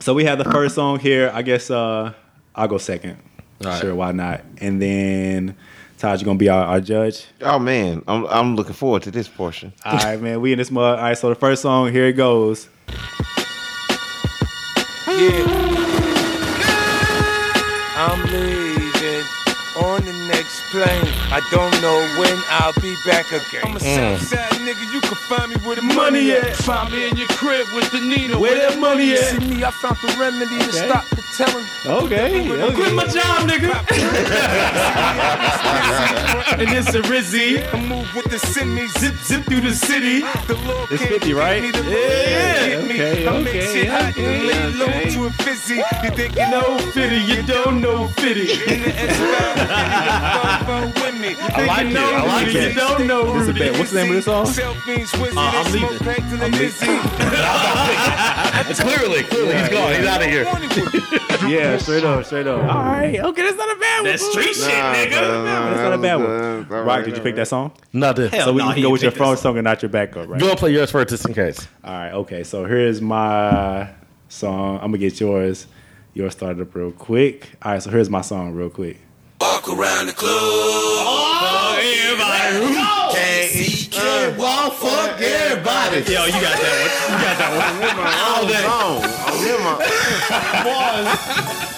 So 0.00 0.14
we 0.14 0.24
have 0.24 0.38
the 0.38 0.44
first 0.44 0.74
song 0.74 0.98
here. 0.98 1.30
I 1.32 1.42
guess 1.42 1.70
uh, 1.70 2.12
I'll 2.54 2.68
go 2.68 2.78
second. 2.78 3.18
All 3.64 3.70
right. 3.70 3.80
Sure, 3.80 3.94
why 3.94 4.12
not? 4.12 4.42
And 4.58 4.80
then 4.80 5.56
Todd, 6.00 6.18
you 6.18 6.24
gonna 6.24 6.38
be 6.38 6.48
our, 6.48 6.64
our 6.64 6.80
judge. 6.80 7.26
Oh 7.42 7.58
man, 7.58 8.02
I'm 8.08 8.24
I'm 8.26 8.56
looking 8.56 8.72
forward 8.72 9.02
to 9.02 9.10
this 9.10 9.28
portion. 9.28 9.74
All 9.84 9.98
right, 9.98 10.18
man. 10.18 10.40
We 10.40 10.52
in 10.52 10.58
this 10.58 10.70
mud. 10.70 10.98
All 10.98 11.04
right. 11.04 11.16
So 11.16 11.28
the 11.28 11.34
first 11.34 11.60
song 11.60 11.92
here 11.92 12.06
it 12.06 12.14
goes. 12.14 12.68
Yeah. 15.06 15.70
I'm 17.96 18.22
leaving 18.22 18.30
on 18.30 18.30
the 18.30 18.40
next 18.48 18.59
plane. 20.70 21.04
I 21.34 21.40
don't 21.50 21.74
know 21.82 21.98
when 22.18 22.36
I'll 22.48 22.72
be 22.80 22.94
back 23.04 23.26
again. 23.32 23.62
I'm 23.64 23.76
a 23.76 23.80
Southside 23.80 24.52
mm. 24.54 24.66
nigga, 24.66 24.84
you 24.94 25.00
can 25.00 25.16
find 25.28 25.50
me 25.50 25.56
where 25.66 25.76
the 25.76 25.82
money 25.82 26.30
at. 26.32 26.56
Find 26.56 26.90
me 26.92 27.08
in 27.08 27.16
your 27.16 27.28
crib 27.28 27.66
with 27.74 27.90
the 27.90 28.00
Nina. 28.00 28.38
Where 28.38 28.54
that 28.54 28.78
money 28.78 29.12
at? 29.12 29.18
See 29.18 29.38
me, 29.38 29.64
I 29.64 29.70
found 29.70 29.96
the 29.98 30.14
remedy 30.18 30.58
to 30.58 30.72
stop 30.72 31.04
the 31.10 31.22
telling. 31.36 31.66
Okay. 31.86 32.46
Quit 32.74 32.94
my 32.94 33.06
job, 33.06 33.48
nigga. 33.48 33.74
and 36.60 36.68
it's 36.70 36.94
a 36.94 37.00
Rizzy. 37.02 37.62
I 37.74 37.80
move 37.88 38.08
with 38.14 38.26
the 38.30 38.36
semis. 38.36 38.96
Zip, 38.98 39.14
zip 39.16 39.44
through 39.44 39.62
the 39.62 39.74
city. 39.74 40.20
The 40.46 40.54
Lord 40.66 40.90
It's 40.90 41.00
can't 41.02 41.14
50, 41.14 41.26
get 41.28 41.36
right? 41.36 41.62
me, 41.62 41.70
the 41.72 41.82
Lord 41.82 41.96
Yeah, 41.96 42.58
can't 42.58 42.70
get 42.70 42.88
me. 42.88 42.94
okay, 42.94 43.26
I 43.26 43.28
make 43.42 43.48
okay, 43.48 43.72
shit 43.72 43.88
hot 43.88 44.10
okay, 44.10 44.38
and 44.38 44.46
lay 44.46 44.72
low 44.78 44.86
okay. 44.86 45.10
to 45.10 45.24
a 45.26 45.30
fizzy. 45.30 45.76
You 46.04 46.10
think 46.10 46.34
you 46.36 46.48
No 46.50 46.60
know? 46.60 46.78
fitty, 46.92 47.16
you 47.18 47.42
don't 47.42 47.80
know 47.80 48.06
fitty. 48.08 48.46
In 50.60 50.66
the 50.66 50.92
S5, 50.92 50.94
with 51.02 51.20
me. 51.20 51.36
I 51.38 51.66
like 51.66 51.86
it. 51.86 51.96
I 51.96 52.24
like 52.24 52.52
You 52.52 52.74
don't 52.74 53.06
know 53.06 53.32
This 53.32 53.42
is 53.42 53.48
Rudy. 53.48 53.60
bad. 53.60 53.78
What's 53.78 53.90
the 53.90 54.02
name 54.02 54.10
of 54.10 54.16
this 54.16 54.24
song? 54.26 54.46
Uh, 54.46 54.72
I'm 55.36 55.72
leaving. 55.72 55.88
smoke 55.98 56.18
I'm 56.42 56.50
busy. 56.52 56.86
clearly, 58.82 59.22
clearly, 59.24 59.56
he's 59.56 59.68
gone. 59.68 59.94
He's 59.94 60.06
out 60.06 60.22
of 60.22 60.28
here. 60.28 60.46
Yeah, 61.48 61.78
straight 61.78 62.04
up, 62.04 62.24
straight 62.26 62.46
up. 62.46 62.60
All 62.60 62.82
right. 62.82 63.18
Okay, 63.18 63.42
that's 63.42 63.56
not 63.56 63.74
a 63.74 63.80
bad 63.80 64.00
one. 64.02 64.04
That's 64.10 64.30
street 64.30 64.54
shit, 64.54 64.68
nigga. 64.68 65.10
That's 65.10 65.80
not 65.80 65.92
a 65.94 65.98
bad 65.98 66.16
one. 66.16 66.68
Rock, 66.84 67.04
did 67.06 67.16
you 67.16 67.22
pick 67.22 67.34
that 67.36 67.48
song? 67.48 67.72
Nothing. 67.94 68.28
Hell 68.28 68.44
So 68.44 68.52
we 68.52 68.58
no, 68.58 68.72
can 68.74 68.82
go 68.82 68.90
with 68.90 69.02
your 69.02 69.10
pick 69.10 69.18
this 69.20 69.26
first 69.26 69.42
song 69.42 69.56
and 69.56 69.64
not 69.64 69.80
your 69.82 69.88
backup, 69.88 70.28
right? 70.28 70.38
Go 70.38 70.50
and 70.50 70.58
play 70.58 70.72
yours 70.72 70.90
first, 70.90 71.08
just 71.08 71.26
in 71.26 71.32
case. 71.32 71.66
All 71.82 71.92
right, 71.94 72.12
okay. 72.12 72.44
So 72.44 72.66
here's 72.66 73.00
my 73.00 73.88
song. 74.28 74.76
I'm 74.76 74.90
gonna 74.90 74.98
get 74.98 75.18
yours. 75.18 75.66
Yours 76.12 76.32
started 76.32 76.60
up 76.60 76.74
real 76.74 76.92
quick. 76.92 77.48
All 77.62 77.72
right, 77.72 77.82
so 77.82 77.90
here's 77.90 78.10
my 78.10 78.20
song 78.20 78.52
real 78.52 78.68
quick. 78.68 78.98
Walk 79.60 79.78
around 79.78 80.06
the 80.06 80.12
club. 80.14 80.30
Oh, 80.32 81.40
Well, 84.00 84.70
fuck 84.70 85.20
everybody. 85.20 85.98
Yo, 86.10 86.24
you 86.24 86.40
got 86.40 86.56
that 86.56 86.72
one. 86.80 87.12
You 87.12 87.18
got 87.20 87.36
that 87.36 87.50
one. 87.52 88.08
All 88.24 88.44
day. 88.48 88.64
I'm 88.64 89.36
in 89.44 89.60
my 89.64 89.76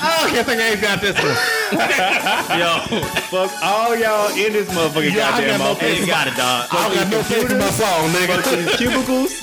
I 0.03 0.31
can't 0.31 0.47
think 0.47 0.61
I 0.61 0.69
ain't 0.71 0.81
got 0.81 1.01
this 1.01 1.17
one. 1.19 1.37
Yo, 2.59 2.71
Fuck 3.31 3.51
all 3.63 3.97
y'all 3.97 4.29
in 4.37 4.53
this 4.53 4.69
motherfucking 4.71 5.15
Yeah, 5.15 5.29
I 5.29 5.41
goddamn 5.43 5.59
got 5.59 5.65
no 5.65 5.71
office. 5.73 5.99
you 5.99 6.07
got 6.07 6.27
it, 6.27 6.37
dog. 6.37 6.69
I 6.71 6.89
don't 6.89 6.95
got 6.97 7.09
no 7.11 7.23
faith 7.23 7.51
in 7.51 7.59
my 7.59 7.71
song, 7.71 8.11
nigga. 8.11 8.43
Fucking 8.43 8.77
cubicles. 8.79 9.43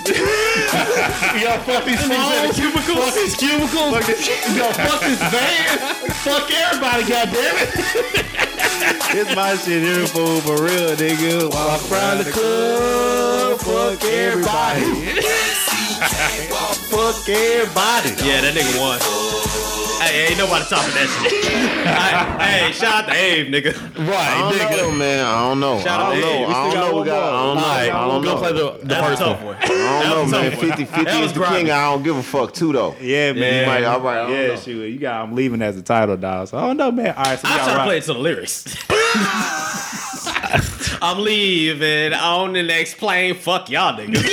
Yo, 1.39 1.51
fuck 1.67 1.83
these 1.85 2.01
phones. 2.03 2.55
Cubicles. 2.59 2.99
Fuck 2.99 3.15
these 3.15 3.35
cubicles. 3.35 3.91
Yo, 4.55 4.65
fuck 4.71 4.99
this 5.01 5.19
van. 5.31 5.77
fuck 6.23 6.47
everybody, 6.51 7.03
goddammit. 7.03 7.67
It's 9.11 9.35
my 9.35 9.55
shit 9.57 9.81
here, 9.83 10.05
fool, 10.07 10.39
for 10.41 10.61
real, 10.63 10.95
nigga. 10.95 11.49
Walk 11.51 11.81
around 11.91 12.19
the 12.23 12.31
club, 12.31 12.68
fuck 12.77 14.03
everybody. 14.05 14.81
fuck 16.89 17.29
everybody. 17.29 18.09
Yeah, 18.25 18.41
that 18.41 18.53
nigga 18.55 18.79
won. 18.79 18.99
Hey, 20.01 20.27
ain't 20.29 20.37
nobody 20.37 20.63
topping 20.69 20.93
that 20.95 21.09
shit. 21.11 21.33
hey, 22.39 22.71
shout 22.71 23.03
out 23.03 23.09
to 23.09 23.13
Abe, 23.13 23.47
nigga. 23.53 23.73
Right, 23.97 24.15
I 24.15 24.49
Right, 24.49 24.69
don't 24.71 24.77
know, 24.77 24.91
man. 24.97 25.25
I 25.25 25.49
don't 25.49 25.59
know. 25.59 25.79
Shout 25.81 25.99
I 25.99 26.03
out 26.03 26.09
don't 26.13 26.15
to 26.15 26.21
know. 26.21 26.31
Ed. 26.31 26.39
We 26.39 26.53
I 26.53 26.69
still 26.69 26.71
don't 26.71 26.73
got 26.73 26.79
know. 26.79 26.93
one 26.95 27.03
We 27.03 27.09
got. 27.09 27.19
I 27.19 27.43
don't 27.43 27.55
know. 27.57 27.63
All 27.63 27.67
right, 27.67 27.89
I 27.91 28.07
don't 28.07 28.21
go 28.23 28.33
know. 28.33 28.37
play 28.39 28.53
the, 28.53 28.71
the 28.79 28.85
That's 28.85 29.07
first 29.07 29.21
a 29.21 29.25
tough 29.25 29.37
one. 29.43 29.55
one. 29.55 29.57
I 29.61 29.67
don't 30.09 30.31
know, 30.31 30.39
That 30.39 30.41
man. 30.41 30.51
tough 30.51 30.59
50 30.61 30.67
one. 30.69 30.77
50 30.93 31.03
That 31.03 31.13
is 31.15 31.21
was 31.21 31.33
the 31.33 31.39
grimy. 31.39 31.57
king. 31.63 31.71
I 31.71 31.81
don't 31.91 32.03
give 32.03 32.15
a 32.15 32.23
fuck 32.23 32.53
too 32.53 32.71
though. 32.71 32.95
Yeah, 33.01 33.33
man. 33.33 33.67
might- 33.67 33.83
all 33.83 33.99
right, 33.99 34.17
I 34.19 34.21
don't 34.27 34.31
yeah, 34.31 34.47
know. 34.47 34.55
shoot. 34.55 34.85
You 34.87 34.99
got. 34.99 35.21
I'm 35.21 35.35
leaving 35.35 35.61
as 35.61 35.75
the 35.75 35.81
title, 35.81 36.15
dog. 36.15 36.47
So 36.47 36.57
I 36.57 36.61
don't 36.67 36.77
know, 36.77 36.91
man. 36.91 37.13
All 37.17 37.23
right, 37.25 37.37
so 37.37 37.47
we 37.47 37.51
I'm 37.53 37.57
got 37.57 37.63
trying 37.65 37.73
to 37.73 37.77
rock- 37.79 37.87
play 37.87 37.97
it 37.97 38.03
to 38.03 38.13
the 38.13 38.19
lyrics. 38.19 38.63
I'm 41.01 41.19
leaving 41.19 42.13
on 42.13 42.53
the 42.53 42.63
next 42.63 42.95
plane. 42.97 43.35
Fuck 43.35 43.69
y'all, 43.69 43.97
niggas. 43.97 44.23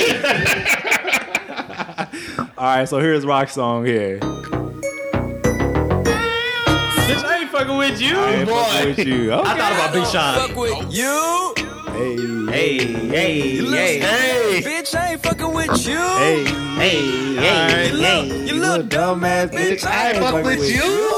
All 2.59 2.64
right, 2.64 2.88
so 2.88 2.98
here's 3.01 3.24
rock 3.26 3.48
song 3.48 3.84
here. 3.84 4.18
Bitch, 7.06 7.24
I 7.24 7.38
ain't 7.43 7.51
fucking 7.51 7.76
with 7.76 8.01
you. 8.01 8.16
I 8.18 8.30
ain't 8.32 8.48
fucking 8.48 8.88
with 8.97 9.06
you. 9.06 9.32
Okay. 9.32 9.51
I 9.51 9.59
thought 9.59 9.72
about 9.72 9.93
Big 9.93 10.06
Sean. 10.06 10.48
Fuck 10.48 10.56
with 10.56 10.94
you. 10.94 11.55
Hey, 11.93 12.16
Hey, 12.47 12.78
hey, 12.78 13.56
hey, 13.66 13.98
hey, 13.98 14.62
Bitch, 14.62 14.94
I 14.94 15.12
ain't 15.12 15.22
fucking 15.22 15.52
with 15.52 15.86
you. 15.86 15.98
hey, 15.98 16.44
hey, 16.76 17.34
hey, 17.34 17.88
hey. 17.88 18.47
You 18.47 18.55
look 18.60 18.86
dumbass 18.88 19.51
bitch. 19.51 19.84
I 19.84 20.10
ain't 20.10 20.18
fucking 20.18 20.44
with 20.44 20.70
you. 20.70 21.15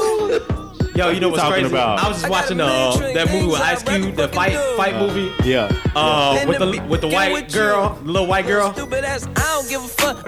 Yo, 0.99 1.11
you 1.11 1.21
know 1.21 1.29
what's 1.29 1.41
talking 1.41 1.61
crazy? 1.61 1.73
about? 1.73 2.03
I 2.03 2.09
was 2.09 2.17
just 2.17 2.29
watching 2.29 2.59
uh, 2.59 2.91
that 3.13 3.31
movie 3.31 3.45
with 3.47 3.61
Ice 3.61 3.81
Cube, 3.83 4.17
the 4.17 4.27
fight 4.27 4.51
fight 4.75 4.95
movie. 4.95 5.31
Yeah. 5.47 5.71
Uh, 5.95 6.43
with 6.45 6.59
the 6.59 6.85
with 6.89 6.99
the 6.99 7.07
white 7.07 7.49
girl, 7.53 7.93
the 8.03 8.11
little 8.11 8.27
white 8.27 8.45
girl. 8.45 8.73
Stupid 8.73 9.05
ass, 9.05 9.25
I 9.37 9.39
don't 9.39 9.69
give 9.69 9.81
a 9.81 9.87
fuck. 9.87 10.25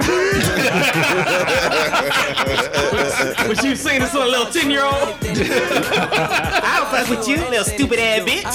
When 3.48 3.58
she 3.58 3.70
was 3.72 3.82
singing 3.82 4.00
this 4.00 4.12
to 4.12 4.24
a 4.24 4.26
little 4.26 4.46
ten 4.46 4.72
year 4.72 4.86
old. 4.86 4.94
I'll 6.64 6.86
fuck 6.86 7.10
with 7.10 7.28
you, 7.28 7.36
little 7.36 7.66
stupid 7.66 8.00
ass 8.00 8.22
bitch. 8.22 8.46
I 8.46 8.52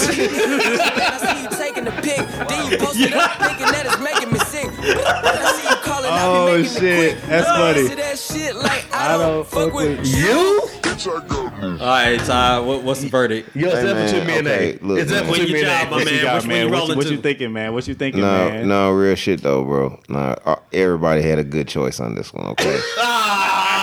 see 1.18 1.43
you 1.43 1.48
taking 1.51 1.84
the 1.84 1.90
pic, 2.01 2.16
then 2.48 2.70
you 2.70 2.78
post 2.78 2.98
it 2.98 3.12
up, 3.12 3.32
thinking 3.43 3.66
that 3.66 3.84
it's 3.84 4.01
making 4.01 4.32
me 4.32 4.38
sick. 4.38 4.68
I 4.80 5.52
see 5.52 5.68
you 5.68 5.76
calling, 5.82 6.10
I 6.10 6.24
Oh, 6.24 6.62
shit. 6.62 7.20
That's 7.22 7.47
funny. 7.47 7.80
answer 7.80 7.97
that 7.97 8.18
shit 8.18 8.56
like 8.56 8.86
I, 8.90 9.14
I 9.14 9.18
don't, 9.18 9.47
fuck 9.47 9.74
with 9.74 10.06
you. 10.06 10.65
You? 11.05 11.12
All 11.12 11.77
right, 11.78 12.18
Ty, 12.20 12.60
what, 12.60 12.82
what's 12.82 13.01
the 13.02 13.09
verdict? 13.09 13.55
Yo, 13.55 13.68
it's 13.68 13.77
Hey, 13.78 13.85
that 13.86 14.06
between 14.06 14.27
man, 14.27 14.27
me 14.27 14.39
and 14.39 14.48
okay, 14.48 14.78
A. 14.81 14.85
look, 14.85 14.98
It's 14.98 15.10
that 15.10 15.24
man. 15.24 15.32
between 15.32 15.52
me 15.52 15.60
you 15.60 15.66
and 15.66 15.66
job, 15.66 15.86
A. 15.86 15.90
my 15.90 15.97
What 15.97 16.05
man, 16.06 16.14
you 16.14 16.23
got, 16.23 16.35
which 16.36 16.47
man? 16.47 16.64
you 16.64 16.70
What, 16.70 16.78
rolling 16.78 16.97
what 16.98 17.10
you 17.10 17.16
thinking, 17.18 17.52
man? 17.52 17.73
What 17.74 17.89
you 17.89 17.94
thinking, 17.94 18.20
No, 18.23 18.27
man? 18.51 18.68
no, 18.68 18.90
real 18.93 19.14
shit 19.14 19.43
though, 19.43 19.64
bro. 19.64 20.01
Nah, 20.09 20.36
uh, 20.44 20.56
everybody 20.73 21.23
had 21.23 21.39
a 21.39 21.44
good 21.44 21.68
choice 21.68 22.01
on 22.01 22.14
this 22.14 22.32
one. 22.32 22.47
Okay. 22.48 22.81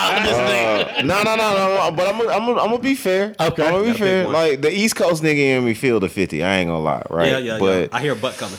Uh, 0.06 1.02
no, 1.04 1.22
no, 1.22 1.34
no, 1.34 1.36
no. 1.36 1.90
But 1.96 2.08
I'm, 2.08 2.18
gonna- 2.18 2.30
I'm, 2.32 2.48
I'm 2.50 2.56
gonna 2.70 2.78
be 2.78 2.94
fair. 2.94 3.34
Okay. 3.40 3.66
I'm 3.66 3.72
gonna 3.72 3.84
be 3.92 3.98
fair. 3.98 4.28
Like 4.28 4.60
the 4.60 4.70
East 4.70 4.94
Coast 4.96 5.22
nigga 5.22 5.38
in 5.58 5.64
me 5.64 5.74
feel 5.74 5.98
the 5.98 6.08
50. 6.08 6.42
I 6.44 6.58
ain't 6.58 6.68
gonna 6.68 6.80
lie, 6.80 7.02
right? 7.10 7.30
Yeah, 7.30 7.38
yeah, 7.38 7.58
but 7.58 7.90
yeah. 7.90 7.96
I 7.96 8.00
hear 8.00 8.12
a 8.12 8.16
butt 8.16 8.36
coming. 8.36 8.58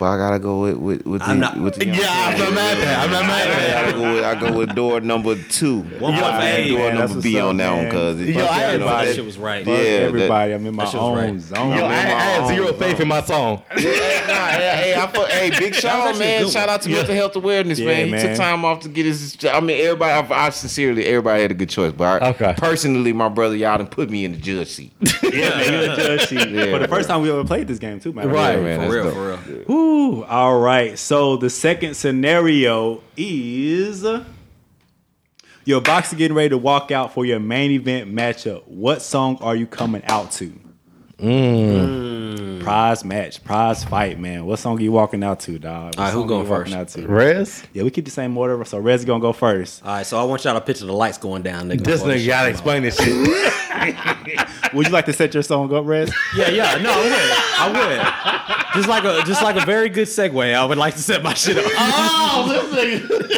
But 0.00 0.06
I 0.06 0.16
gotta 0.16 0.38
go 0.38 0.62
with 0.62 0.76
with 0.78 1.04
with 1.06 1.20
the, 1.20 1.26
I'm 1.28 1.38
not- 1.40 1.60
with 1.60 1.74
the 1.74 1.86
Yeah, 1.86 1.94
I'm 2.32 2.38
not 2.38 2.52
mad 2.54 2.78
at 2.78 2.80
that. 2.84 3.04
I'm 3.04 3.10
not 3.12 3.22
mad 3.26 3.50
at 3.50 3.58
that. 3.58 3.84
gotta 3.84 3.98
go 3.98 4.14
with 4.14 4.24
I 4.24 4.34
go 4.40 4.58
with 4.58 4.74
door 4.74 5.00
number 5.02 5.36
two. 5.36 5.80
One 6.00 6.14
I 6.14 6.20
point 6.20 6.32
for 6.32 6.68
door 6.70 6.78
man. 6.78 6.94
Number 6.98 7.20
B 7.20 7.38
on 7.38 7.56
that 7.58 7.72
one 7.76 7.84
because 7.84 8.20
Yo, 8.22 8.40
I 8.46 8.52
had 8.60 8.80
That 8.80 9.14
shit 9.14 9.24
was 9.26 9.36
right. 9.36 9.66
Yeah, 9.66 9.74
Fuck 9.74 9.82
that- 9.84 10.02
everybody. 10.02 10.52
I'm 10.54 10.64
in 10.66 10.74
my 10.74 10.84
that 10.84 10.90
shit 10.90 11.00
was 11.00 11.08
own 11.10 11.18
right. 11.18 11.40
zone. 11.40 11.70
Yo, 11.76 11.84
I, 11.84 11.88
I 11.88 11.92
had 12.00 12.48
zero 12.48 12.68
own 12.68 12.78
faith 12.78 12.98
in 13.00 13.08
my 13.08 13.20
song. 13.22 13.62
Yeah, 13.80 14.26
nah, 14.26 14.46
hey, 14.46 14.82
hey, 14.82 14.94
I 14.94 15.06
fuck, 15.06 15.28
hey, 15.28 15.50
Big 15.50 15.74
Sean, 15.74 15.90
actually 16.08 16.18
man. 16.20 16.48
Shout 16.48 16.68
out 16.68 16.82
to 16.82 16.88
mental 16.88 17.14
health 17.14 17.36
awareness, 17.36 17.78
Yeah, 17.78 17.86
man. 17.86 18.06
He 18.06 18.10
man. 18.12 18.26
took 18.28 18.36
time 18.36 18.64
off 18.64 18.80
to 18.80 18.88
get 18.88 19.04
his. 19.06 19.36
I 19.44 19.60
mean, 19.60 19.80
everybody. 19.84 20.12
I, 20.32 20.46
I 20.46 20.50
sincerely, 20.50 21.04
everybody 21.06 21.42
had 21.42 21.50
a 21.50 21.54
good 21.54 21.68
choice, 21.68 21.92
but 21.92 22.22
I, 22.22 22.28
Okay. 22.30 22.54
personally, 22.56 23.12
my 23.12 23.28
brother, 23.28 23.54
y'all 23.56 23.76
done 23.78 23.86
put 23.88 24.08
me 24.10 24.24
in 24.24 24.32
the 24.32 24.38
judge 24.38 24.68
seat. 24.68 24.92
Yeah, 25.30 25.50
man, 25.50 25.72
you 25.86 25.92
a 25.92 25.96
judge 25.96 26.26
seat. 26.28 26.38
For 26.72 26.78
the 26.80 26.88
first 26.88 27.08
time 27.08 27.22
we 27.22 27.30
ever 27.30 27.44
played 27.44 27.68
this 27.68 27.78
game, 27.78 28.00
too, 28.00 28.12
man. 28.12 28.28
Right. 28.28 28.60
Man, 28.60 28.88
For 28.88 28.92
real, 28.94 29.10
for 29.12 29.26
real. 29.28 29.64
Woo. 29.90 30.22
All 30.24 30.60
right. 30.60 30.96
So 30.96 31.36
the 31.36 31.50
second 31.50 31.94
scenario 31.94 33.02
is 33.16 34.04
your 35.64 35.80
boxer 35.80 36.14
getting 36.14 36.36
ready 36.36 36.50
to 36.50 36.58
walk 36.58 36.92
out 36.92 37.12
for 37.12 37.24
your 37.24 37.40
main 37.40 37.72
event 37.72 38.12
matchup. 38.12 38.66
What 38.68 39.02
song 39.02 39.38
are 39.40 39.56
you 39.56 39.66
coming 39.66 40.02
out 40.04 40.30
to? 40.32 40.52
Mm. 41.18 42.62
Prize 42.62 43.04
match, 43.04 43.42
prize 43.42 43.84
fight, 43.84 44.18
man. 44.18 44.46
What 44.46 44.58
song 44.60 44.78
are 44.78 44.82
you 44.82 44.92
walking 44.92 45.24
out 45.24 45.40
to, 45.40 45.58
dog? 45.58 45.86
What 45.86 45.98
All 45.98 46.04
right, 46.04 46.14
who 46.14 46.26
going 46.26 46.46
first? 46.46 46.72
Out 46.72 46.88
to? 46.88 47.06
Rez? 47.06 47.64
Yeah, 47.72 47.82
we 47.82 47.90
keep 47.90 48.04
the 48.04 48.10
same 48.10 48.36
order. 48.38 48.64
So 48.64 48.78
Red's 48.78 49.04
gonna 49.04 49.20
go 49.20 49.32
first. 49.32 49.84
All 49.84 49.90
right, 49.90 50.06
so 50.06 50.18
I 50.18 50.24
want 50.24 50.44
y'all 50.44 50.54
to 50.54 50.60
picture 50.60 50.86
the 50.86 50.92
lights 50.92 51.18
going 51.18 51.42
down, 51.42 51.68
nigga. 51.68 51.84
This 51.84 52.02
nigga 52.02 52.26
gotta 52.26 52.48
explain 52.48 52.82
this 52.82 52.96
shit. 52.96 54.48
Would 54.72 54.86
you 54.86 54.92
like 54.92 55.06
to 55.06 55.12
set 55.12 55.34
your 55.34 55.42
song 55.42 55.74
up, 55.74 55.84
Rez? 55.84 56.12
Yeah, 56.36 56.48
yeah, 56.48 56.76
no, 56.76 56.90
I 56.92 57.68
would. 57.68 57.98
I 57.98 58.72
would. 58.72 58.76
Just 58.76 58.88
like 58.88 59.04
a 59.04 59.22
just 59.26 59.42
like 59.42 59.56
a 59.56 59.66
very 59.66 59.88
good 59.88 60.06
segue, 60.06 60.54
I 60.54 60.64
would 60.64 60.78
like 60.78 60.94
to 60.94 61.00
set 61.02 61.22
my 61.22 61.34
shit 61.34 61.58
up. 61.58 61.64
oh, 61.74 62.46
this 62.48 63.00
nigga. 63.02 63.30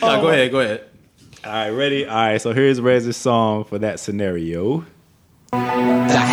No, 0.00 0.20
go 0.20 0.28
ahead, 0.28 0.50
go 0.50 0.60
ahead. 0.60 0.84
All 1.44 1.52
right, 1.52 1.70
ready? 1.70 2.06
All 2.06 2.14
right, 2.14 2.40
so 2.40 2.52
here's 2.52 2.80
Rez's 2.80 3.16
song 3.16 3.64
for 3.64 3.78
that 3.78 4.00
scenario. 4.00 4.84
Get 5.52 6.24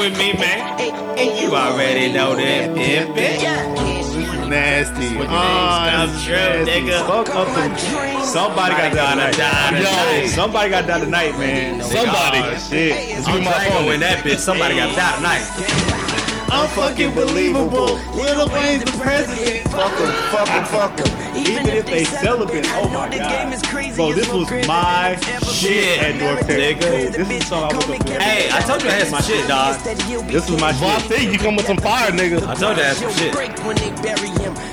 with 0.00 0.16
me, 0.16 0.32
man. 0.32 0.80
And 1.18 1.38
you 1.38 1.54
already 1.54 2.10
know 2.10 2.34
that, 2.34 2.70
pimpin'. 2.70 4.48
Nasty. 4.48 5.14
Come 5.14 5.26
oh, 5.28 6.24
true, 6.24 6.64
nigga. 6.64 7.06
Fuck 7.06 7.28
up 7.36 7.46
the- 7.48 8.24
Somebody 8.24 8.74
got 8.74 8.94
down 8.94 9.16
tonight. 9.18 9.32
tonight. 9.32 10.26
Somebody 10.28 10.70
got 10.70 10.86
down 10.86 11.00
tonight, 11.00 11.38
man. 11.38 11.82
Somebody. 11.82 12.38
Oh, 12.38 12.56
shit. 12.56 13.28
I'm 13.28 13.42
Drago 13.42 13.86
win 13.86 14.00
that 14.00 14.24
bitch. 14.24 14.38
Somebody 14.38 14.76
got 14.76 14.96
die 14.96 15.16
tonight. 15.16 16.09
I'm 16.52 16.68
fucking 16.70 17.14
believable. 17.14 17.94
Lil 18.14 18.48
Wayne's 18.48 18.84
the 18.84 18.98
president. 18.98 19.68
Fuck 19.70 19.92
him, 19.98 20.12
fuck 20.30 20.48
him, 20.48 20.64
fuck 20.64 20.98
him. 20.98 21.36
Even 21.36 21.66
if 21.68 21.86
they 21.86 22.04
celibate. 22.04 22.66
Oh 22.70 22.88
my 22.88 23.08
god. 23.16 23.54
Oh 23.62 23.94
Bro, 23.96 24.12
this 24.14 24.28
was 24.32 24.50
my 24.66 25.16
shit 25.44 25.98
at 26.02 26.16
North 26.20 26.46
Texas. 26.46 26.56
nigga. 26.56 27.12
This 27.16 27.18
is 27.18 27.28
the 27.28 27.40
song 27.46 27.70
I 27.72 27.74
woke 27.76 27.90
up 27.90 28.06
to. 28.06 28.20
Hey, 28.20 28.50
I 28.52 28.60
told 28.62 28.82
you 28.82 28.88
I 28.88 28.92
had 28.92 29.06
some 29.06 29.22
shit, 29.22 29.46
dog. 29.48 29.80
This 30.26 30.50
was 30.50 30.60
my 30.60 30.72
Well, 30.72 30.96
I 30.96 30.98
shit. 31.00 31.10
think 31.18 31.32
you 31.32 31.38
come 31.38 31.56
with 31.56 31.66
some 31.66 31.76
fire, 31.78 32.10
nigga. 32.10 32.42
I 32.46 32.54
told 32.54 32.76
you 32.76 32.82
I 32.82 32.86
had 32.86 32.96
some 32.96 33.12
shit. 33.12 33.32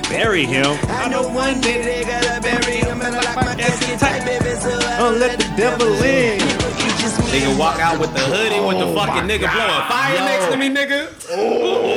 Bury 0.08 0.44
him. 0.46 0.76
I 0.88 1.08
know 1.08 1.28
one 1.28 1.60
day 1.60 1.82
they 1.82 2.04
gotta 2.04 2.40
bury 2.40 2.76
him 2.76 3.00
and 3.02 3.14
I 3.14 3.20
like 3.20 3.36
my 3.36 3.54
casket 3.54 3.98
tight, 4.00 4.24
baby, 4.24 4.56
so 4.60 4.70
I 4.70 4.98
Don't 4.98 5.18
let 5.20 5.38
the 5.38 5.44
devil 5.56 5.92
in. 6.02 6.87
Nigga 6.98 7.56
walk 7.58 7.78
out 7.78 7.98
with 8.00 8.12
the 8.12 8.18
hoodie 8.20 8.58
with 8.60 8.78
the 8.78 8.84
oh 8.86 8.94
fucking 8.94 9.28
nigga 9.28 9.50
blowing 9.52 9.88
fire 9.88 10.18
next 10.18 10.46
to 10.50 10.56
me, 10.56 10.68
nigga. 10.68 11.08
Oh 11.30 11.94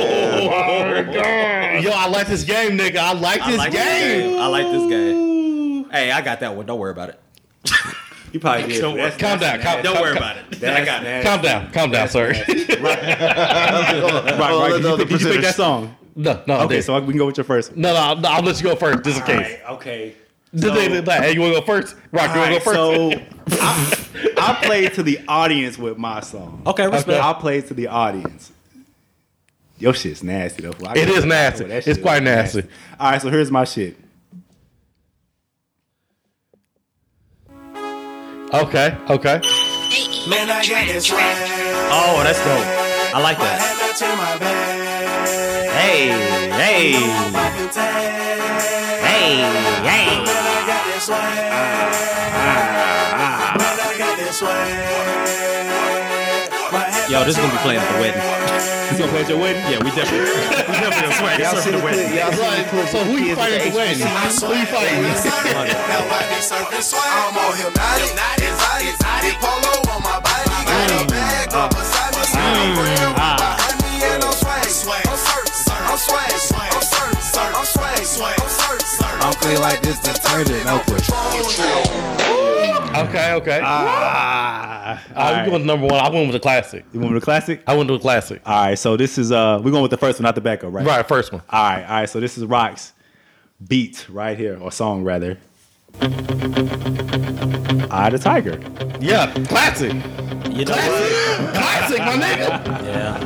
Yo, 1.80 1.90
I 1.90 2.06
like 2.08 2.28
this 2.28 2.44
game, 2.44 2.78
nigga. 2.78 2.98
I 2.98 3.12
like 3.12 3.42
I 3.42 3.50
this 3.50 3.58
like 3.58 3.72
this 3.72 3.82
game. 3.84 4.30
game. 4.30 4.38
I 4.40 4.46
like 4.46 4.66
this 4.66 4.86
game. 4.88 5.84
Hey, 5.90 6.10
I 6.12 6.20
got 6.22 6.38
that 6.40 6.54
one. 6.56 6.64
Don't 6.66 6.78
worry 6.78 6.92
about 6.92 7.08
it. 7.10 7.20
You 8.32 8.40
probably 8.40 8.66
did. 8.66 8.80
Don't 8.80 8.96
That's- 8.96 9.12
worry. 9.12 9.20
Calm 9.28 9.38
down, 9.40 9.60
calm, 9.60 9.82
Don't 9.82 9.92
calm, 9.92 10.02
worry 10.04 10.16
about 10.16 10.36
it. 10.38 10.64
I 10.64 10.84
got 10.86 11.04
it. 11.04 11.22
calm 11.22 11.42
down, 11.42 11.70
calm 11.70 11.90
down, 11.90 12.08
sir. 12.08 12.32
Right, 12.80 13.02
right. 14.40 14.72
Did 14.72 14.84
you, 14.84 14.96
pick, 14.96 15.08
did 15.08 15.20
you 15.20 15.28
pick 15.32 15.42
that 15.42 15.54
song? 15.54 15.94
no, 16.16 16.42
no, 16.46 16.60
Okay, 16.62 16.80
so 16.80 16.98
we 17.00 17.08
can 17.08 17.18
go 17.18 17.26
with 17.26 17.36
your 17.36 17.44
first. 17.44 17.72
one. 17.72 17.82
no, 17.82 17.92
no, 17.92 18.14
no, 18.20 18.28
I'll 18.30 18.42
let 18.42 18.56
you 18.56 18.62
go 18.70 18.74
first, 18.74 19.04
just 19.04 19.20
in 19.20 19.26
case. 19.26 19.36
Alright, 19.36 19.60
okay. 19.72 20.14
Just 20.54 20.76
in 20.78 21.04
case. 21.04 21.18
Hey, 21.18 21.32
you 21.32 21.40
want 21.40 21.54
to 21.54 21.60
go 21.60 21.66
first? 21.66 21.96
Rock, 22.10 22.34
you 22.34 22.40
want 22.40 22.52
to 22.52 22.58
go 22.58 22.64
first? 22.64 22.76
so 22.76 23.56
I, 23.62 24.32
I 24.36 24.64
played 24.66 24.92
to 24.94 25.02
the 25.02 25.20
audience 25.26 25.78
with 25.78 25.96
my 25.96 26.20
song. 26.20 26.62
Okay, 26.66 26.86
respect. 26.86 27.22
I 27.22 27.32
played 27.32 27.66
to 27.68 27.74
the 27.74 27.86
audience. 27.88 28.52
Your 29.78 29.94
shit's 29.94 30.22
nasty 30.22 30.62
though. 30.62 30.86
I 30.86 30.92
It 30.96 31.08
nasty. 31.24 31.64
that 31.64 31.86
It's 31.88 32.00
quite 32.00 32.22
is 32.22 32.24
nasty. 32.24 32.62
All 33.00 33.10
right, 33.10 33.20
so 33.20 33.30
here's 33.30 33.50
my 33.50 33.64
shit. 33.64 33.96
Okay, 38.54 38.96
okay. 39.08 39.40
Man, 40.28 40.50
I 40.50 40.62
got 40.68 40.86
this 40.86 41.10
right. 41.10 41.36
Oh, 41.90 42.22
that's 42.22 42.38
dope. 42.38 43.16
I 43.16 43.20
like 43.22 43.38
that. 43.38 43.60
Hey, 45.72 46.08
hey, 46.52 46.92
hey, 49.02 50.26
hey. 50.26 50.41
Yo, 51.02 51.10
this 57.26 57.34
is 57.34 57.42
gonna 57.42 57.50
be 57.50 57.58
playing 57.58 57.82
at 57.82 57.90
the 57.90 57.98
wedding. 57.98 58.22
This 58.22 59.02
gonna 59.02 59.10
play 59.10 59.26
at 59.26 59.28
your 59.28 59.42
wedding? 59.42 59.66
Yeah, 59.66 59.82
we 59.82 59.90
definitely, 59.98 60.30
we 60.30 60.78
definitely 60.78 61.02
gonna 61.02 61.18
swag 61.18 61.42
Y'all 61.42 61.58
this 61.58 61.66
the 61.66 61.74
for 61.74 61.74
the 61.74 61.82
wedding. 61.82 62.06
Y'all 62.14 62.30
see 62.30 62.38
the 62.38 62.62
clip? 62.70 62.86
So 62.94 63.02
who 63.02 63.18
you 63.18 63.34
fighting 63.34 63.58
at 63.58 63.66
the 63.66 63.74
wedding? 63.74 63.98
Who 63.98 64.54
you 64.54 64.62
fighting? 64.70 65.02
I'm 65.02 65.10
on 67.34 67.50
hypnotic, 67.58 68.14
exotic, 68.14 69.42
polo 69.42 69.82
on 69.90 70.06
my 70.06 70.22
body, 70.22 70.54
got 70.70 70.86
a 70.86 71.02
mm. 71.02 71.10
bag 71.10 71.50
up 71.50 71.74
beside 71.74 72.14
me, 72.14 72.22
mm. 72.22 72.38
ah. 72.38 72.62
I'm 72.62 72.78
real, 72.78 73.10
behind 73.18 73.74
me, 73.82 74.06
and 74.06 74.22
I'm 74.22 74.30
swag, 74.30 74.70
I'm 75.10 75.18
certain, 75.18 75.50
I'm 75.82 75.98
swag, 75.98 76.30
I'm 76.30 76.38
certain, 76.38 76.78
I'm 77.58 77.66
swag, 77.66 78.06
I'm 78.38 78.46
certain. 78.46 79.01
I 79.24 79.30
feel 79.40 79.60
like 79.60 79.80
this 79.82 80.00
detergent. 80.00 80.64
No 80.64 80.80
question. 80.80 81.14
Okay, 82.94 83.32
okay. 83.34 83.60
Ah, 83.62 85.00
Uh, 85.14 85.42
we 85.44 85.50
going 85.50 85.62
to 85.62 85.66
number 85.66 85.86
one. 85.86 85.94
I 85.94 86.10
went 86.10 86.26
with 86.26 86.34
the 86.34 86.40
classic. 86.40 86.84
You 86.92 87.00
want 87.00 87.14
with 87.14 87.22
the 87.22 87.24
classic? 87.24 87.62
I 87.66 87.74
went 87.74 87.88
to 87.88 87.94
a 87.94 87.98
classic. 87.98 88.42
All 88.44 88.66
right, 88.66 88.78
so 88.78 88.96
this 88.98 89.16
is 89.18 89.32
uh 89.32 89.58
we're 89.62 89.70
going 89.70 89.82
with 89.82 89.90
the 89.90 89.96
first 89.96 90.18
one, 90.18 90.24
not 90.24 90.34
the 90.34 90.40
backup, 90.42 90.70
right? 90.72 90.84
Right, 90.86 91.06
first 91.08 91.32
one. 91.32 91.40
All 91.48 91.62
right, 91.62 91.82
all 91.84 91.90
right. 92.00 92.08
So 92.08 92.20
this 92.20 92.36
is 92.36 92.44
Rock's 92.44 92.92
beat 93.66 94.06
right 94.10 94.36
here, 94.36 94.58
or 94.60 94.70
song 94.72 95.04
rather. 95.04 95.38
Eye 97.90 98.10
the 98.10 98.18
Tiger. 98.18 98.58
Yeah, 99.00 99.32
classic. 99.46 99.94
You 100.50 100.64
know 100.66 100.76
what? 100.76 101.54
Classic, 101.54 101.98
my 101.98 102.16
nigga. 102.18 102.48
Yeah. 102.84 103.18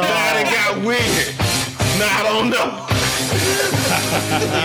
Now 0.01 0.39
it 0.41 0.45
got 0.49 0.81
weird. 0.85 1.37
Now 2.01 2.09
I 2.09 2.23
don't 2.25 2.49
know. 2.49 2.89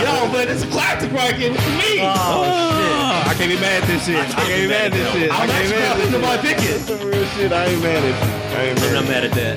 Yo, 0.00 0.32
but 0.32 0.48
it's 0.48 0.62
a 0.64 0.66
classic 0.68 1.12
right 1.12 1.34
here. 1.34 1.50
What 1.52 1.60
you 1.66 1.72
mean? 1.72 2.00
Oh, 2.00 2.08
oh 2.08 3.22
I 3.28 3.34
can't 3.36 3.50
be 3.50 3.56
mad 3.60 3.82
at 3.82 3.88
this 3.88 4.06
shit. 4.06 4.16
I 4.16 4.24
can't 4.26 4.48
be 4.48 4.66
mad 4.68 4.86
at 4.86 4.92
this 4.92 5.12
shit. 5.12 5.30
I 5.30 5.36
I'm 5.42 5.48
can't 5.48 5.68
be 5.68 5.74
mad 5.74 5.84
at 5.84 5.96
this 5.98 6.08
surprised 6.08 6.12
shit. 6.12 6.20
nobody 6.20 6.48
pick 6.48 6.58
it. 6.64 6.80
Some 6.80 7.00
real 7.06 7.26
shit. 7.36 7.52
I 7.52 7.66
ain't 7.66 7.82
mad 7.82 8.04
at 8.04 8.08
you. 8.08 8.14
I 8.56 8.58
ain't 8.64 8.78
I'm 8.80 8.84
mad. 8.84 8.94
not 8.94 9.04
mad 9.08 9.24
at 9.24 9.32
that. 9.32 9.56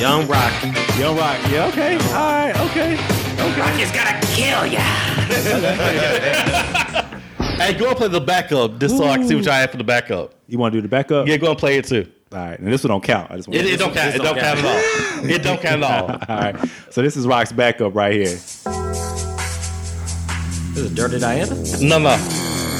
Young 0.00 0.26
Rock. 0.26 0.52
Young 0.98 1.16
Rock. 1.16 1.38
Yeah, 1.50 1.66
okay. 1.68 1.94
All 2.12 2.32
right, 2.32 2.54
okay. 2.66 2.98
Hey, 7.56 7.72
go 7.74 7.88
and 7.88 7.96
play 7.96 8.08
the 8.08 8.20
backup 8.20 8.78
just 8.78 8.96
so 8.96 9.04
I 9.04 9.16
can 9.16 9.26
see 9.26 9.34
what 9.34 9.44
y'all 9.44 9.54
have 9.54 9.70
for 9.70 9.78
the 9.78 9.84
backup. 9.84 10.34
You 10.46 10.58
want 10.58 10.72
to 10.72 10.78
do 10.78 10.82
the 10.82 10.88
backup? 10.88 11.26
Yeah, 11.26 11.36
go 11.38 11.50
and 11.50 11.58
play 11.58 11.78
it 11.78 11.86
too. 11.86 12.06
All 12.32 12.38
right, 12.38 12.58
and 12.58 12.70
this 12.70 12.82
one 12.84 12.90
don't 12.90 13.02
count. 13.02 13.30
I 13.30 13.36
just 13.36 13.48
want 13.48 13.60
It, 13.60 13.66
it 13.66 13.78
don't 13.78 13.94
count. 13.94 14.14
It 14.14 14.18
don't 14.18 14.38
count 14.38 14.58
it 14.58 14.62
don't 14.62 15.24
all. 15.24 15.30
It 15.30 15.42
don't 15.42 15.60
count 15.60 15.82
at 15.82 15.90
all. 15.90 16.10
All 16.28 16.52
right, 16.52 16.68
so 16.90 17.00
this 17.02 17.16
is 17.16 17.26
Rock's 17.26 17.52
backup 17.52 17.94
right 17.94 18.12
here. 18.12 18.24
This 20.74 20.84
is 20.84 20.94
Dirty 20.94 21.18
Diana. 21.18 21.54
No, 21.80 21.98
no. 21.98 22.16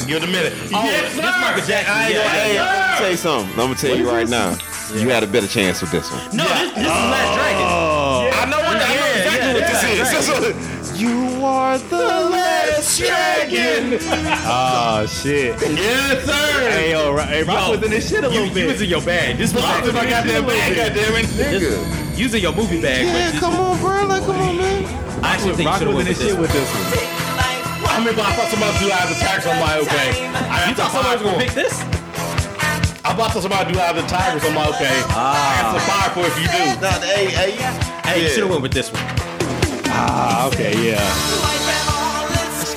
Give 0.06 0.22
it 0.22 0.28
a 0.28 0.30
minute. 0.30 0.52
Oh, 0.74 0.86
this 0.86 1.16
Michael 1.16 1.64
Jackson. 1.66 1.92
I 1.94 2.06
ain't 2.06 2.14
Yeah, 2.14 2.22
gonna, 2.24 2.54
yeah. 2.54 2.62
I'm 2.62 2.86
gonna 2.86 2.98
tell 2.98 3.10
you 3.10 3.16
something. 3.16 3.50
I'm 3.52 3.56
gonna 3.58 3.74
tell 3.76 3.96
you 3.96 4.08
right 4.10 4.28
now. 4.28 4.50
You 4.94 5.08
had 5.08 5.24
a 5.24 5.26
better 5.26 5.48
chance 5.48 5.80
with 5.80 5.90
this 5.90 6.10
one. 6.12 6.36
No, 6.36 6.44
this, 6.44 6.72
this 6.74 6.82
is 6.82 6.86
Last 6.86 7.34
Dragon. 7.34 7.62
Oh. 7.66 8.30
I 8.32 8.44
know 8.46 8.58
what 8.58 8.76
I 8.76 8.94
know 8.94 9.06
exactly 9.18 9.52
what 9.54 9.66
this 9.66 10.62
is. 10.62 10.75
You 10.96 11.44
are 11.44 11.78
the 11.78 11.96
last 11.96 12.98
dragon. 12.98 13.98
Oh 14.48 15.04
shit! 15.06 15.60
Yes, 15.60 16.24
sir. 16.24 16.70
Hey 16.70 16.92
yo, 16.92 17.12
Rock, 17.12 17.28
hey, 17.28 17.42
Rock 17.42 17.66
Yo, 17.66 17.70
was 17.72 17.82
in 17.84 17.90
this 17.90 18.08
shit 18.08 18.24
a 18.24 18.28
little 18.28 18.46
You, 18.46 18.54
bit. 18.54 18.62
you 18.62 18.68
was 18.72 18.80
in 18.80 18.88
your 18.88 19.02
bag. 19.02 19.36
This 19.36 19.52
was 19.52 19.62
I 19.64 19.80
was 19.80 19.88
in 19.90 19.94
my 19.94 20.08
goddamn 20.08 20.46
bag, 20.46 20.72
goddammit. 20.76 21.26
This, 21.36 22.18
you 22.18 22.24
was 22.24 22.34
in 22.34 22.40
your 22.40 22.54
movie 22.54 22.80
bag. 22.80 23.04
Yeah, 23.04 23.30
but 23.32 23.40
come 23.40 23.54
on, 23.56 23.78
bro. 23.80 24.06
Like, 24.06 24.22
come 24.24 24.40
on, 24.40 24.56
man. 24.56 24.84
I 25.24 25.34
actually 25.34 25.54
think 25.56 25.68
Rock 25.68 25.80
was 25.84 25.98
in 26.00 26.04
this 26.06 26.06
with 26.06 26.18
this. 26.18 26.28
shit 26.30 26.40
with 26.40 26.52
this 26.52 26.68
one. 26.72 27.86
I 27.92 27.98
remember 27.98 28.22
I 28.22 28.32
thought 28.32 28.48
somebody 28.48 28.78
do 28.80 28.90
out 28.92 29.08
the 29.08 29.14
tax. 29.20 29.46
I'm 29.46 29.60
like, 29.60 29.82
okay. 29.84 30.08
I 30.32 30.68
You 30.70 30.74
thought 30.76 30.92
somebody 30.92 31.22
was 31.22 31.22
gonna 31.28 31.44
pick 31.44 31.52
this? 31.52 31.74
I 33.04 33.12
thought 33.14 33.32
somebody 33.36 33.72
do 33.72 33.80
out 33.80 33.94
the 33.96 34.02
tigers. 34.08 34.44
I'm 34.44 34.54
like, 34.54 34.68
okay. 34.80 34.96
Ah. 35.12 35.36
I 35.36 35.60
got 35.60 35.68
some 35.76 35.84
fire 35.84 36.10
for 36.16 36.24
if 36.24 36.36
you 36.40 36.48
do. 36.48 36.80
Nah, 36.80 37.00
hey, 37.04 37.26
hey, 37.26 37.50
Hey, 38.08 38.20
you 38.20 38.26
Yeah. 38.26 38.32
should 38.32 38.42
have 38.44 38.50
went 38.50 38.62
with 38.62 38.72
this 38.72 38.90
one. 38.92 39.35
Ah, 39.98 40.46
okay, 40.48 40.72
yeah. 40.90 41.00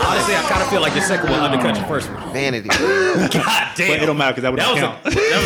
Honestly, 0.02 0.34
I 0.36 0.42
kind 0.50 0.62
of 0.64 0.70
feel 0.70 0.82
like 0.82 0.96
your 0.96 1.04
second 1.04 1.30
one 1.30 1.40
undercut 1.42 1.76
your 1.76 1.86
first 1.86 2.10
one. 2.10 2.34
vanity. 2.34 2.70
God 2.70 3.30
But 3.30 3.76
damn. 3.76 4.02
it 4.02 4.06
don't 4.06 4.18
matter 4.18 4.32
because 4.42 4.44
that 4.44 4.52
would 4.52 4.60
that 4.62 4.72
was 4.74 4.82
count. 4.82 4.98
a, 5.06 5.10
that 5.12 5.40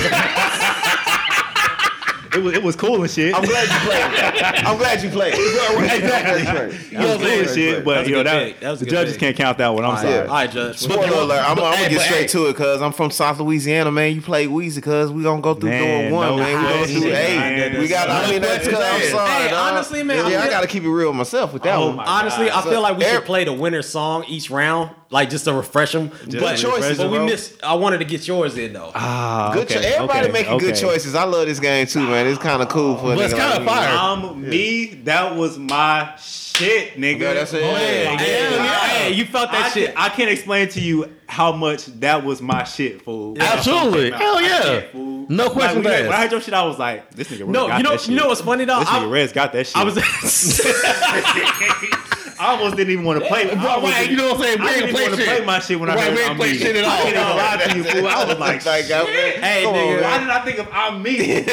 It 2.36 2.42
was 2.42 2.54
it 2.56 2.64
was 2.64 2.76
cool 2.76 3.02
and 3.02 3.10
shit. 3.12 3.34
I'm 3.36 3.44
glad 3.44 3.68
you 3.70 3.80
played. 3.90 4.56
I'm 4.66 4.78
glad 4.78 5.04
you 5.04 5.10
played. 5.10 5.34
exactly. 5.34 6.40
Exactly. 6.40 6.98
It 6.98 7.00
was 7.00 7.18
cool 7.18 7.28
and 7.28 7.50
shit, 7.50 7.86
but 7.86 7.94
That 7.94 8.00
was 8.00 8.08
a 8.08 8.10
you 8.10 8.16
know 8.16 8.24
that. 8.24 8.60
That 8.60 8.72
was 8.72 8.80
the 8.80 8.86
judges 8.88 9.14
pick. 9.14 9.20
can't 9.20 9.36
count 9.38 9.58
that 9.60 9.70
one. 9.74 9.84
I'm 9.84 9.92
was 9.92 10.02
sorry. 10.02 10.14
a, 10.16 10.22
all 10.24 10.28
right, 10.34 10.50
Judge. 10.52 10.78
Spoiler 10.80 11.08
alert. 11.22 11.44
I'm, 11.44 11.52
I'm 11.52 11.56
gonna 11.58 11.76
Hey, 11.78 11.90
get 11.90 12.02
straight 12.02 12.22
hey. 12.22 12.28
to 12.28 12.46
it 12.48 12.54
because 12.54 12.82
I'm 12.82 12.92
from 12.94 13.12
South 13.12 13.40
Louisiana, 13.40 13.92
man. 13.92 14.14
You 14.16 14.22
play 14.22 14.48
Weezy 14.48 14.76
because 14.76 15.12
we 15.12 15.24
gonna 15.24 15.42
go 15.42 15.54
through 15.54 15.70
Man, 15.70 16.12
door 16.12 16.20
one, 16.20 16.28
no 16.30 16.38
man. 16.38 16.48
We 16.48 16.54
going 16.64 16.78
question, 16.80 17.02
through 17.02 17.12
man. 17.12 17.74
eight. 17.76 17.80
We 17.80 17.88
got. 17.88 18.10
I 18.10 18.30
mean, 18.32 18.42
that's 18.42 18.68
cause 18.68 18.80
I'm 18.82 19.02
sorry. 19.12 19.30
Hey, 19.50 19.54
honestly, 19.54 20.04
man, 20.04 20.18
Yeah, 20.18 20.24
I'm 20.24 20.42
I 20.42 20.44
good. 20.46 20.50
gotta 20.52 20.68
keep 20.68 20.84
it 20.84 20.90
real 20.90 21.10
with 21.10 21.18
myself 21.18 21.54
with 21.54 21.64
that 21.64 21.76
oh 21.78 21.96
one. 21.96 22.00
Honestly, 22.00 22.50
I 22.50 22.62
feel 22.64 22.82
like 22.82 22.98
we 22.98 23.04
should 23.06 23.26
play 23.26 23.44
the 23.44 23.54
winner 23.54 23.82
song 23.82 24.24
each 24.28 24.50
round, 24.50 24.96
like 25.14 25.30
just 25.30 25.46
to 25.46 25.54
refresh 25.54 25.92
them. 25.94 26.10
to 26.10 26.40
but 26.40 26.62
refresh 26.62 26.98
but 26.98 27.10
we 27.12 27.18
bro. 27.20 27.26
missed. 27.26 27.64
I 27.64 27.76
wanted 27.76 28.00
to 28.00 28.06
get 28.06 28.28
yours 28.28 28.58
in 28.58 28.74
though. 28.74 28.92
Ah, 28.96 29.52
Good 29.54 29.72
okay, 29.72 29.76
cho- 29.76 29.88
Everybody 29.96 30.20
okay, 30.24 30.32
making 30.32 30.58
good 30.58 30.76
choices. 30.76 31.16
I 31.16 31.24
love 31.24 31.46
this 31.46 31.60
game 31.60 31.86
too, 31.88 32.06
man. 32.08 32.28
It's 32.28 32.40
kind 32.42 32.62
of 32.62 32.68
cool 32.70 32.98
for. 32.98 33.14
a 33.14 33.16
But 33.16 33.26
it's 33.26 33.34
kind 33.34 33.54
of 33.54 33.62
me. 33.62 33.68
fire. 33.68 33.98
Um, 33.98 34.50
me, 34.50 34.86
that 35.06 35.36
was 35.36 35.58
my 35.58 36.14
shit, 36.18 36.96
nigga. 36.96 37.20
Yeah, 37.22 37.34
that's 37.36 37.54
it. 37.54 37.64
Oh, 37.64 37.72
Yeah, 37.72 37.80
yeah, 37.80 38.22
yeah, 38.22 38.50
yeah. 38.56 38.80
Hey, 38.88 39.14
you 39.14 39.26
felt 39.26 39.52
that 39.52 39.66
I 39.66 39.70
shit. 39.70 39.90
Can, 39.94 39.98
I 39.98 40.10
can't 40.10 40.32
explain 40.32 40.68
to 40.70 40.82
you 40.82 41.14
how 41.28 41.52
much 41.52 41.86
that 42.00 42.24
was 42.26 42.42
my 42.42 42.64
shit, 42.64 43.02
fool. 43.04 43.36
Absolutely. 43.40 44.12
Hell 44.12 44.42
yeah. 44.42 44.82
Fool. 44.92 45.26
No 45.30 45.50
question 45.50 45.84
when, 45.84 45.94
I- 45.94 45.98
asked. 45.98 46.04
when 46.04 46.14
I 46.14 46.22
heard 46.22 46.32
your 46.32 46.42
shit, 46.42 46.54
I 46.54 46.64
was 46.66 46.78
like, 46.80 47.12
this 47.14 47.28
nigga 47.30 47.40
Rez 47.42 47.50
No, 47.50 47.68
got 47.68 47.78
you 47.78 47.84
know, 47.84 47.92
that 47.92 48.02
shit. 48.02 48.10
you 48.10 48.16
know 48.18 48.28
what's 48.28 48.42
funny 48.42 48.66
though? 48.66 48.80
This 48.80 48.90
I, 48.90 49.00
nigga 49.00 49.12
Rez 49.12 49.32
got 49.32 49.54
that 49.54 49.68
shit. 49.68 49.78
I 49.78 49.84
was. 49.84 49.96
I 52.40 52.48
almost 52.56 52.76
didn't 52.76 52.92
even 52.94 53.06
want 53.06 53.22
to 53.22 53.28
play. 53.28 53.50
I 53.50 53.56
Bro, 53.56 53.82
right, 53.84 54.10
you 54.10 54.18
know 54.18 54.30
what 54.34 54.38
I'm 54.38 54.42
saying? 54.44 54.60
We 54.62 54.66
I 54.68 54.74
didn't 54.74 54.90
play 54.92 55.02
even 55.06 55.12
want 55.12 55.22
to 55.22 55.26
play 55.28 55.46
my 55.46 55.60
shit 55.60 55.80
when 55.80 55.90
I 55.90 55.96
Right, 55.96 56.04
heard 56.06 56.16
we 56.16 56.22
ain't 56.22 56.30
I'm 56.32 56.36
play 56.38 56.52
me. 56.52 56.58
shit 56.58 56.76
at 56.76 56.84
all. 56.86 56.92
I 56.92 57.56
lie 57.58 57.64
to 57.66 57.76
you, 57.78 57.84
fool. 57.84 58.08
I 58.08 58.26
was 58.26 58.38
like, 58.40 58.66
Like, 58.74 58.90
uh, 58.92 59.06
I- 59.08 59.40
Hey, 59.42 59.64
Come 59.64 59.74
on, 59.76 60.02
why 60.02 60.18
did 60.20 60.30
I 60.30 60.46
think 60.46 60.60
of 60.60 60.68
I'm 60.72 61.02
me? 61.04 61.18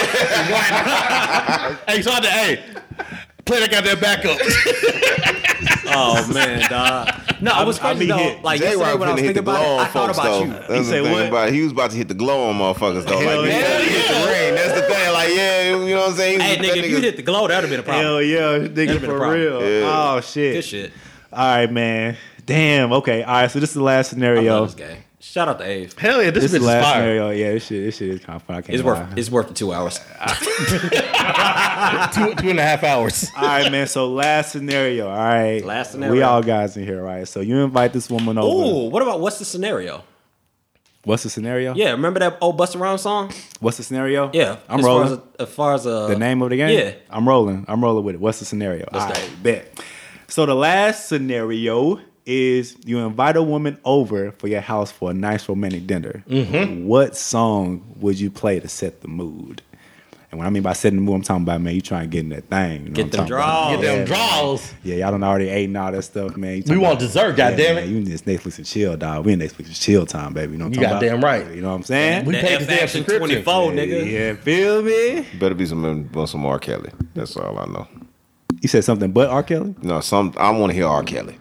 Hey, 1.86 2.02
so 2.02 2.10
I 2.10 2.14
had 2.14 2.22
to, 2.22 2.30
hey, 2.30 2.64
play 3.44 3.60
that 3.60 3.70
goddamn 3.70 4.00
backup. 4.00 4.38
oh 5.94 6.30
man, 6.32 6.68
dog. 6.70 7.08
No, 7.42 7.52
I 7.52 7.64
was 7.64 7.78
I 7.78 7.92
crazy 7.92 8.00
be 8.00 8.06
though. 8.06 8.16
hit. 8.18 8.42
Like 8.42 8.58
J 8.60 8.64
yesterday 8.66 8.84
Rock 8.90 9.00
when 9.00 9.08
I 9.08 9.12
was 9.12 9.20
hit 9.22 9.28
the 9.28 9.34
thinking 9.34 9.54
about 9.54 9.62
glow 9.64 9.76
it, 9.76 9.80
I 9.80 9.86
thought 9.86 10.06
folks 10.14 10.18
about 10.18 10.24
though. 10.30 10.44
you. 10.44 10.50
That's 10.52 10.68
He 10.72 10.78
the 10.78 10.84
said 10.84 11.02
thing 11.04 11.12
what? 11.12 11.28
about. 11.28 11.52
He 11.52 11.62
was 11.62 11.72
about 11.72 11.90
to 11.92 11.96
hit 11.96 12.08
the 12.08 12.14
glow 12.14 12.48
on 12.50 12.56
motherfuckers 12.56 13.04
though. 13.06 13.18
Hell 13.18 13.40
Like, 13.42 13.50
yeah. 13.50 13.58
yeah, 13.58 13.78
hit 13.80 14.08
the 14.08 14.26
ring. 14.26 14.54
That's 14.54 14.74
the 14.80 14.82
thing. 14.94 15.12
Like, 15.12 15.28
yeah, 15.34 15.76
you 15.76 15.94
know 15.94 16.00
what 16.00 16.10
I'm 16.10 16.16
saying? 16.16 16.40
Hey, 16.40 16.56
That 16.56 16.64
nigga, 16.64 16.76
if 16.84 16.90
you 16.90 16.98
hit 17.00 17.16
the 17.16 17.22
glow, 17.22 17.48
that 17.48 17.56
would 17.56 17.62
have 17.62 17.70
been 17.70 17.80
a 17.80 17.82
problem. 17.82 18.04
Hell 18.04 18.22
yeah, 18.22 18.58
That'd 18.58 18.74
nigga, 18.74 18.96
a 18.96 19.00
for 19.00 19.16
problem. 19.18 19.30
real. 19.40 19.62
Yeah. 19.62 20.14
Oh 20.16 20.20
shit. 20.20 20.54
Good 20.54 20.64
shit. 20.64 20.92
All 21.32 21.38
right, 21.56 21.70
man. 21.72 22.16
Damn. 22.46 22.92
Okay. 22.92 23.22
All 23.22 23.32
right. 23.34 23.50
So 23.50 23.60
this 23.60 23.70
is 23.70 23.74
the 23.74 23.82
last 23.82 24.08
I 24.08 24.10
scenario. 24.10 24.66
Love 25.20 25.26
this 25.28 25.34
game. 25.34 25.44
Shout 25.44 25.48
out 25.48 25.58
to 25.58 25.64
Ave. 25.64 25.90
Hell 25.98 26.22
yeah, 26.22 26.30
this, 26.30 26.42
This 26.44 26.52
bitch 26.52 26.54
is 26.54 26.54
is 26.54 26.60
the 26.60 26.66
last 26.66 26.84
fire. 26.84 26.94
scenario. 27.02 27.30
Yeah, 27.30 27.52
this 27.52 27.66
shit. 27.66 27.84
This 27.84 27.96
shit 27.96 28.08
is 28.08 28.20
kind 28.20 28.36
of 28.36 28.42
fun. 28.42 28.56
I 28.56 28.60
can't 28.62 28.74
It's 28.74 28.84
lie. 28.84 29.00
worth. 29.00 29.18
It's 29.18 29.30
worth 29.30 29.48
the 29.48 29.54
two 29.54 29.72
hours. 29.72 29.98
Two, 32.14 32.34
two 32.34 32.50
and 32.50 32.58
a 32.58 32.62
half 32.62 32.84
hours. 32.84 33.30
All 33.36 33.42
right, 33.44 33.70
man. 33.72 33.86
So 33.86 34.10
last 34.12 34.52
scenario. 34.52 35.08
All 35.08 35.16
right. 35.16 35.64
Last 35.64 35.92
scenario. 35.92 36.14
We 36.14 36.22
all 36.22 36.42
guys 36.42 36.76
in 36.76 36.84
here, 36.84 37.02
right? 37.02 37.26
So 37.26 37.40
you 37.40 37.56
invite 37.58 37.92
this 37.92 38.10
woman 38.10 38.36
over. 38.38 38.66
Ooh, 38.66 38.90
what 38.90 39.02
about 39.02 39.20
what's 39.20 39.38
the 39.38 39.44
scenario? 39.44 40.04
What's 41.04 41.22
the 41.22 41.30
scenario? 41.30 41.74
Yeah, 41.74 41.92
remember 41.92 42.20
that 42.20 42.36
old 42.42 42.58
Busta 42.58 42.78
Rhymes 42.78 43.00
song? 43.02 43.32
What's 43.60 43.78
the 43.78 43.82
scenario? 43.82 44.30
Yeah, 44.34 44.58
I'm 44.68 44.80
as 44.80 44.84
rolling. 44.84 45.06
Far 45.08 45.14
as, 45.16 45.48
as 45.48 45.54
far 45.54 45.74
as 45.74 45.86
uh, 45.86 46.08
the 46.08 46.18
name 46.18 46.42
of 46.42 46.50
the 46.50 46.56
game? 46.58 46.78
Yeah, 46.78 46.92
I'm 47.08 47.26
rolling. 47.26 47.64
I'm 47.68 47.82
rolling 47.82 48.04
with 48.04 48.16
it. 48.16 48.20
What's 48.20 48.38
the 48.40 48.44
scenario? 48.44 48.86
Let's 48.92 49.06
All 49.18 49.26
go. 49.28 49.34
bet. 49.42 49.80
So 50.28 50.44
the 50.44 50.54
last 50.54 51.08
scenario 51.08 52.00
is 52.26 52.76
you 52.84 52.98
invite 52.98 53.36
a 53.36 53.42
woman 53.42 53.78
over 53.84 54.30
for 54.32 54.46
your 54.48 54.60
house 54.60 54.90
for 54.92 55.10
a 55.10 55.14
nice 55.14 55.48
romantic 55.48 55.86
dinner. 55.86 56.22
Mm-hmm. 56.28 56.86
What 56.86 57.16
song 57.16 57.94
would 58.00 58.20
you 58.20 58.30
play 58.30 58.60
to 58.60 58.68
set 58.68 59.00
the 59.00 59.08
mood? 59.08 59.62
And 60.32 60.38
when 60.38 60.46
I 60.46 60.50
mean 60.50 60.62
by 60.62 60.74
setting 60.74 60.98
the 61.00 61.02
mood, 61.04 61.16
I'm 61.16 61.22
talking 61.22 61.42
about 61.42 61.60
man, 61.60 61.74
you 61.74 61.80
trying 61.80 62.02
to 62.02 62.06
get 62.08 62.20
in 62.20 62.28
that 62.28 62.44
thing. 62.44 62.82
You 62.82 62.88
know 62.90 62.94
Get 62.94 63.10
them 63.10 63.20
I'm 63.22 63.26
about? 63.26 63.28
draws. 63.28 63.70
Get 63.72 63.82
them 63.82 63.98
Yeah, 63.98 64.04
draws. 64.04 64.74
Yeah, 64.84 64.94
y'all 64.96 65.10
done 65.10 65.24
already 65.24 65.48
ate 65.48 65.64
and 65.64 65.76
all 65.76 65.90
that 65.90 66.02
stuff, 66.02 66.36
man. 66.36 66.58
You 66.58 66.62
We 66.68 66.78
want 66.78 66.92
about- 66.92 66.98
dessert, 67.00 67.30
Yeah, 67.30 67.50
goddamn 67.50 67.74
man, 67.74 67.84
it. 67.84 67.88
You 67.90 67.98
need 67.98 68.06
this 68.06 68.22
Netflix 68.22 68.58
and 68.58 68.66
chill, 68.66 68.96
dog. 68.96 69.26
We 69.26 69.32
in 69.32 69.40
Netflix 69.40 69.66
and 69.66 69.74
chill 69.74 70.06
time, 70.06 70.32
baby. 70.32 70.52
You 70.52 70.58
know 70.58 70.66
what 70.66 70.76
I'm 70.76 70.82
You 70.82 70.88
talking 70.88 71.08
goddamn 71.08 71.24
right. 71.24 71.52
You 71.52 71.62
know 71.62 71.70
what 71.70 71.74
I'm 71.74 71.82
saying? 71.82 72.26
We 72.26 72.34
The 72.36 72.40
paid 72.42 72.52
F 72.52 72.60
the 72.60 72.66
damn 72.66 72.74
Action 72.84 73.04
subscription. 73.04 73.42
24, 73.42 73.72
nigga. 73.72 74.12
Yeah, 74.12 74.34
feel 74.36 74.82
me? 74.82 75.26
Better 75.40 75.54
be 75.56 75.66
some 75.66 75.84
on 76.14 76.26
some 76.28 76.46
R. 76.46 76.60
Kelly. 76.60 76.90
That's 77.14 77.36
all 77.36 77.58
I 77.58 77.64
know. 77.66 77.88
You 78.60 78.68
said 78.68 78.84
something 78.84 79.10
but 79.12 79.30
R. 79.30 79.42
Kelly? 79.42 79.74
No, 79.82 80.00
some 80.00 80.34
I 80.36 80.50
want 80.50 80.70
to 80.70 80.74
hear 80.74 80.86
R. 80.86 81.02
Kelly. 81.02 81.38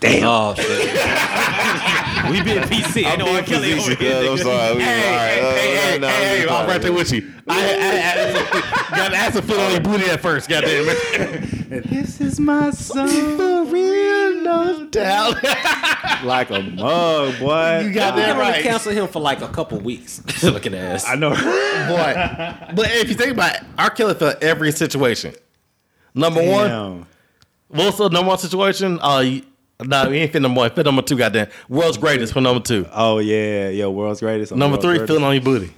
Damn. 0.00 0.24
Oh 0.24 0.54
shit. 0.54 0.66
we 2.30 2.42
been 2.42 2.62
PC. 2.68 3.04
Ain't 3.04 3.18
no 3.20 3.34
R. 3.34 3.42
Kelly 3.42 3.74
over 3.74 3.94
here. 3.94 4.22
Yeah, 4.22 4.30
I'm 4.30 4.36
nigga. 4.36 4.42
sorry. 4.42 4.76
We- 4.76 4.82
all 4.82 4.88
right, 4.88 5.38
uh, 5.38 5.54
Hey, 5.54 5.98
no, 6.00 6.08
hey, 6.08 6.44
no, 6.46 6.56
I'm 6.56 6.68
right 6.68 6.82
there 6.82 6.92
with 6.92 7.12
you. 7.12 7.32
I, 7.48 7.60
I, 7.60 8.92
I, 8.92 8.96
got 8.96 9.08
to 9.10 9.16
ask 9.16 9.36
to 9.36 9.42
put 9.42 9.58
on 9.58 9.70
your 9.72 9.80
booty 9.80 10.04
at 10.04 10.20
first, 10.20 10.48
goddamn 10.48 10.84
it. 10.88 11.88
This 11.88 12.20
is 12.20 12.38
my 12.38 12.70
song. 12.70 13.08
For 13.36 13.64
real, 13.64 14.42
no 14.42 14.86
doubt. 14.90 15.42
like 16.24 16.50
a 16.50 16.60
mug, 16.60 17.38
boy. 17.38 17.80
You 17.84 17.92
got 17.92 18.14
We 18.14 18.20
that 18.20 18.28
can 18.28 18.30
only 18.30 18.42
right. 18.42 18.62
cancel 18.62 18.92
him 18.92 19.08
for 19.08 19.20
like 19.20 19.40
a 19.42 19.48
couple 19.48 19.78
weeks. 19.80 20.22
Looking 20.42 20.74
at 20.74 20.94
ass. 20.96 21.06
I 21.08 21.14
know. 21.14 21.30
Boy. 21.30 22.74
But 22.74 22.90
if 22.92 23.08
you 23.08 23.14
think 23.14 23.32
about 23.32 23.56
it, 23.56 23.62
R. 23.78 23.90
Kelly 23.90 24.14
for 24.14 24.34
every 24.42 24.72
situation. 24.72 25.34
Number 26.14 26.42
one, 26.42 26.68
Damn. 26.68 27.06
what's 27.68 27.98
the 27.98 28.08
number 28.08 28.28
one 28.28 28.38
situation? 28.38 28.98
Uh, 29.00 29.18
you- 29.20 29.42
no, 29.84 30.10
he 30.10 30.18
ain't 30.18 30.32
fit 30.32 30.42
number 30.42 30.58
one. 30.58 30.70
Fit 30.70 30.84
number 30.84 31.02
two, 31.02 31.16
goddamn. 31.16 31.46
World's 31.68 31.98
greatest 31.98 32.32
for 32.32 32.40
number 32.40 32.60
two. 32.60 32.86
Oh 32.92 33.18
yeah, 33.18 33.68
yeah. 33.68 33.86
World's 33.86 34.20
greatest. 34.20 34.50
on 34.52 34.58
Number 34.58 34.72
World's 34.74 34.84
three, 34.84 34.92
Greatest. 34.98 35.08
feeling 35.08 35.24
on 35.24 35.34
your 35.34 35.42
booty. 35.42 35.72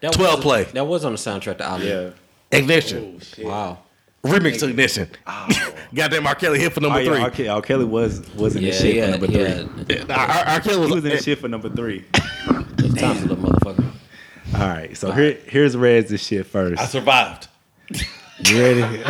That 0.00 0.12
12 0.12 0.34
was- 0.36 0.42
play. 0.44 0.64
That 0.64 0.84
was 0.86 1.04
on 1.04 1.12
the 1.12 1.18
soundtrack 1.18 1.58
to 1.58 1.68
Ali. 1.68 1.88
Yeah. 1.88 2.10
Ignition. 2.50 3.20
Wow. 3.38 3.78
Remix 4.24 4.58
to 4.58 4.66
ignition. 4.68 5.08
goddamn 5.94 6.26
R. 6.26 6.34
Kelly 6.34 6.58
hit 6.58 6.72
for 6.72 6.80
number 6.80 6.98
Oh, 6.98 7.00
yeah, 7.00 7.10
three. 7.12 7.20
R. 7.22 7.30
Kelly, 7.30 7.48
R. 7.48 7.62
Kelly 7.62 7.84
was 7.84 8.28
was 8.34 8.56
in 8.56 8.62
Yeah, 8.64 8.70
the 8.72 8.76
shit 8.76 8.94
yeah, 8.96 9.04
for 9.04 9.10
number 9.12 9.26
three. 9.28 9.96
yeah. 9.96 10.04
R. 10.16 10.26
R. 10.28 10.44
R. 10.54 10.60
Kelly 10.60 10.78
was, 10.78 10.90
was 10.90 11.04
in 11.04 11.10
the 11.10 11.22
shit 11.22 11.38
for 11.38 11.46
number 11.48 11.68
three. 11.68 12.04
Times 12.14 13.22
little 13.24 13.36
motherfucker. 13.36 13.84
All 14.54 14.60
right, 14.60 14.96
so 14.96 15.12
here 15.12 15.38
here's 15.46 15.76
Red's 15.76 16.10
this 16.10 16.24
shit 16.26 16.46
first. 16.46 16.80
I 16.80 16.86
survived. 16.86 17.46
You 18.44 18.60
ready? 18.60 18.82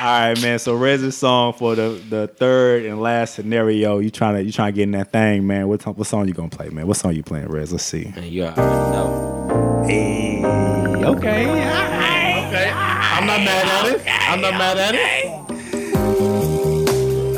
All 0.00 0.04
right, 0.04 0.40
man. 0.42 0.58
So 0.58 0.74
Red's 0.74 1.16
song 1.16 1.52
for 1.52 1.74
the 1.74 2.00
the 2.08 2.26
third 2.28 2.84
and 2.84 3.00
last 3.00 3.34
scenario. 3.34 3.98
You 3.98 4.10
trying 4.10 4.34
to 4.36 4.42
you 4.42 4.52
trying 4.52 4.72
to 4.72 4.76
get 4.76 4.82
in 4.84 4.92
that 4.92 5.12
thing, 5.12 5.46
man? 5.46 5.68
What 5.68 5.84
what 5.96 6.06
song 6.06 6.26
you 6.26 6.34
gonna 6.34 6.48
play, 6.48 6.68
man? 6.70 6.86
What 6.86 6.96
song 6.96 7.14
you 7.14 7.22
playing, 7.22 7.48
Rez? 7.48 7.72
Let's 7.72 7.84
see. 7.84 8.12
Man, 8.16 8.24
you 8.30 8.44
already 8.44 8.60
know. 8.60 9.84
Hey, 9.86 10.42
okay, 10.44 11.48
Okay. 11.48 12.70
I'm 12.74 13.26
not 13.26 13.40
mad 13.40 13.66
at 13.66 13.86
it. 13.94 14.02
I'm 14.06 14.40
not 14.40 14.54
mad 14.54 14.78
at 14.78 14.94
it. 14.94 15.26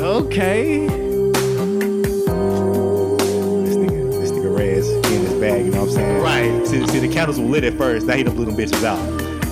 okay. 0.01 1.00
Bag. 5.41 5.65
You 5.65 5.71
know 5.71 5.81
what 5.81 5.89
I'm 5.89 5.95
saying? 5.95 6.21
Right. 6.21 6.67
See, 6.67 6.85
see, 6.87 6.99
the 6.99 7.09
candles 7.13 7.39
were 7.39 7.45
lit 7.47 7.63
at 7.63 7.73
first. 7.73 8.05
Now 8.05 8.15
he 8.15 8.23
done 8.23 8.35
blew 8.35 8.45
them 8.45 8.55
bitches 8.55 8.83
out. 8.83 8.99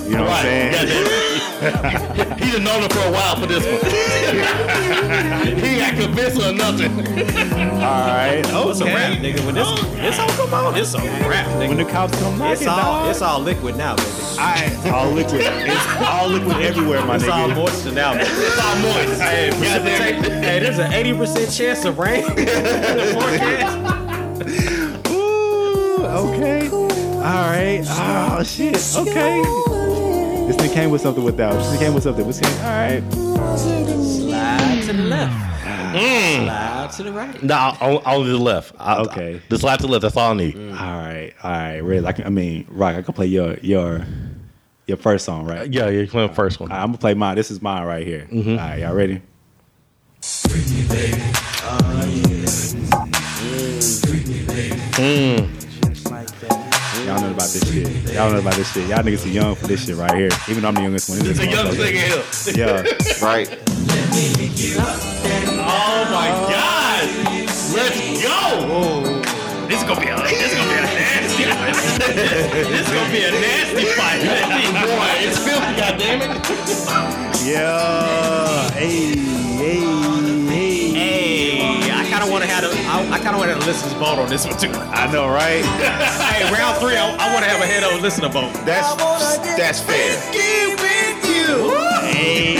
You 0.07 0.15
know 0.17 0.23
what 0.23 0.31
I'm 0.31 0.43
saying? 0.43 0.71
Goddamn. 0.71 1.19
he 2.39 2.51
done 2.53 2.63
known 2.63 2.81
her 2.83 2.89
for 2.89 3.05
a 3.05 3.11
while 3.11 3.35
for 3.35 3.45
this 3.45 3.65
one. 3.65 3.75
he 5.59 5.77
got 5.77 5.93
convinced 5.99 6.41
or 6.41 6.53
nothing. 6.53 6.91
All 7.81 8.07
right. 8.07 8.41
Oh, 8.53 8.69
it's 8.69 8.79
a 8.79 8.85
rap, 8.85 9.17
nigga. 9.19 9.45
When 9.45 9.55
this 9.55 9.81
this 9.95 10.19
all 10.19 10.29
come 10.29 10.53
on, 10.53 10.77
it's 10.77 10.93
a 10.93 10.99
rap, 11.27 11.47
nigga. 11.57 11.67
When 11.69 11.77
the 11.77 11.85
cops 11.85 12.17
come 12.21 12.37
knocking, 12.37 12.53
It's 12.53 12.65
all 12.67 12.77
dog. 12.77 13.09
it's 13.09 13.21
all 13.21 13.39
liquid 13.41 13.75
now, 13.75 13.95
baby. 13.97 14.07
It's 14.09 14.85
all 14.85 15.11
liquid. 15.11 15.41
It's 15.41 16.01
all 16.07 16.29
liquid 16.29 16.57
everywhere, 16.61 17.03
my 17.05 17.15
It's 17.15 17.27
all 17.27 17.49
nigga. 17.49 17.55
moisture 17.55 17.91
now, 17.91 18.13
baby. 18.13 18.29
It's 18.29 18.59
all 18.59 18.75
moist. 18.79 19.21
Hey, 19.21 19.49
precipitate- 19.51 20.43
hey, 20.43 20.59
there's 20.59 20.79
an 20.79 20.91
80% 20.93 21.51
chance 21.57 21.83
of 21.83 21.99
rain 21.99 22.23
okay. 26.09 26.69
All 26.69 27.21
right. 27.21 27.81
Oh 27.87 28.43
shit. 28.43 28.75
Okay. 28.95 29.41
This 30.47 30.55
thing 30.57 30.71
came 30.71 30.89
with 30.89 31.01
something 31.01 31.23
without. 31.23 31.53
This 31.53 31.69
thing 31.69 31.79
came 31.79 31.93
with 31.93 32.03
something. 32.03 32.25
What's 32.25 32.41
All 32.41 32.49
right. 32.69 33.03
Slide 33.57 34.81
to 34.85 34.93
the 34.93 35.03
left. 35.03 35.33
Mm. 35.95 36.43
Slide 36.45 36.91
to 36.97 37.03
the 37.03 37.11
right. 37.11 37.43
No, 37.43 37.55
on- 37.55 38.01
only 38.05 38.31
the 38.31 38.37
left. 38.37 38.73
I- 38.79 38.99
Okay. 39.01 39.41
The 39.49 39.57
slide 39.59 39.77
to 39.79 39.85
the 39.87 39.91
left. 39.91 40.01
That's 40.03 40.17
all 40.17 40.31
I 40.31 40.33
need. 40.35 40.55
All 40.57 40.61
right. 40.71 41.33
All 41.43 41.51
right. 41.51 41.77
Riz, 41.77 42.03
I, 42.05 42.11
can, 42.13 42.25
I 42.25 42.29
mean, 42.29 42.65
Rock. 42.69 42.95
I 42.95 43.01
can 43.01 43.13
play 43.13 43.27
your 43.27 43.55
your 43.61 44.05
your 44.87 44.97
first 44.97 45.25
song, 45.25 45.45
right? 45.45 45.71
Yeah, 45.71 45.87
you're 45.89 46.07
playing 46.07 46.29
the 46.29 46.35
first 46.35 46.59
one. 46.59 46.71
I'm 46.71 46.87
gonna 46.87 46.97
play 46.97 47.13
mine. 47.13 47.35
This 47.35 47.51
is 47.51 47.61
mine 47.61 47.85
right 47.85 48.05
here. 48.05 48.27
Mm-hmm. 48.31 48.49
All 48.51 48.57
right, 48.57 48.79
y'all 48.79 48.95
ready? 48.95 49.21
Mm. 54.99 55.58
Y'all 57.09 57.21
know 57.21 57.31
about 57.31 57.49
this 57.49 57.65
shit. 57.73 58.13
Y'all 58.13 58.31
know 58.31 58.37
about 58.37 58.53
this 58.53 58.71
shit. 58.71 58.87
Y'all 58.87 58.99
niggas 58.99 59.23
too 59.23 59.31
young 59.31 59.55
for 59.55 59.65
this 59.65 59.83
shit 59.83 59.95
right 59.95 60.13
here. 60.13 60.29
Even 60.47 60.61
though 60.61 60.67
I'm 60.67 60.75
the 60.75 60.83
youngest 60.83 61.09
one. 61.09 61.17
in 61.17 61.25
this 61.25 61.39
The 61.39 61.47
youngest 61.47 61.79
nigga 61.79 62.05
here. 62.05 62.23
Yeah. 62.55 62.83
Right? 63.25 63.49
Oh 65.57 66.05
my 66.13 66.29
God! 66.53 67.09
Let's 67.73 67.97
go! 68.21 69.25
This 69.67 69.81
is 69.81 69.87
gonna 69.87 70.01
be 70.01 70.07
a 70.09 70.17
this 70.21 70.37
is 70.39 70.53
gonna 70.53 70.69
be 70.69 70.77
a 70.77 70.81
nasty 70.85 71.45
fight. 71.49 71.73
this 72.13 72.79
is 72.79 72.93
gonna 72.93 73.11
be 73.11 73.23
a 73.23 73.31
nasty 73.31 73.85
fight. 73.97 74.21
Boy, 74.85 75.17
it's 75.25 75.39
filthy, 75.39 75.73
goddammit. 75.81 76.29
Yeah. 77.43 78.69
Hey, 78.69 79.17
hey, 79.57 79.79
hey. 79.79 80.28
Hey, 82.41 82.53
I 82.55 82.59
kind 82.59 82.63
of 82.63 82.71
want 82.71 82.71
to 82.71 82.77
have 82.77 83.09
a, 83.09 83.13
I, 83.13 83.15
I 83.15 83.19
kind 83.19 83.35
of 83.35 83.39
want 83.39 83.49
to 83.49 83.55
have 83.55 83.63
a 83.63 83.65
listener's 83.65 83.93
vote 83.93 84.19
on 84.19 84.29
this 84.29 84.45
one 84.45 84.57
too. 84.57 84.71
I 84.71 85.11
know, 85.11 85.27
right? 85.27 85.63
hey, 86.31 86.43
round 86.53 86.77
three, 86.79 86.95
I, 86.95 87.09
I 87.19 87.33
want 87.33 87.43
to 87.43 87.49
have 87.51 87.61
a 87.61 87.65
head 87.65 87.83
over 87.83 88.01
listener 88.01 88.29
vote. 88.29 88.53
That's 88.65 88.95
that's 89.57 89.79
fair. 89.81 90.15
Hey, 92.07 92.55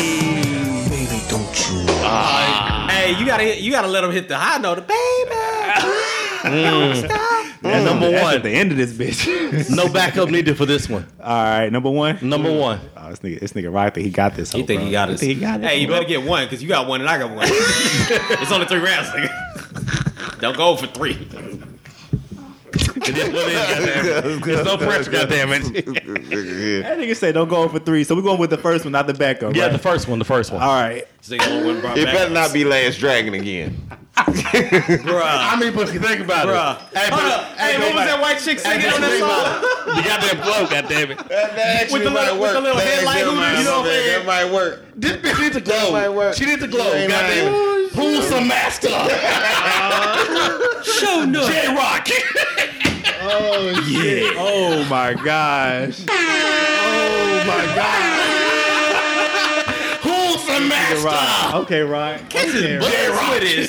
baby, 0.90 1.22
don't 1.30 1.70
you 1.70 1.86
Ah. 2.04 2.88
Hey, 2.90 3.18
you 3.20 3.26
gotta 3.26 3.60
you 3.60 3.72
gotta 3.72 3.88
let 3.88 4.02
them 4.02 4.12
hit 4.12 4.28
the 4.28 4.38
high 4.38 4.58
note, 4.60 4.86
baby. 4.88 4.96
And 7.64 7.84
number 7.84 8.08
mm. 8.08 8.12
That's 8.12 8.24
one, 8.24 8.36
at 8.36 8.44
the 8.44 8.52
end 8.52 8.72
of 8.72 8.78
this 8.78 8.94
bitch. 8.94 9.70
no 9.76 9.92
backup 9.92 10.30
needed 10.30 10.56
for 10.58 10.66
this 10.66 10.88
one. 10.88 11.06
All 11.22 11.44
right, 11.44 11.70
number 11.70 11.90
one. 11.90 12.18
Number 12.22 12.58
one. 12.58 12.80
Oh, 12.96 13.10
this 13.10 13.20
nigga, 13.20 13.40
this 13.42 13.52
nigga 13.52 13.74
right 13.74 13.94
there. 13.94 14.02
He 14.02 14.10
got 14.10 14.34
this. 14.36 14.54
You 14.54 14.62
hoe, 14.62 14.68
think 14.68 14.80
bro. 14.80 14.86
he 14.86 14.92
got 14.94 15.10
it? 15.10 15.20
think 15.20 15.34
he 15.34 15.40
got 15.42 15.60
it. 15.60 15.68
Hey, 15.68 15.82
you 15.82 15.88
better 15.90 16.06
get 16.06 16.24
one 16.24 16.46
because 16.46 16.64
you 16.64 16.70
got 16.70 16.88
one 16.88 17.02
and 17.02 17.10
I 17.10 17.18
got 17.18 17.32
one. 17.32 17.46
it's 17.50 18.52
only 18.54 18.66
three 18.66 18.80
rounds, 18.80 19.10
nigga. 19.10 20.40
Don't 20.40 20.56
go 20.56 20.78
for 20.78 20.88
three. 20.88 21.28
It 22.72 23.18
is 23.18 23.34
what 23.34 23.48
it 23.48 23.54
is, 23.54 24.40
goddammit. 24.40 24.46
There's 24.46 24.66
no 24.66 24.78
pressure, 24.78 25.12
goddammit. 25.12 26.84
That 26.84 26.98
nigga 26.98 27.16
say 27.16 27.34
don't 27.34 27.50
go 27.50 27.68
for 27.68 27.80
three. 27.80 28.06
So 28.06 28.16
we're 28.16 28.22
going 28.22 28.40
with 28.40 28.52
the 28.52 28.58
first 28.58 28.86
one, 28.86 28.94
not 28.94 29.08
the 29.08 29.14
backup. 29.14 29.54
Yeah, 29.54 29.64
right? 29.64 29.72
the 29.72 29.80
first 29.80 30.08
one, 30.08 30.20
the 30.20 30.26
first 30.26 30.52
one. 30.52 30.62
All 30.62 30.82
right. 30.82 31.06
So 31.22 31.34
you 31.34 31.40
gonna 31.42 31.66
win, 31.66 31.82
bro, 31.82 31.92
It 31.92 32.06
back. 32.06 32.16
better 32.16 32.34
not 32.34 32.54
be 32.54 32.64
Last 32.64 33.00
Dragon 33.00 33.34
again. 33.34 33.76
Bruh. 34.34 35.22
I 35.24 35.56
mean, 35.60 35.74
but 35.74 35.88
if 35.90 35.94
you 35.94 36.00
think 36.00 36.22
about 36.22 36.48
Bruh. 36.48 36.78
it. 36.92 36.98
Hey, 36.98 37.10
Hold 37.10 37.22
but, 37.22 37.32
up. 37.32 37.58
Hey, 37.58 37.78
what 37.80 37.94
was 37.96 38.06
that 38.06 38.20
white 38.22 38.40
chick 38.40 38.60
singing 38.60 38.86
on 38.88 39.02
that 39.02 39.20
song? 39.20 39.62
The 39.96 40.02
goddamn 40.04 40.42
flow, 40.44 40.66
goddammit. 40.68 41.18
That 41.30 41.58
actually 41.58 41.94
With 42.00 42.04
the 42.04 42.10
might 42.12 42.22
little- 42.34 42.40
with 42.40 42.42
work. 42.42 42.54
the 42.54 42.62
little 42.62 42.78
That 42.78 42.88
headlight 42.88 43.24
hooters, 43.24 43.58
you 43.60 43.64
know 43.66 43.72
what 43.72 43.80
I'm 43.80 43.86
that- 43.86 43.92
saying? 43.92 44.18
That 44.20 44.26
might 44.26 44.46
work. 44.54 44.82
This 44.96 45.16
bitch 45.18 45.40
needs 45.42 45.56
to 45.56 45.62
glow. 45.62 46.32
She 46.34 46.46
needs 46.46 46.62
to 46.62 46.68
glow, 46.68 46.92
That 46.92 47.10
might 47.10 47.18
goddammit. 47.18 47.90
Who's 47.94 48.30
the 48.30 48.36
uh-huh. 48.38 48.46
master? 48.46 48.90
Show 51.00 51.26
no. 51.26 51.48
J 51.48 51.68
Rock. 51.76 52.08
Oh 53.22 53.70
yeah. 53.88 54.32
Oh 54.38 54.86
my 54.90 55.14
gosh. 55.14 56.00
Oh 56.08 57.44
my 57.46 57.66
god. 57.76 58.39
Who's 60.70 61.02
some 61.02 61.04
master? 61.04 61.08
Right. 61.08 61.52
Okay, 61.64 61.82
right. 61.82 62.22
Okay, 62.26 62.78
right. 62.78 62.92
J 62.92 63.10
Rock. 63.10 63.20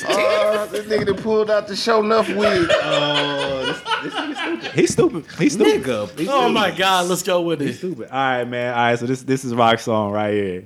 Oh, 0.09 0.67
this 0.71 0.85
nigga 0.85 1.05
that 1.07 1.17
pulled 1.23 1.49
out 1.49 1.67
the 1.67 1.73
Sho'nuff 1.73 2.27
wig. 2.35 2.67
Oh, 2.71 4.71
He's 4.73 4.93
stupid. 4.93 5.25
He's 5.37 5.53
stupid. 5.53 5.83
Nigga. 5.83 6.09
He's 6.19 6.27
Oh 6.29 6.49
my 6.49 6.71
God, 6.71 7.07
let's 7.07 7.23
go 7.23 7.41
with 7.41 7.59
He's 7.61 7.75
it. 7.75 7.79
stupid. 7.79 8.09
All 8.09 8.17
right, 8.17 8.43
man. 8.45 8.73
All 8.73 8.79
right, 8.79 8.99
so 8.99 9.05
this 9.05 9.21
this 9.23 9.43
is 9.45 9.53
rock 9.53 9.79
song 9.79 10.11
right 10.11 10.33
here. 10.33 10.63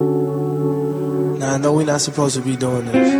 Now 0.00 1.54
I 1.54 1.58
know 1.58 1.72
we're 1.74 1.84
not 1.84 2.00
supposed 2.00 2.34
to 2.36 2.42
be 2.42 2.56
doing 2.56 2.86
this. 2.86 3.12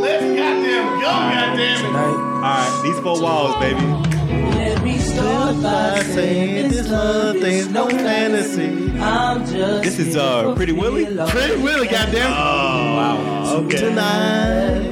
Let's 0.00 0.24
go, 0.24 1.00
goddamn 1.00 1.58
it. 1.58 1.78
Tonight, 1.78 2.16
All 2.36 2.40
right, 2.40 2.80
these 2.84 2.98
four 3.00 3.20
walls, 3.20 3.54
baby. 3.56 4.07
By 5.56 6.02
saying 6.02 6.68
this 6.70 6.88
love 6.90 7.36
thing's 7.38 7.68
no 7.70 7.88
fantasy. 7.88 8.92
I'm 9.00 9.44
just 9.46 9.82
This 9.84 9.98
is 9.98 10.16
uh 10.16 10.54
Pretty 10.54 10.72
Willie. 10.72 11.06
Pretty 11.28 11.56
Willie, 11.62 11.88
goddamn. 11.88 12.32
Oh 12.32 12.96
wow. 12.96 13.56
Okay. 13.64 13.76
Tonight, 13.78 14.82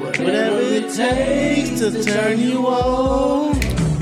whatever 0.00 0.60
it 0.60 0.92
takes 0.94 1.80
to 1.80 2.02
turn 2.04 2.38
you 2.40 2.66
on. 2.66 3.58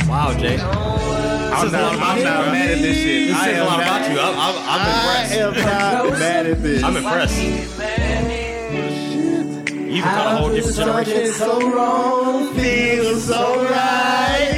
Wow, 0.09 0.33
Jay. 0.39 0.59
I'm 0.59 1.73
not, 1.73 1.93
I'm 1.95 2.23
not 2.23 2.47
mad 2.53 2.71
at 2.71 2.79
this 2.79 2.97
shit. 2.99 3.29
This 3.29 3.37
I 3.37 3.45
says 3.47 3.57
a 3.57 3.61
am 3.61 3.67
lot 3.67 3.81
about 3.81 4.11
you. 4.11 4.19
I'm, 4.21 4.35
I'm, 4.37 4.57
I'm 4.69 4.81
I 4.81 4.85
impressed. 5.25 5.35
am 5.35 5.55
not 5.55 6.19
mad 6.19 6.47
at 6.47 6.63
this. 6.63 6.83
I'm 6.83 6.97
impressed. 6.97 7.43
You 9.77 10.03
even 10.03 10.03
got 10.13 10.35
a 10.35 10.37
whole 10.37 10.51
different 10.51 10.77
generation. 10.77 11.33
so 11.33 11.71
wrong, 11.73 12.55
feels 12.55 13.25
so 13.25 13.65
right. 13.65 14.56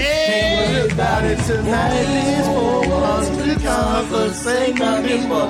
Ain't 1.39 1.51
it 1.51 1.55
tonight. 1.55 2.05
These 2.05 2.47
four 2.47 2.89
walls 2.89 3.29
to 3.29 3.55
conversate 3.65 4.75
nothing 4.79 5.29
more. 5.29 5.47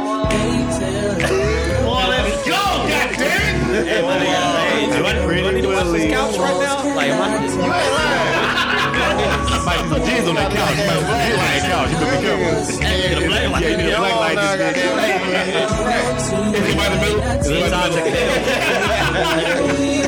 Well, 1.89 2.09
let's 2.09 2.45
go, 2.47 2.63
goddammit! 2.89 3.87
Hey, 3.87 4.03
my 4.03 4.17
nigga, 4.19 4.41
hey, 4.69 4.87
do 4.87 5.01
I, 5.07 5.13
do 5.13 5.19
I 5.29 5.51
need 5.53 5.63
to 5.63 5.69
watch 5.69 5.87
this 5.87 6.11
couch 6.13 6.37
right 6.39 6.59
now? 6.61 6.95
Like, 6.95 7.11
am 7.11 7.23
I? 7.23 7.25
Might 9.65 9.83
be 9.83 9.89
some 9.89 10.03
jeans 10.05 10.29
on 10.29 10.35
that 10.35 10.51
couch. 10.53 10.77
You 10.79 10.85
might 10.87 11.03
jeans 11.25 11.39
on 11.39 11.49
that 11.49 11.63
couch. 11.69 11.89
You 11.91 11.97
better 11.99 12.17
be 12.17 12.23
careful. 12.25 12.79
Get 12.81 13.17
a 13.17 13.27
black 13.27 13.47
light. 13.51 13.63
Yeah, 13.63 13.69
you 13.69 13.77
need 13.79 13.93
a 13.93 13.99
black 13.99 14.17
light. 14.17 14.39
Is 16.19 16.33
in 16.33 16.53
the 16.53 16.99
middle? 17.01 17.21
Is 17.41 17.49
it 17.49 17.73
out. 17.73 17.91
Oh 19.21 19.29
shit. 19.79 20.08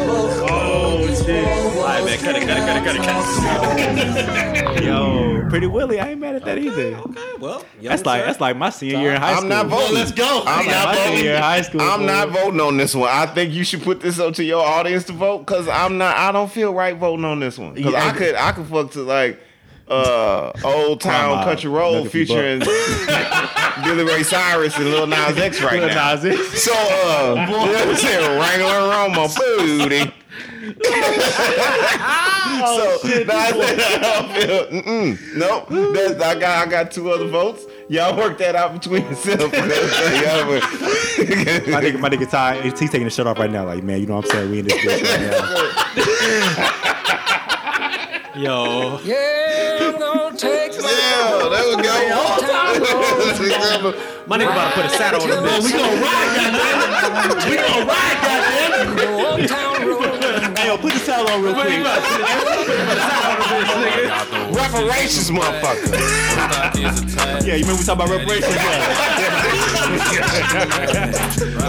All 1.31 1.85
right, 1.85 2.05
man, 2.05 2.19
cut 2.19 2.37
it, 2.37 2.47
cut 2.47 2.57
it, 2.57 2.67
cut 2.67 2.77
it, 2.77 2.85
cut 2.85 2.97
it, 2.97 3.03
cut 4.65 4.77
it. 4.77 4.85
Yo, 4.85 5.47
Pretty 5.51 5.67
Willie, 5.67 5.99
I 6.01 6.11
ain't 6.11 6.21
mad 6.21 6.37
at 6.37 6.45
that 6.45 6.59
either. 6.59 6.97
Okay, 6.97 7.33
well, 7.41 7.65
That's 7.83 8.05
like 8.05 8.25
that's 8.25 8.41
like 8.41 8.57
my 8.57 8.71
senior 8.71 8.99
year 8.99 9.13
in 9.15 9.21
high 9.21 9.35
school. 9.37 9.45
I'm 9.45 9.49
not 9.49 9.67
voting. 9.67 9.95
let's 9.95 10.13
go. 10.13 10.43
I'm 10.47 10.67
That's 10.67 10.85
not 10.87 10.95
my 10.95 11.05
voting. 11.07 11.25
year 11.25 11.35
in 11.37 11.43
high 11.43 11.63
school. 11.63 11.81
I'm 11.81 11.99
fool. 11.99 12.07
not 12.07 12.29
voting 12.31 12.61
on 12.61 12.77
this 12.77 12.95
one. 12.95 13.09
I 13.11 13.27
think 13.27 13.53
you 13.53 13.65
should 13.65 13.83
put 13.83 14.01
this 14.01 14.19
up 14.19 14.35
to 14.35 14.45
your 14.45 14.65
audience 14.65 15.05
to 15.05 15.13
vote 15.13 15.39
because 15.41 15.69
I'm 15.69 15.99
not. 15.99 16.17
I 16.17 16.31
don't 16.33 16.51
feel 16.51 16.73
right 16.75 16.97
voting 16.97 17.25
on 17.25 17.41
this 17.41 17.59
one 17.59 17.75
because 17.75 17.95
I 17.95 18.13
could. 18.13 18.35
I 18.35 18.53
could 18.53 18.67
fuck 18.67 18.93
to 18.93 19.03
like 19.03 19.41
uh 19.89 20.53
old 20.63 21.01
town 21.01 21.31
Grandma, 21.31 21.45
country 21.45 21.69
road 21.69 22.05
look 22.05 22.13
featuring 22.13 22.61
Billy 23.85 24.05
Ray 24.05 24.23
Cyrus 24.23 24.77
and 24.77 24.85
Lil 24.85 25.09
Nas 25.09 25.37
X 25.37 25.61
right 25.63 25.81
Lil 25.81 25.89
now. 25.89 26.15
Nas 26.15 26.25
X. 26.25 26.63
So 26.63 26.73
uh, 26.73 27.35
you 27.49 27.53
know 27.53 27.67
what 27.73 27.89
I'm 27.89 27.97
saying? 27.97 28.39
Wrangling 28.39 28.89
around 28.89 29.13
my 29.17 29.27
booty. 29.37 30.15
so 30.81 30.85
oh, 32.63 33.01
nah, 33.27 33.35
I 33.35 33.51
said 33.53 33.81
I 33.81 33.99
don't 34.01 34.31
feel. 34.33 34.83
Mm-mm, 34.83 35.37
nope. 35.37 35.69
That's, 35.95 36.21
I 36.21 36.35
got. 36.39 36.67
I 36.67 36.71
got 36.71 36.91
two 36.91 37.11
other 37.11 37.27
votes. 37.29 37.65
Y'all 37.89 38.17
work 38.17 38.39
that 38.39 38.55
out 38.55 38.73
between 38.73 39.03
yourselves. 39.05 39.43
My 39.53 39.59
nigga, 41.81 41.99
my 41.99 42.09
nigga 42.09 42.31
Ty, 42.31 42.61
he's 42.63 42.75
taking 42.75 43.05
the 43.05 43.11
shirt 43.11 43.27
off 43.27 43.39
right 43.39 43.51
now. 43.51 43.65
Like, 43.67 43.83
man, 43.83 44.01
you 44.01 44.07
know 44.07 44.17
what 44.17 44.27
I'm 44.27 44.31
saying? 44.31 44.51
We 44.51 44.59
in 44.61 44.67
this 44.67 44.79
bitch 44.79 45.03
right 45.03 45.21
now. 45.31 46.87
Yo, 48.37 49.01
Yeah, 49.03 49.79
I'm 49.93 49.99
gonna 49.99 50.37
take 50.37 50.73
my 50.81 50.89
Yeah, 50.89 51.49
there 51.51 51.67
we 51.77 51.83
go. 51.83 51.91
my 54.27 54.39
nigga 54.39 54.53
about 54.53 54.69
to 54.69 54.75
put 54.77 54.85
a 54.87 54.89
saddle 54.91 55.23
on 55.23 55.29
the 55.29 55.35
bitch. 55.37 55.65
We 55.65 55.73
gonna 55.73 56.01
ride, 56.01 56.31
goddammit! 56.37 57.51
We 57.51 57.57
gonna 57.57 57.87
ride, 57.87 58.19
goddammit! 58.23 59.70
Yo, 61.21 61.21
put 61.21 61.21
the 61.21 61.21
towel 61.21 61.29
on 61.29 61.43
real 61.43 61.55
quick. 61.55 61.71
Reparations, 64.61 65.31
motherfucker. 65.31 65.93
Yeah, 67.47 67.55
you 67.55 67.63
remember 67.63 67.81
we 67.81 67.85
talking 67.85 68.05
about 68.05 68.11
reparations? 68.11 68.55
Yeah. 68.55 69.41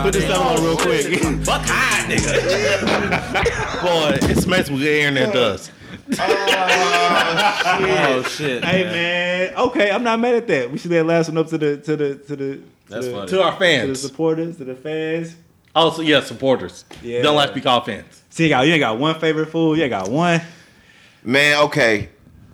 put 0.04 0.14
this 0.14 0.26
towel 0.26 0.58
on 0.58 0.64
real 0.64 0.78
quick. 0.78 1.06
Fuck 1.46 1.62
high, 1.66 2.06
nigga. 2.08 3.82
Boy, 3.82 4.18
it 4.30 4.38
smells 4.38 4.70
with 4.70 4.84
air 4.84 5.08
in 5.08 5.16
there 5.16 5.32
does. 5.32 5.72
Oh, 6.20 7.88
oh 7.90 8.22
shit. 8.24 8.64
hey 8.64 8.84
man, 8.84 9.56
okay, 9.56 9.92
I'm 9.92 10.04
not 10.04 10.20
mad 10.20 10.36
at 10.36 10.48
that. 10.48 10.72
We 10.72 10.78
should 10.78 10.92
let 10.92 11.06
last 11.06 11.30
one 11.30 11.38
up 11.38 11.48
to 11.48 11.58
the 11.58 11.78
to 11.78 11.96
the 11.96 12.16
to 12.16 12.36
the 12.36 12.36
to 12.36 12.64
That's 12.88 13.06
the, 13.06 13.14
funny. 13.14 13.28
To 13.28 13.44
our 13.44 13.56
fans, 13.58 13.86
to 13.86 13.88
the 13.88 13.96
supporters, 13.96 14.58
to 14.58 14.66
the 14.66 14.76
fans. 14.76 15.36
Also, 15.74 16.02
yeah, 16.02 16.20
supporters. 16.22 16.84
Yeah. 17.02 17.22
Don't 17.22 17.36
like 17.36 17.50
to 17.50 17.56
be 17.56 17.62
called 17.62 17.86
fans. 17.86 18.21
See, 18.32 18.44
you, 18.46 18.50
got, 18.50 18.66
you 18.66 18.74
ain't 18.74 18.80
got 18.80 18.98
one 18.98 19.20
favorite 19.20 19.48
food. 19.48 19.78
You 19.78 19.84
ain't 19.84 19.90
got 19.92 20.10
one. 20.10 20.42
Man, 21.24 21.64
okay. 21.66 22.10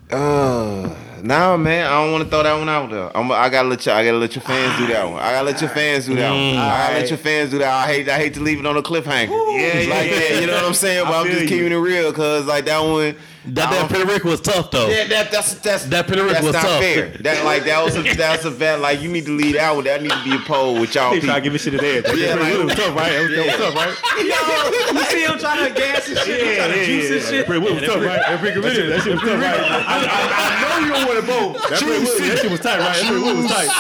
Uh, 0.10 0.96
nah, 1.22 1.56
man, 1.56 1.86
I 1.86 2.02
don't 2.02 2.12
want 2.14 2.24
to 2.24 2.30
throw 2.30 2.42
that 2.42 2.58
one 2.58 2.68
out 2.68 2.90
there. 2.90 3.16
I'm, 3.16 3.32
I 3.32 3.48
gotta 3.50 3.68
let 3.68 3.86
you. 3.86 3.92
I 3.92 4.04
gotta 4.04 4.18
let 4.18 4.36
your 4.36 4.42
fans 4.42 4.78
do 4.80 4.88
that 4.88 5.04
one. 5.08 5.20
I 5.22 5.32
gotta 5.34 5.46
let 5.46 5.62
your 5.62 5.70
fans 5.70 6.08
do 6.08 6.16
that 6.16 6.32
one. 6.32 6.40
I 6.58 6.78
gotta 6.78 6.94
let 7.00 7.10
your 7.10 7.20
fans 7.20 7.52
do 7.52 7.60
that. 7.60 7.72
I 7.72 7.88
hate. 7.88 8.10
I 8.10 8.18
hate 8.18 8.34
to 8.34 8.40
leave 8.40 8.60
it 8.60 8.66
on 8.66 8.76
a 8.76 8.82
cliffhanger. 8.82 9.30
Yeah, 9.30 9.68
It's 9.68 9.90
like 9.90 10.10
yeah. 10.10 10.20
that. 10.20 10.42
You 10.42 10.48
know 10.48 10.56
what 10.56 10.66
I'm 10.66 10.74
saying? 10.74 11.06
But 11.06 11.14
I'm 11.14 11.28
just 11.28 11.42
you. 11.44 11.48
keeping 11.48 11.72
it 11.72 11.76
real 11.76 12.10
because 12.12 12.46
like 12.48 12.66
that 12.66 12.80
one. 12.80 13.16
That, 13.54 13.70
I 13.72 13.88
that 13.88 13.90
don't- 14.08 14.24
was 14.26 14.42
tough 14.42 14.72
though. 14.72 14.90
Yeah, 14.90 15.08
that, 15.08 15.32
that's 15.32 15.54
that's 15.56 15.86
That 15.86 16.06
Puerto 16.08 16.22
Rico 16.24 16.34
that's 16.34 16.46
was 16.46 16.54
not 16.54 16.62
tough. 16.64 16.82
fair. 16.82 17.10
That 17.22 17.46
like 17.46 17.64
that 17.64 17.84
was 17.84 17.96
a 17.96 18.04
that's 18.04 18.44
a 18.46 18.52
bad 18.52 18.82
like 18.82 19.00
you 19.02 19.10
need 19.10 19.26
to 19.26 19.32
lead 19.32 19.56
out 19.56 19.78
with 19.78 19.86
that 19.86 20.02
need 20.02 20.12
to 20.12 20.24
be 20.24 20.36
a 20.36 20.40
poll 20.40 20.80
with 20.80 20.94
y'all 20.96 21.12
They 21.12 21.22
try 21.22 21.36
to 21.36 21.42
give 21.42 21.54
me 21.54 21.60
shit 21.60 21.72
today. 21.74 22.02
Yeah, 22.06 22.14
Yeah, 22.14 22.36
like- 22.36 22.54
it 22.54 22.66
was 22.66 22.76
tough, 22.76 22.96
right? 22.96 23.12
It 23.14 23.22
was, 23.22 23.32
that 23.32 23.46
was 23.48 23.56
tough, 23.56 23.76
right? 23.76 23.96
Yo, 24.20 25.00
you 25.00 25.06
see 25.06 25.24
him 25.24 25.40
trying 25.40 25.74
to 25.74 25.80
gas 25.80 26.08
and 26.10 26.18
shit, 26.20 26.44
Yeah, 26.46 26.56
trying 26.58 26.72
to 26.74 26.80
yeah, 26.80 26.86
juice 26.86 27.10
and 27.12 27.22
yeah. 27.22 27.30
shit. 27.30 27.46
Pretty 27.46 27.62
Willie 27.64 27.76
was 27.80 27.84
tough, 27.88 28.04
right? 28.04 28.20
That 28.20 28.74
shit, 28.76 28.90
that 28.90 29.02
shit 29.04 29.14
was 29.14 29.22
tough, 29.24 29.42
right? 29.42 29.60
I, 29.64 29.96
I, 29.96 30.28
I 30.44 30.52
know 30.62 30.86
you 30.86 30.92
don't 30.94 31.08
want 31.08 31.20
to 31.20 31.26
vote. 31.26 31.70
That, 31.70 31.80
Pretty 31.80 32.04
Willie, 32.04 32.28
that 32.30 32.38
shit 32.40 32.52
was 32.52 32.60
tight, 32.60 32.80
right? 32.80 32.96
That 33.00 33.08
Pretty 33.08 33.24
Willie 33.24 33.42
was 33.44 33.52
tight. 33.52 33.72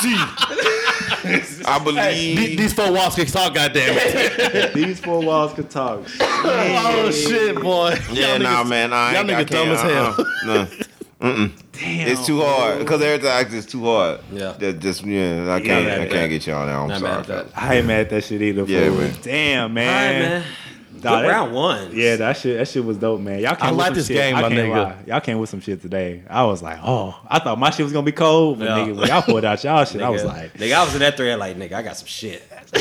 I 1.67 1.79
believe. 1.83 2.37
These, 2.37 2.57
these 2.57 2.73
four 2.73 2.91
walls 2.91 3.15
can 3.15 3.25
talk, 3.25 3.53
Goddamn 3.53 3.97
it! 3.99 4.73
These 4.73 4.99
four 5.01 5.21
walls 5.21 5.53
can 5.53 5.67
talk. 5.67 6.01
oh 6.21 7.11
shit, 7.11 7.55
boy. 7.61 7.95
Yeah, 8.11 8.31
Y'all 8.35 8.39
nah, 8.39 8.63
niggas- 8.63 8.69
man. 8.69 8.93
I 8.93 9.11
y'all 9.13 9.21
ain't, 9.21 9.31
I 9.31 9.43
niggas 9.43 9.49
dumb 9.49 9.69
as 9.69 9.81
hell. 9.81 10.05
uh-uh. 10.17 10.23
Nah. 10.45 10.65
Mm-mm. 11.19 11.51
Damn. 11.71 12.07
It's 12.09 12.25
too 12.27 12.41
hard 12.41 12.79
because 12.79 13.01
everything 13.01 13.57
is 13.57 13.65
too 13.65 13.83
hard. 13.83 14.19
Yeah. 14.31 14.51
That 14.53 14.79
just 14.79 15.03
yeah, 15.03 15.51
I 15.53 15.59
can't. 15.61 15.85
Yeah, 15.87 16.01
I 16.03 16.07
can't 16.07 16.29
get 16.29 16.45
y'all 16.47 16.65
now. 16.65 16.83
I'm 16.83 16.89
Not 16.89 16.99
sorry. 16.99 17.11
mad 17.11 17.19
at 17.21 17.27
that. 17.27 17.57
I 17.57 17.75
ain't 17.75 17.87
mad 17.87 17.99
at 18.01 18.09
that 18.11 18.23
shit 18.23 18.41
either. 18.41 18.63
Yeah, 18.63 18.89
man. 18.89 19.15
Damn, 19.23 19.61
All 19.63 19.67
right, 19.67 19.73
man. 20.19 20.43
Man. 21.03 21.11
Nah, 21.13 21.19
Good 21.21 21.25
that- 21.25 21.31
round 21.31 21.53
one. 21.53 21.89
Yeah, 21.95 22.15
that 22.17 22.37
shit, 22.37 22.57
that 22.57 22.67
shit 22.67 22.83
was 22.83 22.97
dope, 22.97 23.21
man. 23.21 23.39
Y'all 23.39 23.55
came 23.55 23.67
I 23.67 23.71
with 23.71 23.77
like 23.77 23.87
some 23.87 23.93
this 23.95 24.07
shit. 24.07 24.15
game, 24.17 24.35
I 24.35 24.41
my 24.41 24.49
can't 24.49 24.59
nigga. 24.61 24.83
lie. 24.83 24.95
Y'all 25.07 25.21
came 25.21 25.37
with 25.39 25.49
some 25.49 25.61
shit 25.61 25.81
today. 25.81 26.23
I 26.29 26.43
was 26.43 26.61
like, 26.61 26.79
oh, 26.83 27.19
I 27.27 27.39
thought 27.39 27.57
my 27.59 27.69
shit 27.69 27.83
was 27.83 27.93
gonna 27.93 28.05
be 28.05 28.11
cold, 28.11 28.59
but 28.59 28.65
Yeah. 28.65 28.77
nigga, 28.77 28.95
when 28.97 29.07
y'all 29.07 29.21
pulled 29.21 29.45
out 29.45 29.63
y'all 29.63 29.85
shit, 29.85 30.01
I 30.01 30.09
was 30.09 30.23
like, 30.23 30.53
nigga, 30.53 30.73
I 30.73 30.83
was 30.83 30.93
in 30.93 30.99
that 30.99 31.17
thread 31.17 31.39
like, 31.39 31.57
nigga, 31.57 31.73
I 31.73 31.81
got 31.81 31.97
some 31.97 32.07
shit. 32.07 32.43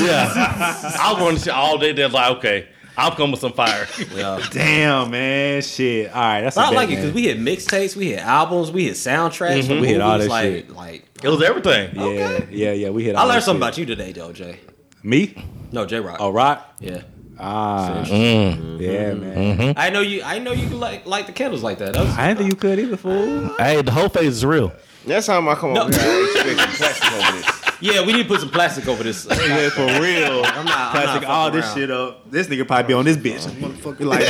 Yeah. 0.00 0.32
I 1.00 1.12
was 1.12 1.22
running 1.22 1.38
shit 1.40 1.52
all 1.52 1.78
day. 1.78 1.92
They're 1.92 2.08
like, 2.08 2.36
okay, 2.38 2.68
I'll 2.96 3.12
come 3.12 3.30
with 3.30 3.40
some 3.40 3.52
fire. 3.52 3.86
Yeah. 4.14 4.40
damn, 4.52 5.10
man, 5.10 5.62
shit. 5.62 6.12
All 6.12 6.20
right, 6.20 6.40
that's. 6.42 6.56
But 6.56 6.62
a 6.62 6.66
I 6.66 6.70
bet, 6.70 6.76
like 6.76 6.88
it 6.90 6.96
because 6.96 7.12
we 7.12 7.22
hit 7.22 7.38
mixtapes, 7.38 7.96
we 7.96 8.10
hit 8.10 8.18
albums, 8.20 8.70
we 8.70 8.84
hit 8.84 8.94
soundtracks, 8.94 9.60
mm-hmm. 9.60 9.68
for 9.74 9.80
We 9.80 9.88
hit 9.88 10.00
all 10.00 10.12
movies, 10.18 10.26
that 10.28 10.32
like, 10.32 10.44
shit. 10.44 10.70
Like, 10.70 11.04
It 11.22 11.28
was 11.28 11.42
everything. 11.42 11.90
Yeah, 11.94 12.44
yeah, 12.50 12.72
yeah. 12.72 12.90
We 12.90 13.04
hit. 13.04 13.16
I 13.16 13.24
learned 13.24 13.42
something 13.42 13.60
shit. 13.60 13.68
about 13.68 13.78
you 13.78 13.86
today, 13.86 14.12
though, 14.12 14.32
Jay. 14.32 14.60
Me? 15.02 15.34
No, 15.72 15.86
J 15.86 16.00
Rock. 16.00 16.16
Oh, 16.20 16.30
rock. 16.30 16.74
Yeah. 16.80 17.02
Ah, 17.42 18.04
Mm. 18.06 18.80
yeah, 18.80 19.14
man. 19.14 19.74
I 19.76 19.88
know 19.90 20.00
you. 20.00 20.22
I 20.22 20.38
know 20.38 20.52
you 20.52 20.68
can 20.68 20.78
like 20.78 21.06
light 21.06 21.26
the 21.26 21.32
candles 21.32 21.62
like 21.62 21.78
that. 21.78 21.94
That 21.94 22.04
was- 22.04 22.16
I 22.18 22.28
didn't 22.28 22.38
think 22.38 22.50
you 22.50 22.56
could 22.56 22.78
either, 22.78 22.96
fool. 22.96 23.54
Hey, 23.58 23.80
the 23.82 23.90
whole 23.92 24.08
face 24.10 24.26
is 24.28 24.44
real. 24.44 24.72
That's 25.06 25.26
how 25.26 25.40
I 25.48 25.54
come 25.54 25.72
No. 25.72 25.84
over 25.84 25.92
here, 25.98 26.02
I 26.02 26.50
expect 26.52 26.60
some 26.60 26.76
plastic 26.76 27.12
over 27.12 27.32
this. 27.38 27.46
yeah, 27.80 28.04
we 28.04 28.12
need 28.12 28.22
to 28.24 28.28
put 28.28 28.40
some 28.40 28.50
plastic 28.50 28.86
over 28.88 29.02
this. 29.02 29.26
Yeah, 29.30 29.70
for 29.70 29.86
real. 29.86 30.44
I'm 30.44 30.66
not. 30.66 30.76
I'm 30.76 30.90
Plastic 30.92 31.22
not 31.22 31.30
all 31.30 31.46
fucking 31.46 31.60
this 31.60 31.66
around. 31.70 31.76
shit 31.78 31.90
up. 31.90 32.30
This 32.30 32.46
nigga 32.48 32.66
probably 32.66 32.88
be 32.88 32.92
on 32.94 33.04
this 33.06 33.16
bitch. 33.16 33.46
Motherfucker 33.52 34.04
like 34.04 34.20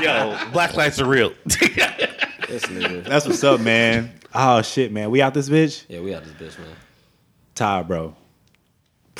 me. 0.00 0.04
Yo, 0.04 0.50
black 0.52 0.74
lights 0.74 1.00
are 1.00 1.04
real. 1.06 1.32
This 1.44 2.62
nigga. 2.66 3.04
That's 3.04 3.26
what's 3.26 3.44
up, 3.44 3.60
man. 3.60 4.12
Oh 4.34 4.62
shit, 4.62 4.90
man. 4.92 5.10
We 5.10 5.22
out 5.22 5.34
this 5.34 5.48
bitch? 5.48 5.84
Yeah, 5.88 6.00
we 6.00 6.14
out 6.14 6.24
this 6.24 6.32
bitch, 6.34 6.58
man. 6.58 6.68
Ty, 7.54 7.82
bro. 7.82 8.14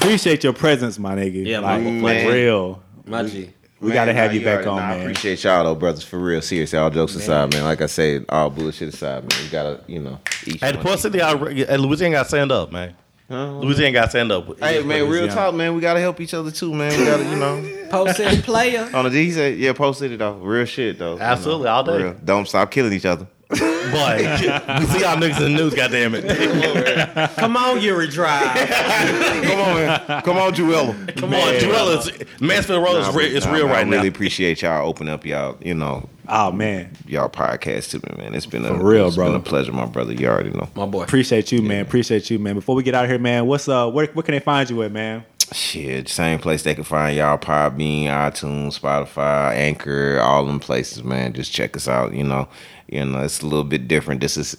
Appreciate 0.01 0.45
your 0.45 0.53
presence, 0.53 0.99
my 0.99 1.15
nigga. 1.15 1.45
Yeah, 1.47 1.59
like, 1.61 1.83
man. 1.83 2.25
for 2.27 2.33
real. 2.33 2.83
My 3.07 3.23
G. 3.25 3.51
We 3.81 3.93
gotta 3.93 4.13
have 4.13 4.33
nah, 4.33 4.39
you 4.39 4.45
back 4.45 4.67
already- 4.67 4.69
on, 4.71 4.77
nah, 4.77 4.89
I 4.89 4.95
appreciate 4.95 5.45
y'all 5.45 5.63
though, 5.65 5.75
brothers. 5.77 6.03
For 6.03 6.19
real, 6.19 6.43
seriously. 6.43 6.79
All 6.79 6.91
jokes 6.91 7.15
aside, 7.15 7.53
man. 7.53 7.63
Like 7.65 7.81
I 7.81 7.87
said, 7.87 8.25
all 8.29 8.51
bullshit 8.51 8.89
aside, 8.93 9.23
man. 9.23 9.43
We 9.45 9.49
gotta, 9.51 9.81
you 9.87 10.01
know, 10.01 10.19
each 10.47 10.61
Hey, 10.61 10.73
the 10.73 10.79
one- 10.79 10.87
Port 10.87 10.99
City, 10.99 11.21
I, 11.21 11.33
Louisiana 11.33 12.17
got 12.17 12.23
to 12.25 12.29
stand 12.29 12.51
up, 12.51 12.73
man. 12.73 12.95
Louisiana 13.31 13.93
got 13.93 14.05
to 14.05 14.11
stand 14.11 14.33
up. 14.33 14.59
Hey 14.59 14.83
man, 14.83 15.03
real 15.03 15.07
Louisiana. 15.09 15.35
talk, 15.35 15.55
man. 15.55 15.75
We 15.75 15.81
gotta 15.81 16.01
help 16.01 16.21
each 16.21 16.35
other 16.35 16.51
too, 16.51 16.73
man. 16.75 16.99
We 16.99 17.05
gotta, 17.05 17.25
you 17.25 17.37
know. 17.37 17.87
Post 17.91 18.17
City 18.17 18.43
player. 18.43 18.89
On 18.95 19.05
the 19.05 19.11
G, 19.11 19.25
he 19.27 19.31
said, 19.33 19.59
yeah, 19.59 19.73
post 19.75 20.03
it 20.03 20.19
though. 20.19 20.35
Real 20.39 20.65
shit 20.65 20.99
though. 20.99 21.15
you 21.15 21.21
Absolutely, 21.21 21.65
know, 21.65 21.71
all 21.71 21.85
day. 21.85 22.03
real. 22.03 22.17
Don't 22.25 22.49
stop 22.49 22.71
killing 22.71 22.93
each 22.93 23.05
other. 23.07 23.27
But 23.49 24.19
we 24.81 24.87
see 24.87 25.01
y'all 25.01 25.17
niggas 25.17 25.39
in 25.39 25.53
the 25.55 25.59
news, 25.63 25.75
goddamn 25.75 26.15
it. 26.15 27.31
Come 27.37 27.57
on, 27.57 27.81
Yuri 27.81 28.09
Drive. 28.09 28.55
Come 28.55 29.61
on, 29.61 29.75
man. 29.77 30.23
Come 30.23 30.37
on, 30.37 30.53
Jewella. 30.53 31.17
Come 31.17 31.33
on, 31.35 31.55
Jewella 31.55 31.99
is 32.21 32.41
Mansfield 32.41 32.83
Road 32.85 32.99
is, 33.01 33.07
Nah, 33.09 33.17
re- 33.19 33.35
is 33.35 33.47
real 33.49 33.67
man, 33.67 33.73
right 33.77 33.87
I 33.87 33.91
really 33.91 34.03
now. 34.11 34.15
appreciate 34.15 34.61
y'all 34.63 34.87
opening 34.87 35.13
up 35.15 35.25
y'all, 35.25 35.57
you 35.63 35.75
know, 35.75 36.09
Oh 36.31 36.53
man, 36.53 36.91
y'all 37.07 37.31
podcast 37.31 37.91
to 37.91 37.97
me, 37.99 38.23
man. 38.23 38.35
It's 38.35 38.45
been 38.45 38.63
a 38.67 38.69
For 38.69 38.85
real, 38.85 39.07
it's 39.07 39.17
bro. 39.17 39.27
been 39.29 39.37
a 39.37 39.41
pleasure, 39.41 39.73
my 39.73 39.87
brother. 39.87 40.13
You 40.13 40.27
already 40.29 40.51
know. 40.51 40.69
My 40.75 40.85
boy. 40.85 41.05
appreciate 41.05 41.51
you, 41.51 41.63
man. 41.63 41.81
Appreciate 41.81 42.29
you, 42.29 42.39
man. 42.39 42.55
Before 42.55 42.75
we 42.77 42.83
get 42.83 42.95
out 42.95 43.05
of 43.05 43.11
here, 43.11 43.19
man, 43.19 43.47
what's 43.47 43.67
uh, 43.67 43.89
where, 43.91 44.07
where 44.09 44.23
can 44.23 44.33
they 44.33 44.41
find 44.41 44.69
you 44.69 44.83
at, 44.83 44.93
man? 44.93 45.25
Shit, 45.53 46.11
same 46.11 46.39
place 46.39 46.63
they 46.63 46.75
can 46.75 46.85
find 46.85 47.17
y'all, 47.17 47.39
Podbean, 47.39 48.05
iTunes, 48.09 48.79
Spotify, 48.79 49.55
Anchor, 49.55 50.21
all 50.21 50.45
them 50.45 50.61
places, 50.61 51.03
man. 51.03 51.33
Just 51.33 51.51
check 51.55 51.75
us 51.75 51.89
out. 51.89 52.13
You 52.13 52.25
know, 52.25 52.47
you 52.89 53.05
know, 53.05 53.21
it's 53.23 53.41
a 53.43 53.47
little 53.47 53.65
bit 53.65 53.87
different. 53.89 54.21
This 54.21 54.37
is 54.37 54.57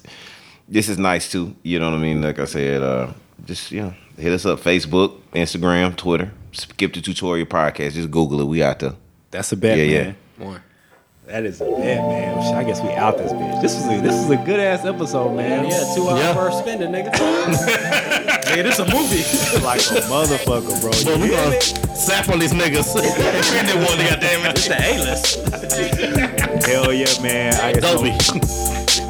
this 0.68 0.88
is 0.88 0.98
nice 0.98 1.30
too. 1.30 1.54
You 1.62 1.78
know 1.80 1.90
what 1.90 1.98
I 1.98 2.02
mean? 2.02 2.22
Like 2.22 2.38
I 2.38 2.44
said, 2.44 2.82
uh, 2.82 3.12
just 3.44 3.70
you 3.72 3.82
know, 3.82 3.94
hit 4.16 4.32
us 4.32 4.46
up 4.46 4.60
Facebook, 4.60 5.18
Instagram, 5.32 5.96
Twitter. 5.96 6.30
Skip 6.52 6.92
the 6.94 7.00
tutorial 7.00 7.46
podcast. 7.46 7.92
Just 7.92 8.10
Google 8.10 8.40
it. 8.40 8.44
We 8.46 8.62
out 8.62 8.78
there. 8.80 8.94
That's 9.30 9.52
a 9.52 9.56
bet, 9.56 9.78
Yeah, 9.78 9.84
yeah. 9.84 10.02
man. 10.02 10.16
One. 10.38 10.62
That 11.26 11.44
is 11.44 11.60
a 11.60 11.64
bad 11.64 11.78
man. 12.08 12.38
I 12.56 12.64
guess 12.64 12.80
we 12.82 12.88
out 12.90 13.16
this 13.16 13.30
bitch. 13.32 13.62
This 13.62 13.74
was 13.76 13.86
a, 13.86 14.00
this 14.00 14.14
is 14.16 14.28
a 14.30 14.36
good 14.38 14.58
ass 14.58 14.84
episode, 14.84 15.36
man. 15.36 15.64
Yeah, 15.68 15.94
two 15.94 16.08
hours 16.08 16.18
Yeah. 16.20 16.34
per 16.34 16.50
spending, 16.50 16.90
nigga. 16.90 17.12
nigga, 17.14 18.62
this 18.64 18.80
a 18.80 18.84
movie. 18.86 19.22
like 19.64 19.80
a 19.80 20.02
motherfucker, 20.10 20.80
bro. 20.80 20.90
But 21.04 21.20
we 21.20 21.28
gonna 21.30 21.60
sap 21.94 22.28
on 22.30 22.40
these 22.40 22.52
niggas. 22.52 22.96
and 23.54 23.68
then 23.68 23.76
one, 23.76 23.98
goddamn 23.98 24.44
It's 24.50 24.66
it. 24.66 24.70
the 24.70 24.82
A-list. 24.82 26.29
Hell 26.70 26.92
yeah, 26.92 27.10
man. 27.20 27.52
I 27.54 27.72
guess 27.72 27.82
Dolby. 27.82 28.10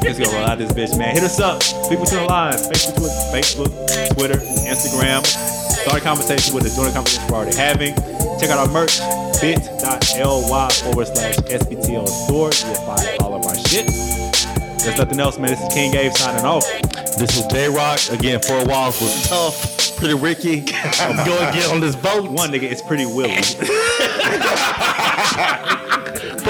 Let's 0.01 0.17
go 0.17 0.33
roll 0.33 0.49
out 0.49 0.57
this 0.57 0.71
bitch, 0.71 0.97
man. 0.97 1.13
Hit 1.13 1.21
us 1.21 1.39
up. 1.39 1.61
Speak 1.61 1.99
between 1.99 2.21
the 2.21 2.25
lines. 2.25 2.67
Facebook, 2.67 2.97
Twitter, 2.97 3.13
Facebook, 3.29 4.15
Twitter, 4.15 4.37
Instagram. 4.65 5.23
Start 5.23 6.01
a 6.01 6.01
conversation 6.01 6.55
with 6.55 6.65
us. 6.65 6.75
Join 6.75 6.85
the 6.85 6.91
conversation 6.91 7.29
we're 7.29 7.37
already 7.37 7.55
having. 7.55 7.93
Check 8.39 8.49
out 8.49 8.57
our 8.57 8.67
merch. 8.73 8.97
bit.ly 9.39 10.69
forward 10.81 11.05
slash 11.05 11.35
SPTO 11.37 12.07
stores. 12.09 12.63
You'll 12.63 12.73
find 12.81 13.21
all 13.21 13.35
of 13.35 13.45
our 13.45 13.55
shit. 13.55 13.85
There's 14.81 14.97
nothing 14.97 15.19
else, 15.19 15.37
man. 15.37 15.51
This 15.51 15.61
is 15.61 15.71
King 15.71 15.91
Gabe 15.91 16.13
signing 16.13 16.43
off. 16.43 16.65
This 17.19 17.37
is 17.37 17.45
J 17.45 17.69
Rock. 17.69 17.99
Again, 18.09 18.41
Four 18.41 18.65
Walls 18.65 18.99
was 18.99 19.29
tough. 19.29 19.97
Pretty 19.97 20.15
Ricky. 20.15 20.65
I'm 20.97 21.15
going 21.27 21.45
to 21.45 21.53
get 21.53 21.69
on 21.69 21.79
this 21.79 21.95
boat. 21.95 22.27
One 22.27 22.49
nigga, 22.49 22.63
it's 22.63 22.81
pretty 22.81 23.05
Willie. 23.05 23.37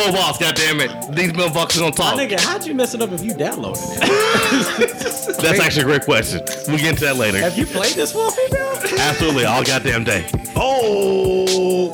Four 0.03 0.13
Walls, 0.13 0.37
goddamn 0.37 0.79
it. 0.81 0.89
These 1.15 1.31
motherfuckers 1.33 1.79
don't 1.79 1.95
My 2.17 2.25
nigga, 2.25 2.39
how'd 2.39 2.65
you 2.65 2.73
mess 2.73 2.93
it 2.93 3.01
up 3.01 3.11
if 3.11 3.23
you 3.23 3.33
downloaded 3.33 3.77
it? 4.01 5.37
That's 5.41 5.59
actually 5.59 5.83
a 5.83 5.85
great 5.85 6.03
question. 6.05 6.41
We'll 6.67 6.77
get 6.77 6.89
into 6.89 7.05
that 7.05 7.17
later. 7.17 7.37
Have 7.39 7.57
you 7.57 7.65
played 7.65 7.93
this 7.93 8.11
for 8.11 8.29
a? 8.31 8.97
Absolutely, 8.99 9.45
all 9.45 9.63
goddamn 9.63 10.03
day. 10.03 10.27
Oh, 10.55 11.89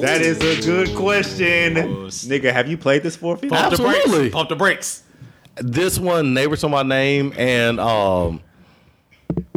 that 0.00 0.22
is 0.22 0.38
a 0.38 0.64
good 0.64 0.94
question. 0.96 1.74
Nigga, 1.74 2.52
have 2.52 2.68
you 2.68 2.78
played 2.78 3.02
this 3.02 3.16
for 3.16 3.36
FIFA? 3.36 3.48
Pump 3.50 3.50
the 3.50 3.56
Absolutely. 3.82 4.18
brakes. 4.20 4.34
Pump 4.34 4.48
the 4.48 4.56
brakes. 4.56 5.02
This 5.56 5.98
one, 5.98 6.32
Neighbors 6.32 6.64
on 6.64 6.70
My 6.70 6.82
Name, 6.82 7.34
and 7.36 7.78
um, 7.78 8.40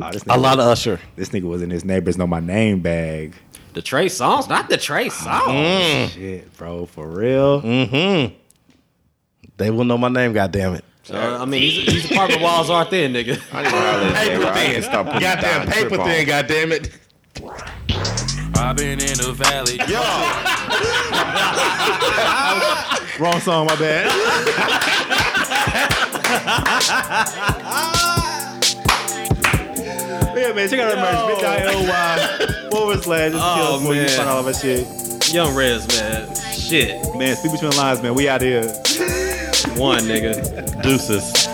Oh, 0.02 0.12
this 0.12 0.24
a 0.24 0.26
nigga- 0.26 0.42
lot 0.42 0.60
of 0.60 0.68
Usher. 0.68 1.00
This 1.16 1.30
nigga 1.30 1.44
was 1.44 1.62
in 1.62 1.70
his 1.70 1.86
neighbors 1.86 2.18
know 2.18 2.28
my 2.28 2.40
name 2.42 2.82
bag. 2.82 3.34
The 3.74 3.82
Trey 3.82 4.06
Songz, 4.06 4.48
not 4.50 4.70
the 4.70 4.78
Trey 4.78 5.08
Songz. 5.10 5.48
Mm. 5.48 6.08
Shit, 6.10 6.58
bro, 6.58 6.86
for 6.86 7.08
real. 7.08 7.62
Mm-hmm. 7.62 8.36
They 9.58 9.70
will 9.72 9.84
know 9.86 9.98
my 9.98 10.10
name, 10.10 10.34
goddamn 10.34 10.76
it. 10.76 10.86
So, 11.04 11.16
I 11.18 11.44
mean, 11.46 11.60
these, 11.62 11.86
these 11.86 12.12
apartment 12.12 12.42
walls 12.42 12.70
aren't 12.70 12.90
thin, 12.92 13.12
nigga. 13.14 13.40
I 13.52 13.64
didn't 13.64 13.76
know 13.76 14.14
Paper 14.14 14.46
I 14.46 14.54
thin. 14.74 14.84
stop 14.84 15.06
putting 15.08 15.22
Goddamn 15.22 15.68
paper 15.68 15.90
trip 15.90 16.00
on. 16.00 16.08
thin, 16.08 16.28
goddamn 16.28 16.72
it. 16.72 16.90
I've 18.56 18.78
been 18.78 19.00
in 19.02 19.18
the 19.18 19.34
valley. 19.36 19.78
Wrong 23.20 23.40
song, 23.42 23.66
my 23.68 23.76
bad. 23.76 24.10
yeah, 30.48 30.54
man, 30.54 30.70
check 30.70 30.80
out 30.80 30.98
our 30.98 31.28
merch. 31.28 31.40
bit.ly 31.40 32.70
forward 32.70 33.04
slash 33.04 33.32
Oh, 33.36 33.80
SPTO. 33.82 33.96
You 33.96 34.10
find 34.10 34.30
all 34.30 34.40
of 34.40 34.46
our 34.48 34.54
shit. 34.54 35.34
Young 35.34 35.56
Rez, 35.56 35.88
man. 35.88 36.36
Shit. 36.54 37.16
Man, 37.16 37.36
speak 37.36 37.52
between 37.54 37.72
the 37.72 37.78
lines, 37.78 38.02
man. 38.02 38.14
We 38.14 38.28
out 38.28 38.42
here. 38.42 38.64
One, 39.78 40.04
nigga. 40.04 40.82
Deuces. 40.84 41.48